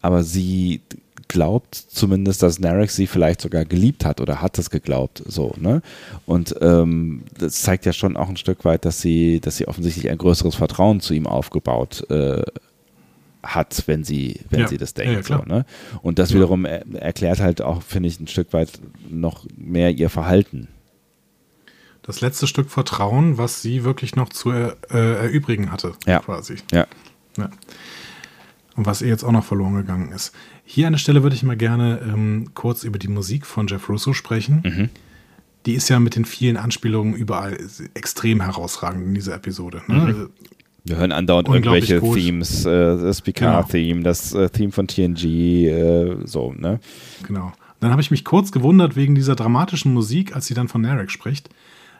aber 0.02 0.24
sie 0.24 0.82
glaubt 1.28 1.76
zumindest, 1.76 2.44
dass 2.44 2.60
Narek 2.60 2.92
sie 2.92 3.08
vielleicht 3.08 3.42
sogar 3.42 3.66
geliebt 3.66 4.06
hat 4.06 4.22
oder 4.22 4.42
hat 4.42 4.58
es 4.60 4.70
geglaubt, 4.70 5.24
so, 5.26 5.54
ne? 5.58 5.82
Und 6.26 6.56
ähm, 6.62 7.24
das 7.38 7.62
zeigt 7.62 7.86
ja 7.86 7.94
schon 7.94 8.16
auch 8.18 8.30
ein 8.30 8.38
Stück 8.38 8.64
weit, 8.66 8.86
dass 8.86 9.02
sie, 9.02 9.40
dass 9.40 9.58
sie 9.58 9.68
offensichtlich 9.68 10.10
ein 10.10 10.18
größeres 10.18 10.56
Vertrauen 10.56 11.00
zu 11.02 11.14
ihm 11.14 11.28
aufgebaut 11.28 12.10
äh, 12.10 12.44
hat, 13.44 13.84
wenn 13.88 14.04
sie, 14.04 14.42
wenn 14.50 14.62
Ja. 14.62 14.68
sie 14.68 14.78
das 14.78 14.94
Ja, 14.98 15.04
denkt. 15.04 15.16
ja, 15.16 15.22
klar. 15.22 15.44
so, 15.48 15.54
ne? 15.54 15.66
Und 16.02 16.20
das 16.20 16.34
wiederum 16.34 16.66
er, 16.66 16.86
erklärt 16.96 17.40
halt 17.40 17.62
auch, 17.62 17.82
finde 17.84 18.10
ich, 18.10 18.20
ein 18.20 18.28
Stück 18.28 18.54
weit 18.54 18.72
noch 19.10 19.46
mehr 19.58 19.92
ihr 19.92 20.10
Verhalten. 20.10 20.68
Das 22.02 22.22
letzte 22.22 22.46
Stück 22.48 22.70
Vertrauen, 22.70 23.38
was 23.40 23.62
sie 23.64 23.84
wirklich 23.84 24.16
noch 24.16 24.30
zu 24.30 24.52
er, 24.52 24.78
äh, 24.92 25.24
erübrigen 25.26 25.72
hatte, 25.72 25.94
Ja. 26.06 26.20
quasi. 26.20 26.58
Ja. 26.72 26.86
Ja. 27.38 27.50
Und 28.76 28.86
was 28.86 29.02
ihr 29.02 29.08
jetzt 29.08 29.24
auch 29.24 29.32
noch 29.32 29.44
verloren 29.46 29.76
gegangen 29.76 30.12
ist. 30.12 30.32
Hier 30.66 30.88
an 30.88 30.94
der 30.94 30.98
Stelle 30.98 31.24
würde 31.24 31.36
ich 31.36 31.44
mal 31.44 31.56
gerne 31.56 32.02
ähm, 32.04 32.50
kurz 32.56 32.84
über 32.84 32.98
die 32.98 33.08
Musik 33.08 33.46
von 33.46 33.68
Jeff 33.68 33.88
Russo 33.88 34.14
sprechen. 34.14 34.62
Mhm. 34.66 34.90
Die 35.66 35.74
ist 35.74 35.90
ja 35.90 36.00
mit 36.00 36.16
den 36.16 36.26
vielen 36.26 36.58
Anspielungen 36.58 37.16
überall 37.16 37.58
extrem 37.94 38.42
herausragend 38.42 39.06
in 39.06 39.14
dieser 39.14 39.36
Episode. 39.36 39.82
Ne? 39.88 39.96
Mhm. 39.96 40.30
Wir 40.84 40.98
hören 40.98 41.12
andauernd 41.12 41.48
irgendwelche 41.48 42.00
gut. 42.00 42.18
Themes, 42.18 42.66
äh, 42.66 42.70
das 42.70 43.22
Picard-Theme, 43.22 44.04
das 44.04 44.34
äh, 44.34 44.50
Theme 44.50 44.72
von 44.72 44.88
TNG, 44.88 45.24
äh, 45.66 46.18
so, 46.26 46.54
ne? 46.54 46.80
Genau. 47.26 47.54
Dann 47.80 47.92
habe 47.92 48.02
ich 48.02 48.12
mich 48.12 48.24
kurz 48.24 48.52
gewundert 48.52 48.96
wegen 48.96 49.16
dieser 49.16 49.36
dramatischen 49.36 49.94
Musik, 49.94 50.36
als 50.36 50.46
sie 50.46 50.54
dann 50.54 50.68
von 50.68 50.82
Narek 50.82 51.10
spricht. 51.10 51.50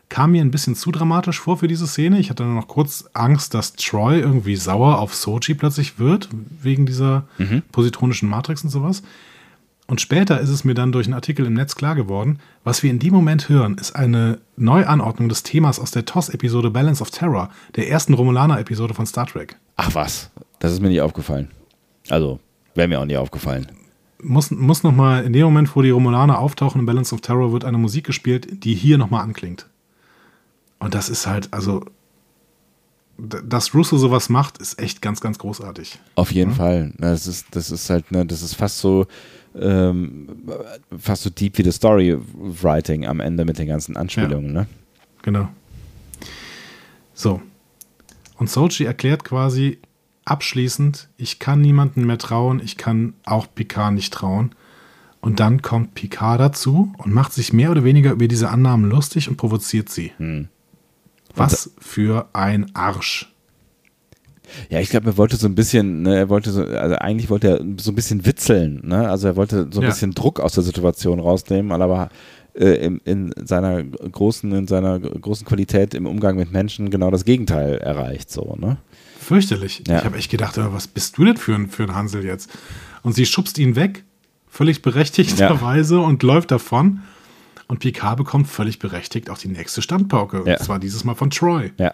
Kam 0.10 0.32
mir 0.32 0.42
ein 0.42 0.52
bisschen 0.52 0.76
zu 0.76 0.92
dramatisch 0.92 1.40
vor 1.40 1.58
für 1.58 1.68
diese 1.68 1.88
Szene. 1.88 2.20
Ich 2.20 2.30
hatte 2.30 2.44
dann 2.44 2.56
noch 2.56 2.68
kurz 2.68 3.10
Angst, 3.14 3.54
dass 3.54 3.74
Troy 3.74 4.20
irgendwie 4.20 4.56
sauer 4.56 5.00
auf 5.00 5.16
Sochi 5.16 5.56
plötzlich 5.56 5.98
wird, 6.00 6.30
wegen 6.62 6.86
dieser 6.86 7.24
positronischen 7.72 8.30
Matrix 8.30 8.64
und 8.64 8.70
sowas. 8.70 9.02
Und 9.88 10.02
später 10.02 10.40
ist 10.40 10.50
es 10.50 10.64
mir 10.64 10.74
dann 10.74 10.92
durch 10.92 11.06
einen 11.06 11.14
Artikel 11.14 11.46
im 11.46 11.54
Netz 11.54 11.76
klar 11.76 11.94
geworden, 11.94 12.40
was 12.64 12.82
wir 12.82 12.90
in 12.90 12.98
dem 12.98 13.14
Moment 13.14 13.50
hören, 13.50 13.78
ist 13.78 13.96
eine 13.96 14.40
Neuanordnung 14.58 15.30
des 15.30 15.44
Themas 15.44 15.80
aus 15.80 15.92
der 15.92 16.06
TOS-Episode 16.06 16.72
Balance 16.72 17.04
of 17.04 17.12
Terror, 17.12 17.50
der 17.76 17.90
ersten 17.90 18.16
Romulaner-Episode 18.16 18.96
von 18.96 19.06
Star 19.06 19.28
Trek. 19.28 19.58
Ach 19.76 19.94
was, 19.94 20.32
das 20.58 20.72
ist 20.72 20.82
mir 20.82 20.90
nicht 20.90 21.02
aufgefallen. 21.02 21.50
Also, 22.10 22.40
wäre 22.74 22.88
mir 22.88 23.00
auch 23.00 23.06
nie 23.06 23.18
aufgefallen. 23.18 23.68
muss, 24.22 24.50
muss 24.50 24.82
noch 24.82 24.92
mal, 24.92 25.24
in 25.24 25.34
dem 25.34 25.44
Moment, 25.44 25.76
wo 25.76 25.84
die 25.84 25.92
Romulaner 25.92 26.40
auftauchen 26.40 26.80
in 26.80 26.86
Balance 26.88 27.14
of 27.14 27.22
Terror, 27.22 27.52
wird 27.52 27.64
eine 27.64 27.78
Musik 27.78 28.06
gespielt, 28.06 28.64
die 28.64 28.74
hier 28.74 28.98
nochmal 28.98 29.22
anklingt. 29.22 29.68
Und 30.86 30.94
das 30.94 31.10
ist 31.10 31.26
halt, 31.26 31.52
also, 31.52 31.84
dass 33.18 33.74
Russo 33.74 33.98
sowas 33.98 34.30
macht, 34.30 34.60
ist 34.60 34.78
echt 34.78 35.02
ganz, 35.02 35.20
ganz 35.20 35.40
großartig. 35.40 35.98
Auf 36.14 36.32
jeden 36.32 36.52
Fall. 36.54 36.94
Na, 37.00 37.10
Das 37.10 37.26
ist, 37.26 37.48
das 37.56 37.72
ist 37.72 37.90
halt, 37.90 38.12
ne, 38.12 38.24
das 38.24 38.44
ist 38.44 38.54
fast 38.54 38.78
so, 38.78 39.08
ähm, 39.60 40.28
fast 40.96 41.24
so 41.24 41.32
deep 41.32 41.58
wie 41.58 41.64
das 41.64 41.78
Storywriting 41.78 43.08
am 43.08 43.20
Ende 43.20 43.46
mit 43.46 43.58
den 43.58 43.68
ganzen 43.68 43.98
Anspielungen, 43.98 44.54
ne? 44.54 44.68
Genau. 45.24 45.50
So. 47.16 47.42
Und 48.38 48.52
Sochi 48.52 48.86
erklärt 48.86 49.24
quasi 49.24 49.80
abschließend, 50.24 51.10
ich 51.18 51.40
kann 51.40 51.62
niemandem 51.62 52.06
mehr 52.06 52.20
trauen, 52.20 52.62
ich 52.64 52.78
kann 52.78 53.14
auch 53.26 53.48
Picard 53.56 53.96
nicht 53.96 54.14
trauen. 54.14 54.54
Und 55.20 55.40
dann 55.40 55.64
kommt 55.64 55.96
Picard 55.96 56.40
dazu 56.40 56.94
und 57.00 57.12
macht 57.12 57.34
sich 57.34 57.54
mehr 57.54 57.72
oder 57.72 57.84
weniger 57.84 58.12
über 58.12 58.28
diese 58.28 58.50
Annahmen 58.50 58.88
lustig 58.88 59.30
und 59.30 59.38
provoziert 59.38 59.90
sie. 59.90 60.12
Was 61.36 61.72
für 61.80 62.28
ein 62.34 62.72
Arsch. 62.76 63.32
Ja, 64.70 64.80
ich 64.80 64.90
glaube, 64.90 65.08
er 65.10 65.18
wollte 65.18 65.38
so 65.38 65.48
ein 65.48 65.56
bisschen, 65.56 66.04
ne, 66.04 66.16
er 66.18 66.30
wollte 66.30 66.52
so, 66.52 66.64
also 66.64 66.96
eigentlich 66.98 67.30
wollte 67.30 67.48
er 67.50 67.66
so 67.80 67.92
ein 67.92 67.96
bisschen 67.96 68.26
witzeln, 68.26 68.82
ne? 68.84 69.10
Also 69.10 69.28
er 69.28 69.36
wollte 69.36 69.68
so 69.72 69.80
ein 69.80 69.84
Ja. 69.84 69.90
bisschen 69.90 70.12
Druck 70.14 70.40
aus 70.40 70.54
der 70.54 70.64
Situation 70.64 71.20
rausnehmen, 71.20 71.72
aber 71.82 72.10
äh, 72.54 72.86
in, 72.86 73.00
in 73.06 73.34
seiner 73.44 73.84
großen, 73.84 74.52
in 74.54 74.68
seiner 74.68 75.00
großen 75.00 75.46
Qualität 75.48 75.94
im 75.94 76.06
Umgang 76.06 76.38
mit 76.38 76.52
Menschen 76.52 76.90
genau 76.92 77.10
das 77.12 77.26
Gegenteil 77.26 77.80
erreicht, 77.80 78.32
so, 78.32 78.56
ne? 78.60 78.78
Fürchterlich. 79.20 79.82
Ja. 79.88 79.98
Ich 80.00 80.06
habe 80.06 80.18
echt 80.18 80.30
gedacht, 80.30 80.54
was 80.58 80.88
bist 80.88 81.18
du 81.18 81.26
denn 81.26 81.38
für 81.38 81.56
ein, 81.56 81.68
für 81.70 81.84
ein 81.84 81.96
Hansel 81.96 82.24
jetzt? 82.24 82.50
Und 83.02 83.16
sie 83.16 83.26
schubst 83.26 83.58
ihn 83.58 83.76
weg, 83.76 84.04
völlig 84.48 84.84
berechtigterweise, 84.84 86.00
und 86.00 86.22
läuft 86.22 86.52
davon. 86.52 87.02
Und 87.68 87.80
Picard 87.80 88.18
bekommt 88.18 88.48
völlig 88.48 88.80
berechtigt 88.80 89.30
auch 89.30 89.38
die 89.38 89.48
nächste 89.48 89.82
Standpauke. 89.82 90.44
Ja. 90.46 90.58
Und 90.58 90.64
zwar 90.64 90.80
dieses 90.80 91.04
Mal 91.04 91.16
von 91.16 91.30
Troy. 91.30 91.72
Ja. 91.78 91.94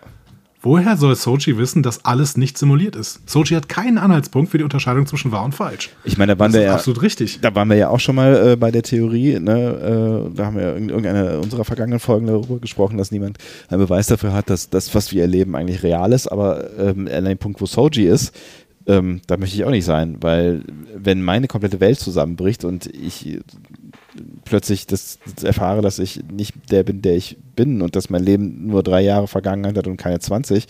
Woher 0.63 0.95
soll 0.95 1.15
Sochi 1.15 1.57
wissen, 1.57 1.81
dass 1.81 2.05
alles 2.05 2.37
nicht 2.37 2.55
simuliert 2.55 2.95
ist? 2.95 3.27
Sochi 3.27 3.55
hat 3.55 3.67
keinen 3.67 3.97
Anhaltspunkt 3.97 4.51
für 4.51 4.59
die 4.59 4.63
Unterscheidung 4.63 5.07
zwischen 5.07 5.31
wahr 5.31 5.43
und 5.43 5.55
falsch. 5.55 5.89
Ich 6.03 6.19
meine, 6.19 6.35
da 6.35 6.39
waren 6.39 6.51
Das 6.51 6.59
wir 6.59 6.61
ist 6.61 6.67
ja 6.67 6.75
absolut 6.75 7.01
richtig. 7.01 7.39
Da 7.41 7.55
waren 7.55 7.67
wir 7.67 7.77
ja 7.77 7.89
auch 7.89 7.99
schon 7.99 8.15
mal 8.15 8.51
äh, 8.51 8.55
bei 8.57 8.69
der 8.69 8.83
Theorie, 8.83 9.39
ne? 9.39 10.29
äh, 10.29 10.35
da 10.35 10.45
haben 10.45 10.57
wir 10.57 10.75
in 10.75 10.89
irgendeiner 10.89 11.39
unserer 11.39 11.65
vergangenen 11.65 11.99
Folgen 11.99 12.27
darüber 12.27 12.59
gesprochen, 12.59 12.99
dass 12.99 13.09
niemand 13.09 13.39
einen 13.69 13.81
Beweis 13.81 14.05
dafür 14.05 14.33
hat, 14.33 14.51
dass 14.51 14.69
das, 14.69 14.93
was 14.93 15.11
wir 15.11 15.23
erleben, 15.23 15.55
eigentlich 15.55 15.81
real 15.81 16.13
ist, 16.13 16.27
aber 16.27 16.69
ähm, 16.77 17.09
an 17.11 17.25
dem 17.25 17.39
Punkt, 17.39 17.59
wo 17.59 17.65
Soji 17.65 18.05
ist, 18.05 18.31
ähm, 18.85 19.21
da 19.25 19.37
möchte 19.37 19.55
ich 19.55 19.65
auch 19.65 19.71
nicht 19.71 19.85
sein, 19.85 20.17
weil 20.21 20.63
wenn 20.95 21.23
meine 21.23 21.47
komplette 21.47 21.79
Welt 21.79 21.99
zusammenbricht 21.99 22.65
und 22.65 22.85
ich 22.85 23.39
plötzlich 24.45 24.87
das, 24.87 25.19
das 25.35 25.43
erfahre, 25.43 25.81
dass 25.81 25.99
ich 25.99 26.23
nicht 26.31 26.71
der 26.71 26.83
bin, 26.83 27.01
der 27.01 27.15
ich 27.15 27.37
bin 27.55 27.81
und 27.81 27.95
dass 27.95 28.09
mein 28.09 28.23
Leben 28.23 28.67
nur 28.67 28.83
drei 28.83 29.01
Jahre 29.01 29.27
Vergangenheit 29.27 29.77
hat 29.77 29.87
und 29.87 29.97
keine 29.97 30.19
20, 30.19 30.67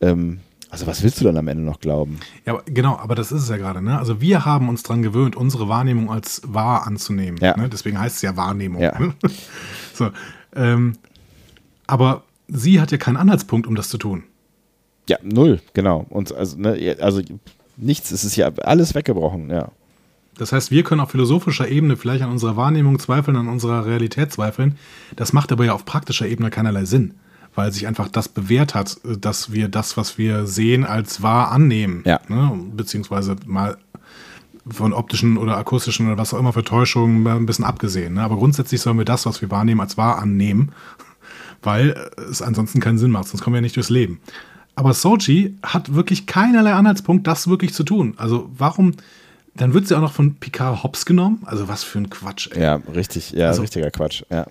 ähm, 0.00 0.40
also 0.68 0.86
was 0.86 1.02
willst 1.02 1.20
du 1.20 1.24
dann 1.24 1.36
am 1.36 1.46
Ende 1.48 1.62
noch 1.62 1.80
glauben? 1.80 2.18
Ja, 2.44 2.54
aber, 2.54 2.62
genau, 2.66 2.96
aber 2.96 3.14
das 3.14 3.30
ist 3.30 3.42
es 3.42 3.48
ja 3.48 3.56
gerade. 3.56 3.80
Ne? 3.80 3.98
Also 3.98 4.20
wir 4.20 4.44
haben 4.44 4.68
uns 4.68 4.82
dran 4.82 5.02
gewöhnt, 5.02 5.36
unsere 5.36 5.68
Wahrnehmung 5.68 6.10
als 6.10 6.42
wahr 6.44 6.86
anzunehmen. 6.86 7.38
Ja. 7.40 7.56
Ne? 7.56 7.68
Deswegen 7.68 7.98
heißt 7.98 8.16
es 8.16 8.22
ja 8.22 8.36
Wahrnehmung. 8.36 8.82
Ja. 8.82 8.98
Ne? 8.98 9.14
so, 9.94 10.10
ähm, 10.54 10.94
aber 11.86 12.24
sie 12.48 12.80
hat 12.80 12.90
ja 12.90 12.98
keinen 12.98 13.16
Anhaltspunkt, 13.16 13.66
um 13.66 13.76
das 13.76 13.88
zu 13.88 13.98
tun. 13.98 14.24
Ja, 15.08 15.18
null, 15.22 15.60
genau. 15.72 16.04
Und 16.08 16.34
also, 16.34 16.58
ne, 16.58 16.96
also 17.00 17.22
nichts, 17.76 18.10
es 18.10 18.24
ist 18.24 18.34
ja 18.34 18.48
alles 18.48 18.94
weggebrochen, 18.94 19.50
ja. 19.50 19.70
Das 20.38 20.52
heißt, 20.52 20.70
wir 20.70 20.82
können 20.82 21.00
auf 21.00 21.10
philosophischer 21.10 21.68
Ebene 21.68 21.96
vielleicht 21.96 22.22
an 22.22 22.30
unserer 22.30 22.56
Wahrnehmung 22.56 22.98
zweifeln, 22.98 23.36
an 23.36 23.48
unserer 23.48 23.86
Realität 23.86 24.32
zweifeln. 24.32 24.76
Das 25.16 25.32
macht 25.32 25.52
aber 25.52 25.64
ja 25.64 25.72
auf 25.72 25.84
praktischer 25.84 26.26
Ebene 26.26 26.50
keinerlei 26.50 26.84
Sinn, 26.84 27.14
weil 27.54 27.72
sich 27.72 27.86
einfach 27.86 28.08
das 28.08 28.28
bewährt 28.28 28.74
hat, 28.74 28.98
dass 29.04 29.52
wir 29.52 29.68
das, 29.68 29.96
was 29.96 30.18
wir 30.18 30.46
sehen, 30.46 30.84
als 30.84 31.22
wahr 31.22 31.50
annehmen. 31.52 32.02
Ja. 32.04 32.20
Ne? 32.28 32.52
Beziehungsweise 32.74 33.36
mal 33.46 33.78
von 34.68 34.92
optischen 34.92 35.38
oder 35.38 35.56
akustischen 35.56 36.06
oder 36.06 36.18
was 36.18 36.34
auch 36.34 36.38
immer 36.38 36.52
für 36.52 36.64
Täuschungen 36.64 37.26
ein 37.26 37.46
bisschen 37.46 37.64
abgesehen. 37.64 38.14
Ne? 38.14 38.22
Aber 38.22 38.36
grundsätzlich 38.36 38.80
sollen 38.80 38.98
wir 38.98 39.04
das, 39.04 39.24
was 39.26 39.40
wir 39.40 39.50
wahrnehmen, 39.50 39.80
als 39.80 39.96
wahr 39.96 40.18
annehmen, 40.18 40.72
weil 41.62 42.10
es 42.28 42.42
ansonsten 42.42 42.80
keinen 42.80 42.98
Sinn 42.98 43.10
macht, 43.10 43.28
sonst 43.28 43.42
kommen 43.42 43.54
wir 43.54 43.58
ja 43.58 43.62
nicht 43.62 43.76
durchs 43.76 43.90
Leben. 43.90 44.20
Aber 44.74 44.92
Soji 44.92 45.56
hat 45.62 45.94
wirklich 45.94 46.26
keinerlei 46.26 46.74
Anhaltspunkt, 46.74 47.26
das 47.26 47.48
wirklich 47.48 47.72
zu 47.72 47.82
tun. 47.82 48.14
Also 48.18 48.50
warum, 48.56 48.92
dann 49.56 49.74
wird 49.74 49.88
sie 49.88 49.96
auch 49.96 50.00
noch 50.00 50.12
von 50.12 50.34
Picard 50.36 50.82
hops 50.82 51.06
genommen? 51.06 51.42
Also 51.46 51.68
was 51.68 51.84
für 51.84 51.98
ein 51.98 52.10
Quatsch, 52.10 52.48
ey. 52.52 52.62
Ja, 52.62 52.80
richtig, 52.94 53.30
ja, 53.32 53.48
Also- 53.48 53.62
richtiger 53.62 53.90
Quatsch, 53.90 54.22
ja. 54.30 54.46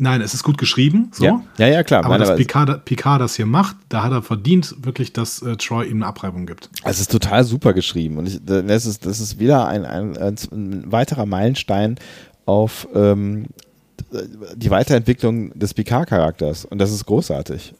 Nein, 0.00 0.20
es 0.20 0.32
ist 0.32 0.44
gut 0.44 0.58
geschrieben, 0.58 1.10
so. 1.12 1.24
Ja. 1.24 1.42
Ja, 1.58 1.66
ja, 1.66 1.82
klar. 1.82 2.04
Aber 2.04 2.18
dass 2.18 2.36
Picard, 2.36 2.84
Picard 2.84 3.20
das 3.20 3.34
hier 3.34 3.46
macht, 3.46 3.74
da 3.88 4.04
hat 4.04 4.12
er 4.12 4.22
verdient 4.22 4.76
wirklich, 4.84 5.12
dass 5.12 5.42
äh, 5.42 5.56
Troy 5.56 5.86
ihm 5.88 5.96
eine 5.96 6.06
Abreibung 6.06 6.46
gibt. 6.46 6.70
Es 6.84 7.00
ist 7.00 7.10
total 7.10 7.42
super 7.42 7.72
geschrieben 7.72 8.16
und 8.16 8.26
ich, 8.28 8.38
das, 8.44 8.86
ist, 8.86 9.04
das 9.06 9.18
ist 9.18 9.40
wieder 9.40 9.66
ein, 9.66 9.84
ein, 9.84 10.16
ein, 10.16 10.36
ein 10.52 10.92
weiterer 10.92 11.26
Meilenstein 11.26 11.96
auf 12.46 12.86
ähm, 12.94 13.46
die 14.54 14.70
Weiterentwicklung 14.70 15.50
des 15.58 15.74
Picard-Charakters 15.74 16.64
und 16.64 16.78
das 16.78 16.92
ist 16.92 17.04
großartig. 17.06 17.74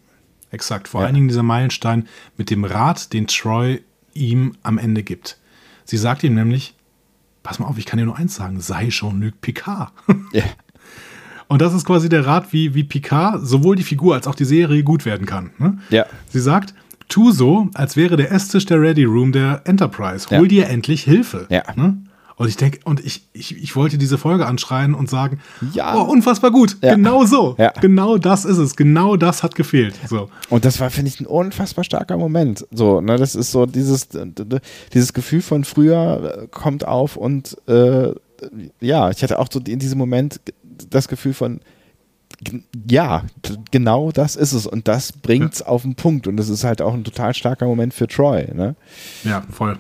Exakt. 0.51 0.89
Vor 0.89 1.03
Ja. 1.03 1.07
allen 1.07 1.15
Dingen 1.15 1.29
dieser 1.29 1.45
Meilenstein 1.45 2.09
mit 2.37 2.51
dem 2.51 2.65
Rat, 2.65 3.13
den 3.13 3.29
Troy 3.29 3.81
ihm 4.15 4.57
am 4.65 4.79
Ende 4.79 5.05
gibt. 5.05 5.37
Sie 5.89 5.97
sagt 5.97 6.23
ihm 6.23 6.35
nämlich, 6.35 6.75
pass 7.43 7.59
mal 7.59 7.65
auf, 7.67 7.79
ich 7.79 7.87
kann 7.87 7.99
dir 7.99 8.05
nur 8.05 8.19
eins 8.19 8.35
sagen, 8.35 8.61
sei 8.61 8.89
Jean-Luc 8.89 9.41
Picard. 9.41 9.91
Ja. 10.35 10.43
Und 11.49 11.63
das 11.63 11.73
ist 11.73 11.87
quasi 11.87 12.11
der 12.11 12.27
Rat, 12.27 12.53
wie, 12.53 12.75
wie 12.75 12.85
Picard 12.85 13.41
sowohl 13.47 13.75
die 13.75 13.83
Figur 13.83 14.15
als 14.15 14.27
auch 14.27 14.35
die 14.35 14.45
Serie 14.45 14.83
gut 14.83 15.07
werden 15.07 15.25
kann. 15.27 15.51
Ne? 15.57 15.79
Ja. 15.89 16.05
Sie 16.29 16.41
sagt, 16.41 16.75
tu 17.09 17.33
so, 17.33 17.71
als 17.73 17.97
wäre 17.97 18.19
der 18.19 18.31
Esstisch 18.33 18.67
der 18.67 18.79
Ready 18.83 19.05
Room 19.05 19.33
der 19.33 19.63
Enterprise. 19.65 20.29
Hol 20.29 20.43
Ja. 20.43 20.49
dir 20.49 20.69
endlich 20.69 21.05
Hilfe. 21.05 21.47
Ja. 21.49 21.63
Ne? 21.75 21.97
Und 22.39 22.49
ich 22.49 22.57
denke, 22.57 22.79
und 22.85 23.05
ich, 23.05 23.29
ich, 23.33 23.57
ich 23.61 23.75
wollte 23.77 23.99
diese 23.99 24.17
Folge 24.17 24.47
anschreien 24.47 24.95
und 24.95 25.11
sagen, 25.11 25.41
Ja. 25.73 25.97
oh, 25.97 26.03
unfassbar 26.03 26.51
gut. 26.53 26.77
Ja. 26.83 26.95
Genau 26.95 27.25
so. 27.25 27.57
Ja. 27.59 27.73
Genau 27.81 28.17
das 28.17 28.45
ist 28.45 28.59
es. 28.59 28.77
Genau 28.77 29.17
das 29.17 29.43
hat 29.43 29.57
gefehlt. 29.57 29.95
So. 30.09 30.31
Und 30.49 30.65
das 30.65 30.79
war, 30.79 30.91
finde 30.91 31.09
ich, 31.11 31.21
ein 31.21 31.27
unfassbar 31.27 31.83
starker 31.85 32.17
Moment. 32.17 32.65
So, 32.71 33.01
ne, 33.01 33.17
das 33.17 33.35
ist 33.35 33.51
so 33.51 33.67
dieses, 33.67 34.09
dieses 34.95 35.13
Gefühl 35.13 35.43
von 35.43 35.65
früher 35.65 36.39
äh, 36.45 36.47
kommt 36.49 36.87
auf 36.87 37.17
und 37.17 37.57
äh, 37.69 38.13
ja, 38.81 39.11
ich 39.11 39.23
hatte 39.23 39.39
auch 39.41 39.49
so 39.51 39.59
in 39.59 39.81
diesem 39.81 39.99
Moment 39.99 40.41
das 40.91 41.09
Gefühl 41.09 41.35
von 41.35 41.61
ja, 42.89 43.25
genau 43.73 44.13
das 44.13 44.37
ist 44.37 44.53
es 44.53 44.65
und 44.67 44.87
das 44.87 45.11
bringt's 45.11 45.61
auf 45.61 45.83
den 45.83 45.97
Punkt 45.97 46.29
und 46.29 46.37
das 46.37 46.49
ist 46.49 46.63
halt 46.63 46.81
auch 46.81 46.95
ein 46.95 47.03
total 47.03 47.35
starker 47.35 47.67
Moment 47.67 47.95
für 47.95 48.07
Troy, 48.07 48.47
ne? 48.55 48.77
Ja, 49.25 49.43
voll. 49.51 49.77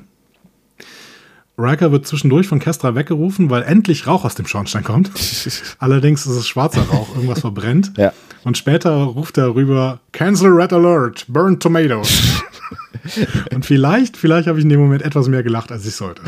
Riker 1.58 1.90
wird 1.90 2.06
zwischendurch 2.06 2.46
von 2.46 2.60
Kestra 2.60 2.94
weggerufen, 2.94 3.50
weil 3.50 3.62
endlich 3.62 4.06
Rauch 4.06 4.24
aus 4.24 4.36
dem 4.36 4.46
Schornstein 4.46 4.84
kommt. 4.84 5.10
Allerdings 5.78 6.24
ist 6.24 6.36
es 6.36 6.46
schwarzer 6.46 6.82
Rauch, 6.82 7.14
irgendwas 7.14 7.40
verbrennt. 7.40 7.92
Ja. 7.96 8.12
Und 8.44 8.56
später 8.56 8.94
ruft 8.94 9.36
er 9.38 9.54
rüber, 9.54 10.00
Cancel 10.12 10.50
Red 10.50 10.72
Alert, 10.72 11.24
Burn 11.28 11.58
Tomatoes. 11.58 12.42
Und 13.54 13.66
vielleicht, 13.66 14.16
vielleicht 14.16 14.46
habe 14.46 14.58
ich 14.58 14.64
in 14.64 14.68
dem 14.68 14.80
Moment 14.80 15.02
etwas 15.02 15.28
mehr 15.28 15.42
gelacht, 15.42 15.72
als 15.72 15.84
ich 15.86 15.94
sollte. 15.94 16.22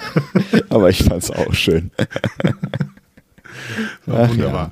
Aber 0.68 0.88
ich 0.88 1.02
fand's 1.02 1.30
auch 1.30 1.52
schön. 1.52 1.90
War 4.06 4.24
Ach, 4.24 4.30
wunderbar. 4.30 4.70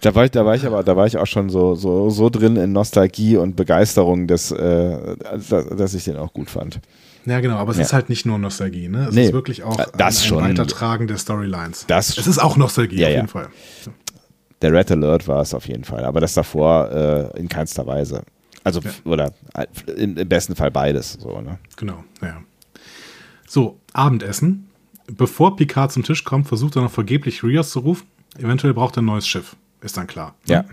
Da 0.00 0.14
war 0.14 0.24
ich, 0.24 0.30
da 0.30 0.46
war 0.46 0.54
ich 0.54 0.64
aber, 0.64 0.84
da 0.84 0.96
war 0.96 1.06
ich 1.06 1.16
auch 1.16 1.26
schon 1.26 1.50
so, 1.50 1.74
so, 1.74 2.08
so 2.10 2.30
drin 2.30 2.54
in 2.56 2.72
Nostalgie 2.72 3.36
und 3.36 3.56
Begeisterung, 3.56 4.28
dass, 4.28 4.52
äh, 4.52 5.16
dass, 5.16 5.48
dass 5.48 5.94
ich 5.94 6.04
den 6.04 6.16
auch 6.16 6.32
gut 6.32 6.50
fand. 6.50 6.80
Ja, 7.28 7.40
genau, 7.40 7.56
aber 7.56 7.72
es 7.72 7.76
Ja. 7.76 7.82
ist 7.84 7.92
halt 7.92 8.08
nicht 8.08 8.24
nur 8.26 8.38
Nostalgie, 8.38 8.88
ne? 8.88 9.08
Es 9.08 9.14
Nee, 9.14 9.26
ist 9.26 9.32
wirklich 9.32 9.62
auch 9.62 9.76
das 9.98 10.24
schon. 10.24 10.42
Weitertragen 10.42 11.06
der 11.06 11.18
Storylines. 11.18 11.84
Das- 11.86 12.16
es 12.16 12.26
ist 12.26 12.38
auch 12.38 12.56
Nostalgie, 12.56 12.96
Ja, 13.00 13.06
auf 13.08 13.10
ja. 13.12 13.16
jeden 13.16 13.28
Fall. 13.28 13.48
Der 14.62 14.72
Red 14.72 14.90
Alert 14.90 15.28
war 15.28 15.42
es 15.42 15.52
auf 15.54 15.68
jeden 15.68 15.84
Fall, 15.84 16.04
aber 16.04 16.20
das 16.20 16.34
davor 16.34 16.90
äh, 17.34 17.38
in 17.38 17.48
keinster 17.48 17.86
Weise. 17.86 18.22
Also, 18.64 18.80
Ja. 18.80 18.90
oder 19.04 19.32
äh, 19.54 19.66
im, 19.96 20.16
im 20.16 20.28
besten 20.28 20.56
Fall 20.56 20.70
beides. 20.70 21.12
So, 21.20 21.40
ne? 21.40 21.58
Genau, 21.76 22.02
ja. 22.22 22.40
So, 23.46 23.78
Abendessen. 23.92 24.68
Bevor 25.10 25.56
Picard 25.56 25.90
zum 25.92 26.02
Tisch 26.02 26.24
kommt, 26.24 26.48
versucht 26.48 26.76
er 26.76 26.82
noch 26.82 26.90
vergeblich 26.90 27.42
Rios 27.42 27.70
zu 27.70 27.78
rufen. 27.80 28.06
Eventuell 28.38 28.74
braucht 28.74 28.96
er 28.98 29.02
ein 29.02 29.06
neues 29.06 29.26
Schiff. 29.26 29.56
Ist 29.80 29.96
dann 29.96 30.06
klar. 30.06 30.34
ne? 30.48 30.64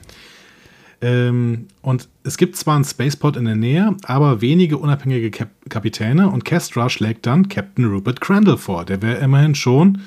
Ähm, 1.01 1.67
und 1.81 2.07
es 2.23 2.38
gibt 2.38 2.55
zwar 2.55 2.76
einen 2.76 2.85
Spaceport 2.85 3.38
in 3.38 3.45
der 3.45 3.55
Nähe, 3.55 3.95
aber 4.03 4.41
wenige 4.41 4.77
unabhängige 4.77 5.31
Kap 5.31 5.49
Kapitäne 5.69 6.30
und 6.30 6.45
Kestra 6.45 6.89
schlägt 6.89 7.26
dann 7.26 7.49
Captain 7.49 7.85
Rupert 7.85 8.22
Crandall 8.22 8.57
vor. 8.57 8.85
Der 8.85 9.01
wäre 9.01 9.17
immerhin 9.17 9.55
schon 9.55 10.01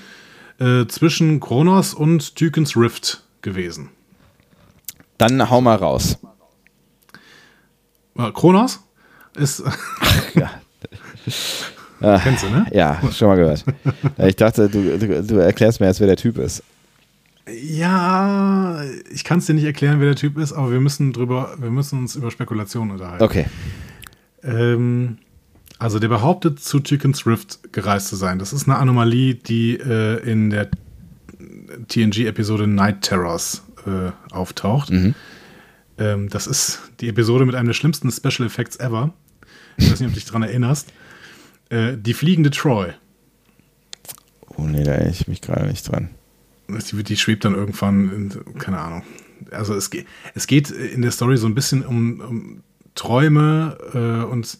äh, 0.59 0.87
zwischen 0.87 1.41
Kronos 1.41 1.95
und 1.95 2.37
Tykens 2.37 2.77
Rift 2.77 3.25
gewesen. 3.43 3.91
Dann 5.19 5.51
hau 5.51 5.61
mal 5.61 5.77
raus. 5.77 6.19
Äh, 8.17 8.31
Kronos 8.33 8.81
ist. 9.37 9.63
Ja. 12.01 12.19
Kennst 12.21 12.45
du, 12.45 12.49
ne? 12.49 12.65
Ja, 12.71 13.01
schon 13.13 13.27
mal 13.27 13.37
gehört. 13.37 13.65
Ich 14.19 14.37
dachte, 14.37 14.69
du, 14.69 14.99
du, 14.99 15.23
du 15.23 15.37
erklärst 15.39 15.81
mir 15.81 15.87
jetzt, 15.87 15.99
wer 15.99 16.07
der 16.07 16.17
Typ 16.17 16.39
ist. 16.39 16.63
Ja, 17.51 18.83
ich 19.13 19.25
kann 19.25 19.39
es 19.39 19.47
dir 19.47 19.55
nicht 19.55 19.65
erklären, 19.65 20.01
wer 20.01 20.07
der 20.07 20.17
Typ 20.17 20.39
ist, 20.39 20.53
aber 20.53 20.71
wir 20.71 20.81
müssen 20.81 21.13
drüber, 21.13 21.57
wir 21.59 21.71
müssen 21.71 21.99
uns 21.99 22.17
über 22.17 22.31
Spekulationen 22.31 22.93
unterhalten. 22.93 23.25
Okay. 23.25 23.47
Ähm, 24.43 25.19
also 25.79 25.99
der 25.99 26.09
behauptet, 26.09 26.61
zu 26.61 26.81
Tykens 26.81 27.27
Rift 27.27 27.73
gereist 27.73 28.09
zu 28.09 28.17
sein. 28.17 28.39
Das 28.39 28.53
ist 28.53 28.69
eine 28.69 28.79
Anomalie, 28.79 29.35
die 29.35 29.77
äh, 29.77 30.19
in 30.29 30.51
der 30.51 30.69
TNG-Episode 31.89 32.67
Night 32.67 33.03
Terrors 33.03 33.63
äh, 33.87 34.11
auftaucht. 34.33 34.91
Ähm, 35.99 36.29
das 36.29 36.47
ist 36.47 36.81
die 37.01 37.09
Episode 37.09 37.45
mit 37.47 37.55
einem 37.55 37.67
der 37.67 37.75
schlimmsten 37.75 38.11
Special 38.11 38.47
Effects 38.47 38.79
ever. 38.79 39.13
Ich 39.77 39.91
weiß 39.91 40.01
nicht, 40.01 40.09
ob 40.09 40.15
du 40.15 40.21
dich 40.21 40.27
daran 40.27 40.43
erinnerst. 40.43 40.93
Äh, 41.71 41.97
die 41.97 42.15
fliegende 42.15 42.51
Troy. 42.51 42.93
Oh 44.57 44.63
nee, 44.63 44.83
da 44.83 44.93
erinnere 44.93 45.13
ich 45.13 45.29
mich 45.29 45.41
gerade 45.41 45.67
nicht 45.67 45.89
dran. 45.91 46.11
Die, 46.69 47.03
die 47.03 47.17
schwebt 47.17 47.45
dann 47.45 47.55
irgendwann, 47.55 48.11
in, 48.13 48.59
keine 48.59 48.79
Ahnung. 48.79 49.03
Also 49.51 49.75
es, 49.75 49.91
geht 49.91 50.07
es 50.35 50.47
geht 50.47 50.71
in 50.71 51.03
der 51.03 51.11
Story 51.11 51.37
so 51.37 51.47
ein 51.47 51.55
bisschen 51.55 51.85
um, 51.85 52.21
um 52.21 52.63
Träume 52.95 53.79
äh, 53.95 54.25
und 54.25 54.59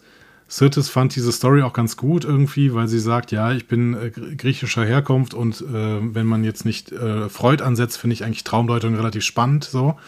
Sirtis 0.51 0.89
fand 0.89 1.15
diese 1.15 1.31
Story 1.33 1.61
auch 1.61 1.75
ganz 1.75 1.99
gut 1.99 2.25
irgendwie, 2.25 2.73
weil 2.73 2.89
sie 2.89 3.01
sagt, 3.01 3.33
ja, 3.33 3.53
ich 3.53 3.67
bin 3.69 3.93
äh, 3.93 4.11
gr- 4.11 4.35
griechischer 4.35 4.87
Herkunft 4.87 5.35
und 5.35 5.61
äh, 5.61 6.15
wenn 6.15 6.25
man 6.27 6.43
jetzt 6.45 6.65
nicht 6.65 6.91
äh, 6.91 7.29
Freud 7.29 7.63
ansetzt, 7.63 7.99
finde 7.99 8.15
ich 8.15 8.25
eigentlich 8.25 8.45
Traumdeutung 8.45 8.95
relativ 8.95 9.25
spannend 9.25 9.65
so. 9.65 9.99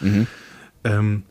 Ähm, 0.83 1.23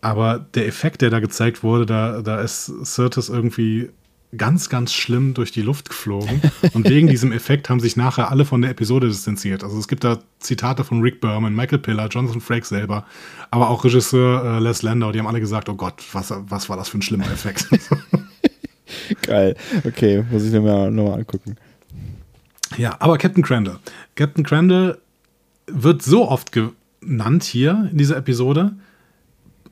aber 0.00 0.46
der 0.54 0.68
Effekt, 0.68 1.02
der 1.02 1.10
da 1.10 1.18
gezeigt 1.18 1.64
wurde, 1.64 1.84
da, 1.84 2.22
da 2.22 2.40
ist 2.40 2.66
Sirtis 2.66 3.28
irgendwie 3.28 3.90
ganz, 4.36 4.68
ganz 4.68 4.92
schlimm 4.92 5.34
durch 5.34 5.52
die 5.52 5.62
Luft 5.62 5.88
geflogen. 5.88 6.42
Und 6.74 6.88
wegen 6.88 7.06
diesem 7.08 7.32
Effekt 7.32 7.70
haben 7.70 7.80
sich 7.80 7.96
nachher 7.96 8.30
alle 8.30 8.44
von 8.44 8.60
der 8.60 8.70
Episode 8.70 9.08
distanziert. 9.08 9.64
Also 9.64 9.78
es 9.78 9.88
gibt 9.88 10.04
da 10.04 10.18
Zitate 10.38 10.84
von 10.84 11.00
Rick 11.00 11.20
Berman, 11.20 11.54
Michael 11.54 11.78
Piller, 11.78 12.08
Jonathan 12.08 12.40
Frakes 12.40 12.68
selber, 12.68 13.06
aber 13.50 13.70
auch 13.70 13.84
Regisseur 13.84 14.44
äh, 14.44 14.58
Les 14.60 14.82
Landau, 14.82 15.12
die 15.12 15.18
haben 15.18 15.26
alle 15.26 15.40
gesagt, 15.40 15.68
oh 15.68 15.74
Gott, 15.74 16.02
was, 16.12 16.32
was 16.36 16.68
war 16.68 16.76
das 16.76 16.88
für 16.88 16.98
ein 16.98 17.02
schlimmer 17.02 17.26
Effekt. 17.26 17.68
Geil. 19.22 19.56
Okay, 19.84 20.24
muss 20.30 20.44
ich 20.44 20.52
mir 20.52 20.60
mal 20.60 20.90
nochmal 20.90 21.20
angucken. 21.20 21.56
Ja, 22.76 22.96
aber 23.00 23.16
Captain 23.16 23.42
Crandall. 23.42 23.78
Captain 24.14 24.44
Crandall 24.44 24.98
wird 25.66 26.02
so 26.02 26.28
oft 26.28 26.52
genannt 26.52 27.44
hier 27.44 27.88
in 27.90 27.98
dieser 27.98 28.16
Episode 28.16 28.72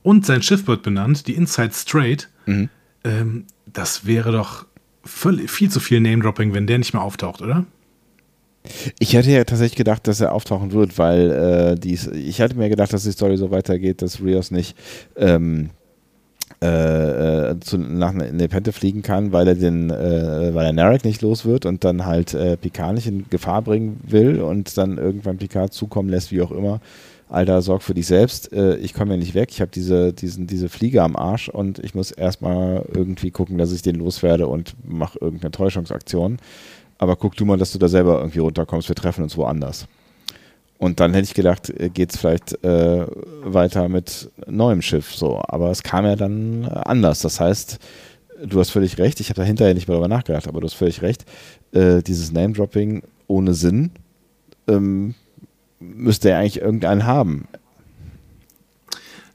und 0.02 0.24
sein 0.24 0.42
Schiff 0.42 0.66
wird 0.66 0.82
benannt, 0.82 1.26
die 1.26 1.34
Inside 1.34 1.72
Straight. 1.72 2.28
Mhm. 2.46 2.70
Ähm, 3.06 3.46
das 3.72 4.06
wäre 4.06 4.32
doch 4.32 4.66
viel, 5.04 5.48
viel 5.48 5.70
zu 5.70 5.80
viel 5.80 6.00
Name-Dropping, 6.00 6.52
wenn 6.54 6.66
der 6.66 6.78
nicht 6.78 6.92
mehr 6.92 7.02
auftaucht, 7.02 7.40
oder? 7.40 7.64
Ich 8.98 9.14
hätte 9.14 9.30
ja 9.30 9.44
tatsächlich 9.44 9.76
gedacht, 9.76 10.08
dass 10.08 10.20
er 10.20 10.32
auftauchen 10.32 10.72
wird, 10.72 10.98
weil 10.98 11.30
äh, 11.30 11.78
dies, 11.78 12.08
ich 12.08 12.40
hatte 12.40 12.56
mir 12.56 12.68
gedacht, 12.68 12.92
dass 12.92 13.04
die 13.04 13.12
Story 13.12 13.36
so 13.36 13.52
weitergeht, 13.52 14.02
dass 14.02 14.20
Rios 14.20 14.50
nicht 14.50 14.76
ähm, 15.16 15.70
äh, 16.60 17.50
äh 17.50 17.60
zu, 17.60 17.78
nach 17.78 18.12
Nepente 18.12 18.72
fliegen 18.72 19.02
kann, 19.02 19.30
weil 19.30 19.46
er 19.46 19.54
den, 19.54 19.90
äh, 19.90 20.52
weil 20.52 20.66
er 20.66 20.72
Narek 20.72 21.04
nicht 21.04 21.22
los 21.22 21.44
wird 21.44 21.64
und 21.64 21.84
dann 21.84 22.06
halt 22.06 22.34
äh, 22.34 22.56
Picard 22.56 22.94
nicht 22.94 23.06
in 23.06 23.26
Gefahr 23.30 23.62
bringen 23.62 24.00
will 24.04 24.40
und 24.40 24.76
dann 24.76 24.98
irgendwann 24.98 25.38
Picard 25.38 25.72
zukommen 25.72 26.08
lässt, 26.08 26.32
wie 26.32 26.42
auch 26.42 26.50
immer. 26.50 26.80
Alter, 27.28 27.60
sorg 27.60 27.82
für 27.82 27.94
dich 27.94 28.06
selbst. 28.06 28.52
Äh, 28.52 28.76
ich 28.76 28.94
komme 28.94 29.12
ja 29.12 29.16
nicht 29.16 29.34
weg. 29.34 29.48
Ich 29.50 29.60
habe 29.60 29.70
diese, 29.70 30.12
diese 30.12 30.68
Fliege 30.68 31.02
am 31.02 31.16
Arsch 31.16 31.48
und 31.48 31.78
ich 31.80 31.94
muss 31.94 32.12
erstmal 32.12 32.84
irgendwie 32.94 33.30
gucken, 33.30 33.58
dass 33.58 33.72
ich 33.72 33.82
den 33.82 33.96
loswerde 33.96 34.46
und 34.46 34.74
mache 34.84 35.18
irgendeine 35.20 35.50
Täuschungsaktion. 35.50 36.38
Aber 36.98 37.16
guck 37.16 37.36
du 37.36 37.44
mal, 37.44 37.58
dass 37.58 37.72
du 37.72 37.78
da 37.78 37.88
selber 37.88 38.18
irgendwie 38.18 38.38
runterkommst. 38.38 38.88
Wir 38.88 38.96
treffen 38.96 39.24
uns 39.24 39.36
woanders. 39.36 39.86
Und 40.78 41.00
dann 41.00 41.14
hätte 41.14 41.24
ich 41.24 41.34
gedacht, 41.34 41.70
äh, 41.70 41.88
geht 41.88 42.10
es 42.10 42.18
vielleicht 42.18 42.62
äh, 42.64 43.06
weiter 43.42 43.88
mit 43.88 44.30
neuem 44.46 44.82
Schiff. 44.82 45.14
So, 45.14 45.42
aber 45.48 45.70
es 45.70 45.82
kam 45.82 46.04
ja 46.04 46.16
dann 46.16 46.64
anders. 46.66 47.22
Das 47.22 47.40
heißt, 47.40 47.78
du 48.44 48.60
hast 48.60 48.70
völlig 48.70 48.98
recht. 48.98 49.20
Ich 49.20 49.30
habe 49.30 49.40
da 49.40 49.44
hinterher 49.44 49.74
nicht 49.74 49.88
mehr 49.88 49.96
darüber 49.96 50.14
nachgedacht, 50.14 50.46
aber 50.46 50.60
du 50.60 50.66
hast 50.66 50.74
völlig 50.74 51.02
recht. 51.02 51.24
Äh, 51.72 52.02
dieses 52.02 52.30
Name-Dropping 52.30 53.02
ohne 53.26 53.54
Sinn. 53.54 53.90
Ähm, 54.68 55.14
müsste 55.80 56.30
er 56.30 56.38
eigentlich 56.38 56.60
irgendeinen 56.60 57.06
haben. 57.06 57.48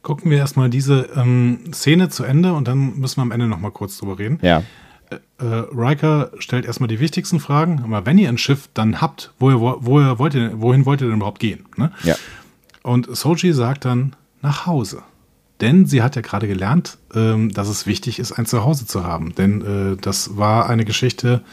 Gucken 0.02 0.32
wir 0.32 0.40
erstmal 0.40 0.70
diese 0.70 1.10
ähm, 1.16 1.72
Szene 1.74 2.10
zu 2.10 2.24
Ende 2.24 2.54
und 2.54 2.68
dann 2.68 2.98
müssen 2.98 3.18
wir 3.18 3.22
am 3.22 3.32
Ende 3.32 3.48
nochmal 3.48 3.72
kurz 3.72 3.98
drüber 3.98 4.18
reden. 4.18 4.40
Ja. 4.42 4.64
Äh, 5.10 5.46
äh, 5.46 5.66
Riker 5.72 6.32
stellt 6.40 6.66
erstmal 6.66 6.88
die 6.88 7.00
wichtigsten 7.00 7.40
Fragen, 7.40 7.82
aber 7.84 8.06
wenn 8.06 8.18
ihr 8.18 8.30
ein 8.30 8.40
Schiff 8.40 8.70
dann 8.74 9.00
habt, 9.00 9.32
woher, 9.38 9.60
woher 9.60 10.18
wollt 10.18 10.34
ihr, 10.34 10.60
wohin 10.60 10.86
wollt 10.86 11.02
ihr 11.02 11.08
denn 11.08 11.18
überhaupt 11.18 11.40
gehen? 11.40 11.66
Ne? 11.78 11.92
Ja. 12.04 12.16
Und 12.82 13.16
Soji 13.16 13.54
sagt 13.54 13.86
dann 13.86 14.16
nach 14.42 14.66
Hause. 14.66 15.04
Denn 15.62 15.86
sie 15.86 16.02
hat 16.02 16.16
ja 16.16 16.24
gerade 16.24 16.48
gelernt, 16.48 16.98
ähm, 17.14 17.54
dass 17.54 17.68
es 17.68 17.86
wichtig 17.86 18.18
ist, 18.18 18.32
ein 18.32 18.48
Zuhause 18.48 18.88
zu 18.88 19.04
haben. 19.04 19.36
Denn 19.36 19.94
äh, 19.94 19.98
das 20.02 20.36
war 20.36 20.68
eine 20.68 20.86
Geschichte, 20.86 21.44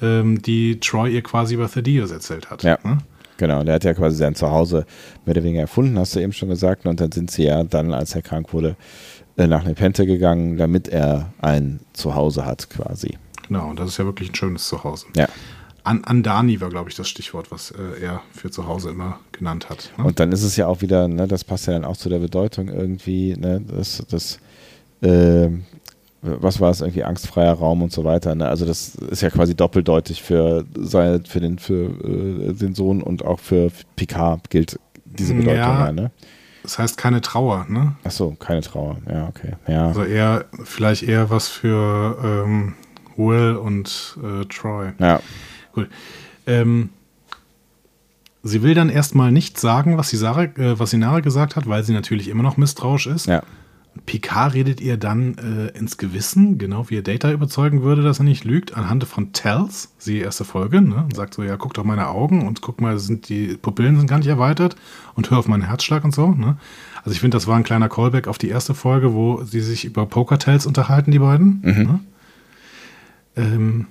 ähm, 0.00 0.40
die 0.40 0.78
Troy 0.78 1.12
ihr 1.12 1.22
quasi 1.22 1.54
über 1.54 1.68
Thaddeus 1.68 2.12
erzählt 2.12 2.50
hat. 2.50 2.62
Ja. 2.62 2.78
Ne? 2.84 2.98
Genau, 3.38 3.62
der 3.62 3.76
hat 3.76 3.84
ja 3.84 3.94
quasi 3.94 4.16
sein 4.16 4.34
Zuhause 4.34 4.84
mehr 5.24 5.34
oder 5.34 5.44
weniger 5.44 5.62
erfunden, 5.62 5.98
hast 5.98 6.14
du 6.14 6.20
eben 6.20 6.32
schon 6.32 6.50
gesagt. 6.50 6.84
Und 6.84 7.00
dann 7.00 7.12
sind 7.12 7.30
sie 7.30 7.44
ja 7.44 7.64
dann, 7.64 7.94
als 7.94 8.14
er 8.14 8.20
krank 8.20 8.52
wurde, 8.52 8.76
äh, 9.36 9.46
nach 9.46 9.64
Nepente 9.64 10.04
gegangen, 10.04 10.58
damit 10.58 10.88
er 10.88 11.32
ein 11.40 11.80
Zuhause 11.92 12.44
hat 12.44 12.68
quasi. 12.68 13.16
Genau, 13.46 13.70
und 13.70 13.78
das 13.78 13.90
ist 13.90 13.98
ja 13.98 14.04
wirklich 14.04 14.30
ein 14.30 14.34
schönes 14.34 14.68
Zuhause. 14.68 15.06
Ja. 15.16 15.28
An 15.84 16.04
Andani 16.04 16.60
war, 16.60 16.68
glaube 16.68 16.90
ich, 16.90 16.96
das 16.96 17.08
Stichwort, 17.08 17.50
was 17.50 17.70
äh, 17.70 18.02
er 18.02 18.20
für 18.32 18.50
Zuhause 18.50 18.90
immer 18.90 19.20
genannt 19.32 19.70
hat. 19.70 19.92
Ne? 19.96 20.04
Und 20.04 20.20
dann 20.20 20.32
ist 20.32 20.42
es 20.42 20.56
ja 20.56 20.66
auch 20.66 20.82
wieder, 20.82 21.08
ne, 21.08 21.28
das 21.28 21.44
passt 21.44 21.66
ja 21.66 21.72
dann 21.72 21.84
auch 21.84 21.96
zu 21.96 22.08
der 22.08 22.18
Bedeutung 22.18 22.68
irgendwie, 22.68 23.36
ne, 23.36 23.62
das, 23.66 24.02
das 24.10 24.40
äh, 25.00 25.48
was 26.22 26.60
war 26.60 26.70
es, 26.70 26.80
irgendwie 26.80 27.04
angstfreier 27.04 27.52
Raum 27.52 27.82
und 27.82 27.92
so 27.92 28.04
weiter. 28.04 28.34
Ne? 28.34 28.48
Also 28.48 28.66
das 28.66 28.94
ist 28.96 29.22
ja 29.22 29.30
quasi 29.30 29.54
doppeldeutig 29.54 30.22
für, 30.22 30.64
für, 30.74 31.40
den, 31.40 31.58
für 31.58 31.84
äh, 31.84 32.52
den 32.52 32.74
Sohn 32.74 33.02
und 33.02 33.24
auch 33.24 33.38
für 33.38 33.70
Picard 33.96 34.50
gilt 34.50 34.78
diese 35.04 35.34
Bedeutung. 35.34 35.56
Ja, 35.56 35.86
ja 35.86 35.92
ne? 35.92 36.10
Das 36.62 36.78
heißt 36.78 36.98
keine 36.98 37.20
Trauer, 37.20 37.66
ne? 37.68 37.94
Ach 38.04 38.10
so, 38.10 38.32
keine 38.38 38.60
Trauer, 38.60 38.98
ja, 39.10 39.28
okay. 39.28 39.52
Ja. 39.66 39.86
Also 39.86 40.04
eher, 40.04 40.44
vielleicht 40.64 41.02
eher 41.02 41.30
was 41.30 41.48
für 41.48 42.18
ähm, 42.22 42.74
Will 43.16 43.56
und 43.56 44.18
äh, 44.22 44.44
Troy. 44.46 44.88
Ja. 44.98 45.20
Gut. 45.72 45.88
Ähm, 46.46 46.90
sie 48.42 48.62
will 48.62 48.74
dann 48.74 48.90
erstmal 48.90 49.32
nicht 49.32 49.58
sagen, 49.58 49.96
was 49.96 50.10
sie, 50.10 50.16
Sarah, 50.16 50.44
äh, 50.44 50.78
was 50.78 50.90
sie 50.90 50.98
Nara 50.98 51.20
gesagt 51.20 51.56
hat, 51.56 51.68
weil 51.68 51.84
sie 51.84 51.92
natürlich 51.92 52.28
immer 52.28 52.42
noch 52.42 52.56
misstrauisch 52.56 53.06
ist. 53.06 53.26
Ja. 53.26 53.42
Picard 54.06 54.54
redet 54.54 54.80
ihr 54.80 54.96
dann 54.96 55.36
äh, 55.38 55.78
ins 55.78 55.98
Gewissen, 55.98 56.58
genau 56.58 56.90
wie 56.90 56.96
er 56.96 57.02
Data 57.02 57.30
überzeugen 57.30 57.82
würde, 57.82 58.02
dass 58.02 58.18
er 58.18 58.24
nicht 58.24 58.44
lügt, 58.44 58.76
anhand 58.76 59.04
von 59.04 59.32
Tells, 59.32 59.94
sie 59.98 60.18
erste 60.18 60.44
Folge, 60.44 60.80
ne? 60.80 61.04
und 61.04 61.14
sagt 61.14 61.34
so, 61.34 61.42
ja, 61.42 61.56
guck 61.56 61.74
doch 61.74 61.84
meine 61.84 62.08
Augen 62.08 62.46
und 62.46 62.60
guck 62.60 62.80
mal, 62.80 62.98
sind 62.98 63.28
die 63.28 63.56
Pupillen 63.56 63.96
sind 63.96 64.08
gar 64.08 64.18
nicht 64.18 64.28
erweitert 64.28 64.76
und 65.14 65.30
hör 65.30 65.38
auf 65.38 65.48
meinen 65.48 65.62
Herzschlag 65.62 66.04
und 66.04 66.14
so. 66.14 66.32
Ne? 66.32 66.56
Also 66.98 67.12
ich 67.12 67.20
finde, 67.20 67.36
das 67.36 67.46
war 67.46 67.56
ein 67.56 67.64
kleiner 67.64 67.88
Callback 67.88 68.28
auf 68.28 68.38
die 68.38 68.48
erste 68.48 68.74
Folge, 68.74 69.14
wo 69.14 69.44
sie 69.44 69.60
sich 69.60 69.84
über 69.84 70.06
Poker-Tells 70.06 70.66
unterhalten, 70.66 71.10
die 71.10 71.18
beiden. 71.18 71.60
Mhm. 71.62 71.82
Ne? 71.82 72.00
Ähm, 73.36 73.86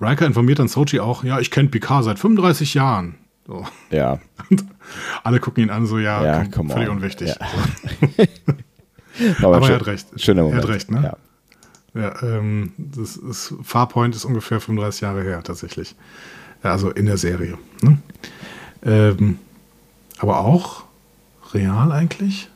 Riker 0.00 0.26
informiert 0.26 0.58
dann 0.58 0.68
Sochi 0.68 1.00
auch, 1.00 1.24
ja, 1.24 1.40
ich 1.40 1.50
kenne 1.50 1.68
Picard 1.68 2.04
seit 2.04 2.18
35 2.18 2.74
Jahren. 2.74 3.14
So. 3.46 3.64
Ja. 3.90 4.18
Und 4.50 4.64
alle 5.22 5.40
gucken 5.40 5.62
ihn 5.62 5.70
an, 5.70 5.86
so, 5.86 5.98
ja, 5.98 6.24
ja 6.24 6.44
komm, 6.50 6.68
völlig 6.68 6.88
on. 6.88 6.96
unwichtig. 6.96 7.28
Ja. 7.28 7.46
So. 8.16 8.24
Aber, 9.42 9.56
Aber 9.56 9.68
er 9.68 9.76
hat 9.76 9.86
recht. 9.86 10.06
Schöner 10.16 10.42
Moment. 10.42 10.62
Er 10.62 10.68
hat 10.68 10.74
recht, 10.74 10.90
ne? 10.90 11.02
Ja. 11.02 11.16
Ja, 11.94 12.22
ähm, 12.22 12.72
das 12.76 13.16
ist, 13.16 13.54
Farpoint 13.62 14.14
ist 14.14 14.26
ungefähr 14.26 14.60
35 14.60 15.00
Jahre 15.00 15.22
her, 15.22 15.42
tatsächlich. 15.42 15.94
Also 16.62 16.90
in 16.90 17.06
der 17.06 17.16
Serie. 17.16 17.56
Ne? 17.80 17.98
Ähm, 18.84 19.38
aber 20.18 20.40
auch 20.40 20.84
real 21.54 21.92
eigentlich? 21.92 22.50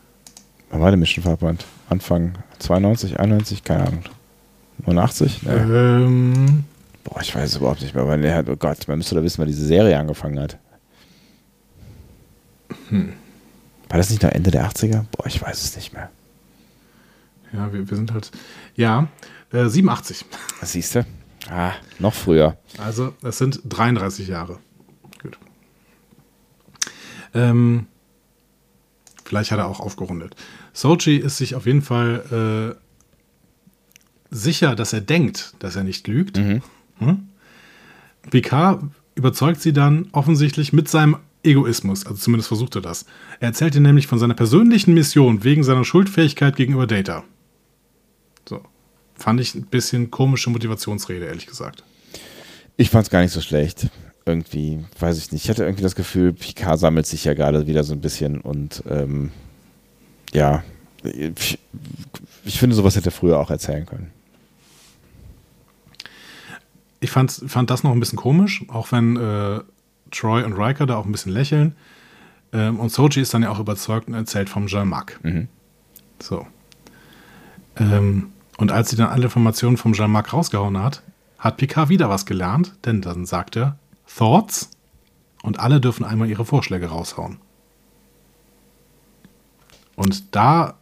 Wann 0.71 0.81
war 0.83 0.91
der 0.91 0.99
Mission 0.99 1.25
Farpoint? 1.25 1.65
Anfang 1.89 2.35
92, 2.59 3.19
91, 3.19 3.65
keine 3.65 3.87
Ahnung. 3.87 4.05
89? 4.85 5.43
Nee. 5.43 5.51
Ähm, 5.51 6.65
Boah, 7.05 7.21
ich 7.23 7.35
weiß 7.35 7.51
es 7.51 7.57
überhaupt 7.57 7.81
nicht 7.81 7.95
mehr, 7.95 8.07
weil 8.07 8.21
der 8.21 8.37
hat, 8.37 8.49
oh 8.49 8.57
Gott, 8.57 8.87
man 8.89 8.99
müsste 8.99 9.15
da 9.15 9.23
wissen, 9.23 9.39
wann 9.39 9.49
diese 9.49 9.67
Serie 9.67 9.99
angefangen 9.99 10.39
hat. 10.39 10.59
Hm. 12.91 13.15
War 13.89 13.99
das 13.99 14.11
nicht 14.11 14.23
noch 14.23 14.31
Ende 14.31 14.51
der 14.51 14.69
80er? 14.69 15.05
Boah, 15.11 15.27
ich 15.27 15.41
weiß 15.41 15.65
es 15.65 15.77
nicht 15.77 15.93
mehr. 15.93 16.11
Ja, 17.53 17.73
wir, 17.73 17.89
wir 17.89 17.97
sind 17.97 18.13
halt, 18.13 18.31
ja, 18.77 19.09
äh, 19.53 19.69
87. 19.69 20.25
Was 20.61 20.73
siehst 20.73 20.95
du? 20.95 21.07
Ah, 21.49 21.73
noch 21.99 22.15
früher. 22.15 22.57
Also, 22.79 23.15
es 23.23 23.39
sind 23.39 23.61
33 23.65 24.29
Jahre. 24.29 24.59
Gut. 25.23 25.39
Ähm, 27.35 27.87
vielleicht 29.25 29.51
hat 29.51 29.59
er 29.59 29.67
auch 29.67 29.81
aufgerundet. 29.81 30.37
Sochi 30.73 31.17
ist 31.17 31.39
sich 31.39 31.55
auf 31.55 31.67
jeden 31.67 31.83
Fall 31.83 32.77
äh, 32.77 32.91
sicher, 34.31 34.75
dass 34.75 34.93
er 34.93 35.01
denkt, 35.01 35.55
dass 35.59 35.77
er 35.77 35.85
nicht 35.85 36.07
lügt. 36.07 36.37
Mhm. 36.37 36.63
Hm? 36.99 37.29
Picard 38.31 38.83
überzeugt 39.15 39.61
sie 39.61 39.73
dann 39.73 40.09
offensichtlich 40.13 40.73
mit 40.73 40.89
seinem 40.89 41.17
Egoismus, 41.43 42.07
also 42.07 42.19
zumindest 42.19 42.49
versucht 42.49 42.77
er 42.77 42.83
das. 42.83 43.07
Er 43.41 43.49
erzählt 43.49 43.75
ihr 43.75 43.81
nämlich 43.81 44.07
von 44.07 44.19
seiner 44.19 44.35
persönlichen 44.35 44.95
Mission 44.95 45.43
wegen 45.43 45.65
seiner 45.65 45.85
Schuldfähigkeit 45.85 46.57
gegenüber 46.57 46.87
Data. 46.87 47.25
So. 48.49 48.63
Fand 49.15 49.41
ich 49.41 49.55
ein 49.55 49.67
bisschen 49.67 50.11
komische 50.11 50.51
Motivationsrede, 50.51 51.27
ehrlich 51.27 51.47
gesagt. 51.47 51.85
Ich 52.77 52.91
fand 52.91 53.05
es 53.05 53.11
gar 53.11 53.21
nicht 53.21 53.33
so 53.33 53.41
schlecht. 53.41 53.89
Irgendwie, 54.27 54.85
weiß 54.99 55.19
ich 55.19 55.33
nicht. 55.33 55.45
Ich 55.45 55.51
hatte 55.51 55.65
irgendwie 55.65 55.83
das 55.83 55.95
Gefühl, 55.95 56.33
Picard 56.33 56.79
sammelt 56.79 57.07
sich 57.07 57.25
ja 57.25 57.35
gerade 57.35 57.67
wieder 57.67 57.85
so 57.85 57.93
ein 57.93 58.01
bisschen 58.01 58.41
und 58.41 58.83
ähm, 58.89 59.33
ja, 60.33 60.63
ich, 61.03 61.59
ich 62.45 62.59
finde, 62.59 62.77
sowas 62.77 62.97
hätte 62.97 63.09
er 63.09 63.13
früher 63.13 63.39
auch 63.39 63.51
erzählen 63.51 63.87
können. 63.87 64.11
Ich 67.01 67.11
fand, 67.11 67.33
fand 67.33 67.71
das 67.71 67.83
noch 67.83 67.93
ein 67.93 68.01
bisschen 68.01 68.19
komisch, 68.19 68.65
auch 68.69 68.93
wenn 68.93 69.17
äh, 69.17 69.61
Troy 70.11 70.45
und 70.45 70.53
Riker 70.53 70.87
da 70.87 70.97
auch 70.97 71.07
ein 71.07 71.13
bisschen 71.13 71.33
lächeln. 71.33 71.75
Ähm, 72.53 72.79
und 72.79 72.91
Soji 72.91 73.23
ist 73.23 73.33
dann 73.33 73.43
ja 73.43 73.51
auch 73.51 73.61
überzeugt 73.61 74.09
und 74.09 74.15
erzählt 74.15 74.51
vom 74.51 74.67
Jean-Marc. 74.67 75.19
Mhm. 75.23 75.49
So. 76.21 76.47
Ähm, 77.77 78.33
und 78.57 78.73
als 78.73 78.91
sie 78.91 78.97
dann 78.97 79.09
alle 79.09 79.25
Informationen 79.25 79.77
vom 79.77 79.93
Jean-Marc 79.93 80.33
rausgehauen 80.33 80.83
hat, 80.83 81.03
hat 81.39 81.57
Picard 81.57 81.89
wieder 81.89 82.09
was 82.11 82.27
gelernt, 82.27 82.75
denn 82.85 83.01
dann 83.01 83.25
sagt 83.25 83.57
er 83.57 83.79
Thoughts 84.07 84.71
und 85.43 85.61
alle 85.61 85.81
dürfen 85.81 86.05
einmal 86.05 86.29
ihre 86.29 86.45
Vorschläge 86.45 86.87
raushauen. 86.87 87.39
Und 89.97 90.35
da 90.35 90.75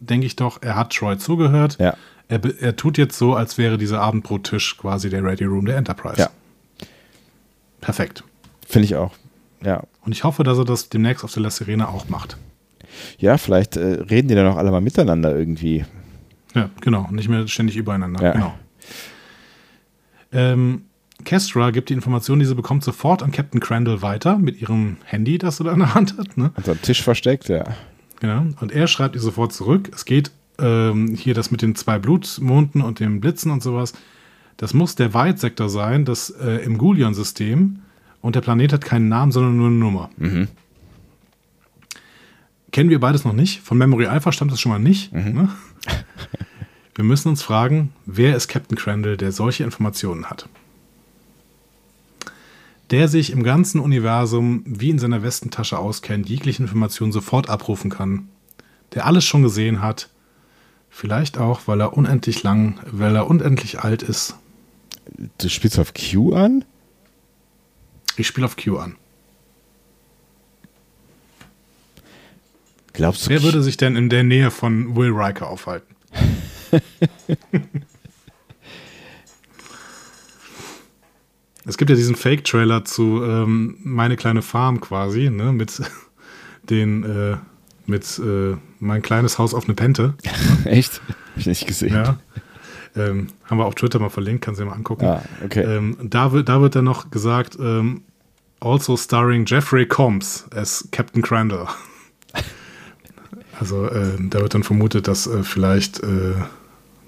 denke 0.00 0.26
ich 0.26 0.36
doch, 0.36 0.62
er 0.62 0.76
hat 0.76 0.92
Troy 0.92 1.18
zugehört. 1.18 1.78
Ja. 1.78 1.94
er, 2.28 2.40
er 2.60 2.76
tut 2.76 2.98
jetzt 2.98 3.18
so, 3.18 3.34
als 3.34 3.58
wäre 3.58 3.78
dieser 3.78 4.00
Abendbrottisch 4.00 4.76
quasi 4.78 5.10
der 5.10 5.24
Ready 5.24 5.44
Room 5.44 5.66
der 5.66 5.76
Enterprise. 5.76 6.20
Ja. 6.20 6.30
Perfekt. 7.80 8.24
Finde 8.66 8.86
ich 8.86 8.96
auch. 8.96 9.12
Ja. 9.62 9.82
Und 10.04 10.12
ich 10.12 10.24
hoffe, 10.24 10.44
dass 10.44 10.58
er 10.58 10.64
das 10.64 10.88
demnächst 10.88 11.24
auf 11.24 11.32
der 11.32 11.42
La 11.42 11.50
Serena 11.50 11.88
auch 11.88 12.08
macht. 12.08 12.36
Ja, 13.18 13.38
vielleicht 13.38 13.76
äh, 13.76 14.00
reden 14.02 14.28
die 14.28 14.34
dann 14.34 14.46
auch 14.46 14.56
alle 14.56 14.70
mal 14.70 14.80
miteinander 14.80 15.36
irgendwie. 15.36 15.84
Ja, 16.54 16.70
genau. 16.80 17.08
Nicht 17.10 17.28
mehr 17.28 17.46
ständig 17.48 17.76
übereinander. 17.76 18.22
Ja. 18.22 18.32
Genau. 18.32 18.54
Ähm, 20.32 20.82
Kestra 21.24 21.70
gibt 21.70 21.88
die 21.88 21.94
Information, 21.94 22.38
die 22.38 22.44
sie 22.44 22.54
bekommt, 22.54 22.84
sofort 22.84 23.22
an 23.22 23.32
Captain 23.32 23.60
Crandall 23.60 24.02
weiter 24.02 24.38
mit 24.38 24.60
ihrem 24.60 24.98
Handy, 25.04 25.38
das 25.38 25.56
sie 25.58 25.64
da 25.64 25.72
in 25.72 25.80
der 25.80 25.94
Hand 25.94 26.16
hat. 26.16 26.36
Ne? 26.36 26.52
Unter 26.54 26.74
dem 26.74 26.82
Tisch 26.82 27.02
versteckt, 27.02 27.48
ja. 27.48 27.64
Genau. 28.20 28.46
Und 28.60 28.72
er 28.72 28.86
schreibt 28.86 29.14
ihr 29.14 29.20
sofort 29.20 29.52
zurück. 29.52 29.90
Es 29.94 30.04
geht 30.04 30.30
ähm, 30.58 31.14
hier 31.14 31.34
das 31.34 31.50
mit 31.50 31.62
den 31.62 31.74
zwei 31.74 31.98
Blutmonden 31.98 32.82
und 32.82 33.00
dem 33.00 33.20
Blitzen 33.20 33.50
und 33.50 33.62
sowas. 33.62 33.92
Das 34.56 34.74
muss 34.74 34.96
der 34.96 35.14
White-Sektor 35.14 35.68
sein, 35.68 36.04
das 36.04 36.30
äh, 36.30 36.64
im 36.64 36.78
Gulion-System. 36.78 37.80
Und 38.20 38.34
der 38.34 38.40
Planet 38.40 38.72
hat 38.72 38.84
keinen 38.84 39.08
Namen, 39.08 39.30
sondern 39.30 39.56
nur 39.56 39.68
eine 39.68 39.76
Nummer. 39.76 40.10
Kennen 42.70 42.90
wir 42.90 43.00
beides 43.00 43.24
noch 43.24 43.32
nicht. 43.32 43.60
Von 43.60 43.78
Memory 43.78 44.06
Alpha 44.06 44.32
stammt 44.32 44.52
das 44.52 44.60
schon 44.60 44.72
mal 44.72 44.78
nicht. 44.78 45.12
Ne? 45.12 45.48
Wir 46.98 47.04
müssen 47.04 47.28
uns 47.28 47.42
fragen, 47.42 47.92
wer 48.06 48.34
ist 48.34 48.48
Captain 48.48 48.76
Crandall, 48.76 49.16
der 49.16 49.30
solche 49.30 49.62
Informationen 49.62 50.26
hat? 50.26 50.48
Der 52.90 53.06
sich 53.06 53.30
im 53.30 53.44
ganzen 53.44 53.80
Universum 53.80 54.64
wie 54.66 54.90
in 54.90 54.98
seiner 54.98 55.22
Westentasche 55.22 55.78
auskennt, 55.78 56.28
jegliche 56.28 56.60
Informationen 56.60 57.12
sofort 57.12 57.50
abrufen 57.50 57.88
kann, 57.88 58.28
der 58.94 59.06
alles 59.06 59.24
schon 59.24 59.44
gesehen 59.44 59.80
hat, 59.80 60.10
vielleicht 60.90 61.38
auch, 61.38 61.60
weil 61.66 61.80
er 61.80 61.96
unendlich 61.96 62.42
lang, 62.42 62.80
weil 62.90 63.14
er 63.14 63.28
unendlich 63.28 63.78
alt 63.78 64.02
ist. 64.02 64.34
Du 65.38 65.48
spielst 65.48 65.78
auf 65.78 65.92
Q 65.94 66.34
an? 66.34 66.64
Ich 68.16 68.26
spiele 68.26 68.46
auf 68.46 68.56
Q 68.56 68.76
an. 68.76 68.96
Glaubst 72.98 73.26
du, 73.26 73.30
Wer 73.30 73.42
würde 73.44 73.62
sich 73.62 73.76
denn 73.76 73.94
in 73.94 74.08
der 74.08 74.24
Nähe 74.24 74.50
von 74.50 74.96
Will 74.96 75.12
Riker 75.12 75.48
aufhalten? 75.48 75.94
es 81.64 81.78
gibt 81.78 81.90
ja 81.90 81.96
diesen 81.96 82.16
Fake-Trailer 82.16 82.84
zu 82.84 83.22
ähm, 83.22 83.76
Meine 83.84 84.16
kleine 84.16 84.42
Farm 84.42 84.80
quasi, 84.80 85.30
ne, 85.30 85.52
mit 85.52 85.80
den, 86.70 87.04
äh, 87.04 87.36
mit 87.86 88.18
äh, 88.18 88.56
Mein 88.80 89.00
kleines 89.02 89.38
Haus 89.38 89.54
auf 89.54 89.66
eine 89.66 89.74
Pente. 89.74 90.14
Echt? 90.64 91.00
Hab 91.06 91.36
ich 91.36 91.46
nicht 91.46 91.68
gesehen. 91.68 91.94
Ja. 91.94 92.18
Ähm, 92.96 93.28
haben 93.44 93.58
wir 93.58 93.66
auf 93.66 93.76
Twitter 93.76 94.00
mal 94.00 94.10
verlinkt, 94.10 94.44
kannst 94.44 94.58
du 94.58 94.64
dir 94.64 94.70
mal 94.70 94.76
angucken. 94.76 95.04
Ah, 95.04 95.22
okay. 95.44 95.62
Ähm, 95.62 95.96
da, 96.02 96.32
wird, 96.32 96.48
da 96.48 96.60
wird 96.60 96.74
dann 96.74 96.86
noch 96.86 97.12
gesagt, 97.12 97.56
ähm, 97.60 98.02
also 98.58 98.96
starring 98.96 99.44
Jeffrey 99.46 99.86
Combs 99.86 100.46
as 100.52 100.88
Captain 100.90 101.22
Crandall. 101.22 101.68
Also 103.58 103.86
äh, 103.86 104.16
da 104.30 104.40
wird 104.40 104.54
dann 104.54 104.62
vermutet, 104.62 105.08
dass 105.08 105.26
äh, 105.26 105.42
vielleicht 105.42 106.02
äh, 106.02 106.34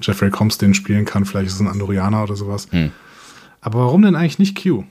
Jeffrey 0.00 0.30
Combs 0.30 0.58
den 0.58 0.74
spielen 0.74 1.04
kann, 1.04 1.24
vielleicht 1.24 1.48
ist 1.48 1.54
es 1.54 1.60
ein 1.60 1.68
Andorianer 1.68 2.22
oder 2.22 2.36
sowas. 2.36 2.66
Hm. 2.70 2.90
Aber 3.60 3.80
warum 3.80 4.02
denn 4.02 4.16
eigentlich 4.16 4.38
nicht 4.38 4.60
Q? 4.60 4.84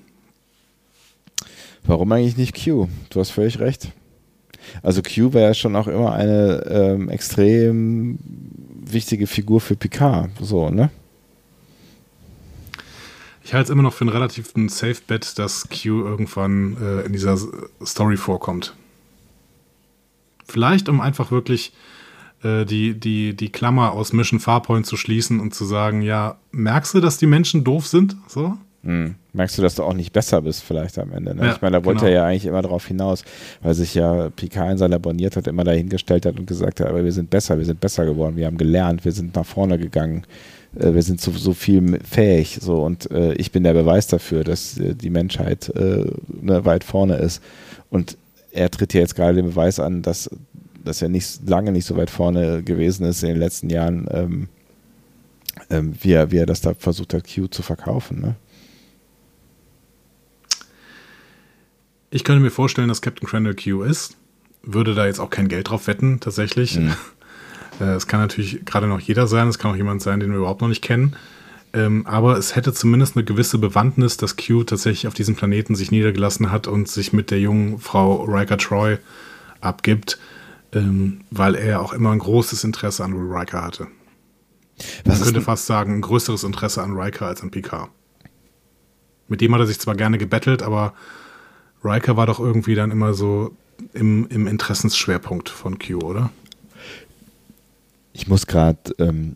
Warum 1.84 2.12
eigentlich 2.12 2.38
nicht 2.38 2.64
Q? 2.64 2.88
Du 3.10 3.20
hast 3.20 3.32
völlig 3.32 3.60
recht. 3.60 3.92
Also 4.84 5.02
Q 5.02 5.34
war 5.34 5.42
ja 5.42 5.54
schon 5.54 5.76
auch 5.76 5.88
immer 5.88 6.14
eine 6.14 6.64
ähm, 6.70 7.10
extrem 7.10 8.20
wichtige 8.86 9.28
Figur 9.28 9.60
für 9.60 9.76
Picard. 9.76 10.30
So, 10.40 10.70
ne? 10.70 10.92
Ich 13.44 13.54
halte 13.54 13.66
es 13.66 13.70
immer 13.72 13.82
noch 13.82 13.94
für 13.94 14.02
einen 14.02 14.12
relativen 14.12 14.70
Safe 14.70 14.98
Bet, 15.08 15.40
dass 15.40 15.68
Q 15.70 16.06
irgendwann 16.06 16.78
äh, 16.80 17.06
in 17.06 17.14
dieser 17.14 17.38
Story 17.84 18.18
vorkommt. 18.18 18.76
Vielleicht, 20.50 20.90
um 20.90 21.02
einfach 21.02 21.32
wirklich 21.32 21.74
äh, 22.44 22.66
die, 22.66 23.00
die, 23.00 23.36
die 23.36 23.50
Klammer 23.50 23.94
aus 23.94 24.14
Mission 24.14 24.40
Farpoint 24.40 24.86
zu 24.86 24.98
schließen 24.98 25.40
und 25.40 25.54
zu 25.54 25.66
sagen, 25.66 26.02
ja, 26.02 26.38
merkst 26.52 26.94
du, 26.94 27.00
dass 27.00 27.18
die 27.18 27.28
Menschen 27.28 27.64
doof 27.64 27.88
sind? 27.88 28.16
So? 28.28 28.58
Hm. 28.84 29.16
Merkst 29.34 29.58
du, 29.58 29.62
dass 29.62 29.76
du 29.76 29.84
auch 29.84 29.94
nicht 29.94 30.14
besser 30.14 30.42
bist 30.42 30.64
vielleicht 30.64 30.98
am 30.98 31.12
Ende? 31.12 31.36
Ne? 31.36 31.46
Ja, 31.46 31.52
ich 31.54 31.62
meine, 31.62 31.80
da 31.80 31.86
wollte 31.86 32.06
genau. 32.06 32.12
er 32.12 32.16
ja 32.16 32.26
eigentlich 32.26 32.46
immer 32.46 32.62
darauf 32.62 32.86
hinaus, 32.88 33.24
weil 33.62 33.74
sich 33.74 33.94
ja 33.94 34.30
Picard 34.30 34.72
in 34.72 34.78
seiner 34.78 35.00
Boniert 35.00 35.36
hat, 35.36 35.48
immer 35.48 35.66
dahingestellt 35.66 36.26
hat 36.26 36.40
und 36.40 36.48
gesagt 36.48 36.80
hat, 36.80 36.88
aber 36.88 37.04
wir 37.04 37.12
sind 37.12 37.30
besser, 37.30 37.58
wir 37.58 37.66
sind 37.66 37.82
besser 37.82 38.06
geworden, 38.06 38.38
wir 38.38 38.46
haben 38.46 38.58
gelernt, 38.58 39.04
wir 39.04 39.12
sind 39.12 39.36
nach 39.36 39.46
vorne 39.46 39.78
gegangen, 39.78 40.24
äh, 40.80 40.94
wir 40.94 41.04
sind 41.04 41.20
so, 41.20 41.32
so 41.32 41.54
viel 41.54 42.00
fähig 42.04 42.60
so 42.62 42.84
und 42.84 43.12
äh, 43.12 43.34
ich 43.34 43.52
bin 43.52 43.64
der 43.64 43.74
Beweis 43.74 44.08
dafür, 44.08 44.44
dass 44.46 44.78
äh, 44.78 44.96
die 44.96 45.10
Menschheit 45.10 45.72
ne, 45.76 46.66
weit 46.66 46.84
vorne 46.84 47.16
ist 47.18 47.44
und 47.90 48.18
er 48.52 48.72
tritt 48.72 48.94
ja 48.94 49.02
jetzt 49.02 49.16
gerade 49.16 49.36
den 49.36 49.46
Beweis 49.46 49.80
an, 49.80 50.02
dass, 50.02 50.30
dass 50.84 51.02
er 51.02 51.10
nicht 51.10 51.48
lange 51.48 51.72
nicht 51.72 51.86
so 51.86 51.96
weit 51.98 52.10
vorne 52.10 52.64
gewesen 52.64 53.06
ist 53.06 53.24
in 53.24 53.30
den 53.30 53.40
letzten 53.40 53.70
Jahren, 53.70 54.08
ähm, 54.12 54.48
ähm, 55.70 55.94
wie, 56.02 56.14
er, 56.14 56.32
wie 56.32 56.38
er 56.38 56.46
das 56.46 56.62
da 56.62 56.74
versucht 56.74 57.14
hat, 57.14 57.28
Q 57.34 57.48
zu 57.48 57.62
verkaufen. 57.62 58.22
Ne? 58.22 58.36
Ich 62.12 62.24
könnte 62.24 62.42
mir 62.42 62.52
vorstellen, 62.52 62.88
dass 62.88 63.02
Captain 63.02 63.28
Crandall 63.28 63.56
Q 63.56 63.84
ist. 63.84 64.18
Würde 64.64 64.96
da 64.96 65.06
jetzt 65.06 65.20
auch 65.20 65.30
kein 65.30 65.48
Geld 65.48 65.70
drauf 65.70 65.88
wetten, 65.88 66.20
tatsächlich. 66.20 66.80
Mhm. 66.80 66.94
Äh, 67.80 67.94
Es 67.94 68.08
kann 68.08 68.20
natürlich 68.20 68.66
gerade 68.66 68.88
noch 68.88 69.00
jeder 69.00 69.26
sein, 69.26 69.48
es 69.48 69.58
kann 69.58 69.72
auch 69.72 69.76
jemand 69.78 70.02
sein, 70.02 70.20
den 70.20 70.32
wir 70.32 70.40
überhaupt 70.40 70.60
noch 70.60 70.68
nicht 70.68 70.82
kennen. 70.82 71.16
Ähm, 71.74 72.08
aber 72.08 72.38
es 72.38 72.56
hätte 72.56 72.74
zumindest 72.74 73.16
eine 73.16 73.24
gewisse 73.24 73.60
Bewandtnis, 73.60 74.18
dass 74.18 74.38
Q 74.38 74.64
tatsächlich 74.64 75.08
auf 75.08 75.14
diesem 75.14 75.36
Planeten 75.36 75.76
sich 75.76 75.92
niedergelassen 75.92 76.52
hat 76.52 76.68
und 76.68 76.88
sich 76.88 77.14
mit 77.14 77.30
der 77.30 77.40
jungen 77.40 77.78
Frau 77.78 78.24
Riker 78.24 78.58
Troy 78.58 78.98
abgibt, 79.62 80.18
ähm, 80.74 81.22
weil 81.30 81.56
er 81.56 81.82
auch 81.82 81.94
immer 81.94 82.12
ein 82.12 82.20
großes 82.20 82.64
Interesse 82.64 83.04
an 83.04 83.14
Riker 83.14 83.62
hatte. 83.62 83.88
Was 85.06 85.20
Man 85.20 85.26
könnte 85.26 85.42
fast 85.42 85.66
sagen, 85.66 85.96
ein 85.96 86.02
größeres 86.02 86.44
Interesse 86.44 86.82
an 86.82 86.98
Riker 86.98 87.28
als 87.28 87.42
an 87.42 87.52
Picard. 87.52 87.90
Mit 89.28 89.42
dem 89.42 89.54
hat 89.54 89.62
er 89.62 89.68
sich 89.68 89.80
zwar 89.80 89.96
gerne 89.96 90.18
gebettelt, 90.18 90.64
aber 90.64 90.94
Riker 91.84 92.18
war 92.18 92.26
doch 92.26 92.40
irgendwie 92.40 92.76
dann 92.76 92.90
immer 92.90 93.14
so 93.14 93.56
im, 93.94 94.28
im 94.30 94.48
Interessensschwerpunkt 94.48 95.50
von 95.50 95.78
Q, 95.78 96.00
oder? 96.00 96.32
Ich 98.14 98.28
muss 98.28 98.48
gerade 98.48 98.80
ähm, 98.98 99.36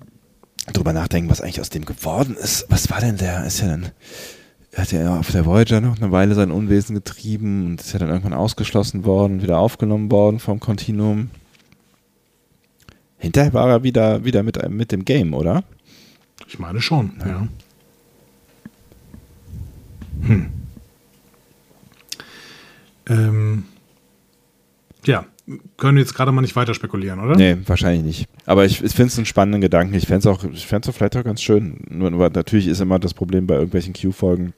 drüber 0.72 0.94
nachdenken, 0.94 1.30
was 1.30 1.42
eigentlich 1.42 1.62
aus 1.62 1.70
dem 1.70 1.86
geworden 1.86 2.36
ist. 2.36 2.66
Was 2.70 2.90
war 2.90 3.02
denn 3.02 3.18
der? 3.18 3.46
Ist 3.46 3.60
ja 3.62 3.68
dann, 3.68 3.92
er 4.72 4.82
hat 4.82 4.92
ja 4.92 5.20
auf 5.20 5.32
der 5.32 5.46
Voyager 5.46 5.82
noch 5.82 5.98
eine 5.98 6.12
Weile 6.12 6.36
sein 6.36 6.52
Unwesen 6.52 6.96
getrieben 6.96 7.66
und 7.66 7.82
ist 7.82 7.94
ja 7.94 8.00
dann 8.00 8.10
irgendwann 8.10 8.34
ausgeschlossen 8.34 9.06
worden, 9.06 9.42
wieder 9.42 9.60
aufgenommen 9.60 10.10
worden 10.12 10.40
vom 10.40 10.60
Kontinuum. 10.60 11.30
Hinterher 13.18 13.54
war 13.54 13.70
er 13.70 13.84
wieder, 13.84 14.26
wieder 14.26 14.44
mit, 14.44 14.70
mit 14.70 14.92
dem 14.92 15.06
Game, 15.06 15.34
oder? 15.34 15.64
Ich 16.48 16.60
meine 16.60 16.82
schon, 16.82 17.14
ja. 17.26 17.48
Hm. 20.28 20.50
Ähm, 23.10 23.66
ja, 25.06 25.26
können 25.78 25.98
wir 25.98 26.02
jetzt 26.02 26.16
gerade 26.16 26.32
mal 26.32 26.42
nicht 26.42 26.56
weiter 26.56 26.74
spekulieren, 26.74 27.20
oder? 27.20 27.36
Nee, 27.36 27.58
wahrscheinlich 27.66 28.04
nicht. 28.04 28.30
Aber 28.46 28.66
ich, 28.66 28.82
ich 28.84 28.94
finde 28.94 29.08
es 29.08 29.18
einen 29.18 29.26
spannenden 29.26 29.62
Gedanken. 29.62 29.94
Ich 29.94 30.08
fände 30.08 30.20
es 30.20 30.28
auch, 30.28 30.44
ich 30.46 30.66
fänd's 30.66 30.88
auch 30.88 30.94
vielleicht 30.94 31.18
auch 31.18 31.24
ganz 31.24 31.42
schön. 31.42 31.82
Nur, 31.90 32.12
nur 32.12 32.30
natürlich 32.30 32.68
ist 32.68 32.80
immer 32.80 33.00
das 33.00 33.14
Problem 33.14 33.46
bei 33.46 33.56
irgendwelchen 33.56 33.94
Q-Folgen 33.94 34.54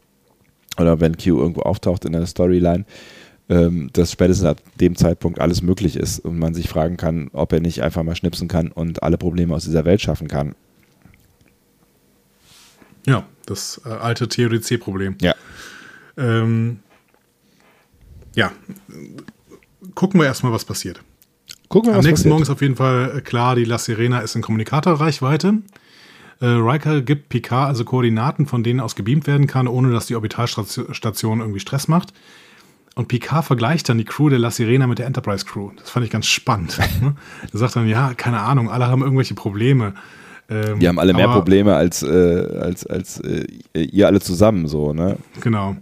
oder 0.77 0.99
wenn 0.99 1.17
Q 1.17 1.39
irgendwo 1.39 1.61
auftaucht 1.61 2.05
in 2.05 2.11
der 2.11 2.25
Storyline, 2.25 2.85
ähm, 3.49 3.89
dass 3.93 4.11
spätestens 4.11 4.47
ab 4.47 4.61
dem 4.79 4.95
Zeitpunkt 4.95 5.39
alles 5.39 5.61
möglich 5.61 5.95
ist 5.95 6.19
und 6.19 6.37
man 6.37 6.53
sich 6.53 6.69
fragen 6.69 6.97
kann, 6.97 7.29
ob 7.33 7.53
er 7.53 7.61
nicht 7.61 7.81
einfach 7.81 8.03
mal 8.03 8.15
schnipsen 8.15 8.47
kann 8.47 8.71
und 8.71 9.01
alle 9.01 9.17
Probleme 9.17 9.55
aus 9.55 9.65
dieser 9.65 9.85
Welt 9.85 10.01
schaffen 10.01 10.27
kann. 10.27 10.55
Ja, 13.07 13.25
das 13.45 13.81
äh, 13.85 13.89
alte 13.89 14.27
TODC-Problem. 14.27 15.17
Ja. 15.21 15.35
Ähm, 16.17 16.79
ja, 18.35 18.51
gucken 19.93 20.19
wir 20.19 20.25
erstmal, 20.27 20.51
was 20.51 20.65
passiert. 20.65 21.01
Gucken 21.69 21.89
wir, 21.89 21.93
Am 21.93 21.99
was 21.99 22.05
nächsten 22.05 22.23
passiert. 22.23 22.29
Morgen 22.29 22.43
ist 22.43 22.49
auf 22.49 22.61
jeden 22.61 22.75
Fall 22.75 23.17
äh, 23.17 23.21
klar, 23.21 23.55
die 23.55 23.65
La 23.65 23.77
Sirena 23.77 24.19
ist 24.19 24.35
in 24.35 24.41
Kommunikatorreichweite. 24.41 25.59
Äh, 26.41 26.45
Riker 26.45 27.01
gibt 27.01 27.29
Picard 27.29 27.69
also 27.69 27.85
Koordinaten, 27.85 28.45
von 28.45 28.63
denen 28.63 28.79
aus 28.79 28.95
gebeamt 28.95 29.27
werden 29.27 29.47
kann, 29.47 29.67
ohne 29.67 29.91
dass 29.91 30.07
die 30.07 30.15
Orbitalstation 30.15 31.39
irgendwie 31.39 31.59
Stress 31.59 31.87
macht. 31.87 32.13
Und 32.95 33.09
Picard 33.09 33.45
vergleicht 33.45 33.89
dann 33.89 33.97
die 33.97 34.05
Crew 34.05 34.29
der 34.29 34.39
La 34.39 34.51
Sirena 34.51 34.87
mit 34.87 34.99
der 34.99 35.05
Enterprise 35.05 35.45
Crew. 35.45 35.71
Das 35.77 35.89
fand 35.89 36.05
ich 36.05 36.11
ganz 36.11 36.27
spannend. 36.27 36.77
ne? 37.01 37.15
er 37.51 37.59
sagt 37.59 37.75
dann, 37.75 37.87
ja, 37.87 38.13
keine 38.13 38.39
Ahnung, 38.39 38.69
alle 38.69 38.87
haben 38.87 39.01
irgendwelche 39.01 39.33
Probleme. 39.33 39.93
Ähm, 40.49 40.79
Wir 40.79 40.89
haben 40.89 40.99
alle 40.99 41.13
mehr 41.13 41.27
Probleme 41.27 41.75
als, 41.75 42.03
äh, 42.03 42.47
als, 42.61 42.85
als 42.85 43.19
äh, 43.19 43.45
ihr 43.73 44.07
alle 44.07 44.21
zusammen, 44.21 44.67
so, 44.67 44.93
ne? 44.93 45.17
Genau. 45.41 45.75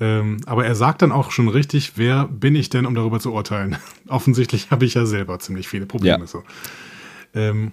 Ähm, 0.00 0.38
aber 0.46 0.64
er 0.64 0.74
sagt 0.76 1.02
dann 1.02 1.10
auch 1.12 1.30
schon 1.32 1.48
richtig, 1.48 1.92
wer 1.96 2.26
bin 2.28 2.54
ich 2.54 2.70
denn, 2.70 2.86
um 2.86 2.94
darüber 2.94 3.18
zu 3.20 3.32
urteilen? 3.32 3.76
Offensichtlich 4.08 4.70
habe 4.70 4.84
ich 4.84 4.94
ja 4.94 5.06
selber 5.06 5.38
ziemlich 5.40 5.66
viele 5.68 5.86
Probleme. 5.86 6.20
Ja. 6.20 6.26
So. 6.26 6.44
Ähm, 7.34 7.72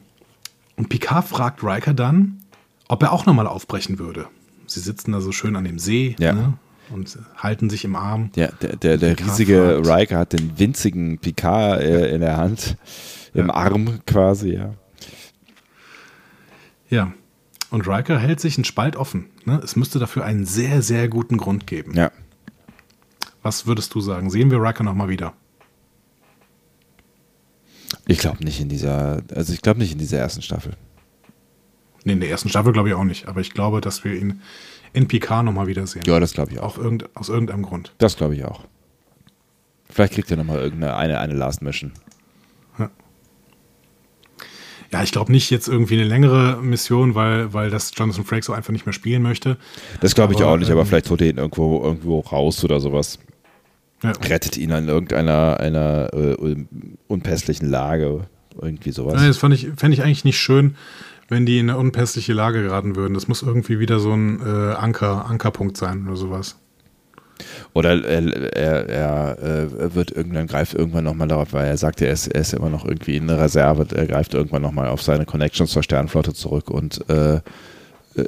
Und 0.76 0.90
Picard 0.90 1.28
fragt 1.28 1.64
Riker 1.64 1.94
dann, 1.94 2.40
ob 2.88 3.04
er 3.04 3.12
auch 3.12 3.26
nochmal 3.26 3.48
aufbrechen 3.48 4.00
würde. 4.00 4.28
Sie 4.68 4.80
sitzen 4.80 5.12
da 5.12 5.22
so 5.22 5.32
schön 5.32 5.56
an 5.56 5.64
dem 5.66 5.78
See 5.78 6.16
Ja. 6.20 6.34
ne, 6.34 6.54
und 6.90 7.18
halten 7.38 7.70
sich 7.70 7.86
im 7.86 7.96
Arm. 7.96 8.32
Ja, 8.36 8.48
der, 8.62 8.76
der, 8.76 8.98
der 8.98 9.20
riesige 9.20 9.82
fragt. 9.84 10.00
Riker 10.02 10.18
hat 10.18 10.34
den 10.34 10.58
winzigen 10.58 11.20
Picard 11.20 11.82
äh, 11.82 12.14
in 12.14 12.22
der 12.22 12.38
Hand, 12.38 12.76
im 13.36 13.52
Arm 13.52 14.00
quasi, 14.08 14.54
ja. 14.56 14.74
Ja. 16.90 17.14
Und 17.76 17.90
Riker 17.90 18.18
hält 18.18 18.40
sich 18.40 18.58
einen 18.58 18.64
Spalt 18.64 18.96
offen. 18.96 19.26
Ne? 19.44 19.60
Es 19.62 19.76
müsste 19.76 20.00
dafür 20.00 20.24
einen 20.24 20.46
sehr, 20.46 20.82
sehr 20.82 21.10
guten 21.10 21.36
Grund 21.36 21.68
geben. 21.68 21.94
Ja. 21.94 22.10
Was 23.44 23.68
würdest 23.68 23.94
du 23.94 24.00
sagen? 24.00 24.30
Sehen 24.30 24.50
wir 24.50 24.62
Riker 24.62 24.86
nochmal 24.86 25.10
wieder? 25.10 25.34
Ich 28.08 28.20
glaube 28.20 28.46
nicht 28.46 28.62
in 28.62 28.70
dieser, 28.70 29.24
also 29.36 29.52
ich 29.52 29.62
glaube 29.62 29.80
nicht 29.80 29.92
in 29.92 29.98
dieser 29.98 30.20
ersten 30.20 30.42
Staffel. 30.42 30.78
Nee, 32.06 32.14
in 32.14 32.22
der 32.22 32.30
ersten 32.30 32.48
Staffel 32.48 32.72
glaube 32.72 32.88
ich 32.88 32.96
auch 32.96 33.04
nicht. 33.04 33.28
Aber 33.28 33.42
ich 33.42 33.52
glaube, 33.52 33.82
dass 33.82 34.06
wir 34.06 34.14
ihn 34.14 34.42
in 34.94 35.10
Picard 35.10 35.44
nochmal 35.44 35.68
wiedersehen. 35.68 36.04
Ja, 36.08 36.18
das 36.22 36.32
glaube 36.32 36.54
ich 36.54 36.62
auch. 36.62 36.78
Irgend, 36.78 37.14
aus 37.14 37.28
irgendeinem 37.28 37.64
Grund. 37.64 37.94
Das 37.98 38.16
glaube 38.16 38.36
ich 38.36 38.46
auch. 38.46 38.64
Vielleicht 39.90 40.14
kriegt 40.14 40.32
er 40.32 40.38
nochmal 40.38 40.60
irgendeine 40.60 40.96
eine, 40.96 41.20
eine 41.20 41.34
Last 41.34 41.62
Mission. 41.62 41.92
Ja, 44.96 45.04
ich 45.04 45.12
glaube 45.12 45.30
nicht 45.30 45.50
jetzt 45.50 45.68
irgendwie 45.68 45.96
eine 45.96 46.06
längere 46.06 46.62
Mission, 46.62 47.16
weil, 47.16 47.54
weil 47.54 47.70
das 47.70 47.92
Jonathan 47.94 48.24
Frakes 48.24 48.46
so 48.46 48.54
einfach 48.54 48.72
nicht 48.72 48.86
mehr 48.86 48.94
spielen 48.94 49.24
möchte. 49.24 49.58
Das 50.00 50.16
glaube 50.16 50.34
ich 50.34 50.42
Aber, 50.42 50.52
auch 50.52 50.58
nicht, 50.58 50.72
aber 50.72 50.82
ähm, 50.82 50.88
vielleicht 50.88 51.10
holt 51.10 51.20
er 51.20 51.28
ihn 51.28 51.38
irgendwo, 51.38 51.84
irgendwo 51.84 52.22
raus 52.22 52.64
oder 52.64 52.80
sowas. 52.80 53.20
Ja. 54.04 54.12
Rettet 54.12 54.56
ihn 54.56 54.72
an 54.72 54.88
irgendeiner 54.88 55.60
einer 55.60 56.14
äh, 56.14 56.56
unpässlichen 57.10 57.70
Lage. 57.70 58.28
Irgendwie 58.62 58.92
sowas. 58.92 59.22
Ja, 59.22 59.28
das 59.28 59.38
fand 59.38 59.54
ich, 59.54 59.68
fände 59.76 59.96
ich 59.96 60.02
eigentlich 60.02 60.24
nicht 60.24 60.40
schön, 60.40 60.76
wenn 61.28 61.46
die 61.46 61.60
in 61.60 61.70
eine 61.70 61.78
unpässliche 61.78 62.32
Lage 62.32 62.64
geraten 62.64 62.96
würden. 62.96 63.16
Das 63.16 63.28
muss 63.28 63.42
irgendwie 63.42 63.80
wieder 63.80 64.00
so 64.00 64.14
ein 64.14 64.40
äh, 64.40 64.76
Anker, 64.76 65.26
Ankerpunkt 65.26 65.76
sein 65.76 66.08
oder 66.08 66.16
sowas. 66.16 66.56
Oder 67.74 68.04
er, 68.04 68.56
er, 68.56 68.90
er 68.90 69.44
äh, 69.44 69.96
wird 69.96 70.12
irgendwann 70.12 70.48
greift 70.48 70.74
irgendwann 70.74 71.04
nochmal 71.04 71.28
darauf, 71.28 71.54
weil 71.54 71.68
er 71.68 71.78
sagt, 71.78 72.02
er 72.02 72.12
ist, 72.12 72.28
er 72.28 72.42
ist 72.42 72.54
immer 72.54 72.70
noch 72.70 72.86
irgendwie 72.86 73.18
in 73.18 73.28
der 73.28 73.40
Reserve, 73.40 73.88
er 73.94 74.08
greift 74.08 74.34
irgendwann 74.34 74.62
nochmal 74.62 74.88
auf 74.88 75.02
seine 75.02 75.26
Connections 75.26 75.72
zur 75.72 75.84
Sternenflotte 75.84 76.34
zurück 76.34 76.70
und 76.70 77.08
äh, 77.10 77.36
äh, 77.36 77.42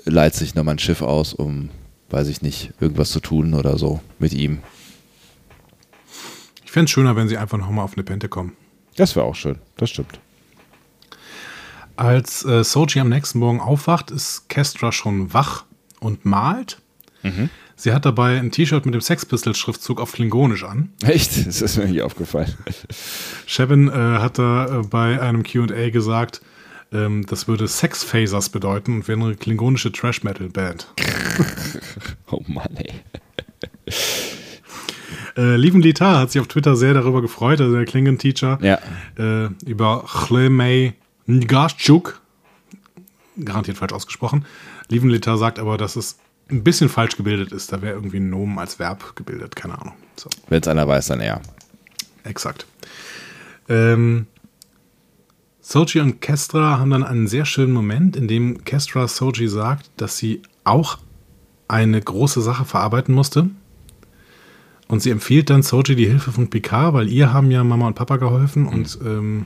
leiht 0.06 0.34
sich 0.36 0.56
nochmal 0.56 0.76
ein 0.76 0.80
Schiff 0.80 1.02
aus, 1.02 1.34
um, 1.34 1.69
weiß 2.10 2.27
ich 2.27 2.42
nicht, 2.42 2.74
irgendwas 2.80 3.11
zu 3.11 3.19
tun 3.19 3.53
oder 3.53 3.77
so 3.77 4.02
mit 4.19 4.34
ihm. 4.34 4.60
Ich 6.66 6.72
fände 6.72 6.86
es 6.86 6.92
schöner, 6.92 7.16
wenn 7.16 7.30
sie 7.30 7.38
einfach 7.38 7.58
nochmal 7.58 7.86
auf 7.86 7.94
eine 7.94 8.03
Pente 8.03 8.27
kommen. 8.27 8.53
Das 8.98 9.16
wäre 9.16 9.26
auch 9.26 9.36
schön, 9.36 9.58
das 9.77 9.90
stimmt. 9.90 10.19
Als 11.95 12.45
äh, 12.45 12.64
Soji 12.64 13.00
am 13.00 13.10
nächsten 13.10 13.40
Morgen 13.40 13.60
aufwacht, 13.60 14.11
ist 14.11 14.50
Kestra 14.50 14.92
schon 14.92 15.34
wach 15.34 15.66
und 16.00 16.26
malt. 16.26 16.80
Sie 17.80 17.93
hat 17.93 18.06
dabei 18.06 18.39
ein 18.39 18.49
T-Shirt 18.51 18.85
mit 18.85 18.95
dem 18.95 19.01
Sex 19.01 19.23
Pistols 19.25 19.57
Schriftzug 19.59 20.01
auf 20.01 20.11
Klingonisch 20.14 20.64
an. 20.64 20.89
Echt? 21.03 21.45
Das 21.45 21.61
ist 21.61 21.77
mir 21.77 21.85
nicht 21.85 22.01
aufgefallen. 22.01 22.51
Shevin 23.45 23.88
äh, 23.88 23.91
hat 23.93 24.39
da 24.39 24.80
äh, 24.80 24.83
bei 24.83 25.22
einem 25.22 25.43
Q&A 25.43 25.91
gesagt, 25.91 26.41
ähm, 26.91 27.25
das 27.27 27.47
würde 27.47 27.67
Sex 27.67 28.03
Phasers 28.03 28.49
bedeuten 28.49 28.95
und 28.95 29.07
wäre 29.07 29.19
eine 29.22 29.35
klingonische 29.35 29.91
Trash 29.91 30.23
Metal 30.23 30.49
Band. 30.49 30.88
Oh 32.30 32.43
Mann, 32.47 32.75
ey. 32.75 32.91
Äh, 35.38 35.56
Lieven 35.56 35.81
Litar 35.81 36.19
hat 36.19 36.31
sich 36.31 36.41
auf 36.41 36.47
Twitter 36.47 36.75
sehr 36.75 36.93
darüber 36.93 37.22
gefreut, 37.22 37.61
also 37.61 37.73
der 37.73 37.85
Klingon-Teacher, 37.85 38.57
Ja. 38.61 38.80
äh, 39.17 39.49
über 39.65 40.03
Chlemei 40.07 40.95
Ngashchuk, 41.27 42.19
garantiert 43.43 43.77
falsch 43.77 43.93
ausgesprochen. 43.93 44.45
Lieven 44.89 45.09
Litar 45.09 45.38
sagt 45.38 45.59
aber, 45.59 45.77
dass 45.77 45.95
es 45.95 46.17
ein 46.50 46.64
bisschen 46.64 46.90
falsch 46.90 47.17
gebildet 47.17 47.51
ist. 47.51 47.72
Da 47.72 47.82
wäre 47.82 47.95
irgendwie 47.95 48.17
ein 48.17 48.30
Nomen 48.30 48.59
als 48.59 48.80
Verb 48.80 49.16
gebildet, 49.16 49.56
keine 49.56 49.80
Ahnung. 49.80 49.93
So, 50.16 50.30
Wenn 50.50 50.61
es 50.61 50.67
einer 50.67 50.88
weiß, 50.88 51.08
dann 51.08 51.19
er. 51.19 51.42
exakt. 52.24 52.66
Ähm, 53.69 54.27
Soji 55.61 56.00
und 56.00 56.22
Kestra 56.22 56.80
haben 56.80 56.92
dann 56.92 57.03
einen 57.03 57.27
sehr 57.27 57.45
schönen 57.45 57.74
Moment, 57.74 58.16
in 58.16 58.27
dem 58.27 58.64
Kestra 58.64 59.08
Soji 59.08 59.50
sagt, 59.50 59.90
dass 59.98 60.17
sie 60.17 60.42
auch 60.64 61.00
eine 61.67 62.00
große 62.00 62.42
Sache 62.42 62.64
verarbeiten 62.64 63.14
musste. 63.14 63.50
Und 64.88 65.01
sie 65.01 65.09
empfiehlt 65.09 65.50
dann 65.50 65.64
Soji 65.64 65.98
die 65.98 66.08
Hilfe 66.08 66.32
von 66.32 66.50
Picard, 66.50 66.93
weil 66.93 67.09
ihr 67.09 67.34
haben 67.34 67.51
ja 67.51 67.66
Mama 67.66 67.88
und 67.88 67.95
Papa 67.95 68.16
geholfen 68.16 68.66
und 68.67 68.98
ähm, 69.03 69.45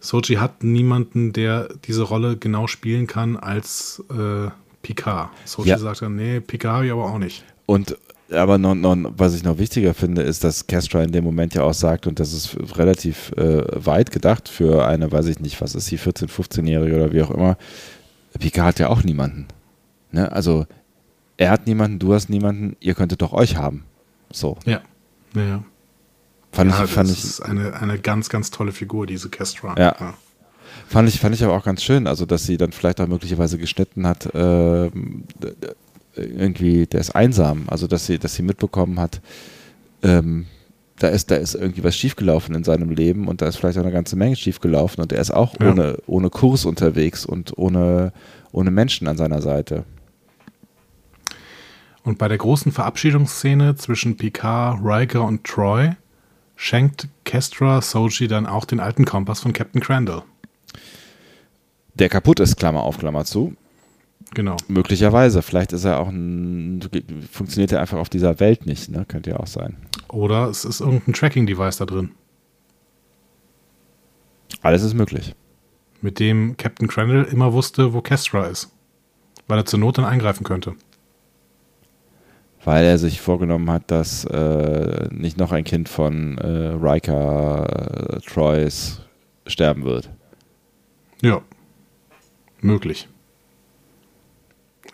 Soji 0.00 0.36
hat 0.36 0.62
niemanden, 0.64 1.34
der 1.34 1.68
diese 1.84 2.02
Rolle 2.02 2.38
genau 2.38 2.66
spielen 2.66 3.06
kann 3.06 3.36
als 3.36 4.02
äh, 4.10 4.48
Picard. 4.82 5.30
Soji 5.44 5.70
Ja. 5.70 5.78
sagt 5.78 6.02
dann, 6.02 6.16
nee, 6.16 6.40
Picard 6.40 6.74
habe 6.76 6.86
ich 6.86 6.92
aber 6.92 7.04
auch 7.04 7.18
nicht. 7.18 7.44
Und 7.66 7.96
aber 8.30 8.58
noch, 8.58 8.74
noch, 8.74 8.94
was 9.16 9.34
ich 9.34 9.42
noch 9.42 9.58
wichtiger 9.58 9.94
finde, 9.94 10.20
ist, 10.22 10.44
dass 10.44 10.66
Kestra 10.66 11.02
in 11.02 11.12
dem 11.12 11.24
Moment 11.24 11.54
ja 11.54 11.62
auch 11.62 11.72
sagt, 11.72 12.06
und 12.06 12.20
das 12.20 12.34
ist 12.34 12.56
relativ 12.76 13.32
äh, 13.38 13.62
weit 13.86 14.10
gedacht 14.10 14.48
für 14.50 14.86
eine, 14.86 15.10
weiß 15.10 15.26
ich 15.28 15.40
nicht, 15.40 15.60
was 15.62 15.74
ist 15.74 15.86
sie, 15.86 15.98
14-, 15.98 16.28
15-Jährige 16.28 16.94
oder 16.96 17.12
wie 17.12 17.22
auch 17.22 17.30
immer. 17.30 17.56
Picard 18.38 18.66
hat 18.66 18.78
ja 18.80 18.88
auch 18.88 19.02
niemanden. 19.02 19.46
Ne? 20.12 20.30
Also, 20.30 20.66
er 21.38 21.50
hat 21.50 21.66
niemanden, 21.66 21.98
du 21.98 22.12
hast 22.12 22.28
niemanden, 22.28 22.76
ihr 22.80 22.94
könntet 22.94 23.22
doch 23.22 23.32
euch 23.32 23.56
haben. 23.56 23.84
So. 24.30 24.58
Ja. 24.66 24.82
Ja, 25.34 25.42
ja. 25.42 25.64
Fand 26.52 26.70
ja 26.70 26.84
ich, 26.84 26.90
fand 26.90 27.10
das 27.10 27.18
ich, 27.18 27.24
ist 27.24 27.40
eine, 27.40 27.80
eine 27.80 27.98
ganz, 27.98 28.28
ganz 28.28 28.50
tolle 28.50 28.72
Figur, 28.72 29.06
diese 29.06 29.30
Kestra. 29.30 29.74
Ja. 29.78 30.14
Fand 30.88 31.08
ich, 31.08 31.20
fand 31.20 31.34
ich 31.34 31.44
aber 31.44 31.54
auch 31.54 31.64
ganz 31.64 31.82
schön, 31.82 32.06
also 32.06 32.24
dass 32.26 32.44
sie 32.44 32.56
dann 32.56 32.72
vielleicht 32.72 33.00
auch 33.00 33.06
möglicherweise 33.06 33.58
geschnitten 33.58 34.06
hat, 34.06 34.24
d- 34.34 35.22
irgendwie, 36.16 36.86
der 36.86 37.00
ist 37.00 37.14
einsam, 37.14 37.64
also 37.68 37.86
dass 37.86 38.06
sie, 38.06 38.18
dass 38.18 38.34
sie 38.34 38.42
mitbekommen 38.42 38.98
hat, 38.98 39.20
ähm, 40.02 40.46
da 40.98 41.08
ist, 41.08 41.30
da 41.30 41.36
ist 41.36 41.54
irgendwie 41.54 41.84
was 41.84 41.94
schiefgelaufen 41.94 42.54
in 42.56 42.64
seinem 42.64 42.90
Leben 42.90 43.28
und 43.28 43.40
da 43.40 43.46
ist 43.46 43.56
vielleicht 43.56 43.78
auch 43.78 43.82
eine 43.84 43.92
ganze 43.92 44.16
Menge 44.16 44.34
schiefgelaufen 44.34 45.00
und 45.02 45.12
er 45.12 45.20
ist 45.20 45.30
auch 45.30 45.54
Ja. 45.60 45.70
ohne, 45.70 45.98
ohne 46.06 46.30
Kurs 46.30 46.64
unterwegs 46.64 47.24
und 47.24 47.56
ohne, 47.56 48.12
ohne 48.50 48.70
Menschen 48.72 49.06
an 49.06 49.16
seiner 49.16 49.40
Seite. 49.42 49.84
Und 52.02 52.18
bei 52.18 52.26
der 52.26 52.38
großen 52.38 52.72
Verabschiedungsszene 52.72 53.76
zwischen 53.76 54.16
Picard, 54.16 54.80
Riker 54.82 55.22
und 55.24 55.44
Troy 55.44 55.90
schenkt 56.56 57.06
Kestra 57.24 57.80
Soji 57.82 58.26
dann 58.26 58.46
auch 58.46 58.64
den 58.64 58.80
alten 58.80 59.04
Kompass 59.04 59.40
von 59.40 59.52
Captain 59.52 59.80
Crandall. 59.80 60.22
Der 61.98 62.08
kaputt 62.08 62.40
ist, 62.40 62.56
Klammer 62.56 62.82
auf, 62.82 62.98
Klammer 62.98 63.24
zu. 63.24 63.54
Genau. 64.34 64.56
Möglicherweise, 64.68 65.42
vielleicht 65.42 65.72
ist 65.72 65.84
er 65.84 66.00
auch 66.00 66.08
ein, 66.08 66.80
funktioniert 67.30 67.72
er 67.72 67.80
einfach 67.80 67.98
auf 67.98 68.08
dieser 68.10 68.40
Welt 68.40 68.66
nicht, 68.66 68.90
ne? 68.90 69.04
Könnte 69.08 69.30
ja 69.30 69.40
auch 69.40 69.46
sein. 69.46 69.76
Oder 70.08 70.48
es 70.48 70.64
ist 70.64 70.80
irgendein 70.80 71.14
Tracking-Device 71.14 71.78
da 71.78 71.86
drin, 71.86 72.10
Alles 74.62 74.82
ist 74.82 74.94
möglich. 74.94 75.34
mit 76.00 76.18
dem 76.20 76.56
Captain 76.56 76.88
Crandall 76.88 77.24
immer 77.24 77.52
wusste, 77.52 77.92
wo 77.94 78.00
Kestra 78.00 78.46
ist. 78.46 78.70
Weil 79.46 79.58
er 79.58 79.64
zur 79.66 79.78
Not 79.78 79.98
dann 79.98 80.04
eingreifen 80.04 80.44
könnte. 80.44 80.74
Weil 82.64 82.84
er 82.84 82.98
sich 82.98 83.20
vorgenommen 83.20 83.70
hat, 83.70 83.90
dass 83.90 84.24
äh, 84.26 85.08
nicht 85.10 85.38
noch 85.38 85.52
ein 85.52 85.64
Kind 85.64 85.88
von 85.88 86.36
äh, 86.38 86.46
Riker 86.74 88.16
äh, 88.16 88.20
Troys 88.20 89.00
sterben 89.46 89.84
wird. 89.84 90.10
Ja. 91.22 91.40
Möglich. 92.60 93.08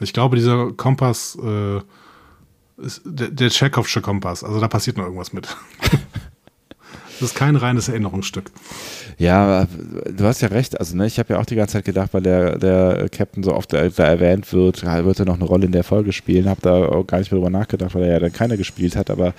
Ich 0.00 0.12
glaube, 0.12 0.36
dieser 0.36 0.72
Kompass 0.72 1.38
äh, 1.42 1.80
ist 2.78 3.02
der, 3.04 3.28
der 3.28 3.50
Tschechow-sche 3.50 4.00
Kompass. 4.00 4.42
Also 4.42 4.60
da 4.60 4.68
passiert 4.68 4.96
noch 4.96 5.04
irgendwas 5.04 5.32
mit. 5.32 5.46
das 7.20 7.30
ist 7.30 7.34
kein 7.34 7.56
reines 7.56 7.88
Erinnerungsstück. 7.88 8.50
Ja, 9.16 9.68
du 10.10 10.24
hast 10.24 10.42
ja 10.42 10.48
recht. 10.48 10.78
Also 10.80 10.96
ne, 10.96 11.06
ich 11.06 11.18
habe 11.20 11.34
ja 11.34 11.40
auch 11.40 11.46
die 11.46 11.54
ganze 11.54 11.74
Zeit 11.74 11.84
gedacht, 11.84 12.12
weil 12.12 12.22
der, 12.22 12.58
der 12.58 13.08
Captain 13.10 13.44
so 13.44 13.54
oft 13.54 13.72
da 13.72 13.88
da 13.88 14.04
erwähnt 14.04 14.52
wird, 14.52 14.82
wird 14.82 15.20
er 15.20 15.26
noch 15.26 15.36
eine 15.36 15.44
Rolle 15.44 15.66
in 15.66 15.72
der 15.72 15.84
Folge 15.84 16.12
spielen. 16.12 16.48
Habe 16.48 16.60
da 16.62 16.86
auch 16.86 17.06
gar 17.06 17.18
nicht 17.18 17.30
mehr 17.30 17.38
drüber 17.38 17.50
nachgedacht, 17.50 17.94
weil 17.94 18.02
er 18.02 18.14
ja 18.14 18.18
dann 18.18 18.32
keiner 18.32 18.56
gespielt 18.56 18.96
hat. 18.96 19.10
Aber 19.10 19.34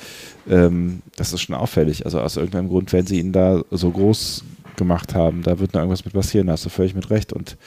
ähm, 0.49 1.01
das 1.17 1.33
ist 1.33 1.41
schon 1.41 1.55
auffällig. 1.55 2.05
Also 2.05 2.21
aus 2.21 2.37
irgendeinem 2.37 2.69
Grund, 2.69 2.93
wenn 2.93 3.05
sie 3.05 3.19
ihn 3.19 3.33
da 3.33 3.61
so 3.71 3.91
groß 3.91 4.45
gemacht 4.77 5.13
haben, 5.13 5.43
da 5.43 5.59
wird 5.59 5.73
noch 5.73 5.81
irgendwas 5.81 6.05
mit 6.05 6.13
passieren. 6.13 6.47
Da 6.47 6.53
hast 6.53 6.65
du 6.65 6.69
völlig 6.69 6.95
mit 6.95 7.09
recht. 7.09 7.33
Und 7.33 7.57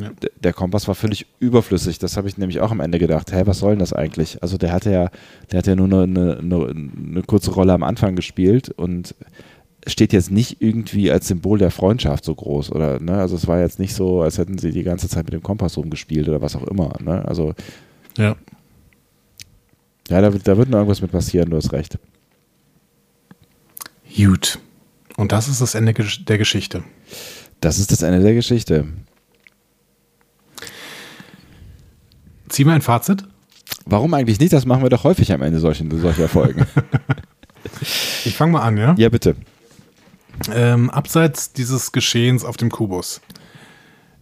Ja. 0.00 0.10
der 0.42 0.52
Kompass 0.52 0.86
war 0.88 0.94
völlig 0.94 1.26
überflüssig. 1.40 1.98
Das 1.98 2.16
habe 2.16 2.28
ich 2.28 2.38
nämlich 2.38 2.60
auch 2.60 2.70
am 2.70 2.80
Ende 2.80 2.98
gedacht. 2.98 3.32
Hä, 3.32 3.42
was 3.46 3.58
soll 3.58 3.70
denn 3.72 3.78
das 3.80 3.92
eigentlich? 3.92 4.42
Also 4.42 4.56
der 4.58 4.72
hatte 4.72 4.90
ja, 4.92 5.10
der 5.50 5.58
hat 5.58 5.66
ja 5.66 5.74
nur 5.76 5.86
eine, 5.86 6.38
eine, 6.38 6.66
eine, 6.68 7.22
kurze 7.26 7.50
Rolle 7.52 7.72
am 7.72 7.82
Anfang 7.82 8.14
gespielt 8.16 8.70
und 8.70 9.14
steht 9.86 10.12
jetzt 10.12 10.30
nicht 10.30 10.60
irgendwie 10.60 11.10
als 11.10 11.28
Symbol 11.28 11.58
der 11.58 11.70
Freundschaft 11.70 12.24
so 12.24 12.34
groß 12.34 12.72
oder 12.72 13.00
ne? 13.00 13.18
Also 13.18 13.36
es 13.36 13.46
war 13.46 13.60
jetzt 13.60 13.78
nicht 13.78 13.94
so, 13.94 14.22
als 14.22 14.36
hätten 14.38 14.58
sie 14.58 14.70
die 14.70 14.82
ganze 14.82 15.08
Zeit 15.08 15.24
mit 15.24 15.32
dem 15.34 15.42
Kompass 15.42 15.76
rumgespielt 15.76 16.28
oder 16.28 16.42
was 16.42 16.56
auch 16.56 16.64
immer. 16.66 16.92
Ne? 17.00 17.24
Also 17.26 17.54
Ja. 18.18 18.36
ja, 20.10 20.20
da, 20.20 20.32
wird- 20.32 20.46
da 20.46 20.56
wird 20.58 20.68
noch 20.68 20.78
irgendwas 20.78 21.00
mit 21.02 21.10
passieren. 21.12 21.50
Du 21.50 21.56
hast 21.56 21.72
recht. 21.72 21.98
Gut. 24.16 24.58
Und 25.16 25.32
das 25.32 25.48
ist 25.48 25.60
das 25.60 25.74
Ende 25.74 25.92
der 25.94 26.38
Geschichte. 26.38 26.82
Das 27.60 27.78
ist 27.78 27.90
das 27.92 28.02
Ende 28.02 28.20
der 28.20 28.34
Geschichte. 28.34 28.86
Ziehen 32.48 32.66
wir 32.66 32.74
ein 32.74 32.82
Fazit? 32.82 33.24
Warum 33.84 34.14
eigentlich 34.14 34.38
nicht? 34.38 34.52
Das 34.52 34.66
machen 34.66 34.82
wir 34.82 34.90
doch 34.90 35.04
häufig 35.04 35.32
am 35.32 35.42
Ende 35.42 35.60
solcher, 35.60 35.84
solcher 35.90 36.28
Folgen. 36.28 36.66
ich 38.24 38.36
fange 38.36 38.52
mal 38.52 38.62
an, 38.62 38.76
ja? 38.76 38.94
Ja, 38.98 39.08
bitte. 39.08 39.36
Ähm, 40.52 40.90
abseits 40.90 41.52
dieses 41.52 41.92
Geschehens 41.92 42.44
auf 42.44 42.56
dem 42.56 42.70
Kubus. 42.70 43.20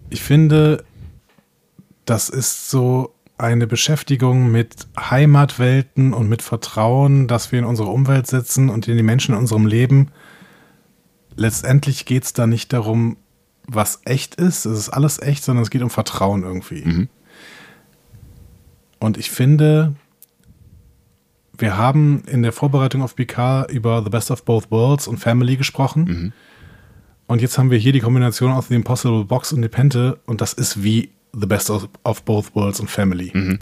Ich 0.09 0.23
finde, 0.23 0.85
das 2.05 2.29
ist 2.29 2.71
so 2.71 3.15
eine 3.39 3.67
Beschäftigung 3.67 4.51
mit 4.51 4.87
Heimatwelten 4.99 6.15
und 6.15 6.29
mit 6.29 6.43
Vertrauen, 6.43 7.29
dass 7.29 7.53
wir 7.53 7.59
in 7.59 7.65
unserer 7.65 7.93
Umwelt 7.93 8.27
sitzen 8.27 8.71
und 8.71 8.89
in 8.89 8.97
die 8.97 9.03
Menschen 9.03 9.35
in 9.35 9.41
unserem 9.41 9.67
Leben. 9.67 10.11
Letztendlich 11.35 12.07
geht 12.07 12.25
es 12.25 12.33
da 12.33 12.47
nicht 12.47 12.73
darum, 12.73 13.19
was 13.67 14.01
echt 14.05 14.37
ist, 14.37 14.65
es 14.65 14.79
ist 14.79 14.89
alles 14.91 15.21
echt, 15.21 15.45
sondern 15.45 15.65
es 15.65 15.71
geht 15.71 15.83
um 15.83 15.91
Vertrauen 15.91 16.45
irgendwie. 16.45 16.83
Mhm. 16.85 17.09
Und 18.99 19.19
ich 19.19 19.31
finde, 19.31 19.95
wir 21.59 21.77
haben 21.77 22.23
in 22.27 22.43
der 22.43 22.53
Vorbereitung 22.53 23.03
auf 23.03 23.15
BK 23.15 23.67
über 23.71 24.03
The 24.03 24.11
Best 24.11 24.31
of 24.31 24.45
Both 24.45 24.71
Worlds 24.71 25.09
und 25.09 25.19
Family 25.19 25.57
gesprochen. 25.57 26.05
Mhm. 26.05 26.33
Und 27.27 27.43
jetzt 27.43 27.59
haben 27.59 27.71
wir 27.71 27.79
hier 27.79 27.93
die 27.93 28.01
Kombination 28.01 28.53
aus 28.53 28.69
The 28.69 28.75
Impossible 28.75 29.25
Box 29.25 29.53
und 29.53 29.61
Nepente 29.61 30.19
und 30.27 30.41
das 30.41 30.53
ist 30.53 30.83
wie 30.83 31.11
The 31.33 31.47
Best 31.47 31.71
of, 31.71 31.89
of 32.05 32.23
Both 32.23 32.55
Worlds 32.55 32.81
und 32.81 32.89
Family. 32.89 33.31
Mhm. 33.35 33.59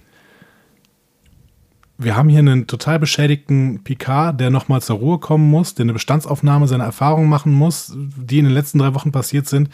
Wir 1.96 2.16
haben 2.16 2.28
hier 2.28 2.40
einen 2.40 2.66
total 2.66 2.98
beschädigten 2.98 3.84
Picard, 3.84 4.40
der 4.40 4.50
nochmal 4.50 4.82
zur 4.82 4.96
Ruhe 4.96 5.18
kommen 5.18 5.48
muss, 5.48 5.74
der 5.74 5.84
eine 5.84 5.92
Bestandsaufnahme 5.92 6.66
seiner 6.66 6.84
Erfahrungen 6.84 7.28
machen 7.28 7.52
muss, 7.52 7.92
die 7.94 8.40
in 8.40 8.46
den 8.46 8.54
letzten 8.54 8.78
drei 8.78 8.94
Wochen 8.94 9.12
passiert 9.12 9.46
sind, 9.46 9.70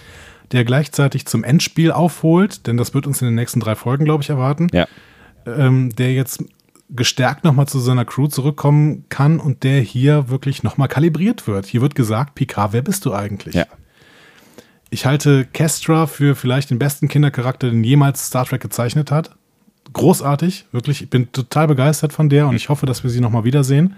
der 0.52 0.64
gleichzeitig 0.64 1.26
zum 1.26 1.44
Endspiel 1.44 1.90
aufholt, 1.90 2.66
denn 2.66 2.76
das 2.76 2.92
wird 2.92 3.06
uns 3.06 3.22
in 3.22 3.28
den 3.28 3.36
nächsten 3.36 3.60
drei 3.60 3.74
Folgen, 3.74 4.04
glaube 4.04 4.22
ich, 4.22 4.28
erwarten. 4.28 4.68
Ja. 4.72 4.86
Ähm, 5.46 5.90
der 5.96 6.12
jetzt 6.12 6.44
gestärkt 6.90 7.44
nochmal 7.44 7.66
zu 7.66 7.78
seiner 7.78 8.04
Crew 8.04 8.26
zurückkommen 8.26 9.04
kann 9.08 9.38
und 9.38 9.62
der 9.62 9.80
hier 9.80 10.28
wirklich 10.28 10.62
nochmal 10.62 10.88
kalibriert 10.88 11.46
wird. 11.46 11.66
Hier 11.66 11.80
wird 11.80 11.94
gesagt, 11.94 12.34
Picard, 12.34 12.72
wer 12.72 12.82
bist 12.82 13.06
du 13.06 13.14
eigentlich? 13.14 13.54
Ja. 13.54 13.66
Ich 14.90 15.06
halte 15.06 15.44
Kestra 15.44 16.06
für 16.06 16.34
vielleicht 16.34 16.70
den 16.70 16.80
besten 16.80 17.06
Kindercharakter, 17.06 17.70
den 17.70 17.84
jemals 17.84 18.26
Star 18.26 18.44
Trek 18.44 18.60
gezeichnet 18.60 19.12
hat. 19.12 19.30
Großartig, 19.92 20.66
wirklich. 20.72 21.02
Ich 21.02 21.10
bin 21.10 21.30
total 21.30 21.68
begeistert 21.68 22.12
von 22.12 22.28
der 22.28 22.48
und 22.48 22.56
ich 22.56 22.68
hoffe, 22.68 22.86
dass 22.86 23.04
wir 23.04 23.10
sie 23.10 23.20
nochmal 23.20 23.44
wiedersehen. 23.44 23.94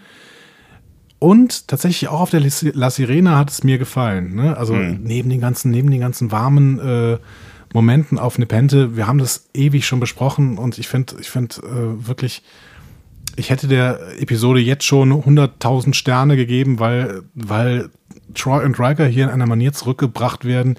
Und 1.18 1.68
tatsächlich 1.68 2.08
auch 2.08 2.20
auf 2.20 2.30
der 2.30 2.42
La 2.74 2.90
Sirena 2.90 3.38
hat 3.38 3.50
es 3.50 3.62
mir 3.62 3.78
gefallen. 3.78 4.34
Ne? 4.34 4.56
Also 4.56 4.74
mhm. 4.74 5.00
neben 5.02 5.30
den 5.30 5.40
ganzen, 5.40 5.70
neben 5.70 5.90
den 5.90 6.00
ganzen 6.00 6.30
warmen 6.32 6.78
äh, 6.80 7.18
Momenten 7.72 8.18
auf 8.18 8.38
Nepente, 8.38 8.96
wir 8.96 9.06
haben 9.06 9.18
das 9.18 9.48
ewig 9.54 9.86
schon 9.86 10.00
besprochen 10.00 10.58
und 10.58 10.78
ich 10.78 10.88
finde, 10.88 11.16
ich 11.20 11.30
finde 11.30 11.56
äh, 11.56 12.06
wirklich, 12.06 12.42
ich 13.36 13.50
hätte 13.50 13.66
der 13.66 14.20
Episode 14.20 14.60
jetzt 14.60 14.84
schon 14.84 15.12
100.000 15.12 15.94
Sterne 15.94 16.36
gegeben, 16.36 16.78
weil, 16.78 17.22
weil 17.34 17.90
Troy 18.34 18.64
und 18.64 18.78
Riker 18.78 19.06
hier 19.06 19.24
in 19.24 19.30
einer 19.30 19.46
Manier 19.46 19.72
zurückgebracht 19.72 20.44
werden, 20.44 20.78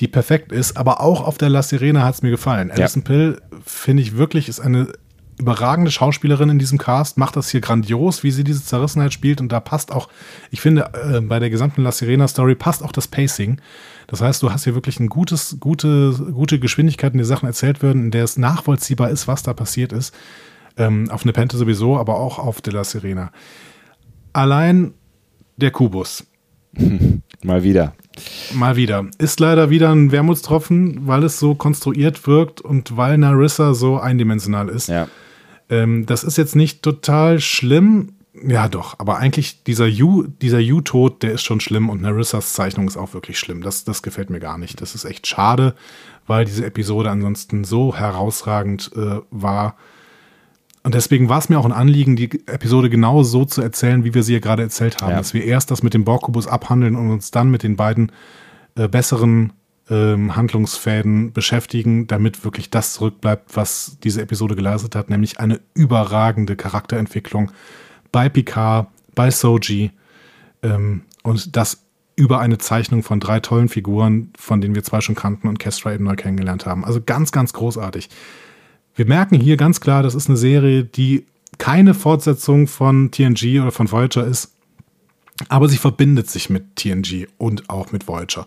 die 0.00 0.08
perfekt 0.08 0.52
ist. 0.52 0.76
Aber 0.76 1.00
auch 1.00 1.24
auf 1.26 1.38
der 1.38 1.48
La 1.48 1.62
Sirena 1.62 2.02
hat 2.02 2.14
es 2.14 2.22
mir 2.22 2.30
gefallen. 2.30 2.68
Ja. 2.68 2.74
Alison 2.74 3.04
Pill, 3.04 3.40
finde 3.64 4.02
ich 4.02 4.16
wirklich, 4.16 4.48
ist 4.48 4.60
eine 4.60 4.88
überragende 5.38 5.90
Schauspielerin 5.90 6.50
in 6.50 6.58
diesem 6.58 6.78
Cast, 6.78 7.18
macht 7.18 7.36
das 7.36 7.50
hier 7.50 7.60
grandios, 7.60 8.22
wie 8.22 8.30
sie 8.30 8.44
diese 8.44 8.64
Zerrissenheit 8.64 9.12
spielt. 9.12 9.40
Und 9.40 9.50
da 9.50 9.60
passt 9.60 9.92
auch, 9.92 10.08
ich 10.50 10.60
finde, 10.60 10.90
äh, 10.94 11.20
bei 11.20 11.38
der 11.38 11.50
gesamten 11.50 11.82
La 11.82 11.92
Sirena-Story 11.92 12.54
passt 12.54 12.82
auch 12.82 12.92
das 12.92 13.08
Pacing. 13.08 13.60
Das 14.06 14.20
heißt, 14.20 14.42
du 14.42 14.50
hast 14.50 14.64
hier 14.64 14.74
wirklich 14.74 14.98
eine 14.98 15.08
gutes, 15.08 15.56
gute, 15.60 16.12
gute 16.32 16.58
Geschwindigkeit, 16.58 17.12
in 17.12 17.18
der 17.18 17.26
Sachen 17.26 17.46
erzählt 17.46 17.82
werden, 17.82 18.04
in 18.04 18.10
der 18.10 18.24
es 18.24 18.36
nachvollziehbar 18.36 19.10
ist, 19.10 19.28
was 19.28 19.42
da 19.42 19.54
passiert 19.54 19.92
ist. 19.92 20.14
Ähm, 20.76 21.10
auf 21.10 21.24
Nepente 21.24 21.56
sowieso, 21.56 21.98
aber 21.98 22.18
auch 22.18 22.38
auf 22.38 22.60
De 22.60 22.72
La 22.72 22.84
Sirena. 22.84 23.30
Allein 24.32 24.94
der 25.56 25.70
Kubus. 25.70 26.26
Mal 27.42 27.62
wieder. 27.62 27.94
Mal 28.54 28.76
wieder. 28.76 29.06
Ist 29.18 29.40
leider 29.40 29.70
wieder 29.70 29.90
ein 29.90 30.12
Wermutstropfen, 30.12 31.06
weil 31.06 31.24
es 31.24 31.38
so 31.38 31.54
konstruiert 31.54 32.26
wirkt 32.26 32.60
und 32.60 32.96
weil 32.96 33.18
Narissa 33.18 33.74
so 33.74 33.98
eindimensional 33.98 34.68
ist. 34.68 34.88
Ja. 34.88 35.08
Ähm, 35.68 36.06
das 36.06 36.24
ist 36.24 36.38
jetzt 36.38 36.56
nicht 36.56 36.82
total 36.82 37.40
schlimm. 37.40 38.14
Ja, 38.44 38.68
doch, 38.68 38.98
aber 38.98 39.18
eigentlich 39.18 39.62
dieser 39.64 39.86
U, 39.86 40.24
dieser 40.26 40.58
U-Tod, 40.58 41.22
der 41.22 41.32
ist 41.32 41.42
schon 41.42 41.60
schlimm 41.60 41.88
und 41.88 42.02
Narissas 42.02 42.54
Zeichnung 42.54 42.88
ist 42.88 42.96
auch 42.96 43.14
wirklich 43.14 43.38
schlimm. 43.38 43.62
Das, 43.62 43.84
das 43.84 44.02
gefällt 44.02 44.30
mir 44.30 44.40
gar 44.40 44.58
nicht. 44.58 44.80
Das 44.80 44.94
ist 44.94 45.04
echt 45.04 45.26
schade, 45.26 45.74
weil 46.26 46.44
diese 46.44 46.66
Episode 46.66 47.10
ansonsten 47.10 47.64
so 47.64 47.94
herausragend 47.94 48.90
äh, 48.96 49.20
war. 49.30 49.76
Und 50.82 50.94
deswegen 50.94 51.28
war 51.28 51.38
es 51.38 51.48
mir 51.48 51.58
auch 51.58 51.64
ein 51.64 51.72
Anliegen, 51.72 52.16
die 52.16 52.30
Episode 52.46 52.90
genau 52.90 53.22
so 53.22 53.44
zu 53.44 53.62
erzählen, 53.62 54.02
wie 54.04 54.14
wir 54.14 54.24
sie 54.24 54.32
ja 54.32 54.40
gerade 54.40 54.62
erzählt 54.62 55.00
haben. 55.00 55.12
Ja. 55.12 55.18
Dass 55.18 55.34
wir 55.34 55.44
erst 55.44 55.70
das 55.70 55.84
mit 55.84 55.94
dem 55.94 56.04
Borgkubus 56.04 56.48
abhandeln 56.48 56.96
und 56.96 57.10
uns 57.10 57.30
dann 57.30 57.50
mit 57.50 57.62
den 57.62 57.76
beiden 57.76 58.10
äh, 58.74 58.88
besseren 58.88 59.52
ähm, 59.88 60.34
Handlungsfäden 60.34 61.32
beschäftigen, 61.32 62.08
damit 62.08 62.44
wirklich 62.44 62.70
das 62.70 62.94
zurückbleibt, 62.94 63.56
was 63.56 63.98
diese 64.02 64.22
Episode 64.22 64.56
geleistet 64.56 64.96
hat, 64.96 65.10
nämlich 65.10 65.38
eine 65.38 65.60
überragende 65.74 66.56
Charakterentwicklung 66.56 67.52
bei 68.12 68.28
Picard, 68.28 68.88
bei 69.14 69.30
Soji 69.30 69.90
ähm, 70.62 71.02
und 71.22 71.56
das 71.56 71.84
über 72.14 72.40
eine 72.40 72.58
Zeichnung 72.58 73.02
von 73.02 73.20
drei 73.20 73.40
tollen 73.40 73.68
Figuren, 73.68 74.32
von 74.38 74.60
denen 74.60 74.74
wir 74.74 74.84
zwei 74.84 75.00
schon 75.00 75.14
kannten 75.14 75.48
und 75.48 75.58
Kestra 75.58 75.92
eben 75.94 76.04
neu 76.04 76.14
kennengelernt 76.14 76.66
haben. 76.66 76.84
Also 76.84 77.00
ganz, 77.04 77.32
ganz 77.32 77.52
großartig. 77.52 78.10
Wir 78.94 79.06
merken 79.06 79.40
hier 79.40 79.56
ganz 79.56 79.80
klar, 79.80 80.02
das 80.02 80.14
ist 80.14 80.28
eine 80.28 80.36
Serie, 80.36 80.84
die 80.84 81.26
keine 81.58 81.94
Fortsetzung 81.94 82.66
von 82.66 83.10
TNG 83.10 83.60
oder 83.60 83.72
von 83.72 83.90
Voyager 83.90 84.26
ist, 84.26 84.54
aber 85.48 85.68
sie 85.68 85.78
verbindet 85.78 86.30
sich 86.30 86.50
mit 86.50 86.76
TNG 86.76 87.26
und 87.38 87.70
auch 87.70 87.92
mit 87.92 88.06
Voyager. 88.06 88.46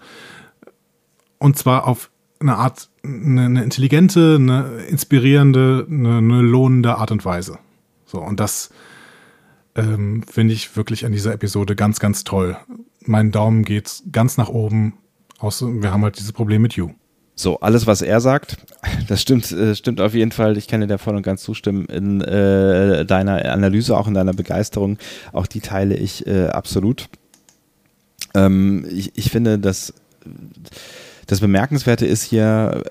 Und 1.39 1.57
zwar 1.57 1.87
auf 1.87 2.11
eine 2.39 2.57
Art, 2.57 2.89
eine, 3.03 3.45
eine 3.45 3.63
intelligente, 3.63 4.35
eine 4.39 4.83
inspirierende, 4.89 5.87
eine, 5.89 6.17
eine, 6.17 6.41
lohnende 6.41 6.97
Art 6.97 7.11
und 7.11 7.25
Weise. 7.25 7.57
So, 8.05 8.19
und 8.19 8.39
das 8.39 8.69
ähm, 9.75 10.23
finde 10.23 10.53
ich 10.53 10.75
wirklich 10.75 11.05
an 11.05 11.11
dieser 11.11 11.33
Episode 11.33 11.75
ganz, 11.75 11.99
ganz 11.99 12.23
toll. 12.23 12.57
Mein 13.01 13.31
Daumen 13.31 13.63
geht 13.63 14.03
ganz 14.11 14.37
nach 14.37 14.49
oben. 14.49 14.93
Außer 15.39 15.67
wir 15.81 15.91
haben 15.91 16.03
halt 16.03 16.17
dieses 16.17 16.31
Problem 16.31 16.61
mit 16.61 16.73
You. 16.73 16.91
So, 17.37 17.59
alles, 17.59 17.85
was 17.85 18.01
er 18.01 18.21
sagt, 18.21 18.57
das 19.09 19.21
stimmt, 19.21 19.51
äh, 19.51 19.75
stimmt 19.75 19.99
auf 19.99 20.13
jeden 20.13 20.31
Fall. 20.31 20.57
Ich 20.57 20.67
kann 20.67 20.79
dir 20.79 20.87
da 20.87 20.97
voll 20.97 21.15
und 21.15 21.23
ganz 21.23 21.43
zustimmen 21.43 21.85
in 21.85 22.21
äh, 22.21 23.05
deiner 23.05 23.43
Analyse, 23.51 23.97
auch 23.97 24.07
in 24.07 24.13
deiner 24.13 24.33
Begeisterung. 24.33 24.97
Auch 25.33 25.45
die 25.45 25.59
teile 25.59 25.97
ich 25.97 26.25
äh, 26.25 26.47
absolut. 26.47 27.09
Ähm, 28.33 28.85
ich, 28.89 29.17
ich 29.17 29.29
finde, 29.31 29.59
dass 29.59 29.93
das 31.27 31.41
Bemerkenswerte 31.41 32.05
ist 32.05 32.23
hier, 32.23 32.83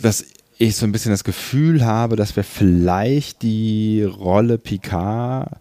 dass 0.00 0.24
ich 0.58 0.76
so 0.76 0.86
ein 0.86 0.92
bisschen 0.92 1.12
das 1.12 1.24
Gefühl 1.24 1.84
habe, 1.84 2.16
dass 2.16 2.34
wir 2.34 2.44
vielleicht 2.44 3.42
die 3.42 4.02
Rolle 4.02 4.58
Picard 4.58 5.58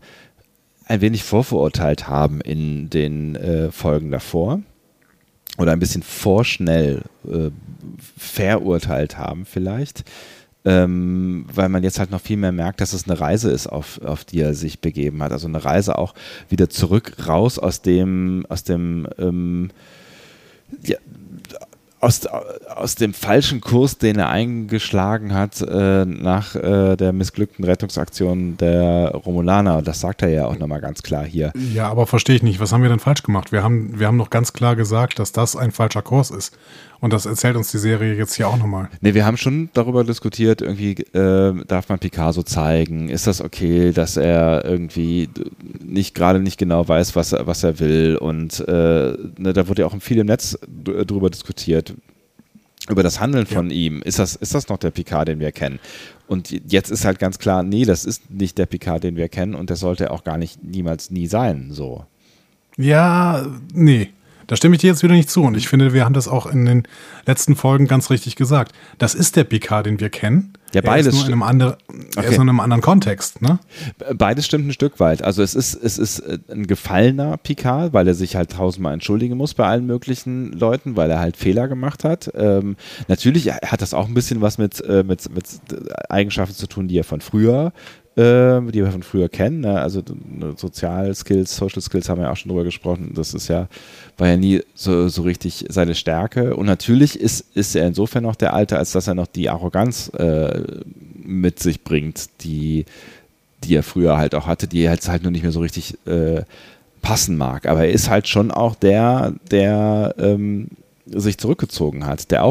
ein 0.91 0.99
wenig 1.01 1.23
vorverurteilt 1.23 2.09
haben 2.09 2.41
in 2.41 2.89
den 2.89 3.35
äh, 3.37 3.71
Folgen 3.71 4.11
davor 4.11 4.59
oder 5.57 5.71
ein 5.71 5.79
bisschen 5.79 6.03
vorschnell 6.03 7.03
äh, 7.25 7.49
verurteilt 8.17 9.17
haben 9.17 9.45
vielleicht. 9.45 10.03
Ähm, 10.63 11.45
weil 11.51 11.69
man 11.69 11.81
jetzt 11.81 11.97
halt 11.97 12.11
noch 12.11 12.21
viel 12.21 12.37
mehr 12.37 12.51
merkt, 12.51 12.81
dass 12.81 12.93
es 12.93 13.07
eine 13.07 13.19
Reise 13.19 13.49
ist, 13.49 13.67
auf, 13.67 13.99
auf 14.01 14.25
die 14.25 14.41
er 14.41 14.53
sich 14.53 14.79
begeben 14.79 15.23
hat. 15.23 15.31
Also 15.31 15.47
eine 15.47 15.63
Reise 15.63 15.97
auch 15.97 16.13
wieder 16.49 16.69
zurück, 16.69 17.25
raus 17.25 17.57
aus 17.57 17.81
dem, 17.81 18.45
aus 18.49 18.63
dem 18.63 19.07
ähm, 19.17 19.71
ja, 20.83 20.97
aus, 22.01 22.25
aus 22.25 22.95
dem 22.95 23.13
falschen 23.13 23.61
Kurs, 23.61 23.97
den 23.97 24.17
er 24.17 24.29
eingeschlagen 24.29 25.33
hat 25.33 25.61
äh, 25.61 26.05
nach 26.05 26.55
äh, 26.55 26.95
der 26.95 27.13
missglückten 27.13 27.63
Rettungsaktion 27.63 28.57
der 28.57 29.11
Romulaner. 29.13 29.81
Das 29.81 30.01
sagt 30.01 30.23
er 30.23 30.29
ja 30.29 30.45
auch 30.47 30.57
nochmal 30.57 30.81
ganz 30.81 31.03
klar 31.03 31.23
hier. 31.23 31.53
Ja, 31.73 31.89
aber 31.89 32.07
verstehe 32.07 32.35
ich 32.35 32.43
nicht. 32.43 32.59
Was 32.59 32.73
haben 32.73 32.81
wir 32.81 32.89
denn 32.89 32.99
falsch 32.99 33.23
gemacht? 33.23 33.51
Wir 33.51 33.63
haben, 33.63 33.99
wir 33.99 34.07
haben 34.07 34.17
noch 34.17 34.31
ganz 34.31 34.51
klar 34.51 34.75
gesagt, 34.75 35.19
dass 35.19 35.31
das 35.31 35.55
ein 35.55 35.71
falscher 35.71 36.01
Kurs 36.01 36.31
ist. 36.31 36.57
Und 37.01 37.11
das 37.11 37.25
erzählt 37.25 37.55
uns 37.55 37.71
die 37.71 37.79
Serie 37.79 38.13
jetzt 38.13 38.35
hier 38.35 38.47
auch 38.47 38.57
nochmal. 38.57 38.87
Nee, 39.01 39.15
wir 39.15 39.25
haben 39.25 39.35
schon 39.35 39.69
darüber 39.73 40.03
diskutiert, 40.03 40.61
irgendwie 40.61 40.91
äh, 40.91 41.65
darf 41.65 41.89
man 41.89 41.97
Picasso 41.97 42.43
zeigen? 42.43 43.09
Ist 43.09 43.25
das 43.25 43.41
okay, 43.41 43.91
dass 43.91 44.17
er 44.17 44.63
irgendwie 44.63 45.27
nicht 45.83 46.13
gerade 46.13 46.39
nicht 46.39 46.59
genau 46.59 46.87
weiß, 46.87 47.15
was 47.15 47.33
er, 47.33 47.47
was 47.47 47.63
er 47.63 47.79
will? 47.79 48.17
Und 48.17 48.59
äh, 48.67 49.17
ne, 49.37 49.51
da 49.53 49.67
wurde 49.67 49.81
ja 49.81 49.87
auch 49.87 49.99
viel 49.99 50.19
im 50.19 50.27
Netz 50.27 50.59
drüber 50.83 51.31
diskutiert, 51.31 51.95
über 52.87 53.01
das 53.01 53.19
Handeln 53.19 53.47
von 53.47 53.71
ja. 53.71 53.75
ihm. 53.75 54.03
Ist 54.03 54.19
das, 54.19 54.35
ist 54.35 54.53
das 54.53 54.69
noch 54.69 54.77
der 54.77 54.91
Picard, 54.91 55.27
den 55.27 55.39
wir 55.39 55.51
kennen? 55.51 55.79
Und 56.27 56.51
jetzt 56.71 56.91
ist 56.91 57.03
halt 57.03 57.17
ganz 57.17 57.39
klar, 57.39 57.63
nee, 57.63 57.83
das 57.83 58.05
ist 58.05 58.29
nicht 58.29 58.59
der 58.59 58.67
Picard, 58.67 59.03
den 59.03 59.15
wir 59.15 59.27
kennen 59.27 59.55
und 59.55 59.71
der 59.71 59.77
sollte 59.77 60.11
auch 60.11 60.23
gar 60.23 60.37
nicht 60.37 60.63
niemals 60.63 61.09
nie 61.09 61.25
sein. 61.25 61.69
So. 61.71 62.05
Ja, 62.77 63.43
nee. 63.73 64.09
Da 64.51 64.57
stimme 64.57 64.75
ich 64.75 64.81
dir 64.81 64.87
jetzt 64.87 65.01
wieder 65.01 65.13
nicht 65.13 65.29
zu. 65.29 65.43
Und 65.43 65.55
ich 65.55 65.69
finde, 65.69 65.93
wir 65.93 66.03
haben 66.03 66.11
das 66.13 66.27
auch 66.27 66.45
in 66.45 66.65
den 66.65 66.83
letzten 67.25 67.55
Folgen 67.55 67.87
ganz 67.87 68.09
richtig 68.09 68.35
gesagt. 68.35 68.73
Das 68.97 69.15
ist 69.15 69.37
der 69.37 69.45
Picard, 69.45 69.85
den 69.85 70.01
wir 70.01 70.09
kennen. 70.09 70.51
Ja, 70.73 70.81
beides. 70.81 71.05
Er 71.07 71.09
ist 71.13 71.15
nur 71.19 71.27
in 71.27 71.31
einem, 71.31 71.43
andere, 71.43 71.77
er 71.87 72.17
Okay. 72.17 72.29
ist 72.31 72.35
nur 72.35 72.43
in 72.43 72.49
einem 72.49 72.59
anderen 72.59 72.81
Kontext, 72.81 73.41
ne? 73.41 73.59
Beides 74.13 74.45
stimmt 74.45 74.67
ein 74.67 74.73
Stück 74.73 74.99
weit. 74.99 75.21
Also 75.23 75.41
es 75.41 75.55
ist, 75.55 75.75
es 75.75 75.97
ist 75.97 76.19
äh, 76.19 76.37
ein 76.51 76.67
gefallener 76.67 77.37
Picard, 77.37 77.93
weil 77.93 78.05
er 78.05 78.13
sich 78.13 78.35
halt 78.35 78.51
tausendmal 78.51 78.93
entschuldigen 78.93 79.37
muss 79.37 79.53
bei 79.53 79.65
allen 79.65 79.85
möglichen 79.85 80.51
Leuten, 80.51 80.97
weil 80.97 81.09
er 81.09 81.19
halt 81.19 81.37
Fehler 81.37 81.69
gemacht 81.69 82.03
hat. 82.03 82.29
Ähm, 82.35 82.75
natürlich 83.07 83.53
hat 83.53 83.81
das 83.81 83.93
auch 83.93 84.09
ein 84.09 84.13
bisschen 84.13 84.41
was 84.41 84.57
mit, 84.57 84.81
äh, 84.81 85.03
mit, 85.03 85.33
mit 85.33 85.45
Eigenschaften 86.09 86.55
zu 86.55 86.67
tun, 86.67 86.89
die 86.89 86.97
er 86.97 87.05
von 87.05 87.21
früher 87.21 87.71
äh, 88.21 88.71
die 88.71 88.83
wir 88.83 88.91
von 88.91 89.03
früher 89.03 89.29
kennen. 89.29 89.61
Ne? 89.61 89.79
Also 89.79 90.01
ne, 90.29 90.53
Sozialskills, 90.55 91.55
Social 91.55 91.81
Skills 91.81 92.09
haben 92.09 92.19
wir 92.19 92.25
ja 92.25 92.31
auch 92.31 92.37
schon 92.37 92.49
drüber 92.49 92.63
gesprochen. 92.63 93.13
Das 93.15 93.33
ist 93.33 93.47
ja, 93.47 93.67
war 94.17 94.27
ja 94.27 94.37
nie 94.37 94.61
so, 94.75 95.07
so 95.07 95.23
richtig 95.23 95.65
seine 95.69 95.95
Stärke. 95.95 96.55
Und 96.55 96.67
natürlich 96.67 97.19
ist, 97.19 97.45
ist 97.55 97.75
er 97.75 97.87
insofern 97.87 98.23
noch 98.23 98.35
der 98.35 98.53
Alte, 98.53 98.77
als 98.77 98.91
dass 98.91 99.07
er 99.07 99.15
noch 99.15 99.27
die 99.27 99.49
Arroganz 99.49 100.09
äh, 100.09 100.61
mit 101.15 101.59
sich 101.59 101.83
bringt, 101.83 102.29
die, 102.41 102.85
die 103.63 103.75
er 103.75 103.83
früher 103.83 104.17
halt 104.17 104.35
auch 104.35 104.47
hatte, 104.47 104.67
die 104.67 104.81
jetzt 104.81 105.09
halt 105.09 105.23
nur 105.23 105.31
nicht 105.31 105.43
mehr 105.43 105.51
so 105.51 105.61
richtig 105.61 105.97
äh, 106.05 106.43
passen 107.01 107.37
mag. 107.37 107.65
Aber 107.65 107.85
er 107.85 107.91
ist 107.91 108.09
halt 108.09 108.27
schon 108.27 108.51
auch 108.51 108.75
der, 108.75 109.33
der 109.49 110.15
ähm, 110.19 110.67
sich 111.07 111.37
zurückgezogen 111.37 112.05
hat, 112.05 112.31
der 112.31 112.43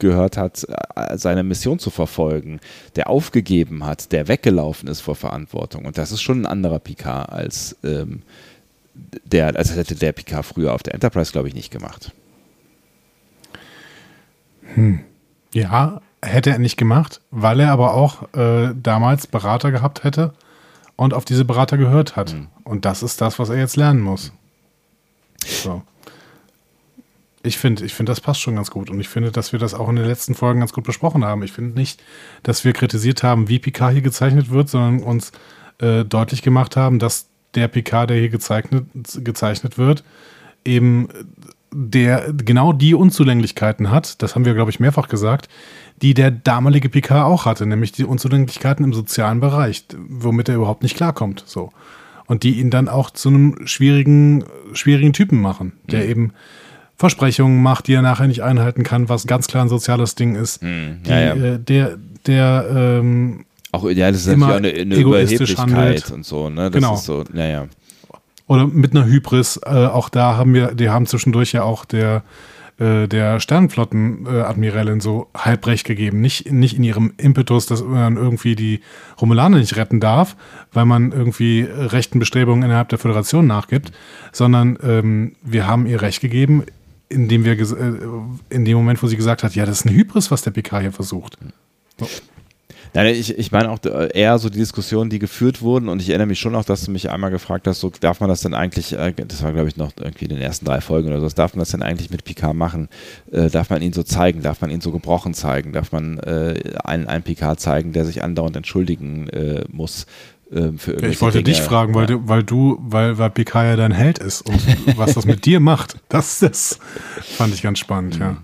aufgehört 0.00 0.36
hat, 0.38 0.66
äh, 0.96 1.18
seine 1.18 1.42
Mission 1.42 1.78
zu 1.78 1.90
verfolgen, 1.90 2.60
der 2.96 3.10
aufgegeben 3.10 3.84
hat, 3.84 4.12
der 4.12 4.28
weggelaufen 4.28 4.88
ist 4.88 5.00
vor 5.00 5.14
Verantwortung. 5.14 5.84
Und 5.84 5.98
das 5.98 6.10
ist 6.10 6.22
schon 6.22 6.42
ein 6.42 6.46
anderer 6.46 6.78
Picard 6.78 7.30
als 7.30 7.76
ähm, 7.84 8.22
der, 9.24 9.56
als 9.56 9.76
hätte 9.76 9.94
der 9.94 10.12
Picard 10.12 10.44
früher 10.46 10.74
auf 10.74 10.82
der 10.82 10.94
Enterprise, 10.94 11.32
glaube 11.32 11.48
ich, 11.48 11.54
nicht 11.54 11.70
gemacht. 11.70 12.12
Ja, 15.52 16.00
hätte 16.22 16.50
er 16.50 16.58
nicht 16.58 16.76
gemacht, 16.76 17.20
weil 17.30 17.60
er 17.60 17.72
aber 17.72 17.94
auch 17.94 18.32
äh, 18.34 18.72
damals 18.74 19.26
Berater 19.26 19.70
gehabt 19.70 20.04
hätte 20.04 20.32
und 20.96 21.12
auf 21.12 21.24
diese 21.24 21.44
Berater 21.44 21.76
gehört 21.76 22.16
hat. 22.16 22.34
Und 22.64 22.84
das 22.84 23.02
ist 23.02 23.20
das, 23.20 23.38
was 23.38 23.50
er 23.50 23.58
jetzt 23.58 23.76
lernen 23.76 24.00
muss. 24.00 24.32
So. 25.44 25.82
Ich 27.42 27.56
finde, 27.56 27.84
ich 27.84 27.94
finde, 27.94 28.10
das 28.10 28.20
passt 28.20 28.40
schon 28.40 28.56
ganz 28.56 28.70
gut. 28.70 28.90
Und 28.90 29.00
ich 29.00 29.08
finde, 29.08 29.32
dass 29.32 29.52
wir 29.52 29.58
das 29.58 29.72
auch 29.74 29.88
in 29.88 29.96
den 29.96 30.04
letzten 30.04 30.34
Folgen 30.34 30.60
ganz 30.60 30.72
gut 30.72 30.84
besprochen 30.84 31.24
haben. 31.24 31.42
Ich 31.42 31.52
finde 31.52 31.78
nicht, 31.78 32.02
dass 32.42 32.64
wir 32.64 32.72
kritisiert 32.72 33.22
haben, 33.22 33.48
wie 33.48 33.58
Picard 33.58 33.92
hier 33.92 34.02
gezeichnet 34.02 34.50
wird, 34.50 34.68
sondern 34.68 35.02
uns 35.02 35.32
äh, 35.78 36.04
deutlich 36.04 36.42
gemacht 36.42 36.76
haben, 36.76 36.98
dass 36.98 37.28
der 37.54 37.68
Picard, 37.68 38.10
der 38.10 38.18
hier 38.18 38.28
gezeichnet, 38.28 38.84
gezeichnet 39.24 39.78
wird, 39.78 40.04
eben 40.64 41.08
der 41.72 42.32
genau 42.32 42.72
die 42.72 42.94
Unzulänglichkeiten 42.94 43.90
hat, 43.90 44.22
das 44.22 44.34
haben 44.34 44.44
wir, 44.44 44.54
glaube 44.54 44.70
ich, 44.70 44.80
mehrfach 44.80 45.08
gesagt, 45.08 45.48
die 46.02 46.14
der 46.14 46.30
damalige 46.30 46.88
Picard 46.88 47.24
auch 47.24 47.44
hatte, 47.44 47.66
nämlich 47.66 47.92
die 47.92 48.04
Unzulänglichkeiten 48.04 48.84
im 48.84 48.92
sozialen 48.92 49.40
Bereich, 49.40 49.84
womit 49.96 50.48
er 50.48 50.56
überhaupt 50.56 50.82
nicht 50.82 50.96
klarkommt. 50.96 51.44
So. 51.46 51.70
Und 52.26 52.42
die 52.42 52.58
ihn 52.58 52.70
dann 52.70 52.88
auch 52.88 53.10
zu 53.10 53.28
einem 53.28 53.66
schwierigen, 53.66 54.44
schwierigen 54.72 55.12
Typen 55.12 55.40
machen, 55.40 55.72
der 55.84 56.08
eben 56.08 56.32
Versprechungen 57.00 57.62
macht, 57.62 57.86
die 57.88 57.94
er 57.94 58.02
nachher 58.02 58.26
nicht 58.28 58.42
einhalten 58.42 58.82
kann, 58.82 59.08
was 59.08 59.26
ganz 59.26 59.46
klar 59.48 59.64
ein 59.64 59.70
soziales 59.70 60.14
Ding 60.16 60.34
ist. 60.36 60.62
ja, 60.62 60.68
die, 61.04 61.10
ja. 61.10 61.34
Äh, 61.54 61.58
der, 61.58 61.98
der 62.26 62.66
ähm, 63.00 63.46
Auch 63.72 63.88
ja, 63.90 64.10
das 64.10 64.20
ist 64.20 64.26
Immer 64.26 64.48
natürlich 64.48 64.74
auch 64.74 64.80
eine, 64.82 64.82
eine 64.82 64.94
Überheblichkeit 64.96 65.58
handelt. 65.58 66.10
und 66.10 66.26
so. 66.26 66.50
Ne? 66.50 66.70
Das 66.70 66.72
Genau. 66.72 66.94
ist 66.94 67.04
so, 67.04 67.24
naja. 67.32 67.66
Oder 68.48 68.66
mit 68.66 68.94
einer 68.94 69.06
Hybris, 69.06 69.60
äh, 69.64 69.70
auch 69.70 70.10
da 70.10 70.36
haben 70.36 70.52
wir, 70.52 70.74
die 70.74 70.90
haben 70.90 71.06
zwischendurch 71.06 71.52
ja 71.52 71.62
auch 71.62 71.84
der, 71.86 72.22
äh, 72.78 73.06
der 73.08 73.40
Sternenflotten-Admiralin 73.40 75.00
so 75.00 75.28
halb 75.36 75.66
recht 75.66 75.86
gegeben. 75.86 76.20
Nicht, 76.20 76.50
nicht 76.52 76.76
in 76.76 76.84
ihrem 76.84 77.12
Impetus, 77.16 77.66
dass 77.66 77.82
man 77.82 78.16
irgendwie 78.16 78.56
die 78.56 78.80
Romulaner 79.20 79.58
nicht 79.58 79.76
retten 79.76 80.00
darf, 80.00 80.36
weil 80.72 80.84
man 80.84 81.12
irgendwie 81.12 81.62
rechten 81.62 82.18
Bestrebungen 82.18 82.62
innerhalb 82.64 82.88
der 82.88 82.98
Föderation 82.98 83.46
nachgibt, 83.46 83.92
sondern 84.32 84.76
ähm, 84.82 85.36
wir 85.42 85.66
haben 85.66 85.86
ihr 85.86 86.02
recht 86.02 86.20
gegeben, 86.20 86.64
indem 87.10 87.44
wir 87.44 87.54
ges- 87.58 87.76
äh, 87.76 88.54
in 88.54 88.64
dem 88.64 88.76
Moment, 88.78 89.02
wo 89.02 89.06
sie 89.06 89.16
gesagt 89.16 89.42
hat, 89.42 89.54
ja, 89.54 89.66
das 89.66 89.80
ist 89.80 89.84
ein 89.86 89.92
Hybris, 89.94 90.30
was 90.30 90.40
der 90.42 90.52
PK 90.52 90.80
hier 90.80 90.92
versucht. 90.92 91.36
Nein, 92.94 93.06
ich, 93.14 93.38
ich 93.38 93.52
meine 93.52 93.70
auch 93.70 93.78
äh, 93.84 94.08
eher 94.12 94.38
so 94.38 94.48
die 94.48 94.58
Diskussionen, 94.58 95.10
die 95.10 95.18
geführt 95.18 95.62
wurden 95.62 95.88
und 95.88 96.02
ich 96.02 96.08
erinnere 96.08 96.26
mich 96.26 96.40
schon 96.40 96.54
auch, 96.54 96.64
dass 96.64 96.84
du 96.84 96.90
mich 96.90 97.10
einmal 97.10 97.30
gefragt 97.30 97.66
hast, 97.66 97.80
so 97.80 97.90
darf 98.00 98.20
man 98.20 98.28
das 98.28 98.40
denn 98.42 98.54
eigentlich, 98.54 98.92
äh, 98.92 99.12
das 99.26 99.42
war 99.42 99.52
glaube 99.52 99.68
ich 99.68 99.76
noch 99.76 99.92
irgendwie 100.00 100.24
in 100.24 100.30
den 100.30 100.40
ersten 100.42 100.64
drei 100.64 100.80
Folgen 100.80 101.08
oder 101.08 101.20
so, 101.20 101.28
darf 101.28 101.54
man 101.54 101.60
das 101.60 101.70
denn 101.70 101.82
eigentlich 101.82 102.10
mit 102.10 102.24
Picard 102.24 102.54
machen? 102.56 102.88
Äh, 103.30 103.48
darf 103.48 103.70
man 103.70 103.82
ihn 103.82 103.92
so 103.92 104.02
zeigen? 104.02 104.42
Darf 104.42 104.60
man 104.60 104.70
ihn 104.70 104.80
so 104.80 104.90
gebrochen 104.92 105.34
zeigen? 105.34 105.72
Darf 105.72 105.92
man 105.92 106.18
äh, 106.18 106.60
einen, 106.84 107.06
einen 107.06 107.22
Picard 107.22 107.60
zeigen, 107.60 107.92
der 107.92 108.04
sich 108.04 108.22
andauernd 108.22 108.56
entschuldigen 108.56 109.28
äh, 109.28 109.64
muss? 109.70 110.06
äh, 110.50 110.56
irgendwelche 110.56 111.06
ich 111.08 111.20
wollte 111.20 111.42
Dinge? 111.44 111.56
dich 111.56 111.62
fragen, 111.62 111.94
weil, 111.94 112.02
Ja. 112.10 112.16
du, 112.16 112.28
weil 112.28 112.42
du, 112.42 112.78
weil, 112.82 113.18
weil 113.18 113.30
PK 113.30 113.64
ja 113.66 113.76
dein 113.76 113.92
Held 113.92 114.18
ist 114.18 114.42
und 114.42 114.60
was 114.96 115.14
das 115.14 115.24
mit 115.24 115.44
dir 115.46 115.60
macht. 115.60 115.96
Das, 116.08 116.40
das 116.40 116.80
fand 117.20 117.54
ich 117.54 117.62
ganz 117.62 117.78
spannend, 117.78 118.18
ja. 118.18 118.36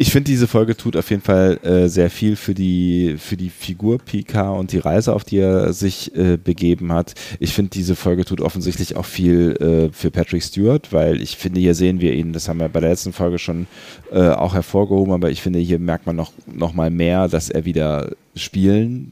Ich 0.00 0.12
finde, 0.12 0.30
diese 0.30 0.46
Folge 0.46 0.76
tut 0.76 0.96
auf 0.96 1.10
jeden 1.10 1.22
Fall 1.22 1.58
äh, 1.64 1.88
sehr 1.88 2.08
viel 2.08 2.36
für 2.36 2.54
die, 2.54 3.16
für 3.18 3.36
die 3.36 3.50
Figur 3.50 3.98
Picard 3.98 4.56
und 4.56 4.70
die 4.70 4.78
Reise, 4.78 5.12
auf 5.12 5.24
die 5.24 5.38
er 5.38 5.72
sich 5.72 6.14
äh, 6.14 6.36
begeben 6.36 6.92
hat. 6.92 7.14
Ich 7.40 7.52
finde, 7.52 7.70
diese 7.70 7.96
Folge 7.96 8.24
tut 8.24 8.40
offensichtlich 8.40 8.94
auch 8.94 9.04
viel 9.04 9.56
äh, 9.60 9.92
für 9.92 10.12
Patrick 10.12 10.44
Stewart, 10.44 10.92
weil 10.92 11.20
ich 11.20 11.36
finde, 11.36 11.58
hier 11.58 11.74
sehen 11.74 12.00
wir 12.00 12.12
ihn, 12.12 12.32
das 12.32 12.48
haben 12.48 12.60
wir 12.60 12.68
bei 12.68 12.78
der 12.78 12.90
letzten 12.90 13.12
Folge 13.12 13.40
schon 13.40 13.66
äh, 14.12 14.28
auch 14.28 14.54
hervorgehoben, 14.54 15.12
aber 15.12 15.32
ich 15.32 15.42
finde, 15.42 15.58
hier 15.58 15.80
merkt 15.80 16.06
man 16.06 16.14
noch, 16.14 16.30
noch 16.46 16.74
mal 16.74 16.90
mehr, 16.90 17.26
dass 17.26 17.50
er 17.50 17.64
wieder 17.64 18.12
spielen 18.36 19.10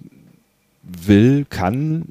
will, 0.85 1.47
kann, 1.51 2.05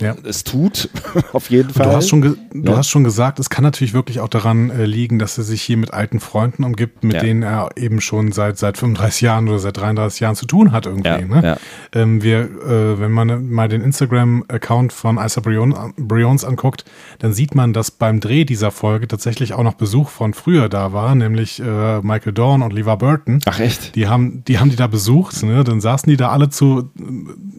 Ja. 0.00 0.14
es 0.24 0.42
tut, 0.44 0.88
auf 1.32 1.50
jeden 1.50 1.70
Fall. 1.70 1.86
Du, 1.86 1.92
hast 1.92 2.08
schon, 2.08 2.20
du 2.22 2.36
Ja. 2.52 2.76
hast 2.78 2.88
schon 2.88 3.04
gesagt, 3.04 3.38
es 3.38 3.48
kann 3.50 3.62
natürlich 3.62 3.94
wirklich 3.94 4.20
auch 4.20 4.28
daran 4.28 4.70
äh, 4.70 4.84
liegen, 4.86 5.18
dass 5.18 5.38
er 5.38 5.44
sich 5.44 5.62
hier 5.62 5.76
mit 5.76 5.92
alten 5.94 6.18
Freunden 6.20 6.64
umgibt, 6.64 7.04
mit 7.04 7.14
Ja. 7.14 7.20
denen 7.20 7.42
er 7.42 7.70
eben 7.76 8.00
schon 8.00 8.32
seit, 8.32 8.58
seit 8.58 8.76
35 8.76 9.20
Jahren 9.20 9.48
oder 9.48 9.58
seit 9.60 9.76
33 9.76 10.20
Jahren 10.20 10.34
zu 10.36 10.46
tun 10.46 10.72
hat 10.72 10.86
irgendwie. 10.86 11.08
Ja, 11.08 11.20
ne? 11.20 11.58
Ähm, 11.92 12.22
wir, 12.22 12.40
äh, 12.40 12.98
wenn 13.00 13.12
man 13.12 13.50
mal 13.50 13.68
den 13.68 13.82
Instagram-Account 13.82 14.92
von 14.92 15.18
Isa 15.18 15.40
Brion, 15.40 15.74
Brions 15.96 16.44
anguckt, 16.44 16.84
dann 17.20 17.32
sieht 17.32 17.54
man, 17.54 17.72
dass 17.72 17.90
beim 17.90 18.20
Dreh 18.20 18.44
dieser 18.44 18.70
Folge 18.70 19.06
tatsächlich 19.08 19.52
auch 19.54 19.62
noch 19.62 19.74
Besuch 19.74 20.08
von 20.08 20.34
früher 20.34 20.68
da 20.68 20.92
war, 20.92 21.14
nämlich 21.14 21.60
äh, 21.60 22.00
Michael 22.00 22.32
Dorn 22.32 22.62
und 22.62 22.72
Levar 22.72 22.98
Burton. 22.98 23.38
Ach 23.46 23.60
echt? 23.60 23.94
Die 23.94 24.08
haben, 24.08 24.42
die 24.48 24.58
haben 24.58 24.70
die 24.70 24.76
da 24.76 24.86
besucht, 24.86 25.42
ne? 25.44 25.62
Dann 25.64 25.80
saßen 25.80 26.08
die 26.10 26.16
da 26.16 26.30
alle 26.30 26.48
zu, 26.48 26.90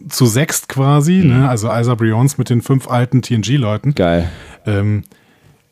zu 0.08 0.26
sechst 0.26 0.68
quasi, 0.68 1.22
Mhm. 1.24 1.28
ne? 1.40 1.48
Also 1.48 1.70
Isa 1.72 1.94
Brions 2.26 2.38
mit 2.38 2.50
den 2.50 2.62
fünf 2.62 2.88
alten 2.88 3.22
TNG-Leuten. 3.22 3.94
Geil. 3.94 4.28
Ähm, 4.66 5.04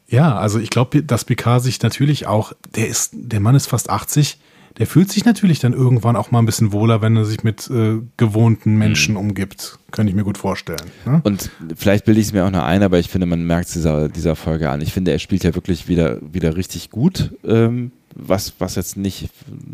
ja, 0.07 0.36
also 0.36 0.58
ich 0.58 0.70
glaube, 0.70 1.02
dass 1.02 1.24
Picard 1.24 1.62
sich 1.62 1.83
natürlich 1.83 2.26
auch, 2.26 2.52
der 2.76 2.89
ist, 2.89 3.12
der 3.15 3.41
Mann 3.41 3.55
ist 3.55 3.66
fast 3.66 3.91
80, 3.91 4.39
der 4.78 4.86
fühlt 4.86 5.10
sich 5.10 5.24
natürlich 5.24 5.60
dann 5.60 5.73
irgendwann 5.73 6.16
auch 6.16 6.31
mal 6.31 6.41
ein 6.41 6.47
bisschen 6.47 6.73
wohler, 6.73 7.00
wenn 7.00 7.16
er 7.16 7.24
sich 7.24 7.44
mit 7.44 7.70
äh, 7.70 8.00
gewohnten 8.16 8.76
Menschen 8.76 9.16
umgibt. 9.16 9.78
Könnte 9.92 10.10
ich 10.10 10.16
mir 10.16 10.24
gut 10.24 10.36
vorstellen. 10.36 10.91
Ne? 11.07 11.20
Und 11.23 11.50
vielleicht 11.76 12.05
bilde 12.05 12.20
ich 12.20 12.28
es 12.28 12.33
mir 12.33 12.44
auch 12.44 12.50
nur 12.50 12.65
ein, 12.65 12.83
aber 12.83 12.99
ich 12.99 13.08
finde, 13.08 13.26
man 13.26 13.44
merkt 13.44 13.68
es 13.68 13.74
dieser, 13.74 14.08
dieser 14.08 14.34
Folge 14.34 14.70
an. 14.70 14.81
Ich 14.81 14.92
finde, 14.92 15.12
er 15.12 15.20
spielt 15.20 15.44
ja 15.44 15.55
wirklich 15.55 15.89
wieder, 15.89 16.18
wieder 16.20 16.57
richtig 16.57 16.91
gut, 16.91 17.33
ähm, 17.44 17.92
was, 18.16 18.55
was 18.58 18.74
jetzt 18.74 18.97
nicht, 18.97 19.28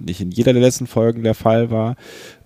nicht 0.05 0.21
in 0.21 0.31
jeder 0.31 0.53
der 0.53 0.63
letzten 0.63 0.87
Folgen 0.87 1.23
der 1.23 1.35
Fall 1.35 1.71
war. 1.71 1.97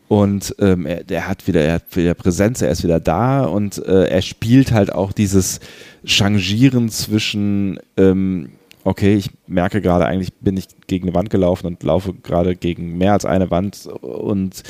Und 0.08 0.54
ähm, 0.58 0.86
er, 0.86 1.02
der 1.02 1.28
hat 1.28 1.46
wieder, 1.46 1.62
er 1.62 1.74
hat 1.74 1.96
wieder 1.96 2.14
Präsenz, 2.14 2.60
er 2.60 2.70
ist 2.70 2.84
wieder 2.84 3.00
da 3.00 3.44
und 3.44 3.78
äh, 3.86 4.06
er 4.06 4.22
spielt 4.22 4.72
halt 4.72 4.92
auch 4.92 5.12
dieses 5.12 5.60
Changieren 6.04 6.90
zwischen, 6.90 7.80
ähm, 7.96 8.50
okay, 8.84 9.14
ich 9.14 9.30
merke 9.46 9.80
gerade, 9.80 10.04
eigentlich 10.04 10.34
bin 10.34 10.56
ich 10.58 10.66
gegen 10.86 11.08
eine 11.08 11.14
Wand 11.14 11.30
gelaufen 11.30 11.66
und 11.66 11.82
laufe 11.82 12.12
gerade 12.12 12.54
gegen 12.54 12.98
mehr 12.98 13.14
als 13.14 13.24
eine 13.24 13.50
Wand 13.50 13.86
und 13.86 14.62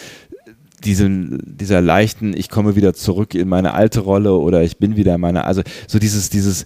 diesen, 0.85 1.41
dieser 1.45 1.81
leichten, 1.81 2.37
ich 2.37 2.49
komme 2.49 2.77
wieder 2.77 2.95
zurück 2.95 3.35
in 3.35 3.49
meine 3.49 3.75
alte 3.75 4.01
Rolle 4.01 4.35
oder 4.35 4.63
ich 4.63 4.77
bin 4.77 4.97
wieder 4.97 5.15
in 5.17 5.21
meiner, 5.21 5.47
also 5.47 5.63
so 5.89 5.99
dieses, 5.99 6.31
dieses, 6.31 6.65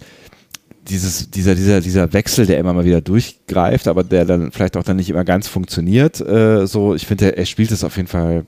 dieses, 0.89 1.29
dieser, 1.31 1.55
dieser, 1.55 1.81
dieser 1.81 2.13
Wechsel, 2.13 2.45
der 2.45 2.59
immer 2.59 2.73
mal 2.73 2.85
wieder 2.85 3.01
durchgreift, 3.01 3.87
aber 3.87 4.03
der 4.03 4.25
dann 4.25 4.51
vielleicht 4.51 4.77
auch 4.77 4.83
dann 4.83 4.97
nicht 4.97 5.09
immer 5.09 5.23
ganz 5.23 5.47
funktioniert. 5.47 6.19
Äh, 6.21 6.67
so, 6.67 6.95
ich 6.95 7.05
finde, 7.05 7.25
er, 7.25 7.37
er 7.37 7.45
spielt 7.45 7.71
es 7.71 7.83
auf 7.83 7.95
jeden 7.95 8.07
Fall. 8.07 8.45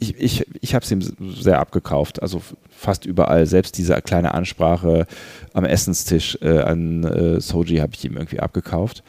Ich, 0.00 0.18
ich, 0.18 0.46
ich 0.60 0.74
habe 0.74 0.84
es 0.84 0.90
ihm 0.90 1.00
sehr 1.36 1.60
abgekauft, 1.60 2.22
also 2.22 2.42
fast 2.70 3.04
überall. 3.04 3.46
Selbst 3.46 3.76
diese 3.78 4.00
kleine 4.00 4.34
Ansprache 4.34 5.06
am 5.52 5.64
Essenstisch 5.64 6.38
äh, 6.40 6.58
an 6.60 7.04
äh, 7.04 7.40
Soji 7.40 7.76
habe 7.78 7.92
ich 7.94 8.04
ihm 8.04 8.16
irgendwie 8.16 8.40
abgekauft. 8.40 9.04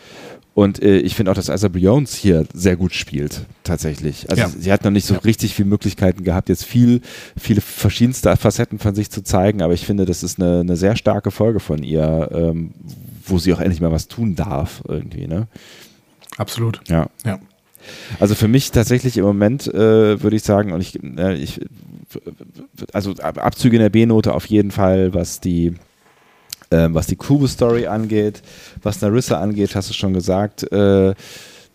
Und 0.53 0.83
äh, 0.83 0.97
ich 0.97 1.15
finde 1.15 1.31
auch, 1.31 1.35
dass 1.35 1.47
Isa 1.47 1.69
Briones 1.69 2.13
hier 2.13 2.45
sehr 2.53 2.75
gut 2.75 2.93
spielt, 2.93 3.45
tatsächlich. 3.63 4.29
Also 4.29 4.41
Ja. 4.43 4.49
sie 4.49 4.71
hat 4.73 4.83
noch 4.83 4.91
nicht 4.91 5.05
so 5.05 5.15
richtig 5.15 5.55
viele 5.55 5.69
Möglichkeiten 5.69 6.25
gehabt, 6.25 6.49
jetzt 6.49 6.65
viel, 6.65 6.99
viele 7.39 7.61
verschiedenste 7.61 8.35
Facetten 8.35 8.77
von 8.77 8.93
sich 8.93 9.09
zu 9.09 9.23
zeigen, 9.23 9.61
aber 9.61 9.73
ich 9.73 9.85
finde, 9.85 10.03
das 10.05 10.23
ist 10.23 10.41
eine, 10.41 10.59
eine 10.59 10.75
sehr 10.75 10.97
starke 10.97 11.31
Folge 11.31 11.61
von 11.61 11.83
ihr, 11.83 12.29
ähm, 12.33 12.71
wo 13.25 13.37
sie 13.37 13.53
auch 13.53 13.61
endlich 13.61 13.79
mal 13.79 13.93
was 13.93 14.09
tun 14.09 14.35
darf, 14.35 14.83
irgendwie, 14.85 15.25
ne? 15.25 15.47
Absolut. 16.37 16.81
Ja. 16.89 17.07
Ja. 17.23 17.39
Also 18.19 18.35
für 18.35 18.47
mich 18.47 18.71
tatsächlich 18.71 19.17
im 19.17 19.25
Moment 19.25 19.67
äh, 19.67 20.21
würde 20.21 20.35
ich 20.35 20.43
sagen, 20.43 20.71
und 20.71 20.81
ich, 20.81 21.01
äh, 21.03 21.35
ich, 21.35 21.61
also 22.93 23.13
Abzüge 23.15 23.77
in 23.77 23.81
der 23.81 23.89
B-Note 23.89 24.33
auf 24.33 24.45
jeden 24.45 24.71
Fall, 24.71 25.13
was 25.13 25.39
die, 25.39 25.75
äh, 26.69 26.87
was 26.91 27.07
die 27.07 27.15
Kubo-Story 27.15 27.87
angeht, 27.87 28.41
was 28.81 29.01
Narissa 29.01 29.39
angeht, 29.39 29.75
hast 29.75 29.89
du 29.89 29.93
schon 29.93 30.13
gesagt, 30.13 30.71
äh, 30.71 31.13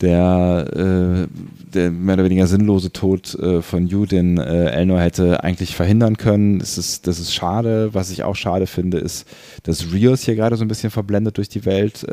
der, 0.02 0.66
äh, 0.76 1.26
der 1.72 1.90
mehr 1.90 2.16
oder 2.16 2.24
weniger 2.24 2.46
sinnlose 2.46 2.92
Tod 2.92 3.34
äh, 3.36 3.62
von 3.62 3.86
Yu, 3.86 4.04
den 4.04 4.36
Elnor 4.36 5.00
hätte 5.00 5.42
eigentlich 5.42 5.74
verhindern 5.74 6.18
können. 6.18 6.58
Das 6.58 6.76
ist, 6.76 7.06
das 7.06 7.18
ist 7.18 7.34
schade. 7.34 7.94
Was 7.94 8.10
ich 8.10 8.22
auch 8.22 8.36
schade 8.36 8.66
finde, 8.66 8.98
ist, 8.98 9.26
dass 9.62 9.90
Rios 9.94 10.22
hier 10.22 10.34
gerade 10.34 10.56
so 10.56 10.64
ein 10.66 10.68
bisschen 10.68 10.90
verblendet 10.90 11.38
durch 11.38 11.48
die 11.48 11.64
Welt 11.64 12.06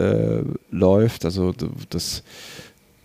läuft. 0.72 1.26
Also 1.26 1.54
das 1.90 2.24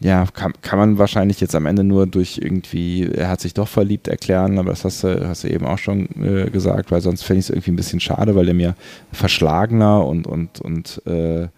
ja, 0.01 0.27
kann, 0.33 0.53
kann 0.63 0.79
man 0.79 0.99
wahrscheinlich 0.99 1.41
jetzt 1.41 1.55
am 1.55 1.67
Ende 1.67 1.83
nur 1.83 2.07
durch 2.07 2.39
irgendwie, 2.39 3.05
er 3.05 3.29
hat 3.29 3.41
sich 3.41 3.55
doch 3.55 3.67
verliebt 3.67 4.07
erklären, 4.07 4.59
aber 4.59 4.71
das 4.71 4.85
hast 4.85 5.03
du, 5.03 5.29
hast 5.29 5.45
du 5.45 5.49
eben 5.49 5.67
auch 5.67 5.79
schon 5.79 6.09
äh, 6.23 6.51
gesagt, 6.51 6.93
weil 6.93 7.01
sonst 7.01 7.23
fände 7.23 7.41
ich 7.41 7.47
es 7.47 7.51
irgendwie 7.51 7.73
ein 7.73 7.77
bisschen 7.77 8.01
schade, 8.01 8.37
weil 8.37 8.47
er 8.47 8.55
mir 8.55 8.75
verschlagener 9.13 10.07
und, 10.07 10.27
und, 10.27 10.61
und 10.61 11.03
äh, 11.07 11.49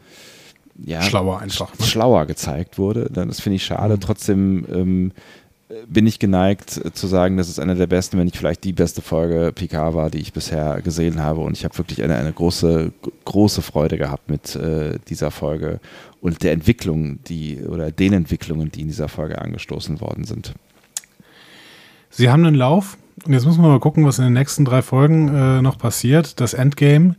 ja, 0.83 1.03
Schlauer 1.03 1.41
einfach. 1.41 1.79
Ne? 1.79 1.85
schlauer 1.85 2.27
gezeigt 2.27 2.79
wurde. 2.79 3.11
Das 3.13 3.41
finde 3.41 3.57
ich 3.57 3.65
schade. 3.65 3.97
Mhm. 3.97 4.01
Trotzdem 4.01 4.67
ähm, 4.73 5.13
bin 5.87 6.07
ich 6.07 6.19
geneigt 6.19 6.81
äh, 6.85 6.93
zu 6.93 7.07
sagen, 7.07 7.37
das 7.37 7.49
ist 7.49 7.61
eine 7.61 7.75
der 7.75 7.87
besten, 7.87 8.19
wenn 8.19 8.25
nicht 8.25 8.37
vielleicht 8.37 8.65
die 8.65 8.73
beste 8.73 9.03
Folge 9.03 9.53
Picard 9.55 9.95
war, 9.95 10.11
die 10.11 10.19
ich 10.19 10.33
bisher 10.33 10.81
gesehen 10.83 11.23
habe. 11.23 11.41
Und 11.41 11.57
ich 11.57 11.65
habe 11.65 11.77
wirklich 11.79 12.03
eine, 12.03 12.17
eine 12.17 12.33
große, 12.33 12.93
große 13.25 13.63
Freude 13.63 13.99
gehabt 13.99 14.31
mit 14.31 14.57
äh, 14.57 14.99
dieser 15.09 15.31
Folge 15.31 15.81
und 16.21 16.43
der 16.43 16.53
Entwicklung, 16.53 17.23
die 17.25 17.63
oder 17.63 17.91
den 17.91 18.13
Entwicklungen, 18.13 18.71
die 18.71 18.83
in 18.83 18.89
dieser 18.89 19.09
Folge 19.09 19.41
angestoßen 19.41 20.01
worden 20.01 20.25
sind. 20.25 20.55
Sie 22.11 22.29
haben 22.31 22.45
einen 22.45 22.57
Lauf 22.57 22.99
und 23.25 23.33
jetzt 23.33 23.47
müssen 23.47 23.63
wir 23.63 23.69
mal 23.69 23.81
gucken, 23.81 24.05
was 24.05 24.19
in 24.19 24.25
den 24.25 24.33
nächsten 24.33 24.65
drei 24.65 24.83
Folgen 24.83 25.29
äh, 25.29 25.63
noch 25.63 25.79
passiert. 25.79 26.41
Das 26.41 26.55
Endgame, 26.55 27.17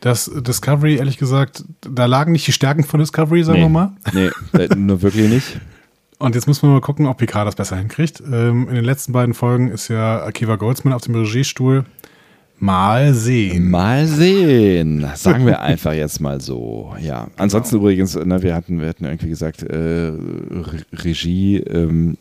das 0.00 0.30
Discovery, 0.34 0.96
ehrlich 0.96 1.18
gesagt, 1.18 1.64
da 1.80 2.06
lagen 2.06 2.32
nicht 2.32 2.46
die 2.46 2.52
Stärken 2.52 2.84
von 2.84 3.00
Discovery, 3.00 3.42
sagen 3.42 3.58
nee. 3.58 3.64
wir 3.64 3.68
mal. 3.68 3.92
Nee, 4.12 4.30
nur 4.76 5.02
wirklich 5.02 5.28
nicht. 5.28 5.60
Und 6.18 6.34
jetzt 6.34 6.48
müssen 6.48 6.68
wir 6.68 6.72
mal 6.72 6.80
gucken, 6.80 7.06
ob 7.06 7.18
Picard 7.18 7.46
das 7.46 7.54
besser 7.54 7.76
hinkriegt. 7.76 8.20
Ähm, 8.20 8.68
in 8.68 8.74
den 8.74 8.84
letzten 8.84 9.12
beiden 9.12 9.34
Folgen 9.34 9.70
ist 9.70 9.86
ja 9.86 10.24
Akiva 10.24 10.56
Goldsman 10.56 10.92
auf 10.92 11.02
dem 11.02 11.14
Regiestuhl. 11.14 11.84
Mal 12.60 13.14
sehen. 13.14 13.70
Mal 13.70 14.06
sehen. 14.06 15.06
Sagen 15.14 15.46
wir 15.46 15.60
einfach 15.62 15.92
jetzt 15.92 16.20
mal 16.20 16.40
so. 16.40 16.94
Ja. 17.00 17.28
Ansonsten 17.36 17.76
genau. 17.76 17.84
übrigens, 17.84 18.16
ne, 18.16 18.42
wir 18.42 18.54
hatten, 18.54 18.80
wir 18.80 18.88
hatten 18.88 19.04
irgendwie 19.04 19.28
gesagt, 19.28 19.62
äh, 19.62 20.12
Regie, 20.92 21.58
ähm, 21.58 22.16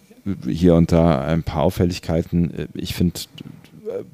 hier 0.46 0.76
und 0.76 0.92
da 0.92 1.22
ein 1.22 1.44
paar 1.44 1.64
Auffälligkeiten. 1.64 2.68
Ich 2.74 2.94
finde, 2.94 3.20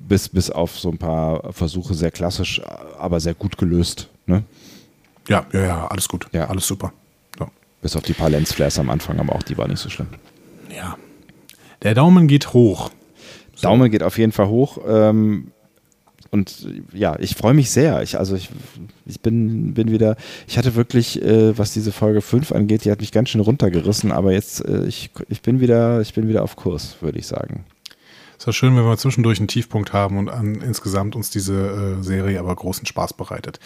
bis, 0.08 0.30
bis 0.30 0.50
auf 0.50 0.80
so 0.80 0.90
ein 0.90 0.98
paar 0.98 1.52
Versuche 1.54 1.94
sehr 1.94 2.12
klassisch, 2.12 2.62
aber 2.98 3.20
sehr 3.20 3.34
gut 3.34 3.58
gelöst. 3.58 4.10
Ne? 4.26 4.44
Ja, 5.28 5.46
ja, 5.52 5.62
ja, 5.62 5.88
alles 5.88 6.08
gut. 6.08 6.28
Ja, 6.32 6.48
alles 6.48 6.68
super. 6.68 6.94
So. 7.38 7.48
Bis 7.82 7.96
auf 7.96 8.04
die 8.04 8.14
paar 8.14 8.30
Lensflares 8.30 8.80
am 8.80 8.90
Anfang, 8.90 9.20
aber 9.20 9.36
auch 9.36 9.44
die 9.44 9.58
war 9.58 9.68
nicht 9.68 9.80
so 9.80 9.90
schlimm. 9.90 10.08
Ja. 10.76 10.98
Der 11.82 11.96
Daumen 11.96 12.28
geht 12.28 12.54
hoch. 12.54 12.92
Daumen 13.62 13.92
geht 13.92 14.04
auf 14.04 14.18
jeden 14.18 14.32
Fall 14.32 14.48
hoch. 14.48 14.78
Ähm, 14.88 15.52
und 16.34 16.68
ja, 16.92 17.16
ich 17.20 17.36
freue 17.36 17.54
mich 17.54 17.70
sehr. 17.70 18.02
Ich, 18.02 18.18
also 18.18 18.36
ich, 18.36 18.50
ich 19.06 19.22
bin, 19.22 19.76
bin 19.76 19.92
wieder, 19.92 20.18
ich 20.48 20.58
hatte 20.58 20.74
wirklich, 20.74 21.22
äh, 21.22 21.56
was 21.56 21.74
diese 21.74 21.92
Folge 21.92 22.22
5 22.22 22.52
angeht, 22.52 22.86
die 22.86 22.92
hat 22.92 23.02
mich 23.02 23.12
ganz 23.12 23.30
schön 23.30 23.40
runtergerissen, 23.40 24.12
aber 24.12 24.34
jetzt, 24.34 24.66
äh, 24.66 24.84
ich, 24.86 25.12
ich 25.30 25.44
bin 25.44 25.60
wieder, 25.60 26.02
ich 26.02 26.16
bin 26.16 26.28
wieder 26.28 26.42
auf 26.42 26.56
Kurs, 26.56 26.98
würde 27.02 27.20
ich 27.20 27.28
sagen. 27.28 27.66
Es 28.40 28.48
war 28.48 28.54
schön, 28.54 28.76
wenn 28.76 28.84
wir 28.84 28.98
zwischendurch 28.98 29.38
einen 29.38 29.48
Tiefpunkt 29.48 29.94
haben 29.94 30.18
und 30.18 30.28
an, 30.28 30.56
insgesamt 30.56 31.16
uns 31.16 31.30
diese 31.30 32.00
äh, 32.00 32.04
Serie 32.04 32.40
aber 32.40 32.56
großen 32.56 32.88
Spaß 32.88 33.14
bereitet. 33.14 33.60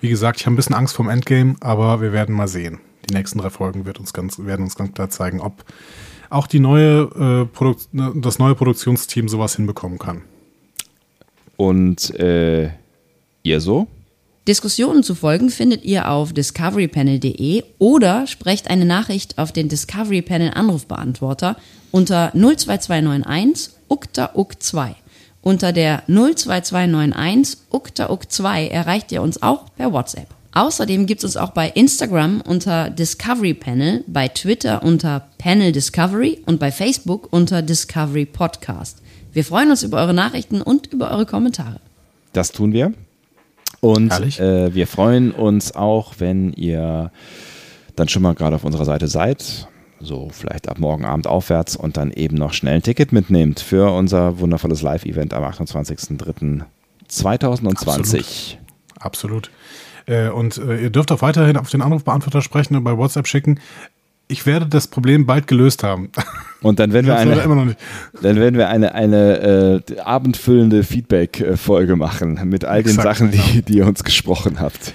Wie 0.00 0.08
gesagt, 0.08 0.40
ich 0.40 0.46
habe 0.46 0.54
ein 0.54 0.56
bisschen 0.56 0.74
Angst 0.74 0.96
vom 0.96 1.10
Endgame, 1.10 1.56
aber 1.60 2.00
wir 2.00 2.14
werden 2.14 2.34
mal 2.34 2.48
sehen. 2.48 2.80
Die 3.06 3.12
nächsten 3.12 3.38
drei 3.38 3.50
Folgen 3.50 3.84
wird 3.84 4.00
uns 4.00 4.14
ganz, 4.14 4.38
werden 4.38 4.62
uns 4.62 4.76
ganz 4.76 4.94
klar 4.94 5.10
zeigen, 5.10 5.42
ob 5.42 5.62
auch 6.30 6.46
die 6.46 6.58
neue, 6.58 7.48
äh, 7.60 7.64
ne, 7.92 8.12
das 8.16 8.38
neue 8.38 8.54
Produktionsteam 8.54 9.28
sowas 9.28 9.56
hinbekommen 9.56 9.98
kann. 9.98 10.22
Und 11.56 12.10
äh, 12.18 12.70
ihr 13.42 13.60
so? 13.60 13.86
Diskussionen 14.46 15.02
zu 15.02 15.14
folgen 15.14 15.48
findet 15.48 15.84
ihr 15.84 16.10
auf 16.10 16.34
discoverypanel.de 16.34 17.62
oder 17.78 18.26
sprecht 18.26 18.68
eine 18.68 18.84
Nachricht 18.84 19.38
auf 19.38 19.52
den 19.52 19.70
Discovery 19.70 20.20
Panel 20.20 20.50
Anrufbeantworter 20.54 21.56
unter 21.90 22.30
02291 22.34 23.72
ukta 23.88 24.30
uk 24.34 24.62
2. 24.62 24.96
Unter 25.40 25.72
der 25.72 26.02
02291 26.08 27.58
ukta 27.70 28.10
uk 28.10 28.30
2 28.30 28.68
erreicht 28.68 29.12
ihr 29.12 29.22
uns 29.22 29.42
auch 29.42 29.74
per 29.76 29.92
WhatsApp. 29.92 30.28
Außerdem 30.54 31.06
gibt 31.06 31.18
es 31.18 31.24
uns 31.24 31.36
auch 31.36 31.50
bei 31.50 31.68
Instagram 31.68 32.40
unter 32.40 32.88
Discovery 32.88 33.54
Panel, 33.54 34.04
bei 34.06 34.28
Twitter 34.28 34.84
unter 34.84 35.26
Panel 35.36 35.72
Discovery 35.72 36.42
und 36.46 36.60
bei 36.60 36.70
Facebook 36.70 37.32
unter 37.32 37.60
Discovery 37.60 38.24
Podcast. 38.24 39.02
Wir 39.32 39.44
freuen 39.44 39.70
uns 39.70 39.82
über 39.82 39.98
eure 39.98 40.14
Nachrichten 40.14 40.62
und 40.62 40.92
über 40.92 41.10
eure 41.10 41.26
Kommentare. 41.26 41.80
Das 42.32 42.52
tun 42.52 42.72
wir. 42.72 42.92
Und 43.80 44.12
äh, 44.38 44.72
wir 44.72 44.86
freuen 44.86 45.32
uns 45.32 45.74
auch, 45.74 46.14
wenn 46.18 46.52
ihr 46.52 47.10
dann 47.96 48.08
schon 48.08 48.22
mal 48.22 48.34
gerade 48.34 48.54
auf 48.54 48.62
unserer 48.64 48.84
Seite 48.84 49.08
seid. 49.08 49.66
So 49.98 50.28
vielleicht 50.30 50.68
ab 50.68 50.78
morgen 50.78 51.04
Abend 51.04 51.26
aufwärts 51.26 51.74
und 51.74 51.96
dann 51.96 52.12
eben 52.12 52.36
noch 52.36 52.52
schnell 52.52 52.76
ein 52.76 52.82
Ticket 52.82 53.10
mitnehmt 53.10 53.58
für 53.58 53.90
unser 53.92 54.38
wundervolles 54.38 54.82
Live-Event 54.82 55.34
am 55.34 55.42
28.03.2020. 55.42 56.62
Absolut. 57.88 58.58
Absolut. 59.00 59.50
Äh, 60.06 60.28
und 60.28 60.58
äh, 60.58 60.82
ihr 60.82 60.90
dürft 60.90 61.12
auch 61.12 61.22
weiterhin 61.22 61.56
auf 61.56 61.70
den 61.70 61.82
Anrufbeantworter 61.82 62.42
sprechen 62.42 62.76
und 62.76 62.84
bei 62.84 62.96
WhatsApp 62.96 63.26
schicken 63.26 63.60
ich 64.28 64.46
werde 64.46 64.66
das 64.66 64.86
Problem 64.86 65.26
bald 65.26 65.46
gelöst 65.46 65.82
haben. 65.82 66.10
Und 66.62 66.78
dann 66.78 66.94
werden 66.94 67.06
wir 67.06 67.16
eine, 67.16 67.76
dann 68.22 68.36
werden 68.36 68.56
wir 68.56 68.68
eine, 68.68 68.94
eine 68.94 69.82
äh, 69.86 70.00
abendfüllende 70.00 70.82
Feedback-Folge 70.82 71.94
machen 71.94 72.40
mit 72.44 72.64
all 72.64 72.78
Exakt, 72.78 72.98
den 72.98 73.02
Sachen, 73.02 73.30
die, 73.32 73.36
genau. 73.36 73.64
die 73.68 73.76
ihr 73.76 73.86
uns 73.86 74.02
gesprochen 74.02 74.60
habt. 74.60 74.94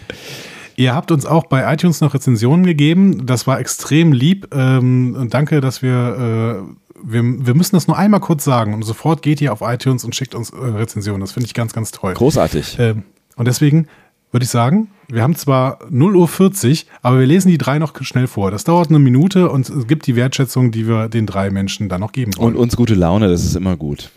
Ihr 0.75 0.95
habt 0.95 1.11
uns 1.11 1.27
auch 1.27 1.45
bei 1.45 1.71
iTunes 1.71 2.01
noch 2.01 2.15
Rezensionen 2.15 2.65
gegeben. 2.65 3.27
Das 3.27 3.45
war 3.45 3.59
extrem 3.59 4.13
lieb. 4.13 4.47
Ähm, 4.51 5.27
danke, 5.29 5.61
dass 5.61 5.83
wir, 5.83 5.91
äh, 5.93 7.03
wir, 7.03 7.23
wir 7.45 7.53
müssen 7.53 7.75
das 7.75 7.87
nur 7.87 7.97
einmal 7.99 8.21
kurz 8.21 8.43
sagen 8.43 8.73
und 8.73 8.81
sofort 8.81 9.21
geht 9.21 9.39
ihr 9.39 9.53
auf 9.53 9.61
iTunes 9.61 10.03
und 10.03 10.15
schickt 10.15 10.33
uns 10.33 10.49
äh, 10.49 10.55
Rezensionen. 10.55 11.21
Das 11.21 11.33
finde 11.33 11.45
ich 11.45 11.53
ganz, 11.53 11.73
ganz 11.73 11.91
toll. 11.91 12.15
Großartig. 12.15 12.77
Ähm, 12.79 13.03
und 13.35 13.47
deswegen 13.47 13.87
würde 14.31 14.43
ich 14.43 14.49
sagen, 14.49 14.89
wir 15.07 15.23
haben 15.23 15.35
zwar 15.35 15.79
0 15.89 16.15
Uhr 16.15 16.27
40, 16.27 16.85
aber 17.01 17.19
wir 17.19 17.25
lesen 17.25 17.49
die 17.49 17.57
drei 17.57 17.79
noch 17.79 17.93
schnell 18.01 18.27
vor. 18.27 18.51
Das 18.51 18.63
dauert 18.63 18.89
eine 18.89 18.99
Minute 18.99 19.49
und 19.49 19.67
es 19.69 19.87
gibt 19.87 20.05
die 20.07 20.15
Wertschätzung, 20.15 20.71
die 20.71 20.87
wir 20.87 21.09
den 21.09 21.25
drei 21.25 21.49
Menschen 21.49 21.89
dann 21.89 22.01
noch 22.01 22.11
geben 22.11 22.37
wollen. 22.37 22.55
Und 22.55 22.61
uns 22.61 22.75
gute 22.75 22.93
Laune, 22.93 23.27
das 23.27 23.43
ist 23.43 23.55
immer 23.55 23.75
gut. 23.75 24.11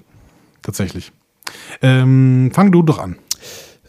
Tatsächlich. 0.63 1.13
Ähm, 1.81 2.51
fang 2.53 2.71
du 2.71 2.83
doch 2.83 2.99
an. 2.99 3.17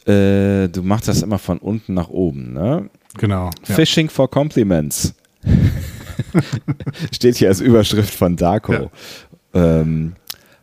Äh, 0.06 0.70
du 0.70 0.82
machst 0.82 1.08
das 1.08 1.22
immer 1.22 1.40
von 1.40 1.60
unten 1.60 1.94
nach 1.94 2.10
oben, 2.10 2.54
ne? 2.54 2.90
Genau. 3.18 3.50
Ja. 3.68 3.76
Fishing 3.76 4.10
for 4.10 4.30
Compliments. 4.30 5.14
Steht 7.12 7.38
hier 7.38 7.50
als 7.50 7.62
Überschrift 7.62 8.14
von 8.14 8.36
Darko. 8.36 8.74
Ja. 8.74 8.90
Ähm, 9.54 10.14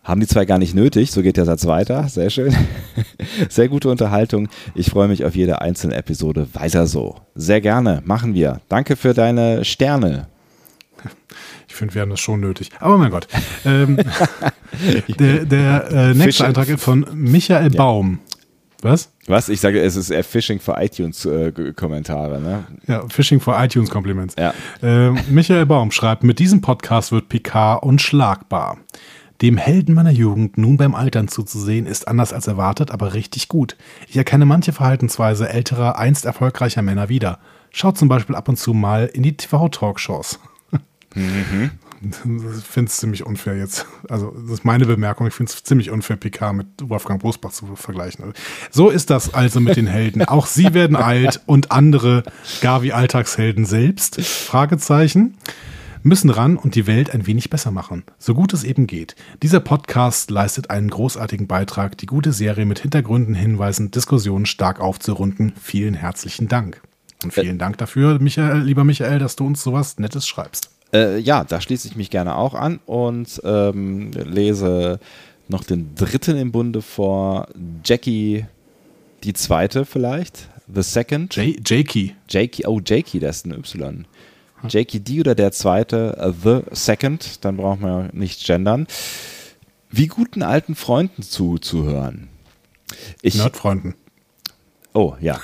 haben 0.02 0.20
die 0.20 0.26
zwei 0.26 0.44
gar 0.44 0.58
nicht 0.58 0.74
nötig, 0.74 1.10
so 1.10 1.22
geht 1.22 1.36
der 1.36 1.44
Satz 1.44 1.66
weiter. 1.66 2.08
Sehr 2.08 2.30
schön. 2.30 2.54
Sehr 3.48 3.68
gute 3.68 3.88
Unterhaltung. 3.90 4.48
Ich 4.74 4.90
freue 4.90 5.08
mich 5.08 5.24
auf 5.24 5.36
jede 5.36 5.60
einzelne 5.60 5.94
Episode. 5.94 6.48
Weiter 6.54 6.86
so. 6.86 7.16
Sehr 7.34 7.60
gerne. 7.60 8.02
Machen 8.04 8.34
wir. 8.34 8.60
Danke 8.68 8.96
für 8.96 9.12
deine 9.12 9.64
Sterne. 9.64 10.28
Ich 11.68 11.74
finde, 11.74 11.94
wir 11.94 12.02
haben 12.02 12.10
das 12.10 12.20
schon 12.20 12.40
nötig. 12.40 12.70
Aber 12.80 12.98
mein 12.98 13.10
Gott. 13.10 13.28
Ähm, 13.64 13.98
der 15.18 15.44
der 15.44 15.90
äh, 15.90 16.14
nächste 16.14 16.46
Eintrag 16.46 16.68
ist 16.68 16.82
von 16.82 17.06
Michael 17.12 17.70
Baum. 17.70 18.18
Was? 18.82 19.12
Was? 19.26 19.50
Ich 19.50 19.60
sage, 19.60 19.80
es 19.80 19.94
ist 19.94 20.10
eher 20.10 20.24
Phishing 20.24 20.58
for 20.58 20.80
iTunes 20.80 21.26
äh, 21.26 21.52
Kommentare, 21.76 22.40
ne? 22.40 22.64
Ja, 22.86 23.06
Phishing 23.08 23.38
for 23.38 23.62
iTunes 23.62 23.90
Compliments. 23.90 24.34
Ja. 24.38 24.54
Äh, 24.82 25.10
Michael 25.28 25.66
Baum 25.66 25.90
schreibt, 25.90 26.24
mit 26.24 26.38
diesem 26.38 26.62
Podcast 26.62 27.12
wird 27.12 27.28
Picard 27.28 27.82
unschlagbar. 27.82 28.78
Dem 29.42 29.56
Helden 29.56 29.94
meiner 29.94 30.10
Jugend 30.10 30.58
nun 30.58 30.76
beim 30.76 30.94
Altern 30.94 31.28
zuzusehen, 31.28 31.86
ist 31.86 32.06
anders 32.08 32.34
als 32.34 32.46
erwartet, 32.46 32.90
aber 32.90 33.14
richtig 33.14 33.48
gut. 33.48 33.76
Ich 34.06 34.16
erkenne 34.16 34.44
manche 34.44 34.72
Verhaltensweise 34.72 35.48
älterer, 35.48 35.98
einst 35.98 36.26
erfolgreicher 36.26 36.82
Männer 36.82 37.08
wieder. 37.08 37.38
Schaut 37.70 37.96
zum 37.96 38.08
Beispiel 38.08 38.36
ab 38.36 38.48
und 38.48 38.58
zu 38.58 38.74
mal 38.74 39.06
in 39.06 39.22
die 39.22 39.36
TV-Talkshows. 39.36 40.40
Mhm. 41.14 41.70
ich 42.02 42.64
finde 42.64 42.90
es 42.90 42.96
ziemlich 42.98 43.24
unfair 43.24 43.56
jetzt. 43.56 43.86
Also, 44.10 44.30
das 44.42 44.50
ist 44.52 44.64
meine 44.66 44.84
Bemerkung. 44.84 45.26
Ich 45.26 45.34
finde 45.34 45.52
es 45.52 45.64
ziemlich 45.64 45.90
unfair, 45.90 46.16
PK 46.16 46.52
mit 46.52 46.66
Wolfgang 46.82 47.22
Bosbach 47.22 47.52
zu 47.52 47.76
vergleichen. 47.76 48.34
So 48.70 48.90
ist 48.90 49.08
das 49.08 49.32
also 49.32 49.60
mit 49.60 49.76
den 49.76 49.86
Helden. 49.86 50.22
Auch 50.24 50.46
sie 50.46 50.74
werden 50.74 50.96
alt 50.96 51.40
und 51.46 51.72
andere 51.72 52.24
gar 52.60 52.82
wie 52.82 52.92
Alltagshelden 52.92 53.64
selbst. 53.64 54.20
Fragezeichen 54.20 55.36
müssen 56.02 56.30
ran 56.30 56.56
und 56.56 56.74
die 56.74 56.86
Welt 56.86 57.10
ein 57.10 57.26
wenig 57.26 57.50
besser 57.50 57.70
machen, 57.70 58.04
so 58.18 58.34
gut 58.34 58.52
es 58.52 58.64
eben 58.64 58.86
geht. 58.86 59.16
Dieser 59.42 59.60
Podcast 59.60 60.30
leistet 60.30 60.70
einen 60.70 60.88
großartigen 60.88 61.46
Beitrag, 61.46 61.98
die 61.98 62.06
gute 62.06 62.32
Serie 62.32 62.66
mit 62.66 62.80
Hintergründen, 62.80 63.34
Hinweisen, 63.34 63.90
Diskussionen 63.90 64.46
stark 64.46 64.80
aufzurunden. 64.80 65.52
Vielen 65.60 65.94
herzlichen 65.94 66.48
Dank. 66.48 66.80
Und 67.22 67.34
vielen 67.34 67.58
Dank 67.58 67.78
dafür, 67.78 68.18
Michael, 68.18 68.62
lieber 68.62 68.84
Michael, 68.84 69.18
dass 69.18 69.36
du 69.36 69.46
uns 69.46 69.62
sowas 69.62 69.98
Nettes 69.98 70.26
schreibst. 70.26 70.70
Äh, 70.92 71.18
ja, 71.18 71.44
da 71.44 71.60
schließe 71.60 71.86
ich 71.88 71.96
mich 71.96 72.10
gerne 72.10 72.34
auch 72.34 72.54
an 72.54 72.80
und 72.86 73.40
ähm, 73.44 74.10
lese 74.12 74.98
noch 75.48 75.64
den 75.64 75.94
dritten 75.94 76.36
im 76.36 76.50
Bunde 76.52 76.82
vor. 76.82 77.48
Jackie, 77.84 78.46
die 79.22 79.34
zweite 79.34 79.84
vielleicht. 79.84 80.48
The 80.72 80.82
Second. 80.82 81.34
J 81.36 81.68
Jakey. 81.68 82.14
Jakey, 82.28 82.66
oh, 82.66 82.80
Jakey, 82.84 83.18
das 83.18 83.38
ist 83.38 83.46
ein 83.46 83.52
Y. 83.52 84.06
Jakey 84.68 85.00
D 85.00 85.20
oder 85.20 85.34
der 85.34 85.52
zweite, 85.52 86.16
uh, 86.20 86.32
The 86.32 86.74
Second, 86.74 87.44
dann 87.44 87.56
brauchen 87.56 87.82
wir 87.82 88.10
nicht 88.12 88.44
gendern. 88.46 88.86
Wie 89.90 90.06
guten 90.06 90.42
alten 90.42 90.74
Freunden 90.74 91.22
zuzuhören. 91.22 92.28
Ich, 93.22 93.36
Nerdfreunden. 93.36 93.94
Oh, 94.92 95.14
ja. 95.20 95.40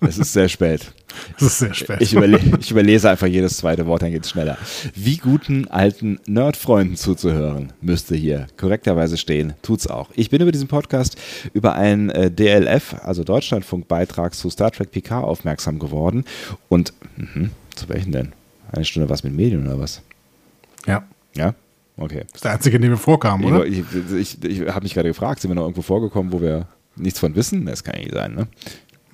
Es 0.00 0.18
ist 0.18 0.32
sehr 0.32 0.48
spät. 0.48 0.92
Es 1.36 1.42
ist 1.42 1.58
sehr 1.58 1.74
spät. 1.74 2.00
Ich, 2.00 2.14
überle 2.14 2.40
ich, 2.58 2.70
überlese 2.70 3.10
einfach 3.10 3.26
jedes 3.26 3.58
zweite 3.58 3.86
Wort, 3.86 4.00
dann 4.00 4.12
geht 4.12 4.24
es 4.24 4.30
schneller. 4.30 4.56
Wie 4.94 5.18
guten 5.18 5.68
alten 5.68 6.18
Nerdfreunden 6.26 6.96
zuzuhören, 6.96 7.74
müsste 7.82 8.16
hier 8.16 8.46
korrekterweise 8.56 9.18
stehen. 9.18 9.52
Tut's 9.60 9.86
auch. 9.86 10.08
Ich 10.14 10.30
bin 10.30 10.40
über 10.40 10.52
diesen 10.52 10.68
Podcast 10.68 11.16
über 11.52 11.74
einen 11.74 12.08
äh, 12.08 12.30
DLF, 12.30 12.96
also 13.02 13.24
Deutschlandfunk-Beitrag 13.24 14.34
zu 14.34 14.48
Star 14.48 14.70
Trek 14.70 14.90
PK 14.90 15.20
aufmerksam 15.20 15.78
geworden. 15.78 16.24
Und 16.70 16.94
mh, 17.16 17.50
zu 17.74 17.88
welchen 17.88 18.12
denn? 18.12 18.32
Eine 18.70 18.84
Stunde 18.84 19.08
was 19.08 19.24
mit 19.24 19.34
Medien 19.34 19.66
oder 19.66 19.78
was? 19.78 20.02
Ja. 20.86 21.04
Ja? 21.34 21.54
Okay. 21.96 22.24
Das 22.28 22.36
ist 22.36 22.44
der 22.44 22.52
einzige, 22.52 22.76
in 22.76 22.82
dem 22.82 22.92
wir 22.92 22.98
vorkamen, 22.98 23.44
oder? 23.44 23.66
Ich, 23.66 23.78
ich, 23.78 24.42
ich, 24.42 24.44
ich 24.44 24.68
habe 24.68 24.82
mich 24.82 24.94
gerade 24.94 25.08
gefragt, 25.08 25.40
sind 25.40 25.50
wir 25.50 25.54
noch 25.54 25.62
irgendwo 25.62 25.82
vorgekommen, 25.82 26.32
wo 26.32 26.40
wir 26.40 26.66
nichts 26.96 27.18
von 27.18 27.34
wissen? 27.34 27.66
Das 27.66 27.84
kann 27.84 27.94
ja 27.96 28.00
nicht 28.00 28.14
sein, 28.14 28.34
ne? 28.34 28.48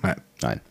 Nein. 0.01 0.15
Nein 0.41 0.61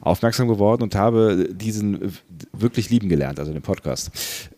aufmerksam 0.00 0.48
geworden 0.48 0.82
und 0.82 0.94
habe 0.94 1.48
diesen 1.52 2.12
wirklich 2.52 2.90
lieben 2.90 3.08
gelernt, 3.08 3.38
also 3.38 3.52
den 3.52 3.62
Podcast. 3.62 4.10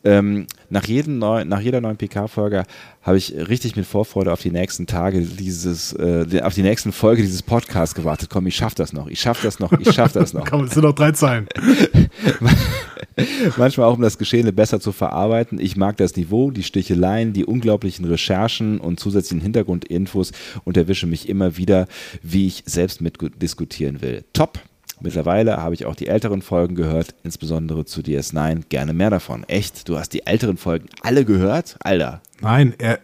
Ähm, 0.05 0.47
nach, 0.71 0.87
jedem 0.87 1.19
neu, 1.19 1.45
nach 1.45 1.61
jeder 1.61 1.81
neuen 1.81 1.97
PK-Folge 1.97 2.65
habe 3.03 3.17
ich 3.17 3.35
richtig 3.35 3.77
mit 3.77 3.87
Vorfreude 3.87 4.33
auf 4.33 4.43
die 4.43 4.51
nächsten 4.51 4.87
Tage 4.87 5.23
dieses, 5.23 5.93
äh, 5.95 6.41
auf 6.43 6.55
die 6.55 6.63
nächsten 6.63 6.93
Folge 6.93 7.23
dieses 7.23 7.43
Podcasts 7.43 7.95
gewartet. 7.95 8.29
Komm, 8.31 8.47
ich 8.47 8.57
schaff 8.57 8.75
das 8.75 8.93
noch, 8.93 9.09
ich 9.09 9.21
schaff 9.21 9.43
das 9.43 9.59
noch, 9.59 9.73
ich 9.73 9.93
schaff 9.93 10.13
das 10.13 10.35
noch. 10.35 10.47
Komm, 10.51 10.65
es 10.65 10.73
sind 10.73 10.83
noch 10.83 10.95
drei 10.95 11.13
Zeilen. 11.13 11.49
Manchmal 13.57 13.89
auch, 13.89 13.95
um 13.95 14.03
das 14.03 14.19
Geschehene 14.19 14.53
besser 14.53 14.81
zu 14.81 14.93
verarbeiten. 14.93 15.59
Ich 15.59 15.77
mag 15.77 15.97
das 15.97 16.15
Niveau, 16.17 16.51
die 16.51 16.63
Sticheleien, 16.63 17.33
die 17.33 17.45
unglaublichen 17.45 18.05
Recherchen 18.05 18.79
und 18.79 19.01
zusätzlichen 19.01 19.43
Hintergrundinfos 19.43 20.33
und 20.65 20.77
erwische 20.77 21.07
mich 21.07 21.29
immer 21.29 21.57
wieder, 21.57 21.89
wie 22.23 22.47
ich 22.47 22.63
selbst 22.67 23.01
mitdiskutieren 23.01 24.03
will. 24.03 24.25
Top. 24.33 24.61
Mittlerweile 25.01 25.59
habe 25.59 25.75
ich 25.75 25.87
auch 25.87 25.95
die 25.95 26.09
älteren 26.09 26.43
Folgen 26.43 26.75
gehört, 26.75 27.15
insbesondere 27.23 27.85
zu 27.85 28.01
DS9. 28.01 28.63
Gerne 28.69 28.93
mehr 28.93 29.11
davon. 29.11 29.45
Echt? 29.45 29.89
Du 29.89 29.99
hast 29.99 30.11
die 30.11 30.27
älteren 30.27 30.57
Folgen 30.57 30.87
alle 31.03 31.25
gehört? 31.25 31.77
Alter. 31.81 32.21
Nein, 32.41 32.75
er, 32.79 32.99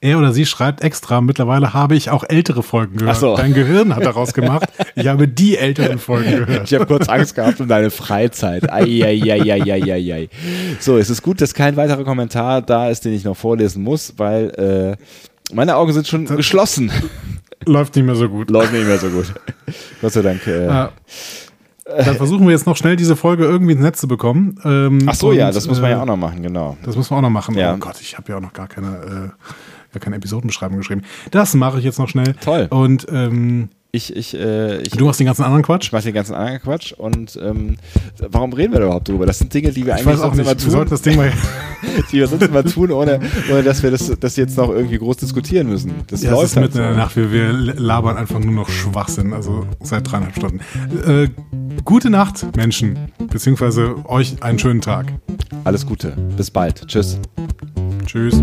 er 0.00 0.18
oder 0.18 0.32
sie 0.32 0.46
schreibt 0.46 0.82
extra, 0.82 1.20
mittlerweile 1.20 1.72
habe 1.72 1.96
ich 1.96 2.10
auch 2.10 2.24
ältere 2.28 2.62
Folgen 2.62 2.98
gehört. 2.98 3.16
Ach 3.16 3.20
so. 3.20 3.36
Dein 3.36 3.54
Gehirn 3.54 3.96
hat 3.96 4.04
daraus 4.04 4.34
gemacht, 4.34 4.68
ich 4.94 5.06
habe 5.06 5.26
die 5.26 5.56
älteren 5.56 5.98
Folgen 5.98 6.30
gehört. 6.30 6.70
Ich 6.70 6.74
habe 6.74 6.86
kurz 6.86 7.08
Angst 7.08 7.34
gehabt 7.34 7.60
um 7.60 7.68
deine 7.68 7.90
Freizeit. 7.90 8.70
Eieieiei. 8.70 10.28
So, 10.80 10.98
es 10.98 11.10
ist 11.10 11.22
gut, 11.22 11.40
dass 11.40 11.54
kein 11.54 11.76
weiterer 11.76 12.04
Kommentar 12.04 12.62
da 12.62 12.90
ist, 12.90 13.04
den 13.04 13.14
ich 13.14 13.24
noch 13.24 13.36
vorlesen 13.36 13.82
muss, 13.82 14.14
weil 14.16 14.96
äh, 15.00 15.54
meine 15.54 15.76
Augen 15.76 15.92
sind 15.92 16.06
schon 16.06 16.26
geschlossen. 16.26 16.90
Läuft 17.64 17.96
nicht 17.96 18.04
mehr 18.04 18.14
so 18.14 18.28
gut. 18.28 18.50
Läuft 18.50 18.72
nicht 18.72 18.86
mehr 18.86 18.98
so 18.98 19.08
gut. 19.08 19.32
Gott 20.00 20.12
sei 20.12 20.22
Dank. 20.22 20.46
Äh, 20.46 20.66
ja. 20.66 20.92
Dann 21.84 22.16
versuchen 22.16 22.46
wir 22.46 22.52
jetzt 22.52 22.66
noch 22.66 22.76
schnell 22.76 22.96
diese 22.96 23.14
Folge 23.14 23.44
irgendwie 23.44 23.72
ins 23.72 23.82
Netz 23.82 24.00
zu 24.00 24.08
bekommen. 24.08 24.58
Ähm, 24.64 24.98
Ach 25.06 25.14
so, 25.14 25.30
und, 25.30 25.36
ja, 25.36 25.52
das 25.52 25.68
muss 25.68 25.80
man 25.80 25.90
ja 25.90 25.98
äh, 25.98 26.00
auch 26.00 26.06
noch 26.06 26.16
machen, 26.16 26.42
genau. 26.42 26.76
Das 26.84 26.96
muss 26.96 27.10
man 27.10 27.18
auch 27.18 27.22
noch 27.22 27.30
machen. 27.30 27.54
Ja. 27.54 27.74
Oh 27.74 27.78
Gott, 27.78 28.00
ich 28.00 28.16
habe 28.18 28.30
ja 28.30 28.38
auch 28.38 28.40
noch 28.40 28.52
gar 28.52 28.66
keine, 28.66 28.88
äh, 28.88 29.92
gar 29.92 30.00
keine 30.00 30.16
Episodenbeschreibung 30.16 30.78
geschrieben. 30.78 31.02
Das 31.30 31.54
mache 31.54 31.78
ich 31.78 31.84
jetzt 31.84 31.98
noch 32.00 32.08
schnell. 32.08 32.34
Toll. 32.40 32.66
Und 32.70 33.06
ähm, 33.10 33.68
ich, 33.96 34.14
ich, 34.14 34.34
äh, 34.34 34.82
ich, 34.82 34.90
du 34.90 35.04
machst 35.04 35.18
den 35.20 35.26
ganzen 35.26 35.42
anderen 35.42 35.62
Quatsch? 35.62 35.86
Ich 35.86 35.92
mach 35.92 36.02
den 36.02 36.14
ganzen 36.14 36.34
anderen 36.34 36.60
Quatsch. 36.60 36.92
Und 36.92 37.38
ähm, 37.42 37.76
warum 38.18 38.52
reden 38.52 38.72
wir 38.72 38.80
da 38.80 38.86
überhaupt 38.86 39.08
drüber? 39.08 39.26
Das 39.26 39.38
sind 39.38 39.52
Dinge, 39.52 39.72
die 39.72 39.86
wir 39.86 39.94
eigentlich 39.94 40.18
sonst 40.18 40.36
nicht. 40.36 40.46
immer 40.46 40.56
tun. 40.56 40.66
Wir 40.66 40.70
sollten 40.70 40.90
das 40.90 41.02
Ding 41.02 41.16
mal 41.16 41.32
die 42.12 42.18
wir 42.18 42.28
sonst 42.28 42.42
immer 42.42 42.64
tun, 42.64 42.90
ohne, 42.90 43.20
ohne 43.50 43.62
dass 43.62 43.82
wir 43.82 43.90
das, 43.90 44.12
das 44.20 44.36
jetzt 44.36 44.56
noch 44.56 44.70
irgendwie 44.70 44.98
groß 44.98 45.16
diskutieren 45.16 45.68
müssen. 45.68 45.92
Das 46.08 46.22
ja, 46.22 46.30
läuft 46.30 46.44
es 46.44 46.50
ist 46.50 46.56
halt 46.56 46.66
mitten 46.66 46.78
in 46.78 46.84
der 46.84 46.96
Nacht. 46.96 47.16
Wir, 47.16 47.32
wir 47.32 47.52
labern 47.52 48.16
einfach 48.16 48.38
nur 48.38 48.52
noch 48.52 48.68
Schwachsinn. 48.68 49.32
Also 49.32 49.66
seit 49.80 50.10
dreieinhalb 50.10 50.36
Stunden. 50.36 50.60
Äh, 51.06 51.28
gute 51.84 52.10
Nacht, 52.10 52.56
Menschen. 52.56 52.98
Beziehungsweise 53.30 53.96
euch 54.04 54.42
einen 54.42 54.58
schönen 54.58 54.80
Tag. 54.80 55.12
Alles 55.64 55.86
Gute. 55.86 56.16
Bis 56.36 56.50
bald. 56.50 56.86
Tschüss. 56.86 57.18
Tschüss. 58.06 58.42